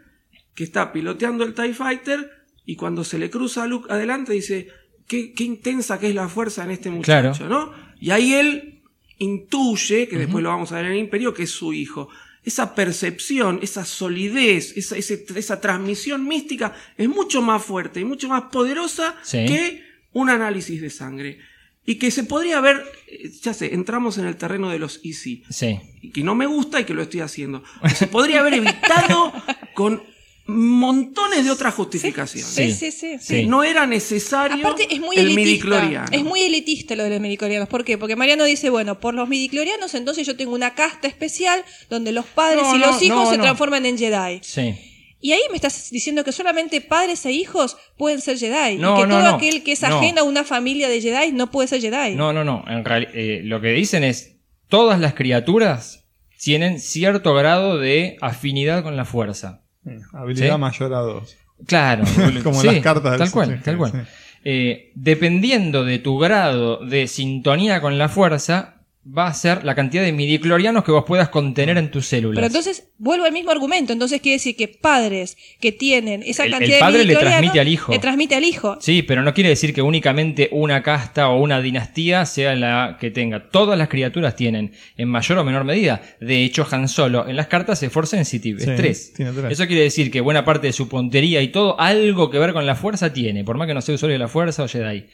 que 0.55 0.63
está 0.63 0.93
piloteando 0.93 1.43
el 1.43 1.55
TIE 1.55 1.75
Fighter, 1.75 2.31
y 2.65 2.77
cuando 2.77 3.03
se 3.03 3.19
le 3.19 3.31
cruza 3.31 3.65
a 3.65 3.67
Luke 3.67 3.93
adelante 3.93 4.33
dice, 4.33 4.69
qué, 5.09 5.33
qué 5.33 5.43
intensa 5.43 5.99
que 5.99 6.09
es 6.11 6.15
la 6.15 6.29
fuerza 6.29 6.65
en 6.65 6.71
este 6.71 6.91
muchacho, 6.91 7.37
Claro. 7.37 7.49
¿no? 7.49 7.73
Y 8.01 8.11
ahí 8.11 8.33
él 8.35 8.81
intuye, 9.19 10.07
que 10.09 10.19
después 10.19 10.43
lo 10.43 10.51
vamos 10.51 10.71
a 10.73 10.77
ver 10.77 10.87
en 10.87 10.93
el 10.93 10.99
Imperio, 10.99 11.35
que 11.35 11.45
es 11.45 11.51
su 11.51 11.73
hijo. 11.73 12.09
Esa 12.45 12.75
percepción, 12.75 13.59
esa 13.63 13.85
solidez, 13.85 14.77
esa, 14.77 14.97
esa 14.97 15.61
transmisión 15.61 16.27
mística 16.27 16.75
es 16.99 17.09
mucho 17.09 17.41
más 17.43 17.63
fuerte 17.65 18.01
y 18.01 18.05
mucho 18.05 18.29
más 18.29 18.45
poderosa 18.53 19.15
Sí. 19.23 19.47
que 19.47 19.83
un 20.13 20.29
análisis 20.31 20.81
de 20.81 20.91
sangre. 20.91 21.39
Y 21.87 21.97
que 21.97 22.11
se 22.11 22.25
podría 22.25 22.61
ver, 22.61 22.83
eh, 23.09 23.31
ya 23.43 23.53
sé, 23.53 23.75
entramos 23.75 24.17
en 24.17 24.25
el 24.27 24.37
terreno 24.37 24.71
de 24.71 24.79
los 24.79 25.01
easy 25.05 25.43
Sí. 25.51 25.79
y 26.01 26.11
que 26.13 26.23
no 26.23 26.35
me 26.35 26.47
gusta 26.47 26.81
y 26.81 26.85
que 26.85 26.95
lo 26.95 27.03
estoy 27.03 27.21
haciendo. 27.21 27.63
Se 27.95 28.07
podría 28.07 28.41
haber 28.41 28.55
evitado 28.55 29.33
con 29.75 30.03
montones 30.47 31.45
de 31.45 31.51
otras 31.51 31.75
justificaciones. 31.75 32.49
Sí, 32.51 32.71
Sí. 32.73 32.91
sí, 32.91 32.93
sí. 32.93 33.19
sí. 33.21 33.37
Sí. 33.43 33.47
No 33.47 33.65
era 33.65 33.87
necesario 33.87 34.59
Aparte 34.67 34.87
es 34.95 35.01
muy 35.01 35.17
el 35.17 35.27
elitista. 35.27 35.41
midicloriano. 35.45 36.07
Es 36.13 36.23
muy 36.23 36.43
elitista 36.43 36.95
lo 36.97 37.05
de 37.05 37.11
los 37.11 37.21
midiclorianos. 37.21 37.69
¿Por 37.69 37.85
qué? 37.85 37.97
Porque 37.99 38.15
Mariano 38.17 38.45
dice, 38.45 38.69
bueno, 38.71 39.01
por 39.01 39.15
los 39.15 39.29
midiclorianos 39.29 39.95
entonces 39.95 40.27
yo 40.27 40.37
tengo 40.37 40.55
una 40.55 40.75
casta 40.75 41.09
especial 41.09 41.65
donde 41.89 42.13
los 42.13 42.27
padres 42.27 42.63
No, 42.63 42.77
y 42.77 42.79
no, 42.79 42.87
los 42.89 43.03
hijos 43.03 43.25
no, 43.25 43.31
se 43.31 43.37
no. 43.39 43.43
transforman 43.45 43.87
en 43.87 43.97
Jedi. 43.99 44.41
Sí. 44.43 44.75
Y 45.21 45.33
ahí 45.33 45.41
me 45.49 45.57
estás 45.57 45.89
diciendo 45.91 46.23
que 46.23 46.33
solamente 46.33 46.83
padres 46.83 47.25
e 47.25 47.33
hijos 47.33 47.79
pueden 47.97 48.21
ser 48.21 48.39
Jedi. 48.39 48.77
No, 48.77 48.99
y 48.99 49.01
que 49.03 49.07
no, 49.07 49.15
todo 49.19 49.31
no. 49.31 49.37
aquel 49.37 49.63
que 49.63 49.73
es 49.73 49.81
No. 49.81 49.97
ajeno 49.99 50.21
a 50.21 50.25
una 50.25 50.45
familia 50.45 50.89
de 50.91 51.01
Jedi 51.01 51.33
no 51.33 51.51
puede 51.51 51.69
ser 51.69 51.81
Jedi. 51.81 52.15
No, 52.15 52.35
no, 52.35 52.45
no. 52.45 52.63
En 52.69 52.85
eh, 53.15 53.41
lo 53.43 53.63
que 53.63 53.69
dicen 53.69 54.05
es, 54.05 54.37
todas 54.69 55.01
las 55.01 55.15
criaturas 55.15 56.05
tienen 56.39 56.79
cierto 56.79 57.33
grado 57.33 57.79
de 57.79 58.19
afinidad 58.21 58.83
con 58.83 58.99
la 58.99 59.07
fuerza. 59.07 59.63
Sí, 59.85 59.91
Habilidad 60.13 60.55
¿Sí? 60.55 60.61
mayor 60.61 60.95
a 60.95 60.99
dos. 61.01 61.37
Claro. 61.67 62.05
Como 62.43 62.61
Sí, 62.61 62.67
las 62.67 62.79
cartas 62.81 63.13
del 63.13 63.19
Tal 63.21 63.31
cual, 63.31 63.63
tal 63.63 63.77
cual. 63.77 63.93
sí. 63.93 63.99
Eh, 64.47 64.91
dependiendo 64.95 65.85
de 65.85 65.99
tu 65.99 66.19
grado 66.19 66.85
de 66.85 67.07
sintonía 67.07 67.81
con 67.81 67.97
la 67.99 68.09
fuerza, 68.09 68.74
va 69.07 69.27
a 69.27 69.35
ser 69.35 69.65
la 69.65 69.75
cantidad 69.75 70.03
de 70.03 70.13
midiclorianos 70.13 70.83
que 70.85 70.91
vos 70.93 71.05
puedas 71.07 71.29
contener 71.29 71.77
en 71.77 71.91
tus 71.91 72.07
células. 72.07 72.37
Pero 72.37 72.47
entonces 72.47 72.89
vuelvo 72.99 73.27
al 73.27 73.33
mismo 73.33 73.51
argumento. 73.51 73.93
Entonces 73.93 74.21
quiere 74.21 74.37
decir 74.37 74.57
que 74.57 74.69
padres 74.69 75.37
que 75.61 75.73
tienen 75.73 76.23
esa 76.25 76.45
El- 76.45 76.55
el 76.55 76.59
cantidad 76.59 76.79
padre 76.81 76.99
de 77.01 77.05
le 77.05 77.17
transmite 77.17 77.61
al 77.61 77.69
hijo. 77.69 77.93
Le 77.93 77.99
transmite 77.99 78.35
al 78.35 78.45
hijo. 78.45 78.79
Sí, 78.81 79.03
pero 79.03 79.23
no 79.23 79.35
quiere 79.35 79.51
decir 79.51 79.75
que 79.75 79.83
únicamente 79.83 80.49
una 80.53 80.83
casta 80.83 81.29
o 81.29 81.41
una 81.41 81.61
dinastía 81.61 82.25
sea 82.25 82.55
la 82.55 82.97
que 82.99 83.11
tenga. 83.11 83.51
Todas 83.51 83.79
las 83.79 83.89
criaturas 83.89 84.37
tienen, 84.37 84.73
en 84.97 85.09
mayor 85.09 85.39
o 85.39 85.45
menor 85.45 85.65
medida. 85.65 86.01
De 86.21 86.43
hecho, 86.45 86.67
Han 86.71 86.89
Solo 86.89 87.29
en 87.29 87.37
las 87.37 87.49
cartas 87.49 87.83
es 87.83 87.93
Force 87.93 88.17
Sensitive, 88.17 88.61
Sí, 88.63 88.71
es 88.71 88.77
3. 88.77 89.13
tiene 89.15 89.33
tres. 89.33 89.53
Eso 89.53 89.67
quiere 89.67 89.83
decir 89.83 90.11
que 90.11 90.21
buena 90.21 90.45
parte 90.45 90.67
de 90.69 90.73
su 90.73 90.89
puntería 90.89 91.43
y 91.43 91.49
todo, 91.49 91.79
algo 91.79 92.31
que 92.31 92.39
ver 92.39 92.53
con 92.53 92.65
la 92.67 92.75
fuerza 92.75 93.13
tiene, 93.13 93.45
por 93.45 93.59
más 93.59 93.67
que 93.67 93.75
no 93.75 93.81
sea 93.83 93.95
usuario 93.97 94.15
de 94.15 94.19
la 94.19 94.29
fuerza 94.29 94.63
o 94.63 94.69
Jedi. 94.69 95.07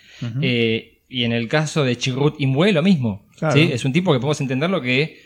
Eh, 0.42 0.99
y 1.10 1.24
en 1.24 1.32
el 1.32 1.48
caso 1.48 1.84
de 1.84 1.96
Chirrut 1.98 2.40
Imwe, 2.40 2.72
lo 2.72 2.82
mismo. 2.82 3.26
Claro. 3.36 3.54
¿sí? 3.54 3.68
Es 3.72 3.84
un 3.84 3.92
tipo 3.92 4.12
que 4.12 4.18
podemos 4.20 4.40
entenderlo 4.40 4.80
que 4.80 5.18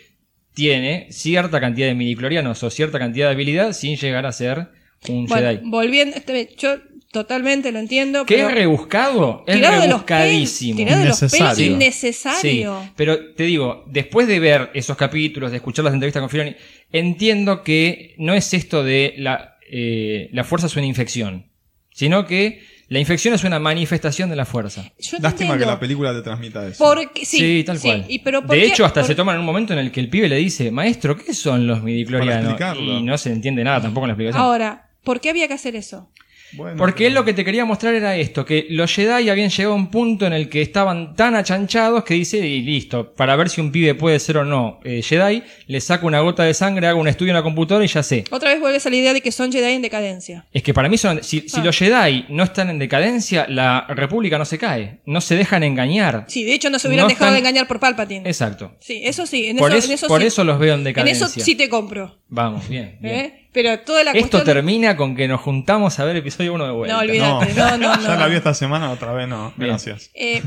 tiene 0.53 1.07
cierta 1.11 1.59
cantidad 1.59 1.87
de 1.87 1.95
midiclorianos 1.95 2.63
o 2.63 2.69
cierta 2.69 2.97
cantidad 2.99 3.27
de 3.27 3.33
habilidad 3.33 3.73
sin 3.73 3.97
llegar 3.97 4.25
a 4.25 4.31
ser 4.31 4.69
un 5.09 5.25
Bueno, 5.27 5.49
Jedi. 5.49 5.69
volviendo, 5.69 6.15
este, 6.15 6.49
yo 6.57 6.77
totalmente 7.11 7.71
lo 7.71 7.79
entiendo. 7.79 8.25
¿Qué 8.25 8.35
pero 8.35 8.49
es 8.49 8.55
rebuscado? 8.55 9.43
Es 9.47 9.55
de 9.55 9.61
los 9.61 9.81
rebuscadísimo. 9.81 10.79
de 10.79 10.85
los 10.85 11.19
pelos 11.19 11.33
Innecesario. 11.33 11.71
innecesario. 11.73 12.81
Sí, 12.83 12.91
pero 12.95 13.33
te 13.35 13.43
digo, 13.43 13.83
después 13.87 14.27
de 14.27 14.39
ver 14.39 14.71
esos 14.73 14.97
capítulos, 14.97 15.51
de 15.51 15.57
escuchar 15.57 15.85
las 15.85 15.93
entrevistas 15.93 16.21
con 16.21 16.29
Filoni, 16.29 16.55
entiendo 16.91 17.63
que 17.63 18.15
no 18.17 18.33
es 18.33 18.53
esto 18.53 18.83
de 18.83 19.13
la, 19.17 19.57
eh, 19.69 20.29
la 20.31 20.43
fuerza 20.43 20.67
es 20.67 20.75
una 20.75 20.85
infección, 20.85 21.51
sino 21.91 22.25
que 22.25 22.61
La 22.87 22.99
infección 22.99 23.33
es 23.33 23.43
una 23.43 23.59
manifestación 23.59 24.29
de 24.29 24.35
la 24.35 24.45
fuerza. 24.45 24.83
Yo 24.99 25.17
Lástima 25.19 25.57
que 25.57 25.65
la 25.65 25.79
película 25.79 26.13
te 26.13 26.21
transmita 26.21 26.67
eso. 26.67 26.83
Porque, 26.83 27.25
sí, 27.25 27.63
tal 27.65 27.79
cual. 27.79 28.05
y 28.07 28.19
pero 28.19 28.41
¿por 28.45 28.55
de 28.55 28.61
qué- 28.61 28.67
hecho, 28.67 28.85
hasta 28.85 29.01
por- 29.01 29.07
se 29.07 29.15
toman 29.15 29.35
en 29.35 29.39
un 29.39 29.45
momento 29.45 29.73
en 29.73 29.79
el 29.79 29.91
que 29.91 29.99
el 29.99 30.09
pibe 30.09 30.29
le 30.29 30.35
dice, 30.37 30.69
maestro, 30.71 31.17
¿qué 31.17 31.33
son 31.33 31.65
los 31.65 31.81
midiclorianos? 31.81 32.43
explicarlo. 32.51 32.99
Y 32.99 33.01
no 33.03 33.17
se 33.17 33.31
entiende 33.31 33.63
nada 33.63 33.81
tampoco 33.81 34.05
en 34.05 34.09
la 34.09 34.13
explicación. 34.13 34.41
Ahora, 34.43 34.89
¿por 35.03 35.19
qué 35.19 35.31
había 35.31 35.47
que 35.47 35.55
hacer 35.55 35.75
eso? 35.75 36.11
Bueno, 36.55 36.77
Porque 36.77 37.07
él 37.07 37.13
lo 37.13 37.23
que 37.25 37.33
te 37.33 37.43
quería 37.45 37.65
mostrar 37.65 37.93
era 37.93 38.15
esto, 38.15 38.45
que 38.45 38.67
los 38.69 38.91
Jedi 38.93 39.29
habían 39.29 39.49
llegado 39.49 39.73
a 39.73 39.77
un 39.77 39.91
punto 39.91 40.25
en 40.25 40.33
el 40.33 40.49
que 40.49 40.61
estaban 40.61 41.15
tan 41.15 41.35
achanchados 41.35 42.03
que 42.03 42.13
dice, 42.13 42.37
y 42.45 42.61
listo, 42.61 43.13
para 43.13 43.35
ver 43.35 43.49
si 43.49 43.61
un 43.61 43.71
pibe 43.71 43.95
puede 43.95 44.19
ser 44.19 44.37
o 44.37 44.45
no 44.45 44.79
eh, 44.83 45.01
Jedi, 45.01 45.43
le 45.67 45.81
saco 45.81 46.07
una 46.07 46.19
gota 46.21 46.43
de 46.43 46.53
sangre, 46.53 46.87
hago 46.87 46.99
un 46.99 47.07
estudio 47.07 47.31
en 47.31 47.35
la 47.37 47.43
computadora 47.43 47.83
y 47.85 47.87
ya 47.87 48.03
sé. 48.03 48.23
Otra 48.31 48.49
vez 48.51 48.59
vuelves 48.59 48.85
a 48.85 48.89
la 48.89 48.95
idea 48.95 49.13
de 49.13 49.21
que 49.21 49.31
son 49.31 49.51
Jedi 49.51 49.73
en 49.73 49.81
decadencia. 49.81 50.45
Es 50.53 50.63
que 50.63 50.73
para 50.73 50.89
mí 50.89 50.97
son, 50.97 51.23
si, 51.23 51.41
si 51.49 51.59
Ah. 51.59 51.63
los 51.63 51.77
Jedi 51.77 52.25
no 52.29 52.43
están 52.43 52.69
en 52.69 52.79
decadencia, 52.79 53.45
la 53.49 53.85
República 53.89 54.37
no 54.37 54.45
se 54.45 54.57
cae, 54.57 54.99
no 55.05 55.21
se 55.21 55.35
dejan 55.35 55.63
engañar. 55.63 56.25
Sí, 56.27 56.43
de 56.43 56.53
hecho 56.53 56.69
no 56.69 56.79
se 56.79 56.87
hubieran 56.87 57.05
No 57.05 57.09
dejado 57.09 57.31
de 57.33 57.39
engañar 57.39 57.67
por 57.67 57.79
Palpatine. 57.79 58.27
Exacto. 58.29 58.73
Sí, 58.79 59.01
eso 59.03 59.25
sí, 59.25 59.45
en 59.47 59.57
Por, 59.57 59.73
eso, 59.73 59.91
en 59.91 59.99
por 60.07 60.21
sí. 60.21 60.27
eso 60.27 60.43
los 60.43 60.59
veo 60.59 60.73
en 60.73 60.79
en 60.79 60.83
decadencia. 60.85 61.25
eso 61.27 61.39
sí 61.39 61.55
te 61.55 61.69
compro. 61.69 62.17
Vamos, 62.27 62.67
bien. 62.67 62.97
bien. 63.01 63.15
¿eh? 63.15 63.44
Pero 63.55 63.79
toda 63.79 64.03
la 64.03 64.11
Esto 64.11 64.37
de- 64.39 64.43
termina 64.45 64.95
con 64.95 65.15
que 65.15 65.27
nos 65.27 65.41
juntamos 65.41 65.97
a 65.99 66.05
ver 66.05 66.17
episodio 66.17 66.53
1 66.53 66.65
de 66.65 66.71
vuelta. 66.71 66.93
No, 66.95 67.01
olvídate, 67.01 67.53
no, 67.55 67.77
no, 67.77 67.95
no. 67.95 68.01
Ya 68.07 68.15
la 68.17 68.27
vi 68.27 68.35
esta 68.35 68.53
semana, 68.53 68.91
otra 68.91 69.13
vez 69.13 69.27
no. 69.27 69.51
Bien. 69.57 69.69
Gracias. 69.71 70.11
Eh, 70.13 70.43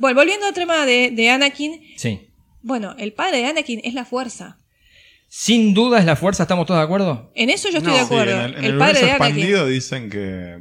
bueno, 0.00 0.18
volviendo 0.20 0.46
al 0.46 0.54
tema 0.54 0.86
de, 0.86 1.10
de 1.10 1.28
Anakin. 1.30 1.80
Sí. 1.96 2.30
Bueno, 2.62 2.94
el 2.98 3.12
padre 3.12 3.38
de 3.38 3.46
Anakin 3.46 3.80
es 3.84 3.92
la 3.92 4.06
fuerza. 4.06 4.58
Sin 5.28 5.74
duda 5.74 5.98
es 5.98 6.04
la 6.04 6.14
fuerza, 6.16 6.44
¿estamos 6.44 6.64
todos 6.64 6.78
de 6.78 6.84
acuerdo? 6.84 7.32
En 7.34 7.50
eso 7.50 7.68
yo 7.68 7.78
estoy 7.78 7.92
No. 7.92 7.98
de 7.98 8.04
Sí, 8.06 8.14
acuerdo. 8.14 8.32
en 8.32 8.40
el, 8.40 8.54
en 8.54 8.64
el, 8.64 8.70
el 8.72 8.78
padre 8.78 9.00
de 9.00 9.10
Anakin. 9.10 9.26
expandido 9.26 9.66
dicen 9.66 10.08
que 10.08 10.58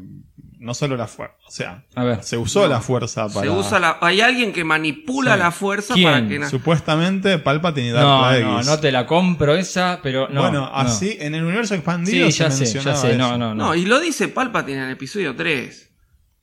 no 0.64 0.74
solo 0.74 0.96
la 0.98 1.08
fuerza, 1.08 1.36
o 1.48 1.52
sea, 1.52 1.84
A 1.94 2.04
ver. 2.04 2.24
se 2.24 2.38
usó 2.38 2.68
la 2.68 2.80
fuerza 2.82 3.28
para... 3.28 3.42
Se 3.42 3.50
usa 3.50 3.80
la, 3.80 3.98
hay 4.02 4.22
alguien 4.22 4.54
que 4.54 4.64
manipula 4.64 5.34
Sí. 5.34 5.40
la 5.40 5.52
fuerza 5.52 5.94
¿Quién? 5.94 6.12
para 6.12 6.28
que 6.28 6.40
na- 6.40 6.50
Supuestamente 6.50 7.38
Palpatine 7.38 7.88
y 7.90 7.92
Darth 7.92 8.06
No, 8.06 8.20
Plagueis. 8.20 8.46
no, 8.46 8.64
no 8.64 8.80
te 8.80 8.92
la 8.92 9.06
compro 9.06 9.56
esa, 9.56 10.00
pero 10.02 10.28
no. 10.30 10.42
bueno, 10.42 10.62
no. 10.62 10.76
así, 10.76 11.18
en 11.20 11.36
el 11.36 11.44
universo 11.44 11.74
Sí, 11.74 11.80
expandido 11.80 12.30
ya 12.30 12.50
se 12.50 12.66
sé, 12.66 12.80
ya 12.80 12.96
sé. 12.96 13.18
No, 13.18 13.38
no, 13.38 13.54
no. 13.54 13.66
No, 13.66 13.76
y 13.76 13.86
lo 13.86 14.00
dice 14.00 14.30
Palpatine 14.30 14.78
en 14.80 14.84
el 14.86 14.92
episodio 14.92 15.36
3. 15.36 15.92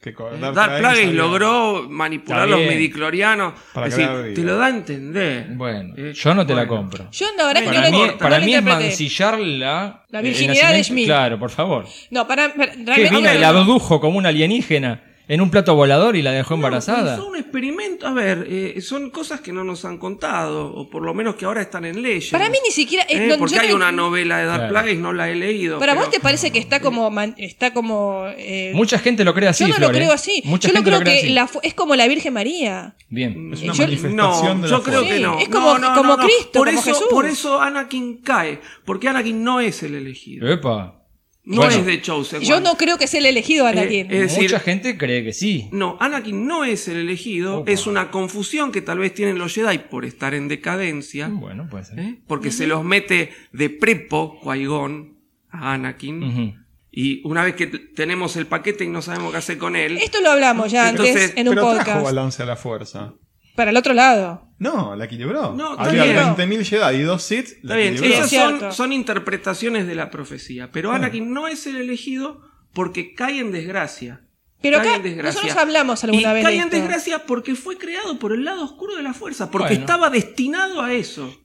Que 0.01 0.15
con 0.15 0.41
Darth, 0.41 0.55
Darth 0.55 0.79
Plagueis 0.79 1.09
había- 1.09 1.19
logró 1.23 1.87
manipular 1.91 2.49
los 2.49 2.61
midiclorianos. 2.61 3.53
Para 3.75 3.87
Es 3.89 3.97
decir, 3.97 4.35
te 4.35 4.43
lo 4.43 4.57
da 4.57 4.67
a 4.67 4.71
entender. 4.71 5.47
Bueno, 5.51 5.95
Eh, 5.97 6.13
yo 6.15 6.35
no 6.35 6.47
te 6.47 6.55
la 6.55 6.65
bueno. 6.65 6.83
compro. 6.83 7.09
Yo 7.11 7.27
la 7.37 7.47
verdad 7.49 7.63
es 7.65 7.69
que 7.69 7.77
Para 8.19 8.39
no 8.39 8.47
mí, 8.47 8.53
no 8.53 8.63
mí 8.63 8.71
es 8.71 8.77
mancillar 8.83 9.39
la, 9.39 10.05
La 10.09 10.21
virginidad 10.23 10.73
de 10.73 10.85
Schmidt. 10.85 11.05
Claro, 11.07 11.39
por 11.39 11.51
favor. 11.51 11.85
No, 12.11 12.27
para, 12.27 12.55
para- 12.55 12.73
Que 12.73 12.79
realmente- 12.85 13.11
vino 13.11 13.31
y 13.31 13.35
no, 13.35 13.41
la 13.41 13.53
no. 13.53 13.59
abdujo 13.59 14.01
como 14.01 14.17
una 14.17 14.31
alienígena 14.31 15.03
en 15.33 15.41
un 15.41 15.49
plato 15.49 15.77
volador 15.77 16.17
y 16.17 16.23
la 16.23 16.33
dejó 16.33 16.55
embarazada. 16.55 17.17
No, 17.17 17.25
son 17.25 17.37
experimentos, 17.37 18.09
a 18.09 18.13
ver, 18.13 18.47
eh, 18.51 18.81
son 18.81 19.11
cosas 19.11 19.41
que 19.41 19.53
no 19.53 19.63
nos 19.63 19.85
han 19.85 19.97
contado, 19.99 20.67
o 20.75 20.91
por 20.91 21.03
lo 21.03 21.15
menos 21.15 21.37
que 21.37 21.45
ahora 21.45 21.63
están 21.63 21.85
en 21.85 22.03
leyes. 22.03 22.31
Para 22.31 22.49
mí 22.49 22.59
ni 22.67 22.73
siquiera. 22.73 23.05
eh, 23.05 23.17
Eh, 23.17 23.27
no, 23.29 23.39
porque 23.39 23.59
hay 23.61 23.69
no- 23.69 23.77
una 23.77 23.93
novela 23.93 24.39
de 24.39 24.45
Dark 24.47 24.59
Claro. 24.59 24.73
Plagueis, 24.73 24.99
no 24.99 25.13
la 25.13 25.31
he 25.31 25.37
leído. 25.37 25.79
¿Para 25.79 25.93
pero- 25.93 26.05
vos 26.07 26.11
te 26.13 26.19
parece 26.19 26.51
que 26.51 26.59
está 26.59 26.81
como. 26.81 27.09
man- 27.13 27.37
está 27.39 27.73
como 27.73 28.25
eh, 28.37 28.73
Mucha 28.75 28.99
gente 28.99 29.25
lo 29.25 29.33
cree 29.33 29.49
así, 29.49 29.63
yo 29.65 29.69
no 29.69 29.75
Flor, 29.77 29.91
lo 29.93 29.97
¿eh? 29.97 30.01
creo 30.01 30.13
así. 30.13 30.43
Mucha 30.47 30.67
yo 30.69 30.73
lo 30.75 30.79
gente 30.79 30.91
creo 30.91 30.99
lo 30.99 31.05
cree 31.05 31.15
que 31.21 31.27
así. 31.27 31.33
la 31.35 31.49
es 31.63 31.75
como 31.75 31.95
la 31.95 32.09
Virgen 32.09 32.33
María. 32.35 32.97
Mm, 33.11 33.53
Es 33.53 33.63
una 33.63 33.73
Yo- 33.73 33.83
manifestación 33.85 34.17
No, 34.17 34.55
de 34.55 34.63
la 34.63 34.77
yo 34.77 34.83
creo 34.83 35.03
que 35.05 35.21
no. 35.21 35.39
es 35.39 35.49
como- 35.49 35.79
No, 35.79 35.79
no, 35.79 35.95
como 35.95 36.17
no, 36.17 36.17
no. 36.17 36.25
Cristo, 36.25 36.51
por 36.59 36.67
como 36.67 36.81
eso, 36.81 36.89
Jesús. 36.91 37.07
Por 37.09 37.27
eso 37.27 37.61
Anakin 37.61 38.17
cae, 38.23 38.61
porque 38.85 39.09
Anakin 39.09 39.45
no 39.45 39.61
es 39.61 39.83
el 39.85 39.95
elegido. 39.95 40.51
Epa. 40.51 40.97
No 41.43 41.57
Bueno, 41.63 41.75
es 41.75 41.87
de 41.87 42.03
Chosen 42.03 42.43
Yo 42.43 42.61
no 42.61 42.77
creo 42.77 42.99
que 42.99 43.07
sea 43.07 43.19
el 43.21 43.27
elegido 43.27 43.67
Anakin. 43.67 44.11
Eh, 44.11 44.15
es 44.17 44.21
decir, 44.21 44.43
Mucha 44.43 44.61
gente 44.61 44.99
cree 44.99 45.25
que 45.25 45.33
sí. 45.33 45.69
No, 45.73 45.97
Anakin 45.99 46.47
no 46.47 46.65
es 46.65 46.87
el 46.89 46.99
elegido, 46.99 47.61
Opa. 47.61 47.71
es 47.73 47.87
una 47.87 48.11
confusión 48.11 48.71
que 48.73 48.83
tal 48.83 48.99
vez 48.99 49.15
tienen 49.15 49.39
los 49.39 49.55
Jedi 49.55 49.79
por 49.79 50.05
estar 50.05 50.35
en 50.35 50.49
decadencia, 50.49 51.29
Bueno, 51.29 51.67
puede 51.71 51.87
ser. 51.87 51.99
¿eh? 51.99 52.19
porque 52.27 52.51
se 52.51 52.67
los 52.67 52.85
mete 52.85 53.33
de 53.53 53.71
prepo 53.71 54.39
Qui-Gon 54.43 55.15
a 55.51 55.73
Anakin, 55.73 56.57
y 56.93 57.23
una 57.27 57.43
vez 57.45 57.55
que 57.55 57.67
tenemos 57.69 58.37
el 58.37 58.47
paquete 58.47 58.85
y 58.85 58.89
no 58.89 59.01
sabemos 59.01 59.31
qué 59.33 59.39
hacer 59.39 59.59
con 59.59 59.77
él, 59.77 59.97
Esto 59.97 60.21
lo 60.21 60.31
hablamos 60.33 60.71
ya 60.71 60.91
Entonces, 60.91 61.15
antes 61.31 61.37
en 61.39 61.49
un 61.49 61.55
Pero 61.55 61.67
trajo 61.73 61.79
podcast. 61.79 62.05
balance 62.05 62.43
a 62.43 62.47
la 62.47 62.57
fuerza. 62.57 63.15
Para 63.61 63.73
el 63.73 63.77
otro 63.77 63.93
lado. 63.93 64.49
No, 64.59 64.97
la 64.97 65.05
equilibró. 65.05 65.53
No, 65.55 65.73
Había 65.79 66.05
bien. 66.05 66.17
20.000 66.17 66.65
Jedi 66.65 66.97
y 66.97 67.03
dos 67.03 67.23
Sith. 67.23 67.45
está 67.49 67.59
La 67.63 67.77
bien, 67.77 67.93
equilibró. 67.95 68.27
Sí, 68.27 68.39
son, 68.71 68.91
interpretaciones 68.95 69.87
de 69.87 69.95
la 69.95 70.11
profecía, 70.11 70.71
pero 70.73 70.93
Anakin 70.93 71.31
no 71.31 71.47
es 71.47 71.67
el 71.67 71.77
elegido 71.77 72.41
porque 72.73 73.13
cae 73.15 73.39
en 73.41 73.53
desgracia. 73.53 74.23
Pero 74.63 74.79
Cae 74.79 74.87
acá 74.89 74.97
en 74.97 75.03
desgracia. 75.03 75.43
nosotros 75.43 75.63
hablamos 75.63 76.03
alguna 76.05 76.31
y 76.31 76.35
vez 76.37 76.43
Cae 76.45 76.55
de 76.55 76.61
en 76.63 76.71
desgracia 76.71 77.27
porque 77.27 77.55
fue 77.55 77.77
creado 77.77 78.19
por 78.19 78.33
el 78.33 78.47
lado 78.47 78.65
oscuro 78.65 78.97
de 78.97 79.03
la 79.03 79.13
fuerza, 79.13 79.51
porque 79.51 79.69
Bueno. 79.75 79.81
estaba 79.83 80.09
destinado 80.09 80.81
a 80.81 80.95
eso. 80.95 81.39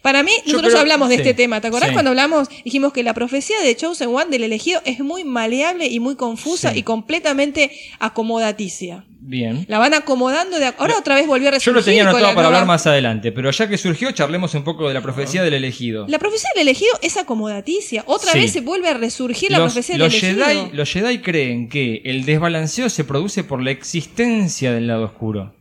Para 0.00 0.22
mí, 0.22 0.30
Yo 0.46 0.52
nosotros 0.52 0.70
creo- 0.72 0.80
hablamos 0.80 1.10
de 1.10 1.16
sí, 1.16 1.20
este 1.20 1.34
tema. 1.34 1.60
¿Te 1.60 1.68
acordás 1.68 1.88
sí. 1.90 1.92
cuando 1.92 2.10
hablamos? 2.12 2.48
Dijimos 2.64 2.94
que 2.94 3.02
la 3.02 3.12
profecía 3.12 3.60
de 3.60 3.76
Chosen 3.76 4.08
One 4.14 4.30
del 4.30 4.44
elegido 4.44 4.80
es 4.86 5.00
muy 5.00 5.24
maleable 5.24 5.88
y 5.88 6.00
muy 6.00 6.16
confusa 6.16 6.72
Sí. 6.72 6.78
y 6.78 6.82
completamente 6.84 7.70
acomodaticia. 7.98 9.04
Bien. 9.22 9.66
La 9.68 9.78
van 9.78 9.92
acomodando 9.92 10.58
de. 10.58 10.72
Ahora 10.78 10.96
otra 10.98 11.14
vez 11.14 11.26
volvió 11.26 11.48
a 11.48 11.52
Yo 11.52 11.56
resurgir. 11.56 11.74
lo 11.76 11.84
tenía 11.84 12.02
anotado 12.04 12.26
la 12.28 12.34
para 12.34 12.46
hablar 12.48 12.64
más 12.66 12.86
adelante, 12.86 13.32
pero 13.32 13.50
ya 13.50 13.68
que 13.68 13.76
surgió, 13.76 14.10
charlemos 14.12 14.54
un 14.54 14.64
poco 14.64 14.88
de 14.88 14.94
la 14.94 15.02
profecía 15.02 15.42
del 15.42 15.52
elegido. 15.54 16.06
La 16.08 16.18
profecía 16.18 16.48
del 16.54 16.62
elegido 16.68 16.90
es 17.02 17.16
acomodaticia. 17.18 18.02
Otra 18.06 18.32
Sí. 18.32 18.38
vez 18.40 18.52
se 18.52 18.60
vuelve 18.62 18.88
a 18.88 18.94
resurgir 18.94 19.50
la 19.52 19.58
profecía 19.58 19.98
los 19.98 20.10
del 20.12 20.22
elegido. 20.24 20.46
Jedi, 20.46 20.76
los 20.76 20.90
Jedi 20.90 21.18
creen 21.18 21.68
que 21.68 22.00
el 22.06 22.24
desbalanceo 22.24 22.88
se 22.88 23.04
produce 23.04 23.44
por 23.44 23.62
la 23.62 23.70
existencia 23.72 24.72
del 24.72 24.86
lado 24.86 25.04
oscuro. 25.04 25.54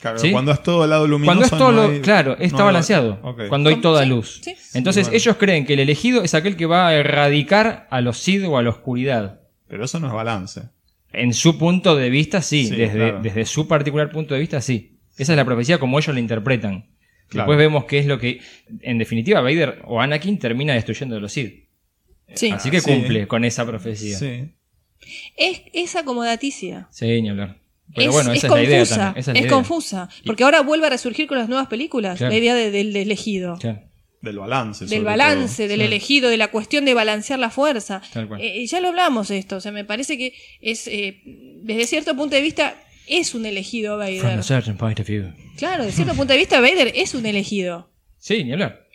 Claro, 0.00 0.18
¿Sí? 0.18 0.30
Cuando 0.32 0.52
es 0.52 0.62
todo 0.62 0.84
el 0.84 0.90
lado 0.90 1.06
luminoso. 1.06 1.38
Cuando 1.38 1.44
es 1.44 1.50
todo 1.50 1.72
no 1.72 1.86
lo, 1.88 1.92
hay- 1.94 2.00
claro, 2.00 2.32
está 2.38 2.48
no, 2.52 2.58
no- 2.58 2.64
balanceado. 2.66 3.20
Cuando 3.48 3.70
hay 3.70 3.76
toda 3.76 4.02
Sí, 4.02 4.08
luz. 4.08 4.40
sí. 4.42 4.54
Entonces 4.74 5.04
Bueno. 5.06 5.16
ellos 5.16 5.36
creen 5.36 5.64
que 5.64 5.72
el 5.74 5.80
elegido 5.80 6.22
es 6.22 6.34
aquel 6.34 6.56
que 6.56 6.66
va 6.66 6.88
a 6.88 6.94
erradicar 6.94 7.86
a 7.90 8.00
los 8.02 8.18
Sith 8.18 8.44
o 8.44 8.58
a 8.58 8.62
la 8.62 8.70
oscuridad. 8.70 9.40
Pero 9.68 9.84
eso 9.84 9.98
no 9.98 10.08
es 10.08 10.12
balance. 10.12 10.62
En 11.12 11.32
su 11.32 11.58
punto 11.58 11.96
de 11.96 12.10
vista, 12.10 12.42
sí. 12.42 12.66
Sí, 12.66 12.76
desde, 12.76 12.94
claro. 12.98 13.20
desde 13.22 13.44
su 13.46 13.66
particular 13.68 14.10
punto 14.10 14.34
de 14.34 14.40
vista, 14.40 14.60
sí. 14.60 14.98
Esa 15.16 15.32
es 15.32 15.36
la 15.36 15.44
profecía 15.44 15.78
como 15.78 15.98
ellos 15.98 16.12
la 16.14 16.20
interpretan. 16.20 16.90
Claro. 17.28 17.50
Después 17.50 17.58
vemos 17.58 17.84
qué 17.86 17.98
es 17.98 18.06
lo 18.06 18.18
que, 18.18 18.40
en 18.82 18.98
definitiva, 18.98 19.40
Vader 19.40 19.82
o 19.86 20.00
Anakin 20.00 20.38
termina 20.38 20.74
destruyendo 20.74 21.16
a 21.16 21.20
los 21.20 21.32
Sith. 21.32 21.68
Sí. 22.34 22.50
Así 22.50 22.70
que 22.70 22.80
Sí. 22.80 22.90
cumple 22.90 23.26
con 23.26 23.44
esa 23.44 23.64
profecía. 23.66 24.18
Sí, 24.18 24.26
Sí. 24.44 24.52
Es, 25.36 25.62
es 25.72 25.96
acomodaticia. 25.96 26.88
ni 27.00 27.28
hablar. 27.28 27.58
Pero 27.94 28.08
es, 28.10 28.14
bueno, 28.14 28.32
es 28.32 28.38
esa 28.38 28.46
es 28.48 28.52
la 28.52 28.62
idea 28.62 28.78
confusa. 28.78 28.96
también. 28.96 29.20
Esa 29.20 29.30
es 29.30 29.34
la 29.34 29.40
idea. 29.40 29.50
confusa. 29.50 30.08
Porque 30.24 30.44
ahora 30.44 30.60
vuelve 30.62 30.86
a 30.86 30.90
resurgir 30.90 31.26
con 31.28 31.38
las 31.38 31.48
nuevas 31.48 31.68
películas. 31.68 32.18
Claro. 32.18 32.32
La 32.32 32.38
idea 32.38 32.54
de- 32.54 32.70
del 32.70 32.94
elegido. 32.96 33.56
Claro. 33.58 33.80
Del 34.26 34.38
balance. 34.38 34.86
del 34.86 35.04
balance, 35.04 35.56
todo. 35.64 35.68
del 35.68 35.80
Sí. 35.80 35.86
elegido, 35.86 36.28
de 36.30 36.36
la 36.36 36.48
cuestión 36.48 36.84
de 36.84 36.94
balancear 36.94 37.38
la 37.38 37.50
fuerza. 37.50 38.02
Eh, 38.38 38.66
ya 38.66 38.80
lo 38.80 38.88
hablamos 38.88 39.30
esto, 39.30 39.56
o 39.56 39.60
sea, 39.60 39.72
me 39.72 39.84
parece 39.84 40.18
que 40.18 40.34
es, 40.60 40.86
eh, 40.88 41.20
desde 41.62 41.86
cierto 41.86 42.14
punto 42.16 42.36
de 42.36 42.42
vista, 42.42 42.74
es 43.06 43.34
un 43.34 43.46
elegido 43.46 43.96
From 43.98 44.06
Vader. 44.22 44.38
a 44.38 44.42
certain 44.42 44.76
point 44.76 44.98
of 45.00 45.06
view. 45.06 45.32
Claro, 45.56 45.84
de 45.84 45.92
cierto 45.92 46.14
punto 46.14 46.32
de 46.32 46.38
vista, 46.38 46.60
Vader 46.60 46.92
es 46.94 47.14
un 47.14 47.24
elegido. 47.26 47.88
Sí, 48.18 48.44
ni 48.44 48.52
hablar. 48.52 48.86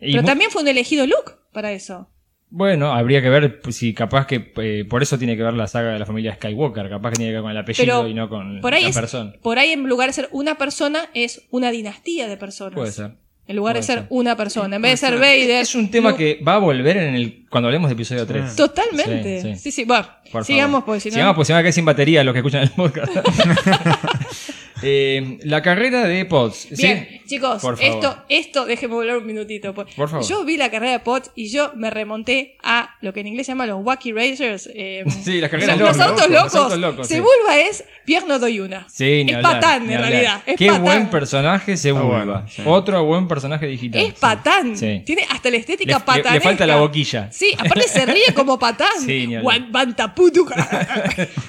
Pero 0.00 0.22
también 0.24 0.50
fue 0.50 0.62
un 0.62 0.68
elegido 0.68 1.06
Luke 1.06 1.32
para 1.52 1.72
eso. 1.72 2.08
Bueno, 2.54 2.92
habría 2.92 3.22
que 3.22 3.30
ver 3.30 3.60
si 3.70 3.94
capaz 3.94 4.26
que 4.26 4.52
eh, 4.58 4.84
por 4.88 5.02
eso 5.02 5.16
tiene 5.16 5.38
que 5.38 5.42
ver 5.42 5.54
la 5.54 5.66
saga 5.66 5.92
de 5.94 5.98
la 5.98 6.04
familia 6.04 6.34
Skywalker, 6.34 6.90
capaz 6.90 7.10
que 7.12 7.16
tiene 7.16 7.30
que 7.30 7.36
ver 7.36 7.42
con 7.42 7.50
el 7.50 7.56
apellido 7.56 7.84
Pero 8.02 8.08
y 8.08 8.12
no 8.14 8.28
con 8.28 8.60
por 8.60 8.74
ahí 8.74 8.82
la 8.82 8.88
es, 8.90 8.94
persona. 8.94 9.32
por 9.42 9.58
ahí 9.58 9.70
en 9.70 9.84
lugar 9.84 10.10
de 10.10 10.12
ser 10.12 10.28
una 10.32 10.58
persona, 10.58 11.08
es 11.14 11.46
una 11.50 11.70
dinastía 11.70 12.28
de 12.28 12.36
personas. 12.36 12.74
Puede 12.74 12.92
ser. 12.92 13.12
En 13.48 13.56
lugar 13.56 13.76
de 13.76 13.82
ser 13.82 14.06
una 14.08 14.36
persona. 14.36 14.76
En 14.76 14.82
vez 14.82 14.92
de 15.00 15.06
ser. 15.08 15.18
Vader. 15.18 15.50
Es 15.62 15.74
un 15.74 15.90
tema 15.90 16.10
Luke- 16.10 16.38
que 16.38 16.44
va 16.44 16.54
a 16.54 16.58
volver 16.58 16.96
en 16.96 17.14
el 17.14 17.44
cuando 17.50 17.68
hablemos 17.68 17.88
de 17.90 17.94
episodio 17.94 18.26
3. 18.26 18.54
Totalmente. 18.56 19.42
Sí, 19.42 19.48
Sí, 19.54 19.56
sí. 19.60 19.72
sí. 19.72 19.84
Bueno, 19.84 20.06
Por 20.30 20.44
sigamos, 20.44 20.70
favor. 20.80 20.84
porque 20.86 21.00
si 21.00 21.08
no. 21.10 21.14
Sigamos, 21.14 21.36
porque 21.36 21.52
a 21.52 21.58
quedar 21.60 21.72
sin 21.72 21.84
batería 21.84 22.24
los 22.24 22.32
que 22.32 22.38
escuchan 22.38 22.62
el 22.62 22.70
podcast. 22.70 23.12
Eh, 24.82 25.38
la 25.44 25.62
carrera 25.62 26.04
de 26.04 26.24
Pods. 26.24 26.56
¿sí? 26.72 26.76
Bien, 26.76 27.08
chicos, 27.26 27.62
Por 27.62 27.76
favor. 27.78 27.94
esto, 27.94 28.24
esto, 28.28 28.64
déjenme 28.66 28.94
volver 28.94 29.16
un 29.18 29.26
minutito. 29.26 29.72
Por, 29.74 29.86
Por 29.94 30.08
favor. 30.08 30.26
Yo 30.26 30.44
vi 30.44 30.56
la 30.56 30.70
carrera 30.70 30.92
de 30.92 30.98
Potts 31.00 31.30
y 31.34 31.48
yo 31.48 31.72
me 31.76 31.90
remonté 31.90 32.56
a 32.62 32.96
lo 33.00 33.12
que 33.12 33.20
en 33.20 33.28
inglés 33.28 33.46
se 33.46 33.52
llama 33.52 33.66
los 33.66 33.84
Wacky 33.84 34.12
Racers. 34.12 34.68
eh, 34.74 35.04
Sí, 35.24 35.40
las 35.40 35.50
carreras 35.50 35.78
los, 35.78 35.96
los 35.96 36.00
autos 36.06 36.28
los 36.28 36.42
locos. 36.42 36.54
autos 36.54 36.78
locos, 36.78 37.06
sí. 37.08 37.14
Sebulba 37.14 37.58
es 37.58 37.84
Pierno 38.04 38.38
doy 38.38 38.60
una. 38.60 38.86
Sí, 38.88 39.22
ni 39.24 39.30
es 39.30 39.36
hablar, 39.36 39.60
patán, 39.60 39.86
ni 39.86 39.92
en 39.92 39.98
hablar. 39.98 40.10
realidad. 40.10 40.42
Es 40.46 40.56
Qué 40.56 40.66
patán. 40.66 40.82
buen 40.82 41.10
personaje 41.10 41.76
se 41.76 41.88
Está 41.90 42.00
vuelva. 42.02 42.24
bueno, 42.24 42.48
sí. 42.48 42.62
Otro 42.64 43.04
buen 43.04 43.28
personaje 43.28 43.66
digital. 43.66 44.02
Es 44.02 44.14
patán. 44.14 44.76
Sí. 44.76 45.02
Tiene 45.06 45.24
hasta 45.30 45.50
la 45.50 45.56
estética 45.56 45.92
Le- 45.92 45.98
le- 45.98 46.04
patanesca. 46.04 46.34
le 46.34 46.40
falta 46.40 46.66
la 46.66 46.76
boquilla. 46.76 47.30
Sí, 47.32 47.54
aparte 47.56 47.88
se 47.88 48.04
ríe 48.06 48.34
como 48.34 48.58
patán. 48.58 48.88
Sí, 49.06 49.26
ni 49.26 49.36
hablar. 49.36 49.62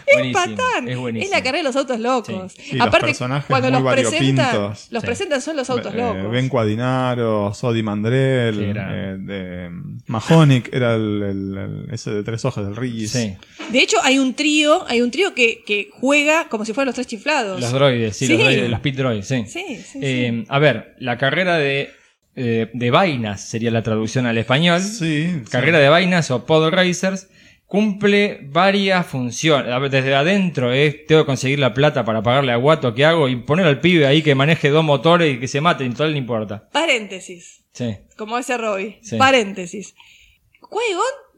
Es 0.05 0.15
Buenísimo, 0.15 0.33
patán. 0.57 0.87
es 0.87 0.97
buenísimo. 0.97 1.31
la 1.33 1.37
carrera 1.43 1.57
de 1.59 1.63
los 1.63 1.75
autos 1.75 1.99
locos. 1.99 2.53
Sí. 2.53 2.77
Aparte, 2.79 3.13
personajes 3.23 3.47
cuando 3.47 3.71
muy 3.71 3.81
los 3.83 3.93
presentan, 3.93 4.35
variopintos. 4.45 4.87
los 4.91 5.01
Sí. 5.01 5.05
presentan 5.05 5.41
son 5.41 5.55
los 5.57 5.69
autos 5.69 5.93
Eh, 5.93 5.97
locos. 5.97 6.31
Ben 6.31 6.49
Cuadinaro, 6.49 7.53
Sodi 7.53 7.81
era- 8.69 8.89
eh, 9.13 9.17
de 9.19 9.69
Mahonic, 10.07 10.69
era 10.73 10.95
el, 10.95 11.23
el- 11.23 11.57
el- 11.57 11.93
ese 11.93 12.11
de 12.11 12.23
tres 12.23 12.43
hojas 12.45 12.65
del 12.65 12.75
Riz. 12.75 13.11
Sí. 13.11 13.35
De 13.71 13.79
hecho, 13.79 13.97
hay 14.03 14.19
un 14.19 14.33
trío, 14.33 14.85
hay 14.87 15.01
un 15.01 15.11
trío 15.11 15.33
que, 15.33 15.63
que 15.65 15.89
juega 15.93 16.47
como 16.49 16.65
si 16.65 16.73
fueran 16.73 16.87
los 16.87 16.95
tres 16.95 17.07
chiflados. 17.07 17.59
Los 17.61 17.71
droides, 17.71 18.15
sí, 18.17 18.27
Sí. 18.27 18.33
los 18.33 18.41
droides, 18.43 18.69
los 18.69 18.79
pit 18.81 18.95
droids, 18.95 19.27
sí. 19.27 19.43
Sí, 19.47 19.65
sí, 19.67 19.83
sí. 19.93 19.99
Eh, 20.01 20.45
A 20.49 20.59
ver, 20.59 20.95
la 20.99 21.17
carrera 21.17 21.57
de, 21.57 21.89
eh, 22.35 22.69
de 22.73 22.91
vainas 22.91 23.41
sería 23.41 23.71
la 23.71 23.83
traducción 23.83 24.25
al 24.25 24.37
español. 24.37 24.81
Sí. 24.81 25.41
Carrera 25.49 25.79
de 25.79 25.89
vainas 25.89 26.29
o 26.31 26.45
pod 26.45 26.69
racers 26.69 27.27
cumple 27.65 28.39
varias 28.43 29.05
funciones. 29.05 29.91
Desde 29.91 30.15
adentro 30.15 30.71
es, 30.71 31.05
tengo 31.05 31.21
que 31.21 31.25
conseguir 31.25 31.59
la 31.59 31.73
plata 31.73 32.05
para 32.05 32.21
pagarle 32.21 32.51
a 32.51 32.57
Guato 32.57 32.93
que 32.93 33.05
hago 33.05 33.27
y 33.29 33.35
poner 33.37 33.65
al 33.65 33.79
pibe 33.79 34.05
ahí 34.05 34.21
que 34.21 34.35
maneje 34.35 34.69
dos 34.69 34.83
motores 34.83 35.35
y 35.35 35.39
que 35.39 35.47
se 35.47 35.61
mate, 35.61 35.85
y 35.85 35.89
todo 35.89 36.07
le 36.07 36.17
importa. 36.17 36.69
Paréntesis. 36.71 37.63
Sí. 37.73 37.97
Como 38.17 38.37
ese 38.37 38.57
Robbie. 38.57 38.99
Sí. 39.01 39.17
Paréntesis. 39.17 39.95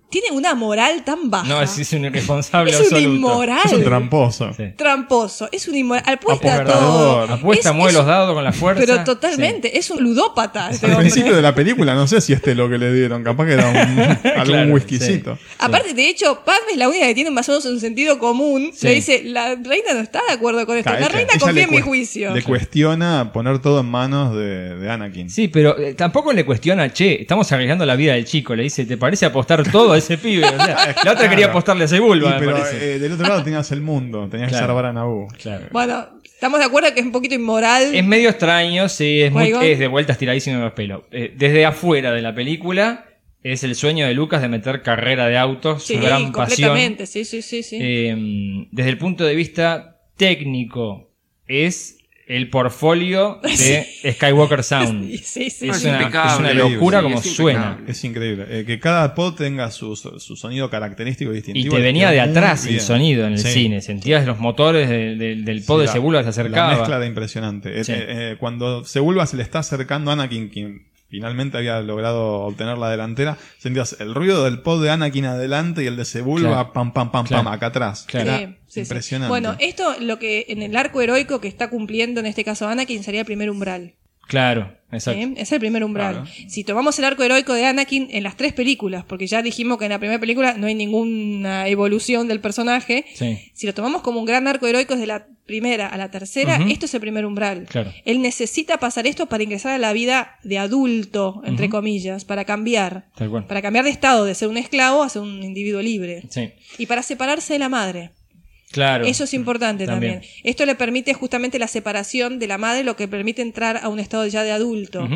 Tiene 0.10 0.32
una 0.32 0.54
moral 0.56 1.04
tan 1.04 1.30
baja. 1.30 1.48
No, 1.48 1.62
es, 1.62 1.78
es 1.78 1.92
un 1.94 2.06
irresponsable 2.06 2.72
Es 2.72 2.78
un 2.78 2.84
absoluto. 2.86 3.10
inmoral. 3.16 3.60
Es 3.66 3.74
un 3.74 3.84
tramposo. 3.84 4.54
Sí. 4.56 4.64
Tramposo. 4.78 5.50
Es 5.52 5.68
un 5.68 5.76
inmoral. 5.76 6.04
Apuesta 6.08 6.56
Apostador. 6.56 6.80
todo. 6.80 7.22
Apuesta, 7.34 7.70
Es- 7.70 7.76
mueve 7.76 7.92
es- 7.92 7.98
los 7.98 8.06
dados 8.06 8.34
con 8.34 8.44
la 8.44 8.54
fuerza. 8.54 8.82
Pero 8.86 9.04
totalmente. 9.04 9.78
Es 9.78 9.90
un 9.90 10.02
ludópata. 10.04 10.70
este 10.70 10.86
Al 10.86 10.94
hombre. 10.94 11.10
principio 11.10 11.36
de 11.36 11.42
la 11.42 11.54
película, 11.56 11.96
no 11.96 12.08
sé 12.08 12.22
si 12.22 12.34
este 12.34 12.52
es 12.52 12.58
lo 12.58 12.70
que 12.70 12.78
le 12.78 12.94
dieron, 12.94 13.24
capaz 13.24 13.46
que 13.46 13.54
era 13.54 13.68
un, 13.68 13.76
algún 14.38 14.46
Claro, 14.46 14.74
whiskycito. 14.74 15.38
Aparte, 15.60 15.94
de 15.94 16.08
hecho, 16.10 16.42
Padme 16.46 16.72
es 16.74 16.78
la 16.78 16.88
única 16.88 17.06
que 17.08 17.16
tiene 17.16 17.32
más 17.32 17.50
o 17.50 17.54
menos 17.54 17.66
un 17.66 17.80
sentido 17.80 18.20
común. 18.20 18.72
Sí. 18.74 18.88
Le 18.88 18.94
dice, 18.96 19.22
la 19.26 19.56
reina 19.56 19.94
no 19.94 20.00
está 20.02 20.22
de 20.28 20.34
acuerdo 20.36 20.66
con 20.66 20.78
esto. 20.78 20.90
Claro, 20.92 21.06
la 21.06 21.10
reina 21.10 21.34
confía 21.40 21.64
en 21.64 21.72
mi 21.72 21.82
juicio. 21.82 22.34
Le 22.34 22.44
cuestiona 22.44 23.32
poner 23.34 23.60
todo 23.60 23.80
en 23.82 23.88
manos 23.88 24.36
de, 24.36 24.76
de 24.78 24.90
Anakin. 24.92 25.30
Sí, 25.30 25.48
pero 25.48 25.78
eh, 25.78 25.94
tampoco 25.94 26.32
le 26.34 26.46
cuestiona, 26.46 26.92
che, 26.94 27.22
estamos 27.22 27.52
arriesgando 27.52 27.86
la 27.86 27.96
vida 27.96 28.14
del 28.14 28.26
chico. 28.26 28.56
Le 28.56 28.64
dice, 28.64 28.86
¿te 28.86 28.98
parece 28.98 29.26
apostar 29.26 29.64
todo 29.72 29.95
ese 29.96 30.18
pibe? 30.18 30.46
O 30.46 30.64
sea, 30.66 30.96
la 31.06 31.12
otra 31.14 31.30
quería 31.30 31.48
apostarle 31.48 31.86
a 31.86 31.88
Sebulba, 31.88 32.32
me 32.32 32.40
pero 32.40 32.58
eh, 32.68 33.00
del 33.00 33.12
otro 33.14 33.28
lado 33.28 33.44
tenías 33.44 33.72
el 33.72 33.82
mundo, 33.82 34.28
tenías 34.30 34.50
Claro. 34.50 34.64
que 34.64 34.68
salvar 34.68 34.86
a 34.86 34.94
Naboo. 34.94 35.28
Claro. 35.42 35.66
Bueno, 35.72 36.08
estamos 36.24 36.60
de 36.60 36.66
acuerdo 36.66 36.94
que 36.94 37.00
es 37.00 37.06
un 37.06 37.12
poquito 37.12 37.36
inmoral. 37.36 37.94
Es 37.96 38.06
medio 38.06 38.30
extraño, 38.30 38.88
sí, 38.90 39.22
es, 39.22 39.32
muy, 39.32 39.52
es 39.52 39.80
de 39.80 39.88
vuelta 39.88 40.12
estiradísimo 40.14 40.58
de 40.58 40.64
los 40.64 40.74
pelos. 40.74 41.04
Eh, 41.12 41.34
desde 41.36 41.66
afuera 41.66 42.12
de 42.12 42.22
la 42.22 42.34
película, 42.36 43.06
es 43.44 43.64
el 43.64 43.76
sueño 43.76 44.08
de 44.08 44.14
Lucas 44.14 44.42
de 44.42 44.48
meter 44.50 44.82
carrera 44.82 45.28
de 45.28 45.38
autos, 45.38 45.84
sí, 45.84 45.96
su 45.96 46.02
gran 46.02 46.32
pasión. 46.32 46.70
completamente. 46.72 47.06
Sí, 47.06 47.26
sí, 47.26 47.42
sí. 47.42 47.64
sí. 47.64 47.78
Eh, 47.80 48.68
desde 48.72 48.90
el 48.90 48.98
punto 48.98 49.24
de 49.24 49.36
vista 49.36 50.00
técnico, 50.18 51.12
es 51.48 51.98
el 52.28 52.50
portfolio 52.50 53.40
de 53.44 53.86
Skywalker 54.14 54.64
Sound. 54.64 55.10
Sí, 55.10 55.18
sí, 55.20 55.50
sí. 55.52 55.70
es, 55.70 55.78
Es 55.78 55.84
una, 55.86 56.08
es 56.08 56.40
una 56.40 56.54
locura 56.54 57.00
sí, 57.00 57.04
como 57.04 57.20
es 57.20 57.36
suena. 57.36 57.80
Es 57.88 58.04
increíble. 58.04 58.46
Eh, 58.50 58.66
que 58.66 58.80
cada 58.80 59.14
pod 59.14 59.36
tenga 59.36 59.70
su, 59.72 59.96
su 59.96 60.36
sonido 60.36 60.70
característico 60.70 61.32
y 61.32 61.34
Y 61.34 61.36
distintivo. 61.38 61.76
te 61.76 61.80
le 61.82 61.86
venía 61.86 62.10
de 62.12 62.22
atrás 62.22 62.66
el 62.66 62.80
sonido 62.82 63.28
en 63.28 63.34
el 63.34 63.40
Sí. 63.40 63.52
cine. 63.52 63.82
Sentías 63.82 64.26
los 64.26 64.40
motores 64.40 64.90
de- 64.90 65.16
de- 65.16 65.36
del 65.36 65.62
pod 65.64 65.76
Sí, 65.78 65.82
de 65.82 65.86
la- 65.88 65.92
Sebulba 65.94 66.20
se 66.22 66.26
La 66.26 66.30
acercaba. 66.32 66.78
mezcla 66.78 67.00
de 67.00 67.08
impresionante. 67.08 67.80
Eh, 67.80 67.84
Sí. 67.84 67.92
eh, 67.92 68.06
eh, 68.08 68.36
cuando 68.40 68.84
Sebulba 68.84 69.26
se 69.28 69.38
le 69.38 69.44
está 69.44 69.60
acercando 69.60 70.10
a 70.10 70.14
Anakin, 70.16 70.50
quien 70.50 70.82
finalmente 71.10 71.58
había 71.58 71.80
logrado 71.82 72.42
obtener 72.42 72.78
la 72.78 72.90
delantera, 72.90 73.38
sentías 73.58 73.98
el 74.00 74.14
ruido 74.16 74.44
del 74.44 74.62
pod 74.62 74.84
de 74.84 74.90
Anakin 74.90 75.26
adelante 75.26 75.84
y 75.84 75.88
el 75.88 75.96
de 75.96 76.06
Sebulba 76.06 76.50
Claro. 76.50 76.74
pam, 76.74 76.94
pam, 76.94 77.12
pam, 77.12 77.26
Claro. 77.26 77.44
pam, 77.44 77.54
acá 77.54 77.68
atrás. 77.68 78.06
Claro. 78.08 78.32
Era 78.32 78.40
Sí, 78.40 78.46
sí, 78.46 78.56
sí. 78.68 78.80
impresionante. 78.82 79.30
Bueno, 79.30 79.56
esto 79.60 79.96
lo 80.02 80.20
que 80.20 80.46
en 80.50 80.62
el 80.62 80.76
arco 80.76 81.02
heroico 81.02 81.40
que 81.40 81.48
está 81.48 81.70
cumpliendo 81.70 82.20
en 82.20 82.26
este 82.26 82.44
caso 82.44 82.68
Anakin 82.68 83.04
sería 83.04 83.22
el 83.22 83.26
primer 83.26 83.50
umbral. 83.50 83.94
Claro, 84.28 84.76
exacto. 84.92 85.20
¿eh? 85.22 85.34
Es 85.38 85.52
el 85.52 85.60
primer 85.60 85.84
umbral. 85.84 86.24
Claro. 86.24 86.30
Si 86.48 86.64
tomamos 86.64 86.98
el 87.00 87.06
arco 87.06 87.24
heroico 87.24 87.54
de 87.54 87.66
Anakin 87.66 88.08
en 88.12 88.24
las 88.24 88.36
tres 88.38 88.54
películas, 88.54 89.04
porque 89.06 89.28
ya 89.28 89.42
dijimos 89.42 89.78
que 89.78 89.86
en 89.86 89.92
la 89.92 90.00
primera 90.00 90.20
película 90.20 90.56
no 90.58 90.68
hay 90.68 90.76
ninguna 90.76 91.68
evolución 91.68 92.28
del 92.28 92.40
personaje, 92.40 93.06
Sí. 93.14 93.52
si 93.54 93.68
lo 93.68 93.74
tomamos 93.74 94.02
como 94.02 94.20
un 94.20 94.26
gran 94.26 94.48
arco 94.48 94.68
heroico 94.68 94.94
desde 94.96 95.08
la 95.08 95.28
primera 95.46 95.88
a 95.88 95.98
la 95.98 96.10
tercera, 96.10 96.60
esto 96.70 96.88
es 96.88 96.94
el 96.96 97.02
primer 97.02 97.24
umbral. 97.24 97.68
Claro. 97.70 97.94
Él 98.04 98.20
necesita 98.20 98.78
pasar 98.80 99.06
esto 99.06 99.28
para 99.28 99.44
ingresar 99.44 99.74
a 99.74 99.78
la 99.78 99.94
vida 99.94 100.40
de 100.44 100.58
adulto, 100.58 101.44
entre 101.46 101.70
comillas, 101.70 102.26
para 102.26 102.46
cambiar. 102.46 103.06
Tal 103.16 103.30
cual. 103.30 103.46
Para 103.46 103.62
cambiar 103.62 103.86
de 103.86 103.92
estado, 103.92 104.26
de 104.26 104.34
ser 104.34 104.48
un 104.48 104.58
esclavo 104.58 105.04
a 105.04 105.10
ser 105.10 105.22
un 105.22 105.44
individuo 105.44 105.84
libre. 105.84 106.24
Sí. 106.30 106.52
Y 106.80 106.88
para 106.88 107.04
separarse 107.04 107.54
de 107.54 107.60
la 107.60 107.70
madre. 107.70 108.10
Claro. 108.72 109.06
Eso 109.06 109.24
es 109.24 109.34
importante 109.34 109.86
también. 109.86 110.16
También. 110.16 110.34
Esto 110.44 110.66
le 110.66 110.76
permite 110.76 111.14
justamente 111.14 111.60
la 111.60 111.68
separación 111.68 112.40
de 112.40 112.48
la 112.48 112.58
madre, 112.58 112.84
lo 112.84 112.96
que 112.96 113.08
permite 113.08 113.42
entrar 113.42 113.78
a 113.78 113.90
un 113.90 114.00
estado 114.00 114.28
ya 114.28 114.44
de 114.44 114.52
adulto. 114.52 115.08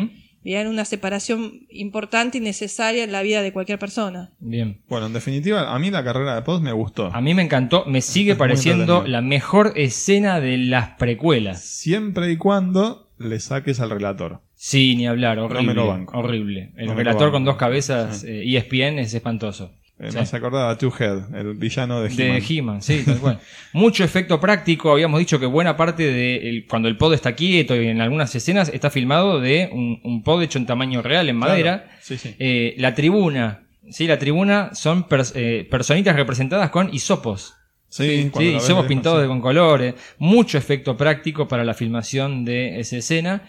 Bien, 0.42 0.68
una 0.68 0.86
separación 0.86 1.66
importante 1.68 2.38
y 2.38 2.40
necesaria 2.40 3.04
en 3.04 3.12
la 3.12 3.20
vida 3.20 3.42
de 3.42 3.52
cualquier 3.52 3.78
persona. 3.78 4.32
Bien. 4.38 4.80
Bueno, 4.88 5.06
en 5.06 5.12
definitiva, 5.12 5.74
a 5.74 5.78
mí 5.78 5.90
la 5.90 6.02
carrera 6.02 6.34
de 6.34 6.42
pod 6.42 6.62
me 6.62 6.72
gustó. 6.72 7.12
A 7.12 7.20
mí 7.20 7.34
me 7.34 7.42
encantó, 7.42 7.84
me 7.84 8.00
sigue 8.00 8.32
Es 8.32 8.38
pareciendo 8.38 9.06
la 9.06 9.20
mejor 9.20 9.74
escena 9.76 10.40
de 10.40 10.56
las 10.56 10.90
precuelas. 10.96 11.60
Siempre 11.60 12.30
y 12.30 12.38
cuando 12.38 13.10
le 13.18 13.38
saques 13.38 13.80
al 13.80 13.90
relator. 13.90 14.40
Sí, 14.54 14.96
ni 14.96 15.06
hablar, 15.06 15.38
horrible. 15.38 15.66
me 15.66 15.74
lo 15.74 15.86
banco. 15.86 16.18
Horrible. 16.18 16.72
El 16.76 16.94
relator 16.94 17.24
banco. 17.24 17.32
con 17.32 17.44
dos 17.44 17.56
cabezas 17.56 18.24
eh, 18.24 18.42
ESPN 18.56 18.98
es 18.98 19.12
espantoso. 19.12 19.72
Eh, 20.00 20.10
Sí. 20.10 20.16
Me 20.40 20.58
a 20.58 20.76
Two 20.78 20.92
Head, 20.98 21.34
el 21.36 21.54
villano 21.54 22.00
de 22.00 22.08
De 22.08 22.24
He-Man. 22.26 22.42
He-Man, 22.48 22.82
sí, 22.82 23.02
tal 23.04 23.18
cual. 23.18 23.38
Mucho 23.74 24.02
efecto 24.02 24.40
práctico. 24.40 24.90
Habíamos 24.92 25.18
dicho 25.20 25.38
que 25.38 25.44
buena 25.46 25.76
parte 25.76 26.04
de 26.04 26.48
el- 26.48 26.66
cuando 26.66 26.88
el 26.88 26.96
pod 26.96 27.12
está 27.12 27.34
quieto 27.34 27.76
y 27.76 27.86
en 27.86 28.00
algunas 28.00 28.34
escenas 28.34 28.70
está 28.72 28.88
filmado 28.90 29.40
de 29.40 29.68
un, 29.72 30.00
un 30.02 30.22
pod 30.22 30.42
hecho 30.42 30.58
en 30.58 30.64
tamaño 30.66 31.02
real, 31.02 31.28
en 31.28 31.36
Claro, 31.38 31.50
madera. 31.52 31.90
Sí, 32.00 32.16
sí. 32.16 32.34
Eh, 32.38 32.74
la 32.78 32.94
tribuna, 32.94 33.64
sí, 33.90 34.06
la 34.06 34.18
tribuna 34.18 34.70
son 34.74 35.06
pers- 35.06 35.32
eh, 35.34 35.66
personitas 35.70 36.16
representadas 36.16 36.70
con 36.70 36.92
hisopos. 36.94 37.54
Sí, 37.90 38.30
Sí, 38.38 38.52
ves 38.54 38.62
somos 38.62 38.86
pintados 38.86 39.20
de 39.20 39.26
con 39.28 39.40
colores. 39.40 39.94
Mucho 40.18 40.56
efecto 40.56 40.96
práctico 40.96 41.46
para 41.48 41.64
la 41.64 41.74
filmación 41.74 42.44
de 42.44 42.80
esa 42.80 42.96
escena. 42.96 43.42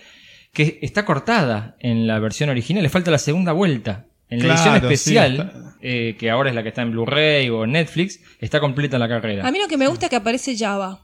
Que 0.52 0.80
está 0.82 1.06
cortada 1.06 1.78
en 1.80 2.08
la 2.08 2.20
versión 2.20 2.50
original. 2.50 2.84
Le 2.84 2.90
falta 2.90 3.10
la 3.10 3.20
segunda 3.20 3.54
vuelta. 3.54 4.08
En 4.32 4.40
la 4.40 4.46
Claro, 4.56 4.62
edición 4.62 4.74
sí, 4.80 4.94
especial, 4.94 5.34
está- 5.34 5.76
eh, 5.82 6.16
que 6.18 6.30
ahora 6.32 6.50
es 6.50 6.56
la 6.56 6.64
que 6.64 6.70
está 6.70 6.82
en 6.82 6.92
Blu-ray 6.92 7.50
o 7.50 7.66
en 7.66 7.74
Netflix, 7.74 8.20
está 8.40 8.60
completa 8.60 8.98
la 8.98 9.08
carrera. 9.08 9.48
A 9.48 9.52
mí 9.52 9.60
lo 9.60 9.68
que 9.68 9.78
me 9.78 9.88
gusta 9.88 10.08
es 10.08 10.10
que 10.10 10.16
aparece 10.16 10.58
Java. 10.58 11.02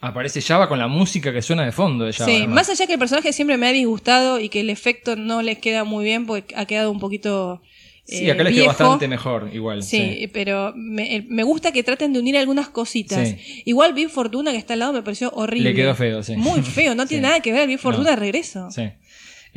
Aparece 0.00 0.42
Java 0.42 0.68
con 0.68 0.78
la 0.78 0.86
música 0.88 1.32
que 1.32 1.40
suena 1.42 1.64
de 1.64 1.72
fondo 1.72 2.04
de 2.04 2.12
Java. 2.12 2.30
sí, 2.30 2.36
además. 2.36 2.54
más 2.54 2.68
allá 2.70 2.86
que 2.86 2.92
el 2.92 2.98
personaje 2.98 3.32
siempre 3.32 3.56
me 3.56 3.66
ha 3.66 3.72
disgustado 3.72 4.38
y 4.38 4.50
que 4.50 4.60
el 4.60 4.68
efecto 4.70 5.16
no 5.16 5.40
les 5.42 5.58
queda 5.58 5.84
muy 5.84 6.04
bien 6.04 6.26
porque 6.26 6.54
ha 6.54 6.66
quedado 6.66 6.90
un 6.92 7.00
poquito. 7.00 7.62
Sí, 8.04 8.28
eh, 8.28 8.30
acá 8.30 8.44
les 8.44 8.54
quedó 8.54 8.66
bastante 8.66 9.08
mejor, 9.08 9.50
igual. 9.52 9.82
Sí, 9.82 10.16
sí. 10.20 10.26
pero 10.28 10.72
me, 10.76 11.24
me 11.28 11.42
gusta 11.42 11.72
que 11.72 11.82
traten 11.82 12.12
de 12.12 12.20
unir 12.20 12.36
algunas 12.36 12.68
cositas. 12.68 13.26
Sí. 13.30 13.62
Igual 13.64 13.94
Big 13.94 14.10
Fortuna 14.10 14.52
que 14.52 14.58
está 14.58 14.74
al 14.74 14.78
lado 14.80 14.92
me 14.92 15.02
pareció 15.02 15.30
horrible. 15.34 15.70
Le 15.70 15.74
quedó 15.74 15.94
feo, 15.96 16.22
sí. 16.22 16.36
Muy 16.36 16.60
feo, 16.62 16.94
no 16.94 17.06
tiene 17.06 17.22
Sí. 17.24 17.28
nada 17.28 17.40
que 17.40 17.52
ver 17.52 17.66
Big 17.66 17.78
Fortuna 17.80 18.04
No. 18.04 18.10
de 18.10 18.16
regreso. 18.16 18.70
Sí. 18.70 18.82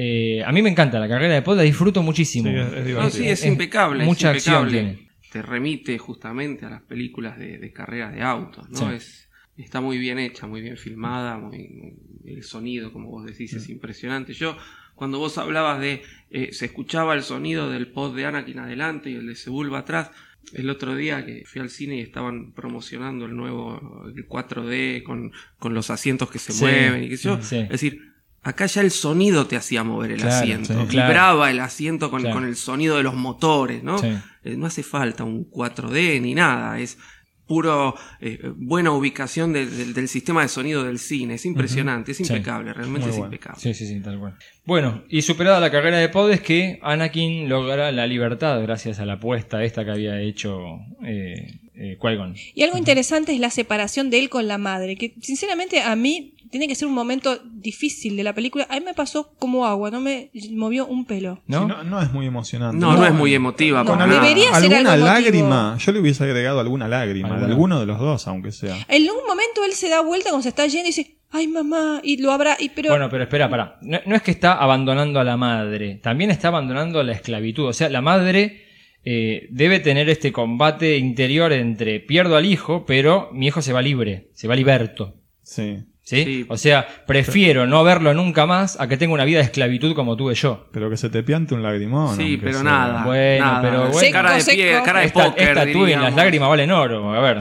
Eh, 0.01 0.41
a 0.45 0.51
mí 0.53 0.61
me 0.61 0.69
encanta 0.69 0.97
la 0.97 1.09
carrera 1.09 1.33
de 1.33 1.41
pod, 1.41 1.57
la 1.57 1.63
disfruto 1.63 2.01
muchísimo. 2.01 2.49
Sí, 2.49 2.55
es-. 2.55 2.95
No, 2.95 3.09
sí, 3.09 3.27
es, 3.27 3.45
impecable. 3.45 4.05
Mucha 4.05 4.31
es 4.31 4.45
impecable. 4.47 4.79
acción 4.79 4.95
tiene. 4.95 5.09
Te 5.29 5.41
remite 5.41 5.97
justamente 5.97 6.65
a 6.65 6.69
las 6.69 6.81
películas 6.83 7.37
de, 7.37 7.57
de 7.57 7.73
carreras 7.73 8.13
de 8.15 8.21
autos, 8.21 8.69
¿no? 8.69 8.77
Sí. 8.77 8.85
Es, 8.95 9.29
está 9.57 9.81
muy 9.81 9.97
bien 9.97 10.17
hecha, 10.17 10.47
muy 10.47 10.61
bien 10.61 10.77
filmada, 10.77 11.37
muy, 11.37 11.93
el 12.25 12.43
sonido, 12.43 12.93
como 12.93 13.09
vos 13.09 13.25
decís, 13.25 13.51
es 13.53 13.67
impresionante. 13.67 14.31
Yo, 14.33 14.55
cuando 14.95 15.19
vos 15.19 15.37
hablabas 15.37 15.81
de, 15.81 16.01
eh, 16.31 16.49
se 16.53 16.65
escuchaba 16.65 17.13
el 17.13 17.23
sonido 17.23 17.69
del 17.69 17.87
pod 17.91 18.15
de 18.15 18.25
Anakin 18.25 18.59
adelante 18.59 19.09
y 19.09 19.15
el 19.15 19.27
de 19.27 19.35
Sebulba 19.35 19.79
atrás, 19.79 20.11
el 20.53 20.69
otro 20.69 20.95
día 20.95 21.25
que 21.25 21.43
fui 21.45 21.59
al 21.61 21.69
cine 21.69 21.97
y 21.97 21.99
estaban 21.99 22.53
promocionando 22.53 23.25
el 23.25 23.35
nuevo 23.35 24.05
el 24.15 24.25
4D 24.27 25.03
con, 25.03 25.31
con 25.59 25.73
los 25.73 25.89
asientos 25.89 26.31
que 26.31 26.39
se 26.39 26.53
Sí, 26.53 26.63
mueven 26.63 27.03
y 27.03 27.09
qué 27.09 27.17
sé 27.17 27.23
yo. 27.27 27.41
sí. 27.41 27.57
Es 27.57 27.69
decir, 27.69 28.13
acá 28.43 28.65
ya 28.65 28.81
el 28.81 28.91
sonido 28.91 29.45
te 29.47 29.55
hacía 29.57 29.83
mover 29.83 30.11
el 30.11 30.21
Claro, 30.21 30.35
asiento. 30.35 30.67
sí, 30.67 30.73
claro. 30.87 31.07
Vibraba 31.07 31.51
el 31.51 31.59
asiento 31.59 32.09
con, 32.09 32.21
Claro. 32.21 32.35
con 32.35 32.45
el 32.45 32.55
sonido 32.55 32.97
de 32.97 33.03
los 33.03 33.13
motores, 33.15 33.83
¿no? 33.83 33.97
Sí. 33.99 34.07
Eh, 34.43 34.55
no 34.57 34.65
hace 34.65 34.83
falta 34.83 35.23
un 35.23 35.43
4D 35.49 36.19
ni 36.21 36.33
nada, 36.33 36.79
es 36.79 36.97
puro 37.45 37.95
eh, 38.21 38.39
buena 38.57 38.91
ubicación 38.91 39.53
de- 39.53 39.65
de- 39.65 39.93
del 39.93 40.07
sistema 40.07 40.43
de 40.43 40.47
sonido 40.49 40.83
del 40.83 40.99
cine, 40.99 41.33
es 41.33 41.45
impresionante, 41.47 42.11
es 42.11 42.17
Sí. 42.17 42.23
impecable, 42.23 42.71
realmente 42.73 43.07
Muy 43.07 43.09
es 43.09 43.17
bueno. 43.17 43.33
impecable. 43.33 43.59
Sí, 43.59 43.73
sí, 43.73 43.87
sí, 43.87 43.99
tal 44.01 44.19
cual. 44.19 44.35
Bueno, 44.65 45.03
y 45.09 45.23
superada 45.23 45.59
la 45.59 45.71
carrera 45.71 45.97
de 45.97 46.09
pod 46.09 46.29
es 46.31 46.41
que 46.41 46.77
Anakin 46.83 47.49
logra 47.49 47.91
la 47.91 48.05
libertad 48.05 48.61
gracias 48.61 48.99
a 48.99 49.05
la 49.07 49.13
apuesta 49.13 49.63
esta 49.63 49.83
que 49.83 49.89
había 49.89 50.21
hecho 50.21 50.59
eh, 51.03 51.59
eh, 51.73 51.97
Qui-Gon. 51.99 52.35
Y 52.53 52.61
algo 52.61 52.77
interesante 52.77 53.33
es 53.33 53.39
la 53.39 53.49
separación 53.49 54.11
de 54.11 54.19
él 54.19 54.29
con 54.29 54.47
la 54.47 54.59
madre, 54.59 54.95
que 54.95 55.15
sinceramente 55.19 55.81
a 55.81 55.95
mí 55.95 56.35
tiene 56.49 56.67
que 56.67 56.75
ser 56.75 56.87
un 56.87 56.93
momento 56.93 57.39
difícil 57.45 58.17
de 58.17 58.23
la 58.23 58.33
película. 58.33 58.67
A 58.69 58.75
mí 58.79 58.85
me 58.85 58.93
pasó 58.93 59.33
como 59.37 59.65
agua, 59.65 59.91
no 59.91 59.99
me 59.99 60.31
movió 60.51 60.85
un 60.87 61.05
pelo. 61.05 61.41
¿No? 61.47 61.61
Sí, 61.61 61.67
no, 61.67 61.83
no 61.83 62.01
es 62.01 62.11
muy 62.11 62.25
emocionante. 62.25 62.77
No, 62.77 62.95
no, 62.95 63.05
es 63.05 63.13
muy 63.13 63.33
emotiva. 63.33 63.83
No, 63.83 63.95
debería 63.97 64.53
ser 64.55 64.73
alguna 64.73 64.93
algo 64.93 65.07
emotivo. 65.07 65.07
lágrima. 65.07 65.77
Yo 65.79 65.91
le 65.91 65.99
hubiese 65.99 66.23
agregado 66.23 66.59
alguna 66.59 66.87
lágrima. 66.87 67.35
Alguno 67.35 67.79
de 67.79 67.85
los 67.85 67.99
dos, 67.99 68.27
aunque 68.27 68.51
sea. 68.51 68.75
En 68.87 69.03
un 69.03 69.25
momento 69.27 69.63
él 69.65 69.73
se 69.73 69.89
da 69.89 70.01
vuelta 70.01 70.29
cuando 70.29 70.43
se 70.43 70.49
está 70.49 70.65
yendo 70.65 70.87
y 70.87 70.91
dice, 70.91 71.17
ay 71.31 71.47
mamá, 71.47 72.01
y 72.03 72.17
lo 72.17 72.31
habrá, 72.31 72.57
y 72.59 72.69
pero... 72.69 72.89
Bueno, 72.89 73.09
pero 73.09 73.23
espera, 73.23 73.49
pará. 73.49 73.77
No, 73.81 73.99
no 74.05 74.15
es 74.15 74.21
que 74.21 74.31
está 74.31 74.53
abandonando 74.53 75.19
a 75.19 75.23
la 75.23 75.37
madre, 75.37 75.95
también 75.95 76.31
está 76.31 76.47
abandonando 76.47 77.03
la 77.03 77.13
esclavitud. 77.13 77.67
O 77.67 77.73
sea, 77.73 77.89
la 77.89 78.01
madre 78.01 78.63
eh, 79.03 79.47
debe 79.51 79.79
tener 79.79 80.09
este 80.09 80.31
combate 80.31 80.97
interior 80.97 81.53
entre 81.53 81.99
pierdo 81.99 82.35
al 82.35 82.45
hijo, 82.45 82.85
pero 82.85 83.29
mi 83.31 83.47
hijo 83.47 83.61
se 83.61 83.73
va 83.73 83.81
libre, 83.81 84.29
se 84.33 84.47
va 84.47 84.55
liberto. 84.55 85.15
Sí. 85.43 85.83
¿Sí? 86.09 86.23
Sí. 86.23 86.45
O 86.49 86.57
sea, 86.57 86.87
prefiero 87.05 87.67
no 87.67 87.83
verlo 87.83 88.15
nunca 88.15 88.47
más 88.47 88.79
a 88.79 88.87
que 88.87 88.97
tenga 88.97 89.13
una 89.13 89.25
vida 89.25 89.37
de 89.37 89.43
esclavitud 89.43 89.93
como 89.93 90.17
tuve 90.17 90.33
yo. 90.33 90.65
Pero 90.71 90.89
que 90.89 90.97
se 90.97 91.09
te 91.11 91.21
piante 91.21 91.53
un 91.53 91.61
lagrimón. 91.61 92.17
Sí, 92.17 92.37
pero 92.37 92.53
sea. 92.55 92.63
nada. 92.63 93.03
Bueno, 93.03 93.45
nada. 93.45 93.61
pero 93.61 93.79
bueno. 93.89 93.99
Sí, 93.99 94.11
cara 94.11 94.33
de 94.33 94.41
Seco, 94.41 94.55
pie, 94.55 94.73
seco. 94.73 94.85
cara 94.85 94.99
de 95.01 95.05
Esta, 95.05 95.25
póker, 95.25 95.47
esta 95.49 95.65
diríamos. 95.65 96.05
las 96.05 96.15
lágrimas 96.15 96.49
valen 96.49 96.71
oro. 96.71 97.13
A 97.13 97.19
ver. 97.19 97.37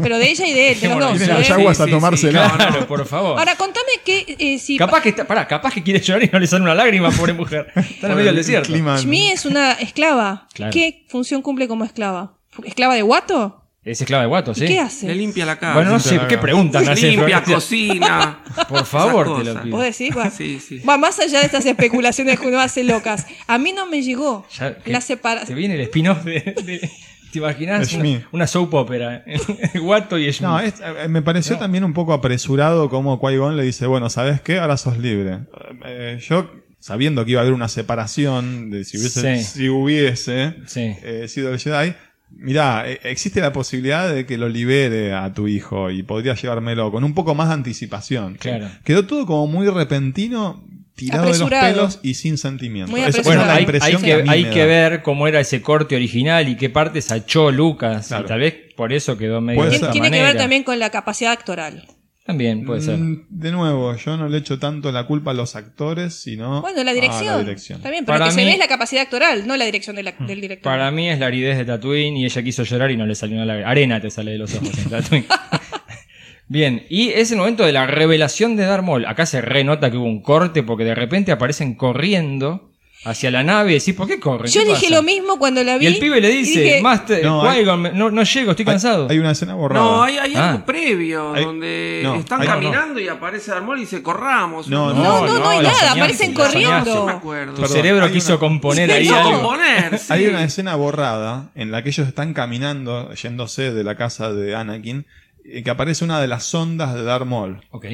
Pero 0.00 0.16
de 0.16 0.30
ella 0.30 0.46
y 0.46 0.52
de 0.54 0.72
él, 0.72 0.80
de 0.80 0.88
los 0.88 0.98
dos. 1.00 1.18
Vienen 1.18 1.36
¿eh? 1.36 1.38
los 1.40 1.48
yaguas 1.48 1.76
Sí, 1.76 1.82
a 1.82 1.86
sí, 1.86 1.90
tomársela. 1.90 2.48
sí. 2.50 2.56
Claro, 2.56 2.86
por 2.88 3.04
favor. 3.04 3.38
Ahora, 3.38 3.56
contame 3.56 3.90
que 4.04 4.36
eh, 4.38 4.58
si 4.58 4.78
Capaz 4.78 5.02
que, 5.02 5.10
está, 5.10 5.26
pará, 5.26 5.46
capaz 5.46 5.74
que 5.74 5.82
quiere 5.82 6.00
llorar 6.00 6.22
y 6.24 6.30
no 6.32 6.38
le 6.38 6.46
sale 6.46 6.62
una 6.62 6.74
lágrima, 6.74 7.10
pobre 7.10 7.34
mujer. 7.34 7.66
Está 7.76 8.06
en 8.06 8.14
medio 8.14 8.26
del 8.28 8.36
desierto. 8.36 8.72
Shmi 8.72 9.32
es 9.32 9.44
una 9.44 9.72
esclava. 9.72 10.46
Claro. 10.54 10.72
¿Qué 10.72 11.04
función 11.08 11.42
cumple 11.42 11.68
como 11.68 11.84
esclava? 11.84 12.38
¿Esclava 12.64 12.94
de 12.94 13.02
guato? 13.02 13.57
Es 13.90 14.00
esclava 14.00 14.22
de 14.22 14.28
guato, 14.28 14.52
¿Y 14.52 14.54
¿sí? 14.56 14.66
qué 14.66 14.80
hace? 14.80 15.06
Le 15.06 15.14
limpia 15.14 15.46
la 15.46 15.58
casa. 15.58 15.74
Bueno, 15.74 15.90
no 15.92 16.00
sé, 16.00 16.20
¿qué 16.28 16.38
preguntan? 16.38 16.84
Limpia, 16.94 17.42
cocina. 17.42 18.40
Por 18.68 18.84
favor, 18.84 19.38
te 19.42 19.52
lo 19.54 19.62
pido. 19.62 19.76
¿Vos 19.76 19.84
decís? 19.84 20.16
Va, 20.16 20.30
Sí, 20.30 20.60
sí. 20.60 20.78
va 20.80 20.98
más 20.98 21.18
allá 21.20 21.40
de 21.40 21.46
estas 21.46 21.64
especulaciones 21.66 22.38
que 22.38 22.46
uno 22.46 22.60
hace 22.60 22.84
locas. 22.84 23.26
A 23.46 23.58
mí 23.58 23.72
no 23.72 23.86
me 23.86 24.02
llegó 24.02 24.46
Ya, 24.58 24.76
la 24.86 24.98
Te 24.98 25.06
separación. 25.06 25.56
viene 25.56 25.74
el 25.74 25.80
spin-off 25.82 26.24
de, 26.24 26.32
de- 26.64 26.90
¿Te 27.32 27.38
imaginas? 27.40 27.92
Una, 27.92 28.28
una 28.32 28.46
soap 28.46 28.72
opera. 28.74 29.22
Guato 29.74 30.18
y. 30.18 30.34
No, 30.40 30.58
es- 30.60 30.80
eh, 30.80 31.08
me 31.08 31.20
pareció 31.22 31.58
también 31.58 31.84
un 31.84 31.92
poco 31.92 32.12
apresurado 32.14 32.88
como 32.88 33.20
Qui-Gon 33.20 33.54
le 33.56 33.62
dice, 33.64 33.86
bueno, 33.86 34.08
¿sabes 34.10 34.40
qué? 34.40 34.58
Ahora 34.58 34.76
sos 34.78 34.96
libre. 34.98 35.40
Eh, 35.84 36.18
yo, 36.26 36.50
sabiendo 36.78 37.24
que 37.26 37.32
iba 37.32 37.40
a 37.40 37.42
haber 37.42 37.52
una 37.52 37.68
separación, 37.68 38.70
de 38.70 38.84
si 38.84 38.96
hubiese, 38.98 39.38
Sí. 39.38 39.44
si 39.44 39.68
hubiese 39.68 40.54
Sí. 40.66 40.96
eh, 41.02 41.26
sido 41.28 41.52
el 41.52 41.58
Jedi, 41.58 41.94
mirá, 42.30 42.84
eh, 42.90 43.00
existe 43.04 43.40
la 43.40 43.52
posibilidad 43.52 44.12
de 44.12 44.26
que 44.26 44.38
lo 44.38 44.48
libere 44.48 45.12
a 45.14 45.32
tu 45.32 45.48
hijo 45.48 45.90
y 45.90 46.02
podría 46.02 46.34
llevármelo 46.34 46.90
con 46.92 47.04
un 47.04 47.14
poco 47.14 47.34
más 47.34 47.48
de 47.48 47.54
anticipación. 47.54 48.34
Claro. 48.36 48.68
Quedó 48.84 49.06
todo 49.06 49.26
como 49.26 49.46
muy 49.46 49.68
repentino, 49.68 50.64
tirado 50.94 51.30
de 51.32 51.38
los 51.38 51.48
pelos 51.50 52.00
y 52.02 52.14
sin 52.14 52.38
sentimiento. 52.38 52.90
Muy 52.90 53.00
Esa- 53.00 53.10
esa 53.10 53.20
apresurado. 53.20 53.40
es 53.40 53.46
Bueno, 53.46 53.52
la 53.52 53.56
hay, 53.56 53.62
impresión 53.62 53.96
hay 53.96 54.04
que, 54.04 54.12
a 54.12 54.16
que, 54.18 54.22
mí 54.24 54.28
hay 54.30 54.44
me 54.44 54.50
que 54.50 54.58
da. 54.60 54.66
ver 54.66 55.02
cómo 55.02 55.28
era 55.28 55.40
ese 55.40 55.62
corte 55.62 55.94
original 55.96 56.48
y 56.48 56.56
qué 56.56 56.70
partes 56.70 57.10
achó 57.12 57.50
Lucas. 57.52 58.08
Claro. 58.08 58.24
Y 58.24 58.28
tal 58.28 58.40
vez 58.40 58.54
por 58.76 58.92
eso 58.92 59.16
quedó 59.16 59.40
medio 59.40 59.60
Puede 59.60 59.78
de 59.78 59.88
Tiene 59.88 60.10
que 60.10 60.22
ver 60.22 60.36
también 60.36 60.64
con 60.64 60.78
la 60.78 60.90
capacidad 60.90 61.32
actoral. 61.32 61.86
También 62.28 62.66
puede 62.66 62.82
ser. 62.82 62.98
Mm, 62.98 63.24
De 63.30 63.50
nuevo, 63.50 63.96
yo 63.96 64.18
no 64.18 64.28
le 64.28 64.36
echo 64.36 64.58
tanto 64.58 64.92
la 64.92 65.06
culpa 65.06 65.30
a 65.30 65.34
los 65.34 65.56
actores, 65.56 66.12
sino 66.12 66.60
Bueno, 66.60 66.84
la 66.84 66.90
a 66.90 66.94
dirección. 66.94 67.24
la 67.26 67.38
dirección. 67.38 67.80
También, 67.80 68.04
pero 68.04 68.16
Para 68.18 68.26
lo 68.26 68.30
que 68.30 68.34
se 68.34 68.40
mí- 68.42 68.46
ve 68.48 68.52
es 68.52 68.58
la 68.58 68.68
capacidad 68.68 69.02
actoral, 69.04 69.46
no 69.46 69.56
la 69.56 69.64
dirección 69.64 69.96
de 69.96 70.02
la- 70.02 70.12
del 70.12 70.38
director. 70.42 70.70
Para 70.70 70.90
mí 70.90 71.08
es 71.08 71.18
la 71.18 71.24
aridez 71.26 71.56
de 71.56 71.64
Tatooine 71.64 72.18
y 72.18 72.26
ella 72.26 72.42
quiso 72.42 72.64
llorar 72.64 72.90
y 72.90 72.98
no 72.98 73.06
le 73.06 73.14
salió 73.14 73.36
una 73.36 73.46
lágrima. 73.46 73.70
Arena 73.70 74.00
te 74.02 74.10
sale 74.10 74.32
de 74.32 74.38
los 74.38 74.54
ojos 74.54 74.76
en 74.76 74.90
Tatooine. 74.90 75.26
Bien, 76.48 76.84
y 76.88 77.08
es 77.10 77.30
el 77.30 77.38
momento 77.38 77.64
de 77.64 77.72
la 77.72 77.86
revelación 77.86 78.56
de 78.56 78.64
Darth 78.64 78.84
Maul. 78.84 79.04
Acá 79.06 79.26
se 79.26 79.40
renota 79.40 79.90
que 79.90 79.96
hubo 79.98 80.06
un 80.06 80.22
corte 80.22 80.62
porque 80.62 80.84
de 80.84 80.94
repente 80.94 81.30
aparecen 81.32 81.74
corriendo 81.74 82.67
hacia 83.04 83.30
la 83.30 83.42
nave 83.44 83.70
y 83.70 83.74
decís, 83.78 83.94
¿por 83.94 84.06
qué 84.08 84.18
corren? 84.18 84.50
Yo 84.50 84.60
¿Qué 84.62 84.68
dije 84.70 84.86
pasa? 84.88 84.94
lo 84.96 85.02
mismo 85.02 85.38
cuando 85.38 85.62
la 85.62 85.78
vi. 85.78 85.84
Y 85.84 85.88
el 85.88 85.98
pibe 85.98 86.20
le 86.20 86.28
dice, 86.30 86.60
dije, 86.60 86.82
Master, 86.82 87.24
No, 87.24 87.48
hay- 87.48 87.64
no, 87.64 88.10
no 88.10 88.22
llego, 88.24 88.50
estoy 88.50 88.64
cansado. 88.66 89.04
Hay, 89.04 89.12
hay 89.12 89.18
una 89.20 89.30
escena 89.30 89.54
borrada. 89.54 89.84
No, 89.84 90.02
hay, 90.02 90.18
hay 90.18 90.34
Ah. 90.34 90.50
algo 90.52 90.64
previo 90.66 91.32
Hay- 91.34 91.44
donde 91.44 92.00
no, 92.02 92.16
están 92.16 92.40
hay- 92.42 92.48
caminando 92.48 92.98
y 93.00 93.08
aparece 93.08 93.50
Darmol 93.52 93.78
y 93.78 93.82
dice 93.82 94.02
corramos. 94.02 94.68
No, 94.68 94.92
No, 94.92 95.02
no, 95.02 95.26
no, 95.26 95.38
no, 95.38 95.48
hay 95.48 95.58
nada, 95.58 95.74
soñaste, 95.74 95.98
aparecen. 96.00 96.34
No 96.34 96.38
me 96.40 96.44
corriendo. 96.46 97.08
acuerdo. 97.08 97.54
tu 97.54 97.60
Perdón, 97.62 97.76
cerebro 97.76 98.04
hay 98.06 98.12
quiso 98.12 98.32
una- 98.32 98.40
componer 98.40 98.90
ahí 98.92 99.02
Quiso 99.02 99.16
algo. 99.16 99.30
componer, 99.32 99.98
sí. 99.98 100.12
Hay 100.12 100.26
una 100.26 100.44
escena 100.44 100.74
borrada 100.74 101.50
en 101.54 101.70
la 101.70 101.82
que 101.82 101.90
ellos 101.90 102.08
están 102.08 102.34
caminando, 102.34 103.12
yéndose 103.14 103.72
de 103.72 103.84
la 103.84 103.96
casa 103.96 104.32
de 104.32 104.54
Anakin, 104.56 105.06
y 105.44 105.62
que 105.62 105.70
aparece 105.70 106.04
una 106.04 106.20
de 106.20 106.26
las 106.28 106.44
sondas 106.44 106.94
de 106.94 107.04
Darth 107.04 107.24
Maul. 107.26 107.60
Ok. 107.70 107.86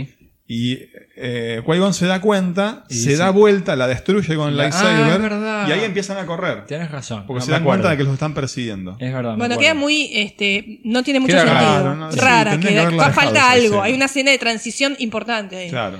Y 0.49 0.79
eh, 1.17 1.63
Qui-Gon 1.65 1.93
se 1.95 2.07
da 2.07 2.21
cuenta, 2.21 2.85
Y 2.89 2.95
se 2.95 3.11
sí. 3.13 3.17
da 3.17 3.31
vuelta, 3.31 3.77
la 3.77 3.87
destruye 3.87 4.35
con 4.37 4.49
el 4.49 4.57
La- 4.57 4.65
lightsaber, 4.65 5.05
Ah, 5.05 5.15
es 5.15 5.23
verdad. 5.23 5.69
y 5.69 5.73
ahí 5.73 5.85
empiezan 5.85 6.19
a 6.19 6.27
correr. 6.27 6.67
Tienes 6.67 6.91
razón. 6.91 7.25
Porque 7.27 7.41
no 7.41 7.45
se 7.47 7.53
dan 7.53 7.65
cuenta 7.65 7.91
de 7.91 7.97
que 7.97 8.05
los 8.05 8.13
están 8.15 8.35
persiguiendo. 8.35 8.97
Es 8.99 9.13
verdad. 9.13 9.37
Bueno, 9.37 9.57
queda 9.59 9.75
muy, 9.75 10.11
este, 10.13 10.81
no 10.85 11.03
tiene 11.03 11.21
mucho 11.21 11.33
Queda 11.35 11.47
sentido. 11.47 11.73
raro, 11.85 11.95
¿no? 11.97 12.13
Sí, 12.13 12.19
Rara, 12.19 12.51
tendría 12.53 12.89
que 12.89 12.97
falta 13.13 13.51
algo. 13.51 13.65
escena. 13.67 13.83
Hay 13.85 13.93
una 13.95 14.05
escena 14.07 14.31
de 14.33 14.39
transición 14.39 14.97
importante 14.99 15.57
ahí. 15.57 15.71
Claro. 15.71 15.99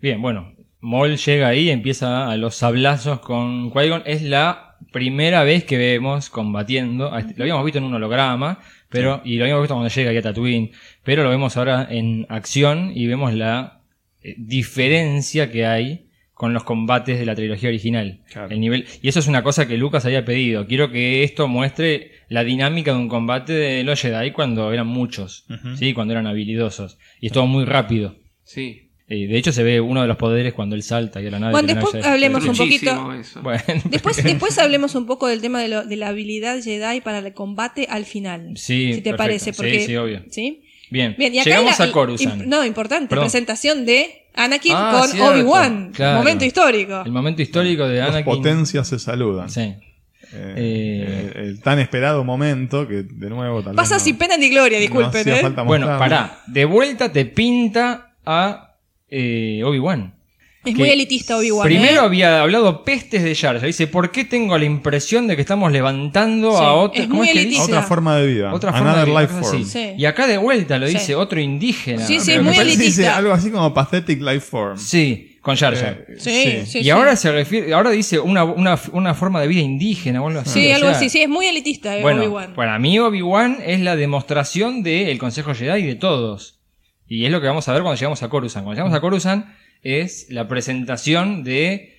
Bien, 0.00 0.20
bueno, 0.22 0.54
Maul 0.80 1.16
llega 1.16 1.48
ahí, 1.48 1.70
empieza 1.70 2.30
a 2.30 2.36
los 2.36 2.56
sablazos 2.56 3.20
con 3.20 3.70
Qui-Gon. 3.70 4.02
Es 4.06 4.22
la 4.22 4.76
primera 4.92 5.42
vez 5.44 5.64
que 5.64 5.76
vemos 5.78 6.30
combatiendo. 6.30 7.16
este- 7.16 7.34
Lo 7.36 7.44
habíamos 7.44 7.64
visto 7.64 7.78
en 7.78 7.84
un 7.84 7.94
holograma, 7.94 8.60
pero 8.88 9.20
y 9.24 9.36
lo 9.38 9.44
habíamos 9.44 9.62
visto 9.62 9.74
cuando 9.74 9.88
llega 9.92 10.10
ahí 10.10 10.16
a 10.18 10.22
Tatooine, 10.22 10.72
pero 11.02 11.22
lo 11.24 11.30
vemos 11.30 11.56
ahora 11.56 11.86
en 11.90 12.26
acción 12.28 12.92
y 12.94 13.06
vemos 13.06 13.32
la 13.34 13.80
eh, 14.24 14.34
diferencia 14.38 15.50
que 15.50 15.66
hay 15.66 16.08
con 16.32 16.52
los 16.52 16.64
combates 16.64 17.18
de 17.18 17.24
la 17.26 17.36
trilogía 17.36 17.68
original. 17.68 18.22
Claro. 18.32 18.50
El 18.50 18.58
nivel 18.60 18.86
y 19.00 19.08
eso 19.08 19.20
es 19.20 19.28
una 19.28 19.44
cosa 19.44 19.68
que 19.68 19.76
Lucas 19.78 20.04
había 20.04 20.24
pedido. 20.24 20.66
Quiero 20.66 20.90
que 20.90 21.22
esto 21.22 21.46
muestre 21.46 22.10
la 22.28 22.42
dinámica 22.42 22.92
de 22.92 22.98
un 22.98 23.08
combate 23.08 23.52
de 23.52 23.84
los 23.84 24.00
Jedi 24.00 24.32
cuando 24.32 24.72
eran 24.72 24.88
muchos, 24.88 25.46
sí, 25.78 25.92
cuando 25.94 26.12
eran 26.12 26.26
habilidosos 26.26 26.98
y 27.20 27.26
es 27.26 27.32
todo 27.32 27.46
muy 27.46 27.64
rápido. 27.64 28.16
Sí. 28.42 28.80
Eh, 29.06 29.26
de 29.28 29.36
hecho, 29.36 29.52
se 29.52 29.62
ve 29.62 29.82
uno 29.82 30.00
de 30.00 30.08
los 30.08 30.16
poderes 30.16 30.54
cuando 30.54 30.74
él 30.74 30.82
salta 30.82 31.20
y 31.20 31.26
a 31.26 31.30
la 31.30 31.38
nave. 31.38 31.52
Bueno, 31.52 31.68
después 31.74 31.92
nave 31.94 32.08
hablemos 32.08 32.44
un 32.46 32.56
poquito. 32.56 32.94
Bueno, 33.42 33.62
Después, 33.90 34.24
después 34.24 34.58
hablemos 34.58 34.94
un 34.94 35.06
poco 35.06 35.28
del 35.28 35.42
tema 35.42 35.60
de, 35.60 35.68
lo- 35.68 35.84
de 35.84 35.96
la 35.96 36.08
habilidad 36.08 36.60
Jedi 36.62 37.02
para 37.02 37.18
el 37.18 37.32
combate 37.34 37.86
al 37.90 38.06
final. 38.06 38.52
Sí, 38.56 38.94
Si 38.94 39.02
te 39.02 39.10
perfecto. 39.10 39.16
parece, 39.18 39.52
Sí, 39.52 39.56
porque. 39.56 39.80
sí, 39.86 39.96
obvio. 39.96 40.24
¿sí? 40.30 40.63
Bien, 40.94 41.14
Bien, 41.18 41.34
y 41.34 41.38
acá 41.40 41.50
llegamos 41.50 41.78
la- 41.78 41.84
a 41.86 41.90
Coruscant. 41.92 42.42
imp- 42.42 42.46
no, 42.46 42.64
importante, 42.64 43.08
Perdón. 43.08 43.24
presentación 43.24 43.84
de 43.84 44.28
Anakin 44.34 44.72
Ah, 44.76 44.96
con 45.00 45.08
cierto, 45.08 45.30
Obi-Wan. 45.32 45.90
claro. 45.92 46.18
Momento 46.18 46.44
histórico. 46.44 47.02
El 47.04 47.10
momento 47.10 47.42
histórico 47.42 47.86
de 47.88 47.98
Las 47.98 48.10
Anakin. 48.10 48.24
potencias 48.32 48.86
se 48.86 48.98
saludan. 49.00 49.50
Sí. 49.50 49.60
Eh, 49.60 50.54
Eh, 50.56 51.32
el, 51.34 51.40
el 51.46 51.60
tan 51.62 51.78
esperado 51.80 52.22
momento 52.24 52.86
que 52.88 53.02
de 53.02 53.28
nuevo 53.30 53.62
tal 53.62 53.72
vez 53.72 53.76
Pasa 53.76 53.94
no- 53.96 54.00
sin 54.00 54.16
pena 54.16 54.36
ni 54.36 54.48
gloria, 54.50 54.78
disculpen. 54.78 55.28
¿eh? 55.28 55.36
falta 55.42 55.62
Bueno, 55.62 55.86
pará. 55.98 56.40
De 56.46 56.64
vuelta 56.64 57.10
te 57.12 57.24
pinta 57.24 58.14
a 58.24 58.76
eh, 59.10 59.62
Obi-Wan. 59.64 60.14
Es 60.64 60.74
muy 60.74 60.88
elitista 60.88 61.36
Obi-Wan. 61.36 61.66
Primero 61.66 62.02
¿eh? 62.02 62.04
había 62.06 62.40
hablado 62.40 62.84
pestes 62.84 63.22
de 63.22 63.34
Jar 63.34 63.56
Jar. 63.58 63.66
Dice, 63.66 63.86
¿por 63.86 64.10
qué 64.10 64.24
tengo 64.24 64.56
la 64.56 64.64
impresión 64.64 65.26
de 65.26 65.36
que 65.36 65.42
estamos 65.42 65.70
levantando 65.72 66.52
Sí, 66.52 66.64
a 66.64 66.72
otro... 66.72 67.02
es 67.02 67.06
¿cómo 67.08 67.18
muy 67.18 67.26
que 67.32 67.40
elitista. 67.40 67.62
dice? 67.66 67.72
Otra 67.76 67.82
forma 67.86 68.16
de 68.16 68.26
vida. 68.26 68.52
Otra 68.54 68.72
forma 68.72 68.92
Another 68.92 69.14
de 69.14 69.20
life 69.20 69.34
form. 69.42 69.64
Sí. 69.64 69.94
Y 69.98 70.04
acá 70.06 70.26
de 70.26 70.38
vuelta 70.38 70.78
lo 70.78 70.86
Sí. 70.86 70.94
dice 70.94 71.14
otro 71.14 71.40
indígena. 71.40 72.04
Sí, 72.06 72.18
sí, 72.20 72.32
es 72.32 72.42
muy 72.42 72.54
parece- 72.54 72.76
Dice 72.78 72.82
elitista. 73.02 73.16
algo 73.16 73.32
así 73.32 73.50
como 73.50 73.74
pathetic 73.74 74.20
life 74.20 74.40
form. 74.40 74.78
Sí, 74.78 75.36
con 75.42 75.56
Jar 75.56 75.76
Jar. 75.76 76.06
Eh, 76.08 76.14
Sí, 76.18 76.66
sí, 76.66 76.78
y 76.78 76.82
sí. 76.84 76.90
ahora 76.90 77.14
se 77.16 77.30
refiere, 77.30 77.74
ahora 77.74 77.90
dice 77.90 78.18
una, 78.18 78.44
una, 78.44 78.78
una 78.92 79.14
forma 79.14 79.40
de 79.42 79.48
vida 79.48 79.60
indígena 79.60 80.22
o 80.22 80.28
algo 80.28 80.40
así. 80.40 80.60
Sí, 80.62 80.70
o 80.72 80.74
algo 80.76 80.88
así. 80.88 81.10
Sí, 81.10 81.20
es 81.20 81.28
muy 81.28 81.44
elitista 81.46 81.96
eh, 81.98 82.00
Bueno, 82.00 82.22
Obi-Wan. 82.22 82.54
para 82.54 82.78
mí 82.78 82.98
Obi-Wan 82.98 83.58
es 83.64 83.80
la 83.80 83.96
demostración 83.96 84.82
del 84.82 85.18
Consejo 85.18 85.54
Jedi 85.54 85.82
de 85.82 85.94
todos. 85.96 86.60
Y 87.06 87.26
es 87.26 87.30
lo 87.30 87.42
que 87.42 87.46
vamos 87.48 87.68
a 87.68 87.72
ver 87.74 87.82
cuando 87.82 87.98
llegamos 87.98 88.22
a 88.22 88.30
Coruscant. 88.30 88.64
Cuando 88.64 88.80
llegamos 88.80 88.96
a 88.96 89.00
Coruscant 89.02 89.44
es 89.84 90.26
la 90.30 90.48
presentación 90.48 91.44
de... 91.44 91.90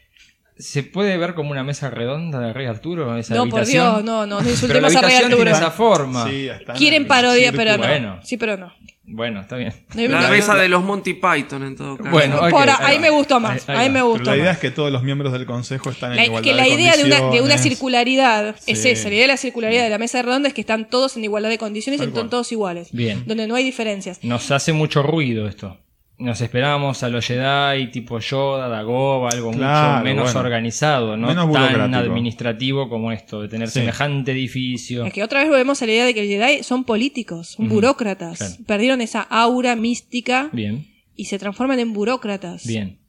¿Se 0.58 0.84
puede 0.84 1.18
ver 1.18 1.34
como 1.34 1.52
una 1.52 1.66
mesa 1.66 1.90
redonda 1.90 2.40
de 2.40 2.54
Rey 2.54 2.66
Arturo? 2.66 3.18
Esa 3.18 3.36
No, 3.36 3.50
por? 3.50 3.66
Dios, 3.66 4.04
no, 4.06 4.26
no, 4.26 4.26
no 4.26 4.38
Pero 4.38 4.46
la 4.46 4.52
insultemos 4.52 4.96
a 4.96 5.02
Rey 5.02 5.16
habitación 5.16 5.30
tiene 5.36 5.52
Arturo. 5.52 5.68
esa 5.68 5.72
forma. 5.72 6.30
Sí, 6.30 6.48
está 6.48 6.72
en 6.72 6.78
Quieren 6.78 7.08
parodia, 7.08 7.52
pero 7.52 7.72
no. 7.78 7.78
Bueno. 7.80 8.20
Sí, 8.24 8.38
pero 8.38 8.56
no. 8.56 8.72
Bueno, 9.08 9.42
está 9.42 9.58
bien. 9.58 9.74
La 9.96 10.30
mesa 10.30 10.56
de 10.56 10.70
los 10.70 10.82
Monty 10.82 11.14
Python 11.16 11.62
en 11.64 11.76
todo 11.76 11.98
caso. 11.98 12.10
Bueno, 12.10 12.38
ok, 12.40 12.50
Por 12.52 12.70
ahí 12.70 12.98
me 13.00 13.10
gustó 13.10 13.40
más. 13.42 13.68
Ahí- 13.68 13.76
Ahí, 13.76 13.84
ahí 13.84 13.90
me 13.92 14.02
gustó 14.02 14.20
Pero 14.24 14.32
la 14.32 14.38
idea 14.38 14.46
más. 14.48 14.56
es 14.56 14.62
que 14.62 14.72
todos 14.72 14.92
los 14.94 15.04
miembros 15.04 15.34
del 15.34 15.46
consejo 15.46 15.90
están 15.90 16.12
en 16.12 16.18
La- 16.18 16.26
igualdad 16.26 16.50
que 16.50 16.56
la 16.56 16.64
de 16.64 16.70
idea 16.70 16.96
de 16.96 17.04
una, 17.04 17.30
de 17.32 17.42
una 17.42 17.58
circularidad 17.58 18.56
es 18.66 18.82
Sí. 18.82 18.90
esa. 18.90 19.10
La 19.10 19.16
idea 19.16 19.24
de 19.24 19.28
la 19.28 19.38
circularidad 19.38 19.84
de 19.84 19.90
la 19.90 19.98
mesa 19.98 20.22
redonda 20.22 20.48
es 20.48 20.54
que 20.54 20.62
están 20.62 20.90
todos 20.90 21.18
en 21.18 21.24
igualdad 21.26 21.50
de 21.50 21.58
condiciones 21.58 22.00
y 22.02 22.06
están 22.06 22.30
todos 22.30 22.52
iguales. 22.54 22.88
Bien. 22.94 23.24
Donde 23.28 23.46
no 23.46 23.56
hay 23.56 23.64
diferencias. 23.66 24.24
Nos 24.24 24.50
hace 24.52 24.72
mucho 24.74 25.04
ruido 25.04 25.48
esto. 25.50 25.78
Nos 26.18 26.40
esperábamos 26.40 27.04
a 27.04 27.10
los 27.10 27.26
Jedi 27.26 27.92
tipo 27.92 28.20
Yoda, 28.20 28.70
Dagobah, 28.70 29.30
algo 29.34 29.52
Claro, 29.52 29.92
mucho 29.96 30.04
menos 30.06 30.24
bueno. 30.34 30.40
organizado, 30.40 31.18
no 31.18 31.28
Menos 31.28 31.52
tan 31.52 31.94
administrativo 31.94 32.88
como 32.88 33.12
esto, 33.12 33.42
de 33.42 33.50
tener 33.50 33.68
Sí. 33.70 33.80
semejante 33.82 34.32
edificio. 34.32 35.04
Es 35.06 35.12
que 35.14 35.24
otra 35.24 35.42
vez 35.42 35.50
volvemos 35.50 35.82
a 35.82 35.86
la 35.86 35.92
idea 35.92 36.06
de 36.06 36.14
que 36.14 36.22
los 36.22 36.30
Jedi 36.30 36.64
son 36.64 36.86
políticos, 36.86 37.50
son 37.50 37.68
burócratas. 37.68 38.38
Claro. 38.38 38.54
Perdieron 38.66 39.02
esa 39.02 39.22
aura 39.22 39.76
mística 39.76 40.50
Bien, 40.54 40.88
y 41.18 41.26
se 41.26 41.38
transforman 41.38 41.80
en 41.80 41.92
burócratas. 41.94 42.66
bien. 42.66 43.00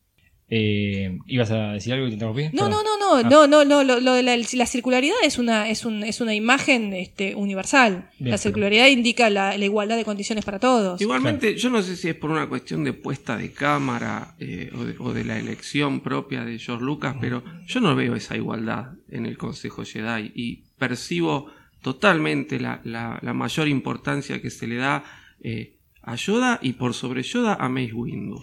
Eh, 0.49 1.19
¿Ibas 1.27 1.51
a 1.51 1.73
decir 1.73 1.93
algo 1.93 2.07
y 2.07 2.11
te 2.11 2.15
interrumpí? 2.15 2.45
No, 2.53 2.67
Perdón. 2.67 2.71
no, 2.71 2.83
no, 2.83 2.99
no, 2.99 3.17
Ah. 3.17 3.29
no, 3.29 3.47
no, 3.49 3.65
no, 3.65 3.83
lo, 3.83 3.99
lo 4.01 4.13
de 4.15 4.23
la, 4.23 4.37
la 4.37 4.67
circularidad 4.67 5.17
es 5.25 5.39
una, 5.39 5.69
es 5.69 5.85
un, 5.85 6.05
es 6.05 6.21
una 6.21 6.35
imagen 6.37 6.93
este, 6.93 7.35
universal. 7.35 8.11
Bien, 8.21 8.31
la 8.31 8.39
circularidad 8.39 8.87
indica 8.87 9.29
la, 9.29 9.59
la 9.59 9.65
igualdad 9.65 9.97
de 9.97 10.05
condiciones 10.05 10.45
para 10.45 10.61
todos. 10.61 11.01
Igualmente, 11.01 11.57
yo 11.57 11.69
no 11.69 11.83
sé 11.83 11.97
si 11.97 12.09
es 12.11 12.15
por 12.15 12.31
una 12.31 12.49
cuestión 12.49 12.85
de 12.85 12.93
puesta 12.93 13.37
de 13.37 13.51
cámara 13.53 14.37
eh, 14.39 14.71
o, 14.73 14.85
de, 14.85 14.95
o 15.01 15.13
de 15.13 15.25
la 15.25 15.37
elección 15.37 15.99
propia 16.01 16.45
de 16.45 16.59
George 16.61 16.85
Lucas, 16.85 17.17
pero 17.21 17.43
yo 17.67 17.81
no 17.81 17.97
veo 17.97 18.15
esa 18.15 18.37
igualdad 18.37 18.93
en 19.11 19.27
el 19.27 19.37
Consejo 19.37 19.85
Jedi. 19.85 20.31
Y 20.37 20.63
percibo 20.79 21.51
totalmente 21.83 22.61
la, 22.61 22.81
la- 22.85 23.19
la 23.23 23.33
mayor 23.33 23.67
importancia 23.69 24.41
que 24.41 24.51
se 24.51 24.67
le 24.69 24.77
da 24.77 25.03
eh, 25.43 25.75
a 26.03 26.15
Yoda 26.15 26.59
y 26.63 26.75
por 26.75 26.95
sobre 26.95 27.23
Yoda 27.25 27.55
a 27.55 27.69
Mace 27.69 27.93
Windu. 27.95 28.43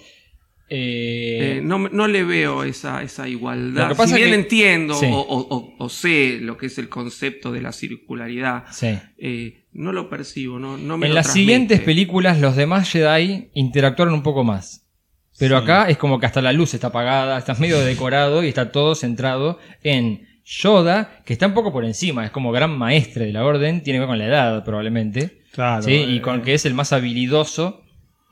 Eh, 0.75 1.57
Eh, 1.57 1.61
no, 1.63 1.77
no 1.89 2.07
le 2.07 2.23
veo 2.23 2.63
esa, 2.63 3.03
esa 3.03 3.27
igualdad. 3.27 3.83
Lo 3.83 3.89
que 3.89 3.95
pasa 3.95 4.15
si 4.15 4.21
bien 4.21 4.29
que- 4.33 4.35
entiendo 4.41 4.95
Sí. 4.95 5.05
o, 5.11 5.19
o- 5.19 5.55
o- 5.55 5.75
o 5.77 5.89
sé 5.89 6.39
lo 6.41 6.57
que 6.57 6.65
es 6.65 6.77
el 6.79 6.89
concepto 6.89 7.51
de 7.51 7.61
la 7.61 7.71
circularidad, 7.71 8.63
sí. 8.71 8.97
eh, 9.19 9.65
no 9.73 9.91
lo 9.91 10.09
percibo, 10.09 10.57
no, 10.57 10.77
no 10.77 10.97
me 10.97 11.05
En 11.05 11.11
lo 11.11 11.15
las 11.15 11.25
transmite. 11.27 11.45
siguientes 11.45 11.79
películas, 11.81 12.39
los 12.39 12.55
demás 12.55 12.89
Jedi 12.91 13.49
interactuaron 13.53 14.15
un 14.15 14.23
poco 14.23 14.43
más. 14.43 14.87
Pero 15.37 15.57
Sí. 15.59 15.63
acá 15.63 15.89
es 15.89 15.97
como 15.97 16.19
que 16.19 16.25
hasta 16.25 16.41
la 16.41 16.53
luz 16.53 16.73
está 16.73 16.87
apagada, 16.87 17.37
está 17.37 17.53
medio 17.55 17.79
decorado 17.79 18.43
y 18.43 18.47
está 18.47 18.71
todo 18.71 18.95
centrado 18.95 19.59
en 19.83 20.27
Yoda, 20.45 21.21
que 21.25 21.33
está 21.33 21.47
un 21.47 21.53
poco 21.53 21.71
por 21.71 21.85
encima, 21.85 22.25
es 22.25 22.31
como 22.31 22.51
gran 22.51 22.77
maestre 22.77 23.25
de 23.27 23.33
la 23.33 23.45
orden, 23.45 23.81
tiene 23.83 23.97
que 23.97 24.01
ver 24.01 24.09
con 24.09 24.17
la 24.17 24.25
edad 24.25 24.63
probablemente. 24.65 25.43
Claro. 25.53 25.83
¿sí? 25.83 25.93
Y 25.93 26.19
con 26.19 26.41
que 26.41 26.55
es 26.55 26.65
el 26.65 26.73
más 26.73 26.93
habilidoso 26.93 27.82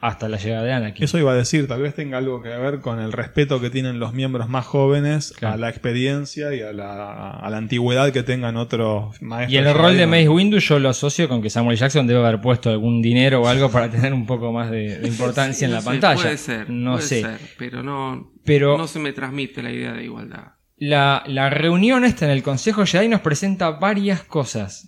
hasta 0.01 0.27
la 0.27 0.37
llegada 0.37 0.63
de 0.63 0.73
Anakin. 0.73 1.03
Eso 1.05 1.17
iba 1.19 1.31
a 1.31 1.35
decir, 1.35 1.67
tal 1.67 1.81
vez 1.83 1.93
tenga 1.93 2.17
algo 2.17 2.41
que 2.41 2.49
ver 2.49 2.79
con 2.81 2.99
el 2.99 3.11
respeto 3.11 3.61
que 3.61 3.69
tienen 3.69 3.99
los 3.99 4.13
miembros 4.13 4.49
más 4.49 4.65
jóvenes 4.65 5.33
Claro. 5.37 5.53
a 5.55 5.57
la 5.57 5.69
experiencia 5.69 6.53
y 6.55 6.61
a 6.61 6.73
la, 6.73 7.29
a 7.31 7.49
la 7.49 7.57
antigüedad 7.57 8.11
que 8.11 8.23
tengan 8.23 8.57
otros 8.57 9.21
maestros. 9.21 9.53
Y 9.53 9.57
el 9.57 9.73
rol 9.73 9.95
de 9.97 10.07
Mace. 10.07 10.27
Windu 10.29 10.57
yo 10.57 10.79
lo 10.79 10.89
asocio 10.89 11.29
con 11.29 11.41
que 11.41 11.49
Samuel 11.51 11.77
Jackson 11.77 12.07
debe 12.07 12.19
haber 12.25 12.41
puesto 12.41 12.71
algún 12.71 13.01
dinero 13.01 13.41
o 13.43 13.47
algo 13.47 13.69
para 13.69 13.89
tener 13.91 14.13
un 14.13 14.25
poco 14.25 14.51
más 14.51 14.71
de, 14.71 14.97
de 14.97 15.07
importancia 15.07 15.65
en 15.65 15.73
la 15.73 15.81
sé, 15.81 15.85
pantalla. 15.85 16.21
Puede 16.21 16.37
ser, 16.37 16.69
no 16.69 16.93
puede 16.93 17.03
sé. 17.05 17.21
ser, 17.21 17.39
pero 17.59 17.83
no, 17.83 18.31
Pero 18.43 18.77
no 18.77 18.87
se 18.87 18.97
me 18.99 19.13
transmite 19.13 19.61
la 19.61 19.71
idea 19.71 19.93
de 19.93 20.03
igualdad. 20.03 20.53
la, 20.77 21.23
la 21.27 21.49
reunión 21.51 22.05
esta 22.05 22.25
en 22.25 22.31
el 22.31 22.41
Consejo 22.41 22.85
Jedi 22.87 23.07
nos 23.07 23.21
presenta 23.21 23.69
varias 23.71 24.23
cosas. 24.23 24.87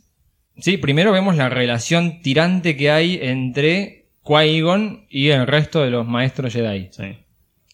Sí, 0.57 0.77
primero 0.77 1.11
vemos 1.11 1.35
la 1.35 1.49
relación 1.49 2.21
tirante 2.21 2.75
que 2.77 2.89
hay 2.91 3.19
entre 3.21 4.02
Qui-Gon 4.23 5.05
y 5.09 5.29
el 5.29 5.47
resto 5.47 5.81
de 5.81 5.89
los 5.89 6.07
maestros 6.07 6.53
Jedi. 6.53 6.89
Sí. 6.91 7.17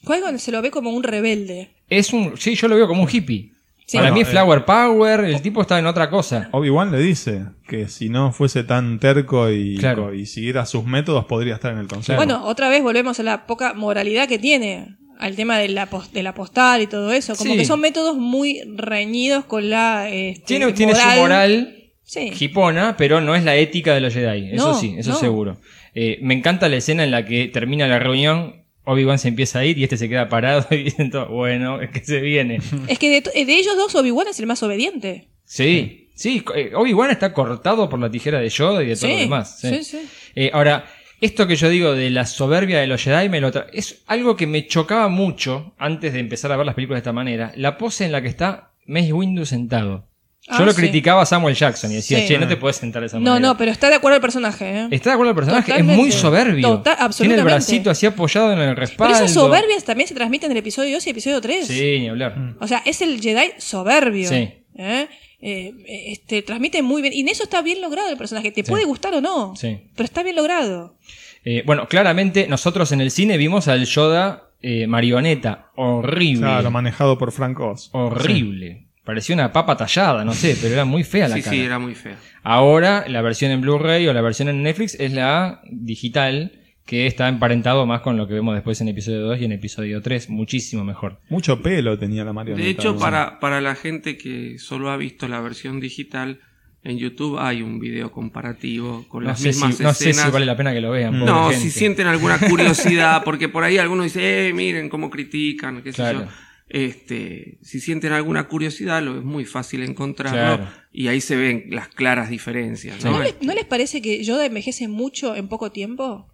Qui-Gon 0.04 0.38
se 0.38 0.52
lo 0.52 0.62
ve 0.62 0.72
como 0.72 0.90
un 0.92 1.04
rebelde. 1.04 1.70
Es 1.90 2.14
un, 2.14 2.34
sí, 2.38 2.56
yo 2.56 2.68
lo 2.68 2.76
veo 2.76 2.88
como 2.88 3.04
un 3.04 3.10
hippie. 3.12 3.52
Sí. 3.86 3.98
Para 3.98 4.12
Bueno, 4.12 4.16
mí 4.16 4.22
eh, 4.22 4.26
Flower 4.26 4.66
Power, 4.66 5.20
el 5.26 5.42
tipo 5.42 5.62
está 5.62 5.80
en 5.80 5.88
otra 5.88 6.10
cosa. 6.12 6.50
Obi-Wan 6.52 6.92
le 6.92 7.00
dice 7.00 7.46
que 7.68 7.88
si 7.88 8.10
no 8.10 8.32
fuese 8.32 8.64
tan 8.64 9.00
terco 9.00 9.50
y, 9.50 9.78
Claro. 9.78 10.14
y 10.14 10.26
siguiera 10.28 10.66
sus 10.68 10.86
métodos, 10.86 11.26
podría 11.26 11.56
estar 11.56 11.72
en 11.74 11.80
el 11.80 11.88
consejo. 11.88 12.18
Bueno, 12.18 12.46
otra 12.46 12.70
vez 12.70 12.84
volvemos 12.84 13.20
a 13.20 13.24
la 13.24 13.48
poca 13.48 13.74
moralidad 13.74 14.28
que 14.28 14.38
tiene. 14.40 14.96
Al 15.18 15.36
tema 15.36 15.58
de 15.58 15.68
la, 15.70 15.88
pos- 15.90 16.14
de 16.14 16.24
la 16.24 16.34
postal 16.34 16.82
y 16.82 16.88
todo 16.88 17.12
eso. 17.12 17.36
Como 17.36 17.52
Sí. 17.52 17.58
que 17.58 17.66
son 17.66 17.82
métodos 17.82 18.16
muy 18.16 18.62
reñidos 18.78 19.44
con 19.44 19.70
la. 19.70 20.08
este, 20.10 20.46
Tiene, 20.46 20.72
tiene 20.72 20.96
su 20.96 21.08
moral 21.20 21.76
Sí. 22.04 22.32
hipona, 22.40 22.96
pero 22.96 23.20
no 23.20 23.36
es 23.36 23.44
la 23.44 23.56
ética 23.58 23.94
de 23.94 24.00
los 24.02 24.14
Jedi. 24.14 24.52
Eso 24.54 24.70
No, 24.70 24.80
sí, 24.80 24.96
eso 24.98 25.10
no. 25.12 25.16
seguro. 25.18 25.58
Eh, 25.96 26.20
me 26.22 26.34
encanta 26.34 26.70
la 26.70 26.78
escena 26.78 27.04
en 27.04 27.12
la 27.12 27.26
que 27.26 27.48
termina 27.48 27.88
la 27.88 28.00
reunión, 28.00 28.64
Obi-Wan 28.86 29.20
se 29.20 29.28
empieza 29.28 29.60
a 29.60 29.66
ir 29.66 29.78
y 29.78 29.84
este 29.84 29.98
se 29.98 30.10
queda 30.10 30.30
parado 30.30 30.66
y 30.72 30.84
dicen 30.84 31.12
todo, 31.12 31.28
bueno, 31.28 31.82
es 31.82 31.90
que 31.92 32.04
se 32.04 32.20
viene. 32.22 32.60
Es 32.88 32.98
que 33.00 33.10
de, 33.10 33.22
to- 33.22 33.32
de 33.32 33.42
ellos 33.42 33.76
dos, 33.78 33.94
Obi-Wan 33.96 34.28
es 34.28 34.40
el 34.40 34.48
más 34.48 34.62
obediente. 34.64 35.28
Sí, 35.46 36.10
sí, 36.16 36.44
eh, 36.56 36.72
Obi-Wan 36.76 37.12
está 37.12 37.34
cortado 37.34 37.90
por 37.90 38.00
la 38.00 38.10
tijera 38.12 38.40
de 38.40 38.50
Yoda 38.50 38.84
y 38.84 38.88
de 38.88 38.96
todo 38.96 39.08
Sí, 39.08 39.14
lo 39.14 39.20
demás. 39.20 39.60
sí. 39.60 39.70
sí, 39.70 39.84
sí. 39.84 40.10
Eh, 40.36 40.52
ahora, 40.54 40.86
esto 41.22 41.48
que 41.48 41.56
yo 41.56 41.70
digo 41.70 41.94
de 41.94 42.10
la 42.12 42.26
soberbia 42.26 42.80
de 42.80 42.88
los 42.88 43.04
Jedi 43.04 43.30
me 43.30 43.42
lo 43.42 43.52
es 43.74 44.04
algo 44.08 44.36
que 44.38 44.48
me 44.48 44.68
chocaba 44.68 45.08
mucho 45.10 45.74
antes 45.78 46.14
de 46.14 46.20
empezar 46.20 46.52
a 46.52 46.58
ver 46.58 46.66
las 46.66 46.76
películas 46.76 46.98
de 46.98 47.02
esta 47.02 47.14
manera. 47.14 47.52
La 47.56 47.78
pose 47.78 48.06
en 48.06 48.12
la 48.12 48.22
que 48.22 48.28
está 48.30 48.72
Mace 48.86 49.12
Windu 49.14 49.46
sentado. 49.46 50.08
Yo 50.48 50.56
Ah, 50.56 50.66
lo 50.66 50.72
sí. 50.72 50.78
criticaba 50.78 51.22
a 51.22 51.26
Samuel 51.26 51.54
Jackson 51.54 51.92
y 51.92 51.96
decía, 51.96 52.20
Sí. 52.22 52.28
che, 52.28 52.40
no 52.40 52.48
te 52.48 52.56
puedes 52.58 52.78
sentar 52.78 53.02
de 53.02 53.08
esa 53.08 53.20
No, 53.20 53.32
manera. 53.32 53.48
no, 53.50 53.58
pero 53.58 53.72
está 53.72 53.90
de 53.90 53.96
acuerdo 53.96 54.16
el 54.16 54.22
personaje. 54.22 54.66
¿eh? 54.80 54.88
Está 54.90 55.10
de 55.12 55.14
acuerdo 55.14 55.32
el 55.32 55.36
personaje, 55.36 55.74
es 55.78 55.84
muy 55.84 56.12
soberbio. 56.12 56.68
Total- 56.78 56.84
Tiene 56.84 57.00
el 57.02 57.06
absolutamente. 57.06 57.44
bracito 57.44 57.90
así 57.92 58.06
apoyado 58.06 58.54
en 58.54 58.60
el 58.60 58.70
Pero 58.70 58.80
respaldo. 58.80 59.16
esas 59.16 59.34
soberbias 59.34 59.84
también 59.84 60.08
se 60.08 60.16
transmiten 60.16 60.48
en 60.50 60.58
el 60.58 60.62
episodio 60.62 60.96
2 60.96 61.06
y 61.06 61.10
episodio 61.12 61.42
3. 61.42 61.68
Sí, 61.68 61.98
ni 62.00 62.10
hablar. 62.10 62.56
O 62.60 62.68
sea, 62.68 62.82
es 62.86 63.02
el 63.02 63.22
Jedi 63.22 63.52
soberbio. 63.58 64.30
Sí. 64.30 64.50
¿eh? 64.78 65.08
Eh, 65.42 65.74
este, 66.08 66.42
transmite 66.42 66.82
muy 66.82 67.02
bien. 67.02 67.14
Y 67.14 67.20
en 67.22 67.28
eso 67.30 67.44
está 67.44 67.62
bien 67.62 67.80
logrado 67.82 68.10
el 68.10 68.18
personaje. 68.18 68.52
Te 68.52 68.64
puede 68.64 68.86
gustar 68.86 69.14
o 69.14 69.22
no. 69.22 69.56
Sí. 69.56 69.78
Pero 69.96 70.06
está 70.06 70.24
bien 70.24 70.36
logrado. 70.36 70.98
Eh, 71.46 71.64
bueno, 71.66 71.88
claramente 71.88 72.48
nosotros 72.48 72.92
en 72.92 73.02
el 73.02 73.12
cine 73.12 73.38
vimos 73.38 73.68
al 73.68 73.86
Yoda 73.86 74.50
eh, 74.62 74.88
marioneta. 74.88 75.70
Horrible. 75.76 76.40
Claro, 76.42 76.72
manejado 76.72 77.18
por 77.18 77.32
Frank 77.32 77.60
Oz. 77.60 77.90
horrible. 77.94 78.88
Parecía 79.10 79.34
una 79.34 79.52
papa 79.52 79.76
tallada, 79.76 80.24
no 80.24 80.34
sé, 80.34 80.56
pero 80.62 80.76
era 80.76 80.86
muy 80.86 81.04
fea 81.04 81.28
la 81.28 81.36
Sí, 81.38 81.42
cara. 81.42 81.56
sí, 81.56 81.62
era 81.64 81.80
muy 81.80 81.96
fea. 81.96 82.16
Ahora, 82.44 83.06
la 83.08 83.24
versión 83.24 83.50
en 83.50 83.60
Blu-ray 83.62 84.08
o 84.08 84.14
la 84.14 84.22
versión 84.22 84.50
en 84.50 84.62
Netflix 84.62 84.94
es 85.00 85.12
la 85.14 85.62
digital, 85.72 86.52
que 86.86 87.08
está 87.08 87.28
emparentado 87.28 87.88
más 87.88 88.02
con 88.02 88.18
lo 88.18 88.28
que 88.28 88.36
vemos 88.36 88.54
después 88.54 88.80
en 88.82 88.88
episodio 88.88 89.22
2 89.22 89.42
y 89.42 89.46
en 89.46 89.52
episodio 89.54 90.02
3. 90.04 90.30
Muchísimo 90.30 90.84
mejor. 90.84 91.20
Mucho 91.30 91.60
pelo 91.64 91.98
tenía 91.98 92.24
la 92.24 92.34
marioneta. 92.34 92.64
De 92.64 92.70
hecho, 92.70 92.98
para, 93.00 93.40
para 93.40 93.62
la 93.62 93.74
gente 93.74 94.16
que 94.16 94.60
solo 94.60 94.92
ha 94.92 94.98
visto 94.98 95.28
la 95.28 95.40
versión 95.42 95.80
digital, 95.80 96.40
en 96.84 96.98
YouTube 97.00 97.40
hay 97.40 97.64
un 97.64 97.80
video 97.80 98.12
comparativo 98.12 99.06
con 99.10 99.24
No 99.24 99.30
las 99.30 99.40
sé, 99.40 99.54
si, 99.54 99.66
mismas 99.66 99.80
no 99.82 99.94
sé 99.94 100.04
si 100.04 100.10
escenas. 100.12 100.32
vale 100.32 100.46
la 100.46 100.56
pena 100.56 100.72
que 100.72 100.82
lo 100.82 100.92
vean. 100.92 101.14
pobre 101.14 101.26
No, 101.26 101.50
gente. 101.50 101.60
si 101.64 101.72
sienten 101.72 102.06
alguna 102.08 102.38
curiosidad, 102.40 103.24
porque 103.26 103.50
por 103.50 103.64
ahí 103.64 103.80
algunos 103.80 104.06
dicen, 104.06 104.22
eh, 104.24 104.52
miren 104.54 104.88
cómo 104.88 105.10
critican, 105.10 105.82
qué 105.82 105.94
sé 105.94 106.04
yo. 106.14 106.24
Este, 106.70 107.58
si 107.64 107.80
sienten 107.80 108.14
alguna 108.14 108.48
curiosidad, 108.48 109.02
lo 109.02 109.18
es 109.18 109.24
muy 109.24 109.44
fácil 109.46 109.82
encontrarlo 109.84 110.38
Claro. 110.58 110.68
y 110.92 111.08
ahí 111.08 111.20
se 111.20 111.36
ven 111.36 111.66
las 111.72 111.88
claras 111.88 112.30
diferencias. 112.30 113.04
¿no? 113.04 113.12
¿No, 113.12 113.24
les, 113.24 113.36
no 113.42 113.54
les 113.56 113.66
parece 113.66 114.02
que 114.02 114.24
Yoda 114.24 114.46
envejece 114.46 114.88
mucho 114.88 115.36
en 115.36 115.48
poco 115.48 115.72
tiempo? 115.72 116.32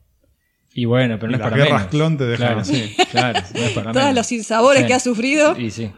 Y 0.73 0.83
bueno, 0.85 1.17
pero 1.17 1.31
no 1.31 1.37
Y 1.37 1.41
es 1.41 1.43
para 1.43 1.55
menos. 1.55 1.85
clon 1.87 2.17
te 2.17 2.25
dejan 2.25 2.47
claro, 2.47 2.59
así. 2.61 2.95
Claro, 3.11 3.39
no 3.53 3.59
es 3.61 3.71
para 3.71 3.91
Todos 3.93 4.03
menos. 4.07 4.15
los 4.15 4.27
sinsabores 4.27 4.81
Sí. 4.81 4.87
que 4.87 4.93
ha 4.93 4.99
sufrido. 4.99 5.57
Y 5.57 5.71
sí. 5.71 5.89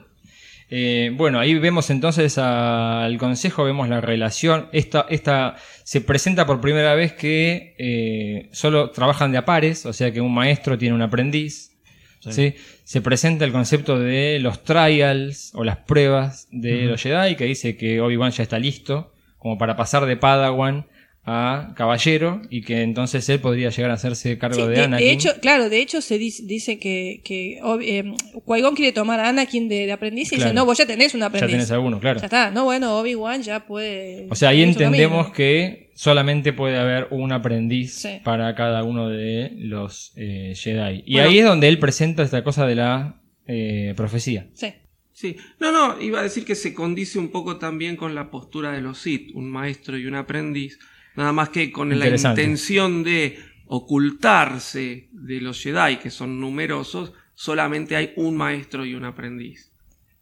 Eh, 0.69 1.11
bueno, 1.16 1.40
ahí 1.40 1.56
vemos 1.57 1.90
entonces 1.90 2.38
al 2.38 3.17
consejo, 3.17 3.64
vemos 3.64 3.90
la 3.90 4.01
relación. 4.01 4.67
Esta, 4.74 5.07
esta 5.09 5.56
se 5.83 6.01
presenta 6.01 6.45
por 6.45 6.61
primera 6.61 6.93
vez 6.93 7.14
que 7.14 7.74
eh, 7.80 8.49
solo 8.51 8.91
trabajan 8.91 9.32
de 9.32 9.38
a 9.40 9.45
pares, 9.45 9.85
o 9.88 9.93
sea 9.93 10.11
que 10.11 10.22
un 10.22 10.33
maestro 10.33 10.77
tiene 10.77 10.93
un 10.93 11.01
aprendiz. 11.01 11.72
¿Sí? 12.20 12.56
Se 12.84 13.02
presenta 13.02 13.46
el 13.46 13.52
concepto 13.52 14.00
de 14.00 14.40
los 14.40 14.64
trials 14.64 15.52
o 15.54 15.64
las 15.64 15.78
pruebas 15.78 16.48
de 16.52 16.84
los 16.86 17.02
Jedi, 17.02 17.36
que 17.36 17.46
dice 17.46 17.78
que 17.78 18.02
Obi-Wan 18.02 18.32
ya 18.32 18.44
está 18.44 18.60
listo 18.60 19.14
como 19.38 19.58
para 19.58 19.76
pasar 19.76 20.06
de 20.06 20.18
Padawan 20.18 20.88
a 21.30 21.74
caballero 21.76 22.42
y 22.50 22.62
que 22.62 22.84
entonces 22.84 23.28
él 23.28 23.42
podría 23.42 23.70
llegar 23.70 23.92
a 23.92 23.96
hacerse 23.96 24.38
cargo 24.38 24.56
Sí, 24.56 24.62
de 24.62 24.68
de, 24.70 24.82
Anakin. 24.84 25.06
de 25.08 25.12
hecho, 25.14 25.30
claro, 25.42 25.70
de 25.70 25.82
hecho 25.82 26.00
se 26.02 26.18
dice, 26.18 26.44
dice 26.46 26.80
que, 26.80 27.20
que 27.24 27.60
Obi- 27.64 27.86
eh, 27.90 28.14
Qui-Gon 28.46 28.76
quiere 28.76 28.94
tomar 28.94 29.20
a 29.20 29.28
Anakin 29.28 29.68
de, 29.68 29.86
de 29.86 29.92
aprendiz 29.92 30.32
y 30.32 30.36
Claro. 30.38 30.52
dice, 30.52 30.56
no, 30.56 30.66
vos 30.66 30.78
ya 30.78 30.86
tenés 30.88 31.14
un 31.14 31.20
ya 31.20 31.26
aprendiz. 31.26 31.52
tenés 31.52 31.72
alguno, 31.72 32.00
claro. 32.00 32.20
Ya 32.22 32.26
está, 32.28 32.50
no, 32.52 32.64
bueno, 32.64 32.98
Obi-Wan 33.00 33.42
ya 33.44 33.66
puede... 33.66 34.28
O 34.30 34.36
sea, 34.36 34.50
ahí 34.50 34.64
entendemos 34.64 35.32
que 35.32 35.92
solamente 35.96 36.54
puede 36.54 36.78
haber 36.78 37.08
un 37.12 37.32
aprendiz 37.34 37.94
Sí. 37.96 38.20
para 38.24 38.56
cada 38.56 38.84
uno 38.86 39.10
de 39.10 39.52
los 39.58 40.14
eh, 40.16 40.54
Jedi. 40.56 41.04
Y 41.06 41.14
Bueno. 41.16 41.30
ahí 41.30 41.40
es 41.40 41.46
donde 41.46 41.68
él 41.68 41.78
presenta 41.78 42.24
esta 42.24 42.42
cosa 42.46 42.66
de 42.66 42.76
la 42.76 43.20
eh, 43.48 43.94
profecía. 43.98 44.48
Sí. 44.54 44.68
Sí, 45.12 45.36
no, 45.60 45.72
no, 45.72 46.00
iba 46.00 46.20
a 46.20 46.24
decir 46.24 46.46
que 46.46 46.54
se 46.54 46.76
condice 46.76 47.18
un 47.18 47.30
poco 47.30 47.58
también 47.58 47.96
con 47.96 48.14
la 48.14 48.30
postura 48.30 48.72
de 48.72 48.82
los 48.82 49.00
Sith, 49.00 49.32
un 49.34 49.50
maestro 49.50 49.98
y 49.98 50.06
un 50.06 50.14
aprendiz, 50.14 50.78
nada 51.18 51.34
más 51.34 51.50
que 51.50 51.72
con 51.72 51.90
la 52.00 52.08
intención 52.08 53.04
de 53.04 53.38
ocultarse 53.66 55.10
de 55.12 55.42
los 55.42 55.62
Jedi, 55.62 55.98
que 55.98 56.10
son 56.10 56.40
numerosos, 56.40 57.12
solamente 57.34 57.96
hay 57.96 58.14
un 58.16 58.38
maestro 58.38 58.86
y 58.86 58.94
un 58.94 59.04
aprendiz. 59.06 59.72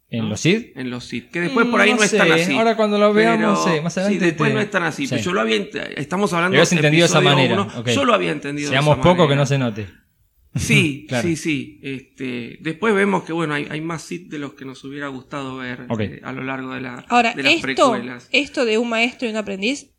¿En 0.08 0.24
¿no? 0.24 0.28
los 0.30 0.40
Sith? 0.40 0.76
En 0.76 0.88
los 0.90 1.04
Sith, 1.04 1.30
que 1.30 1.40
después 1.40 1.66
por 1.66 1.80
ahí 1.80 1.92
Mm, 1.92 1.96
no, 1.96 2.02
están 2.04 2.30
así. 2.32 2.52
ahora 2.54 2.76
cuando 2.76 2.96
lo 2.98 3.12
veamos, 3.12 3.60
Pero- 3.64 3.76
sí, 3.76 3.82
más 3.82 3.96
adelante 3.98 4.20
Sí, 4.20 4.26
después 4.30 4.50
te- 4.50 4.54
no 4.54 4.60
están 4.60 4.82
así, 4.84 5.06
sí. 5.06 5.10
pero 5.10 5.22
yo 5.22 5.32
lo 5.32 5.40
había, 5.40 5.56
estamos 5.96 6.32
hablando 6.32 6.56
habías 6.56 6.72
entendido 6.72 7.02
de 7.02 7.10
esa 7.10 7.20
manera, 7.20 7.68
yo 7.86 8.04
lo 8.04 8.14
había 8.14 8.30
entendido 8.32 8.70
de 8.70 8.74
Seamos 8.76 8.94
esa 8.94 9.02
poco 9.02 9.14
que 9.28 9.34
manera. 9.34 9.40
no 9.42 9.46
se 9.46 9.58
note. 9.58 9.86
Sí, 10.54 11.04
Claro. 11.08 11.26
sí, 11.28 11.36
sí. 11.36 11.80
Este, 11.82 12.56
después 12.60 12.94
vemos 12.94 13.24
que 13.24 13.32
bueno, 13.32 13.54
hay, 13.54 13.66
hay 13.68 13.80
más 13.80 14.02
Sith 14.02 14.28
de 14.30 14.38
los 14.38 14.54
que 14.54 14.64
nos 14.64 14.82
hubiera 14.84 15.08
gustado 15.08 15.56
ver 15.56 15.86
eh, 15.98 16.20
a 16.22 16.32
lo 16.32 16.42
largo 16.44 16.72
de, 16.72 16.80
la, 16.80 17.04
Ahora, 17.08 17.34
de 17.34 17.42
las 17.42 17.52
esto, 17.54 17.62
precuelas. 17.66 18.28
esto 18.32 18.64
de 18.64 18.78
un 18.78 18.88
maestro 18.88 19.26
y 19.28 19.32
un 19.32 19.36
aprendiz 19.36 19.90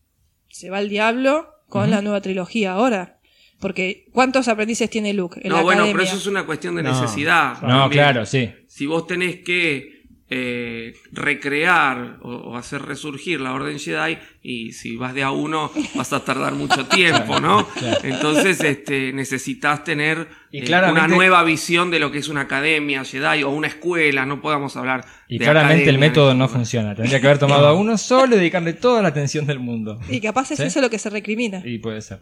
se 0.57 0.69
va 0.69 0.77
al 0.79 0.89
diablo 0.89 1.49
con 1.69 1.91
la 1.91 2.01
nueva 2.01 2.21
trilogía 2.21 2.71
ahora. 2.73 3.19
Porque 3.59 4.05
¿cuántos 4.13 4.47
aprendices 4.47 4.89
tiene 4.89 5.13
Luke 5.13 5.39
en 5.43 5.49
No, 5.49 5.57
la 5.57 5.61
bueno, 5.63 5.81
academia? 5.81 6.03
pero 6.03 6.07
eso 6.09 6.17
es 6.17 6.27
una 6.27 6.45
cuestión 6.45 6.75
de 6.75 6.83
No. 6.83 6.91
necesidad. 6.91 7.53
No, 7.61 7.67
también. 7.67 7.89
claro, 7.91 8.25
sí. 8.25 8.51
Si 8.67 8.85
vos 8.85 9.07
tenés 9.07 9.37
que 9.43 9.96
eh, 10.29 10.93
recrear 11.13 12.17
o, 12.21 12.31
o 12.31 12.57
hacer 12.57 12.81
resurgir 12.81 13.39
la 13.39 13.53
Orden 13.53 13.79
Jedi 13.79 14.17
y 14.43 14.73
si 14.73 14.97
vas 14.97 15.13
de 15.13 15.23
a 15.23 15.31
uno 15.31 15.71
vas 15.95 16.11
a 16.11 16.23
tardar 16.25 16.53
mucho 16.53 16.85
tiempo, 16.87 17.39
¿no? 17.39 17.65
Entonces 18.03 18.59
este, 18.61 19.13
necesitas 19.13 19.85
tener 19.85 20.27
Y 20.51 20.69
eh, 20.69 20.81
una 20.89 21.07
nueva 21.07 21.43
visión 21.43 21.91
de 21.91 21.99
lo 21.99 22.11
que 22.11 22.17
es 22.17 22.27
una 22.27 22.41
academia 22.41 23.05
Jedi 23.05 23.43
o 23.43 23.49
una 23.49 23.67
escuela, 23.67 24.25
no 24.25 24.41
podamos 24.41 24.75
hablar 24.75 25.05
Y 25.29 25.37
de 25.37 25.45
claramente 25.45 25.89
el 25.89 25.97
método 25.97 26.33
no 26.33 26.49
funciona. 26.49 26.93
Tendría 26.93 27.21
que 27.21 27.27
haber 27.27 27.39
tomado 27.39 27.67
a 27.67 27.73
uno 27.73 27.97
solo 27.97 28.35
y 28.35 28.39
dedicarle 28.39 28.73
toda 28.73 29.01
la 29.01 29.09
atención 29.09 29.45
del 29.45 29.59
mundo. 29.59 29.99
Y 30.09 30.19
capaz 30.19 30.51
es 30.51 30.57
¿Sí? 30.57 30.63
eso 30.65 30.81
lo 30.81 30.89
que 30.89 30.99
se 30.99 31.09
recrimina. 31.09 31.61
Y 31.65 31.77
puede 31.79 32.01
ser. 32.01 32.19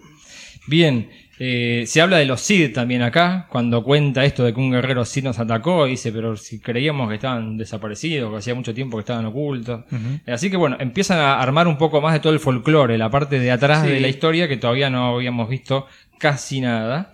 Bien, 0.67 1.09
eh, 1.37 1.83
se 1.85 2.01
habla 2.01 2.17
de 2.17 2.25
los 2.25 2.39
Sith 2.41 2.73
también 2.73 3.01
acá, 3.01 3.47
cuando 3.49 3.83
cuenta 3.83 4.23
esto 4.23 4.43
de 4.43 4.53
que 4.53 4.59
un 4.59 4.71
guerrero 4.71 5.03
Sith 5.03 5.23
nos 5.25 5.37
atacó, 5.39 5.85
dice, 5.85 6.11
pero 6.11 6.37
si 6.37 6.59
creíamos 6.59 7.09
que 7.09 7.15
estaban 7.15 7.57
desaparecidos, 7.57 8.31
que 8.31 8.37
hacía 8.37 8.55
mucho 8.55 8.73
tiempo 8.73 8.97
que 8.97 9.01
estaban 9.01 9.25
ocultos. 9.25 9.83
Eh, 10.25 10.31
Así 10.31 10.49
que 10.49 10.57
bueno, 10.57 10.77
empiezan 10.79 11.19
a 11.19 11.41
armar 11.41 11.67
un 11.67 11.77
poco 11.77 11.99
más 12.01 12.13
de 12.13 12.19
todo 12.19 12.31
el 12.33 12.39
folclore, 12.39 12.97
la 12.97 13.09
parte 13.09 13.39
de 13.39 13.51
atrás 13.51 13.83
Sí. 13.85 13.89
de 13.91 13.99
la 13.99 14.07
historia 14.07 14.47
que 14.47 14.57
todavía 14.57 14.89
no 14.89 15.15
habíamos 15.15 15.49
visto 15.49 15.87
casi 16.19 16.61
nada. 16.61 17.13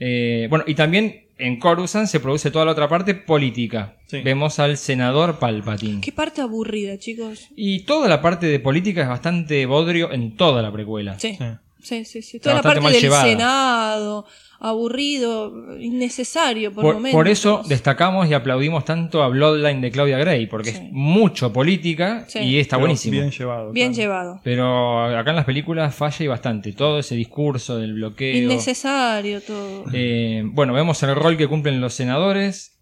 Eh, 0.00 0.46
bueno, 0.48 0.64
y 0.66 0.74
también 0.74 1.24
en 1.38 1.58
Coruscant 1.58 2.06
se 2.08 2.20
produce 2.20 2.50
toda 2.50 2.64
la 2.64 2.72
otra 2.72 2.88
parte 2.88 3.14
política. 3.14 3.96
Sí. 4.06 4.22
Vemos 4.22 4.58
al 4.58 4.76
senador 4.76 5.38
Palpatine. 5.38 6.00
Qué 6.00 6.10
parte 6.12 6.40
aburrida, 6.40 6.98
chicos. 6.98 7.48
Y 7.54 7.80
toda 7.80 8.08
la 8.08 8.20
parte 8.22 8.46
de 8.46 8.58
política 8.60 9.02
es 9.02 9.08
bastante 9.08 9.66
bodrio 9.66 10.10
en 10.12 10.36
toda 10.36 10.62
la 10.62 10.72
precuela. 10.72 11.18
Sí. 11.18 11.36
Sí. 11.38 11.44
Sí, 11.82 12.04
sí, 12.04 12.22
sí. 12.22 12.40
Toda 12.40 12.56
la 12.56 12.62
bastante 12.62 12.74
parte 12.76 12.82
mal 12.84 12.92
del 12.92 13.02
llevada. 13.02 13.24
Senado, 13.24 14.26
aburrido, 14.60 15.78
innecesario 15.78 16.72
por, 16.72 16.82
Por, 16.82 16.94
momentos. 16.94 17.16
por 17.16 17.28
eso 17.28 17.62
destacamos 17.68 18.28
y 18.28 18.34
aplaudimos 18.34 18.84
tanto 18.84 19.22
a 19.22 19.28
Bloodline 19.28 19.80
de 19.80 19.90
Claudia 19.90 20.18
Gray, 20.18 20.46
porque 20.46 20.72
Sí. 20.72 20.76
es 20.76 20.92
mucho 20.92 21.52
política 21.52 22.24
Sí. 22.28 22.40
y 22.40 22.58
está 22.58 22.76
Pero 22.76 22.80
buenísimo. 22.86 23.12
Bien 23.12 23.30
llevado. 23.30 23.72
Bien 23.72 23.92
claro. 23.94 24.02
llevado. 24.02 24.40
Pero 24.44 25.04
acá 25.18 25.30
en 25.30 25.36
las 25.36 25.44
películas 25.44 25.94
falla 25.94 26.24
y 26.24 26.26
bastante. 26.28 26.72
Todo 26.72 26.98
ese 26.98 27.14
discurso 27.14 27.78
del 27.78 27.94
bloqueo. 27.94 28.36
Innecesario 28.44 29.40
todo. 29.40 29.84
Eh, 29.92 30.42
bueno, 30.44 30.72
vemos 30.72 31.02
el 31.02 31.14
rol 31.14 31.36
que 31.36 31.46
cumplen 31.46 31.80
los 31.80 31.94
senadores. 31.94 32.74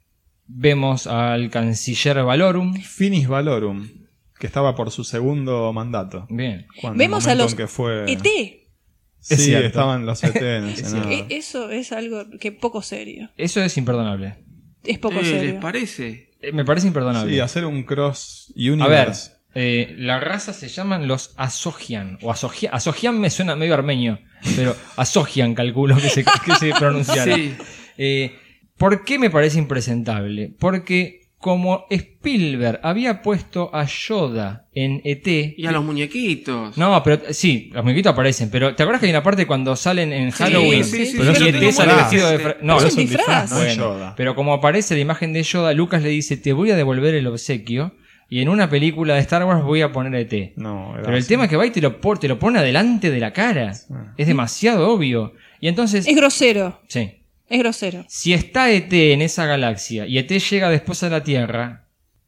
Vemos 0.49 1.07
al 1.07 1.51
canciller 1.51 2.23
Valorum. 2.23 2.75
Finis 2.75 3.29
Valorum, 3.29 3.89
que 4.39 4.47
estaba 4.47 4.75
por 4.77 4.91
su 4.91 5.05
segundo 5.05 5.73
mandato. 5.73 6.27
Bien. 6.31 6.67
Cuando- 6.81 6.99
Vemos 6.99 7.27
a 7.27 7.35
los 7.35 7.55
que 7.55 7.67
fue... 7.67 8.11
ET. 8.11 8.27
Es 9.29 9.39
Sí, 9.41 9.47
cierto. 9.47 9.67
estaban 9.67 10.07
los 10.07 10.23
ET 10.23 10.37
en 10.37 10.65
el 10.69 10.77
Senado. 10.77 11.11
E- 11.11 11.27
Eso 11.31 11.71
es 11.71 11.93
algo 11.93 12.25
que 12.41 12.53
poco 12.53 12.83
serio. 12.83 13.31
Eso 13.37 13.63
es 13.63 13.77
imperdonable. 13.77 14.37
Es 14.85 14.99
poco 14.99 15.17
Eh, 15.19 15.23
¿Les 15.23 15.31
serio. 15.31 15.61
parece? 15.61 16.31
Eh, 16.41 16.53
me 16.53 16.65
parece 16.65 16.87
imperdonable. 16.87 17.33
Sí, 17.33 17.41
hacer 17.41 17.65
un 17.67 17.83
cross 17.83 18.53
A 18.55 18.61
ver, 18.61 18.73
universe. 18.73 19.33
eh, 19.55 19.95
la 19.99 20.21
raza 20.21 20.53
se 20.53 20.69
llaman 20.69 21.09
los 21.09 21.33
Asogian. 21.37 22.19
O 22.23 22.31
Asogian. 22.31 22.73
Asogian 22.75 23.19
me 23.19 23.31
suena 23.31 23.57
medio 23.57 23.75
armenio, 23.75 24.21
pero 24.55 24.77
Asogian 24.97 25.55
calculo 25.55 25.97
que 25.97 26.09
se, 26.09 26.25
que 26.25 26.55
se 26.59 26.73
pronunciara. 26.79 27.35
Sí. 27.35 27.55
Eh, 27.99 28.39
¿Por 28.77 29.05
qué 29.05 29.19
me 29.19 29.31
parece 29.31 29.59
impresentable? 29.59 30.53
Porque 30.59 31.26
como 31.47 31.87
Spielberg 31.91 32.81
había 32.83 33.23
puesto 33.23 33.71
a 33.73 33.85
Yoda 33.87 34.67
en 34.75 35.01
E 35.05 35.13
ET. 35.13 35.55
Y 35.57 35.65
a 35.67 35.71
los 35.71 35.85
muñequitos. 35.85 36.77
No, 36.77 37.01
pero 37.05 37.21
sí, 37.31 37.71
los 37.73 37.85
muñequitos 37.85 38.15
aparecen, 38.15 38.51
pero 38.51 38.75
¿te 38.75 38.83
acuerdas 38.83 38.99
que 38.99 39.07
hay 39.07 39.13
una 39.13 39.23
parte 39.23 39.47
cuando 39.47 39.77
salen 39.77 40.13
en 40.13 40.33
Halloween? 40.33 40.83
sí, 40.85 41.07
sí, 41.07 41.17
Pero 41.17 41.31
y 41.33 41.49
ET 41.67 41.73
sale 41.73 41.95
vestido 41.95 42.29
de... 42.31 42.39
fra- 42.41 42.57
No, 42.63 42.79
Es 42.79 42.85
es 42.87 42.95
un 42.97 43.07
disfraz. 43.07 43.51
No 43.53 43.59
Bueno, 43.59 43.75
Yoda. 43.75 44.15
pero 44.17 44.35
como 44.35 44.55
aparece 44.55 44.95
la 44.97 45.01
imagen 45.03 45.33
de 45.33 45.45
Yoda, 45.45 45.73
Lucas 45.73 46.03
le 46.03 46.09
dice, 46.09 46.37
te 46.37 46.53
voy 46.53 46.73
a 46.73 46.77
devolver 46.77 47.15
el 47.15 47.29
obsequio 47.29 47.95
y 48.29 48.41
en 48.41 48.49
una 48.49 48.69
película 48.69 49.15
de 49.15 49.21
Star 49.21 49.45
Wars 49.45 49.63
voy 49.63 49.83
a 49.83 49.93
poner 49.93 50.13
ET. 50.17 50.55
No, 50.57 50.95
Pero 50.97 51.13
el 51.13 51.19
así. 51.21 51.29
tema 51.29 51.45
es 51.45 51.51
que 51.51 51.57
va 51.57 51.65
y 51.65 51.71
te 51.71 51.81
lo, 51.81 52.01
pone, 52.01 52.19
te 52.19 52.27
lo 52.27 52.41
pone 52.41 52.59
adelante 52.59 53.09
de 53.13 53.21
la 53.21 53.33
cara. 53.33 53.71
Es 53.71 54.27
demasiado 54.27 54.89
obvio. 54.93 55.35
Y 55.61 55.69
entonces, 55.69 56.09
Es 56.09 56.17
grosero. 56.17 56.81
sí, 56.89 57.16
Es 57.49 57.59
grosero. 57.61 58.05
si 58.09 58.33
está 58.33 58.71
ET 58.71 58.93
en 58.93 59.23
esa 59.23 59.47
galaxia 59.47 60.07
y 60.07 60.19
ET 60.19 60.29
llega 60.39 60.69
después 60.69 61.03
a 61.03 61.09
la 61.09 61.23
Tierra, 61.23 61.83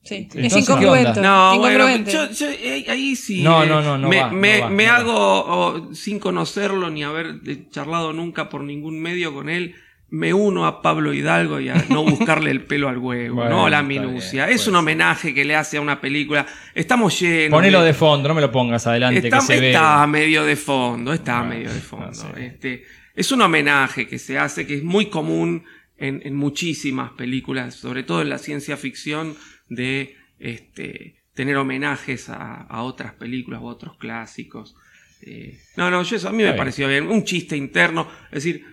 Sí. 0.05 0.15
Entonces, 0.15 0.45
es 0.47 0.55
¿qué 0.55 0.61
incongruente. 0.61 1.21
No, 1.21 1.59
bueno, 1.59 1.85
incongruente. 1.91 2.13
yo, 2.13 2.31
yo, 2.31 2.47
eh, 2.49 2.87
ahí 2.89 3.15
sí. 3.15 3.43
No, 3.43 3.67
no, 3.67 3.83
no, 3.83 3.99
no 3.99 4.09
Me, 4.09 4.21
va, 4.21 4.29
no 4.29 4.33
me- 4.33 4.61
va, 4.61 4.71
me 4.71 4.87
no 4.87 4.91
va. 4.93 4.97
hago, 4.97 5.13
oh, 5.15 5.95
sin 5.95 6.19
conocerlo 6.19 6.89
ni 6.89 7.03
haber 7.05 7.41
eh, 7.47 7.67
charlado 7.71 8.15
nunca 8.15 8.49
por 8.49 8.63
ningún 8.63 8.99
medio 9.03 9.35
con 9.35 9.51
él, 9.51 9.75
me 10.09 10.33
uno 10.33 10.65
a 10.67 10.81
Pablo 10.81 11.13
Hidalgo 11.13 11.61
y 11.61 11.69
a 11.69 11.85
no 11.91 12.05
buscarle 12.05 12.51
el 12.51 12.63
pelo 12.65 12.89
al 12.89 12.97
huevo, 12.97 13.35
Bueno, 13.35 13.51
no 13.51 13.67
a 13.67 13.71
la 13.71 13.83
bien, 13.83 14.03
minucia. 14.07 14.49
es 14.49 14.67
un 14.67 14.77
homenaje 14.77 15.35
que 15.35 15.45
le 15.45 15.55
hace 15.57 15.77
a 15.77 15.83
una 15.83 16.01
película. 16.01 16.47
Estamos 16.75 17.21
llenos. 17.21 17.59
ponelo 17.59 17.83
de 17.83 17.93
fondo, 17.93 18.29
no 18.29 18.35
me 18.35 18.41
lo 18.41 18.51
pongas 18.51 18.87
adelante 18.87 19.19
Está, 19.27 19.41
que 19.41 19.45
se 19.45 19.61
ve. 19.61 19.67
está 19.73 20.07
medio 20.07 20.43
de 20.45 20.57
fondo, 20.57 21.13
está 21.13 21.41
Bueno, 21.41 21.55
medio 21.55 21.75
de 21.75 21.81
fondo. 21.81 22.07
no 22.07 22.15
sé. 22.15 22.47
este, 22.47 22.85
es 23.19 23.33
un 23.33 23.41
homenaje 23.43 24.07
que 24.07 24.19
se 24.19 24.39
hace, 24.39 24.67
que 24.67 24.75
es 24.77 24.83
muy 24.85 25.07
común 25.11 25.65
en, 25.97 26.21
en 26.25 26.35
muchísimas 26.37 27.13
películas, 27.13 27.75
sobre 27.75 28.03
todo 28.05 28.23
en 28.23 28.29
la 28.29 28.39
ciencia 28.39 28.77
ficción, 28.77 29.35
de 29.69 30.17
este, 30.39 31.17
tener 31.35 31.57
homenajes 31.57 32.29
a, 32.29 32.63
a 32.63 32.83
otras 32.83 33.15
películas 33.15 33.61
o 33.63 33.67
otros 33.67 33.97
clásicos. 33.99 34.75
Eh, 35.23 35.59
no, 35.77 35.91
no, 35.91 36.03
yo 36.05 36.17
eso 36.17 36.29
a 36.29 36.33
mí 36.33 36.39
me 36.39 36.45
bien. 36.45 36.57
pareció 36.57 36.87
bien. 36.89 37.09
Un 37.09 37.25
chiste 37.25 37.57
interno. 37.57 38.09
Es 38.31 38.45
decir, 38.45 38.65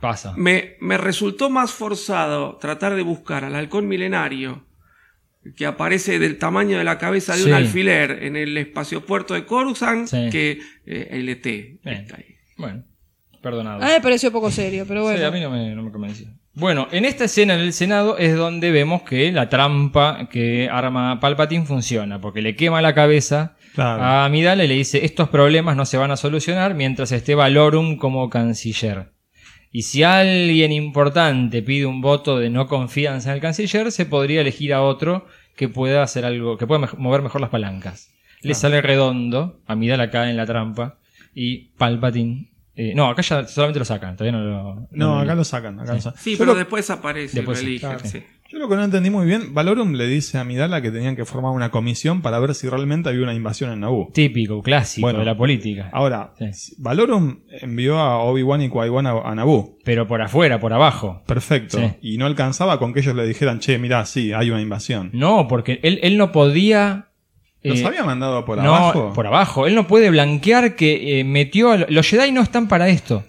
Pasa. 0.00 0.34
me, 0.36 0.76
me 0.80 0.98
resultó 0.98 1.48
más 1.50 1.72
forzado 1.72 2.56
tratar 2.58 2.94
de 2.96 3.02
buscar 3.02 3.44
al 3.44 3.54
halcón 3.54 3.88
milenario 3.88 4.66
que 5.56 5.64
aparece 5.64 6.18
del 6.18 6.36
tamaño 6.36 6.76
de 6.76 6.84
la 6.84 6.98
cabeza 6.98 7.34
de 7.34 7.42
Sí. 7.44 7.48
un 7.48 7.54
alfiler 7.54 8.22
en 8.24 8.36
el 8.36 8.56
espaciopuerto 8.58 9.32
de 9.32 9.46
Coruscant 9.46 10.06
Sí. 10.06 10.28
que 10.30 10.60
eh, 10.84 11.08
el 11.12 11.28
ET. 11.30 11.42
Bien. 11.44 11.78
está 12.02 12.16
ahí. 12.16 12.36
Bueno, 12.58 12.84
perdonado. 13.42 13.82
A 13.82 13.86
mí 13.86 13.92
me 13.92 14.00
pareció 14.00 14.30
poco 14.32 14.50
serio, 14.50 14.84
pero 14.86 15.02
bueno. 15.02 15.18
Sí, 15.18 15.24
a 15.24 15.30
mí 15.30 15.40
no 15.40 15.50
me, 15.50 15.74
no 15.74 15.82
me 15.82 15.90
convenció. 15.92 16.28
Bueno, 16.54 16.88
en 16.90 17.04
esta 17.04 17.24
escena 17.24 17.54
en 17.54 17.60
el 17.60 17.72
Senado 17.72 18.18
es 18.18 18.36
donde 18.36 18.70
vemos 18.70 19.02
que 19.02 19.30
la 19.32 19.48
trampa 19.48 20.28
que 20.30 20.68
arma 20.70 21.20
Palpatine 21.20 21.64
funciona, 21.64 22.20
porque 22.20 22.42
le 22.42 22.56
quema 22.56 22.82
la 22.82 22.94
cabeza 22.94 23.56
Claro. 23.74 24.02
a 24.02 24.24
Amidala 24.24 24.64
y 24.64 24.68
le 24.68 24.74
dice, 24.74 25.04
estos 25.04 25.28
problemas 25.28 25.76
no 25.76 25.86
se 25.86 25.96
van 25.96 26.10
a 26.10 26.16
solucionar 26.16 26.74
mientras 26.74 27.12
esté 27.12 27.36
Valorum 27.36 27.96
como 27.96 28.28
canciller. 28.28 29.12
Y 29.70 29.82
si 29.82 30.02
alguien 30.02 30.72
importante 30.72 31.62
pide 31.62 31.86
un 31.86 32.00
voto 32.00 32.38
de 32.38 32.50
no 32.50 32.66
confianza 32.66 33.30
en 33.30 33.36
el 33.36 33.40
canciller, 33.40 33.92
se 33.92 34.06
podría 34.06 34.40
elegir 34.40 34.74
a 34.74 34.82
otro 34.82 35.26
que 35.54 35.68
pueda 35.68 36.02
hacer 36.02 36.24
algo, 36.24 36.58
que 36.58 36.66
pueda 36.66 36.88
mover 36.98 37.22
mejor 37.22 37.40
las 37.40 37.50
palancas. 37.50 38.10
Le 38.42 38.54
sale 38.54 38.82
redondo, 38.82 39.60
Amidala 39.66 40.10
cae 40.10 40.30
en 40.30 40.36
la 40.36 40.46
trampa 40.46 40.98
y 41.34 41.68
Palpatine... 41.78 42.49
eh, 42.76 42.92
no, 42.94 43.08
acá 43.08 43.22
ya 43.22 43.46
solamente 43.46 43.78
lo 43.78 43.84
sacan, 43.84 44.16
todavía 44.16 44.38
no 44.38 44.44
lo... 44.44 44.74
No, 44.92 45.14
lo- 45.16 45.18
acá 45.20 45.34
lo 45.34 45.44
sacan. 45.44 45.78
Acá 45.80 45.94
lo 45.94 46.00
sacan. 46.00 46.20
Sí, 46.20 46.34
pero 46.38 46.52
lo- 46.52 46.58
después 46.58 46.88
aparece 46.90 47.36
Después 47.38 47.58
y 47.60 47.62
lo 47.62 47.66
sí, 47.66 47.70
eligen, 47.72 47.90
claro. 47.90 48.04
sí. 48.08 48.22
Yo 48.52 48.58
lo 48.58 48.68
que 48.68 48.74
no 48.74 48.82
entendí 48.82 49.10
muy 49.10 49.26
bien, 49.26 49.54
Valorum 49.54 49.92
le 49.92 50.08
dice 50.08 50.36
a 50.36 50.42
Midala 50.42 50.82
que 50.82 50.90
tenían 50.90 51.14
que 51.14 51.24
formar 51.24 51.52
una 51.52 51.70
comisión 51.70 52.20
para 52.20 52.40
ver 52.40 52.56
si 52.56 52.68
realmente 52.68 53.08
había 53.08 53.22
una 53.22 53.32
invasión 53.32 53.70
en 53.70 53.78
Naboo. 53.78 54.10
Típico, 54.12 54.60
clásico 54.60 55.04
Bueno. 55.06 55.20
de 55.20 55.24
la 55.24 55.36
política. 55.36 55.88
Ahora, 55.92 56.32
Sí. 56.52 56.74
Valorum 56.78 57.42
envió 57.60 57.98
a 58.00 58.18
Obi-Wan 58.24 58.62
y 58.62 58.68
Qui-Wan 58.68 59.06
a, 59.06 59.10
a 59.20 59.34
Naboo. 59.36 59.78
Pero 59.84 60.08
por 60.08 60.20
afuera, 60.20 60.58
por 60.58 60.72
abajo. 60.72 61.22
Perfecto. 61.28 61.78
Sí. 61.78 61.92
Y 62.02 62.18
no 62.18 62.26
alcanzaba 62.26 62.80
con 62.80 62.92
que 62.92 62.98
ellos 63.00 63.14
le 63.14 63.24
dijeran, 63.24 63.60
che, 63.60 63.78
mirá, 63.78 64.04
sí, 64.04 64.32
hay 64.32 64.50
una 64.50 64.60
invasión. 64.62 65.10
No, 65.12 65.46
porque 65.46 65.78
él, 65.84 66.00
él 66.02 66.18
no 66.18 66.32
podía... 66.32 67.06
¿Los 67.62 67.80
eh, 67.80 67.86
había 67.86 68.04
mandado 68.04 68.44
por 68.44 68.58
no, 68.58 68.74
abajo? 68.74 69.12
por 69.14 69.26
abajo. 69.26 69.66
Él 69.66 69.74
no 69.74 69.86
puede 69.86 70.10
blanquear 70.10 70.76
que 70.76 71.20
eh, 71.20 71.24
metió... 71.24 71.72
a 71.72 71.76
lo- 71.78 71.86
Los 71.88 72.06
Jedi 72.08 72.32
no 72.32 72.40
están 72.42 72.68
para 72.68 72.88
esto. 72.88 73.24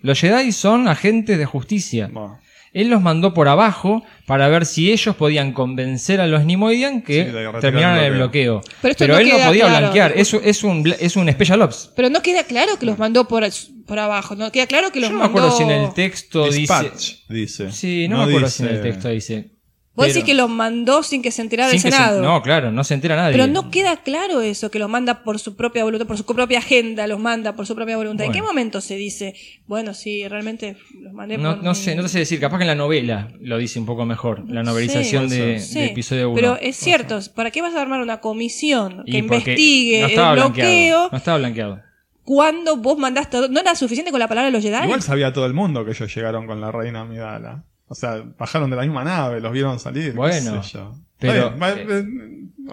Los 0.00 0.20
Jedi 0.20 0.52
son 0.52 0.88
agentes 0.88 1.38
de 1.38 1.44
justicia. 1.46 2.08
Bueno, 2.12 2.38
Él 2.72 2.88
los 2.90 3.00
mandó 3.02 3.32
por 3.34 3.46
abajo 3.48 4.02
para 4.26 4.48
ver 4.48 4.66
si 4.66 4.90
ellos 4.90 5.14
podían 5.16 5.52
convencer 5.52 6.20
a 6.20 6.26
los 6.26 6.44
Nimoidian 6.44 7.02
que 7.02 7.24
Sí, 7.26 7.60
terminaran 7.60 8.02
el 8.04 8.14
bloqueo. 8.14 8.62
Pero 8.82 8.92
esto 8.92 9.06
no 9.06 9.16
él 9.18 9.28
no 9.28 9.36
podía 9.46 9.66
claro. 9.66 9.78
blanquear. 9.78 10.12
Eso 10.16 10.40
es 10.42 10.64
un, 10.64 10.92
es 10.98 11.16
un 11.16 11.30
Special 11.30 11.62
Ops. 11.62 11.92
Pero 11.94 12.10
no 12.10 12.20
queda 12.22 12.42
claro 12.44 12.78
que 12.78 12.86
los 12.86 12.98
mandó 12.98 13.28
por, 13.28 13.44
por 13.86 13.98
abajo. 13.98 14.34
No 14.34 14.50
queda 14.50 14.66
claro 14.66 14.90
que 14.90 15.00
los 15.00 15.10
Yo 15.10 15.14
no 15.14 15.20
me 15.20 15.26
acuerdo 15.26 15.50
si 15.56 15.62
en 15.62 15.70
el 15.70 15.92
texto 15.94 16.44
dice... 16.46 16.58
Dispatch, 16.58 17.12
dice. 17.28 17.70
Sí, 17.70 18.08
no, 18.08 18.18
me 18.18 18.24
acuerdo 18.24 18.48
si 18.48 18.62
en 18.62 18.68
el 18.70 18.82
texto 18.82 19.08
dice... 19.10 19.50
Vos 19.96 20.06
pero- 20.06 20.14
decís 20.14 20.24
que 20.24 20.34
los 20.34 20.50
mandó 20.50 21.04
sin 21.04 21.22
que 21.22 21.30
se 21.30 21.40
enterara 21.40 21.70
sin 21.70 21.76
el 21.78 21.82
que 21.84 21.90
se- 21.92 21.96
Senado. 21.96 22.20
no, 22.20 22.42
claro, 22.42 22.72
no 22.72 22.82
se 22.82 22.94
entera 22.94 23.14
nadie. 23.14 23.32
Pero 23.32 23.46
no 23.46 23.70
queda 23.70 23.98
claro 23.98 24.40
eso, 24.40 24.68
que 24.68 24.80
los 24.80 24.90
manda 24.90 25.22
por 25.22 25.38
su 25.38 25.54
propia 25.54 25.84
voluntad, 25.84 26.06
por 26.08 26.16
su 26.18 26.26
propia 26.26 26.58
agenda, 26.58 27.06
los 27.06 27.20
manda 27.20 27.52
por 27.54 27.64
su 27.64 27.76
propia 27.76 27.96
voluntad. 27.96 28.26
¿En 28.26 28.32
qué 28.32 28.42
momento 28.42 28.80
se 28.80 28.96
dice, 28.96 29.34
bueno, 29.68 29.94
sí, 29.94 30.26
realmente 30.26 30.76
los 31.00 31.12
mandé 31.12 31.38
No, 31.38 31.54
por 31.54 31.62
no 31.62 31.70
mi- 31.70 31.76
sé, 31.76 31.94
no 31.94 32.02
te 32.02 32.08
sé 32.08 32.18
decir, 32.18 32.40
capaz 32.40 32.58
que 32.58 32.64
en 32.64 32.68
la 32.68 32.74
novela 32.74 33.28
lo 33.40 33.56
dice 33.56 33.78
un 33.78 33.86
poco 33.86 34.04
mejor, 34.04 34.42
la 34.50 34.64
novelización 34.64 35.30
Sí, 35.30 35.38
de, 35.38 35.60
sí, 35.60 35.78
de 35.78 35.86
episodio 35.86 36.30
1. 36.30 36.34
Pero 36.34 36.58
es 36.60 36.74
cierto, 36.76 37.20
¿para 37.36 37.52
qué 37.52 37.62
vas 37.62 37.74
a 37.76 37.80
armar 37.80 38.00
una 38.00 38.18
comisión 38.20 39.04
que 39.06 39.18
investigue 39.18 40.00
no 40.16 40.32
el 40.32 40.40
bloqueo 40.40 41.08
No 41.12 41.16
estaba 41.18 41.38
blanqueado. 41.38 41.80
cuando 42.24 42.76
vos 42.78 42.98
mandaste... 42.98 43.48
¿No 43.48 43.60
era 43.60 43.74
suficiente 43.76 44.10
con 44.10 44.18
la 44.18 44.26
palabra 44.26 44.46
de 44.46 44.52
los 44.52 44.62
Jedi? 44.62 44.84
Igual 44.86 45.02
sabía 45.02 45.32
todo 45.32 45.46
el 45.46 45.54
mundo 45.54 45.84
que 45.84 45.92
ellos 45.92 46.12
llegaron 46.12 46.46
con 46.48 46.60
la 46.60 46.72
reina 46.72 47.02
Amidala. 47.02 47.64
O 47.94 47.96
sea, 47.96 48.24
bajaron 48.36 48.68
de 48.70 48.74
la 48.76 48.82
misma 48.82 49.04
nave, 49.04 49.40
los 49.40 49.52
vieron 49.52 49.78
salir. 49.78 50.06
qué 50.10 50.16
Bueno. 50.16 50.62
sé 50.64 50.72
yo. 50.72 50.92
Pero, 51.20 51.46
Está 51.54 51.74
bien, 51.74 51.88
va- 51.88 51.94
eh, 51.94 52.04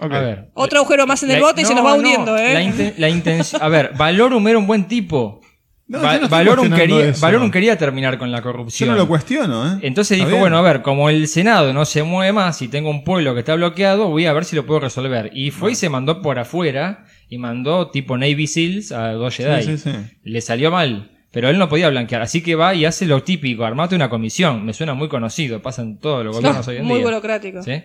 a 0.00 0.08
ver. 0.08 0.50
Otro 0.54 0.80
agujero 0.80 1.06
más 1.06 1.22
en 1.22 1.30
el 1.30 1.40
La- 1.40 1.46
bote 1.46 1.62
y 1.62 1.64
se 1.64 1.74
no, 1.74 1.82
nos 1.82 1.86
va 1.86 1.90
no, 1.92 1.96
hundiendo, 1.98 2.36
¿eh? 2.36 2.54
La, 2.54 2.62
inten- 2.64 2.94
la 2.98 3.08
intención. 3.08 3.62
A 3.62 3.68
ver, 3.68 3.92
Valorum 3.96 4.46
era 4.48 4.58
un 4.58 4.66
buen 4.66 4.88
tipo. 4.88 5.40
No, 5.86 6.00
Va- 6.00 6.14
yo 6.14 6.18
no 6.20 6.24
estoy 6.24 6.38
Valorum, 6.38 6.70
quería, 6.74 7.04
eso. 7.08 7.20
Valorum 7.24 7.50
quería 7.52 7.78
terminar 7.78 8.18
con 8.18 8.32
la 8.32 8.38
Yo 8.38 8.42
corrupción. 8.42 8.90
no 8.90 8.96
lo 8.96 9.06
cuestiono, 9.06 9.74
¿eh? 9.74 9.78
Entonces 9.82 10.18
dijo, 10.18 10.36
bueno, 10.38 10.58
a 10.58 10.62
ver, 10.62 10.82
como 10.82 11.08
el 11.08 11.28
Senado 11.28 11.72
no 11.72 11.84
se 11.84 12.02
mueve 12.02 12.32
más 12.32 12.60
y 12.62 12.68
tengo 12.68 12.90
un 12.90 13.04
pueblo 13.04 13.32
que 13.34 13.40
está 13.40 13.54
bloqueado, 13.54 14.08
voy 14.08 14.26
a 14.26 14.32
ver 14.32 14.44
si 14.44 14.56
lo 14.56 14.66
puedo 14.66 14.80
resolver. 14.80 15.30
Y 15.34 15.50
fue 15.52 15.72
y 15.72 15.74
se 15.76 15.88
mandó 15.88 16.20
por 16.20 16.38
afuera 16.40 17.04
y 17.28 17.38
mandó 17.38 17.90
tipo 17.90 18.16
Navy 18.18 18.46
Seals 18.48 18.90
a 18.90 19.12
dos 19.12 19.36
Jedi. 19.36 19.62
Sí, 19.62 19.78
sí, 19.78 19.90
sí. 19.92 20.18
Le 20.24 20.40
salió 20.40 20.70
mal, 20.72 21.11
pero 21.32 21.48
él 21.48 21.58
no 21.58 21.68
podía 21.68 21.88
blanquear. 21.90 22.22
Así 22.22 22.40
que 22.42 22.54
va 22.54 22.74
y 22.74 22.84
hace 22.84 23.06
lo 23.06 23.22
típico, 23.24 23.64
armate 23.64 23.96
una 23.96 24.08
comisión. 24.08 24.64
Me 24.64 24.72
suena 24.74 24.94
muy 24.94 25.08
conocido, 25.08 25.60
pasa 25.62 25.82
en 25.82 25.98
todos 25.98 26.24
los 26.24 26.36
gobiernos 26.36 26.68
hoy 26.68 26.76
en 26.76 26.84
Muy 26.84 26.98
día. 26.98 27.06
burocrático. 27.06 27.62
¿Sí? 27.62 27.82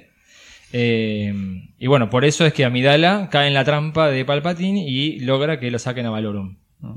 Eh, 0.73 1.33
y 1.77 1.87
bueno, 1.87 2.09
por 2.09 2.25
eso 2.25 2.45
es 2.45 2.53
que 2.53 2.65
Amidala 2.65 3.29
cae 3.31 3.47
en 3.47 3.53
la 3.53 3.63
trampa 3.63 4.09
de 4.09 4.25
Palpatine 4.25 4.83
y 4.87 5.19
logra 5.21 5.59
que 5.59 5.71
lo 5.71 5.79
saquen 5.79 6.05
a 6.05 6.09
Valorum. 6.09 6.57
Ah. 6.83 6.95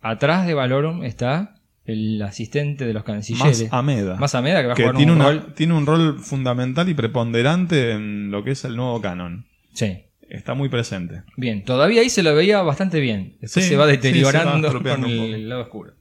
Atrás 0.00 0.46
de 0.46 0.54
Valorum 0.54 1.04
está 1.04 1.54
el 1.84 2.20
asistente 2.22 2.86
de 2.86 2.92
los 2.92 3.04
cancilleres. 3.04 3.62
Más 3.62 3.72
Ameda. 3.72 4.16
Más 4.16 4.34
Ameda 4.34 4.60
que 4.62 4.66
va 4.66 4.72
a 4.72 4.76
que 4.76 4.82
jugar 4.82 4.96
tiene, 4.96 5.12
un 5.12 5.18
una- 5.20 5.30
rol. 5.30 5.54
tiene 5.54 5.74
un 5.74 5.86
rol 5.86 6.18
fundamental 6.18 6.88
y 6.88 6.94
preponderante 6.94 7.92
en 7.92 8.30
lo 8.30 8.42
que 8.42 8.50
es 8.52 8.64
el 8.64 8.74
nuevo 8.76 9.00
canon. 9.00 9.46
Sí. 9.74 10.04
Está 10.34 10.54
muy 10.54 10.68
presente. 10.68 11.22
Bien, 11.36 11.64
todavía 11.64 12.02
ahí 12.02 12.10
se 12.10 12.22
lo 12.22 12.34
veía 12.34 12.62
bastante 12.62 13.00
bien. 13.00 13.36
Después 13.40 13.64
Sí, 13.64 13.70
se 13.70 13.76
va 13.76 13.84
sí, 13.86 13.92
se 13.92 13.96
deteriorando 13.96 14.50
va 14.62 14.68
estropeando 14.68 15.06
con 15.06 15.16
el, 15.16 15.48
lado 15.48 15.62
oscuro. 15.62 15.94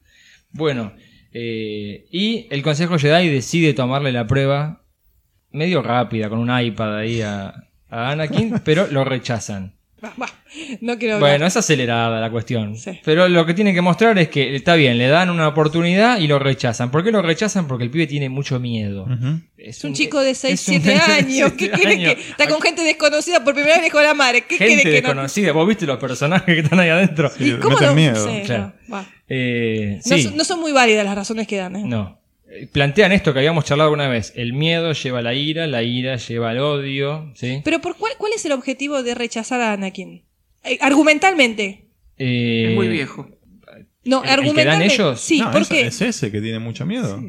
Bueno, 0.52 0.94
eh, 1.32 2.06
y 2.12 2.48
el 2.50 2.62
Consejo 2.62 2.98
Jedi 2.98 3.30
decide 3.30 3.74
tomarle 3.74 4.12
la 4.12 4.28
prueba 4.28 4.84
medio 5.52 5.82
rápida, 5.82 6.30
con 6.30 6.40
un 6.40 6.60
iPad 6.60 6.98
ahí 6.98 7.22
a, 7.22 7.54
a 7.90 8.12
Anakin, 8.12 8.60
pero 8.66 8.88
lo 8.88 9.04
rechazan. 9.04 9.76
No 10.82 10.98
quiero 11.00 11.16
hablar. 11.16 11.32
Bueno, 11.32 11.46
es 11.48 11.58
acelerada 11.58 12.20
la 12.22 12.30
cuestión. 12.30 12.78
Sí. 12.78 13.00
Pero 13.04 13.28
lo 13.28 13.46
que 13.46 13.54
tienen 13.54 13.74
que 13.74 13.82
mostrar 13.82 14.18
es 14.20 14.30
que 14.30 14.56
está 14.56 14.76
bien, 14.76 14.98
le 14.98 15.08
dan 15.08 15.30
una 15.30 15.48
oportunidad 15.48 16.20
y 16.20 16.28
lo 16.28 16.38
rechazan. 16.40 16.92
¿Por 16.92 17.04
qué 17.04 17.12
lo 17.12 17.22
rechazan? 17.22 17.68
Porque 17.68 17.84
el 17.86 17.90
pibe 17.90 18.06
tiene 18.08 18.30
mucho 18.30 18.60
miedo. 18.60 19.08
Es 19.58 19.78
Es 19.78 19.84
un 19.84 19.94
chico 19.94 20.20
de 20.22 20.36
6, 20.36 20.54
es 20.54 20.68
un 20.68 20.82
7 20.82 20.88
nene 20.88 21.00
de 21.08 21.14
años. 21.14 21.54
¿Qué 21.54 21.66
7 21.74 21.78
quiere 21.80 21.98
que.? 21.98 22.22
Está 22.30 22.48
con 22.48 22.62
gente 22.62 22.84
desconocida 22.84 23.44
por 23.44 23.54
primera 23.56 23.80
vez 23.80 23.92
con 23.92 24.04
la 24.04 24.14
madre. 24.14 24.42
¿Qué 24.42 24.58
quiere 24.58 24.76
Gente 24.76 24.84
que 24.92 25.02
no.? 25.02 25.08
desconocida. 25.08 25.52
¿Vos 25.54 25.68
viste 25.68 25.86
los 25.86 25.98
personajes 25.98 26.46
que 26.54 26.60
están 26.62 26.80
ahí 26.80 26.90
adentro? 26.90 27.32
Sí, 27.36 27.52
¿Y 27.52 27.60
cómo 27.60 27.80
no? 27.80 27.94
miedo. 27.96 28.28
Sí, 28.28 28.42
Claro. 28.46 28.74
no. 28.88 29.06
Eh, 29.30 30.00
No 30.06 30.32
no 30.36 30.44
son 30.44 30.60
muy 30.60 30.72
válidas 30.72 31.06
las 31.06 31.16
razones 31.16 31.48
que 31.48 31.58
dan, 31.58 31.76
¿eh? 31.78 31.84
No. 31.86 32.20
Plantean 32.72 33.12
esto 33.12 33.34
que 33.34 33.40
habíamos 33.40 33.66
charlado 33.66 33.92
una 33.92 34.08
vez. 34.08 34.34
El 34.36 34.54
miedo 34.54 34.94
lleva 34.94 35.20
a 35.20 35.22
la 35.22 35.34
ira, 35.34 35.68
la 35.68 35.84
ira 35.84 36.18
lleva 36.18 36.52
al 36.52 36.60
odio. 36.60 37.32
¿sí? 37.36 37.62
Pero 37.64 37.80
¿por 37.82 37.96
cuál, 37.98 38.14
¿cuál 38.18 38.32
es 38.36 38.46
el 38.46 38.52
objetivo 38.52 39.04
de 39.04 39.16
rechazar 39.16 39.62
a 39.62 39.74
Anakin? 39.74 40.24
Eh, 40.64 40.78
argumentalmente. 40.82 41.88
Eh, 42.18 42.68
Es 42.70 42.76
muy 42.76 42.88
viejo. 42.88 43.30
No, 44.06 44.18
¿El- 44.24 44.24
el 44.24 44.24
que 44.24 44.28
dan 44.30 44.40
argumentalmente. 44.40 44.94
ellos? 44.94 45.20
Sí, 45.20 45.40
No, 45.40 45.52
porque. 45.52 45.82
es, 45.82 46.02
es 46.02 46.16
ese 46.18 46.32
que 46.32 46.42
tiene 46.42 46.60
mucho 46.60 46.86
miedo. 46.86 47.22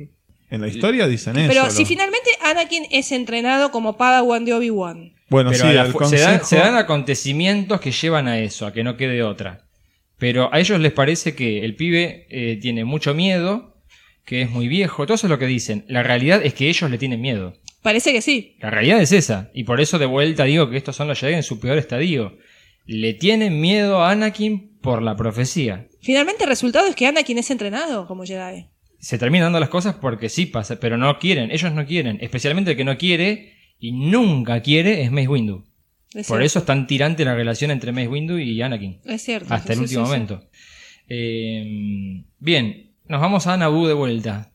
En 0.50 0.60
la 0.60 0.68
historia 0.68 1.06
dicen 1.08 1.36
eso. 1.38 1.48
pero 1.48 1.64
lo- 1.64 1.70
si 1.70 1.84
finalmente 1.84 2.30
Anakin 2.44 2.84
es 2.90 3.10
entrenado 3.12 3.70
como 3.70 3.96
Padawan 3.96 4.44
de 4.44 4.54
Obi-Wan. 4.54 5.14
Bueno, 5.30 5.50
Pero 5.50 5.68
sí, 5.68 5.72
la 5.72 6.08
se, 6.08 6.18
dan, 6.18 6.44
se 6.44 6.56
dan 6.56 6.76
acontecimientos 6.76 7.80
que 7.80 7.90
llevan 7.92 8.28
a 8.28 8.38
eso, 8.38 8.66
a 8.66 8.72
que 8.72 8.84
no 8.84 8.96
quede 8.96 9.22
otra. 9.22 9.64
Pero 10.18 10.52
a 10.52 10.60
ellos 10.60 10.78
les 10.80 10.92
parece 10.92 11.34
que 11.34 11.64
el 11.64 11.74
pibe 11.74 12.26
eh, 12.30 12.58
tiene 12.60 12.84
mucho 12.84 13.14
miedo, 13.14 13.73
que 14.24 14.42
es 14.42 14.50
muy 14.50 14.68
viejo, 14.68 15.06
todo 15.06 15.14
eso 15.14 15.26
es 15.26 15.30
lo 15.30 15.38
que 15.38 15.46
dicen. 15.46 15.84
La 15.88 16.02
realidad 16.02 16.40
es 16.44 16.54
que 16.54 16.68
ellos 16.68 16.90
le 16.90 16.98
tienen 16.98 17.20
miedo. 17.20 17.54
Parece 17.82 18.12
que 18.12 18.22
sí. 18.22 18.56
La 18.60 18.70
realidad 18.70 19.00
es 19.00 19.12
esa. 19.12 19.50
Y 19.54 19.64
por 19.64 19.80
eso 19.80 19.98
de 19.98 20.06
vuelta 20.06 20.44
digo 20.44 20.70
que 20.70 20.76
estos 20.78 20.96
son 20.96 21.08
los 21.08 21.20
Jedi 21.20 21.34
en 21.34 21.42
su 21.42 21.60
peor 21.60 21.76
estadio. 21.76 22.38
Le 22.86 23.12
tienen 23.14 23.60
miedo 23.60 24.02
a 24.02 24.10
Anakin 24.10 24.78
por 24.80 25.02
la 25.02 25.16
profecía. 25.16 25.88
Finalmente 26.00 26.44
el 26.44 26.50
resultado 26.50 26.86
es 26.86 26.94
que 26.96 27.06
Anakin 27.06 27.38
es 27.38 27.50
entrenado 27.50 28.06
como 28.06 28.24
Jedi. 28.24 28.66
Se 28.98 29.18
terminan 29.18 29.46
dando 29.46 29.60
las 29.60 29.68
cosas 29.68 29.96
porque 29.96 30.30
sí 30.30 30.46
pasa, 30.46 30.80
pero 30.80 30.96
no 30.96 31.18
quieren. 31.18 31.50
Ellos 31.50 31.72
no 31.72 31.84
quieren. 31.86 32.18
Especialmente 32.22 32.70
el 32.70 32.76
que 32.78 32.84
no 32.84 32.96
quiere 32.96 33.52
y 33.78 33.92
nunca 33.92 34.62
quiere 34.62 35.02
es 35.02 35.10
Mace 35.10 35.28
Windu. 35.28 35.64
Es 36.14 36.28
Por 36.28 36.36
cierto. 36.38 36.44
eso 36.46 36.58
es 36.60 36.64
tan 36.64 36.86
tirante 36.86 37.24
la 37.24 37.34
relación 37.34 37.70
entre 37.70 37.92
Mace 37.92 38.08
Windu 38.08 38.38
y 38.38 38.62
Anakin. 38.62 39.00
Es 39.04 39.22
cierto. 39.22 39.52
Hasta 39.52 39.72
el 39.74 39.80
sí, 39.80 39.84
último 39.84 40.06
sí, 40.06 40.06
sí. 40.06 40.12
momento. 40.12 40.48
Eh, 41.06 42.24
bien, 42.38 42.93
nos 43.06 43.20
vamos 43.20 43.46
a 43.46 43.56
Naboo 43.56 43.86
de 43.86 43.94
vuelta. 43.94 44.52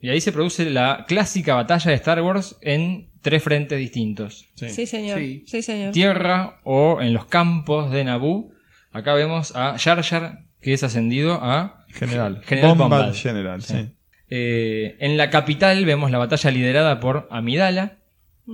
Y 0.00 0.10
ahí 0.10 0.20
se 0.20 0.32
produce 0.32 0.70
la 0.70 1.04
clásica 1.08 1.54
batalla 1.54 1.90
de 1.90 1.96
Star 1.96 2.22
Wars 2.22 2.56
en 2.62 3.10
tres 3.20 3.42
frentes 3.42 3.78
distintos. 3.78 4.48
Sí. 4.54 4.68
Sí, 4.68 4.86
señor. 4.86 5.18
Sí. 5.18 5.44
Sí, 5.46 5.62
señor. 5.62 5.92
Tierra 5.92 6.60
o 6.64 7.00
en 7.00 7.12
los 7.12 7.26
campos 7.26 7.90
de 7.90 8.04
Naboo. 8.04 8.52
Acá 8.92 9.14
vemos 9.14 9.54
a 9.56 9.76
Jar 9.78 10.02
Jar, 10.02 10.44
que 10.60 10.72
es 10.72 10.82
ascendido 10.82 11.34
a 11.42 11.84
General. 11.88 12.42
General 12.44 12.70
Bombard 12.70 12.90
Bombard. 12.90 13.14
General, 13.14 13.62
sí. 13.62 13.88
Eh, 14.30 14.96
en 15.00 15.16
la 15.16 15.30
capital 15.30 15.84
vemos 15.84 16.10
la 16.10 16.18
batalla 16.18 16.50
liderada 16.50 17.00
por 17.00 17.28
Amidala 17.30 17.98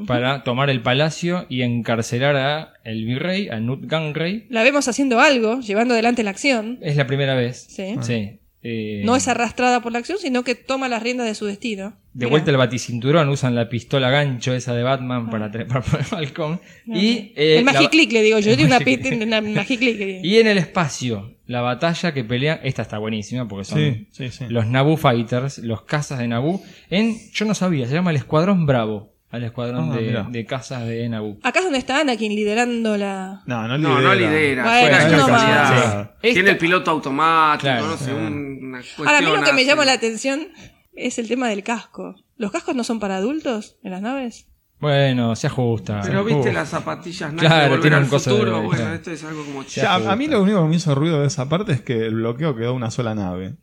para 0.06 0.42
tomar 0.42 0.70
el 0.70 0.82
palacio 0.82 1.46
y 1.48 1.62
encarcelar 1.62 2.36
a 2.36 2.72
el 2.84 3.04
virrey, 3.04 3.48
a 3.48 3.60
Nut 3.60 3.88
Gunray. 3.88 4.46
La 4.50 4.62
vemos 4.62 4.88
haciendo 4.88 5.20
algo, 5.20 5.60
llevando 5.60 5.94
adelante 5.94 6.22
la 6.24 6.30
acción. 6.30 6.78
Es 6.82 6.96
la 6.96 7.06
primera 7.06 7.34
vez. 7.34 7.66
Sí. 7.68 7.96
Sí. 8.00 8.40
Eh, 8.66 9.02
No 9.04 9.14
es 9.14 9.28
arrastrada 9.28 9.82
por 9.82 9.92
la 9.92 9.98
acción, 9.98 10.16
sino 10.18 10.42
que 10.42 10.54
toma 10.54 10.88
las 10.88 11.02
riendas 11.02 11.26
de 11.26 11.34
su 11.34 11.44
destino. 11.44 11.90
De 12.14 12.24
Mirá. 12.24 12.30
vuelta 12.30 12.50
el 12.50 12.56
baticinturón, 12.56 13.28
usan 13.28 13.54
la 13.54 13.68
pistola 13.68 14.08
gancho 14.08 14.54
esa 14.54 14.74
de 14.74 14.82
Batman 14.82 15.28
para 15.28 15.50
trepar 15.50 15.82
por 15.90 16.00
el 16.00 16.06
balcón. 16.10 16.60
Y, 16.86 17.32
eh, 17.36 17.58
el 17.58 17.64
magiclick, 17.64 18.10
le 18.12 18.22
digo 18.22 18.38
yo. 18.38 18.54
Yo 18.54 18.64
una, 18.64 18.78
una 19.22 19.40
magiclick. 19.42 20.24
Y 20.24 20.38
en 20.38 20.46
el 20.46 20.56
espacio, 20.58 21.34
la 21.46 21.60
batalla 21.60 22.14
que 22.14 22.24
pelean, 22.24 22.60
esta 22.62 22.80
está 22.82 22.98
buenísima 22.98 23.46
porque 23.46 23.64
son 23.64 23.78
Sí, 23.78 24.06
sí, 24.10 24.30
sí. 24.30 24.44
los 24.48 24.66
Naboo 24.66 24.96
Fighters, 24.96 25.58
los 25.58 25.82
cazas 25.82 26.18
de 26.18 26.28
Naboo, 26.28 26.62
en, 26.88 27.16
yo 27.32 27.44
no 27.44 27.54
sabía, 27.54 27.86
se 27.86 27.92
llama 27.94 28.12
el 28.12 28.16
Escuadrón 28.16 28.64
Bravo, 28.64 29.13
al 29.34 29.44
escuadrón 29.44 29.90
Ah, 29.92 29.96
de, 29.96 30.02
mirá. 30.02 30.22
de 30.30 31.08
Naboo. 31.08 31.38
Acá 31.42 31.58
es 31.58 31.64
donde 31.64 31.78
está 31.78 32.00
Anakin 32.00 32.34
liderando 32.34 32.96
la. 32.96 33.42
No, 33.46 33.66
no 33.68 33.76
No, 33.78 33.98
lidera. 33.98 34.02
no 34.08 34.14
lidera. 34.14 34.62
Bueno, 34.64 34.98
de 34.98 35.14
uno 35.14 35.26
casualidad. 35.26 35.94
más. 35.96 36.08
Sí. 36.22 36.32
Tiene 36.34 36.50
el 36.50 36.58
piloto 36.58 36.90
automático, 36.90 37.62
Claro. 37.62 37.86
no 37.86 37.96
sé, 37.96 38.10
Ah. 38.10 38.14
un- 38.14 38.58
una 38.62 38.78
cuestión. 38.78 39.06
Ahora, 39.08 39.18
a 39.18 39.20
mí 39.22 39.36
lo 39.36 39.42
que 39.42 39.52
me 39.52 39.64
llama 39.64 39.84
la 39.84 39.92
atención 39.92 40.48
es 40.94 41.18
el 41.18 41.28
tema 41.28 41.48
del 41.48 41.62
casco. 41.62 42.14
¿Los 42.36 42.50
cascos 42.52 42.74
no 42.74 42.84
son 42.84 43.00
para 43.00 43.16
adultos 43.16 43.76
en 43.82 43.90
las 43.92 44.00
naves? 44.02 44.48
Bueno, 44.80 45.34
se 45.36 45.46
ajusta. 45.46 46.00
Pero 46.02 46.18
se 46.18 46.24
viste 46.24 46.32
ajusta. 46.32 46.52
las 46.52 46.68
zapatillas 46.68 47.32
Nike 47.32 47.46
Claro, 47.46 47.62
de 47.62 47.68
volver 47.68 47.80
tiene 47.80 47.96
al 47.96 48.02
un 48.04 48.08
coso 48.10 48.30
de- 48.30 48.36
futuro. 48.36 48.56
Bueno, 48.62 48.70
claro. 48.82 48.94
esto 48.94 49.10
es 49.12 49.24
algo 49.24 49.44
como 49.44 49.60
O 49.60 49.62
sea, 49.64 49.98
Se 49.98 50.06
a, 50.08 50.12
a 50.12 50.16
mí 50.16 50.26
lo 50.26 50.42
único 50.42 50.62
que 50.62 50.68
me 50.68 50.76
hizo 50.76 50.94
ruido 50.94 51.20
de 51.20 51.26
esa 51.28 51.48
parte 51.48 51.72
es 51.72 51.80
que 51.80 52.06
el 52.06 52.14
bloqueo 52.16 52.54
quedó 52.56 52.74
una 52.74 52.90
sola 52.90 53.14
nave. 53.14 53.54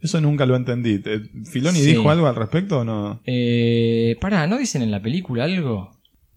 Eso 0.00 0.20
nunca 0.20 0.46
lo 0.46 0.54
entendí. 0.56 0.98
¿Te- 1.00 1.20
¿Filoni 1.50 1.78
Sí. 1.80 1.86
dijo 1.92 2.10
algo 2.10 2.26
al 2.28 2.36
respecto 2.36 2.80
o 2.80 2.84
no? 2.84 3.20
Eh, 3.24 4.16
pará, 4.20 4.46
¿no 4.46 4.58
dicen 4.58 4.82
en 4.82 4.90
la 4.90 5.02
película 5.02 5.44
algo? 5.44 5.90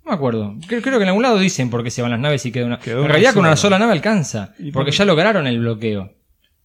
No 0.04 0.10
me 0.12 0.16
acuerdo. 0.16 0.56
Creo, 0.68 0.82
creo 0.82 0.98
que 0.98 1.04
en 1.04 1.10
algún 1.10 1.22
lado 1.24 1.38
dicen 1.38 1.70
por 1.70 1.84
qué 1.84 1.92
se 1.92 2.02
van 2.02 2.10
las 2.12 2.20
naves 2.20 2.44
y 2.46 2.52
queda 2.52 2.66
una. 2.66 2.80
Quedó 2.80 3.04
en 3.04 3.10
realidad 3.10 3.34
con 3.34 3.46
una 3.46 3.56
sola. 3.56 3.78
nave 3.78 3.92
alcanza. 3.92 4.54
¿Y 4.58 4.72
Porque 4.72 4.74
por 4.74 4.86
qué? 4.86 4.92
ya 4.92 5.06
lograron 5.06 5.46
el 5.46 5.60
bloqueo. 5.60 6.12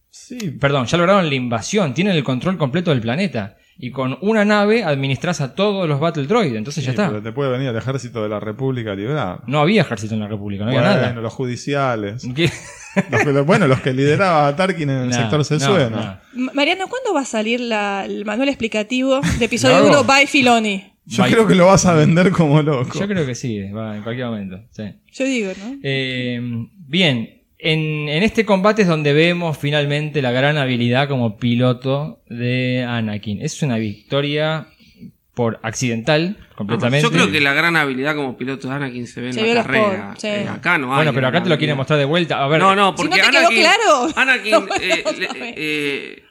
Sí. 0.09 0.51
Perdón, 0.59 0.87
ya 0.87 0.97
lograron 0.97 1.29
la 1.29 1.35
invasión. 1.35 1.93
Tienen 1.93 2.15
el 2.15 2.23
control 2.23 2.57
completo 2.57 2.89
del 2.91 3.01
planeta. 3.01 3.57
Y 3.79 3.91
con 3.91 4.17
una 4.21 4.43
nave 4.43 4.83
administras 4.83 5.39
a 5.39 5.53
todos 5.53 5.87
los 5.87 5.99
Battle 5.99 6.25
Droid. 6.25 6.55
Entonces 6.55 6.83
ya 6.83 6.91
está. 6.91 7.09
pero 7.09 7.21
te 7.21 7.31
puede 7.31 7.51
venir 7.51 7.67
el 7.67 7.75
ejército 7.75 8.23
de 8.23 8.29
la 8.29 8.39
República 8.39 8.93
a 8.93 8.95
liberar. 8.95 9.41
No 9.45 9.59
había 9.59 9.81
ejército 9.81 10.15
en 10.15 10.21
la 10.21 10.27
República, 10.27 10.63
no 10.63 10.69
había 10.71 10.81
bueno, 10.81 10.95
nada. 10.95 11.13
los 11.21 11.33
judiciales. 11.33 12.27
¿Qué? 12.35 12.49
Los 13.11 13.21
que- 13.23 13.41
bueno, 13.41 13.67
los 13.67 13.79
que 13.81 13.93
lideraba 13.93 14.47
a 14.47 14.55
Tarkin 14.55 14.89
en 14.89 14.97
el 15.03 15.09
No, 15.09 15.13
sector 15.13 15.45
se 15.45 15.53
no, 15.55 15.59
suena. 15.59 16.21
no. 16.33 16.43
Ma- 16.45 16.51
Mariano, 16.55 16.87
¿cuándo 16.87 17.13
va 17.13 17.21
a 17.21 17.25
salir 17.25 17.59
la- 17.59 18.05
el 18.05 18.25
manual 18.25 18.49
explicativo 18.49 19.21
de 19.37 19.45
episodio 19.45 19.75
¿Lo 19.77 19.83
hago? 19.83 19.99
1 19.99 20.03
by 20.05 20.25
Filoni? 20.25 20.93
Yo 21.05 21.23
creo 21.25 21.45
que 21.47 21.53
lo 21.53 21.67
vas 21.67 21.85
a 21.85 21.93
vender 21.93 22.31
como 22.31 22.59
loco. 22.63 22.99
Yo 22.99 23.07
creo 23.07 23.23
que 23.27 23.35
sí, 23.35 23.61
va 23.71 23.95
en 23.97 24.01
cualquier 24.03 24.25
momento. 24.27 24.59
sí. 24.71 24.83
Yo 25.13 25.25
digo, 25.25 25.51
¿no? 25.63 25.75
Eh, 25.83 26.41
bien, 26.87 27.36
en, 27.59 28.07
en 28.09 28.23
este 28.23 28.45
combate 28.45 28.83
es 28.83 28.87
donde 28.87 29.13
vemos 29.13 29.57
finalmente 29.57 30.21
la 30.21 30.31
gran 30.31 30.57
habilidad 30.57 31.07
como 31.07 31.37
piloto 31.37 32.21
de 32.29 32.85
Anakin. 32.87 33.41
Es 33.41 33.61
una 33.63 33.77
victoria 33.77 34.67
por 35.33 35.59
accidental, 35.63 36.37
completamente. 36.55 37.03
Yo 37.03 37.11
creo 37.11 37.31
que 37.31 37.39
la 37.39 37.53
gran 37.53 37.75
habilidad 37.75 38.15
como 38.15 38.35
piloto 38.37 38.67
de 38.67 38.73
Anakin 38.73 39.05
se 39.07 39.21
ve 39.21 39.27
en 39.27 39.33
Se 39.33 39.53
la 39.53 39.61
carrera. 39.63 40.07
por- 40.13 40.19
sí. 40.21 40.27
Eh, 40.27 40.47
acá 40.49 40.77
no 40.77 40.91
hay. 40.91 40.97
Bueno, 40.97 41.13
pero 41.13 41.27
acá 41.27 41.43
te 41.43 41.49
lo 41.49 41.57
quieren 41.57 41.77
mostrar 41.77 41.99
de 41.99 42.05
vuelta. 42.05 42.43
A 42.43 42.47
ver, 42.47 42.59
No, 42.59 42.75
no, 42.75 42.91
Si 42.91 42.95
porque 43.03 43.17
no 43.17 43.23
te 43.25 43.29
quedó 43.31 43.39
Anakin. 43.47 43.59
claro. 43.59 44.07
Anakin. 44.15 44.51
No, 44.67 44.75
eh, 44.81 45.03
eh, 45.55 46.23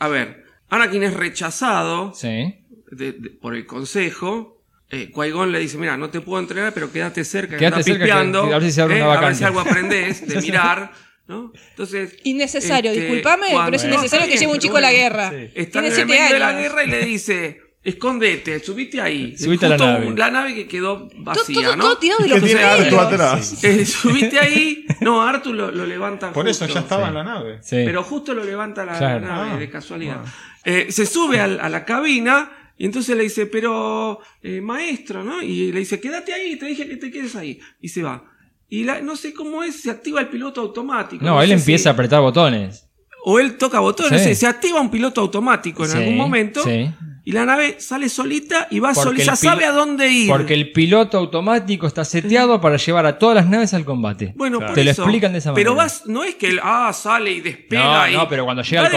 a 0.00 0.08
ver, 0.08 0.44
Anakin 0.70 1.02
es 1.04 1.14
rechazado 1.14 2.12
Sí. 2.14 2.56
de- 2.90 3.12
de- 3.12 3.30
por 3.30 3.54
el 3.54 3.64
consejo. 3.66 4.57
Eh, 4.90 5.10
Qui-Gon 5.14 5.52
le 5.52 5.58
dice: 5.58 5.76
Mira, 5.78 5.96
no 5.96 6.08
te 6.10 6.20
puedo 6.20 6.40
entrenar, 6.40 6.72
pero 6.72 6.90
quédate 6.90 7.24
cerca, 7.24 7.56
Quédate 7.58 7.82
cerca 7.82 7.98
que- 7.98 8.04
pispeando, 8.06 8.48
que 8.48 8.54
a 8.54 8.58
ver 8.58 8.68
si 8.68 8.72
se 8.74 8.80
abre 8.82 8.98
eh, 8.98 9.02
una 9.02 9.12
a 9.18 9.20
ver 9.20 9.34
si 9.36 9.44
algo 9.44 9.60
aprendés 9.60 10.26
de 10.26 10.40
mirar. 10.42 10.90
¿no? 11.26 11.52
Entonces. 11.70 12.16
Innecesario, 12.24 12.90
este, 12.90 13.02
disculpame, 13.04 13.48
cuando- 13.50 13.64
pero 13.66 13.76
es 13.76 13.84
No, 13.84 13.88
innecesario 13.94 14.24
está 14.24 14.32
que 14.34 14.40
lleve 14.40 14.52
un 14.52 14.58
chico 14.58 14.76
a 14.78 14.80
la 14.80 14.92
guerra. 14.92 15.30
Está 15.54 15.80
Tiene 15.82 15.86
en 15.88 15.92
el 15.92 15.92
siete 15.94 16.06
medio 16.06 16.32
de 16.34 16.38
la 16.38 16.48
años. 16.48 16.62
guerra 16.62 16.84
y 16.84 16.86
le 16.88 17.04
dice: 17.04 17.60
escondete, 17.84 18.60
subite 18.60 19.00
ahí. 19.00 19.36
Subite 19.36 19.66
a 19.66 19.68
la 19.70 19.76
nave. 19.76 20.06
un- 20.06 20.18
la 20.18 20.30
nave 20.30 20.54
que 20.54 20.66
quedó 20.66 21.06
Todo, 21.08 21.10
vacía, 21.22 21.62
todo- 21.64 21.76
¿no? 21.76 21.82
todo 21.84 21.98
tirado 21.98 22.20
de 22.22 22.28
Que 22.28 22.34
los 22.36 22.44
tiene. 22.44 22.62
Artu 22.64 22.98
atrás. 23.00 23.58
Eh, 23.64 23.84
subite 23.84 24.38
ahí. 24.38 24.86
No, 25.02 25.20
Artu 25.22 25.52
lo, 25.52 25.70
lo 25.70 25.84
levanta 25.84 26.32
Por 26.32 26.48
eso 26.48 26.64
justo. 26.64 26.74
ya 26.74 26.80
estaba 26.80 27.02
Sí. 27.04 27.08
en 27.08 27.14
la 27.14 27.24
nave. 27.24 27.58
Sí. 27.62 27.76
Pero 27.84 28.02
justo 28.04 28.32
lo 28.32 28.42
levanta 28.44 28.86
la, 28.86 28.96
Claro. 28.96 29.20
la 29.20 29.26
nave 29.34 29.50
Ah, 29.52 29.56
de 29.58 29.68
casualidad. 29.70 30.16
bueno. 30.20 30.32
Eh, 30.64 30.86
se 30.90 31.04
sube 31.06 31.40
al- 31.40 31.60
a 31.60 31.68
la 31.68 31.84
cabina 31.84 32.50
y 32.78 32.84
entonces 32.86 33.16
le 33.16 33.24
dice, 33.24 33.46
pero 33.46 34.20
eh, 34.42 34.60
maestro, 34.60 35.24
¿no? 35.24 35.42
Y 35.42 35.72
le 35.72 35.80
dice, 35.80 36.00
quédate 36.00 36.32
ahí, 36.32 36.56
te 36.56 36.66
dije 36.66 36.88
que 36.88 36.96
te 36.96 37.10
quedes 37.10 37.34
ahí. 37.36 37.58
Y 37.80 37.88
se 37.88 38.02
va. 38.02 38.24
Y 38.68 38.84
la- 38.84 39.00
no 39.00 39.16
sé 39.16 39.32
cómo 39.34 39.62
es, 39.64 39.80
se 39.82 39.90
activa 39.90 40.20
el 40.20 40.28
piloto 40.28 40.60
automático. 40.60 41.24
No, 41.24 41.42
él 41.42 41.50
empieza 41.52 41.82
si- 41.84 41.88
a 41.88 41.92
apretar 41.92 42.20
botones. 42.20 42.86
O 43.24 43.40
él 43.40 43.58
toca 43.58 43.80
botones, 43.80 44.12
no 44.12 44.18
sé, 44.18 44.34
se 44.34 44.46
activa 44.46 44.80
un 44.80 44.90
piloto 44.90 45.20
automático 45.20 45.84
en 45.84 45.90
Sí, 45.90 45.98
algún 45.98 46.16
momento. 46.16 46.62
sí. 46.62 46.88
Y 47.28 47.32
la 47.32 47.44
nave 47.44 47.76
sale 47.78 48.08
solita 48.08 48.68
y 48.70 48.78
va 48.80 48.94
solita, 48.94 49.22
el 49.22 49.26
ya 49.28 49.36
sabe 49.36 49.66
a 49.66 49.72
dónde 49.72 50.08
ir. 50.08 50.30
Porque 50.30 50.54
el 50.54 50.72
piloto 50.72 51.18
automático 51.18 51.86
está 51.86 52.02
seteado 52.02 52.58
para 52.58 52.78
llevar 52.78 53.04
a 53.04 53.18
todas 53.18 53.34
las 53.34 53.46
naves 53.50 53.74
al 53.74 53.84
combate. 53.84 54.32
Bueno, 54.34 54.60
por 54.60 54.72
Te 54.72 54.82
lo 54.82 54.90
eso. 54.92 55.02
explican 55.02 55.32
de 55.32 55.40
esa 55.40 55.52
Pero 55.52 55.72
manera. 55.74 55.84
vas, 55.92 56.06
no 56.06 56.24
es 56.24 56.36
que 56.36 56.46
él 56.48 56.60
ah, 56.62 56.90
sale 56.94 57.30
y 57.32 57.42
despega. 57.42 57.84
No, 58.06 58.08
y- 58.10 58.14
no, 58.14 58.28
pero 58.30 58.46
cuando 58.46 58.62
llega 58.62 58.86
al, 58.86 58.92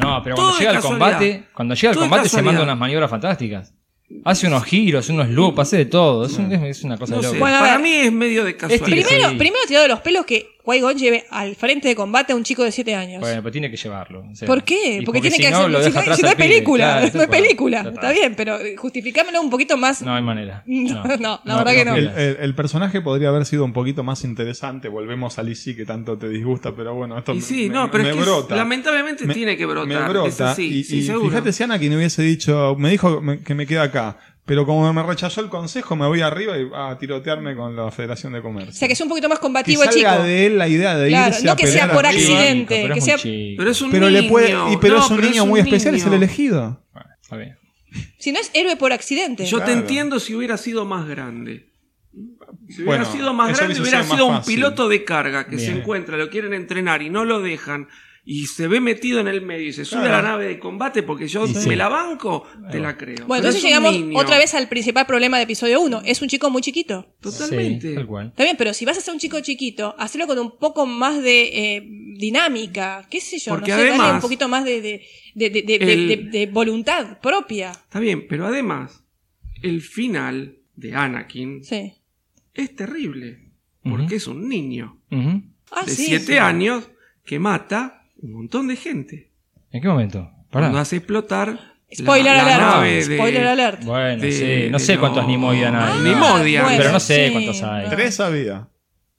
no, 0.00 0.22
pero 0.22 0.34
cuando 0.34 0.58
llega 0.58 0.70
al 0.70 0.80
combate, 0.80 1.44
cuando 1.52 1.74
llega 1.74 1.90
al 1.92 1.98
combate 1.98 2.28
se 2.30 2.40
manda 2.40 2.62
unas 2.62 2.78
maniobras 2.78 3.10
fantásticas. 3.10 3.74
Hace 4.24 4.46
unos 4.46 4.64
giros, 4.64 5.10
unos 5.10 5.28
loops, 5.28 5.58
hace 5.58 5.76
de 5.76 5.84
todo. 5.84 6.24
Es, 6.24 6.38
un- 6.38 6.50
es 6.52 6.84
una 6.84 6.96
cosa 6.96 7.16
No 7.16 7.20
de 7.20 7.22
sé, 7.24 7.34
loco. 7.34 7.40
Bueno, 7.40 7.56
a 7.58 7.60
para 7.60 7.78
mí 7.78 7.92
es 7.92 8.12
medio 8.12 8.44
de 8.44 8.56
casualidad. 8.56 8.86
Primero, 8.86 9.28
Sí. 9.28 9.36
primero 9.36 9.60
tirado 9.68 9.82
de 9.82 9.88
los 9.90 10.00
pelos 10.00 10.24
que 10.24 10.53
Qui-Gon 10.64 10.96
lleve 10.96 11.24
al 11.30 11.54
frente 11.56 11.88
de 11.88 11.94
combate 11.94 12.32
a 12.32 12.36
un 12.36 12.42
chico 12.42 12.64
de 12.64 12.72
7 12.72 12.94
años. 12.94 13.20
Bueno, 13.20 13.42
pero 13.42 13.52
tiene 13.52 13.70
que 13.70 13.76
llevarlo. 13.76 14.24
o 14.32 14.34
sea, 14.34 14.46
¿por 14.46 14.62
qué? 14.64 15.02
Porque, 15.04 15.20
tiene 15.20 15.36
si 15.36 15.42
que 15.42 15.50
no, 15.50 15.58
hacer. 15.58 15.92
si 15.92 16.08
no, 16.08 16.16
si 16.16 16.22
no 16.22 16.28
es 16.28 16.34
película, 16.36 16.84
Claro, 17.00 17.10
no 17.14 17.22
es 17.22 17.28
película. 17.28 17.80
Está 17.92 18.12
bien, 18.12 18.34
pero 18.34 18.58
eh, 18.60 18.76
justificámelo 18.76 19.40
un 19.42 19.50
poquito 19.50 19.76
más. 19.76 20.00
No 20.02 20.14
hay 20.14 20.22
manera. 20.22 20.62
No, 20.94 21.04
no, 21.18 21.40
la 21.44 21.56
verdad 21.58 21.72
que 21.72 21.84
no. 21.84 21.94
El, 21.96 22.08
el- 22.08 22.36
el 22.40 22.54
personaje 22.54 23.00
podría 23.00 23.28
haber 23.28 23.44
sido 23.46 23.64
un 23.64 23.72
poquito 23.72 24.02
más 24.02 24.24
interesante. 24.24 24.88
Volvemos 24.88 25.38
a 25.38 25.42
Lizzie 25.42 25.76
que 25.76 25.84
tanto 25.84 26.16
te 26.16 26.28
disgusta, 26.28 26.74
pero 26.74 26.94
bueno, 26.94 27.18
esto 27.18 27.32
Y 27.32 27.36
me- 27.36 27.40
sí, 27.42 27.68
me, 27.68 27.74
no, 27.74 27.90
pero 27.90 28.04
me 28.04 28.10
es 28.10 28.14
que 28.16 28.20
es- 28.22 28.26
brota. 28.26 28.56
lamentablemente 28.56 29.26
Me- 29.26 29.34
tiene 29.34 29.56
que 29.56 29.66
brotar. 29.66 29.86
Me 30.02 30.08
brota. 30.08 30.54
y 30.58 30.82
sí, 30.84 30.98
y 30.98 31.02
fíjate 31.02 31.52
si 31.52 31.62
Anakin 31.62 31.94
hubiese 31.96 32.22
dicho, 32.22 32.74
me 32.78 32.90
dijo 32.90 33.20
me- 33.20 33.40
que 33.40 33.54
me 33.54 33.66
queda 33.66 33.82
acá. 33.84 34.16
Pero 34.46 34.66
como 34.66 34.92
me 34.92 35.02
rechazó 35.02 35.40
el 35.40 35.48
consejo, 35.48 35.96
me 35.96 36.06
voy 36.06 36.20
arriba 36.20 36.58
y 36.58 36.68
a 36.74 36.98
tirotearme 36.98 37.56
con 37.56 37.74
la 37.74 37.90
Federación 37.90 38.34
de 38.34 38.42
Comercio. 38.42 38.72
O 38.72 38.74
sea, 38.74 38.86
que 38.88 38.92
es 38.92 39.00
un 39.00 39.08
poquito 39.08 39.26
más 39.28 39.38
que 39.38 39.42
combativo 39.42 39.82
el 39.84 39.90
salga 39.90 40.12
chico. 40.12 40.22
de 40.24 40.46
él 40.46 40.58
la 40.58 40.68
idea 40.68 40.96
de 40.98 41.08
Claro, 41.08 41.28
irse 41.34 41.46
no 41.46 41.52
a 41.52 41.56
que 41.56 41.66
sea 41.66 41.90
por 41.90 42.04
arriba. 42.04 42.20
accidente. 42.40 42.80
Pero 42.82 42.92
que 42.94 42.98
es 43.00 43.04
sea-. 43.06 43.16
Pero 43.22 43.70
es 43.70 43.80
un 43.80 43.90
Pero 43.90 44.10
niño. 44.10 44.20
le 44.22 44.28
puede, 44.28 44.50
y, 44.72 44.76
pero 44.76 44.98
No, 44.98 45.04
es 45.04 45.10
un 45.10 45.20
niño 45.22 45.44
un 45.44 45.48
muy 45.48 45.60
especial, 45.60 45.94
es 45.94 46.02
el 46.04 46.10
niño. 46.10 46.22
elegido. 46.22 46.84
Bueno, 46.92 47.08
está 47.22 47.36
bien. 47.38 47.56
Si 48.18 48.32
no 48.32 48.38
es 48.40 48.50
héroe 48.54 48.76
por 48.76 48.92
accidente. 48.92 49.46
Yo 49.46 49.62
te 49.62 49.72
entiendo 49.72 50.20
si 50.20 50.34
hubiera 50.34 50.58
sido 50.58 50.84
más 50.84 51.06
grande. 51.08 51.70
Si 52.68 52.82
hubiera 52.82 52.84
Bueno, 53.04 53.04
sido 53.12 53.32
más 53.32 53.56
grande, 53.56 53.80
hubiera 53.80 54.02
sido 54.02 54.08
más 54.08 54.16
sido 54.18 54.26
un 54.26 54.36
fácil. 54.36 54.54
piloto 54.56 54.88
de 54.88 55.04
carga 55.04 55.46
que 55.46 55.58
se 55.58 55.70
encuentra, 55.70 56.16
lo 56.18 56.28
quieren 56.28 56.52
entrenar 56.52 57.00
y 57.02 57.08
no 57.08 57.24
lo 57.24 57.40
dejan. 57.40 57.88
Y 58.26 58.46
se 58.46 58.68
ve 58.68 58.80
metido 58.80 59.20
en 59.20 59.28
el 59.28 59.42
medio 59.42 59.68
y 59.68 59.72
se 59.74 59.84
sube 59.84 60.00
Claro. 60.00 60.14
a 60.16 60.22
la 60.22 60.28
nave 60.30 60.46
de 60.46 60.58
combate 60.58 61.02
porque 61.02 61.28
yo 61.28 61.46
me 61.66 61.76
la 61.76 61.88
banco, 61.90 62.46
te 62.70 62.80
la 62.80 62.96
creo. 62.96 63.26
Bueno, 63.26 63.26
Pero 63.28 63.36
entonces 63.36 63.62
llegamos 63.62 63.92
niño. 63.92 64.18
otra 64.18 64.38
vez 64.38 64.54
al 64.54 64.66
principal 64.68 65.04
problema 65.04 65.36
de 65.36 65.42
episodio 65.42 65.80
1. 65.82 66.00
Es 66.06 66.22
un 66.22 66.28
chico 66.28 66.48
muy 66.48 66.62
chiquito. 66.62 67.14
Totalmente. 67.20 67.90
Sí, 67.90 67.94
tal 67.94 68.06
cual. 68.06 68.28
Está 68.28 68.44
bien, 68.44 68.56
pero 68.56 68.72
si 68.72 68.86
vas 68.86 68.96
a 68.96 69.02
ser 69.02 69.12
un 69.12 69.20
chico 69.20 69.38
chiquito, 69.40 69.94
hacerlo 69.98 70.26
con 70.26 70.38
un 70.38 70.56
poco 70.58 70.86
más 70.86 71.22
de 71.22 71.76
eh, 71.76 71.82
dinámica, 72.16 73.06
qué 73.10 73.20
sé 73.20 73.38
yo, 73.38 73.52
Porque 73.52 73.70
no 73.72 73.76
sé, 73.76 73.82
dale 73.84 73.94
además, 73.94 74.14
un 74.14 74.20
poquito 74.22 74.48
más 74.48 74.64
de, 74.64 74.80
de, 74.80 75.02
de, 75.34 75.50
de- 75.50 75.62
de- 75.62 75.92
el- 75.92 76.08
de- 76.08 76.38
de 76.38 76.46
voluntad 76.46 77.20
propia. 77.20 77.72
Está 77.72 78.00
bien, 78.00 78.26
pero 78.26 78.46
además, 78.46 79.04
el 79.62 79.82
final 79.82 80.56
de 80.76 80.94
Anakin 80.94 81.62
Sí. 81.62 81.92
es 82.54 82.74
terrible. 82.74 83.50
Porque 83.82 84.16
es 84.16 84.26
un 84.26 84.48
niño. 84.48 84.98
Ah, 85.70 85.84
de 85.84 85.90
sí. 85.92 86.06
7 86.06 86.24
sí. 86.24 86.38
años 86.38 86.88
que 87.24 87.38
mata 87.38 88.03
un 88.24 88.32
montón 88.32 88.68
de 88.68 88.76
gente. 88.76 89.30
¿En 89.70 89.82
qué 89.82 89.88
momento? 89.88 90.30
Pará. 90.50 90.66
Cuando 90.66 90.78
hace 90.78 90.96
explotar 90.96 91.74
Spoiler 91.92 92.32
la, 92.36 92.42
la 92.42 92.42
alert. 92.56 92.60
nave 92.60 93.06
de- 93.06 93.16
Spoiler 93.16 93.46
alert. 93.46 93.84
Bueno, 93.84 94.22
de- 94.22 94.32
sí. 94.32 94.70
No 94.70 94.78
sé 94.78 94.98
cuántos 94.98 95.26
Nimodian 95.26 95.74
hay. 95.76 96.00
Nimodian. 96.00 96.66
Pero 96.76 96.92
no 96.92 97.00
sé 97.00 97.26
sí, 97.26 97.32
cuántos 97.32 97.62
hay. 97.62 97.88
Tres 97.90 98.18
había. 98.20 98.68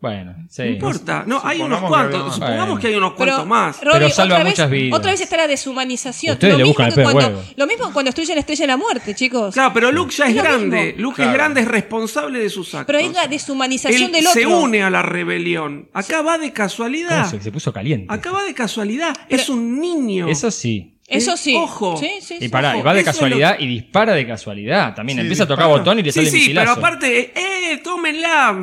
Bueno, 0.06 0.36
sí. 0.50 0.62
No 0.64 0.70
importa, 0.70 1.24
no, 1.26 1.42
hay 1.44 1.62
unos 1.62 1.82
cuantos. 1.82 2.34
Supongamos 2.36 2.66
Bueno. 2.68 2.80
que 2.82 2.88
hay 2.88 2.96
unos 2.96 3.14
Pero, 3.18 3.32
cuantos 3.32 3.48
más. 3.48 3.82
Robbie, 3.84 4.00
Pero 4.00 4.10
salva 4.12 4.36
otra 4.36 4.44
vez- 4.44 4.54
muchas 4.54 4.70
vidas. 4.70 5.00
Otra 5.00 5.12
vez 5.12 5.22
está 5.22 5.38
la 5.38 5.48
deshumanización. 5.48 6.34
Ustedes 6.34 6.54
lo, 6.54 6.58
le 6.58 6.64
mismo 6.64 6.70
buscan 6.74 6.88
el 6.88 6.96
que 6.96 7.02
cuando, 7.04 7.20
huevo. 7.38 7.44
lo 7.56 7.68
mismo 7.68 7.94
cuando 7.94 8.12
la 8.16 8.40
estrella 8.40 8.64
de 8.64 8.68
la 8.68 8.78
muerte, 8.78 9.16
chicos. 9.16 9.54
Claro, 9.54 9.72
pero 9.74 9.92
Luke 9.92 10.14
ya 10.16 10.26
es, 10.26 10.36
Es 10.36 10.44
grande. 10.44 10.86
mismo. 10.88 11.02
Luke 11.02 11.16
Claro. 11.16 11.32
es 11.32 11.38
grande, 11.38 11.62
es 11.62 11.68
responsable 11.68 12.40
de 12.40 12.50
sus 12.50 12.74
actos. 12.76 12.86
Pero 12.88 13.00
hay 13.00 13.08
una 13.08 13.28
deshumanización 13.28 14.04
Él 14.04 14.12
del 14.12 14.28
otro. 14.28 14.42
se 14.42 14.48
une 14.48 14.84
a 14.84 14.90
la 14.90 15.02
rebelión. 15.02 15.90
Acá 15.94 16.22
va 16.22 16.38
de 16.38 16.46
¿Cómo 16.46 16.54
casualidad. 16.54 17.30
se, 17.30 17.42
se 17.42 17.52
puso 17.52 17.74
caliente? 17.74 18.14
Acá 18.14 18.32
va 18.32 18.44
de 18.44 18.54
casualidad. 18.54 19.16
es 19.30 19.50
un 19.50 19.80
niño. 19.80 20.28
Eso 20.28 20.52
sí. 20.52 20.95
Eso 21.08 21.38
sí. 21.38 21.56
Ojo. 21.56 21.98
Sí, 21.98 22.10
sí, 22.20 22.38
Y 22.42 22.50
pará, 22.50 22.76
y 22.78 22.82
va 22.82 22.92
de 22.94 23.02
eso 23.02 23.10
es 23.12 23.16
casualidad 23.16 23.58
y 23.60 23.68
dispara 23.68 24.14
de 24.14 24.26
casualidad. 24.26 24.96
También 24.96 25.18
Sí, 25.18 25.22
empieza 25.22 25.44
a 25.44 25.48
tocar 25.48 25.66
dispara. 25.66 25.80
botón 25.80 26.00
y 26.00 26.04
le 26.04 26.12
Sí, 26.12 26.20
sale 26.26 26.32
sí, 26.32 26.52
pero 26.56 26.72
aparte, 26.72 27.32
eh, 27.36 27.78
tómenla, 27.84 28.54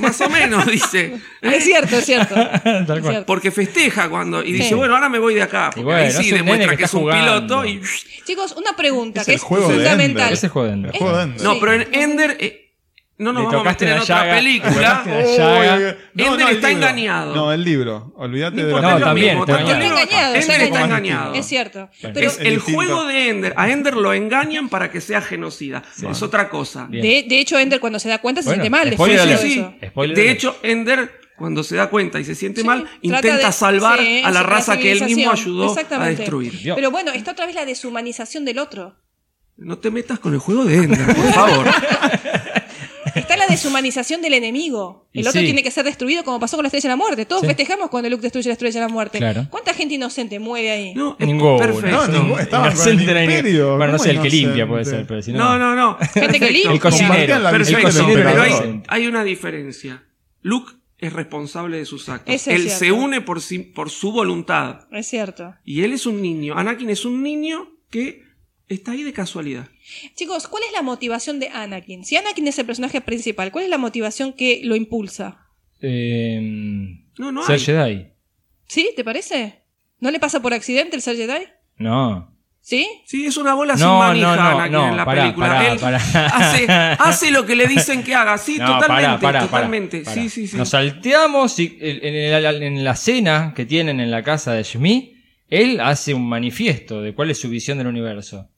más 0.00 0.20
o 0.20 0.28
menos, 0.28 0.66
dice. 0.70 1.14
Es 1.40 1.64
cierto, 1.64 1.96
es 1.98 2.04
cierto. 2.04 2.34
Tal 2.64 2.98
Es 2.98 3.00
cual. 3.00 3.24
Porque 3.24 3.52
festeja 3.52 4.08
cuando. 4.08 4.42
Y 4.42 4.52
dice, 4.52 4.70
Sí. 4.70 4.74
bueno, 4.74 4.94
ahora 4.94 5.08
me 5.08 5.20
voy 5.20 5.34
de 5.34 5.42
acá. 5.42 5.66
Porque 5.70 5.84
bueno, 5.84 6.00
ahí 6.00 6.08
es 6.08 6.16
sí 6.16 6.30
demuestra 6.32 6.70
que, 6.72 6.76
que 6.78 6.84
es 6.84 6.94
un 6.94 7.00
jugando. 7.02 7.46
piloto. 7.46 7.64
Y... 7.66 7.80
Chicos, 8.26 8.54
una 8.56 8.74
pregunta 8.74 9.20
Es 9.20 9.26
que 9.26 9.34
es 9.34 9.42
juego 9.42 9.66
fundamental. 9.70 10.22
Ender. 10.22 10.32
Ese 10.32 10.48
juego 10.48 10.66
de 10.68 10.74
Ender. 10.74 10.90
El 10.94 10.98
juego 10.98 11.16
de 11.16 11.22
Ender. 11.22 11.42
No, 11.42 11.60
pero 11.60 11.72
en 11.74 11.88
Ender. 11.94 12.36
eh, 12.40 12.63
no 13.16 13.32
nos 13.32 13.42
Le 13.42 13.46
vamos 13.46 13.54
a 13.54 13.58
tocaste 13.58 13.84
meter 13.84 13.88
en 13.88 13.96
la 13.96 14.02
otra 14.02 14.16
llaga, 14.24 14.34
película. 14.36 14.72
tocaste 15.04 15.10
la 15.10 15.16
Uy, 15.60 15.66
llaga. 15.66 15.96
no, 16.14 16.24
Ender 16.26 16.48
el 16.48 16.54
está 16.56 16.68
libro. 16.68 16.82
engañado. 16.88 17.34
No, 17.34 17.52
el 17.52 17.64
libro. 17.64 18.12
Olvídate 18.16 18.56
de 18.56 18.62
importa, 18.62 18.80
la 18.86 18.88
No, 18.90 18.94
es 18.96 19.00
lo 19.00 19.06
también, 19.06 19.26
mismo, 19.38 19.44
está 19.44 19.54
el 19.54 19.60
engañado, 19.82 20.34
Ender 20.34 20.40
está 20.40 20.64
engañado. 20.64 20.84
engañado. 20.86 21.34
Es 21.34 21.46
cierto. 21.46 21.90
Pero 22.02 22.20
es 22.26 22.38
el 22.40 22.54
distinto. 22.56 22.72
juego 22.72 23.04
de 23.06 23.28
Ender. 23.28 23.54
A 23.56 23.70
Ender 23.70 23.96
lo 23.96 24.12
engañan 24.12 24.68
para 24.68 24.90
que 24.90 25.00
sea 25.00 25.20
genocida. 25.20 25.82
Es 26.10 26.22
otra 26.22 26.48
cosa. 26.48 26.86
Bien. 26.90 27.02
de, 27.02 27.24
de 27.28 27.38
hecho, 27.40 27.58
Ender 27.58 27.78
cuando 27.80 27.98
se 28.00 28.08
da 28.08 28.18
cuenta 28.18 28.42
se 28.42 28.48
Bueno, 28.48 28.62
siente 28.62 28.70
mal 28.76 28.90
después 28.90 29.12
spoiler 29.12 29.26
de 29.28 29.34
alert. 29.34 29.42
Sí, 29.52 29.58
eso. 29.60 29.74
sí. 29.80 29.86
Spoiler 29.88 30.16
De 30.16 30.22
alert. 30.22 30.36
hecho, 30.36 30.56
Ender, 30.62 31.12
cuando 31.36 31.62
se 31.62 31.76
da 31.76 31.90
cuenta 31.90 32.18
y 32.20 32.24
se 32.24 32.34
siente 32.34 32.60
Sí, 32.62 32.66
mal, 32.66 32.82
trata 32.82 32.98
intenta 33.02 33.46
de- 33.46 33.52
salvar 33.52 33.98
sí, 34.00 34.22
a 34.24 34.30
la 34.32 34.42
raza 34.42 34.76
que 34.76 34.90
él 34.92 35.00
mismo 35.04 35.08
civilización. 35.08 35.32
ayudó 35.54 35.64
a 35.64 35.66
Exactamente. 35.68 36.16
destruir. 36.22 36.58
Dios. 36.58 36.74
Pero 36.76 36.90
bueno, 36.90 37.12
está 37.12 37.30
otra 37.32 37.46
vez 37.46 37.54
la 37.54 37.64
deshumanización 37.64 38.44
del 38.44 38.58
otro. 38.58 38.96
No 39.56 39.78
te 39.78 39.88
metas 39.92 40.18
con 40.18 40.32
el 40.34 40.40
juego 40.40 40.64
de 40.64 40.78
Ender, 40.78 41.06
por 41.14 41.32
favor. 41.32 41.66
La 43.48 43.54
deshumanización 43.54 44.22
del 44.22 44.34
enemigo. 44.34 45.06
El 45.12 45.24
Y 45.24 45.26
otro 45.28 45.40
sí. 45.40 45.44
tiene 45.46 45.62
que 45.62 45.70
ser 45.70 45.84
destruido 45.84 46.24
como 46.24 46.40
pasó 46.40 46.56
con 46.56 46.64
la 46.64 46.68
Estrella 46.68 46.84
de 46.84 46.92
la 46.92 46.96
Muerte. 46.96 47.26
Todos 47.26 47.42
Sí. 47.42 47.46
festejamos 47.48 47.90
cuando 47.90 48.08
Luke 48.10 48.22
destruye 48.22 48.48
la 48.48 48.52
Estrella 48.54 48.80
de 48.80 48.86
la 48.86 48.92
Muerte. 48.92 49.18
Claro. 49.18 49.46
¿Cuánta 49.50 49.74
gente 49.74 49.94
inocente 49.94 50.38
muere 50.38 50.70
ahí? 50.70 50.94
No, 50.94 51.16
Ninguno. 51.20 51.58
perfecto. 51.58 51.90
No, 51.90 52.06
ninguno. 52.08 52.38
Estaban 52.40 52.74
con 52.74 52.88
el 52.88 52.96
no 52.96 53.02
imperio, 53.02 53.76
Bueno, 53.76 53.92
no 53.92 53.98
sé, 53.98 54.10
el 54.10 54.16
¿cómo 54.16 54.24
que 54.24 54.30
limpia 54.30 54.66
puede 54.66 54.84
ser, 54.84 55.06
pero 55.06 55.22
si 55.22 55.32
no. 55.32 55.38
No, 55.38 55.58
no, 55.58 55.74
no. 55.74 55.98
Gente 56.14 56.40
que 56.40 56.50
limpia. 56.50 56.72
El 56.72 56.80
cocinero. 56.80 57.36
El 57.36 57.42
Perfecto, 57.42 57.76
del 57.76 57.82
cocinero 57.82 58.22
pero 58.30 58.42
hay, 58.42 58.82
hay 58.88 59.06
una 59.06 59.24
diferencia. 59.24 60.02
Luke 60.42 60.72
es 60.98 61.12
responsable 61.12 61.76
de 61.78 61.84
sus 61.84 62.08
actos. 62.08 62.34
Eso 62.34 62.50
él 62.50 62.62
cierto. 62.62 62.78
se 62.78 62.92
une 62.92 63.20
por, 63.20 63.40
sí- 63.42 63.58
por 63.58 63.90
su 63.90 64.12
voluntad. 64.12 64.86
Es 64.90 65.06
cierto. 65.06 65.54
Y 65.64 65.82
él 65.82 65.92
es 65.92 66.06
un 66.06 66.22
niño. 66.22 66.56
Anakin 66.56 66.88
es 66.90 67.04
un 67.04 67.22
niño 67.22 67.68
que 67.90 68.23
está 68.74 68.92
ahí 68.92 69.02
de 69.02 69.12
casualidad. 69.12 69.68
Chicos, 70.14 70.48
¿cuál 70.48 70.62
es 70.66 70.72
la 70.72 70.82
motivación 70.82 71.40
de 71.40 71.48
Anakin? 71.48 72.04
Si 72.04 72.16
Anakin 72.16 72.48
es 72.48 72.58
el 72.58 72.66
personaje 72.66 73.00
principal, 73.00 73.50
¿cuál 73.52 73.64
es 73.64 73.70
la 73.70 73.78
motivación 73.78 74.32
que 74.32 74.60
lo 74.64 74.76
impulsa? 74.76 75.40
Eh, 75.80 76.40
No, 77.18 77.32
no 77.32 77.42
ser 77.44 77.54
hay. 77.80 77.94
Jedi. 77.94 78.06
¿Sí? 78.66 78.90
¿Te 78.96 79.04
parece? 79.04 79.62
¿No 80.00 80.10
le 80.10 80.18
pasa 80.18 80.40
por 80.42 80.52
accidente 80.54 80.96
el 80.96 81.02
ser 81.02 81.16
Jedi? 81.16 81.44
No. 81.76 82.30
¿Sí? 82.60 82.88
Sí, 83.04 83.26
es 83.26 83.36
una 83.36 83.52
bola 83.52 83.76
sin 83.76 83.86
manija 83.86 84.36
no, 84.36 84.42
no, 84.42 84.48
Anakin 84.58 84.72
no, 84.72 84.88
en 84.88 84.96
la 84.96 85.04
pará, 85.04 85.22
película. 85.22 85.46
pará, 85.48 85.72
Él 85.72 85.78
pará. 85.78 85.96
Hace, 85.98 86.66
hace 86.98 87.30
lo 87.30 87.44
que 87.44 87.56
le 87.56 87.66
dicen 87.66 88.02
que 88.02 88.14
haga. 88.14 88.38
Sí, 88.38 88.56
No, 88.58 88.78
totalmente. 88.80 89.38
totalmente. 89.40 90.04
Sí, 90.06 90.30
sí, 90.30 90.46
sí. 90.48 90.56
Nos 90.56 90.70
salteamos 90.70 91.58
y 91.58 91.76
en, 91.80 92.02
en 92.16 92.42
la, 92.42 92.50
en 92.52 92.82
la 92.84 92.96
cena 92.96 93.52
que 93.54 93.66
tienen 93.66 94.00
en 94.00 94.10
la 94.10 94.22
casa 94.22 94.54
de 94.54 94.62
Shmi, 94.62 95.12
él 95.50 95.78
hace 95.80 96.14
un 96.14 96.26
manifiesto 96.26 97.02
de 97.02 97.14
cuál 97.14 97.30
es 97.30 97.38
su 97.38 97.50
visión 97.50 97.76
del 97.76 97.86
universo. 97.86 98.48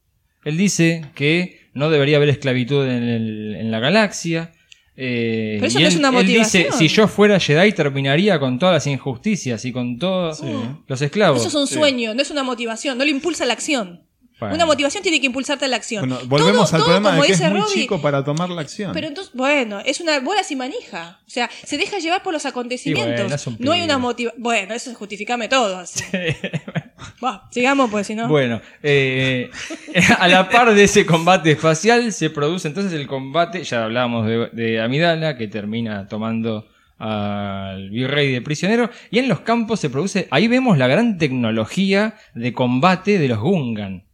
Él 0.46 0.56
dice 0.56 1.02
que 1.14 1.60
no 1.74 1.90
debería 1.90 2.16
haber 2.16 2.30
esclavitud 2.30 2.86
en, 2.86 3.02
el- 3.02 3.56
en 3.56 3.70
la 3.70 3.80
galaxia. 3.80 4.52
eh, 4.96 5.56
Pero 5.60 5.66
eso 5.66 5.78
y 5.78 5.82
no 5.82 5.88
él, 5.88 5.92
es 5.92 5.98
una 5.98 6.08
él 6.20 6.26
dice, 6.26 6.68
si 6.78 6.88
yo 6.88 7.06
fuera 7.08 7.38
Jedi 7.38 7.72
terminaría 7.72 8.38
con 8.40 8.58
todas 8.58 8.74
las 8.76 8.86
injusticias 8.86 9.64
y 9.66 9.72
con 9.72 9.98
todos 9.98 10.42
los 10.88 11.02
esclavos. 11.02 11.40
Eso 11.40 11.48
es 11.48 11.54
un 11.54 11.66
sueño, 11.66 12.14
no 12.14 12.22
es 12.22 12.30
una 12.30 12.42
motivación, 12.44 12.96
no 12.96 13.04
le 13.04 13.10
impulsa 13.10 13.44
la 13.44 13.52
acción. 13.52 14.00
Bueno. 14.38 14.54
Una 14.54 14.66
motivación 14.66 15.02
tiene 15.02 15.18
que 15.18 15.26
impulsarte 15.26 15.64
a 15.64 15.68
la 15.68 15.76
acción. 15.76 16.06
Bueno, 16.06 16.18
volvemos 16.26 16.70
Todo- 16.70 16.76
al 16.76 16.82
todo 16.82 16.84
problema 16.86 17.10
como 17.10 17.22
de 17.22 17.28
que 17.28 17.32
es 17.32 17.40
muy 17.40 17.60
Robbie, 17.60 17.74
chico 17.74 18.02
para 18.02 18.22
tomar 18.22 18.50
la 18.50 18.60
acción. 18.60 18.92
Pero 18.92 19.06
entonces, 19.06 19.32
bueno, 19.34 19.80
es 19.84 20.00
una 20.00 20.20
bola 20.20 20.44
sin 20.44 20.58
manija. 20.58 21.20
O 21.26 21.30
sea, 21.30 21.48
se 21.64 21.78
deja 21.78 21.98
llevar 21.98 22.22
por 22.22 22.34
los 22.34 22.44
acontecimientos. 22.44 23.44
Bueno, 23.46 23.58
no 23.60 23.72
hay 23.72 23.82
una 23.82 23.96
motivación. 23.96 24.42
Bueno, 24.42 24.74
eso 24.74 24.90
es 24.90 24.96
justificame 24.96 25.48
todo. 25.48 25.78
así. 25.78 26.04
Buah, 27.20 27.42
sigamos, 27.50 27.90
pues 27.90 28.06
si 28.06 28.14
no. 28.14 28.28
Bueno, 28.28 28.60
eh, 28.82 29.50
a 30.18 30.28
la 30.28 30.48
par 30.50 30.74
de 30.74 30.84
ese 30.84 31.06
combate 31.06 31.52
espacial 31.52 32.12
se 32.12 32.28
produce 32.30 32.68
entonces 32.68 32.92
el 32.92 33.06
combate, 33.06 33.64
ya 33.64 33.84
hablábamos 33.84 34.26
de, 34.26 34.48
de 34.52 34.80
Amidala, 34.80 35.36
que 35.38 35.48
termina 35.48 36.08
tomando 36.08 36.68
al 36.98 37.90
virrey 37.90 38.32
de 38.32 38.40
prisionero, 38.42 38.90
y 39.10 39.18
en 39.18 39.28
los 39.28 39.40
campos 39.40 39.80
se 39.80 39.90
produce, 39.90 40.28
ahí 40.30 40.48
vemos 40.48 40.78
la 40.78 40.86
gran 40.88 41.18
tecnología 41.18 42.14
de 42.34 42.52
combate 42.52 43.18
de 43.18 43.28
los 43.28 43.38
Gungan. 43.38 44.05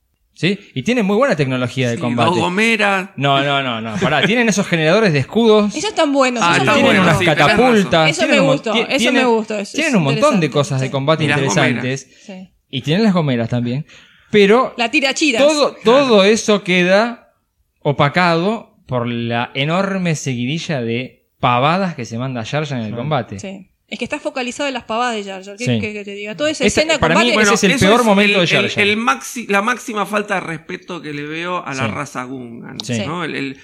¿Sí? 0.42 0.58
Y 0.74 0.82
tienen 0.82 1.06
muy 1.06 1.14
buena 1.16 1.36
tecnología 1.36 1.88
de 1.90 1.94
Sí, 1.94 2.00
combate. 2.00 2.30
dos 2.30 2.38
gomeras. 2.40 3.10
No, 3.16 3.40
no, 3.44 3.62
no, 3.62 3.80
no. 3.80 3.94
Pará, 4.00 4.26
tienen 4.26 4.48
esos 4.48 4.66
generadores 4.66 5.12
de 5.12 5.20
escudos. 5.20 5.72
Esos 5.76 5.90
están 5.90 6.12
buenos, 6.12 6.42
Ah, 6.44 6.58
tienen 6.60 6.82
bueno, 6.84 7.02
unas 7.02 7.18
sí, 7.20 7.24
catapultas. 7.24 8.10
Eso 8.10 8.26
me 8.26 8.40
gustó, 8.40 8.74
eso 8.74 8.86
tienen- 8.98 9.14
me 9.14 9.24
gustó, 9.24 9.58
eso 9.60 9.72
Tienen 9.76 9.94
un 9.94 10.02
montón 10.02 10.40
de 10.40 10.50
cosas 10.50 10.80
de 10.80 10.90
combate 10.90 11.22
Y 11.22 11.28
interesantes. 11.30 12.08
Sí. 12.26 12.50
Y 12.68 12.80
tienen 12.82 13.04
las 13.04 13.14
gomeras 13.14 13.48
también. 13.50 13.86
Pero 14.32 14.74
La 14.76 14.90
tirachiras. 14.90 15.40
todo, 15.40 15.76
todo 15.84 16.24
eso 16.24 16.64
queda 16.64 17.34
opacado 17.80 18.76
por 18.86 19.06
la 19.06 19.50
enorme 19.54 20.14
seguidilla 20.16 20.80
de 20.82 21.28
pavadas 21.40 21.94
que 21.94 22.04
se 22.04 22.18
manda 22.18 22.44
Jar 22.44 22.66
Jar 22.66 22.80
en 22.80 22.86
el 22.86 22.94
combate. 22.96 23.38
Sí. 23.38 23.68
Es 23.92 23.98
que 23.98 24.04
está 24.06 24.18
focalizado 24.18 24.68
en 24.68 24.72
las 24.74 24.84
pavadas 24.84 25.16
de 25.16 25.30
Jar 25.30 25.44
Jar. 25.44 25.56
¿Qué 25.58 25.66
Sí. 25.66 25.78
qué 25.80 26.02
te 26.02 26.14
diga? 26.14 26.34
Toda 26.34 26.50
esa 26.50 26.64
escena 26.64 26.98
para 26.98 27.14
mí, 27.14 27.30
combate. 27.32 27.52
ese 27.54 27.66
es 27.66 27.74
el 27.74 27.78
peor 27.88 28.04
momento 28.04 28.38
de 28.38 28.44
el- 28.44 28.48
Jar 28.50 28.64
el- 28.64 28.70
Jar. 28.70 28.84
el 28.84 28.96
maxi- 28.96 29.46
la 29.48 29.60
máxima 29.60 30.06
falta 30.06 30.36
de 30.36 30.40
respeto 30.40 31.02
que 31.02 31.12
le 31.12 31.24
veo 31.24 31.62
a 31.62 31.74
la 31.74 31.84
Sí. 31.86 31.90
raza 31.92 32.24
Gungan. 32.24 32.78
Sí. 32.82 33.02
¿no? 33.06 33.22
El- 33.22 33.34
el- 33.34 33.56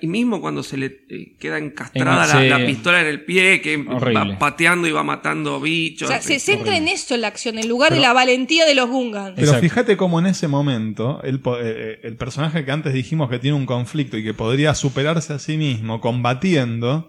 y 0.00 0.06
mismo 0.06 0.40
cuando 0.40 0.62
se 0.62 0.76
le 0.76 0.86
eh, 1.10 1.34
queda 1.40 1.58
encastrada 1.58 2.22
En- 2.22 2.28
la, 2.30 2.40
sí. 2.56 2.62
la 2.62 2.64
pistola 2.64 3.00
en 3.00 3.08
el 3.08 3.24
pie, 3.24 3.60
que 3.60 3.74
Horrible. 3.88 4.34
va 4.34 4.38
pateando 4.38 4.86
y 4.86 4.92
va 4.92 5.02
matando 5.02 5.60
bichos. 5.60 6.08
O 6.08 6.12
sea, 6.12 6.22
se 6.22 6.38
centra 6.38 6.76
en 6.76 6.86
eso 6.86 7.16
la 7.16 7.26
acción, 7.26 7.58
en 7.58 7.68
lugar 7.68 7.92
de 7.92 7.98
la 7.98 8.12
valentía 8.12 8.64
de 8.64 8.76
los 8.76 8.88
Gungan. 8.88 9.34
Pero 9.34 9.48
Exacto. 9.48 9.62
fíjate 9.68 9.96
cómo 9.96 10.20
en 10.20 10.26
ese 10.26 10.46
momento 10.46 11.20
el, 11.24 11.40
po- 11.40 11.58
eh, 11.58 11.62
eh, 11.64 12.00
el 12.04 12.14
personaje 12.16 12.64
que 12.64 12.70
antes 12.70 12.94
dijimos 12.94 13.28
que 13.28 13.40
tiene 13.40 13.56
un 13.56 13.66
conflicto 13.66 14.16
y 14.16 14.22
que 14.22 14.32
podría 14.34 14.76
superarse 14.76 15.32
a 15.32 15.40
sí 15.40 15.56
mismo 15.56 16.00
combatiendo, 16.00 17.08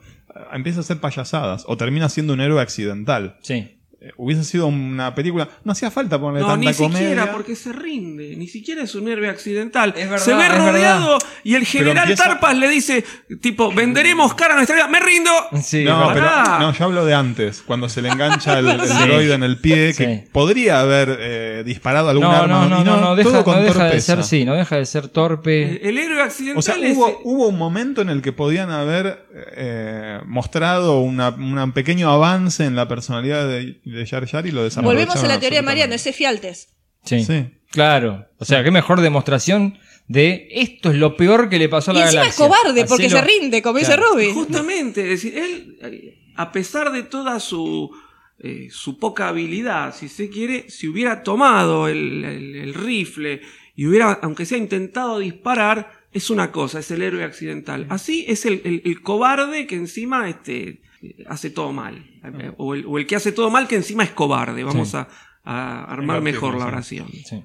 empieza 0.52 0.80
a 0.80 0.82
hacer 0.82 1.00
payasadas 1.00 1.64
o 1.68 1.78
termina 1.78 2.10
siendo 2.10 2.34
un 2.34 2.42
héroe 2.42 2.62
accidental. 2.62 3.38
Sí. 3.42 3.78
Eh, 4.06 4.12
hubiese 4.18 4.44
sido 4.44 4.68
una 4.68 5.16
película, 5.16 5.48
no 5.64 5.72
hacía 5.72 5.90
falta 5.90 6.20
ponerle 6.20 6.42
No, 6.42 6.54
tanta 6.56 6.70
ni 6.72 6.76
comedia. 6.76 7.00
siquiera, 7.10 7.32
porque 7.32 7.56
se 7.56 7.72
rinde. 7.72 8.36
Ni 8.36 8.48
siquiera 8.50 8.84
es 8.84 8.96
un 8.96 9.08
héroe 9.08 9.30
accidental. 9.30 9.94
Es 9.96 10.10
verdad, 10.10 10.26
se 10.26 10.34
ve 10.34 10.46
es 10.48 10.58
rodeado 10.58 11.18
y 11.46 11.56
el 11.56 11.66
general 11.66 12.00
empieza- 12.10 12.24
Tarpas 12.26 12.58
le 12.58 12.68
dice, 12.68 13.06
tipo, 13.42 13.72
venderemos 13.74 14.34
cara 14.34 14.54
a 14.54 14.58
nuestra 14.58 14.76
vida. 14.76 14.88
¡Me 14.90 15.00
rindo! 15.00 15.32
Sí, 15.62 15.86
no, 15.86 16.12
pero 16.14 16.26
no, 16.60 16.74
yo 16.74 16.84
hablo 16.86 17.06
de 17.06 17.14
antes, 17.14 17.62
cuando 17.66 17.88
se 17.88 18.02
le 18.02 18.10
engancha 18.10 18.60
el, 18.60 18.68
el 18.68 18.82
Sí. 18.88 19.04
droide 19.08 19.34
en 19.36 19.44
el 19.44 19.58
pie, 19.58 19.94
que 19.94 20.22
Sí. 20.24 20.30
podría 20.34 20.82
haber 20.82 21.18
eh, 21.22 21.64
disparado 21.66 22.10
algún 22.10 22.26
no, 22.26 22.32
arma. 22.32 22.48
no, 22.48 22.70
no, 22.70 22.82
y 22.82 22.84
no, 22.84 23.00
no, 23.00 23.16
deja, 23.16 23.30
todo 23.30 23.44
con 23.46 23.56
no 23.56 23.62
deja 23.64 23.86
de 23.86 24.02
ser, 24.02 24.24
sí, 24.26 24.44
no 24.44 24.54
deja 24.56 24.76
de 24.76 24.86
ser 24.86 25.08
torpe. 25.08 25.88
El 25.88 25.98
héroe 25.98 26.22
accidental 26.22 26.60
O 26.60 26.62
sea, 26.62 26.76
es- 26.76 26.98
hubo, 26.98 27.22
hubo 27.24 27.48
un 27.48 27.58
momento 27.58 28.02
en 28.02 28.10
el 28.10 28.22
que 28.22 28.34
podían 28.34 28.70
haber 28.70 29.26
eh, 29.56 30.20
mostrado 30.26 31.00
una- 31.00 31.30
un 31.30 31.72
pequeño 31.72 32.10
avance 32.12 32.66
en 32.66 32.76
la 32.76 32.88
personalidad 32.88 33.48
de, 33.48 33.78
de 33.94 34.06
Jar 34.06 34.28
Jar 34.28 34.46
y 34.48 34.52
lo 34.52 34.64
desaprovecharon. 34.64 35.06
Volvemos 35.08 35.24
a 35.24 35.28
la 35.34 35.40
teoría 35.40 35.60
de 35.60 35.66
Mariano, 35.66 35.94
ese 35.94 36.14
fialtes. 36.14 36.70
Sí. 37.06 37.24
Sí. 37.24 37.46
Claro. 37.72 38.26
O 38.38 38.46
sea, 38.46 38.64
qué 38.64 38.72
mejor 38.72 39.02
demostración 39.02 39.78
de 40.08 40.48
esto 40.52 40.92
es 40.92 40.98
lo 40.98 41.16
peor 41.18 41.50
que 41.50 41.58
le 41.60 41.70
pasó 41.70 41.92
a 41.92 41.94
Y 41.96 41.98
la 41.98 42.04
encima 42.06 42.22
es 42.28 42.38
galaxia. 42.38 42.46
cobarde 42.48 42.86
porque 42.86 43.10
se 43.10 43.22
rinde, 43.22 43.62
como 43.62 43.80
dice. 43.80 43.96
Ruby. 43.96 44.32
Justamente, 44.34 45.02
es 45.04 45.10
decir, 45.24 45.38
él, 45.38 46.18
a 46.36 46.52
pesar 46.52 46.92
de 46.92 47.04
toda 47.04 47.40
su, 47.40 47.90
eh, 48.40 48.68
su 48.72 49.00
poca 49.00 49.30
habilidad, 49.30 49.96
si 49.96 50.10
se 50.10 50.30
quiere, 50.30 50.70
si 50.70 50.88
hubiera 50.88 51.24
tomado 51.24 51.88
el, 51.88 52.24
el- 52.26 52.56
el 52.58 52.74
rifle 52.74 53.42
y 53.76 53.88
hubiera, 53.88 54.20
aunque 54.22 54.46
sea 54.46 54.58
intentado 54.58 55.20
disparar, 55.20 55.92
es 56.12 56.30
una 56.30 56.52
cosa, 56.52 56.80
es 56.80 56.92
el 56.92 57.02
héroe 57.02 57.24
accidental. 57.24 57.88
Así 57.90 58.26
es 58.28 58.46
el, 58.46 58.62
el- 58.66 58.82
el 58.86 59.02
cobarde 59.02 59.66
que 59.66 59.76
encima 59.76 60.30
este, 60.30 60.82
hace 61.28 61.50
todo 61.50 61.72
mal. 61.74 62.06
Eh, 62.24 62.52
O 62.58 62.74
el, 62.74 62.86
o 62.86 62.98
el 62.98 63.06
que 63.08 63.16
hace 63.16 63.32
todo 63.32 63.50
mal 63.50 63.68
que 63.68 63.76
encima 63.76 64.04
es 64.04 64.12
cobarde. 64.12 64.64
Vamos 64.64 64.90
Sí. 64.90 64.98
a, 64.98 65.08
a 65.44 65.84
armar 65.86 66.22
mejor 66.22 66.56
la 66.56 66.62
sí. 66.66 66.68
oración. 66.68 67.08
Sí. 67.26 67.44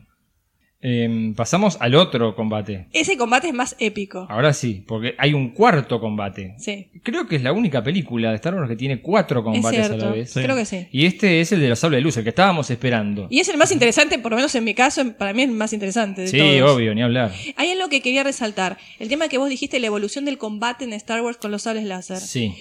Em, 0.80 1.34
pasamos 1.34 1.76
al 1.80 1.96
otro 1.96 2.36
combate. 2.36 2.86
Ese 2.92 3.16
combate 3.16 3.48
es 3.48 3.52
más 3.54 3.74
épico. 3.80 4.28
Ahora 4.30 4.52
sí, 4.52 4.84
porque 4.86 5.16
hay 5.18 5.34
un 5.34 5.50
cuarto 5.50 5.98
combate. 5.98 6.54
Sí, 6.58 6.86
Creo 7.02 7.26
que 7.26 7.34
es 7.34 7.42
la 7.42 7.50
única 7.52 7.82
película 7.82 8.30
de 8.30 8.36
Star 8.36 8.54
Wars 8.54 8.68
que 8.68 8.76
tiene 8.76 9.02
cuatro 9.02 9.40
es 9.40 9.44
combates 9.44 9.90
a 9.90 9.96
la 9.96 10.10
vez. 10.12 10.32
Creo 10.34 10.54
que 10.54 10.64
sí. 10.64 10.86
Y 10.92 11.06
este 11.06 11.40
es 11.40 11.50
el 11.50 11.58
de 11.58 11.68
los 11.70 11.80
sables 11.80 11.98
de 11.98 12.02
luz, 12.02 12.16
el 12.18 12.22
que 12.22 12.28
estábamos 12.28 12.70
esperando. 12.70 13.26
Y 13.28 13.40
es 13.40 13.48
el 13.48 13.56
más 13.56 13.72
interesante, 13.72 14.20
por 14.20 14.30
lo 14.30 14.36
menos 14.36 14.54
en 14.54 14.62
mi 14.62 14.74
caso, 14.74 15.02
para 15.14 15.32
mí 15.32 15.42
es 15.42 15.48
el 15.48 15.56
más 15.56 15.72
interesante 15.72 16.20
de 16.22 16.28
Sí, 16.28 16.38
todos. 16.60 16.76
obvio, 16.76 16.94
ni 16.94 17.02
hablar. 17.02 17.32
Hay 17.56 17.70
algo 17.72 17.88
que 17.88 18.00
quería 18.00 18.22
resaltar. 18.22 18.78
El 19.00 19.08
tema 19.08 19.26
que 19.28 19.38
vos 19.38 19.48
dijiste, 19.48 19.80
la 19.80 19.88
evolución 19.88 20.24
del 20.26 20.38
combate 20.38 20.84
en 20.84 20.92
Star 20.92 21.22
Wars 21.22 21.38
con 21.38 21.50
los 21.50 21.62
sables 21.62 21.86
láser. 21.86 22.18
Sí. 22.18 22.54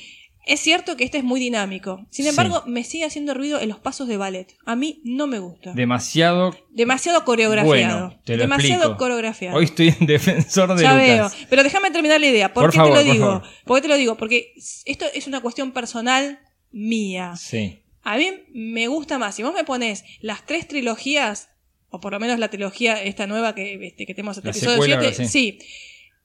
Es 0.48 0.60
cierto 0.62 0.96
que 0.98 1.04
este 1.04 1.18
es 1.18 1.24
muy 1.24 1.40
dinámico. 1.40 2.06
Sin 2.10 2.24
Sí. 2.24 2.30
embargo, 2.30 2.64
me 2.66 2.84
sigue 2.84 3.04
haciendo 3.06 3.34
ruido 3.34 3.60
en 3.60 3.68
los 3.70 3.80
pasos 3.80 4.08
de 4.08 4.18
ballet. 4.18 4.56
A 4.66 4.76
mí 4.76 5.02
no 5.04 5.28
me 5.28 5.40
gusta. 5.40 5.74
Demasiado. 5.74 6.56
Demasiado 6.72 7.26
coreografiado. 7.26 8.08
Bueno, 8.08 8.22
te 8.26 8.38
lo 8.38 8.44
Demasiado 8.44 8.76
explico. 8.84 8.98
coreografiado. 8.98 9.58
Hoy 9.58 9.66
estoy 9.66 9.94
en 10.00 10.06
defensor 10.08 10.74
de 10.76 10.84
ya 10.84 10.94
Lucas. 10.94 11.08
veo. 11.08 11.48
Pero 11.50 11.64
déjame 11.64 11.92
terminar 11.92 12.20
la 12.22 12.28
idea. 12.28 12.54
¿Por, 12.54 12.64
Por 12.64 12.72
qué 12.72 12.78
favor, 12.78 12.94
te 12.98 13.00
lo 13.00 13.06
por 13.06 13.14
digo? 13.14 13.26
favor. 13.26 13.44
¿Por 13.66 13.78
qué 13.78 13.82
te 13.82 13.88
lo 13.90 13.98
digo? 13.98 14.16
Porque 14.18 14.54
esto 14.86 15.06
es 15.14 15.28
una 15.28 15.42
cuestión 15.42 15.72
personal 15.74 16.40
mía. 16.72 17.34
Sí. 17.38 17.82
A 18.04 18.18
mí 18.18 18.32
me 18.54 18.88
gusta 18.88 19.18
más. 19.20 19.36
Si 19.36 19.44
vos 19.44 19.54
me 19.54 19.64
pones 19.66 20.04
las 20.22 20.46
tres 20.46 20.68
trilogías, 20.68 21.50
o 21.90 22.00
por 22.00 22.14
lo 22.14 22.20
menos 22.20 22.40
la 22.40 22.50
trilogía 22.50 23.04
esta 23.04 23.28
nueva 23.28 23.54
que, 23.54 23.86
este, 23.88 24.06
que 24.06 24.14
tenemos 24.14 24.38
hasta 24.38 24.50
el 24.50 24.56
episodio 24.56 24.82
secuela, 24.82 25.02
7, 25.02 25.28
sí. 25.28 25.28
sí. 25.28 25.60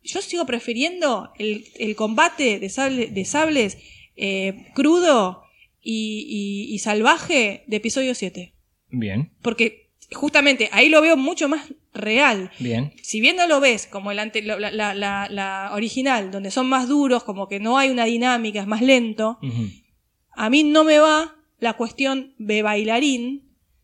Yo 0.04 0.20
sigo 0.20 0.46
prefiriendo 0.46 1.32
el, 1.38 1.64
el 1.78 1.94
combate 1.96 2.58
de, 2.58 2.68
sable- 2.68 3.08
de 3.10 3.24
sables 3.24 3.78
eh, 4.16 4.66
crudo 4.74 5.42
y, 5.82 6.26
y- 6.68 6.74
y 6.74 6.78
salvaje 6.78 7.64
de 7.66 7.76
episodio 7.76 8.14
7. 8.14 8.52
Bien, 8.90 9.30
Porque 9.42 9.88
justamente 10.12 10.68
ahí 10.72 10.88
lo 10.90 11.00
veo 11.00 11.16
mucho 11.16 11.48
más 11.48 11.72
real. 11.94 12.50
bien. 12.58 12.92
Si 13.02 13.20
bien 13.20 13.36
no 13.36 13.46
lo 13.46 13.60
ves 13.60 13.86
como 13.86 14.10
el 14.12 14.18
ante- 14.18 14.42
la, 14.42 14.58
la- 14.58 14.94
la- 14.94 15.28
la 15.30 15.70
original, 15.74 16.30
donde 16.30 16.50
son 16.50 16.68
más 16.68 16.88
duros, 16.88 17.24
como 17.24 17.48
que 17.48 17.58
no 17.60 17.78
hay 17.78 17.88
una 17.90 18.04
dinámica, 18.04 18.60
es 18.60 18.66
más 18.66 18.82
lento, 18.82 19.38
a 20.34 20.50
mí 20.50 20.62
no 20.64 20.84
me 20.84 20.98
va 20.98 21.34
la 21.60 21.74
cuestión 21.74 22.34
de 22.38 22.62
bailarín 22.62 23.42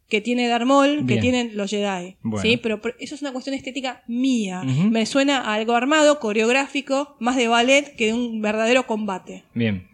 que 0.09 0.21
tiene 0.23 0.49
Darmol, 0.49 1.05
que 1.07 1.19
tienen 1.19 1.57
los 1.57 1.71
Jedi. 1.71 2.17
Bueno. 2.23 2.43
¿sí? 2.43 2.57
Pero, 2.57 2.81
pero 2.81 2.95
eso 2.99 3.15
es 3.15 3.21
una 3.23 3.33
cuestión 3.33 3.55
estética 3.55 4.03
mía. 4.07 4.63
Me 4.63 5.05
suena 5.07 5.39
a 5.43 5.55
algo 5.55 5.75
armado, 5.75 6.19
coreográfico, 6.19 7.17
más 7.21 7.37
de 7.37 7.49
ballet 7.49 7.95
que 7.97 8.07
de 8.07 8.15
un 8.15 8.41
verdadero 8.41 8.87
combate. 8.87 9.45
Bien. 9.55 9.88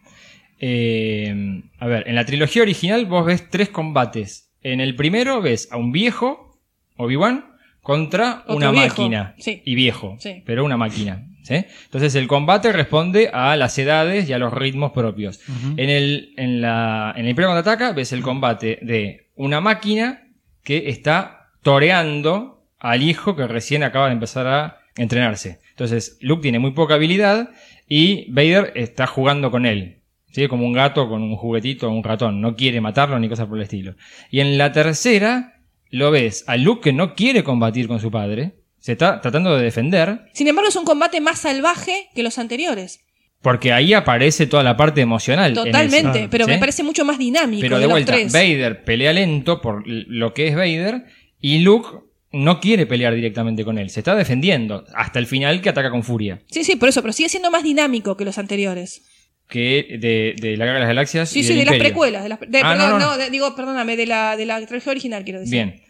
Eh, 0.66 1.62
a 1.78 1.86
ver, 1.86 2.08
en 2.08 2.14
la 2.14 2.24
trilogía 2.24 2.62
original 2.62 3.04
vos 3.04 3.26
ves 3.26 3.50
tres 3.50 3.68
combates. 3.68 4.50
En 4.62 4.80
el 4.80 4.96
primero 4.96 5.42
ves 5.42 5.68
a 5.70 5.76
un 5.76 5.92
viejo, 5.92 6.58
Obi-Wan, 6.96 7.44
contra 7.82 8.44
Otro 8.46 8.56
una 8.56 8.70
viejo, 8.70 9.02
máquina. 9.02 9.34
sí. 9.38 9.60
Y 9.66 9.74
viejo, 9.74 10.16
Sí. 10.18 10.42
pero 10.46 10.64
una 10.64 10.78
máquina. 10.78 11.26
¿sí? 11.42 11.56
Entonces 11.84 12.14
el 12.14 12.26
combate 12.28 12.72
responde 12.72 13.28
a 13.30 13.56
las 13.56 13.78
edades 13.78 14.26
y 14.26 14.32
a 14.32 14.38
los 14.38 14.54
ritmos 14.54 14.92
propios. 14.92 15.40
en, 15.76 15.90
el, 15.90 16.32
en, 16.38 16.62
la, 16.62 17.12
en 17.14 17.24
el 17.24 17.30
Imperio 17.30 17.50
Contraataca 17.50 17.92
ves 17.92 18.12
el 18.14 18.22
combate 18.22 18.78
de 18.80 19.28
una 19.34 19.60
máquina 19.60 20.22
que 20.62 20.88
está 20.88 21.50
toreando 21.62 22.64
al 22.78 23.02
hijo 23.02 23.36
que 23.36 23.46
recién 23.46 23.82
acaba 23.82 24.06
de 24.06 24.14
empezar 24.14 24.46
a 24.46 24.78
entrenarse. 24.96 25.58
Entonces 25.72 26.16
Luke 26.22 26.40
tiene 26.40 26.58
muy 26.58 26.70
poca 26.70 26.94
habilidad 26.94 27.50
y 27.86 28.30
Vader 28.32 28.72
está 28.76 29.06
jugando 29.06 29.50
con 29.50 29.66
él. 29.66 29.98
¿Sí? 30.34 30.48
Como 30.48 30.66
un 30.66 30.72
gato 30.72 31.08
con 31.08 31.22
un 31.22 31.36
juguetito 31.36 31.88
o 31.88 31.90
un 31.90 32.02
ratón. 32.02 32.40
No 32.40 32.56
quiere 32.56 32.80
matarlo 32.80 33.18
ni 33.18 33.28
cosas 33.28 33.46
por 33.46 33.56
el 33.56 33.62
estilo. 33.62 33.94
Y 34.30 34.40
en 34.40 34.58
la 34.58 34.72
tercera 34.72 35.60
lo 35.90 36.10
ves 36.10 36.44
a 36.48 36.56
Luke 36.56 36.82
que 36.82 36.92
no 36.92 37.14
quiere 37.14 37.44
combatir 37.44 37.86
con 37.86 38.00
su 38.00 38.10
padre. 38.10 38.56
Se 38.78 38.92
está 38.92 39.20
tratando 39.20 39.56
de 39.56 39.62
defender. 39.62 40.22
Sin 40.34 40.48
embargo, 40.48 40.68
es 40.68 40.76
un 40.76 40.84
combate 40.84 41.20
más 41.20 41.38
salvaje 41.38 42.08
que 42.14 42.22
los 42.22 42.38
anteriores. 42.38 43.00
Porque 43.40 43.72
ahí 43.72 43.94
aparece 43.94 44.46
toda 44.46 44.62
la 44.62 44.76
parte 44.76 45.00
emocional. 45.00 45.50
en 45.50 45.64
Totalmente, 45.64 46.28
pero 46.30 46.46
¿sí? 46.46 46.50
me 46.50 46.58
parece 46.58 46.82
mucho 46.82 47.04
más 47.04 47.18
dinámico 47.18 47.60
Pero 47.60 47.76
de, 47.76 47.82
de 47.82 47.86
los 47.86 47.92
vuelta, 47.92 48.12
tres. 48.12 48.32
Vader 48.32 48.84
pelea 48.84 49.12
lento 49.12 49.60
por 49.60 49.84
lo 49.86 50.34
que 50.34 50.48
es 50.48 50.56
Vader 50.56 51.04
y 51.40 51.58
Luke 51.58 51.88
no 52.32 52.58
quiere 52.58 52.86
pelear 52.86 53.14
directamente 53.14 53.64
con 53.64 53.78
él. 53.78 53.90
Se 53.90 54.00
está 54.00 54.14
defendiendo 54.14 54.84
hasta 54.94 55.18
el 55.18 55.26
final 55.26 55.60
que 55.60 55.68
ataca 55.68 55.90
con 55.90 56.02
furia. 56.02 56.42
Sí, 56.50 56.64
sí, 56.64 56.76
por 56.76 56.88
eso, 56.88 57.00
pero 57.00 57.12
sigue 57.12 57.28
siendo 57.28 57.50
más 57.50 57.62
dinámico 57.62 58.16
que 58.16 58.24
los 58.24 58.38
anteriores. 58.38 59.02
Que 59.48 59.98
de, 60.00 60.34
de 60.40 60.56
la 60.56 60.64
Guerra 60.64 60.74
de 60.74 60.80
las 60.80 60.88
Galaxias. 60.88 61.28
Sí, 61.28 61.40
y 61.40 61.42
sí, 61.44 61.48
del 61.54 61.58
de 61.60 61.64
las 61.66 61.76
precuelas. 61.78 62.22
De 62.22 62.28
las, 62.30 62.40
de- 62.40 62.60
Ah, 62.62 62.74
perdón, 62.78 62.98
no, 63.00 63.16
no, 63.18 63.30
digo, 63.30 63.54
perdóname, 63.54 63.96
de 63.96 64.06
la, 64.06 64.36
de 64.36 64.46
la 64.46 64.64
trilogía 64.66 64.90
original, 64.90 65.22
quiero 65.24 65.40
decir. 65.40 65.52
Bien. 65.52 65.80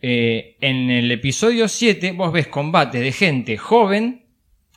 Eh, 0.00 0.56
en 0.60 0.90
el 0.90 1.10
episodio 1.12 1.68
7 1.68 2.12
vos 2.12 2.32
ves 2.32 2.48
combate 2.48 2.98
de 2.98 3.12
gente 3.12 3.56
joven 3.56 4.21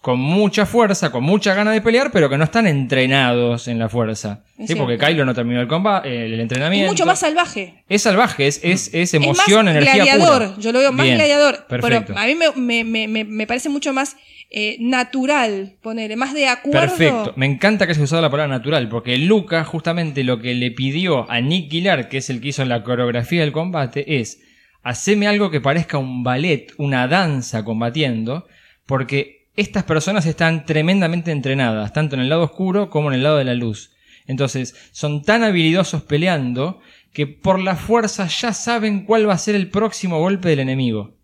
con 0.05 0.19
mucha 0.19 0.67
fuerza, 0.67 1.11
con 1.11 1.23
mucha 1.23 1.55
gana 1.55 1.71
de 1.71 1.81
pelear, 1.81 2.11
pero 2.11 2.29
que 2.29 2.37
no 2.37 2.43
están 2.43 2.67
entrenados 2.67 3.67
en 3.67 3.79
la 3.79 3.89
fuerza. 3.89 4.43
Es 4.55 4.67
¿Sí? 4.67 4.75
Porque. 4.75 4.99
Kylo 4.99 5.25
no 5.25 5.33
terminó 5.33 5.59
el 5.59 5.67
combate, 5.67 6.27
el, 6.27 6.39
entrenamiento. 6.39 6.85
Es 6.85 6.91
mucho 6.91 7.07
más 7.07 7.17
salvaje. 7.17 7.83
Es 7.89 8.03
salvaje, 8.03 8.45
es, 8.45 8.59
es, 8.61 8.89
es 8.89 8.93
Es 8.93 9.13
emoción, 9.15 9.65
más 9.65 9.75
energía 9.75 9.95
gladiador. 9.95 10.49
pura. 10.49 10.59
Yo 10.59 10.71
lo 10.71 10.77
veo 10.77 10.91
más 10.91 11.05
Bien, 11.05 11.17
gladiador. 11.17 11.65
Perfecto. 11.67 12.13
Pero 12.13 12.19
a 12.19 12.25
mí 12.27 12.35
me, 12.35 12.83
me, 12.83 13.07
me, 13.07 13.23
me- 13.23 13.47
parece 13.47 13.67
mucho 13.69 13.93
más 13.93 14.15
eh, 14.51 14.77
natural, 14.79 15.73
ponerle, 15.81 16.15
más 16.17 16.35
de 16.35 16.49
acuerdo. 16.49 16.81
Perfecto. 16.81 17.33
Me 17.35 17.47
encanta 17.47 17.87
que 17.87 17.93
hayas 17.93 18.03
usado 18.03 18.21
la 18.21 18.29
palabra 18.29 18.55
natural, 18.55 18.87
porque 18.89 19.17
Luca 19.17 19.63
justamente 19.63 20.23
lo 20.23 20.39
que 20.39 20.53
le 20.53 20.69
pidió 20.69 21.27
a 21.31 21.41
Nick 21.41 21.71
Gillard, 21.71 22.09
que 22.09 22.17
es 22.17 22.29
el 22.29 22.41
que 22.41 22.49
hizo 22.49 22.63
la 22.63 22.83
coreografía 22.83 23.41
del 23.41 23.51
combate, 23.51 24.19
es 24.19 24.39
haceme 24.83 25.25
algo 25.25 25.49
que 25.49 25.61
parezca 25.61 25.97
un 25.97 26.23
ballet, 26.23 26.73
una 26.77 27.07
danza 27.07 27.65
combatiendo, 27.65 28.45
porque 28.85 29.34
estas 29.55 29.83
personas 29.83 30.25
están 30.25 30.65
tremendamente 30.65 31.31
entrenadas, 31.31 31.93
tanto 31.93 32.15
en 32.15 32.21
el 32.21 32.29
lado 32.29 32.43
oscuro 32.43 32.89
como 32.89 33.09
en 33.09 33.15
el 33.15 33.23
lado 33.23 33.37
de 33.37 33.45
la 33.45 33.53
luz. 33.53 33.91
Entonces, 34.27 34.75
son 34.91 35.21
tan 35.21 35.43
habilidosos 35.43 36.01
peleando 36.03 36.79
que 37.13 37.27
por 37.27 37.59
la 37.59 37.75
fuerza 37.75 38.27
ya 38.27 38.53
saben 38.53 39.05
cuál 39.05 39.29
va 39.29 39.33
a 39.33 39.37
ser 39.37 39.55
el 39.55 39.69
próximo 39.69 40.19
golpe 40.19 40.49
del 40.49 40.59
enemigo. 40.59 41.15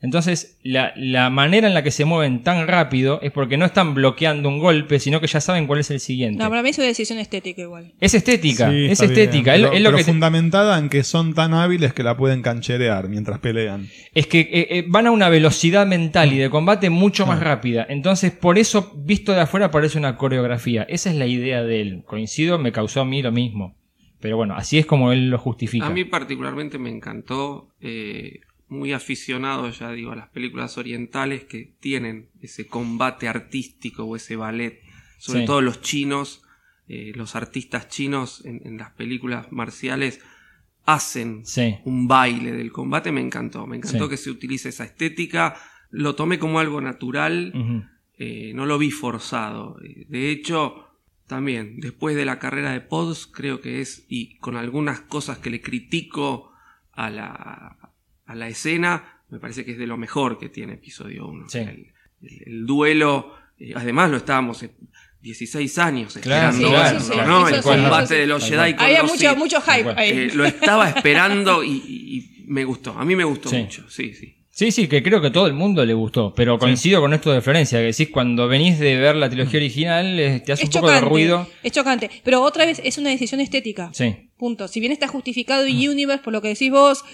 Entonces, 0.00 0.58
la, 0.62 0.92
la 0.94 1.28
manera 1.28 1.66
en 1.66 1.74
la 1.74 1.82
que 1.82 1.90
se 1.90 2.04
mueven 2.04 2.44
tan 2.44 2.68
rápido 2.68 3.18
es 3.20 3.32
porque 3.32 3.56
no 3.56 3.64
están 3.66 3.94
bloqueando 3.94 4.48
un 4.48 4.60
golpe, 4.60 5.00
sino 5.00 5.20
que 5.20 5.26
ya 5.26 5.40
saben 5.40 5.66
cuál 5.66 5.80
es 5.80 5.90
el 5.90 5.98
siguiente. 5.98 6.40
No, 6.40 6.48
para 6.48 6.62
mí 6.62 6.68
es 6.68 6.78
una 6.78 6.86
decisión 6.86 7.18
estética 7.18 7.62
igual. 7.62 7.94
Es 7.98 8.14
estética, 8.14 8.70
Sí, 8.70 8.86
es 8.86 9.00
bien, 9.00 9.10
estética. 9.12 9.54
Es 9.56 9.60
lo- 9.60 9.66
pero- 9.68 9.76
es 9.76 9.82
lo 9.82 9.88
pero 9.88 9.96
que 9.98 10.04
te- 10.04 10.10
fundamentada 10.12 10.78
en 10.78 10.88
que 10.88 11.02
son 11.02 11.34
tan 11.34 11.52
hábiles 11.52 11.92
que 11.94 12.04
la 12.04 12.16
pueden 12.16 12.42
cancherear 12.42 13.08
mientras 13.08 13.40
pelean. 13.40 13.88
es 14.14 14.28
que 14.28 14.40
eh, 14.40 14.66
eh, 14.70 14.84
van 14.86 15.08
a 15.08 15.10
una 15.10 15.28
velocidad 15.30 15.84
mental 15.84 16.32
y 16.32 16.38
de 16.38 16.48
combate 16.48 16.90
mucho 16.90 17.26
más 17.26 17.40
rápida. 17.40 17.84
Entonces, 17.88 18.30
por 18.30 18.56
eso, 18.56 18.92
visto 19.04 19.32
de 19.32 19.40
afuera, 19.40 19.72
parece 19.72 19.98
una 19.98 20.16
coreografía. 20.16 20.84
Esa 20.84 21.10
es 21.10 21.16
la 21.16 21.26
idea 21.26 21.64
de 21.64 21.80
él. 21.80 22.02
Coincido, 22.06 22.56
me 22.58 22.70
causó 22.70 23.00
a 23.00 23.04
mí 23.04 23.20
lo 23.20 23.32
mismo. 23.32 23.76
Pero 24.20 24.36
bueno, 24.36 24.54
así 24.56 24.78
es 24.78 24.86
como 24.86 25.10
él 25.12 25.30
lo 25.30 25.38
justifica. 25.38 25.86
A 25.86 25.90
mí 25.90 26.04
particularmente 26.04 26.78
me 26.78 26.90
encantó, 26.90 27.68
eh, 27.80 28.40
muy 28.68 28.92
aficionado, 28.92 29.70
ya 29.70 29.90
digo, 29.92 30.12
a 30.12 30.16
las 30.16 30.28
películas 30.28 30.76
orientales 30.78 31.44
que 31.44 31.74
tienen 31.80 32.28
ese 32.40 32.66
combate 32.66 33.28
artístico 33.28 34.04
o 34.04 34.16
ese 34.16 34.36
ballet. 34.36 34.80
Sobre 35.18 35.40
Sí. 35.40 35.46
todo 35.46 35.60
los 35.62 35.80
chinos, 35.80 36.42
eh, 36.88 37.12
los 37.14 37.34
artistas 37.36 37.88
chinos 37.88 38.44
en, 38.44 38.60
en 38.64 38.76
las 38.78 38.90
películas 38.92 39.50
marciales 39.52 40.20
hacen 40.84 41.44
Sí. 41.44 41.76
un 41.84 42.08
baile 42.08 42.52
del 42.52 42.72
combate. 42.72 43.12
Me 43.12 43.20
encantó, 43.20 43.66
me 43.66 43.76
encantó 43.76 44.04
Sí. 44.04 44.10
que 44.10 44.16
se 44.16 44.30
utilice 44.30 44.68
esa 44.70 44.84
estética. 44.84 45.56
Lo 45.90 46.14
tomé 46.14 46.38
como 46.38 46.58
algo 46.60 46.80
natural. 46.80 47.52
Eh, 48.18 48.52
no 48.54 48.66
lo 48.66 48.78
vi 48.78 48.90
forzado. 48.90 49.78
Eh, 49.84 50.06
De 50.08 50.30
hecho, 50.30 50.84
también, 51.26 51.78
después 51.80 52.16
de 52.16 52.24
la 52.24 52.38
carrera 52.38 52.72
de 52.72 52.80
Pods, 52.80 53.26
creo 53.26 53.60
que 53.60 53.80
es, 53.80 54.06
y 54.08 54.38
con 54.38 54.56
algunas 54.56 55.00
cosas 55.00 55.38
que 55.38 55.50
le 55.50 55.60
critico 55.60 56.52
a 56.92 57.10
la, 57.10 57.87
a 58.28 58.34
la 58.36 58.46
escena, 58.48 59.20
me 59.30 59.40
parece 59.40 59.64
que 59.64 59.72
es 59.72 59.78
de 59.78 59.86
lo 59.88 59.96
mejor 59.96 60.38
que 60.38 60.48
tiene 60.48 60.74
episodio 60.74 61.26
1. 61.26 61.48
Sí. 61.48 61.58
el, 61.58 61.68
el- 62.22 62.42
el 62.46 62.66
duelo, 62.66 63.34
eh, 63.58 63.72
además 63.74 64.10
lo 64.10 64.16
estábamos 64.18 64.62
eh, 64.62 64.70
16 65.20 65.78
años 65.78 66.16
Claro, 66.20 66.50
esperando 66.56 66.68
sí, 66.68 66.72
verlo, 66.72 67.00
sí, 67.00 67.12
¿no? 67.26 67.48
el 67.48 67.60
combate 67.62 68.14
de 68.14 68.26
los 68.26 68.44
Jedi 68.48 68.74
con 68.74 68.84
Había 68.84 69.02
los 69.02 69.10
mucho, 69.12 69.36
mucho 69.36 69.60
hype 69.60 69.90
ahí. 69.96 70.10
Eh, 70.10 70.30
lo 70.34 70.44
estaba 70.44 70.88
esperando 70.90 71.62
y, 71.64 71.70
y- 71.70 72.16
y 72.18 72.44
me 72.46 72.64
gustó. 72.64 72.92
A 72.96 73.04
mí 73.04 73.16
me 73.16 73.24
gustó 73.24 73.48
Sí. 73.48 73.56
mucho, 73.56 73.90
sí, 73.90 74.14
sí. 74.14 74.34
Sí, 74.50 74.72
sí, 74.72 74.88
que 74.88 75.04
creo 75.04 75.20
que 75.20 75.30
todo 75.30 75.46
el 75.46 75.52
mundo 75.52 75.84
le 75.86 75.94
gustó. 75.94 76.34
Pero 76.34 76.58
coincido 76.58 77.00
con 77.00 77.14
esto 77.14 77.30
de 77.32 77.40
Florencia, 77.40 77.78
que 77.78 77.84
decís 77.86 78.08
cuando 78.10 78.48
venís 78.48 78.80
de 78.80 78.96
ver 78.96 79.14
la 79.14 79.28
trilogía 79.30 79.58
original, 79.60 80.18
eh, 80.18 80.40
te 80.44 80.50
hace 80.52 80.64
es 80.64 80.68
un 80.74 80.80
poco 80.80 80.90
de 80.90 81.00
ruido. 81.00 81.48
Es 81.62 81.70
chocante. 81.70 82.10
Pero 82.24 82.42
otra 82.42 82.64
vez 82.66 82.80
es 82.82 82.98
una 82.98 83.10
decisión 83.10 83.40
estética. 83.40 83.90
Sí. 83.92 84.30
Punto. 84.36 84.66
Si 84.66 84.80
bien 84.80 84.90
está 84.90 85.06
justificado 85.06 85.64
y 85.68 85.86
Universe 85.86 86.24
por 86.24 86.32
lo 86.32 86.42
que 86.42 86.48
decís 86.48 86.72
vos. 86.72 87.04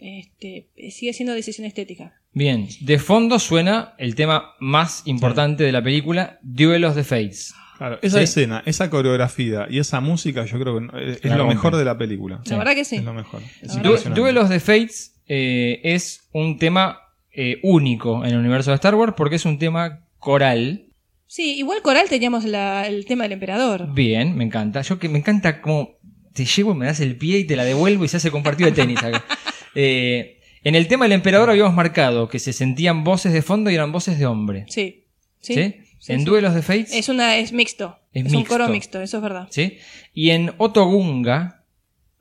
Este, 0.00 0.68
sigue 0.90 1.12
siendo 1.12 1.34
decisión 1.34 1.66
estética. 1.66 2.14
Bien, 2.32 2.68
de 2.80 2.98
fondo 2.98 3.38
suena 3.38 3.94
el 3.98 4.14
tema 4.14 4.52
más 4.60 5.02
importante 5.06 5.64
de 5.64 5.72
la 5.72 5.82
película, 5.82 6.38
Duelos 6.42 6.94
de 6.94 7.04
Fates. 7.04 7.54
Claro, 7.78 7.98
esa 8.02 8.18
Sí. 8.18 8.24
escena, 8.24 8.62
esa 8.66 8.90
coreografía 8.90 9.66
y 9.70 9.78
esa 9.78 10.00
música, 10.00 10.44
yo 10.44 10.60
creo 10.60 10.78
que 10.78 10.86
no- 10.86 10.98
es, 10.98 11.24
La 11.24 11.30
lo 11.36 11.38
rompe. 11.44 11.54
mejor 11.54 11.76
de 11.76 11.84
la 11.84 11.96
película. 11.96 12.40
La 12.44 12.58
verdad 12.58 12.74
que 12.74 12.84
sí. 12.84 12.96
Es 12.96 13.04
lo 13.04 13.14
mejor. 13.14 13.40
Es. 13.62 14.14
Duelos 14.14 14.48
de 14.50 14.60
Fates 14.60 15.14
eh, 15.26 15.80
es 15.84 16.28
un 16.32 16.58
tema 16.58 16.98
eh, 17.32 17.58
único 17.62 18.24
en 18.24 18.32
el 18.32 18.38
universo 18.38 18.70
de 18.70 18.74
Star 18.74 18.94
Wars 18.96 19.14
porque 19.16 19.36
es 19.36 19.44
un 19.44 19.58
tema 19.58 20.04
coral. 20.18 20.86
Sí, 21.28 21.54
igual 21.58 21.80
Coral 21.80 22.08
teníamos 22.08 22.44
la- 22.44 22.86
el 22.88 23.06
tema 23.06 23.22
del 23.22 23.32
emperador. 23.32 23.94
Bien, 23.94 24.36
me 24.36 24.42
encanta. 24.44 24.82
Yo 24.82 24.98
que 24.98 25.08
me 25.08 25.18
encanta 25.20 25.60
como 25.62 25.90
te 26.34 26.44
llevo, 26.44 26.74
me 26.74 26.86
das 26.86 26.98
el 27.00 27.16
pie 27.16 27.38
y 27.38 27.44
te 27.44 27.54
la 27.56 27.64
devuelvo 27.64 28.04
y 28.04 28.08
se 28.08 28.16
hace 28.18 28.30
compartido 28.32 28.68
de 28.68 28.76
tenis 28.76 28.98
acá. 29.02 29.24
Eh, 29.74 30.40
en 30.62 30.74
el 30.74 30.88
tema 30.88 31.04
del 31.06 31.12
emperador 31.12 31.50
habíamos 31.50 31.74
marcado 31.74 32.28
que 32.28 32.38
se 32.38 32.52
sentían 32.52 33.04
voces 33.04 33.32
de 33.32 33.42
fondo 33.42 33.70
y 33.70 33.74
eran 33.74 33.92
voces 33.92 34.18
de 34.18 34.26
hombre. 34.26 34.64
Sí. 34.68 35.06
¿Sí? 35.40 35.54
Sí. 35.54 35.74
Sí, 35.98 36.12
en 36.14 36.20
sí. 36.20 36.24
Duelos 36.24 36.54
de 36.54 36.62
Fates. 36.62 36.94
Es 36.94 37.10
una, 37.10 37.36
es 37.36 37.52
mixto. 37.52 37.98
Es 38.12 38.26
Es, 38.26 38.32
un 38.32 38.44
coro 38.44 38.68
mixto, 38.68 39.02
eso 39.02 39.18
es 39.18 39.22
verdad. 39.22 39.48
¿sí? 39.50 39.78
Y 40.14 40.30
en 40.30 40.54
Otogunga 40.56 41.64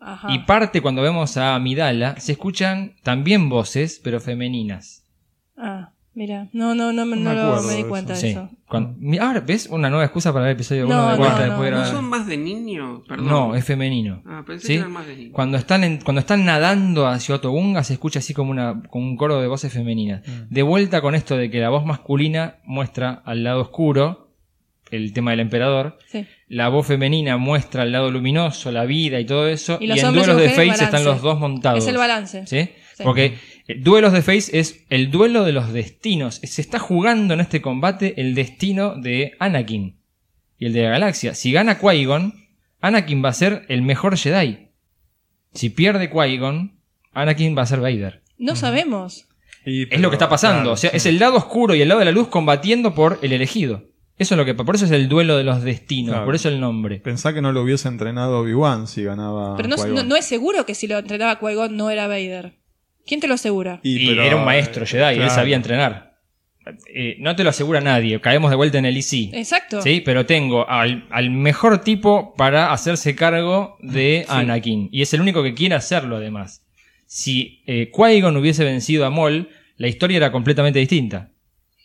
Ajá. 0.01 0.27
y 0.33 0.39
parte 0.39 0.81
cuando 0.81 1.01
vemos 1.01 1.37
a 1.37 1.55
Amidala, 1.55 2.19
se 2.19 2.33
escuchan 2.33 2.95
también 3.03 3.47
voces, 3.47 4.01
pero 4.03 4.19
femeninas. 4.19 5.05
Ah, 5.55 5.93
mira. 6.19 6.47
No, 6.53 6.75
no, 6.75 6.93
no, 6.93 7.05
no, 7.05 7.15
me 7.15 7.15
lo- 7.15 7.29
acuerdo 7.31 7.67
me 7.67 7.75
di 7.75 7.83
de 7.83 7.89
cuenta 7.89 8.13
de 8.13 8.19
Sí. 8.19 8.27
eso. 8.27 8.49
Cuando- 8.67 8.93
mi- 8.99 9.17
ahora, 9.17 9.39
¿ves? 9.39 9.67
Una 9.71 9.89
nueva 9.89 10.03
excusa 10.05 10.31
para 10.31 10.43
ver 10.45 10.51
el 10.51 10.55
episodio 10.57 10.85
1 10.85 10.95
No, 10.95 11.09
de 11.11 11.17
vuelta 11.17 11.35
no, 11.37 11.41
después 11.45 11.65
de 11.65 11.71
no, 11.71 11.77
¿No 11.77 11.81
grabar. 11.83 11.87
son 11.95 12.05
más 12.09 12.27
de 12.27 12.37
niño? 12.37 13.01
Perdón. 13.07 13.27
No, 13.27 13.55
es 13.55 13.65
femenino. 13.65 14.21
Ah, 14.27 14.43
pensé 14.45 14.67
¿Sí? 14.67 14.73
que 14.73 14.79
eran 14.79 14.91
más 14.91 15.07
de 15.07 15.15
niño. 15.15 15.31
Cuando 15.33 15.57
están, 15.57 15.83
en- 15.83 15.97
cuando 16.01 16.19
están 16.19 16.45
nadando 16.45 17.07
hacia 17.07 17.35
Otogunga 17.35 17.83
se 17.83 17.93
escucha 17.93 18.19
así 18.19 18.33
como, 18.33 18.51
una, 18.51 18.81
como 18.89 19.05
un 19.07 19.15
coro 19.17 19.41
de 19.41 19.47
voces 19.47 19.73
femeninas. 19.73 20.21
Mm. 20.27 20.53
De 20.53 20.61
vuelta 20.61 21.01
con 21.01 21.15
esto 21.15 21.35
de 21.37 21.49
que 21.49 21.59
la 21.59 21.69
voz 21.69 21.85
masculina 21.85 22.57
muestra 22.65 23.21
al 23.25 23.43
lado 23.43 23.61
oscuro, 23.61 24.27
el 24.91 25.13
tema 25.13 25.31
del 25.31 25.39
emperador. 25.41 25.99
Sí. 26.07 26.25
La 26.47 26.67
voz 26.69 26.87
femenina 26.87 27.37
muestra 27.37 27.83
el 27.83 27.91
lado 27.91 28.09
luminoso, 28.09 28.71
la 28.71 28.85
vida 28.85 29.19
y 29.19 29.25
todo 29.25 29.47
eso. 29.47 29.77
Y 29.79 29.85
Y, 29.85 29.87
los 29.87 29.99
en 29.99 30.05
hombres 30.07 30.23
y 30.23 30.25
duelos 30.27 30.41
de 30.41 30.49
mujeres, 30.49 30.71
Fates 30.71 30.81
están 30.87 31.03
balance. 31.03 31.09
los 31.13 31.21
dos 31.21 31.39
montados. 31.39 31.79
Es 31.83 31.87
el 31.87 31.97
balance. 31.97 32.47
¿Sí? 32.47 32.69
Sí. 32.95 33.03
Porque 33.03 33.37
duelos 33.77 34.13
de 34.13 34.21
Face 34.21 34.57
es 34.59 34.85
el 34.89 35.11
duelo 35.11 35.43
de 35.43 35.51
los 35.51 35.71
destinos. 35.73 36.35
Se 36.43 36.61
está 36.61 36.79
jugando 36.79 37.33
en 37.33 37.39
este 37.39 37.61
combate 37.61 38.19
el 38.21 38.35
destino 38.35 38.95
de 38.95 39.33
Anakin 39.39 39.97
y 40.57 40.65
el 40.65 40.73
de 40.73 40.83
la 40.83 40.89
galaxia. 40.89 41.35
Si 41.35 41.51
gana 41.51 41.79
Qui-Gon, 41.79 42.33
Anakin 42.81 43.23
va 43.23 43.29
a 43.29 43.33
ser 43.33 43.65
el 43.69 43.81
mejor 43.81 44.17
Jedi. 44.17 44.69
Si 45.53 45.69
pierde 45.69 46.11
Qui-Gon, 46.11 46.73
Anakin 47.13 47.57
va 47.57 47.63
a 47.63 47.65
ser 47.65 47.79
Vader. 47.79 48.21
No 48.37 48.55
sabemos. 48.55 49.27
Y, 49.65 49.93
Es 49.93 49.99
lo 50.01 50.09
que 50.09 50.15
está 50.15 50.29
pasando. 50.29 50.61
claro, 50.61 50.71
o 50.73 50.77
sea, 50.77 50.91
sí. 50.91 50.97
es 50.97 51.05
el 51.05 51.19
lado 51.19 51.35
oscuro 51.37 51.75
y 51.75 51.81
el 51.81 51.89
lado 51.89 51.99
de 51.99 52.05
la 52.05 52.11
luz 52.11 52.27
combatiendo 52.29 52.95
por 52.95 53.19
el 53.21 53.33
elegido. 53.33 53.83
Eso 54.17 54.33
es 54.35 54.37
lo 54.37 54.43
que 54.45 54.53
por 54.53 54.75
eso 54.75 54.85
es 54.85 54.91
el 54.91 55.07
duelo 55.07 55.37
de 55.37 55.45
los 55.45 55.63
destinos, 55.63 56.11
Claro. 56.11 56.25
por 56.25 56.35
eso 56.35 56.49
el 56.49 56.59
nombre. 56.59 56.97
Pensá 56.97 57.33
que 57.33 57.41
no 57.41 57.53
lo 57.53 57.61
hubiese 57.63 57.87
entrenado 57.87 58.39
Obi-Wan 58.39 58.87
si 58.87 59.03
ganaba. 59.03 59.55
Pero 59.55 59.69
no, 59.69 60.03
no 60.03 60.15
es 60.17 60.25
seguro 60.25 60.65
que 60.65 60.75
si 60.75 60.87
lo 60.87 60.97
entrenaba 60.97 61.39
Qui-Gon 61.39 61.71
no 61.75 61.89
era 61.89 62.07
Vader. 62.07 62.58
¿Quién 63.09 63.19
te 63.19 63.27
lo 63.27 63.33
asegura? 63.33 63.79
Y, 63.81 64.05
pero- 64.07 64.23
era 64.23 64.35
un 64.35 64.45
maestro 64.45 64.85
Jedi, 64.85 65.03
él 65.13 65.15
claro. 65.15 65.33
sabía 65.33 65.55
entrenar. 65.55 66.09
Eh, 66.93 67.15
no 67.17 67.35
te 67.35 67.43
lo 67.43 67.49
asegura 67.49 67.81
nadie, 67.81 68.21
caemos 68.21 68.51
de 68.51 68.55
vuelta 68.55 68.77
en 68.77 68.85
el 68.85 68.95
IC. 68.95 69.33
Exacto. 69.33 69.81
Sí, 69.81 70.03
pero 70.05 70.27
tengo 70.27 70.69
al, 70.69 71.07
al 71.09 71.31
mejor 71.31 71.81
tipo 71.81 72.35
para 72.35 72.71
hacerse 72.71 73.15
cargo 73.15 73.77
de 73.81 74.25
Anakin. 74.29 74.89
Y 74.91 75.01
es 75.01 75.11
el 75.15 75.21
único 75.21 75.41
que 75.41 75.55
quiere 75.55 75.73
hacerlo, 75.73 76.17
además. 76.17 76.63
Si 77.07 77.63
eh, 77.65 77.89
Qui-Gon 77.91 78.37
hubiese 78.37 78.63
vencido 78.63 79.07
a 79.07 79.09
Maul, 79.09 79.49
la 79.77 79.87
historia 79.87 80.17
era 80.17 80.31
completamente 80.31 80.77
distinta. 80.77 81.31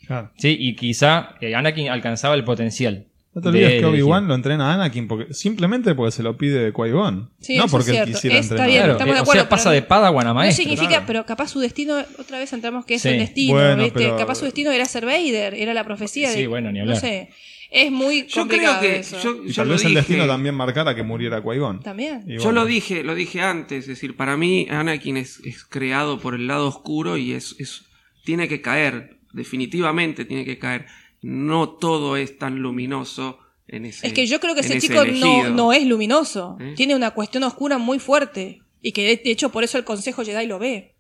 Claro. 0.07 0.31
¿sí? 0.37 0.55
Y 0.61 0.77
quizá 0.77 1.37
eh, 1.41 1.55
Anakin 1.55 1.89
alcanzaba 1.89 2.35
el 2.35 2.45
potencial. 2.45 3.07
No 3.35 3.41
te 3.43 3.49
olvides 3.49 3.73
de 3.73 3.79
que 3.81 3.85
Obi-Wan 3.87 4.29
lo 4.29 4.35
entrena 4.35 4.71
a 4.71 4.75
Anakin 4.75 5.09
porque, 5.09 5.35
simplemente 5.35 5.95
porque 5.97 6.13
se 6.13 6.23
lo 6.23 6.37
pide 6.37 6.73
Qui-Gon. 6.73 7.31
Sí, 7.41 7.57
no 7.57 7.65
eso 7.65 7.71
porque 7.77 7.91
es 7.91 7.97
él 7.99 8.05
cierto. 8.05 8.13
quisiera 8.13 8.37
Está 8.39 8.55
entrenar. 8.55 8.67
bien, 8.69 8.79
Claro, 8.83 8.93
estamos 8.93 9.13
de 9.15 9.19
eh, 9.19 9.21
o 9.21 9.23
acuerdo, 9.23 9.41
sea, 9.43 9.49
pasa 9.49 9.71
pero 9.71 9.75
de 9.75 9.83
Padawan 9.83 10.27
a 10.27 10.29
No 10.29 10.35
maestro. 10.35 10.63
significa, 10.63 10.89
claro. 10.89 11.05
pero 11.07 11.27
capaz 11.27 11.49
su 11.49 11.59
destino, 11.61 11.97
otra 12.19 12.39
vez 12.39 12.53
entramos 12.53 12.85
que 12.87 12.95
es 12.95 13.03
Sí. 13.03 13.09
el 13.09 13.19
destino, 13.19 13.55
Bueno, 13.55 13.83
¿viste? 13.83 13.99
pero- 13.99 14.17
Capaz 14.17 14.37
su 14.37 14.45
destino 14.45 14.71
era 14.71 14.85
ser 14.85 15.05
Vader, 15.05 15.55
era 15.55 15.75
la 15.75 15.83
profecía 15.85 16.31
de... 16.31 16.37
Sí, 16.37 16.47
bueno, 16.47 16.71
ni 16.71 16.79
hablar. 16.81 16.95
No 16.95 17.01
sé, 17.01 17.31
es 17.73 17.91
muy 17.91 18.21
Yo 18.21 18.27
creo 18.29 18.43
complicado 18.45 18.81
que. 18.83 18.97
eso. 19.01 19.19
Yo, 19.21 19.43
Y 19.45 19.49
yo 19.49 19.55
tal 19.57 19.67
lo 19.67 19.73
vez 19.75 19.83
el 19.83 19.89
dije. 19.89 19.99
destino 20.01 20.27
también 20.29 20.55
marcara 20.55 20.95
que 20.95 21.03
muriera 21.03 21.43
Qui-Gon. 21.43 21.83
También. 21.83 22.23
Y 22.29 22.35
Yo 22.37 22.45
bueno. 22.45 22.61
lo 22.61 22.67
dije, 22.67 23.03
lo 23.03 23.17
dije 23.17 23.41
antes, 23.43 23.81
es 23.81 23.87
decir, 23.89 24.15
para 24.17 24.37
mí 24.37 24.69
Anakin 24.71 25.17
es, 25.17 25.41
es 25.45 25.65
creado 25.65 26.21
por 26.21 26.37
el 26.37 26.47
lado 26.47 26.69
oscuro 26.69 27.17
y 27.17 27.33
es, 27.33 27.57
es 27.59 27.83
tiene 28.25 28.47
que 28.47 28.61
caer, 28.61 29.17
definitivamente 29.33 30.25
tiene 30.25 30.45
que 30.45 30.59
caer. 30.59 30.87
No 31.27 31.71
todo 31.71 32.17
es 32.19 32.37
tan 32.39 32.59
luminoso 32.59 33.39
en 33.67 33.87
ese 33.87 34.07
Es 34.07 34.13
que 34.13 34.27
yo 34.27 34.41
creo 34.41 34.55
que 34.55 34.61
ese 34.61 34.77
ese 34.77 34.89
chico 34.89 35.05
no, 35.07 35.49
no 35.49 35.73
es 35.73 35.87
luminoso. 35.87 36.59
¿Eh? 36.61 36.75
Tiene 36.77 36.95
una 36.95 37.13
cuestión 37.13 37.45
oscura 37.45 37.79
muy 37.79 37.99
fuerte. 37.99 38.61
Y 38.83 38.93
que 38.93 39.19
de 39.25 39.31
hecho 39.31 39.49
por 39.51 39.65
eso 39.65 39.79
el 39.79 39.85
Consejo 39.85 40.23
Jedi 40.23 40.47
lo 40.47 40.59
ve. 40.59 40.95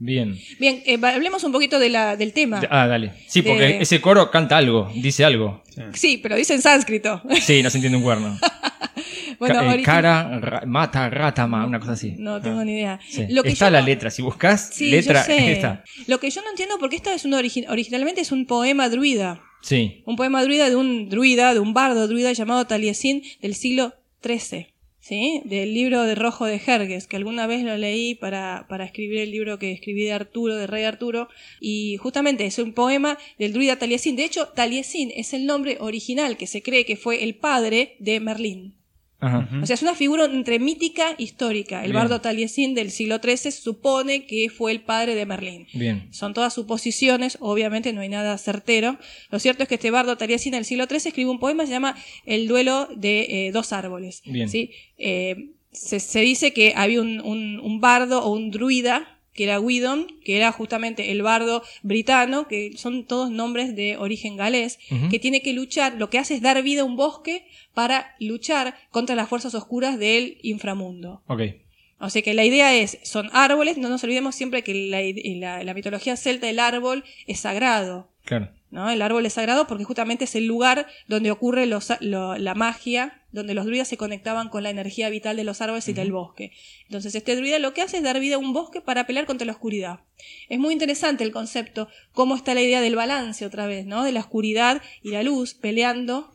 Bien. 0.00 0.36
Bien, 0.58 0.82
eh, 0.86 0.98
hablemos 1.00 1.44
un 1.44 1.52
poquito 1.52 1.78
de 1.78 1.90
la, 1.90 2.16
del 2.16 2.32
tema. 2.32 2.60
Ah, 2.70 2.86
dale. 2.88 3.12
Sí, 3.28 3.42
porque 3.42 3.60
De- 3.62 3.78
ese 3.82 4.00
coro 4.00 4.30
canta 4.32 4.56
algo, 4.56 4.90
dice 4.94 5.24
algo. 5.24 5.62
Sí, 5.94 6.18
pero 6.18 6.34
dice 6.34 6.54
en 6.54 6.62
sánscrito. 6.62 7.22
Sí, 7.40 7.62
no 7.62 7.70
se 7.70 7.78
entiende 7.78 7.98
un 7.98 8.02
cuerno. 8.04 8.36
bueno, 9.38 9.54
Ca- 9.54 9.64
eh, 9.64 9.68
ahorita- 9.68 9.86
cara, 9.92 10.38
ra- 10.40 10.62
mata, 10.66 11.08
ratama, 11.10 11.66
una 11.66 11.78
cosa 11.80 11.92
así. 11.92 12.14
No 12.18 12.40
tengo 12.40 12.64
ni 12.64 12.72
idea. 12.72 12.98
Sí. 13.08 13.26
Lo 13.30 13.42
que 13.42 13.50
Está 13.50 13.66
yo 13.66 13.70
la 13.72 13.80
no- 13.80 13.86
letra, 13.86 14.10
si 14.10 14.22
buscas 14.22 14.70
Sí, 14.72 14.90
letra, 14.90 15.20
yo 15.28 15.34
sé. 15.34 15.52
está. 15.52 15.84
Lo 16.06 16.18
que 16.20 16.30
yo 16.30 16.42
no 16.42 16.50
entiendo 16.50 16.76
porque 16.78 16.96
esta 16.96 17.12
es 17.14 17.24
un 17.24 17.32
origi- 17.32 17.66
originalmente 17.68 18.20
es 18.20 18.32
un 18.32 18.46
poema 18.46 18.88
druida. 18.88 19.40
Sí. 19.60 20.02
Un 20.06 20.16
poema 20.16 20.42
druida 20.42 20.68
de 20.68 20.76
un 20.76 21.08
druida, 21.08 21.54
de 21.54 21.60
un 21.60 21.74
bardo 21.74 22.06
druida 22.08 22.32
llamado 22.32 22.66
Taliesin 22.66 23.22
del 23.40 23.54
siglo 23.54 23.94
XIII. 24.22 24.68
¿Sí? 25.00 25.40
Del 25.46 25.72
libro 25.72 26.02
de 26.02 26.14
Rojo 26.14 26.44
de 26.44 26.58
Jerjes, 26.58 27.06
que 27.06 27.16
alguna 27.16 27.46
vez 27.46 27.62
lo 27.62 27.74
leí 27.78 28.14
para, 28.14 28.66
para 28.68 28.84
escribir 28.84 29.20
el 29.20 29.30
libro 29.30 29.58
que 29.58 29.72
escribí 29.72 30.04
de 30.04 30.12
Arturo, 30.12 30.54
de 30.56 30.66
Rey 30.66 30.84
Arturo, 30.84 31.28
y 31.60 31.96
justamente 31.96 32.44
es 32.44 32.58
un 32.58 32.74
poema 32.74 33.16
del 33.38 33.54
druida 33.54 33.78
Taliesin. 33.78 34.16
De 34.16 34.24
hecho, 34.24 34.48
Taliesin 34.48 35.10
es 35.14 35.32
el 35.32 35.46
nombre 35.46 35.78
original 35.80 36.36
que 36.36 36.46
se 36.46 36.62
cree 36.62 36.84
que 36.84 36.96
fue 36.96 37.24
el 37.24 37.36
padre 37.36 37.96
de 38.00 38.20
Merlín. 38.20 38.77
Ajá. 39.20 39.48
O 39.62 39.66
sea, 39.66 39.74
es 39.74 39.82
una 39.82 39.94
figura 39.96 40.26
entre 40.26 40.60
mítica 40.60 41.10
e 41.18 41.22
histórica. 41.24 41.78
El 41.84 41.90
Bien. 41.90 42.02
bardo 42.02 42.20
Taliesin 42.20 42.74
del 42.74 42.90
siglo 42.92 43.18
XIII 43.22 43.50
supone 43.50 44.26
que 44.26 44.48
fue 44.48 44.70
el 44.70 44.80
padre 44.82 45.14
de 45.16 45.26
Merlín. 45.26 45.66
Bien. 45.74 46.06
Son 46.12 46.34
todas 46.34 46.54
suposiciones, 46.54 47.36
obviamente 47.40 47.92
no 47.92 48.00
hay 48.00 48.08
nada 48.08 48.38
certero. 48.38 48.96
Lo 49.30 49.40
cierto 49.40 49.64
es 49.64 49.68
que 49.68 49.74
este 49.74 49.90
bardo 49.90 50.16
Taliesin 50.16 50.52
del 50.52 50.64
siglo 50.64 50.86
XIII 50.86 51.08
escribe 51.08 51.30
un 51.30 51.40
poema 51.40 51.64
que 51.64 51.66
se 51.68 51.72
llama 51.72 51.96
El 52.26 52.46
duelo 52.46 52.88
de 52.96 53.46
eh, 53.48 53.52
dos 53.52 53.72
árboles. 53.72 54.22
Bien. 54.24 54.48
¿sí? 54.48 54.70
Eh, 54.98 55.50
se, 55.72 55.98
se 56.00 56.20
dice 56.20 56.52
que 56.52 56.74
había 56.76 57.00
un, 57.00 57.20
un- 57.20 57.58
un 57.60 57.80
bardo 57.80 58.22
o 58.24 58.32
un 58.32 58.50
druida 58.52 59.17
que 59.38 59.44
era 59.44 59.60
Widon, 59.60 60.08
que 60.24 60.36
era 60.36 60.50
justamente 60.50 61.12
el 61.12 61.22
bardo 61.22 61.62
britano, 61.84 62.48
que 62.48 62.72
son 62.76 63.04
todos 63.06 63.30
nombres 63.30 63.76
de 63.76 63.96
origen 63.96 64.36
galés, 64.36 64.80
que 65.10 65.20
tiene 65.20 65.42
que 65.42 65.52
luchar, 65.52 65.94
lo 65.94 66.10
que 66.10 66.18
hace 66.18 66.34
es 66.34 66.42
dar 66.42 66.60
vida 66.64 66.80
a 66.82 66.84
un 66.84 66.96
bosque 66.96 67.46
para 67.72 68.16
luchar 68.18 68.74
contra 68.90 69.14
las 69.14 69.28
fuerzas 69.28 69.54
oscuras 69.54 69.96
del 69.96 70.38
inframundo. 70.42 71.22
Ok. 71.28 71.42
O 72.00 72.10
sea 72.10 72.22
que 72.22 72.34
la 72.34 72.44
idea 72.44 72.74
es, 72.74 72.98
son 73.04 73.30
árboles, 73.32 73.78
no 73.78 73.88
nos 73.88 74.02
olvidemos 74.02 74.34
siempre 74.34 74.62
que 74.64 74.74
la, 74.74 75.00
la- 75.58 75.62
la 75.64 75.74
mitología 75.74 76.16
celta 76.16 76.50
el 76.50 76.58
árbol 76.58 77.04
es 77.28 77.38
sagrado, 77.38 78.10
Claro. 78.24 78.50
¿no? 78.72 78.90
El 78.90 79.00
árbol 79.02 79.24
es 79.24 79.34
sagrado 79.34 79.66
porque 79.68 79.84
justamente 79.84 80.24
es 80.24 80.34
el 80.34 80.46
lugar 80.46 80.86
donde 81.06 81.30
ocurre 81.30 81.66
los- 81.66 81.92
lo- 82.00 82.36
la 82.38 82.54
magia, 82.56 83.17
donde 83.30 83.54
los 83.54 83.66
druidas 83.66 83.88
se 83.88 83.96
conectaban 83.96 84.48
con 84.48 84.62
la 84.62 84.70
energía 84.70 85.10
vital 85.10 85.36
de 85.36 85.44
los 85.44 85.60
árboles 85.60 85.88
y 85.88 85.92
del 85.92 86.12
bosque. 86.12 86.52
Entonces 86.84 87.14
este 87.14 87.36
druida 87.36 87.58
lo 87.58 87.74
que 87.74 87.82
hace 87.82 87.98
es 87.98 88.02
dar 88.02 88.18
vida 88.20 88.36
a 88.36 88.38
un 88.38 88.52
bosque 88.52 88.80
para 88.80 89.06
pelear 89.06 89.26
contra 89.26 89.46
la 89.46 89.52
oscuridad. 89.52 90.00
Es 90.48 90.58
muy 90.58 90.72
interesante 90.72 91.24
el 91.24 91.32
concepto, 91.32 91.88
cómo 92.12 92.36
está 92.36 92.54
la 92.54 92.62
idea 92.62 92.80
del 92.80 92.96
balance 92.96 93.44
otra 93.44 93.66
vez, 93.66 93.86
¿no? 93.86 94.04
De 94.04 94.12
la 94.12 94.20
oscuridad 94.20 94.82
y 95.02 95.10
la 95.10 95.22
luz 95.22 95.54
peleando 95.54 96.32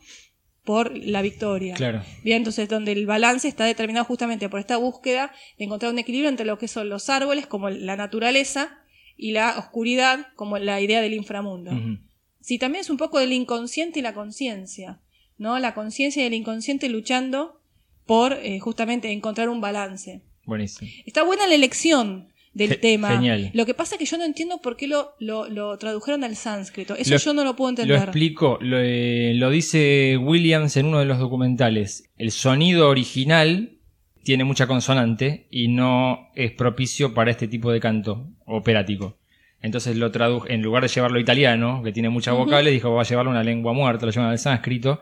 por 0.64 0.96
la 0.96 1.20
victoria. 1.20 1.74
Claro. 1.74 2.02
Bien, 2.22 2.38
entonces 2.38 2.68
donde 2.68 2.92
el 2.92 3.06
balance 3.06 3.46
está 3.48 3.64
determinado 3.64 4.04
justamente 4.06 4.48
por 4.48 4.60
esta 4.60 4.76
búsqueda 4.78 5.32
de 5.58 5.64
encontrar 5.64 5.92
un 5.92 5.98
equilibrio 5.98 6.30
entre 6.30 6.46
lo 6.46 6.58
que 6.58 6.68
son 6.68 6.88
los 6.88 7.10
árboles 7.10 7.46
como 7.46 7.68
la 7.70 7.96
naturaleza 7.96 8.78
y 9.16 9.32
la 9.32 9.58
oscuridad 9.58 10.28
como 10.36 10.58
la 10.58 10.80
idea 10.80 11.02
del 11.02 11.12
inframundo. 11.12 11.72
Ujú. 11.72 11.98
Sí, 12.40 12.58
también 12.58 12.80
es 12.82 12.90
un 12.90 12.96
poco 12.96 13.18
del 13.18 13.32
inconsciente 13.32 14.00
y 14.00 14.02
la 14.02 14.14
conciencia, 14.14 15.00
¿no? 15.38 15.58
La 15.58 15.74
conciencia 15.74 16.22
y 16.22 16.26
el 16.26 16.34
inconsciente 16.34 16.88
luchando 16.88 17.60
por 18.06 18.34
eh, 18.34 18.58
justamente 18.60 19.10
encontrar 19.12 19.48
un 19.48 19.60
balance. 19.60 20.22
Buenísimo. 20.44 20.90
Está 21.06 21.22
buena 21.24 21.46
la 21.46 21.54
elección 21.54 22.28
del 22.52 22.68
Ge- 22.70 22.76
tema. 22.76 23.08
genial. 23.10 23.50
Lo 23.54 23.66
que 23.66 23.74
pasa 23.74 23.94
es 23.94 23.98
que 23.98 24.04
yo 24.04 24.18
no 24.18 24.24
entiendo 24.24 24.58
por 24.58 24.76
qué 24.76 24.86
lo, 24.86 25.14
lo, 25.18 25.48
lo 25.48 25.76
tradujeron 25.78 26.22
al 26.22 26.36
sánscrito. 26.36 26.94
Eso 26.96 27.12
Lo- 27.14 27.18
yo 27.18 27.34
no 27.34 27.44
lo 27.44 27.56
puedo 27.56 27.72
Lo 27.72 27.82
entender. 27.82 28.02
explico, 28.02 28.58
lo, 28.60 28.78
eh, 28.78 29.32
lo 29.34 29.50
dice 29.50 30.16
Williams 30.18 30.76
en 30.76 30.86
uno 30.86 30.98
de 31.00 31.06
los 31.06 31.18
documentales. 31.18 32.10
El 32.16 32.30
sonido 32.30 32.88
original 32.90 33.78
tiene 34.22 34.44
mucha 34.44 34.66
consonante 34.66 35.48
y 35.50 35.68
no 35.68 36.28
es 36.34 36.52
propicio 36.52 37.12
para 37.14 37.30
este 37.30 37.48
tipo 37.48 37.72
de 37.72 37.80
canto 37.80 38.28
operático. 38.46 39.18
Entonces 39.60 39.96
lo 39.96 40.10
tradujo, 40.10 40.46
en 40.48 40.60
lugar 40.62 40.82
de 40.82 40.88
llevarlo 40.90 41.18
italiano, 41.18 41.82
que 41.82 41.90
tiene 41.90 42.10
muchas 42.10 42.34
vocales, 42.36 42.72
dijo 42.72 42.92
va 42.92 43.00
a 43.00 43.04
llevarlo 43.04 43.30
a 43.30 43.34
una 43.34 43.42
lengua 43.44 43.72
muerta, 43.72 44.04
lo 44.04 44.12
llaman 44.12 44.30
al 44.30 44.38
sánscrito, 44.38 45.00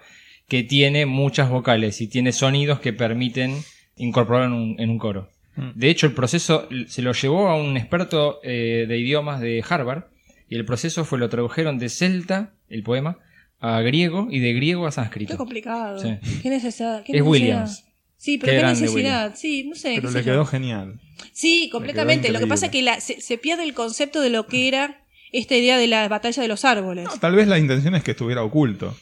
que 0.49 0.63
tiene 0.63 1.07
muchas 1.07 1.49
vocales 1.51 2.01
y 2.01 2.09
tiene 2.09 2.33
sonidos 2.33 2.81
que 2.81 2.93
permiten 2.93 3.57
incorporarlo 3.97 4.47
en 4.57 4.63
un, 4.63 4.81
en 4.81 4.91
un 4.91 4.99
coro. 4.99 5.29
De 5.75 5.91
hecho, 5.91 6.07
el 6.07 6.13
proceso 6.15 6.67
se 6.89 7.03
lo 7.03 7.13
llevó 7.13 7.49
a 7.49 7.57
un 7.57 7.77
experto 7.77 8.41
eh, 8.43 8.87
de 8.89 8.99
idiomas 8.99 9.41
de 9.41 9.63
Harvard 9.69 10.05
y 10.49 10.57
el 10.57 10.65
proceso 10.65 11.05
fue 11.05 11.19
lo 11.19 11.29
tradujeron 11.29 11.79
de 11.79 11.89
celta, 11.91 12.55
el 12.71 12.83
poema, 12.83 13.19
a 13.61 13.81
griego 13.83 14.29
y 14.31 14.39
de 14.41 14.55
griego 14.55 14.87
a 14.87 14.89
Qué 14.89 14.95
sánscrito. 14.95 15.37
complicado. 15.37 15.99
Sí. 15.99 16.17
¿Qué 16.43 16.49
necesidad? 16.49 17.05
¿Qué 17.05 17.13
Es 17.13 17.23
necesidad? 17.23 17.31
Williams. 17.31 17.85
Sí, 18.17 18.39
pero 18.39 18.53
Qué 18.53 18.59
qué, 18.61 18.65
necesidad. 18.67 19.35
Sí, 19.37 19.65
no 19.69 19.75
sé. 19.75 19.93
Pero 19.97 20.09
qué 20.09 20.15
le 20.15 20.21
sé 20.23 20.27
yo. 20.27 20.33
quedó 20.33 20.45
genial. 20.47 21.01
Sí, 21.33 21.69
completamente. 21.71 22.31
Lo 22.33 22.39
que 22.39 22.47
pasa 22.47 22.67
es 22.67 22.73
que 22.73 22.83
la- 22.83 23.01
se, 23.01 23.21
se 23.21 23.37
pierde 23.39 23.65
el 23.65 23.75
concepto 23.75 24.21
de 24.23 24.31
lo 24.31 24.47
que 24.47 24.69
era 24.69 25.03
esta 25.33 25.55
idea 25.55 25.77
de 25.79 25.87
la 25.87 26.09
batalla 26.09 26.41
de 26.43 26.49
los 26.49 26.65
árboles. 26.65 27.05
No, 27.05 27.17
tal 27.19 27.35
vez 27.35 27.47
la 27.47 27.59
intención 27.59 27.95
es 27.95 28.03
que 28.03 28.13
estuviera 28.13 28.43
oculto. 28.43 28.97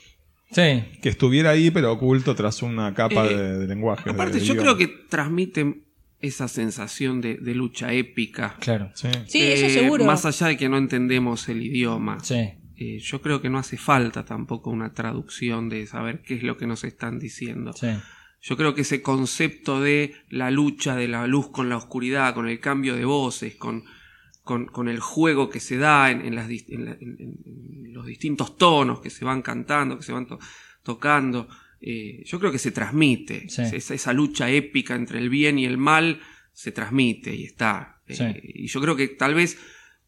Sí, 0.51 0.83
Que 1.01 1.09
estuviera 1.09 1.51
ahí, 1.51 1.71
pero 1.71 1.93
oculto 1.93 2.35
tras 2.35 2.63
una 2.63 2.93
capa 2.95 3.25
Eh, 3.27 3.35
de, 3.37 3.59
de 3.59 3.67
lenguaje. 3.69 4.11
Aparte, 4.11 4.39
de 4.41 4.45
yo 4.45 4.57
creo 4.57 4.77
que 4.77 4.87
transmite 5.09 5.83
esa 6.21 6.49
sensación 6.49 7.21
de, 7.21 7.37
de 7.37 7.55
lucha 7.55 7.93
épica. 7.93 8.57
claro. 8.61 8.91
Sí. 8.95 9.09
Sí, 9.27 9.43
eso 9.43 9.67
Eh, 9.67 9.71
seguro. 9.71 10.05
Más 10.05 10.27
allá 10.27 10.49
de 10.49 10.57
que 10.57 10.69
no 10.69 10.77
entendemos 10.77 11.49
el 11.49 11.63
idioma. 11.63 12.19
Sí. 12.21 12.49
Eh, 12.77 12.99
yo 13.01 13.21
creo 13.23 13.41
que 13.41 13.49
no 13.51 13.59
hace 13.59 13.77
falta 13.77 14.25
tampoco 14.25 14.71
una 14.71 14.93
traducción 14.93 15.69
de 15.69 15.87
saber 15.87 16.23
qué 16.23 16.35
es 16.35 16.43
lo 16.43 16.57
que 16.57 16.67
nos 16.67 16.83
están 16.85 17.19
diciendo. 17.19 17.73
Sí. 17.75 17.89
Yo 18.43 18.57
creo 18.57 18.75
que 18.75 18.81
ese 18.83 19.03
concepto 19.03 19.81
de 19.83 20.15
la 20.31 20.51
lucha 20.51 20.97
de 20.97 21.07
la 21.09 21.27
luz 21.27 21.51
con 21.51 21.69
la 21.69 21.77
oscuridad, 21.77 22.35
con 22.35 22.49
el 22.49 22.59
cambio 22.59 22.97
de 22.97 23.05
voces, 23.05 23.55
con, 23.57 23.85
con, 24.51 24.67
con 24.67 24.89
el 24.89 24.99
juego 24.99 25.49
que 25.49 25.61
se 25.61 25.77
da 25.77 26.11
en, 26.11 26.23
en 26.27 26.35
las 26.35 26.51
en 26.51 26.85
la- 26.87 26.97
en- 27.01 27.93
los 27.95 28.05
distintos 28.05 28.57
tonos 28.59 29.01
que 29.01 29.09
se 29.11 29.25
van 29.25 29.43
cantando, 29.43 29.97
que 29.97 30.03
se 30.03 30.13
van 30.13 30.27
to- 30.27 30.41
tocando, 30.83 31.47
eh, 31.81 32.23
yo 32.27 32.41
creo 32.41 32.51
que 32.51 32.59
se 32.59 32.73
transmite. 32.73 33.49
Sí. 33.49 33.63
Esa, 33.63 33.95
esa 33.95 34.13
lucha 34.13 34.51
épica 34.51 34.97
entre 34.97 35.19
el 35.21 35.29
bien 35.31 35.57
y 35.61 35.67
el 35.67 35.79
mal 35.79 36.21
se 36.53 36.73
transmite 36.73 37.33
y 37.33 37.45
está. 37.45 38.01
Eh, 38.09 38.41
y 38.65 38.67
yo 38.67 38.81
creo 38.81 38.97
que 38.97 39.07
tal 39.07 39.35
vez 39.35 39.57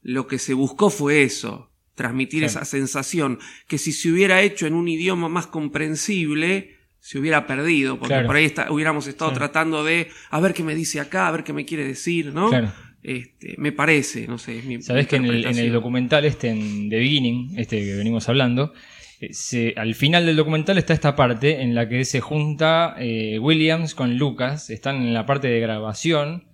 lo 0.03 0.27
que 0.27 0.39
se 0.41 0.55
buscó 0.55 0.91
fue 0.91 1.23
eso, 1.23 1.71
transmitir 1.95 2.41
Sí. 2.41 2.47
esa 2.47 2.65
sensación 2.65 3.39
que 3.69 3.79
si 3.79 3.93
se 3.93 4.11
hubiera 4.11 4.43
hecho 4.43 4.67
en 4.67 4.75
un 4.75 4.89
idioma 4.89 5.29
más 5.29 5.47
comprensible, 5.47 6.79
se 6.99 7.19
hubiera 7.19 7.47
perdido, 7.47 7.99
porque 7.99 8.15
Claro. 8.15 8.27
por 8.27 8.37
ahí 8.37 8.45
está- 8.45 8.71
hubiéramos 8.73 9.07
estado 9.07 9.33
tratando 9.33 9.85
de 9.85 10.09
a 10.31 10.41
ver 10.41 10.53
qué 10.55 10.63
me 10.65 10.75
dice 10.75 10.99
acá, 11.01 11.29
a 11.29 11.33
ver 11.33 11.45
qué 11.45 11.53
me 11.53 11.65
quiere 11.65 11.85
decir, 11.87 12.33
¿no? 12.33 12.49
Claro. 12.49 12.73
Este, 13.03 13.57
me 13.59 13.73
parece, 13.73 14.27
no 14.29 14.39
sé, 14.39 14.59
es 14.59 14.65
mi 14.65 14.81
Sabés 14.81 15.09
que 15.09 15.17
en 15.17 15.25
el, 15.25 15.31
en 15.31 15.35
el 15.35 15.39
interpretación. 15.41 15.73
documental 15.73 16.25
este, 16.25 16.49
en 16.51 16.89
The 16.89 16.99
Beginning, 16.99 17.59
este 17.59 17.79
que 17.85 17.95
venimos 17.97 18.29
hablando, 18.29 18.73
eh, 19.21 19.33
se- 19.33 19.75
al 19.77 19.95
final 19.97 20.25
del 20.27 20.37
documental 20.37 20.79
está 20.79 20.95
esta 20.95 21.17
parte 21.17 21.63
en 21.63 21.75
la 21.75 21.89
que 21.89 22.05
se 22.05 22.21
junta 22.21 22.95
eh, 22.99 23.39
Williams 23.41 23.95
con 23.97 24.19
Lucas, 24.19 24.71
están 24.71 24.97
en 24.97 25.15
la 25.15 25.27
parte 25.27 25.49
de 25.49 25.59
grabación 25.61 26.45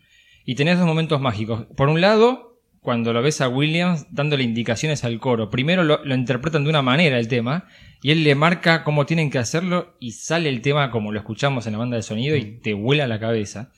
y 0.47 0.55
tenés 0.55 0.78
dos 0.78 0.86
momentos 0.86 1.20
mágicos. 1.20 1.67
Por 1.77 1.91
un 1.91 2.01
lado, 2.01 2.62
cuando 2.81 3.12
lo 3.12 3.20
ves 3.20 3.43
a 3.43 3.49
Williams 3.51 4.07
dándole 4.10 4.43
indicaciones 4.44 5.05
al 5.05 5.18
coro, 5.20 5.51
primero 5.51 5.85
lo, 5.85 6.02
lo 6.02 6.15
interpretan 6.15 6.65
de 6.65 6.70
una 6.70 6.81
manera 6.81 7.18
el 7.18 7.28
tema 7.28 7.67
y 8.02 8.10
él 8.12 8.25
le 8.25 8.35
marca 8.35 8.85
cómo 8.85 9.05
tienen 9.05 9.28
que 9.31 9.36
hacerlo 9.39 9.97
y 10.01 10.12
sale 10.12 10.49
el 10.49 10.62
tema 10.62 10.91
como 10.91 11.12
lo 11.12 11.18
escuchamos 11.18 11.67
en 11.67 11.73
la 11.73 11.78
banda 11.81 11.97
de 11.97 12.02
sonido 12.02 12.36
y 12.36 12.59
te 12.62 12.73
vuela 12.73 13.07
la 13.07 13.20
cabeza. 13.20 13.70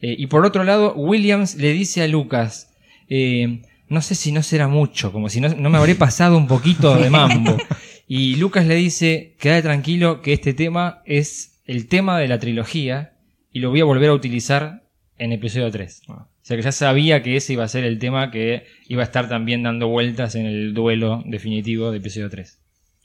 Eh, 0.00 0.14
y 0.18 0.26
por 0.26 0.44
otro 0.44 0.64
lado, 0.64 0.94
Williams 0.94 1.56
le 1.56 1.72
dice 1.72 2.02
a 2.02 2.08
Lucas, 2.08 2.70
eh, 3.08 3.62
no 3.88 4.02
sé 4.02 4.14
si 4.14 4.32
no 4.32 4.42
será 4.42 4.68
mucho, 4.68 5.12
como 5.12 5.28
si 5.28 5.40
no, 5.40 5.48
no 5.48 5.70
me 5.70 5.78
habré 5.78 5.94
pasado 6.06 6.36
un 6.36 6.46
poquito 6.46 6.96
de 6.96 7.10
mambo. 7.10 7.56
Y 8.08 8.36
Lucas 8.36 8.66
le 8.66 8.76
dice, 8.76 9.34
quédate 9.40 9.62
tranquilo 9.62 10.22
que 10.22 10.32
este 10.32 10.54
tema 10.54 11.02
es 11.06 11.60
el 11.66 11.88
tema 11.88 12.18
de 12.20 12.28
la 12.28 12.38
trilogía 12.38 13.14
y 13.52 13.58
lo 13.58 13.70
voy 13.70 13.80
a 13.80 13.84
volver 13.84 14.10
a 14.10 14.14
utilizar 14.14 14.84
en 15.18 15.32
episodio 15.32 15.70
3. 15.70 16.02
O 16.08 16.28
sea 16.42 16.56
que 16.56 16.62
ya 16.62 16.70
sabía 16.70 17.22
que 17.22 17.36
ese 17.36 17.54
iba 17.54 17.64
a 17.64 17.68
ser 17.68 17.82
el 17.82 17.98
tema 17.98 18.30
que 18.30 18.64
iba 18.86 19.02
a 19.02 19.06
estar 19.06 19.28
también 19.28 19.64
dando 19.64 19.88
vueltas 19.88 20.36
en 20.36 20.46
el 20.46 20.72
duelo 20.72 21.24
definitivo 21.26 21.90
de 21.90 21.98
episodio 21.98 22.30
3. 22.30 22.58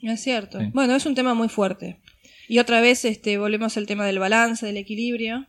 Es 0.03 0.21
cierto. 0.21 0.59
Sí. 0.59 0.67
Bueno, 0.73 0.95
es 0.95 1.05
un 1.07 1.15
tema 1.15 1.33
muy 1.33 1.49
fuerte. 1.49 1.97
Y 2.47 2.59
otra 2.59 2.81
vez 2.81 3.05
este, 3.05 3.37
volvemos 3.37 3.77
al 3.77 3.87
tema 3.87 4.05
del 4.05 4.19
balance, 4.19 4.65
del 4.65 4.77
equilibrio. 4.77 5.47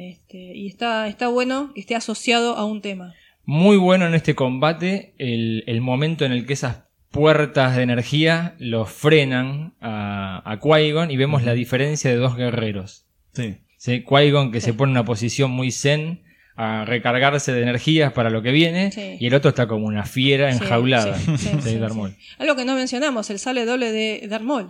Este, 0.00 0.38
y 0.56 0.66
está, 0.66 1.08
está 1.08 1.28
bueno 1.28 1.72
que 1.74 1.80
esté 1.82 1.94
asociado 1.94 2.56
a 2.56 2.64
un 2.64 2.80
tema. 2.80 3.12
Muy 3.44 3.76
bueno 3.76 4.06
en 4.06 4.14
este 4.14 4.34
combate 4.34 5.12
el, 5.18 5.62
el 5.66 5.80
momento 5.82 6.24
en 6.24 6.32
el 6.32 6.46
que 6.46 6.54
esas 6.54 6.84
puertas 7.10 7.76
de 7.76 7.82
energía 7.82 8.54
lo 8.58 8.86
frenan 8.86 9.74
a, 9.80 10.40
a 10.50 10.58
Qui-Gon 10.60 11.10
y 11.10 11.16
vemos 11.18 11.42
la 11.42 11.52
diferencia 11.52 12.10
de 12.10 12.16
dos 12.16 12.34
guerreros. 12.36 13.04
Sí. 13.34 13.56
¿sí? 13.76 14.02
Qui-Gon 14.04 14.52
que 14.52 14.60
se 14.62 14.72
pone 14.72 14.90
en 14.92 14.96
una 14.98 15.04
posición 15.04 15.50
muy 15.50 15.70
zen 15.70 16.22
a 16.56 16.84
recargarse 16.86 17.52
de 17.52 17.62
energías 17.62 18.12
para 18.12 18.30
lo 18.30 18.40
que 18.42 18.52
viene 18.52 18.92
Sí. 18.92 19.16
y 19.20 19.26
el 19.26 19.34
otro 19.34 19.50
está 19.50 19.66
como 19.66 19.86
una 19.86 20.04
fiera 20.06 20.50
enjaulada. 20.50 21.18
sí, 21.18 21.36
sí, 21.36 21.48
de 21.56 21.62
sí, 21.62 21.76
Darth 21.78 21.92
sí. 21.92 21.98
Maul. 21.98 22.16
Algo 22.38 22.56
que 22.56 22.64
no 22.64 22.74
mencionamos, 22.74 23.28
el 23.30 23.38
sable 23.38 23.66
doble 23.66 23.92
de 23.92 24.26
Darth 24.28 24.44
Maul. 24.44 24.68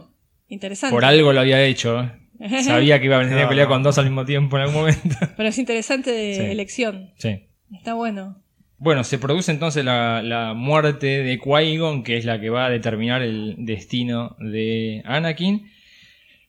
Interesante. 0.48 0.92
Por 0.94 1.04
algo 1.04 1.32
lo 1.32 1.40
había 1.40 1.62
hecho. 1.62 2.00
¿eh? 2.00 2.10
Sabía 2.64 2.98
que 2.98 3.06
iba 3.06 3.16
a 3.16 3.20
venir 3.20 3.38
a 3.38 3.48
pelear 3.48 3.68
no. 3.68 3.74
con 3.74 3.82
dos 3.82 3.98
al 3.98 4.06
mismo 4.06 4.24
tiempo 4.24 4.56
en 4.56 4.62
algún 4.62 4.76
momento. 4.82 5.16
Pero 5.36 5.48
es 5.48 5.58
interesante 5.58 6.10
de 6.10 6.34
Sí. 6.34 6.40
elección. 6.42 7.10
sí. 7.16 7.46
Está 7.72 7.94
bueno. 7.94 8.42
Bueno, 8.78 9.04
se 9.04 9.18
produce 9.18 9.52
entonces 9.52 9.84
la, 9.84 10.22
la 10.22 10.54
muerte 10.54 11.22
de 11.22 11.38
Qui-Gon, 11.38 12.02
que 12.02 12.16
es 12.16 12.24
la 12.24 12.40
que 12.40 12.48
va 12.50 12.66
a 12.66 12.70
determinar 12.70 13.22
el 13.22 13.54
destino 13.58 14.36
de 14.40 15.02
Anakin. 15.04 15.70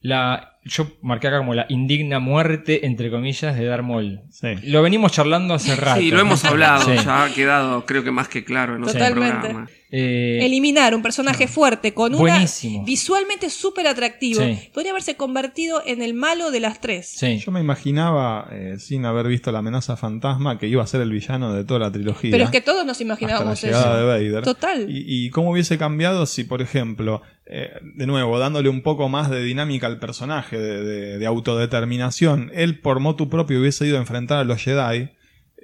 La, 0.03 0.57
yo 0.63 0.87
marqué 1.03 1.27
acá 1.27 1.37
como 1.37 1.53
la 1.53 1.67
indigna 1.69 2.19
muerte, 2.19 2.87
entre 2.87 3.11
comillas, 3.11 3.55
de 3.55 3.65
Darth 3.65 3.83
Maul. 3.83 4.21
Sí. 4.31 4.47
Lo 4.63 4.81
venimos 4.81 5.11
charlando 5.11 5.53
hace 5.53 5.75
rato. 5.75 5.99
Sí, 6.01 6.09
lo 6.09 6.19
hemos 6.21 6.43
hablado, 6.43 6.81
Sí. 6.85 7.03
ya 7.05 7.25
ha 7.25 7.33
quedado 7.33 7.85
creo 7.85 8.03
que 8.03 8.09
más 8.11 8.27
que 8.27 8.43
claro 8.43 8.75
en 8.75 8.81
otro 8.83 8.93
Totalmente. 8.93 9.39
programa. 9.39 9.69
Eh, 9.93 10.39
Eliminar 10.43 10.95
un 10.95 11.01
personaje 11.01 11.47
fuerte 11.49 11.93
con 11.93 12.13
una 12.15 12.19
Buenísimo. 12.33 12.85
visualmente 12.85 13.49
súper 13.49 13.87
atractivo. 13.87 14.41
Sí. 14.41 14.69
Podría 14.73 14.91
haberse 14.91 15.15
convertido 15.17 15.83
en 15.85 16.01
el 16.01 16.13
malo 16.13 16.49
de 16.49 16.61
las 16.61 16.79
tres. 16.81 17.07
sí. 17.09 17.37
Yo 17.39 17.51
me 17.51 17.59
imaginaba, 17.59 18.47
eh, 18.51 18.77
sin 18.79 19.05
haber 19.05 19.27
visto 19.27 19.51
la 19.51 19.59
amenaza 19.59 19.97
fantasma, 19.97 20.57
que 20.57 20.67
iba 20.67 20.81
a 20.81 20.87
ser 20.87 21.01
el 21.01 21.11
villano 21.11 21.53
de 21.53 21.63
toda 21.65 21.79
la 21.81 21.91
trilogía. 21.91 22.31
Pero 22.31 22.45
es 22.45 22.49
que 22.49 22.61
todos 22.61 22.85
nos 22.85 22.93
hasta 22.93 23.03
la 23.03 23.07
imaginábamos 23.07 23.61
llegada 23.61 23.97
eso. 23.97 23.97
de 23.97 24.05
Vader. 24.31 24.43
Total. 24.45 24.89
Y, 24.89 25.25
y 25.25 25.29
cómo 25.29 25.51
hubiese 25.51 25.77
cambiado 25.77 26.25
si, 26.25 26.45
por 26.45 26.61
ejemplo, 26.61 27.21
eh, 27.53 27.69
de 27.95 28.07
nuevo, 28.07 28.39
dándole 28.39 28.69
un 28.69 28.81
poco 28.81 29.09
más 29.09 29.29
de 29.29 29.43
dinámica 29.43 29.85
al 29.87 29.99
personaje, 29.99 30.57
de, 30.57 30.83
de- 30.83 31.17
de 31.19 31.25
autodeterminación, 31.25 32.51
él 32.53 32.79
por 32.79 32.99
motu 32.99 33.29
propio 33.29 33.59
hubiese 33.59 33.85
ido 33.85 33.97
a 33.97 33.99
enfrentar 33.99 34.39
a 34.39 34.43
los 34.43 34.61
Jedi, 34.63 35.09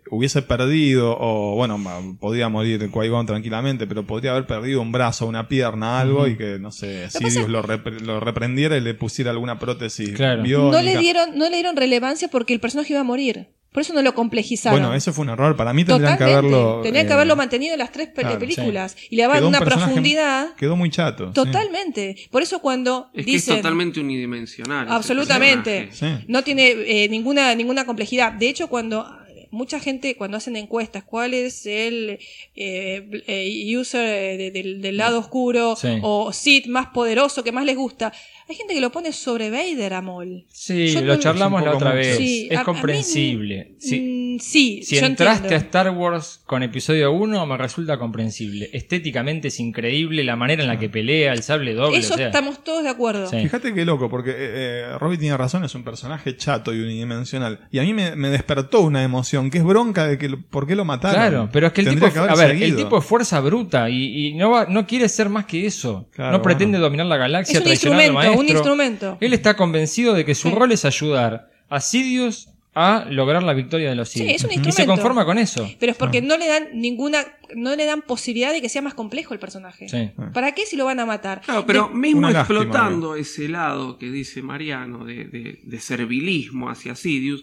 hubiese 0.09 0.41
perdido, 0.41 1.17
o 1.19 1.55
bueno, 1.55 1.77
podía 2.19 2.47
morir 2.49 2.89
Qui-Gon 2.91 3.25
tranquilamente, 3.25 3.87
pero 3.87 4.05
podría 4.07 4.31
haber 4.31 4.45
perdido 4.47 4.81
un 4.81 4.91
brazo, 4.93 5.25
una 5.27 5.47
pierna, 5.49 5.99
algo, 5.99 6.27
y 6.27 6.37
que, 6.37 6.59
no 6.59 6.71
sé, 6.71 7.09
Sidious 7.09 7.49
lo, 7.49 7.61
repre- 7.61 7.99
lo 7.99 8.19
reprendiera 8.21 8.77
y 8.77 8.81
le 8.81 8.93
pusiera 8.93 9.31
alguna 9.31 9.59
prótesis 9.59 10.11
Claro. 10.11 10.43
biónica. 10.43 10.77
No 10.77 10.81
le 10.83 10.97
dieron, 10.97 11.37
no 11.37 11.49
le 11.49 11.55
dieron 11.57 11.75
relevancia 11.75 12.29
porque 12.29 12.53
el 12.53 12.59
personaje 12.61 12.93
iba 12.93 13.01
a 13.01 13.03
morir. 13.05 13.47
Por 13.71 13.81
eso 13.81 13.93
no 13.93 14.01
lo 14.01 14.15
complejizaron. 14.15 14.79
Bueno, 14.79 14.95
ese 14.95 15.11
fue 15.11 15.23
un 15.23 15.29
error. 15.29 15.55
Para 15.55 15.73
mí 15.73 15.85
tendrían 15.85 16.13
Totalmente. 16.13 16.49
que 16.49 16.57
haberlo. 16.57 16.81
Tenían 16.81 17.05
que 17.05 17.11
eh, 17.11 17.13
haberlo 17.13 17.35
mantenido 17.35 17.73
en 17.73 17.79
las 17.79 17.91
tres 17.91 18.09
claro, 18.15 18.39
películas. 18.39 18.95
Y 19.09 19.15
le 19.15 19.23
daban 19.23 19.37
quedó 19.37 19.47
una 19.49 19.59
profundidad. 19.59 20.55
Quedó 20.55 20.75
muy 20.75 20.89
chato. 20.89 21.27
sí. 21.27 21.33
Totalmente. 21.33 22.15
Por 22.31 22.41
eso 22.41 22.59
cuando 22.59 23.09
Es 23.13 23.25
que 23.25 23.35
es 23.35 23.45
totalmente 23.45 23.99
unidimensional. 23.99 24.87
Absolutamente. 24.89 25.89
Sí. 25.91 26.07
No 26.27 26.43
tiene 26.43 26.69
eh, 26.69 27.07
ninguna, 27.09 27.53
ninguna 27.55 27.85
complejidad. 27.85 28.33
De 28.33 28.49
hecho, 28.49 28.67
cuando 28.67 29.05
mucha 29.51 29.79
gente, 29.79 30.15
cuando 30.15 30.37
hacen 30.37 30.55
encuestas, 30.55 31.03
cuál 31.03 31.33
es 31.33 31.65
el 31.65 32.19
eh, 32.55 33.03
bl- 33.09 33.23
eh, 33.27 33.77
user 33.77 34.05
eh, 34.07 34.37
de- 34.37 34.51
del, 34.51 34.81
del 34.81 34.97
lado 34.97 35.19
oscuro 35.19 35.75
Sí. 35.75 35.99
o 36.01 36.31
Sith 36.33 36.67
más 36.67 36.87
poderoso 36.87 37.43
que 37.43 37.51
más 37.51 37.65
les 37.65 37.75
gusta, 37.75 38.11
hay 38.49 38.55
gente 38.55 38.73
que 38.73 38.81
lo 38.81 38.91
pone 38.91 39.11
sobre 39.11 39.49
Vader 39.49 39.93
a 39.93 40.01
Maul. 40.01 40.45
Sí, 40.51 40.87
Yo 40.93 41.01
lo 41.01 41.15
no- 41.15 41.19
charlamos 41.19 41.63
la 41.63 41.75
otra 41.75 41.93
vez. 41.93 42.17
Sí, 42.17 42.47
es 42.49 42.57
a- 42.57 42.61
a 42.61 42.63
mí, 42.63 42.65
comprensible. 42.65 43.75
Sí. 43.79 43.99
Mm, 43.99 44.39
sí, 44.39 44.81
Si 44.83 44.95
yo 44.99 45.05
entraste 45.05 45.43
entiendo. 45.47 45.55
a 45.55 45.67
Star 45.67 45.89
Wars 45.91 46.41
con 46.45 46.63
episodio 46.63 47.11
1, 47.11 47.45
me 47.45 47.57
resulta 47.57 47.97
comprensible. 47.97 48.69
Estéticamente 48.73 49.49
es 49.49 49.59
increíble 49.59 50.23
la 50.23 50.35
manera 50.35 50.61
en 50.63 50.69
la 50.69 50.79
que 50.79 50.89
pelea, 50.89 51.33
el 51.33 51.43
sable 51.43 51.73
doble. 51.73 51.97
Eso 51.97 52.13
o 52.13 52.17
sea, 52.17 52.27
estamos 52.27 52.63
todos 52.63 52.83
de 52.83 52.89
acuerdo. 52.89 53.29
Sí. 53.29 53.37
Fíjate 53.41 53.73
qué 53.73 53.83
loco, 53.85 54.09
porque 54.09 54.31
eh, 54.31 54.35
eh, 54.39 54.97
Robbie 54.99 55.17
tiene 55.17 55.35
razón, 55.37 55.63
es 55.65 55.75
un 55.75 55.83
personaje 55.83 56.35
chato 56.37 56.73
y 56.73 56.79
unidimensional. 56.79 57.67
Y 57.71 57.79
a 57.79 57.83
mí 57.83 57.93
me, 57.93 58.15
me 58.15 58.29
despertó 58.29 58.81
una 58.81 59.03
emoción, 59.03 59.36
que 59.49 59.57
es 59.59 59.63
bronca 59.63 60.07
de 60.07 60.17
que 60.17 60.29
lo- 60.29 60.41
por 60.41 60.65
qué 60.67 60.75
lo 60.75 60.85
mataron. 60.85 61.15
Claro, 61.15 61.49
pero 61.51 61.67
es 61.67 61.73
que 61.73 61.81
el 61.81 61.87
Tendría 61.87 62.09
tipo, 62.09 62.19
haber 62.21 62.31
a 62.31 62.35
ver, 62.35 62.63
el 62.63 62.75
tipo 62.75 62.97
es 62.97 63.05
fuerza 63.05 63.39
bruta 63.39 63.89
y, 63.89 64.27
y 64.27 64.33
no 64.35 64.49
va, 64.51 64.65
no 64.65 64.85
quiere 64.87 65.07
ser 65.09 65.29
más 65.29 65.45
que 65.45 65.65
eso. 65.65 66.09
Claro, 66.11 66.31
no 66.37 66.41
pretende 66.41 66.77
bueno. 66.77 66.85
dominar 66.85 67.05
la 67.07 67.17
galaxia, 67.17 67.59
Es 67.59 67.61
un 67.61 67.67
al 67.67 67.73
instrumento, 67.73 68.31
un 68.39 68.49
instrumento. 68.49 69.17
Él 69.21 69.33
está 69.33 69.55
convencido 69.55 70.13
de 70.13 70.25
que 70.25 70.35
su 70.35 70.49
Sí. 70.49 70.55
rol 70.55 70.71
es 70.71 70.83
ayudar 70.85 71.49
a 71.69 71.79
Sidious 71.79 72.49
a 72.79 73.05
lograr 73.09 73.41
la 73.41 73.53
victoria 73.53 73.89
de 73.89 73.95
los 73.95 74.07
Sí, 74.09 74.19
Sith. 74.19 74.29
es 74.29 74.43
un 74.43 74.51
y 74.51 74.53
se 74.53 74.59
instrumento. 74.59 74.93
conforma 74.93 75.25
con 75.25 75.39
eso. 75.39 75.67
Pero 75.79 75.91
es 75.93 75.97
porque 75.97 76.21
no 76.21 76.37
le 76.37 76.47
dan 76.47 76.67
ninguna, 76.75 77.25
no 77.55 77.75
le 77.75 77.85
dan 77.85 78.03
posibilidad 78.03 78.51
de 78.53 78.61
que 78.61 78.69
sea 78.69 78.83
más 78.83 78.93
complejo 78.93 79.33
el 79.33 79.39
personaje. 79.39 79.89
Sí. 79.89 80.11
¿Para 80.31 80.51
qué 80.51 80.67
si 80.67 80.75
lo 80.77 80.85
van 80.85 80.99
a 80.99 81.05
matar? 81.07 81.41
Claro, 81.41 81.65
pero 81.65 81.87
De- 81.91 81.95
mismo 81.95 82.19
Una 82.19 82.29
lástima, 82.31 82.59
explotando 82.59 83.15
ese 83.15 83.49
lado 83.49 83.97
que 83.97 84.11
dice 84.11 84.43
Mariano 84.43 85.05
de, 85.05 85.25
de- 85.25 85.59
de 85.63 85.79
servilismo 85.79 86.69
hacia 86.69 86.93
Sidious, 86.93 87.41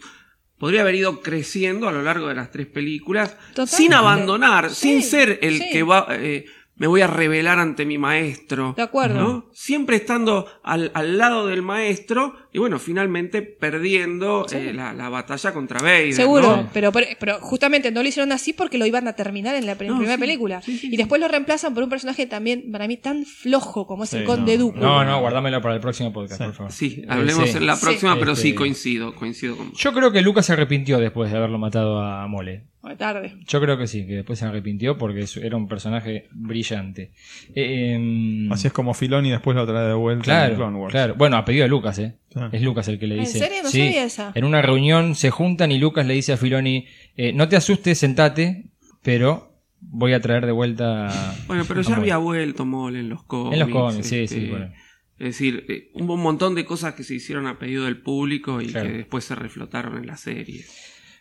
podría 0.64 0.80
haber 0.80 0.94
ido 0.94 1.20
creciendo 1.20 1.90
a 1.90 1.92
lo 1.92 2.00
largo 2.00 2.28
de 2.28 2.34
las 2.36 2.50
tres 2.50 2.66
películas 2.66 3.36
Totalmente. 3.50 3.76
sin 3.76 3.92
abandonar, 3.92 4.70
Sí, 4.70 4.92
sin 4.92 5.02
ser 5.02 5.38
el 5.42 5.58
sí. 5.58 5.68
que 5.70 5.82
va, 5.82 6.06
eh, 6.12 6.46
me 6.76 6.86
voy 6.86 7.02
a 7.02 7.06
revelar 7.06 7.58
ante 7.58 7.84
mi 7.84 7.98
maestro. 7.98 8.72
De 8.74 8.80
acuerdo. 8.82 9.20
¿no? 9.20 9.50
Siempre 9.52 9.96
estando 9.96 10.46
al, 10.62 10.90
al 10.94 11.18
lado 11.18 11.46
del 11.48 11.60
maestro 11.60 12.43
y 12.54 12.58
bueno, 12.60 12.78
finalmente 12.78 13.42
perdiendo 13.42 14.46
eh, 14.52 14.72
la, 14.72 14.92
la 14.92 15.08
batalla 15.08 15.52
contra 15.52 15.80
Vader. 15.80 16.12
Seguro, 16.14 16.56
¿no? 16.56 16.70
pero, 16.72 16.92
pero, 16.92 17.06
pero 17.18 17.38
justamente 17.40 17.90
no 17.90 18.00
lo 18.02 18.08
hicieron 18.08 18.30
así 18.32 18.52
porque 18.52 18.78
lo 18.78 18.86
iban 18.86 19.08
a 19.08 19.14
terminar 19.14 19.54
en 19.56 19.66
la 19.66 19.76
pr- 19.76 19.88
No, 19.88 19.96
primera 19.96 20.14
sí, 20.14 20.20
película. 20.20 20.62
sí, 20.62 20.78
sí, 20.78 20.86
y 20.86 20.90
sí. 20.90 20.96
después 20.96 21.20
lo 21.20 21.28
reemplazan 21.28 21.74
por 21.74 21.82
un 21.82 21.90
personaje 21.90 22.26
también, 22.26 22.70
para 22.70 22.86
mí, 22.86 22.96
tan 22.96 23.24
flojo 23.24 23.86
como 23.86 24.04
es 24.04 24.14
el 24.14 24.24
Conde 24.24 24.56
no. 24.56 24.64
Dooku. 24.66 24.78
No, 24.78 25.04
no, 25.04 25.20
guardámelo 25.20 25.60
para 25.60 25.74
el 25.74 25.80
próximo 25.80 26.12
podcast, 26.12 26.40
Sí. 26.40 26.44
por 26.46 26.54
favor. 26.54 26.72
Sí, 26.72 27.00
Eh, 27.02 27.06
hablemos 27.08 27.50
sí. 27.50 27.56
en 27.58 27.66
la 27.66 27.76
Sí. 27.76 27.84
próxima, 27.84 28.16
pero 28.18 28.36
sí 28.36 28.54
coincido, 28.54 29.14
coincido 29.14 29.56
con 29.56 29.70
vos. 29.70 29.78
Yo 29.78 29.92
creo 29.92 30.12
que 30.12 30.22
Lucas 30.22 30.46
se 30.46 30.52
arrepintió 30.52 30.98
después 30.98 31.30
de 31.32 31.36
haberlo 31.38 31.58
matado 31.58 32.00
a 32.00 32.26
Mole. 32.28 32.64
Muy 32.82 32.96
tarde. 32.96 33.34
Yo 33.48 33.60
creo 33.62 33.78
que 33.78 33.86
sí, 33.86 34.06
que 34.06 34.12
después 34.16 34.38
se 34.38 34.44
arrepintió 34.44 34.98
porque 34.98 35.20
eso- 35.20 35.40
era 35.40 35.56
un 35.56 35.66
personaje 35.66 36.28
brillante. 36.32 37.12
Eh, 37.54 37.94
em, 37.94 38.52
Así 38.52 38.66
es 38.66 38.74
como 38.74 38.92
Filoni 38.92 39.30
después 39.30 39.56
lo 39.56 39.66
trae 39.66 39.86
de 39.88 39.94
vuelta 39.94 40.46
en 40.46 40.54
Clone 40.54 40.70
Claro, 40.72 40.78
Wars. 40.82 40.92
claro. 40.92 41.14
Bueno, 41.16 41.36
a 41.38 41.44
pedido 41.46 41.62
de 41.62 41.68
Lucas, 41.70 41.98
¿eh? 41.98 42.14
Sí. 42.34 42.40
Es 42.52 42.62
Lucas 42.62 42.88
el 42.88 42.98
que 42.98 43.06
le 43.06 43.14
¿En 43.14 43.20
dice. 43.20 43.38
serio? 43.38 43.62
No 43.62 43.68
Sí. 43.70 43.78
sabía 43.86 44.04
esa. 44.04 44.32
En 44.34 44.44
una 44.44 44.60
reunión 44.60 45.14
se 45.14 45.30
juntan 45.30 45.70
y 45.72 45.78
Lucas 45.78 46.04
le 46.06 46.14
dice 46.14 46.32
a 46.32 46.36
Filoni, 46.36 46.86
eh, 47.16 47.32
no 47.32 47.48
te 47.48 47.56
asustes, 47.56 47.98
sentate, 47.98 48.64
pero 49.02 49.52
voy 49.80 50.14
a 50.14 50.20
traer 50.20 50.44
de 50.46 50.52
vuelta... 50.52 51.36
Bueno, 51.46 51.64
pero 51.68 51.80
ya 51.82 51.90
Mole". 51.90 52.00
había 52.00 52.16
vuelto 52.16 52.64
Mole 52.64 53.00
en 53.00 53.08
los 53.08 53.22
cómics. 53.22 53.54
En 53.54 53.60
los 53.60 53.68
cómics, 53.68 54.06
sí, 54.08 54.18
este, 54.20 54.40
sí, 54.40 54.46
bueno. 54.48 54.72
Es 55.18 55.26
decir, 55.28 55.64
eh, 55.68 55.90
hubo 55.94 56.14
un 56.14 56.22
montón 56.22 56.56
de 56.56 56.64
cosas 56.64 56.94
que 56.94 57.04
se 57.04 57.14
hicieron 57.14 57.46
a 57.46 57.58
pedido 57.58 57.84
del 57.84 57.98
público 58.00 58.60
y 58.60 58.66
Claro. 58.66 58.88
que 58.90 58.96
después 58.96 59.24
se 59.24 59.36
reflotaron 59.36 59.96
en 59.98 60.06
la 60.06 60.16
serie. 60.16 60.64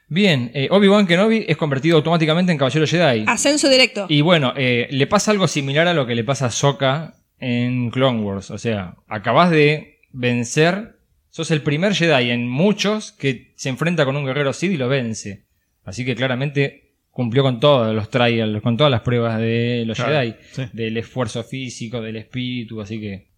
Bien, 0.10 0.50
eh, 0.56 0.68
Obi-Wan 0.72 1.06
Kenobi 1.08 1.46
es 1.48 1.58
convertido 1.58 1.98
automáticamente 1.98 2.52
en 2.52 2.58
Caballero 2.58 2.88
Jedi. 2.88 3.24
Ascenso 3.28 3.70
directo. 3.70 4.06
Y 4.10 4.22
bueno, 4.22 4.54
eh, 4.58 4.88
le 4.90 5.08
pasa 5.08 5.30
algo 5.32 5.48
similar 5.48 5.88
a 5.88 5.94
lo 5.94 6.08
que 6.08 6.16
le 6.16 6.24
pasa 6.24 6.48
a 6.48 6.52
Sokka 6.52 7.14
en 7.40 7.92
Clone 7.92 8.22
Wars. 8.22 8.50
O 8.52 8.58
sea, 8.58 8.96
acabas 9.08 9.52
de 9.52 10.00
vencer, 10.12 10.96
sos 11.34 11.50
el 11.50 11.64
primer 11.64 11.96
Jedi 11.96 12.30
en 12.30 12.48
muchos 12.48 13.12
que 13.12 13.54
se 13.56 13.70
enfrenta 13.70 14.06
con 14.06 14.16
un 14.16 14.24
guerrero 14.24 14.54
Sith 14.54 14.72
y 14.72 14.78
lo 14.78 14.88
vence. 14.88 15.46
Así 15.84 16.06
que 16.06 16.16
claramente 16.16 16.94
cumplió 17.10 17.42
con 17.42 17.60
todos 17.60 17.94
los 17.96 18.12
trials, 18.12 18.62
con 18.62 18.78
todas 18.78 18.92
las 18.92 19.02
pruebas 19.02 19.40
de 19.40 19.84
los 19.88 19.98
Claro, 19.98 20.14
Jedi, 20.14 20.36
sí. 20.52 20.64
del 20.74 20.96
esfuerzo 20.98 21.44
físico, 21.44 22.02
del 22.02 22.18
espíritu, 22.18 22.80
así 22.82 23.00
que 23.00 23.30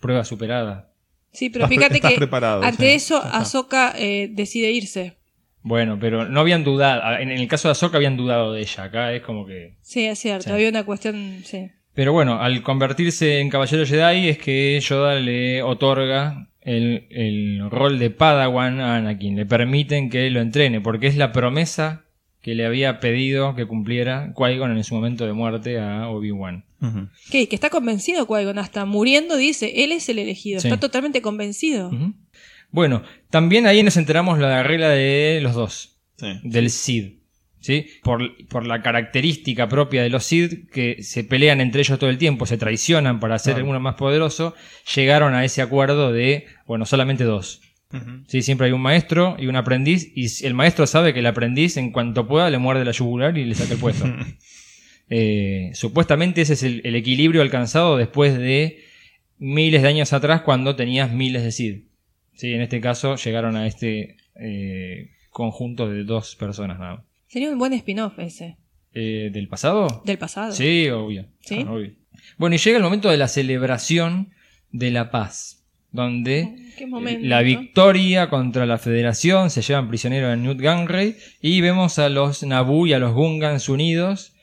prueba 0.00 0.24
superada. 0.24 0.94
Sí, 1.30 1.50
pero 1.50 1.66
Estás 1.66 1.76
fíjate 1.76 1.94
estás 1.96 2.12
que 2.12 2.16
preparado, 2.16 2.62
ante 2.62 2.88
sí. 2.88 2.94
eso. 2.96 3.22
Ahsoka 3.22 3.92
eh, 3.98 4.28
decide 4.32 4.70
irse. 4.70 5.18
Bueno, 5.60 5.98
pero 6.00 6.26
no 6.26 6.40
habían 6.40 6.64
dudado, 6.64 7.18
en 7.18 7.30
el 7.30 7.46
caso 7.48 7.68
de 7.68 7.72
Ahsoka 7.72 7.98
habían 7.98 8.16
dudado 8.16 8.54
de 8.54 8.62
ella, 8.62 8.84
acá 8.84 9.12
es 9.12 9.20
como 9.22 9.46
que... 9.46 9.76
Sí, 9.82 10.06
es 10.06 10.18
cierto. 10.18 10.44
Sí. 10.44 10.50
Había 10.50 10.70
una 10.70 10.84
cuestión. 10.84 11.42
Sí. 11.44 11.70
Pero 11.94 12.14
bueno, 12.14 12.40
al 12.40 12.62
convertirse 12.62 13.40
en 13.40 13.50
Caballero 13.50 13.84
Jedi 13.84 14.30
es 14.30 14.38
que 14.38 14.80
Yoda 14.80 15.16
le 15.16 15.62
otorga 15.62 16.48
el, 16.64 17.06
el 17.10 17.70
rol 17.70 17.98
de 17.98 18.10
Padawan 18.10 18.80
a 18.80 18.96
Anakin. 18.96 19.36
Le 19.36 19.46
permiten 19.46 20.10
que 20.10 20.28
lo 20.30 20.40
entrene, 20.40 20.80
porque 20.80 21.06
es 21.06 21.16
la 21.16 21.32
promesa 21.32 22.04
que 22.40 22.54
le 22.54 22.66
había 22.66 22.98
pedido 22.98 23.54
que 23.54 23.66
cumpliera 23.66 24.32
Qui-Gon 24.34 24.76
en 24.76 24.82
su 24.84 24.94
momento 24.96 25.26
de 25.26 25.32
muerte 25.32 25.78
a 25.78 26.08
Obi-Wan. 26.08 26.64
Que 27.30 27.46
está 27.52 27.70
convencido 27.70 28.26
Qui-Gon. 28.26 28.58
Hasta 28.58 28.84
muriendo 28.84 29.36
dice, 29.36 29.84
él 29.84 29.92
es 29.92 30.08
el 30.08 30.18
elegido. 30.18 30.58
Sí. 30.60 30.66
Está 30.68 30.80
totalmente 30.80 31.22
convencido. 31.22 31.92
Bueno, 32.72 33.02
también 33.30 33.66
ahí 33.66 33.82
nos 33.82 33.96
enteramos 33.96 34.38
la 34.40 34.62
regla 34.62 34.88
de 34.88 35.40
los 35.42 35.54
dos, 35.54 35.98
Sí. 36.16 36.40
del 36.42 36.70
Sid. 36.70 37.12
¿Sí? 37.62 37.86
Por, 38.02 38.46
por 38.48 38.66
la 38.66 38.82
característica 38.82 39.68
propia 39.68 40.02
de 40.02 40.10
los 40.10 40.24
Sid, 40.24 40.68
que 40.70 41.02
se 41.02 41.24
pelean 41.24 41.60
entre 41.60 41.80
ellos 41.80 41.98
todo 41.98 42.10
el 42.10 42.18
tiempo, 42.18 42.44
se 42.44 42.58
traicionan 42.58 43.20
para 43.20 43.36
hacer 43.36 43.54
Claro. 43.54 43.70
uno 43.70 43.80
más 43.80 43.94
poderoso, 43.94 44.54
llegaron 44.94 45.32
a 45.34 45.44
ese 45.44 45.62
acuerdo 45.62 46.12
de, 46.12 46.46
bueno, 46.66 46.84
solamente 46.84 47.24
dos. 47.24 47.62
Sí, 48.26 48.40
siempre 48.40 48.66
hay 48.66 48.72
un 48.72 48.80
maestro 48.80 49.36
y 49.38 49.46
un 49.48 49.56
aprendiz, 49.56 50.10
y 50.14 50.46
el 50.46 50.54
maestro 50.54 50.86
sabe 50.86 51.12
que 51.12 51.20
el 51.20 51.26
aprendiz, 51.26 51.76
en 51.76 51.92
cuanto 51.92 52.26
pueda, 52.26 52.48
le 52.50 52.56
muerde 52.58 52.84
la 52.86 52.92
yugular 52.92 53.36
y 53.38 53.44
le 53.44 53.54
saca 53.54 53.74
el 53.74 53.80
puesto. 53.80 54.04
Eh, 55.14 55.72
supuestamente 55.74 56.40
ese 56.40 56.54
es 56.54 56.62
el, 56.62 56.80
el 56.84 56.94
equilibrio 56.96 57.42
alcanzado 57.42 57.98
después 57.98 58.38
de 58.38 58.82
miles 59.36 59.82
de 59.82 59.88
años 59.88 60.14
atrás, 60.14 60.40
cuando 60.40 60.74
tenías 60.74 61.12
miles 61.12 61.42
de 61.42 61.52
Sid. 61.52 61.82
Sí, 62.34 62.54
en 62.54 62.62
este 62.62 62.80
caso 62.80 63.16
llegaron 63.16 63.56
a 63.56 63.66
este 63.66 64.16
eh, 64.40 65.10
conjunto 65.28 65.86
de 65.90 66.04
dos 66.04 66.34
personas 66.36 66.78
nada 66.78 66.94
más. 66.96 67.04
Sería 67.32 67.50
un 67.50 67.58
buen 67.58 67.72
spin-off 67.72 68.18
ese. 68.18 68.58
Eh, 68.92 69.30
¿Del 69.32 69.48
pasado? 69.48 70.02
Del 70.04 70.18
pasado. 70.18 70.52
Sí, 70.52 70.90
obvio. 70.90 71.24
¿Sí? 71.40 71.64
Ah, 71.66 71.72
obvio. 71.72 71.92
Bueno, 72.36 72.56
y 72.56 72.58
llega 72.58 72.76
el 72.76 72.82
momento 72.82 73.08
de 73.08 73.16
la 73.16 73.26
celebración 73.26 74.34
de 74.70 74.90
la 74.90 75.10
paz, 75.10 75.64
donde 75.92 76.54
Qué 76.76 76.86
momento, 76.86 77.24
eh, 77.24 77.28
la 77.28 77.40
¿no? 77.40 77.46
victoria 77.46 78.28
contra 78.28 78.66
la 78.66 78.76
Federación 78.76 79.48
se 79.48 79.62
llevan 79.62 79.88
prisionero 79.88 80.28
a 80.28 80.36
Newt 80.36 80.60
Gunray 80.60 81.16
y 81.40 81.62
vemos 81.62 81.98
a 81.98 82.10
los 82.10 82.42
Naboo 82.42 82.86
y 82.86 82.92
a 82.92 82.98
los 82.98 83.14
Gungans 83.14 83.70
unidos, 83.70 84.34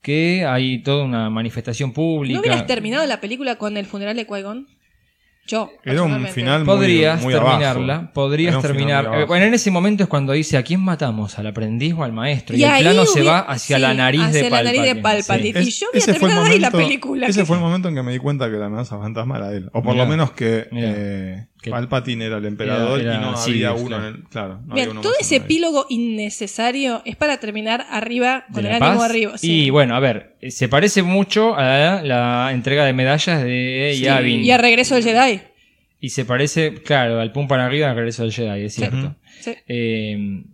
que 0.00 0.46
hay 0.46 0.82
toda 0.82 1.04
una 1.04 1.28
manifestación 1.28 1.92
pública. 1.92 2.32
¿No 2.32 2.40
hubieras 2.40 2.66
terminado 2.66 3.06
la 3.06 3.20
película 3.20 3.56
con 3.56 3.76
el 3.76 3.84
funeral 3.84 4.16
de 4.16 4.26
Qui-Gon? 4.26 4.66
Yo. 5.48 5.70
Era 5.82 6.02
un 6.02 6.26
final 6.28 6.58
muy- 6.64 6.66
Podrías 6.76 7.22
muy 7.22 7.32
terminarla, 7.32 7.94
abajo. 7.94 8.10
podrías 8.12 8.60
terminar. 8.60 9.10
eh, 9.14 9.24
Bueno, 9.24 9.46
en 9.46 9.54
ese 9.54 9.70
momento 9.70 10.02
es 10.02 10.08
cuando 10.08 10.34
dice 10.34 10.58
a 10.58 10.62
quién 10.62 10.80
matamos, 10.80 11.38
al 11.38 11.46
aprendiz 11.46 11.94
o 11.96 12.04
al 12.04 12.12
maestro. 12.12 12.54
Y, 12.54 12.60
Y 12.60 12.64
el 12.64 12.80
plano 12.82 13.06
se 13.06 13.22
va 13.22 13.38
hacia 13.40 13.76
sí, 13.76 13.82
la 13.82 13.94
nariz 13.94 14.20
hacia 14.22 14.42
de 14.42 14.50
la 14.50 14.62
nariz 14.62 14.82
de 14.82 14.94
Palpatine. 14.96 15.52
Palpatine. 15.52 15.62
Sí. 15.64 15.68
Y 15.68 15.72
yo 15.72 15.86
hubiera 15.90 16.12
terminado 16.12 16.44
ahí 16.44 16.58
la 16.58 16.70
película. 16.70 17.26
Ese 17.26 17.40
que- 17.40 17.46
fue 17.46 17.56
el 17.56 17.62
momento 17.62 17.88
en 17.88 17.94
que 17.94 18.02
me 18.02 18.12
di 18.12 18.18
cuenta 18.18 18.50
que 18.50 18.56
la 18.58 18.66
amenaza 18.66 18.98
fantasma 18.98 19.38
era 19.38 19.52
él. 19.52 19.70
O 19.72 19.82
por 19.82 19.94
Mirá, 19.94 20.04
lo 20.04 20.10
menos 20.10 20.32
que, 20.32 20.68
eh, 20.70 21.46
Que- 21.60 21.70
Palpatine 21.70 22.26
era 22.26 22.38
el 22.38 22.44
emperador 22.46 23.00
Era- 23.00 23.14
y 23.14 23.18
no 23.18 23.30
era 23.32 23.42
había 23.42 23.72
uno 23.72 23.86
claro. 23.96 24.08
en 24.08 24.14
el. 24.14 24.22
Claro, 24.24 24.60
no 24.64 24.72
había 24.72 24.84
Bien, 24.84 24.90
uno 24.90 25.00
todo 25.00 25.12
ese 25.20 25.36
epílogo 25.36 25.86
innecesario 25.88 27.02
es 27.04 27.16
para 27.16 27.38
terminar 27.38 27.84
arriba 27.90 28.44
con 28.52 28.62
¿De 28.62 28.68
el 28.76 28.82
ánimo 28.82 29.02
arriba. 29.02 29.38
sí. 29.38 29.64
Y 29.64 29.70
bueno, 29.70 29.96
a 29.96 30.00
ver, 30.00 30.36
se 30.48 30.68
parece 30.68 31.02
mucho 31.02 31.56
a 31.56 32.00
la 32.02 32.50
entrega 32.52 32.84
de 32.84 32.92
medallas 32.92 33.42
de 33.42 33.92
Sí, 33.96 34.02
Yavin. 34.02 34.44
Y 34.44 34.50
a 34.50 34.58
regreso 34.58 34.94
del 34.94 35.04
Jedi. 35.04 35.40
Y 36.00 36.10
se 36.10 36.24
parece, 36.24 36.74
claro, 36.74 37.18
al 37.20 37.32
pum 37.32 37.48
para 37.48 37.66
arriba 37.66 37.90
al 37.90 37.96
regreso 37.96 38.22
del 38.22 38.32
Jedi, 38.32 38.64
es 38.64 38.74
cierto. 38.74 39.16
Sí. 39.40 39.52
Eh, 39.66 40.44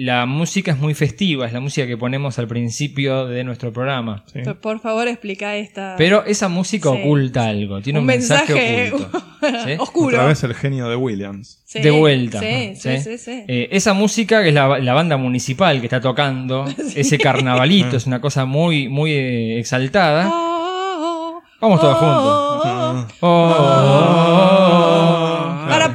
la 0.00 0.26
música 0.26 0.70
es 0.70 0.78
muy 0.78 0.94
festiva, 0.94 1.44
es 1.46 1.52
la 1.52 1.58
música 1.58 1.84
que 1.86 1.96
ponemos 1.96 2.38
al 2.38 2.46
principio 2.46 3.26
de 3.26 3.42
nuestro 3.42 3.72
programa. 3.72 4.22
Sí. 4.32 4.40
Por- 4.44 4.60
Por 4.60 4.78
favor, 4.80 5.08
explica 5.08 5.56
esta. 5.56 5.96
Pero 5.98 6.24
esa 6.24 6.48
música 6.48 6.88
Sí. 6.92 6.98
oculta 7.00 7.48
algo, 7.48 7.80
tiene 7.80 7.98
un, 7.98 8.04
Un 8.04 8.06
mensaje, 8.06 8.54
mensaje 8.54 8.92
oculto. 8.92 9.22
¿sí? 9.66 9.72
oscuro. 9.78 10.16
Otra 10.18 10.28
vez 10.28 10.44
el 10.44 10.54
genio 10.54 10.88
de 10.88 10.94
Williams. 10.94 11.62
Sí, 11.64 11.80
de 11.80 11.90
vuelta. 11.90 12.38
Sí, 12.38 12.74
sí, 12.76 12.98
¿sí? 12.98 13.02
sí. 13.02 13.18
sí. 13.18 13.44
Eh, 13.48 13.68
esa 13.72 13.92
música 13.92 14.40
que 14.42 14.50
es 14.50 14.54
la, 14.54 14.78
la 14.78 14.94
banda 14.94 15.16
municipal 15.16 15.80
que 15.80 15.86
está 15.86 16.00
tocando, 16.00 16.64
ese 16.94 17.18
carnavalito, 17.18 17.96
es 17.96 18.06
una 18.06 18.20
cosa 18.20 18.44
muy, 18.44 18.88
muy 18.88 19.10
eh, 19.12 19.58
exaltada. 19.58 20.30
Oh, 20.32 21.42
Vamos 21.60 21.80
todos 21.80 21.98
oh, 22.00 23.02
juntos. 23.02 23.14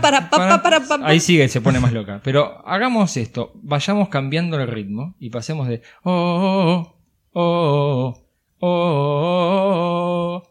Oh. 0.03 0.05
Para, 0.11 0.29
para, 0.29 0.29
pa, 0.29 0.37
pa, 0.57 0.63
para, 0.63 0.79
pa, 0.87 0.97
pa. 0.99 1.07
Ahí 1.07 1.19
sigue, 1.19 1.47
se 1.47 1.61
pone 1.61 1.79
más 1.79 1.93
loca. 1.93 2.21
Pero 2.23 2.61
hagamos 2.67 3.15
esto, 3.17 3.51
vayamos 3.63 4.09
cambiando 4.09 4.59
el 4.59 4.67
ritmo 4.67 5.15
y 5.19 5.29
pasemos 5.29 5.67
de 5.67 5.81
oh, 6.03 6.95
oh, 7.31 8.13
oh, 8.59 8.59
oh, 8.59 10.43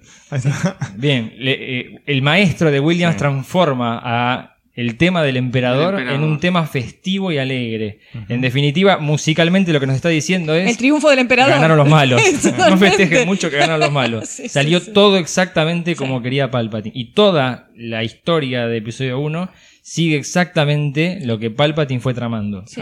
Bien, 0.96 1.34
eh, 1.40 2.00
el 2.06 2.22
maestro 2.22 2.72
de 2.72 2.80
Williams 2.80 3.18
transforma 3.18 4.00
a 4.04 4.57
el 4.78 4.96
tema 4.96 5.24
del 5.24 5.36
emperador, 5.36 6.00
en 6.00 6.22
un 6.24 6.40
tema 6.40 6.66
festivo 6.68 7.32
y 7.34 7.38
alegre. 7.40 8.00
En 8.30 8.40
definitiva, 8.40 9.00
musicalmente 9.00 9.74
lo 9.74 9.80
que 9.82 9.88
nos 9.88 9.96
está 9.98 10.08
diciendo 10.10 10.56
es 10.56 10.70
El 10.70 10.78
triunfo 10.78 11.10
del 11.10 11.20
emperador. 11.20 11.54
ganaron 11.56 11.78
los 11.78 11.90
malos. 11.90 12.22
no 12.58 12.78
festejen 12.78 13.28
mucho 13.28 13.50
que 13.50 13.58
ganaron 13.58 13.82
los 13.82 13.92
malos. 13.92 14.30
Sí, 14.38 14.48
Salió 14.48 14.80
sí. 14.80 14.92
todo 14.94 15.18
exactamente 15.18 15.96
como 15.96 16.22
quería 16.22 16.50
Palpatine. 16.52 16.94
Y 16.96 17.12
toda 17.14 17.70
la 17.76 18.04
historia 18.04 18.68
de 18.68 18.78
episodio 18.78 19.20
1 19.20 19.50
sigue 19.82 20.16
exactamente 20.16 21.20
lo 21.24 21.40
que 21.40 21.50
Palpatine 21.50 22.00
fue 22.00 22.14
tramando. 22.14 22.64
Sí. 22.68 22.82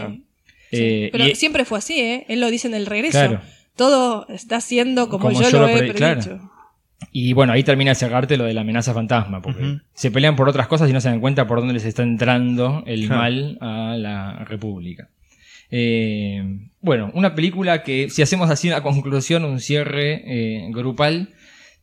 Eh, 0.72 1.08
Pero 1.12 1.26
y- 1.28 1.34
siempre 1.34 1.64
fue 1.64 1.78
así, 1.78 1.98
¿eh? 2.00 2.26
Él 2.28 2.40
lo 2.40 2.50
dice 2.50 2.68
en 2.68 2.74
el 2.74 2.84
regreso. 2.86 3.12
Claro. 3.18 3.40
Todo 3.74 4.26
está 4.28 4.60
siendo 4.60 5.08
como, 5.08 5.28
Como 5.28 5.40
yo, 5.42 5.48
yo 5.50 5.60
lo, 5.60 5.66
lo 5.66 5.72
he 5.72 5.78
pre- 5.78 5.94
claro. 5.94 6.50
Y 7.18 7.32
bueno, 7.32 7.54
ahí 7.54 7.64
termina 7.64 7.92
de 7.92 7.94
cerrarte 7.94 8.36
lo 8.36 8.44
de 8.44 8.52
la 8.52 8.60
amenaza 8.60 8.92
fantasma, 8.92 9.40
porque 9.40 9.78
se 9.94 10.10
pelean 10.10 10.36
por 10.36 10.50
otras 10.50 10.66
cosas 10.66 10.90
y 10.90 10.92
no 10.92 11.00
se 11.00 11.08
dan 11.08 11.18
cuenta 11.18 11.46
por 11.46 11.60
dónde 11.60 11.72
les 11.72 11.86
está 11.86 12.02
entrando 12.02 12.84
el 12.86 13.06
Claro. 13.06 13.22
mal 13.22 13.58
a 13.62 13.96
la 13.96 14.44
República. 14.44 15.08
Eh, 15.70 16.44
bueno, 16.82 17.10
una 17.14 17.34
película 17.34 17.82
que, 17.82 18.10
si 18.10 18.20
hacemos 18.20 18.50
así 18.50 18.68
una 18.68 18.82
conclusión, 18.82 19.46
un 19.46 19.60
cierre 19.60 20.24
eh, 20.26 20.68
grupal, 20.72 21.30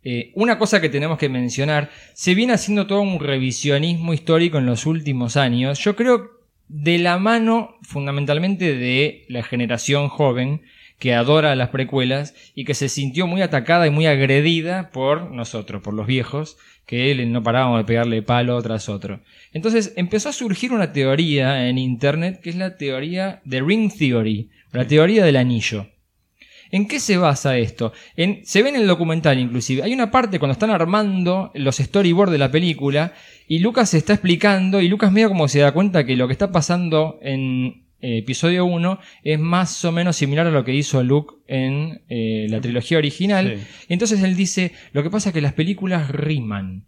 eh, 0.03 0.31
una 0.35 0.59
cosa 0.59 0.79
que 0.79 0.89
tenemos 0.89 1.17
que 1.17 1.29
mencionar, 1.29 1.89
se 2.13 2.35
viene 2.35 2.53
haciendo 2.53 2.85
todo 2.85 3.01
un 3.01 3.19
revisionismo 3.19 4.13
histórico 4.13 4.59
en 4.59 4.67
los 4.67 4.85
últimos 4.85 5.35
años, 5.35 5.79
yo 5.79 5.95
creo 5.95 6.29
de 6.67 6.99
la 6.99 7.17
mano 7.17 7.73
fundamentalmente 7.81 8.75
de 8.75 9.25
la 9.29 9.41
generación 9.41 10.09
joven 10.09 10.61
que 11.03 11.13
adora 11.13 11.53
las 11.57 11.67
precuelas 11.67 12.33
y 12.55 12.63
que 12.63 12.73
se 12.73 12.87
sintió 12.87 13.27
muy 13.27 13.41
atacada 13.41 13.85
y 13.85 13.89
muy 13.89 14.05
agredida 14.05 14.89
por 14.91 15.31
nosotros, 15.31 15.81
por 15.83 15.93
los 15.93 16.07
viejos, 16.07 16.55
que 16.85 17.13
le- 17.13 17.25
no 17.25 17.43
parábamos 17.43 17.79
de 17.79 17.83
pegarle 17.83 18.21
palo 18.21 18.61
tras 18.61 18.87
otro. 18.87 19.19
Entonces 19.51 19.91
empezó 19.97 20.29
a 20.29 20.31
surgir 20.31 20.71
una 20.71 20.93
teoría 20.93 21.67
en 21.67 21.77
internet 21.77 22.39
que 22.41 22.51
es 22.51 22.55
la 22.55 22.77
teoría 22.77 23.41
de 23.43 23.59
Ring 23.59 23.91
Theory, 23.91 24.49
la 24.71 24.87
teoría 24.87 25.25
del 25.25 25.35
anillo. 25.35 25.87
¿En 26.71 26.87
qué 26.87 27.01
se 27.01 27.17
basa 27.17 27.57
esto? 27.57 27.91
Se 28.43 28.63
ve 28.63 28.69
en 28.69 28.77
el 28.77 28.87
documental 28.87 29.37
inclusive. 29.39 29.83
Hay 29.83 29.93
una 29.93 30.09
parte 30.09 30.39
cuando 30.39 30.53
están 30.53 30.69
armando 30.69 31.51
los 31.53 31.75
storyboards 31.79 32.31
de 32.31 32.37
la 32.37 32.49
película 32.49 33.11
y 33.45 33.59
Lucas 33.59 33.89
se 33.89 33.97
está 33.97 34.13
explicando 34.13 34.79
y 34.79 34.87
Lucas 34.87 35.11
medio 35.11 35.27
como 35.27 35.49
se 35.49 35.59
da 35.59 35.73
cuenta 35.73 36.05
que 36.05 36.15
lo 36.15 36.27
que 36.27 36.31
está 36.31 36.53
pasando 36.53 37.19
en 37.21 37.82
episodio 38.03 38.65
1 38.65 38.99
es 39.23 39.39
más 39.39 39.83
o 39.85 39.91
menos 39.91 40.15
similar 40.15 40.45
a 40.47 40.51
lo 40.51 40.63
que 40.63 40.73
hizo 40.75 41.01
Luke 41.03 41.35
en 41.47 42.01
eh, 42.09 42.47
la 42.49 42.61
trilogía 42.61 42.97
original. 42.97 43.57
Sí. 43.57 43.63
Entonces 43.89 44.21
él 44.23 44.35
dice, 44.35 44.71
lo 44.91 45.03
que 45.03 45.09
pasa 45.09 45.29
es 45.29 45.33
que 45.33 45.41
las 45.41 45.53
películas 45.53 46.09
riman. 46.11 46.85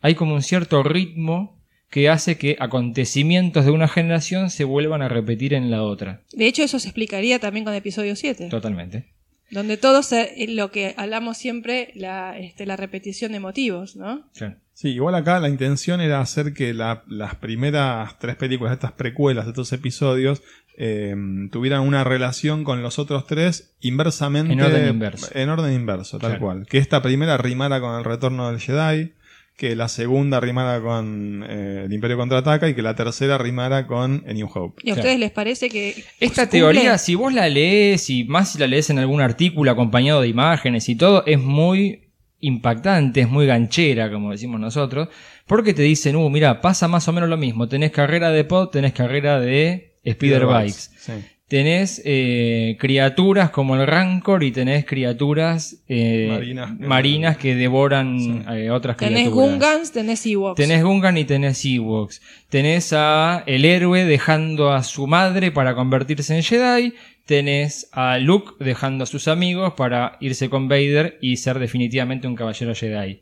Hay 0.00 0.14
como 0.14 0.34
un 0.34 0.42
cierto 0.42 0.82
ritmo 0.82 1.58
que 1.90 2.08
hace 2.08 2.36
que 2.38 2.56
acontecimientos 2.60 3.64
de 3.64 3.70
una 3.70 3.88
generación 3.88 4.50
se 4.50 4.64
vuelvan 4.64 5.02
a 5.02 5.08
repetir 5.08 5.54
en 5.54 5.70
la 5.70 5.82
otra. 5.82 6.22
De 6.32 6.46
hecho, 6.46 6.62
eso 6.62 6.78
se 6.78 6.88
explicaría 6.88 7.38
también 7.38 7.64
con 7.64 7.74
episodio 7.74 8.14
7. 8.16 8.48
Totalmente. 8.48 9.06
Donde 9.50 9.78
todo 9.78 10.02
se- 10.02 10.34
eh, 10.44 10.48
lo 10.48 10.70
que 10.70 10.92
hablamos 10.98 11.38
siempre, 11.38 11.90
la, 11.94 12.38
este, 12.38 12.66
la 12.66 12.76
repetición 12.76 13.32
de 13.32 13.40
motivos, 13.40 13.96
¿no? 13.96 14.28
Sí, 14.74 14.88
igual 14.90 15.14
acá 15.14 15.40
la 15.40 15.48
intención 15.48 16.00
era 16.02 16.20
hacer 16.20 16.52
que 16.52 16.74
la- 16.74 17.02
las 17.08 17.34
primeras 17.36 18.18
tres 18.18 18.36
películas, 18.36 18.74
estas 18.74 18.92
precuelas 18.92 19.46
de 19.46 19.52
estos 19.52 19.72
episodios, 19.72 20.42
eh, 20.80 21.14
tuvieran 21.50 21.80
una 21.80 22.04
relación 22.04 22.62
con 22.62 22.82
los 22.82 22.98
otros 23.00 23.26
tres 23.26 23.74
inversamente. 23.80 24.52
En 24.52 24.60
orden 24.60 24.88
inverso. 24.88 25.28
En 25.34 25.48
orden 25.48 25.72
inverso, 25.74 26.18
tal 26.18 26.30
Claro. 26.30 26.44
cual. 26.44 26.66
Que 26.68 26.78
esta 26.78 27.02
primera 27.02 27.36
rimara 27.36 27.80
con 27.80 27.98
el 27.98 28.04
retorno 28.04 28.48
del 28.48 28.60
Jedi, 28.60 29.12
que 29.56 29.74
la 29.74 29.88
segunda 29.88 30.38
rimara 30.38 30.80
con 30.80 31.44
eh, 31.48 31.82
el 31.86 31.92
Imperio 31.92 32.16
contraataca 32.16 32.68
y 32.68 32.74
que 32.74 32.82
la 32.82 32.94
tercera 32.94 33.38
rimara 33.38 33.88
con 33.88 34.22
A 34.28 34.32
New 34.32 34.48
Hope. 34.54 34.80
¿Y 34.84 34.90
a 34.90 34.94
Claro. 34.94 35.00
ustedes 35.00 35.18
les 35.18 35.30
parece 35.32 35.68
que... 35.68 36.04
Esta 36.20 36.42
cumple? 36.42 36.60
teoría, 36.60 36.96
si 36.96 37.16
vos 37.16 37.32
la 37.34 37.48
lees 37.48 38.08
y 38.08 38.22
más 38.22 38.52
si 38.52 38.58
la 38.60 38.68
lees 38.68 38.88
en 38.90 39.00
algún 39.00 39.20
artículo 39.20 39.72
acompañado 39.72 40.20
de 40.20 40.28
imágenes 40.28 40.88
y 40.88 40.94
todo, 40.94 41.24
es 41.26 41.40
muy 41.40 42.04
impactante, 42.38 43.22
es 43.22 43.28
muy 43.28 43.46
ganchera, 43.46 44.12
como 44.12 44.30
decimos 44.30 44.60
nosotros, 44.60 45.08
porque 45.48 45.74
te 45.74 45.82
dicen, 45.82 46.14
uh, 46.14 46.30
mira, 46.30 46.60
pasa 46.60 46.86
más 46.86 47.08
o 47.08 47.12
menos 47.12 47.28
lo 47.28 47.36
mismo, 47.36 47.66
tenés 47.68 47.90
carrera 47.90 48.30
de 48.30 48.44
pod, 48.44 48.68
tenés 48.68 48.92
carrera 48.92 49.40
de 49.40 49.87
speeder 50.12 50.46
bikes, 50.46 50.90
Sí. 50.98 51.12
tenés 51.48 52.02
eh, 52.04 52.76
criaturas 52.78 53.50
como 53.50 53.74
el 53.76 53.86
Rancor 53.86 54.42
y 54.44 54.50
tenés 54.52 54.84
criaturas 54.84 55.82
eh, 55.88 56.28
Marinas 56.30 56.70
que- 56.78 56.86
marinas 56.86 57.36
que 57.38 57.54
devoran 57.54 58.20
Sí. 58.20 58.42
eh, 58.52 58.70
otras 58.70 58.96
Tenés 58.98 59.28
criaturas. 59.28 59.50
Gungans, 59.50 59.92
tenés 59.92 60.26
Ewoks. 60.26 60.56
Tenés 60.56 60.82
Gungan 60.84 61.16
y 61.16 61.24
tenés 61.24 61.64
Ewoks. 61.64 62.20
Tenés 62.50 62.92
a 62.92 63.42
el 63.46 63.64
héroe 63.64 64.04
dejando 64.04 64.72
a 64.72 64.82
su 64.82 65.06
madre 65.06 65.50
para 65.50 65.74
convertirse 65.74 66.36
en 66.36 66.42
Jedi. 66.42 66.92
Tenés 67.24 67.88
a 67.92 68.18
Luke 68.18 68.52
dejando 68.58 69.04
a 69.04 69.06
sus 69.06 69.28
amigos 69.28 69.74
para 69.74 70.16
irse 70.20 70.48
con 70.48 70.68
Vader 70.68 71.18
y 71.20 71.36
ser 71.36 71.58
definitivamente 71.58 72.26
un 72.26 72.34
caballero 72.34 72.74
Jedi. 72.74 73.20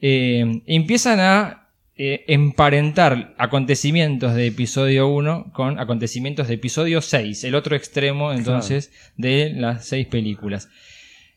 Eh, 0.00 0.62
empiezan 0.66 1.18
a 1.20 1.67
eh, 1.98 2.24
emparentar 2.28 3.34
acontecimientos 3.38 4.34
de 4.34 4.46
episodio 4.46 5.08
1 5.08 5.52
con 5.52 5.78
acontecimientos 5.80 6.46
de 6.48 6.54
episodio 6.54 7.00
6, 7.02 7.42
el 7.44 7.54
otro 7.56 7.74
extremo 7.76 8.32
entonces 8.32 8.92
de 9.16 9.50
las 9.54 9.84
seis 9.86 10.06
películas. 10.06 10.68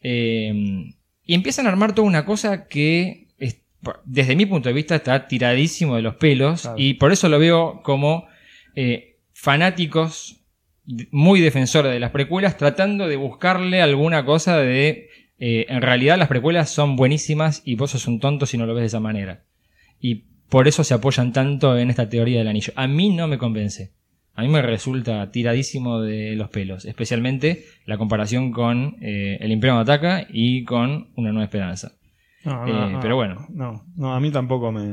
Eh, 0.01 0.53
y 1.25 1.33
empiezan 1.33 1.65
a 1.65 1.69
armar 1.69 1.93
toda 1.95 2.07
una 2.07 2.25
cosa 2.25 2.67
que 2.67 3.27
es- 3.37 3.61
desde 4.05 4.35
mi 4.35 4.45
punto 4.45 4.69
de 4.69 4.73
vista 4.73 4.95
está 4.95 5.27
tiradísimo 5.27 5.95
de 5.95 6.01
los 6.01 6.15
pelos 6.15 6.61
Claro. 6.63 6.75
y 6.77 6.93
por 6.95 7.11
eso 7.11 7.27
lo 7.29 7.39
veo 7.39 7.81
como 7.83 8.27
eh, 8.75 9.17
fanáticos 9.33 10.37
muy 11.11 11.41
defensores 11.41 11.91
de 11.91 11.99
las 11.99 12.11
precuelas 12.11 12.57
tratando 12.57 13.07
de 13.07 13.15
buscarle 13.15 13.81
alguna 13.81 14.25
cosa 14.25 14.57
de 14.59 15.09
eh, 15.39 15.65
en 15.69 15.81
realidad 15.81 16.17
las 16.19 16.27
precuelas 16.27 16.69
son 16.69 16.95
buenísimas 16.95 17.61
y 17.65 17.75
vos 17.75 17.91
sos 17.91 18.07
un 18.07 18.19
tonto 18.19 18.45
si 18.45 18.57
no 18.57 18.65
lo 18.67 18.73
ves 18.75 18.81
de 18.83 18.87
esa 18.87 18.99
manera. 18.99 19.43
Y 19.99 20.25
por 20.51 20.67
eso 20.67 20.83
se 20.83 20.93
apoyan 20.93 21.31
tanto 21.31 21.77
en 21.77 21.89
esta 21.89 22.09
teoría 22.09 22.39
del 22.39 22.49
anillo. 22.49 22.73
A 22.75 22.85
mí 22.85 23.09
no 23.09 23.25
me 23.29 23.37
convence. 23.37 23.93
A 24.33 24.41
mí 24.41 24.49
me 24.49 24.61
resulta 24.61 25.31
tiradísimo 25.31 26.01
de 26.01 26.35
los 26.35 26.49
pelos, 26.49 26.83
especialmente 26.83 27.63
la 27.85 27.97
comparación 27.97 28.51
con 28.51 28.97
eh, 29.01 29.37
El 29.39 29.51
Imperio 29.53 29.75
no 29.75 29.79
ataca 29.79 30.27
y 30.29 30.65
con 30.65 31.09
Una 31.15 31.31
Nueva 31.31 31.45
Esperanza. 31.45 31.93
No, 32.43 32.67
Eh, 32.67 32.73
no, 32.73 32.89
no, 32.89 32.99
pero 32.99 33.15
bueno. 33.15 33.47
No, 33.49 33.85
no, 33.95 34.13
a 34.13 34.19
mí 34.19 34.29
tampoco 34.29 34.73
me. 34.73 34.85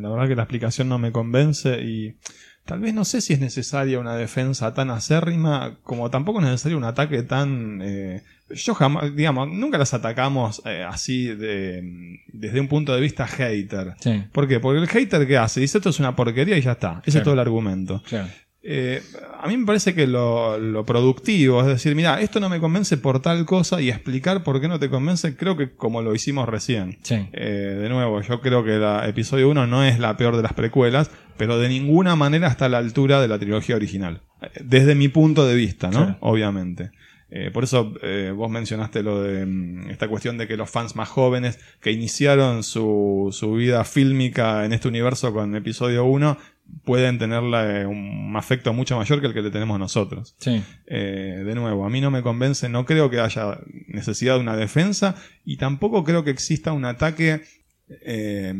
La 0.00 0.08
verdad 0.08 0.26
que 0.26 0.34
la 0.34 0.42
explicación 0.42 0.88
no 0.88 0.98
me 0.98 1.12
convence 1.12 1.80
y. 1.80 2.16
Tal 2.64 2.80
vez 2.80 2.94
no 2.94 3.04
sé 3.04 3.20
si 3.20 3.34
es 3.34 3.40
necesaria 3.40 3.98
una 4.00 4.16
defensa 4.16 4.72
tan 4.72 4.90
acérrima, 4.90 5.76
como 5.82 6.08
tampoco 6.10 6.40
es 6.40 6.46
necesario 6.46 6.78
un 6.78 6.84
ataque 6.84 7.22
tan. 7.22 7.80
eh, 7.82 8.22
yo 8.50 8.74
jamás, 8.74 9.14
digamos, 9.16 9.48
nunca 9.48 9.78
las 9.78 9.94
atacamos 9.94 10.62
eh, 10.66 10.84
así 10.86 11.26
de, 11.26 12.20
desde 12.28 12.60
un 12.60 12.68
punto 12.68 12.94
de 12.94 13.00
vista 13.00 13.26
hater. 13.26 13.94
Sí, 14.00 14.22
¿Por 14.32 14.46
qué? 14.48 14.60
Porque 14.60 14.80
el 14.80 14.88
hater 14.88 15.26
que 15.26 15.36
hace 15.38 15.60
dice 15.60 15.78
esto 15.78 15.90
es 15.90 15.98
una 15.98 16.14
porquería 16.14 16.56
y 16.56 16.62
ya 16.62 16.72
está. 16.72 17.00
Ese 17.04 17.12
Claro. 17.12 17.18
es 17.18 17.22
todo 17.24 17.34
el 17.34 17.40
argumento. 17.40 18.02
claro. 18.08 18.28
Eh, 18.66 19.02
a 19.40 19.46
mí 19.46 19.58
me 19.58 19.66
parece 19.66 19.94
que 19.94 20.06
lo, 20.06 20.58
lo 20.58 20.86
productivo, 20.86 21.60
es 21.60 21.66
decir, 21.66 21.94
mira, 21.94 22.22
esto 22.22 22.40
no 22.40 22.48
me 22.48 22.60
convence 22.60 22.96
por 22.96 23.20
tal 23.20 23.44
cosa 23.44 23.82
y 23.82 23.90
explicar 23.90 24.42
por 24.42 24.58
qué 24.58 24.68
no 24.68 24.78
te 24.78 24.88
convence, 24.88 25.36
creo 25.36 25.54
que 25.58 25.74
como 25.74 26.00
lo 26.00 26.14
hicimos 26.14 26.48
recién. 26.48 26.96
Sí. 27.02 27.28
Eh, 27.32 27.78
de 27.78 27.88
nuevo, 27.90 28.22
yo 28.22 28.40
creo 28.40 28.64
que 28.64 28.76
el 28.76 29.08
episodio 29.08 29.50
1 29.50 29.66
no 29.66 29.84
es 29.84 29.98
la 29.98 30.16
peor 30.16 30.36
de 30.36 30.42
las 30.42 30.54
precuelas, 30.54 31.10
pero 31.36 31.58
de 31.58 31.68
ninguna 31.68 32.16
manera 32.16 32.48
está 32.48 32.64
a 32.64 32.68
la 32.70 32.78
altura 32.78 33.20
de 33.20 33.28
la 33.28 33.38
trilogía 33.38 33.76
original. 33.76 34.22
Eh, 34.40 34.48
Desde 34.64 34.94
mi 34.94 35.08
punto 35.08 35.46
de 35.46 35.54
vista, 35.54 35.90
¿no? 35.90 36.16
Obviamente. 36.20 36.90
Eh, 37.36 37.50
por 37.50 37.64
eso 37.64 37.92
eh, 38.02 38.32
vos 38.34 38.48
mencionaste 38.48 39.02
lo 39.02 39.20
de 39.20 39.44
mm, 39.44 39.90
esta 39.90 40.06
cuestión 40.06 40.38
de 40.38 40.46
que 40.46 40.56
los 40.56 40.70
fans 40.70 40.94
más 40.94 41.08
jóvenes 41.08 41.58
que 41.80 41.90
iniciaron 41.90 42.62
su, 42.62 43.30
su 43.32 43.54
vida 43.54 43.82
fílmica 43.82 44.64
en 44.64 44.72
este 44.72 44.86
universo 44.86 45.32
con 45.32 45.56
episodio 45.56 46.04
1 46.04 46.38
pueden 46.84 47.18
tenerle 47.18 47.86
un 47.86 48.34
afecto 48.36 48.72
mucho 48.72 48.96
mayor 48.96 49.20
que 49.20 49.28
el 49.28 49.34
que 49.34 49.42
le 49.42 49.50
tenemos 49.50 49.78
nosotros. 49.78 50.34
Sí. 50.38 50.62
Eh, 50.86 51.42
de 51.44 51.54
nuevo, 51.54 51.84
a 51.86 51.90
mí 51.90 52.00
no 52.00 52.10
me 52.10 52.22
convence, 52.22 52.68
no 52.68 52.84
creo 52.84 53.10
que 53.10 53.20
haya 53.20 53.58
necesidad 53.88 54.34
de 54.34 54.40
una 54.40 54.56
defensa 54.56 55.14
y 55.44 55.56
tampoco 55.56 56.04
creo 56.04 56.24
que 56.24 56.30
exista 56.30 56.72
un 56.72 56.84
ataque 56.84 57.42
eh, 57.88 58.54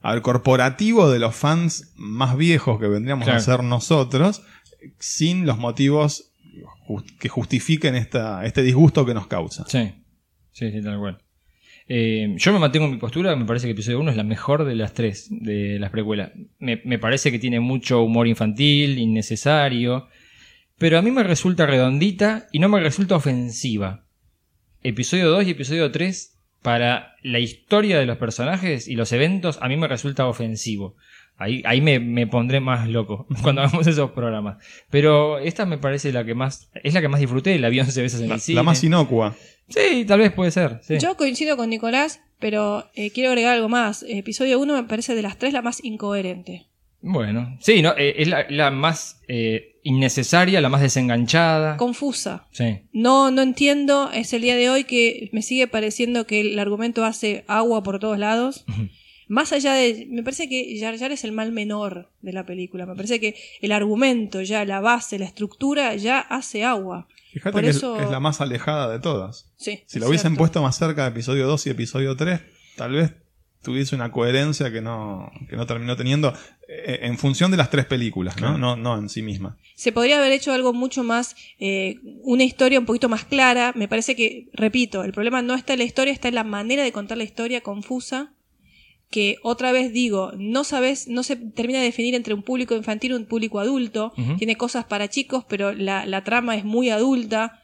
al 0.00 0.22
corporativo 0.22 1.10
de 1.10 1.18
los 1.18 1.34
fans 1.34 1.92
más 1.96 2.36
viejos 2.36 2.78
que 2.80 2.86
vendríamos 2.88 3.24
Claro. 3.24 3.38
a 3.38 3.42
ser 3.42 3.62
nosotros 3.64 4.42
sin 4.98 5.44
los 5.46 5.58
motivos 5.58 6.32
que 7.18 7.28
justifiquen 7.28 7.94
esta, 7.94 8.44
este 8.44 8.62
disgusto 8.62 9.04
que 9.06 9.14
nos 9.14 9.26
causa. 9.28 9.64
Sí, 9.68 9.92
sí, 10.52 10.70
sí, 10.72 10.82
tal 10.82 10.98
cual. 10.98 11.18
Eh, 11.92 12.34
yo 12.36 12.52
me 12.52 12.60
mantengo 12.60 12.86
en 12.86 12.92
mi 12.92 12.98
postura, 12.98 13.34
me 13.34 13.44
parece 13.46 13.66
que 13.66 13.72
episodio 13.72 13.98
1 13.98 14.12
es 14.12 14.16
la 14.16 14.22
mejor 14.22 14.64
de 14.64 14.76
las 14.76 14.94
tres, 14.94 15.26
de 15.28 15.76
las 15.80 15.90
precuelas. 15.90 16.30
Me, 16.60 16.80
me 16.84 17.00
parece 17.00 17.32
que 17.32 17.40
tiene 17.40 17.58
mucho 17.58 18.00
humor 18.02 18.28
infantil, 18.28 18.96
innecesario, 18.96 20.06
pero 20.78 20.98
a 20.98 21.02
mí 21.02 21.10
me 21.10 21.24
resulta 21.24 21.66
redondita 21.66 22.46
y 22.52 22.60
no 22.60 22.68
me 22.68 22.78
resulta 22.78 23.16
ofensiva. 23.16 24.04
Episodio 24.84 25.30
2 25.30 25.48
y 25.48 25.50
episodio 25.50 25.90
3, 25.90 26.38
para 26.62 27.16
la 27.24 27.40
historia 27.40 27.98
de 27.98 28.06
los 28.06 28.18
personajes 28.18 28.86
y 28.86 28.94
los 28.94 29.10
eventos, 29.10 29.58
a 29.60 29.66
mí 29.66 29.76
me 29.76 29.88
resulta 29.88 30.28
ofensivo. 30.28 30.94
Ahí, 31.42 31.62
ahí 31.64 31.80
me, 31.80 31.98
me 31.98 32.26
pondré 32.26 32.60
más 32.60 32.86
loco 32.88 33.26
cuando 33.42 33.62
hagamos 33.62 33.86
esos 33.86 34.10
programas. 34.10 34.58
Pero 34.90 35.38
esta 35.38 35.64
me 35.66 35.78
parece 35.78 36.12
la 36.12 36.24
que 36.24 36.34
más, 36.34 36.70
es 36.84 36.94
la 36.94 37.00
que 37.00 37.08
más 37.08 37.18
disfruté, 37.18 37.58
la 37.58 37.70
vi 37.70 37.80
11 37.80 38.02
veces 38.02 38.20
en 38.20 38.28
La, 38.28 38.34
el 38.36 38.40
cine. 38.40 38.56
la 38.56 38.62
más 38.62 38.84
inocua. 38.84 39.34
Sí, 39.68 40.04
tal 40.06 40.18
vez 40.20 40.32
puede 40.32 40.50
ser. 40.50 40.80
sí. 40.82 40.98
Yo 41.00 41.16
coincido 41.16 41.56
con 41.56 41.70
Nicolás, 41.70 42.20
pero 42.38 42.90
eh, 42.94 43.10
quiero 43.10 43.30
agregar 43.30 43.54
algo 43.54 43.68
más. 43.68 44.04
Episodio 44.08 44.58
1 44.60 44.74
me 44.74 44.84
parece 44.84 45.14
de 45.14 45.22
las 45.22 45.38
tres 45.38 45.52
la 45.52 45.62
más 45.62 45.82
incoherente. 45.82 46.66
Bueno, 47.02 47.56
sí, 47.60 47.80
no, 47.80 47.94
eh, 47.96 48.16
es 48.18 48.28
la, 48.28 48.44
la 48.50 48.70
más 48.70 49.22
eh, 49.26 49.78
innecesaria, 49.84 50.60
la 50.60 50.68
más 50.68 50.82
desenganchada. 50.82 51.78
Confusa. 51.78 52.46
Sí, 52.50 52.80
No, 52.92 53.30
no 53.30 53.40
entiendo. 53.40 54.10
Es 54.12 54.34
el 54.34 54.42
día 54.42 54.56
de 54.56 54.68
hoy 54.68 54.84
que 54.84 55.30
me 55.32 55.40
sigue 55.40 55.66
pareciendo 55.68 56.26
que 56.26 56.42
el 56.42 56.58
argumento 56.58 57.04
hace 57.06 57.44
agua 57.48 57.82
por 57.82 57.98
todos 57.98 58.18
lados. 58.18 58.66
Más 59.30 59.52
allá 59.52 59.74
de. 59.74 60.06
Me 60.10 60.24
parece 60.24 60.48
que 60.48 60.76
Jar 60.80 60.98
Jar 60.98 61.12
es 61.12 61.22
el 61.22 61.30
mal 61.30 61.52
menor 61.52 62.10
de 62.20 62.32
la 62.32 62.44
película. 62.44 62.84
Me 62.84 62.96
parece 62.96 63.20
que 63.20 63.36
el 63.62 63.70
argumento, 63.70 64.42
ya 64.42 64.64
la 64.64 64.80
base, 64.80 65.20
la 65.20 65.24
estructura, 65.24 65.94
ya 65.94 66.18
hace 66.18 66.64
agua. 66.64 67.06
Fíjate 67.32 67.52
Por 67.52 67.62
que 67.62 67.68
es- 67.70 67.76
eso- 67.76 68.00
es, 68.00 68.10
la 68.10 68.18
más 68.18 68.40
alejada 68.40 68.90
de 68.90 68.98
todas. 68.98 69.46
Sí. 69.56 69.84
Si 69.86 70.00
lo 70.00 70.08
hubiesen 70.08 70.32
cierto. 70.32 70.38
puesto 70.38 70.62
más 70.62 70.76
cerca 70.76 71.04
de 71.04 71.10
episodio 71.10 71.46
2 71.46 71.64
y 71.68 71.70
episodio 71.70 72.16
3, 72.16 72.40
tal 72.76 72.90
vez 72.90 73.12
tuviese 73.62 73.94
una 73.94 74.10
coherencia 74.10 74.72
que 74.72 74.80
no, 74.80 75.30
que 75.48 75.54
no 75.54 75.64
terminó 75.64 75.94
teniendo 75.96 76.34
eh, 76.66 76.98
en 77.02 77.16
función 77.16 77.52
de 77.52 77.56
las 77.56 77.70
tres 77.70 77.84
películas, 77.86 78.34
¿no? 78.36 78.48
Claro. 78.48 78.58
No, 78.58 78.74
no 78.74 78.98
en 78.98 79.08
sí 79.08 79.22
misma. 79.22 79.56
Se 79.76 79.92
podría 79.92 80.18
haber 80.18 80.32
hecho 80.32 80.52
algo 80.52 80.72
mucho 80.72 81.04
más, 81.04 81.36
eh, 81.60 82.00
una 82.22 82.42
historia 82.42 82.80
un 82.80 82.86
poquito 82.86 83.08
más 83.08 83.24
clara. 83.26 83.72
Me 83.76 83.86
parece 83.86 84.16
que, 84.16 84.48
repito, 84.54 85.04
el 85.04 85.12
problema 85.12 85.40
no 85.40 85.54
está 85.54 85.74
en 85.74 85.78
la 85.78 85.84
historia, 85.84 86.12
está 86.12 86.26
en 86.26 86.34
la 86.34 86.42
manera 86.42 86.82
de 86.82 86.90
contar 86.90 87.16
la 87.16 87.22
historia 87.24 87.60
confusa. 87.60 88.32
Que 89.10 89.36
otra 89.42 89.72
vez 89.72 89.92
digo, 89.92 90.32
no 90.36 90.62
sabes, 90.62 91.08
no 91.08 91.22
se 91.24 91.34
termina 91.36 91.80
de 91.80 91.86
definir 91.86 92.14
entre 92.14 92.32
un 92.32 92.42
público 92.42 92.76
infantil 92.76 93.10
y 93.10 93.14
un 93.14 93.26
público 93.26 93.58
adulto. 93.58 94.12
Tiene 94.38 94.56
cosas 94.56 94.84
para 94.84 95.08
chicos, 95.08 95.44
pero 95.48 95.72
la, 95.72 96.06
la 96.06 96.22
trama 96.22 96.54
es 96.56 96.64
muy 96.64 96.90
adulta. 96.90 97.60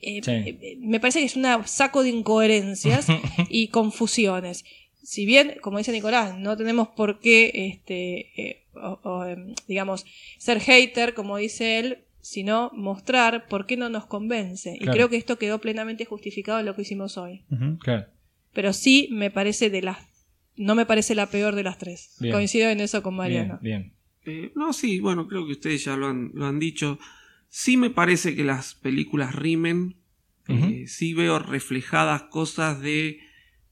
Eh, 0.00 0.20
Sí. 0.22 0.30
eh, 0.30 0.76
me 0.80 1.00
parece 1.00 1.20
que 1.20 1.24
es 1.26 1.34
un 1.36 1.44
saco 1.64 2.02
de 2.04 2.10
incoherencias 2.10 3.06
y 3.48 3.68
confusiones. 3.68 4.64
Si 5.02 5.24
bien, 5.26 5.56
como 5.62 5.78
dice 5.78 5.90
Nicolás, 5.92 6.38
no 6.38 6.56
tenemos 6.56 6.88
por 6.88 7.18
qué, 7.20 7.50
este, 7.54 8.40
eh, 8.40 8.62
o- 8.74 9.00
o, 9.02 9.24
em, 9.24 9.54
digamos, 9.66 10.04
ser 10.38 10.60
hater, 10.60 11.14
como 11.14 11.36
dice 11.36 11.78
él, 11.78 11.98
sino 12.20 12.70
mostrar 12.74 13.46
por 13.48 13.66
qué 13.66 13.76
no 13.76 13.88
nos 13.88 14.06
convence. 14.06 14.76
Y 14.80 14.84
creo 14.86 15.08
que 15.08 15.16
esto 15.16 15.38
quedó 15.38 15.60
plenamente 15.60 16.04
justificado 16.04 16.58
en 16.60 16.66
lo 16.66 16.74
que 16.76 16.82
hicimos 16.82 17.16
hoy. 17.18 17.42
Claro. 17.80 18.06
Pero 18.52 18.72
sí 18.72 19.08
me 19.12 19.30
parece 19.30 19.70
de 19.70 19.82
las, 19.82 19.98
no 20.56 20.74
me 20.74 20.86
parece 20.86 21.14
la 21.14 21.30
peor 21.30 21.54
de 21.54 21.62
las 21.62 21.78
tres. 21.78 22.16
Bien. 22.20 22.32
Coincido 22.32 22.68
en 22.70 22.80
eso 22.80 23.02
con 23.02 23.16
Mariano. 23.16 23.58
Bien, 23.60 23.92
bien. 24.24 24.44
Eh, 24.44 24.52
no, 24.56 24.72
sí, 24.72 25.00
bueno, 25.00 25.28
creo 25.28 25.46
que 25.46 25.52
ustedes 25.52 25.84
ya 25.84 25.96
lo 25.96 26.08
han, 26.08 26.32
lo 26.34 26.46
han 26.46 26.58
dicho. 26.58 26.98
Sí 27.48 27.76
me 27.76 27.90
parece 27.90 28.34
que 28.34 28.44
las 28.44 28.74
películas 28.74 29.34
rimen. 29.34 29.96
Eh, 30.48 30.84
sí 30.86 31.12
veo 31.12 31.40
reflejadas 31.40 32.22
cosas 32.22 32.80
de 32.80 33.18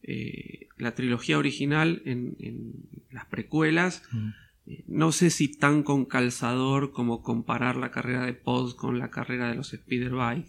eh, 0.02 0.66
la 0.76 0.96
trilogía 0.96 1.38
original 1.38 2.02
en, 2.04 2.36
en 2.40 2.72
las 3.12 3.26
precuelas. 3.26 4.02
No 4.86 5.12
sé 5.12 5.30
si 5.30 5.48
tan 5.48 5.82
con 5.82 6.04
calzador 6.04 6.90
como 6.90 7.22
comparar 7.22 7.76
la 7.76 7.90
carrera 7.90 8.26
de 8.26 8.32
Pods 8.32 8.74
con 8.74 8.98
la 8.98 9.10
carrera 9.10 9.48
de 9.48 9.54
los 9.54 9.72
Spider-Bike. 9.72 10.48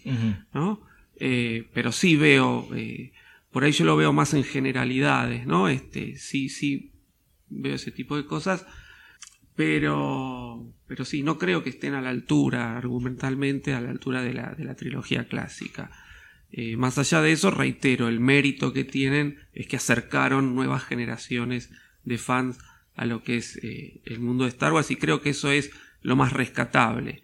¿no? 0.53 0.81
Eh, 1.17 1.67
pero 1.73 1.91
sí 1.91 2.15
veo, 2.15 2.67
eh, 2.75 3.13
por 3.55 3.63
ahí 3.63 3.71
yo 3.71 3.85
lo 3.85 3.95
veo 3.95 4.11
más 4.11 4.33
en 4.33 4.43
generalidades, 4.43 5.47
¿no? 5.47 5.69
Este, 5.69 6.17
sí, 6.17 6.49
sí 6.49 6.91
veo 7.47 7.75
ese 7.75 7.89
tipo 7.89 8.17
de 8.17 8.25
cosas, 8.25 8.65
pero, 9.55 10.73
pero 10.87 11.05
sí, 11.05 11.23
no 11.23 11.37
creo 11.37 11.63
que 11.63 11.69
estén 11.69 11.93
a 11.93 12.01
la 12.01 12.09
altura, 12.09 12.75
argumentalmente, 12.75 13.73
a 13.73 13.79
la 13.79 13.91
altura 13.91 14.21
de 14.23 14.33
la, 14.33 14.53
de 14.55 14.65
la 14.65 14.75
trilogía 14.75 15.29
clásica. 15.29 15.89
Eh, 16.51 16.75
más 16.75 16.97
allá 16.97 17.21
de 17.21 17.31
eso, 17.31 17.49
reitero, 17.49 18.09
el 18.09 18.19
mérito 18.19 18.73
que 18.73 18.83
tienen 18.83 19.37
es 19.53 19.67
que 19.67 19.77
acercaron 19.77 20.53
nuevas 20.53 20.83
generaciones 20.83 21.71
de 22.03 22.17
fans 22.17 22.57
a 22.93 23.05
lo 23.05 23.23
que 23.23 23.37
es 23.37 23.57
eh, 23.63 24.01
el 24.03 24.19
mundo 24.19 24.43
de 24.43 24.49
Star 24.49 24.73
Wars 24.73 24.91
y 24.91 24.97
creo 24.97 25.21
que 25.21 25.29
eso 25.29 25.49
es 25.49 25.71
lo 26.01 26.17
más 26.17 26.33
rescatable. 26.33 27.23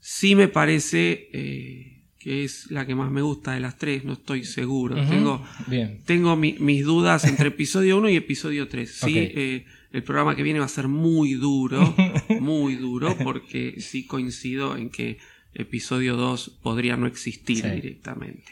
Sí 0.00 0.34
me 0.34 0.48
parece 0.48 1.28
eh, 1.32 1.93
que 2.24 2.42
es 2.44 2.70
la 2.70 2.86
que 2.86 2.94
más 2.94 3.10
me 3.10 3.20
gusta 3.20 3.52
de 3.52 3.60
las 3.60 3.76
tres, 3.76 4.02
no 4.04 4.14
estoy 4.14 4.44
seguro. 4.44 4.94
Tengo, 5.06 5.44
Bien. 5.66 6.00
tengo 6.06 6.36
mi- 6.36 6.56
mis 6.58 6.82
dudas 6.82 7.24
entre 7.26 7.48
episodio 7.48 7.98
1 7.98 8.08
y 8.08 8.16
episodio 8.16 8.66
3. 8.66 8.90
Sí, 8.90 9.12
eh, 9.18 9.66
el 9.92 10.02
programa 10.02 10.34
que 10.34 10.42
viene 10.42 10.58
va 10.58 10.64
a 10.64 10.68
ser 10.68 10.88
muy 10.88 11.34
duro, 11.34 11.94
muy 12.40 12.76
duro, 12.76 13.14
porque 13.22 13.74
sí 13.80 14.06
coincido 14.06 14.74
en 14.78 14.88
que 14.88 15.18
episodio 15.52 16.16
2 16.16 16.60
podría 16.62 16.96
no 16.96 17.06
existir 17.06 17.58
Sí. 17.60 17.68
directamente. 17.70 18.50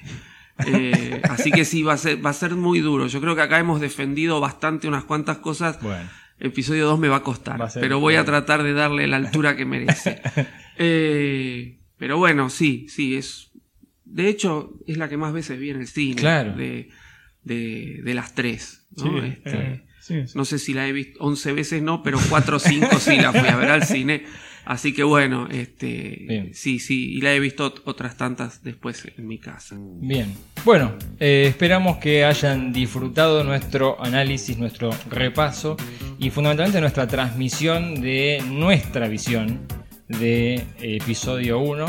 Eh, 0.67 1.23
así 1.31 1.51
que 1.51 1.65
sí, 1.65 1.83
va 1.83 1.94
a, 1.94 1.97
ser, 1.97 2.25
va 2.25 2.28
a 2.28 2.34
ser 2.34 2.55
muy 2.55 2.81
duro. 2.81 3.07
Yo 3.07 3.23
creo 3.23 3.34
que 3.34 3.41
acá 3.41 3.59
hemos 3.59 3.81
defendido 3.81 4.39
bastante 4.39 4.86
unas 4.86 5.05
cuantas 5.05 5.39
cosas. 5.39 5.81
Bueno. 5.83 6.10
Episodio 6.39 6.86
2 6.86 6.99
me 6.99 7.09
va 7.09 7.17
a 7.17 7.23
costar, 7.23 7.59
Va 7.59 7.65
a 7.67 7.70
ser- 7.70 7.81
pero 7.81 8.01
voy 8.01 8.17
a 8.17 8.25
tratar 8.26 8.62
de 8.65 8.75
darle 8.75 9.07
la 9.07 9.17
altura 9.17 9.57
que 9.57 9.65
merece. 9.65 10.20
Eh, 10.78 11.78
pero 11.99 12.17
bueno, 12.18 12.49
sí, 12.51 12.86
sí, 12.89 13.15
es. 13.15 13.51
De 14.13 14.29
hecho, 14.29 14.75
es 14.87 14.97
la 14.99 15.09
que 15.09 15.17
más 15.17 15.33
veces 15.33 15.59
vi 15.59 15.71
en 15.71 15.81
el 15.81 15.87
cine. 15.87 16.17
Claro. 16.17 16.55
De, 16.55 16.91
de, 17.43 18.01
de 18.05 18.15
las 18.15 18.35
tres. 18.35 18.87
¿no? 18.97 19.05
Sí, 19.05 19.27
Este, 19.27 19.51
eh, 19.57 19.85
sí, 20.01 20.15
sí. 20.27 20.33
no 20.37 20.45
sé 20.45 20.59
si 20.59 20.75
la 20.75 20.87
he 20.87 20.93
visto 20.93 21.19
11 21.21 21.53
veces, 21.53 21.83
no, 21.83 22.03
pero 22.03 22.19
4 22.29 22.57
o 22.57 22.61
5 22.61 22.99
sí 22.99 23.17
la 23.17 23.33
fui 23.33 23.49
a 23.49 23.57
ver 23.57 23.71
al 23.71 23.85
cine. 23.85 24.25
Así 24.65 24.93
que 24.95 25.03
bueno, 25.03 25.49
este, 25.51 26.25
Bien. 26.29 26.55
sí, 26.55 26.79
sí, 26.79 27.15
y 27.15 27.21
la 27.21 27.35
he 27.35 27.41
visto 27.41 27.75
otras 27.85 28.17
tantas 28.17 28.63
después 28.63 29.05
en 29.17 29.27
mi 29.27 29.39
casa. 29.39 29.77
Bien. 29.79 30.33
Bueno, 30.65 30.95
eh, 31.19 31.47
esperamos 31.49 31.97
que 31.97 32.25
hayan 32.25 32.73
disfrutado 32.73 33.43
nuestro 33.43 34.01
análisis, 34.01 34.57
nuestro 34.59 34.91
repaso 35.11 35.77
y 36.17 36.31
fundamentalmente 36.31 36.81
nuestra 36.81 37.09
transmisión 37.09 38.01
de 38.01 38.41
nuestra 38.49 39.09
visión 39.09 39.67
de 40.09 40.65
episodio 40.81 41.59
1. 41.59 41.87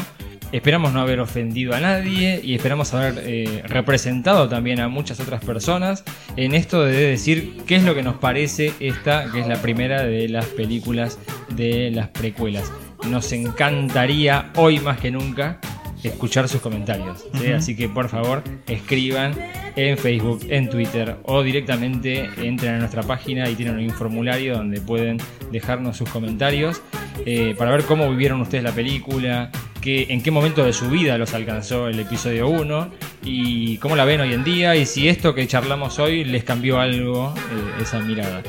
Esperamos 0.52 0.94
no 0.94 1.02
haber 1.02 1.20
ofendido 1.20 1.74
a 1.74 1.80
nadie 1.80 2.40
y 2.44 2.54
esperamos 2.54 2.94
haber 2.94 3.24
eh, 3.26 3.64
representado 3.66 4.48
también 4.48 4.80
a 4.80 4.88
muchas 4.88 5.20
otras 5.20 5.44
personas 5.44 6.04
en 6.36 6.54
esto 6.54 6.84
de 6.84 6.94
decir 6.94 7.58
qué 7.66 7.76
es 7.76 7.84
lo 7.84 7.96
que 7.96 8.04
nos 8.04 8.18
parece 8.18 8.74
esta, 8.80 9.32
que 9.32 9.40
es 9.40 9.48
la 9.48 9.62
primera 9.62 10.04
de 10.04 10.30
las 10.30 10.46
películas 10.46 11.18
de 11.56 11.90
las 11.90 12.10
precuelas. 12.10 12.72
Nos 13.10 13.32
encantaría 13.32 14.52
hoy 14.56 14.80
más 14.80 15.00
que 15.00 15.10
nunca 15.10 15.60
escuchar 16.04 16.48
sus 16.50 16.62
comentarios. 16.62 17.26
¿sí? 17.40 17.52
Así 17.52 17.76
que 17.76 17.90
por 17.90 18.10
favor 18.10 18.44
escriban 18.68 19.34
en 19.76 19.98
Facebook, 19.98 20.46
en 20.50 20.70
Twitter 20.70 21.18
o 21.24 21.42
directamente 21.44 22.30
entren 22.38 22.76
a 22.76 22.78
nuestra 22.80 23.04
página 23.04 23.50
y 23.50 23.56
tienen 23.56 23.78
un 23.78 23.90
formulario 23.90 24.56
donde 24.58 24.82
pueden 24.82 25.18
dejarnos 25.52 25.98
sus 25.98 26.10
comentarios 26.10 26.82
eh, 27.26 27.56
para 27.58 27.72
ver 27.72 27.84
cómo 27.84 28.10
vivieron 28.10 28.42
ustedes 28.42 28.64
la 28.64 28.72
película, 28.72 29.52
que, 29.82 30.08
en 30.10 30.22
qué 30.22 30.32
momento 30.32 30.64
de 30.64 30.74
su 30.74 30.90
vida 30.90 31.18
los 31.18 31.34
alcanzó 31.34 31.88
el 31.88 32.00
episodio 32.00 32.48
1 32.48 32.92
y 33.24 33.78
cómo 33.78 33.96
la 33.96 34.06
ven 34.06 34.22
hoy 34.22 34.34
en 34.34 34.44
día 34.44 34.76
y 34.76 34.86
si 34.86 35.08
esto 35.08 35.34
que 35.34 35.48
charlamos 35.48 36.00
hoy 36.00 36.24
les 36.24 36.44
cambió 36.44 36.80
algo 36.80 37.34
eh, 37.36 37.82
esa 37.82 38.00
mirada. 38.00 38.42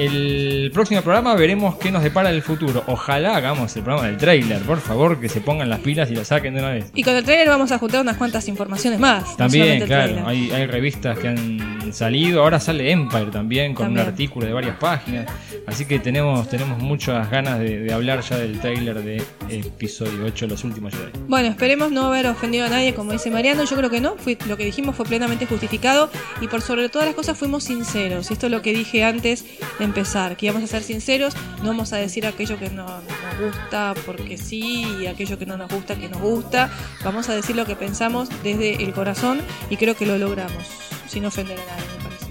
El 0.00 0.70
próximo 0.72 1.02
programa 1.02 1.34
veremos 1.34 1.76
qué 1.76 1.92
nos 1.92 2.02
depara 2.02 2.30
el 2.30 2.40
futuro. 2.40 2.82
Ojalá 2.86 3.36
hagamos 3.36 3.76
el 3.76 3.82
programa 3.82 4.08
del 4.08 4.16
trailer, 4.16 4.62
por 4.62 4.80
favor, 4.80 5.20
que 5.20 5.28
se 5.28 5.42
pongan 5.42 5.68
las 5.68 5.80
pilas 5.80 6.10
y 6.10 6.14
lo 6.14 6.24
saquen 6.24 6.54
de 6.54 6.60
una 6.60 6.70
vez. 6.70 6.90
Y 6.94 7.02
con 7.02 7.14
el 7.14 7.22
trailer 7.22 7.48
vamos 7.48 7.70
a 7.70 7.76
juntar 7.76 8.00
unas 8.00 8.16
cuantas 8.16 8.48
informaciones 8.48 8.98
más. 8.98 9.36
También, 9.36 9.84
claro, 9.84 10.14
tráiler. 10.14 10.24
hay, 10.26 10.50
hay 10.52 10.66
revistas 10.66 11.18
que 11.18 11.28
han 11.28 11.79
salido. 11.92 12.42
Ahora 12.42 12.60
sale 12.60 12.90
Empire 12.90 13.26
también 13.26 13.74
con 13.74 13.86
También. 13.86 14.06
un 14.06 14.10
artículo 14.12 14.46
de 14.46 14.52
varias 14.52 14.76
páginas. 14.76 15.26
Así 15.66 15.84
que 15.84 15.98
tenemos, 15.98 16.48
tenemos 16.48 16.78
muchas 16.78 17.30
ganas 17.30 17.58
de, 17.58 17.80
de 17.80 17.92
hablar 17.92 18.20
ya 18.22 18.36
del 18.38 18.58
trailer 18.60 19.02
de 19.02 19.22
episodio 19.48 20.24
8, 20.24 20.46
Los 20.46 20.64
últimos 20.64 20.92
Jedi. 20.94 21.10
Bueno, 21.28 21.48
esperemos 21.48 21.92
no 21.92 22.06
haber 22.06 22.26
ofendido 22.26 22.66
a 22.66 22.68
nadie, 22.68 22.94
como 22.94 23.12
dice 23.12 23.30
Mariano. 23.30 23.64
Yo 23.64 23.76
creo 23.76 23.90
que 23.90 24.00
no. 24.00 24.16
Fui, 24.16 24.36
lo 24.46 24.56
que 24.56 24.64
dijimos 24.64 24.96
fue 24.96 25.04
plenamente 25.06 25.46
justificado. 25.46 26.10
Y 26.40 26.48
por 26.48 26.62
sobre 26.62 26.88
todas 26.88 27.06
las 27.06 27.14
cosas 27.14 27.38
fuimos 27.38 27.64
sinceros. 27.64 28.30
Y 28.30 28.34
esto 28.34 28.46
es 28.46 28.52
lo 28.52 28.62
que 28.62 28.72
dije 28.72 29.04
antes 29.04 29.44
de 29.78 29.84
empezar. 29.84 30.36
Que 30.36 30.46
íbamos 30.46 30.64
a 30.64 30.66
ser 30.66 30.82
sinceros. 30.82 31.34
No 31.62 31.68
vamos 31.68 31.92
a 31.92 31.96
decir 31.96 32.26
aquello 32.26 32.58
que 32.58 32.70
no 32.70 32.86
nos 32.86 33.52
gusta 33.52 33.94
porque 34.06 34.36
sí. 34.38 34.84
Y 35.00 35.06
aquello 35.06 35.38
que 35.38 35.46
no 35.46 35.56
nos 35.56 35.70
gusta 35.70 35.94
que 35.96 36.08
nos 36.08 36.20
gusta. 36.20 36.70
Vamos 37.04 37.28
a 37.28 37.34
decir 37.34 37.56
lo 37.56 37.64
que 37.66 37.76
pensamos 37.76 38.28
desde 38.42 38.82
el 38.82 38.92
corazón. 38.92 39.40
Y 39.68 39.76
creo 39.76 39.94
que 39.94 40.06
lo 40.06 40.18
logramos. 40.18 40.66
Sin 41.10 41.24
ofender 41.24 41.58
a 41.58 41.64
nadie, 41.64 41.84
me 41.98 42.04
parece. 42.04 42.26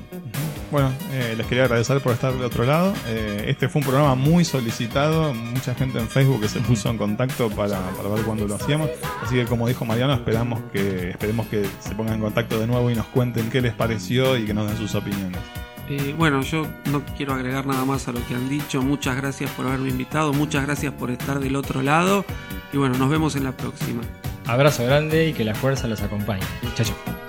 Bueno, 0.71 0.93
eh, 1.11 1.33
les 1.35 1.45
quería 1.47 1.65
agradecer 1.65 1.99
por 1.99 2.13
estar 2.13 2.31
del 2.31 2.43
otro 2.43 2.63
lado. 2.63 2.93
Eh, 3.07 3.43
este 3.47 3.67
fue 3.67 3.81
un 3.81 3.87
programa 3.87 4.15
muy 4.15 4.45
solicitado, 4.45 5.33
mucha 5.33 5.75
gente 5.75 5.99
en 5.99 6.07
Facebook 6.07 6.39
que 6.39 6.47
se 6.47 6.61
puso 6.61 6.89
en 6.89 6.97
contacto 6.97 7.49
para, 7.49 7.77
para 7.89 8.07
ver 8.07 8.23
cuándo 8.23 8.47
lo 8.47 8.55
hacíamos. 8.55 8.89
Así 9.21 9.35
que 9.35 9.45
como 9.45 9.67
dijo 9.67 9.83
Mariano, 9.83 10.13
esperamos 10.13 10.61
que, 10.71 11.09
esperemos 11.09 11.47
que 11.47 11.65
se 11.81 11.93
pongan 11.93 12.15
en 12.15 12.21
contacto 12.21 12.57
de 12.57 12.67
nuevo 12.67 12.89
y 12.89 12.95
nos 12.95 13.07
cuenten 13.07 13.49
qué 13.49 13.59
les 13.59 13.73
pareció 13.73 14.37
y 14.37 14.45
que 14.45 14.53
nos 14.53 14.67
den 14.67 14.77
sus 14.77 14.95
opiniones. 14.95 15.41
Eh, 15.89 16.15
bueno, 16.17 16.41
yo 16.43 16.65
no 16.89 17.03
quiero 17.17 17.33
agregar 17.33 17.65
nada 17.65 17.83
más 17.83 18.07
a 18.07 18.13
lo 18.13 18.25
que 18.27 18.35
han 18.35 18.47
dicho. 18.47 18.81
Muchas 18.81 19.17
gracias 19.17 19.51
por 19.51 19.67
haberme 19.67 19.89
invitado, 19.89 20.31
muchas 20.31 20.65
gracias 20.65 20.93
por 20.93 21.11
estar 21.11 21.41
del 21.41 21.57
otro 21.57 21.81
lado. 21.81 22.23
Y 22.71 22.77
bueno, 22.77 22.97
nos 22.97 23.09
vemos 23.09 23.35
en 23.35 23.43
la 23.43 23.51
próxima. 23.51 24.03
Abrazo 24.45 24.85
grande 24.85 25.27
y 25.27 25.33
que 25.33 25.43
la 25.43 25.53
fuerza 25.53 25.87
los 25.87 26.01
acompañe. 26.01 26.45
Chao. 26.75 27.28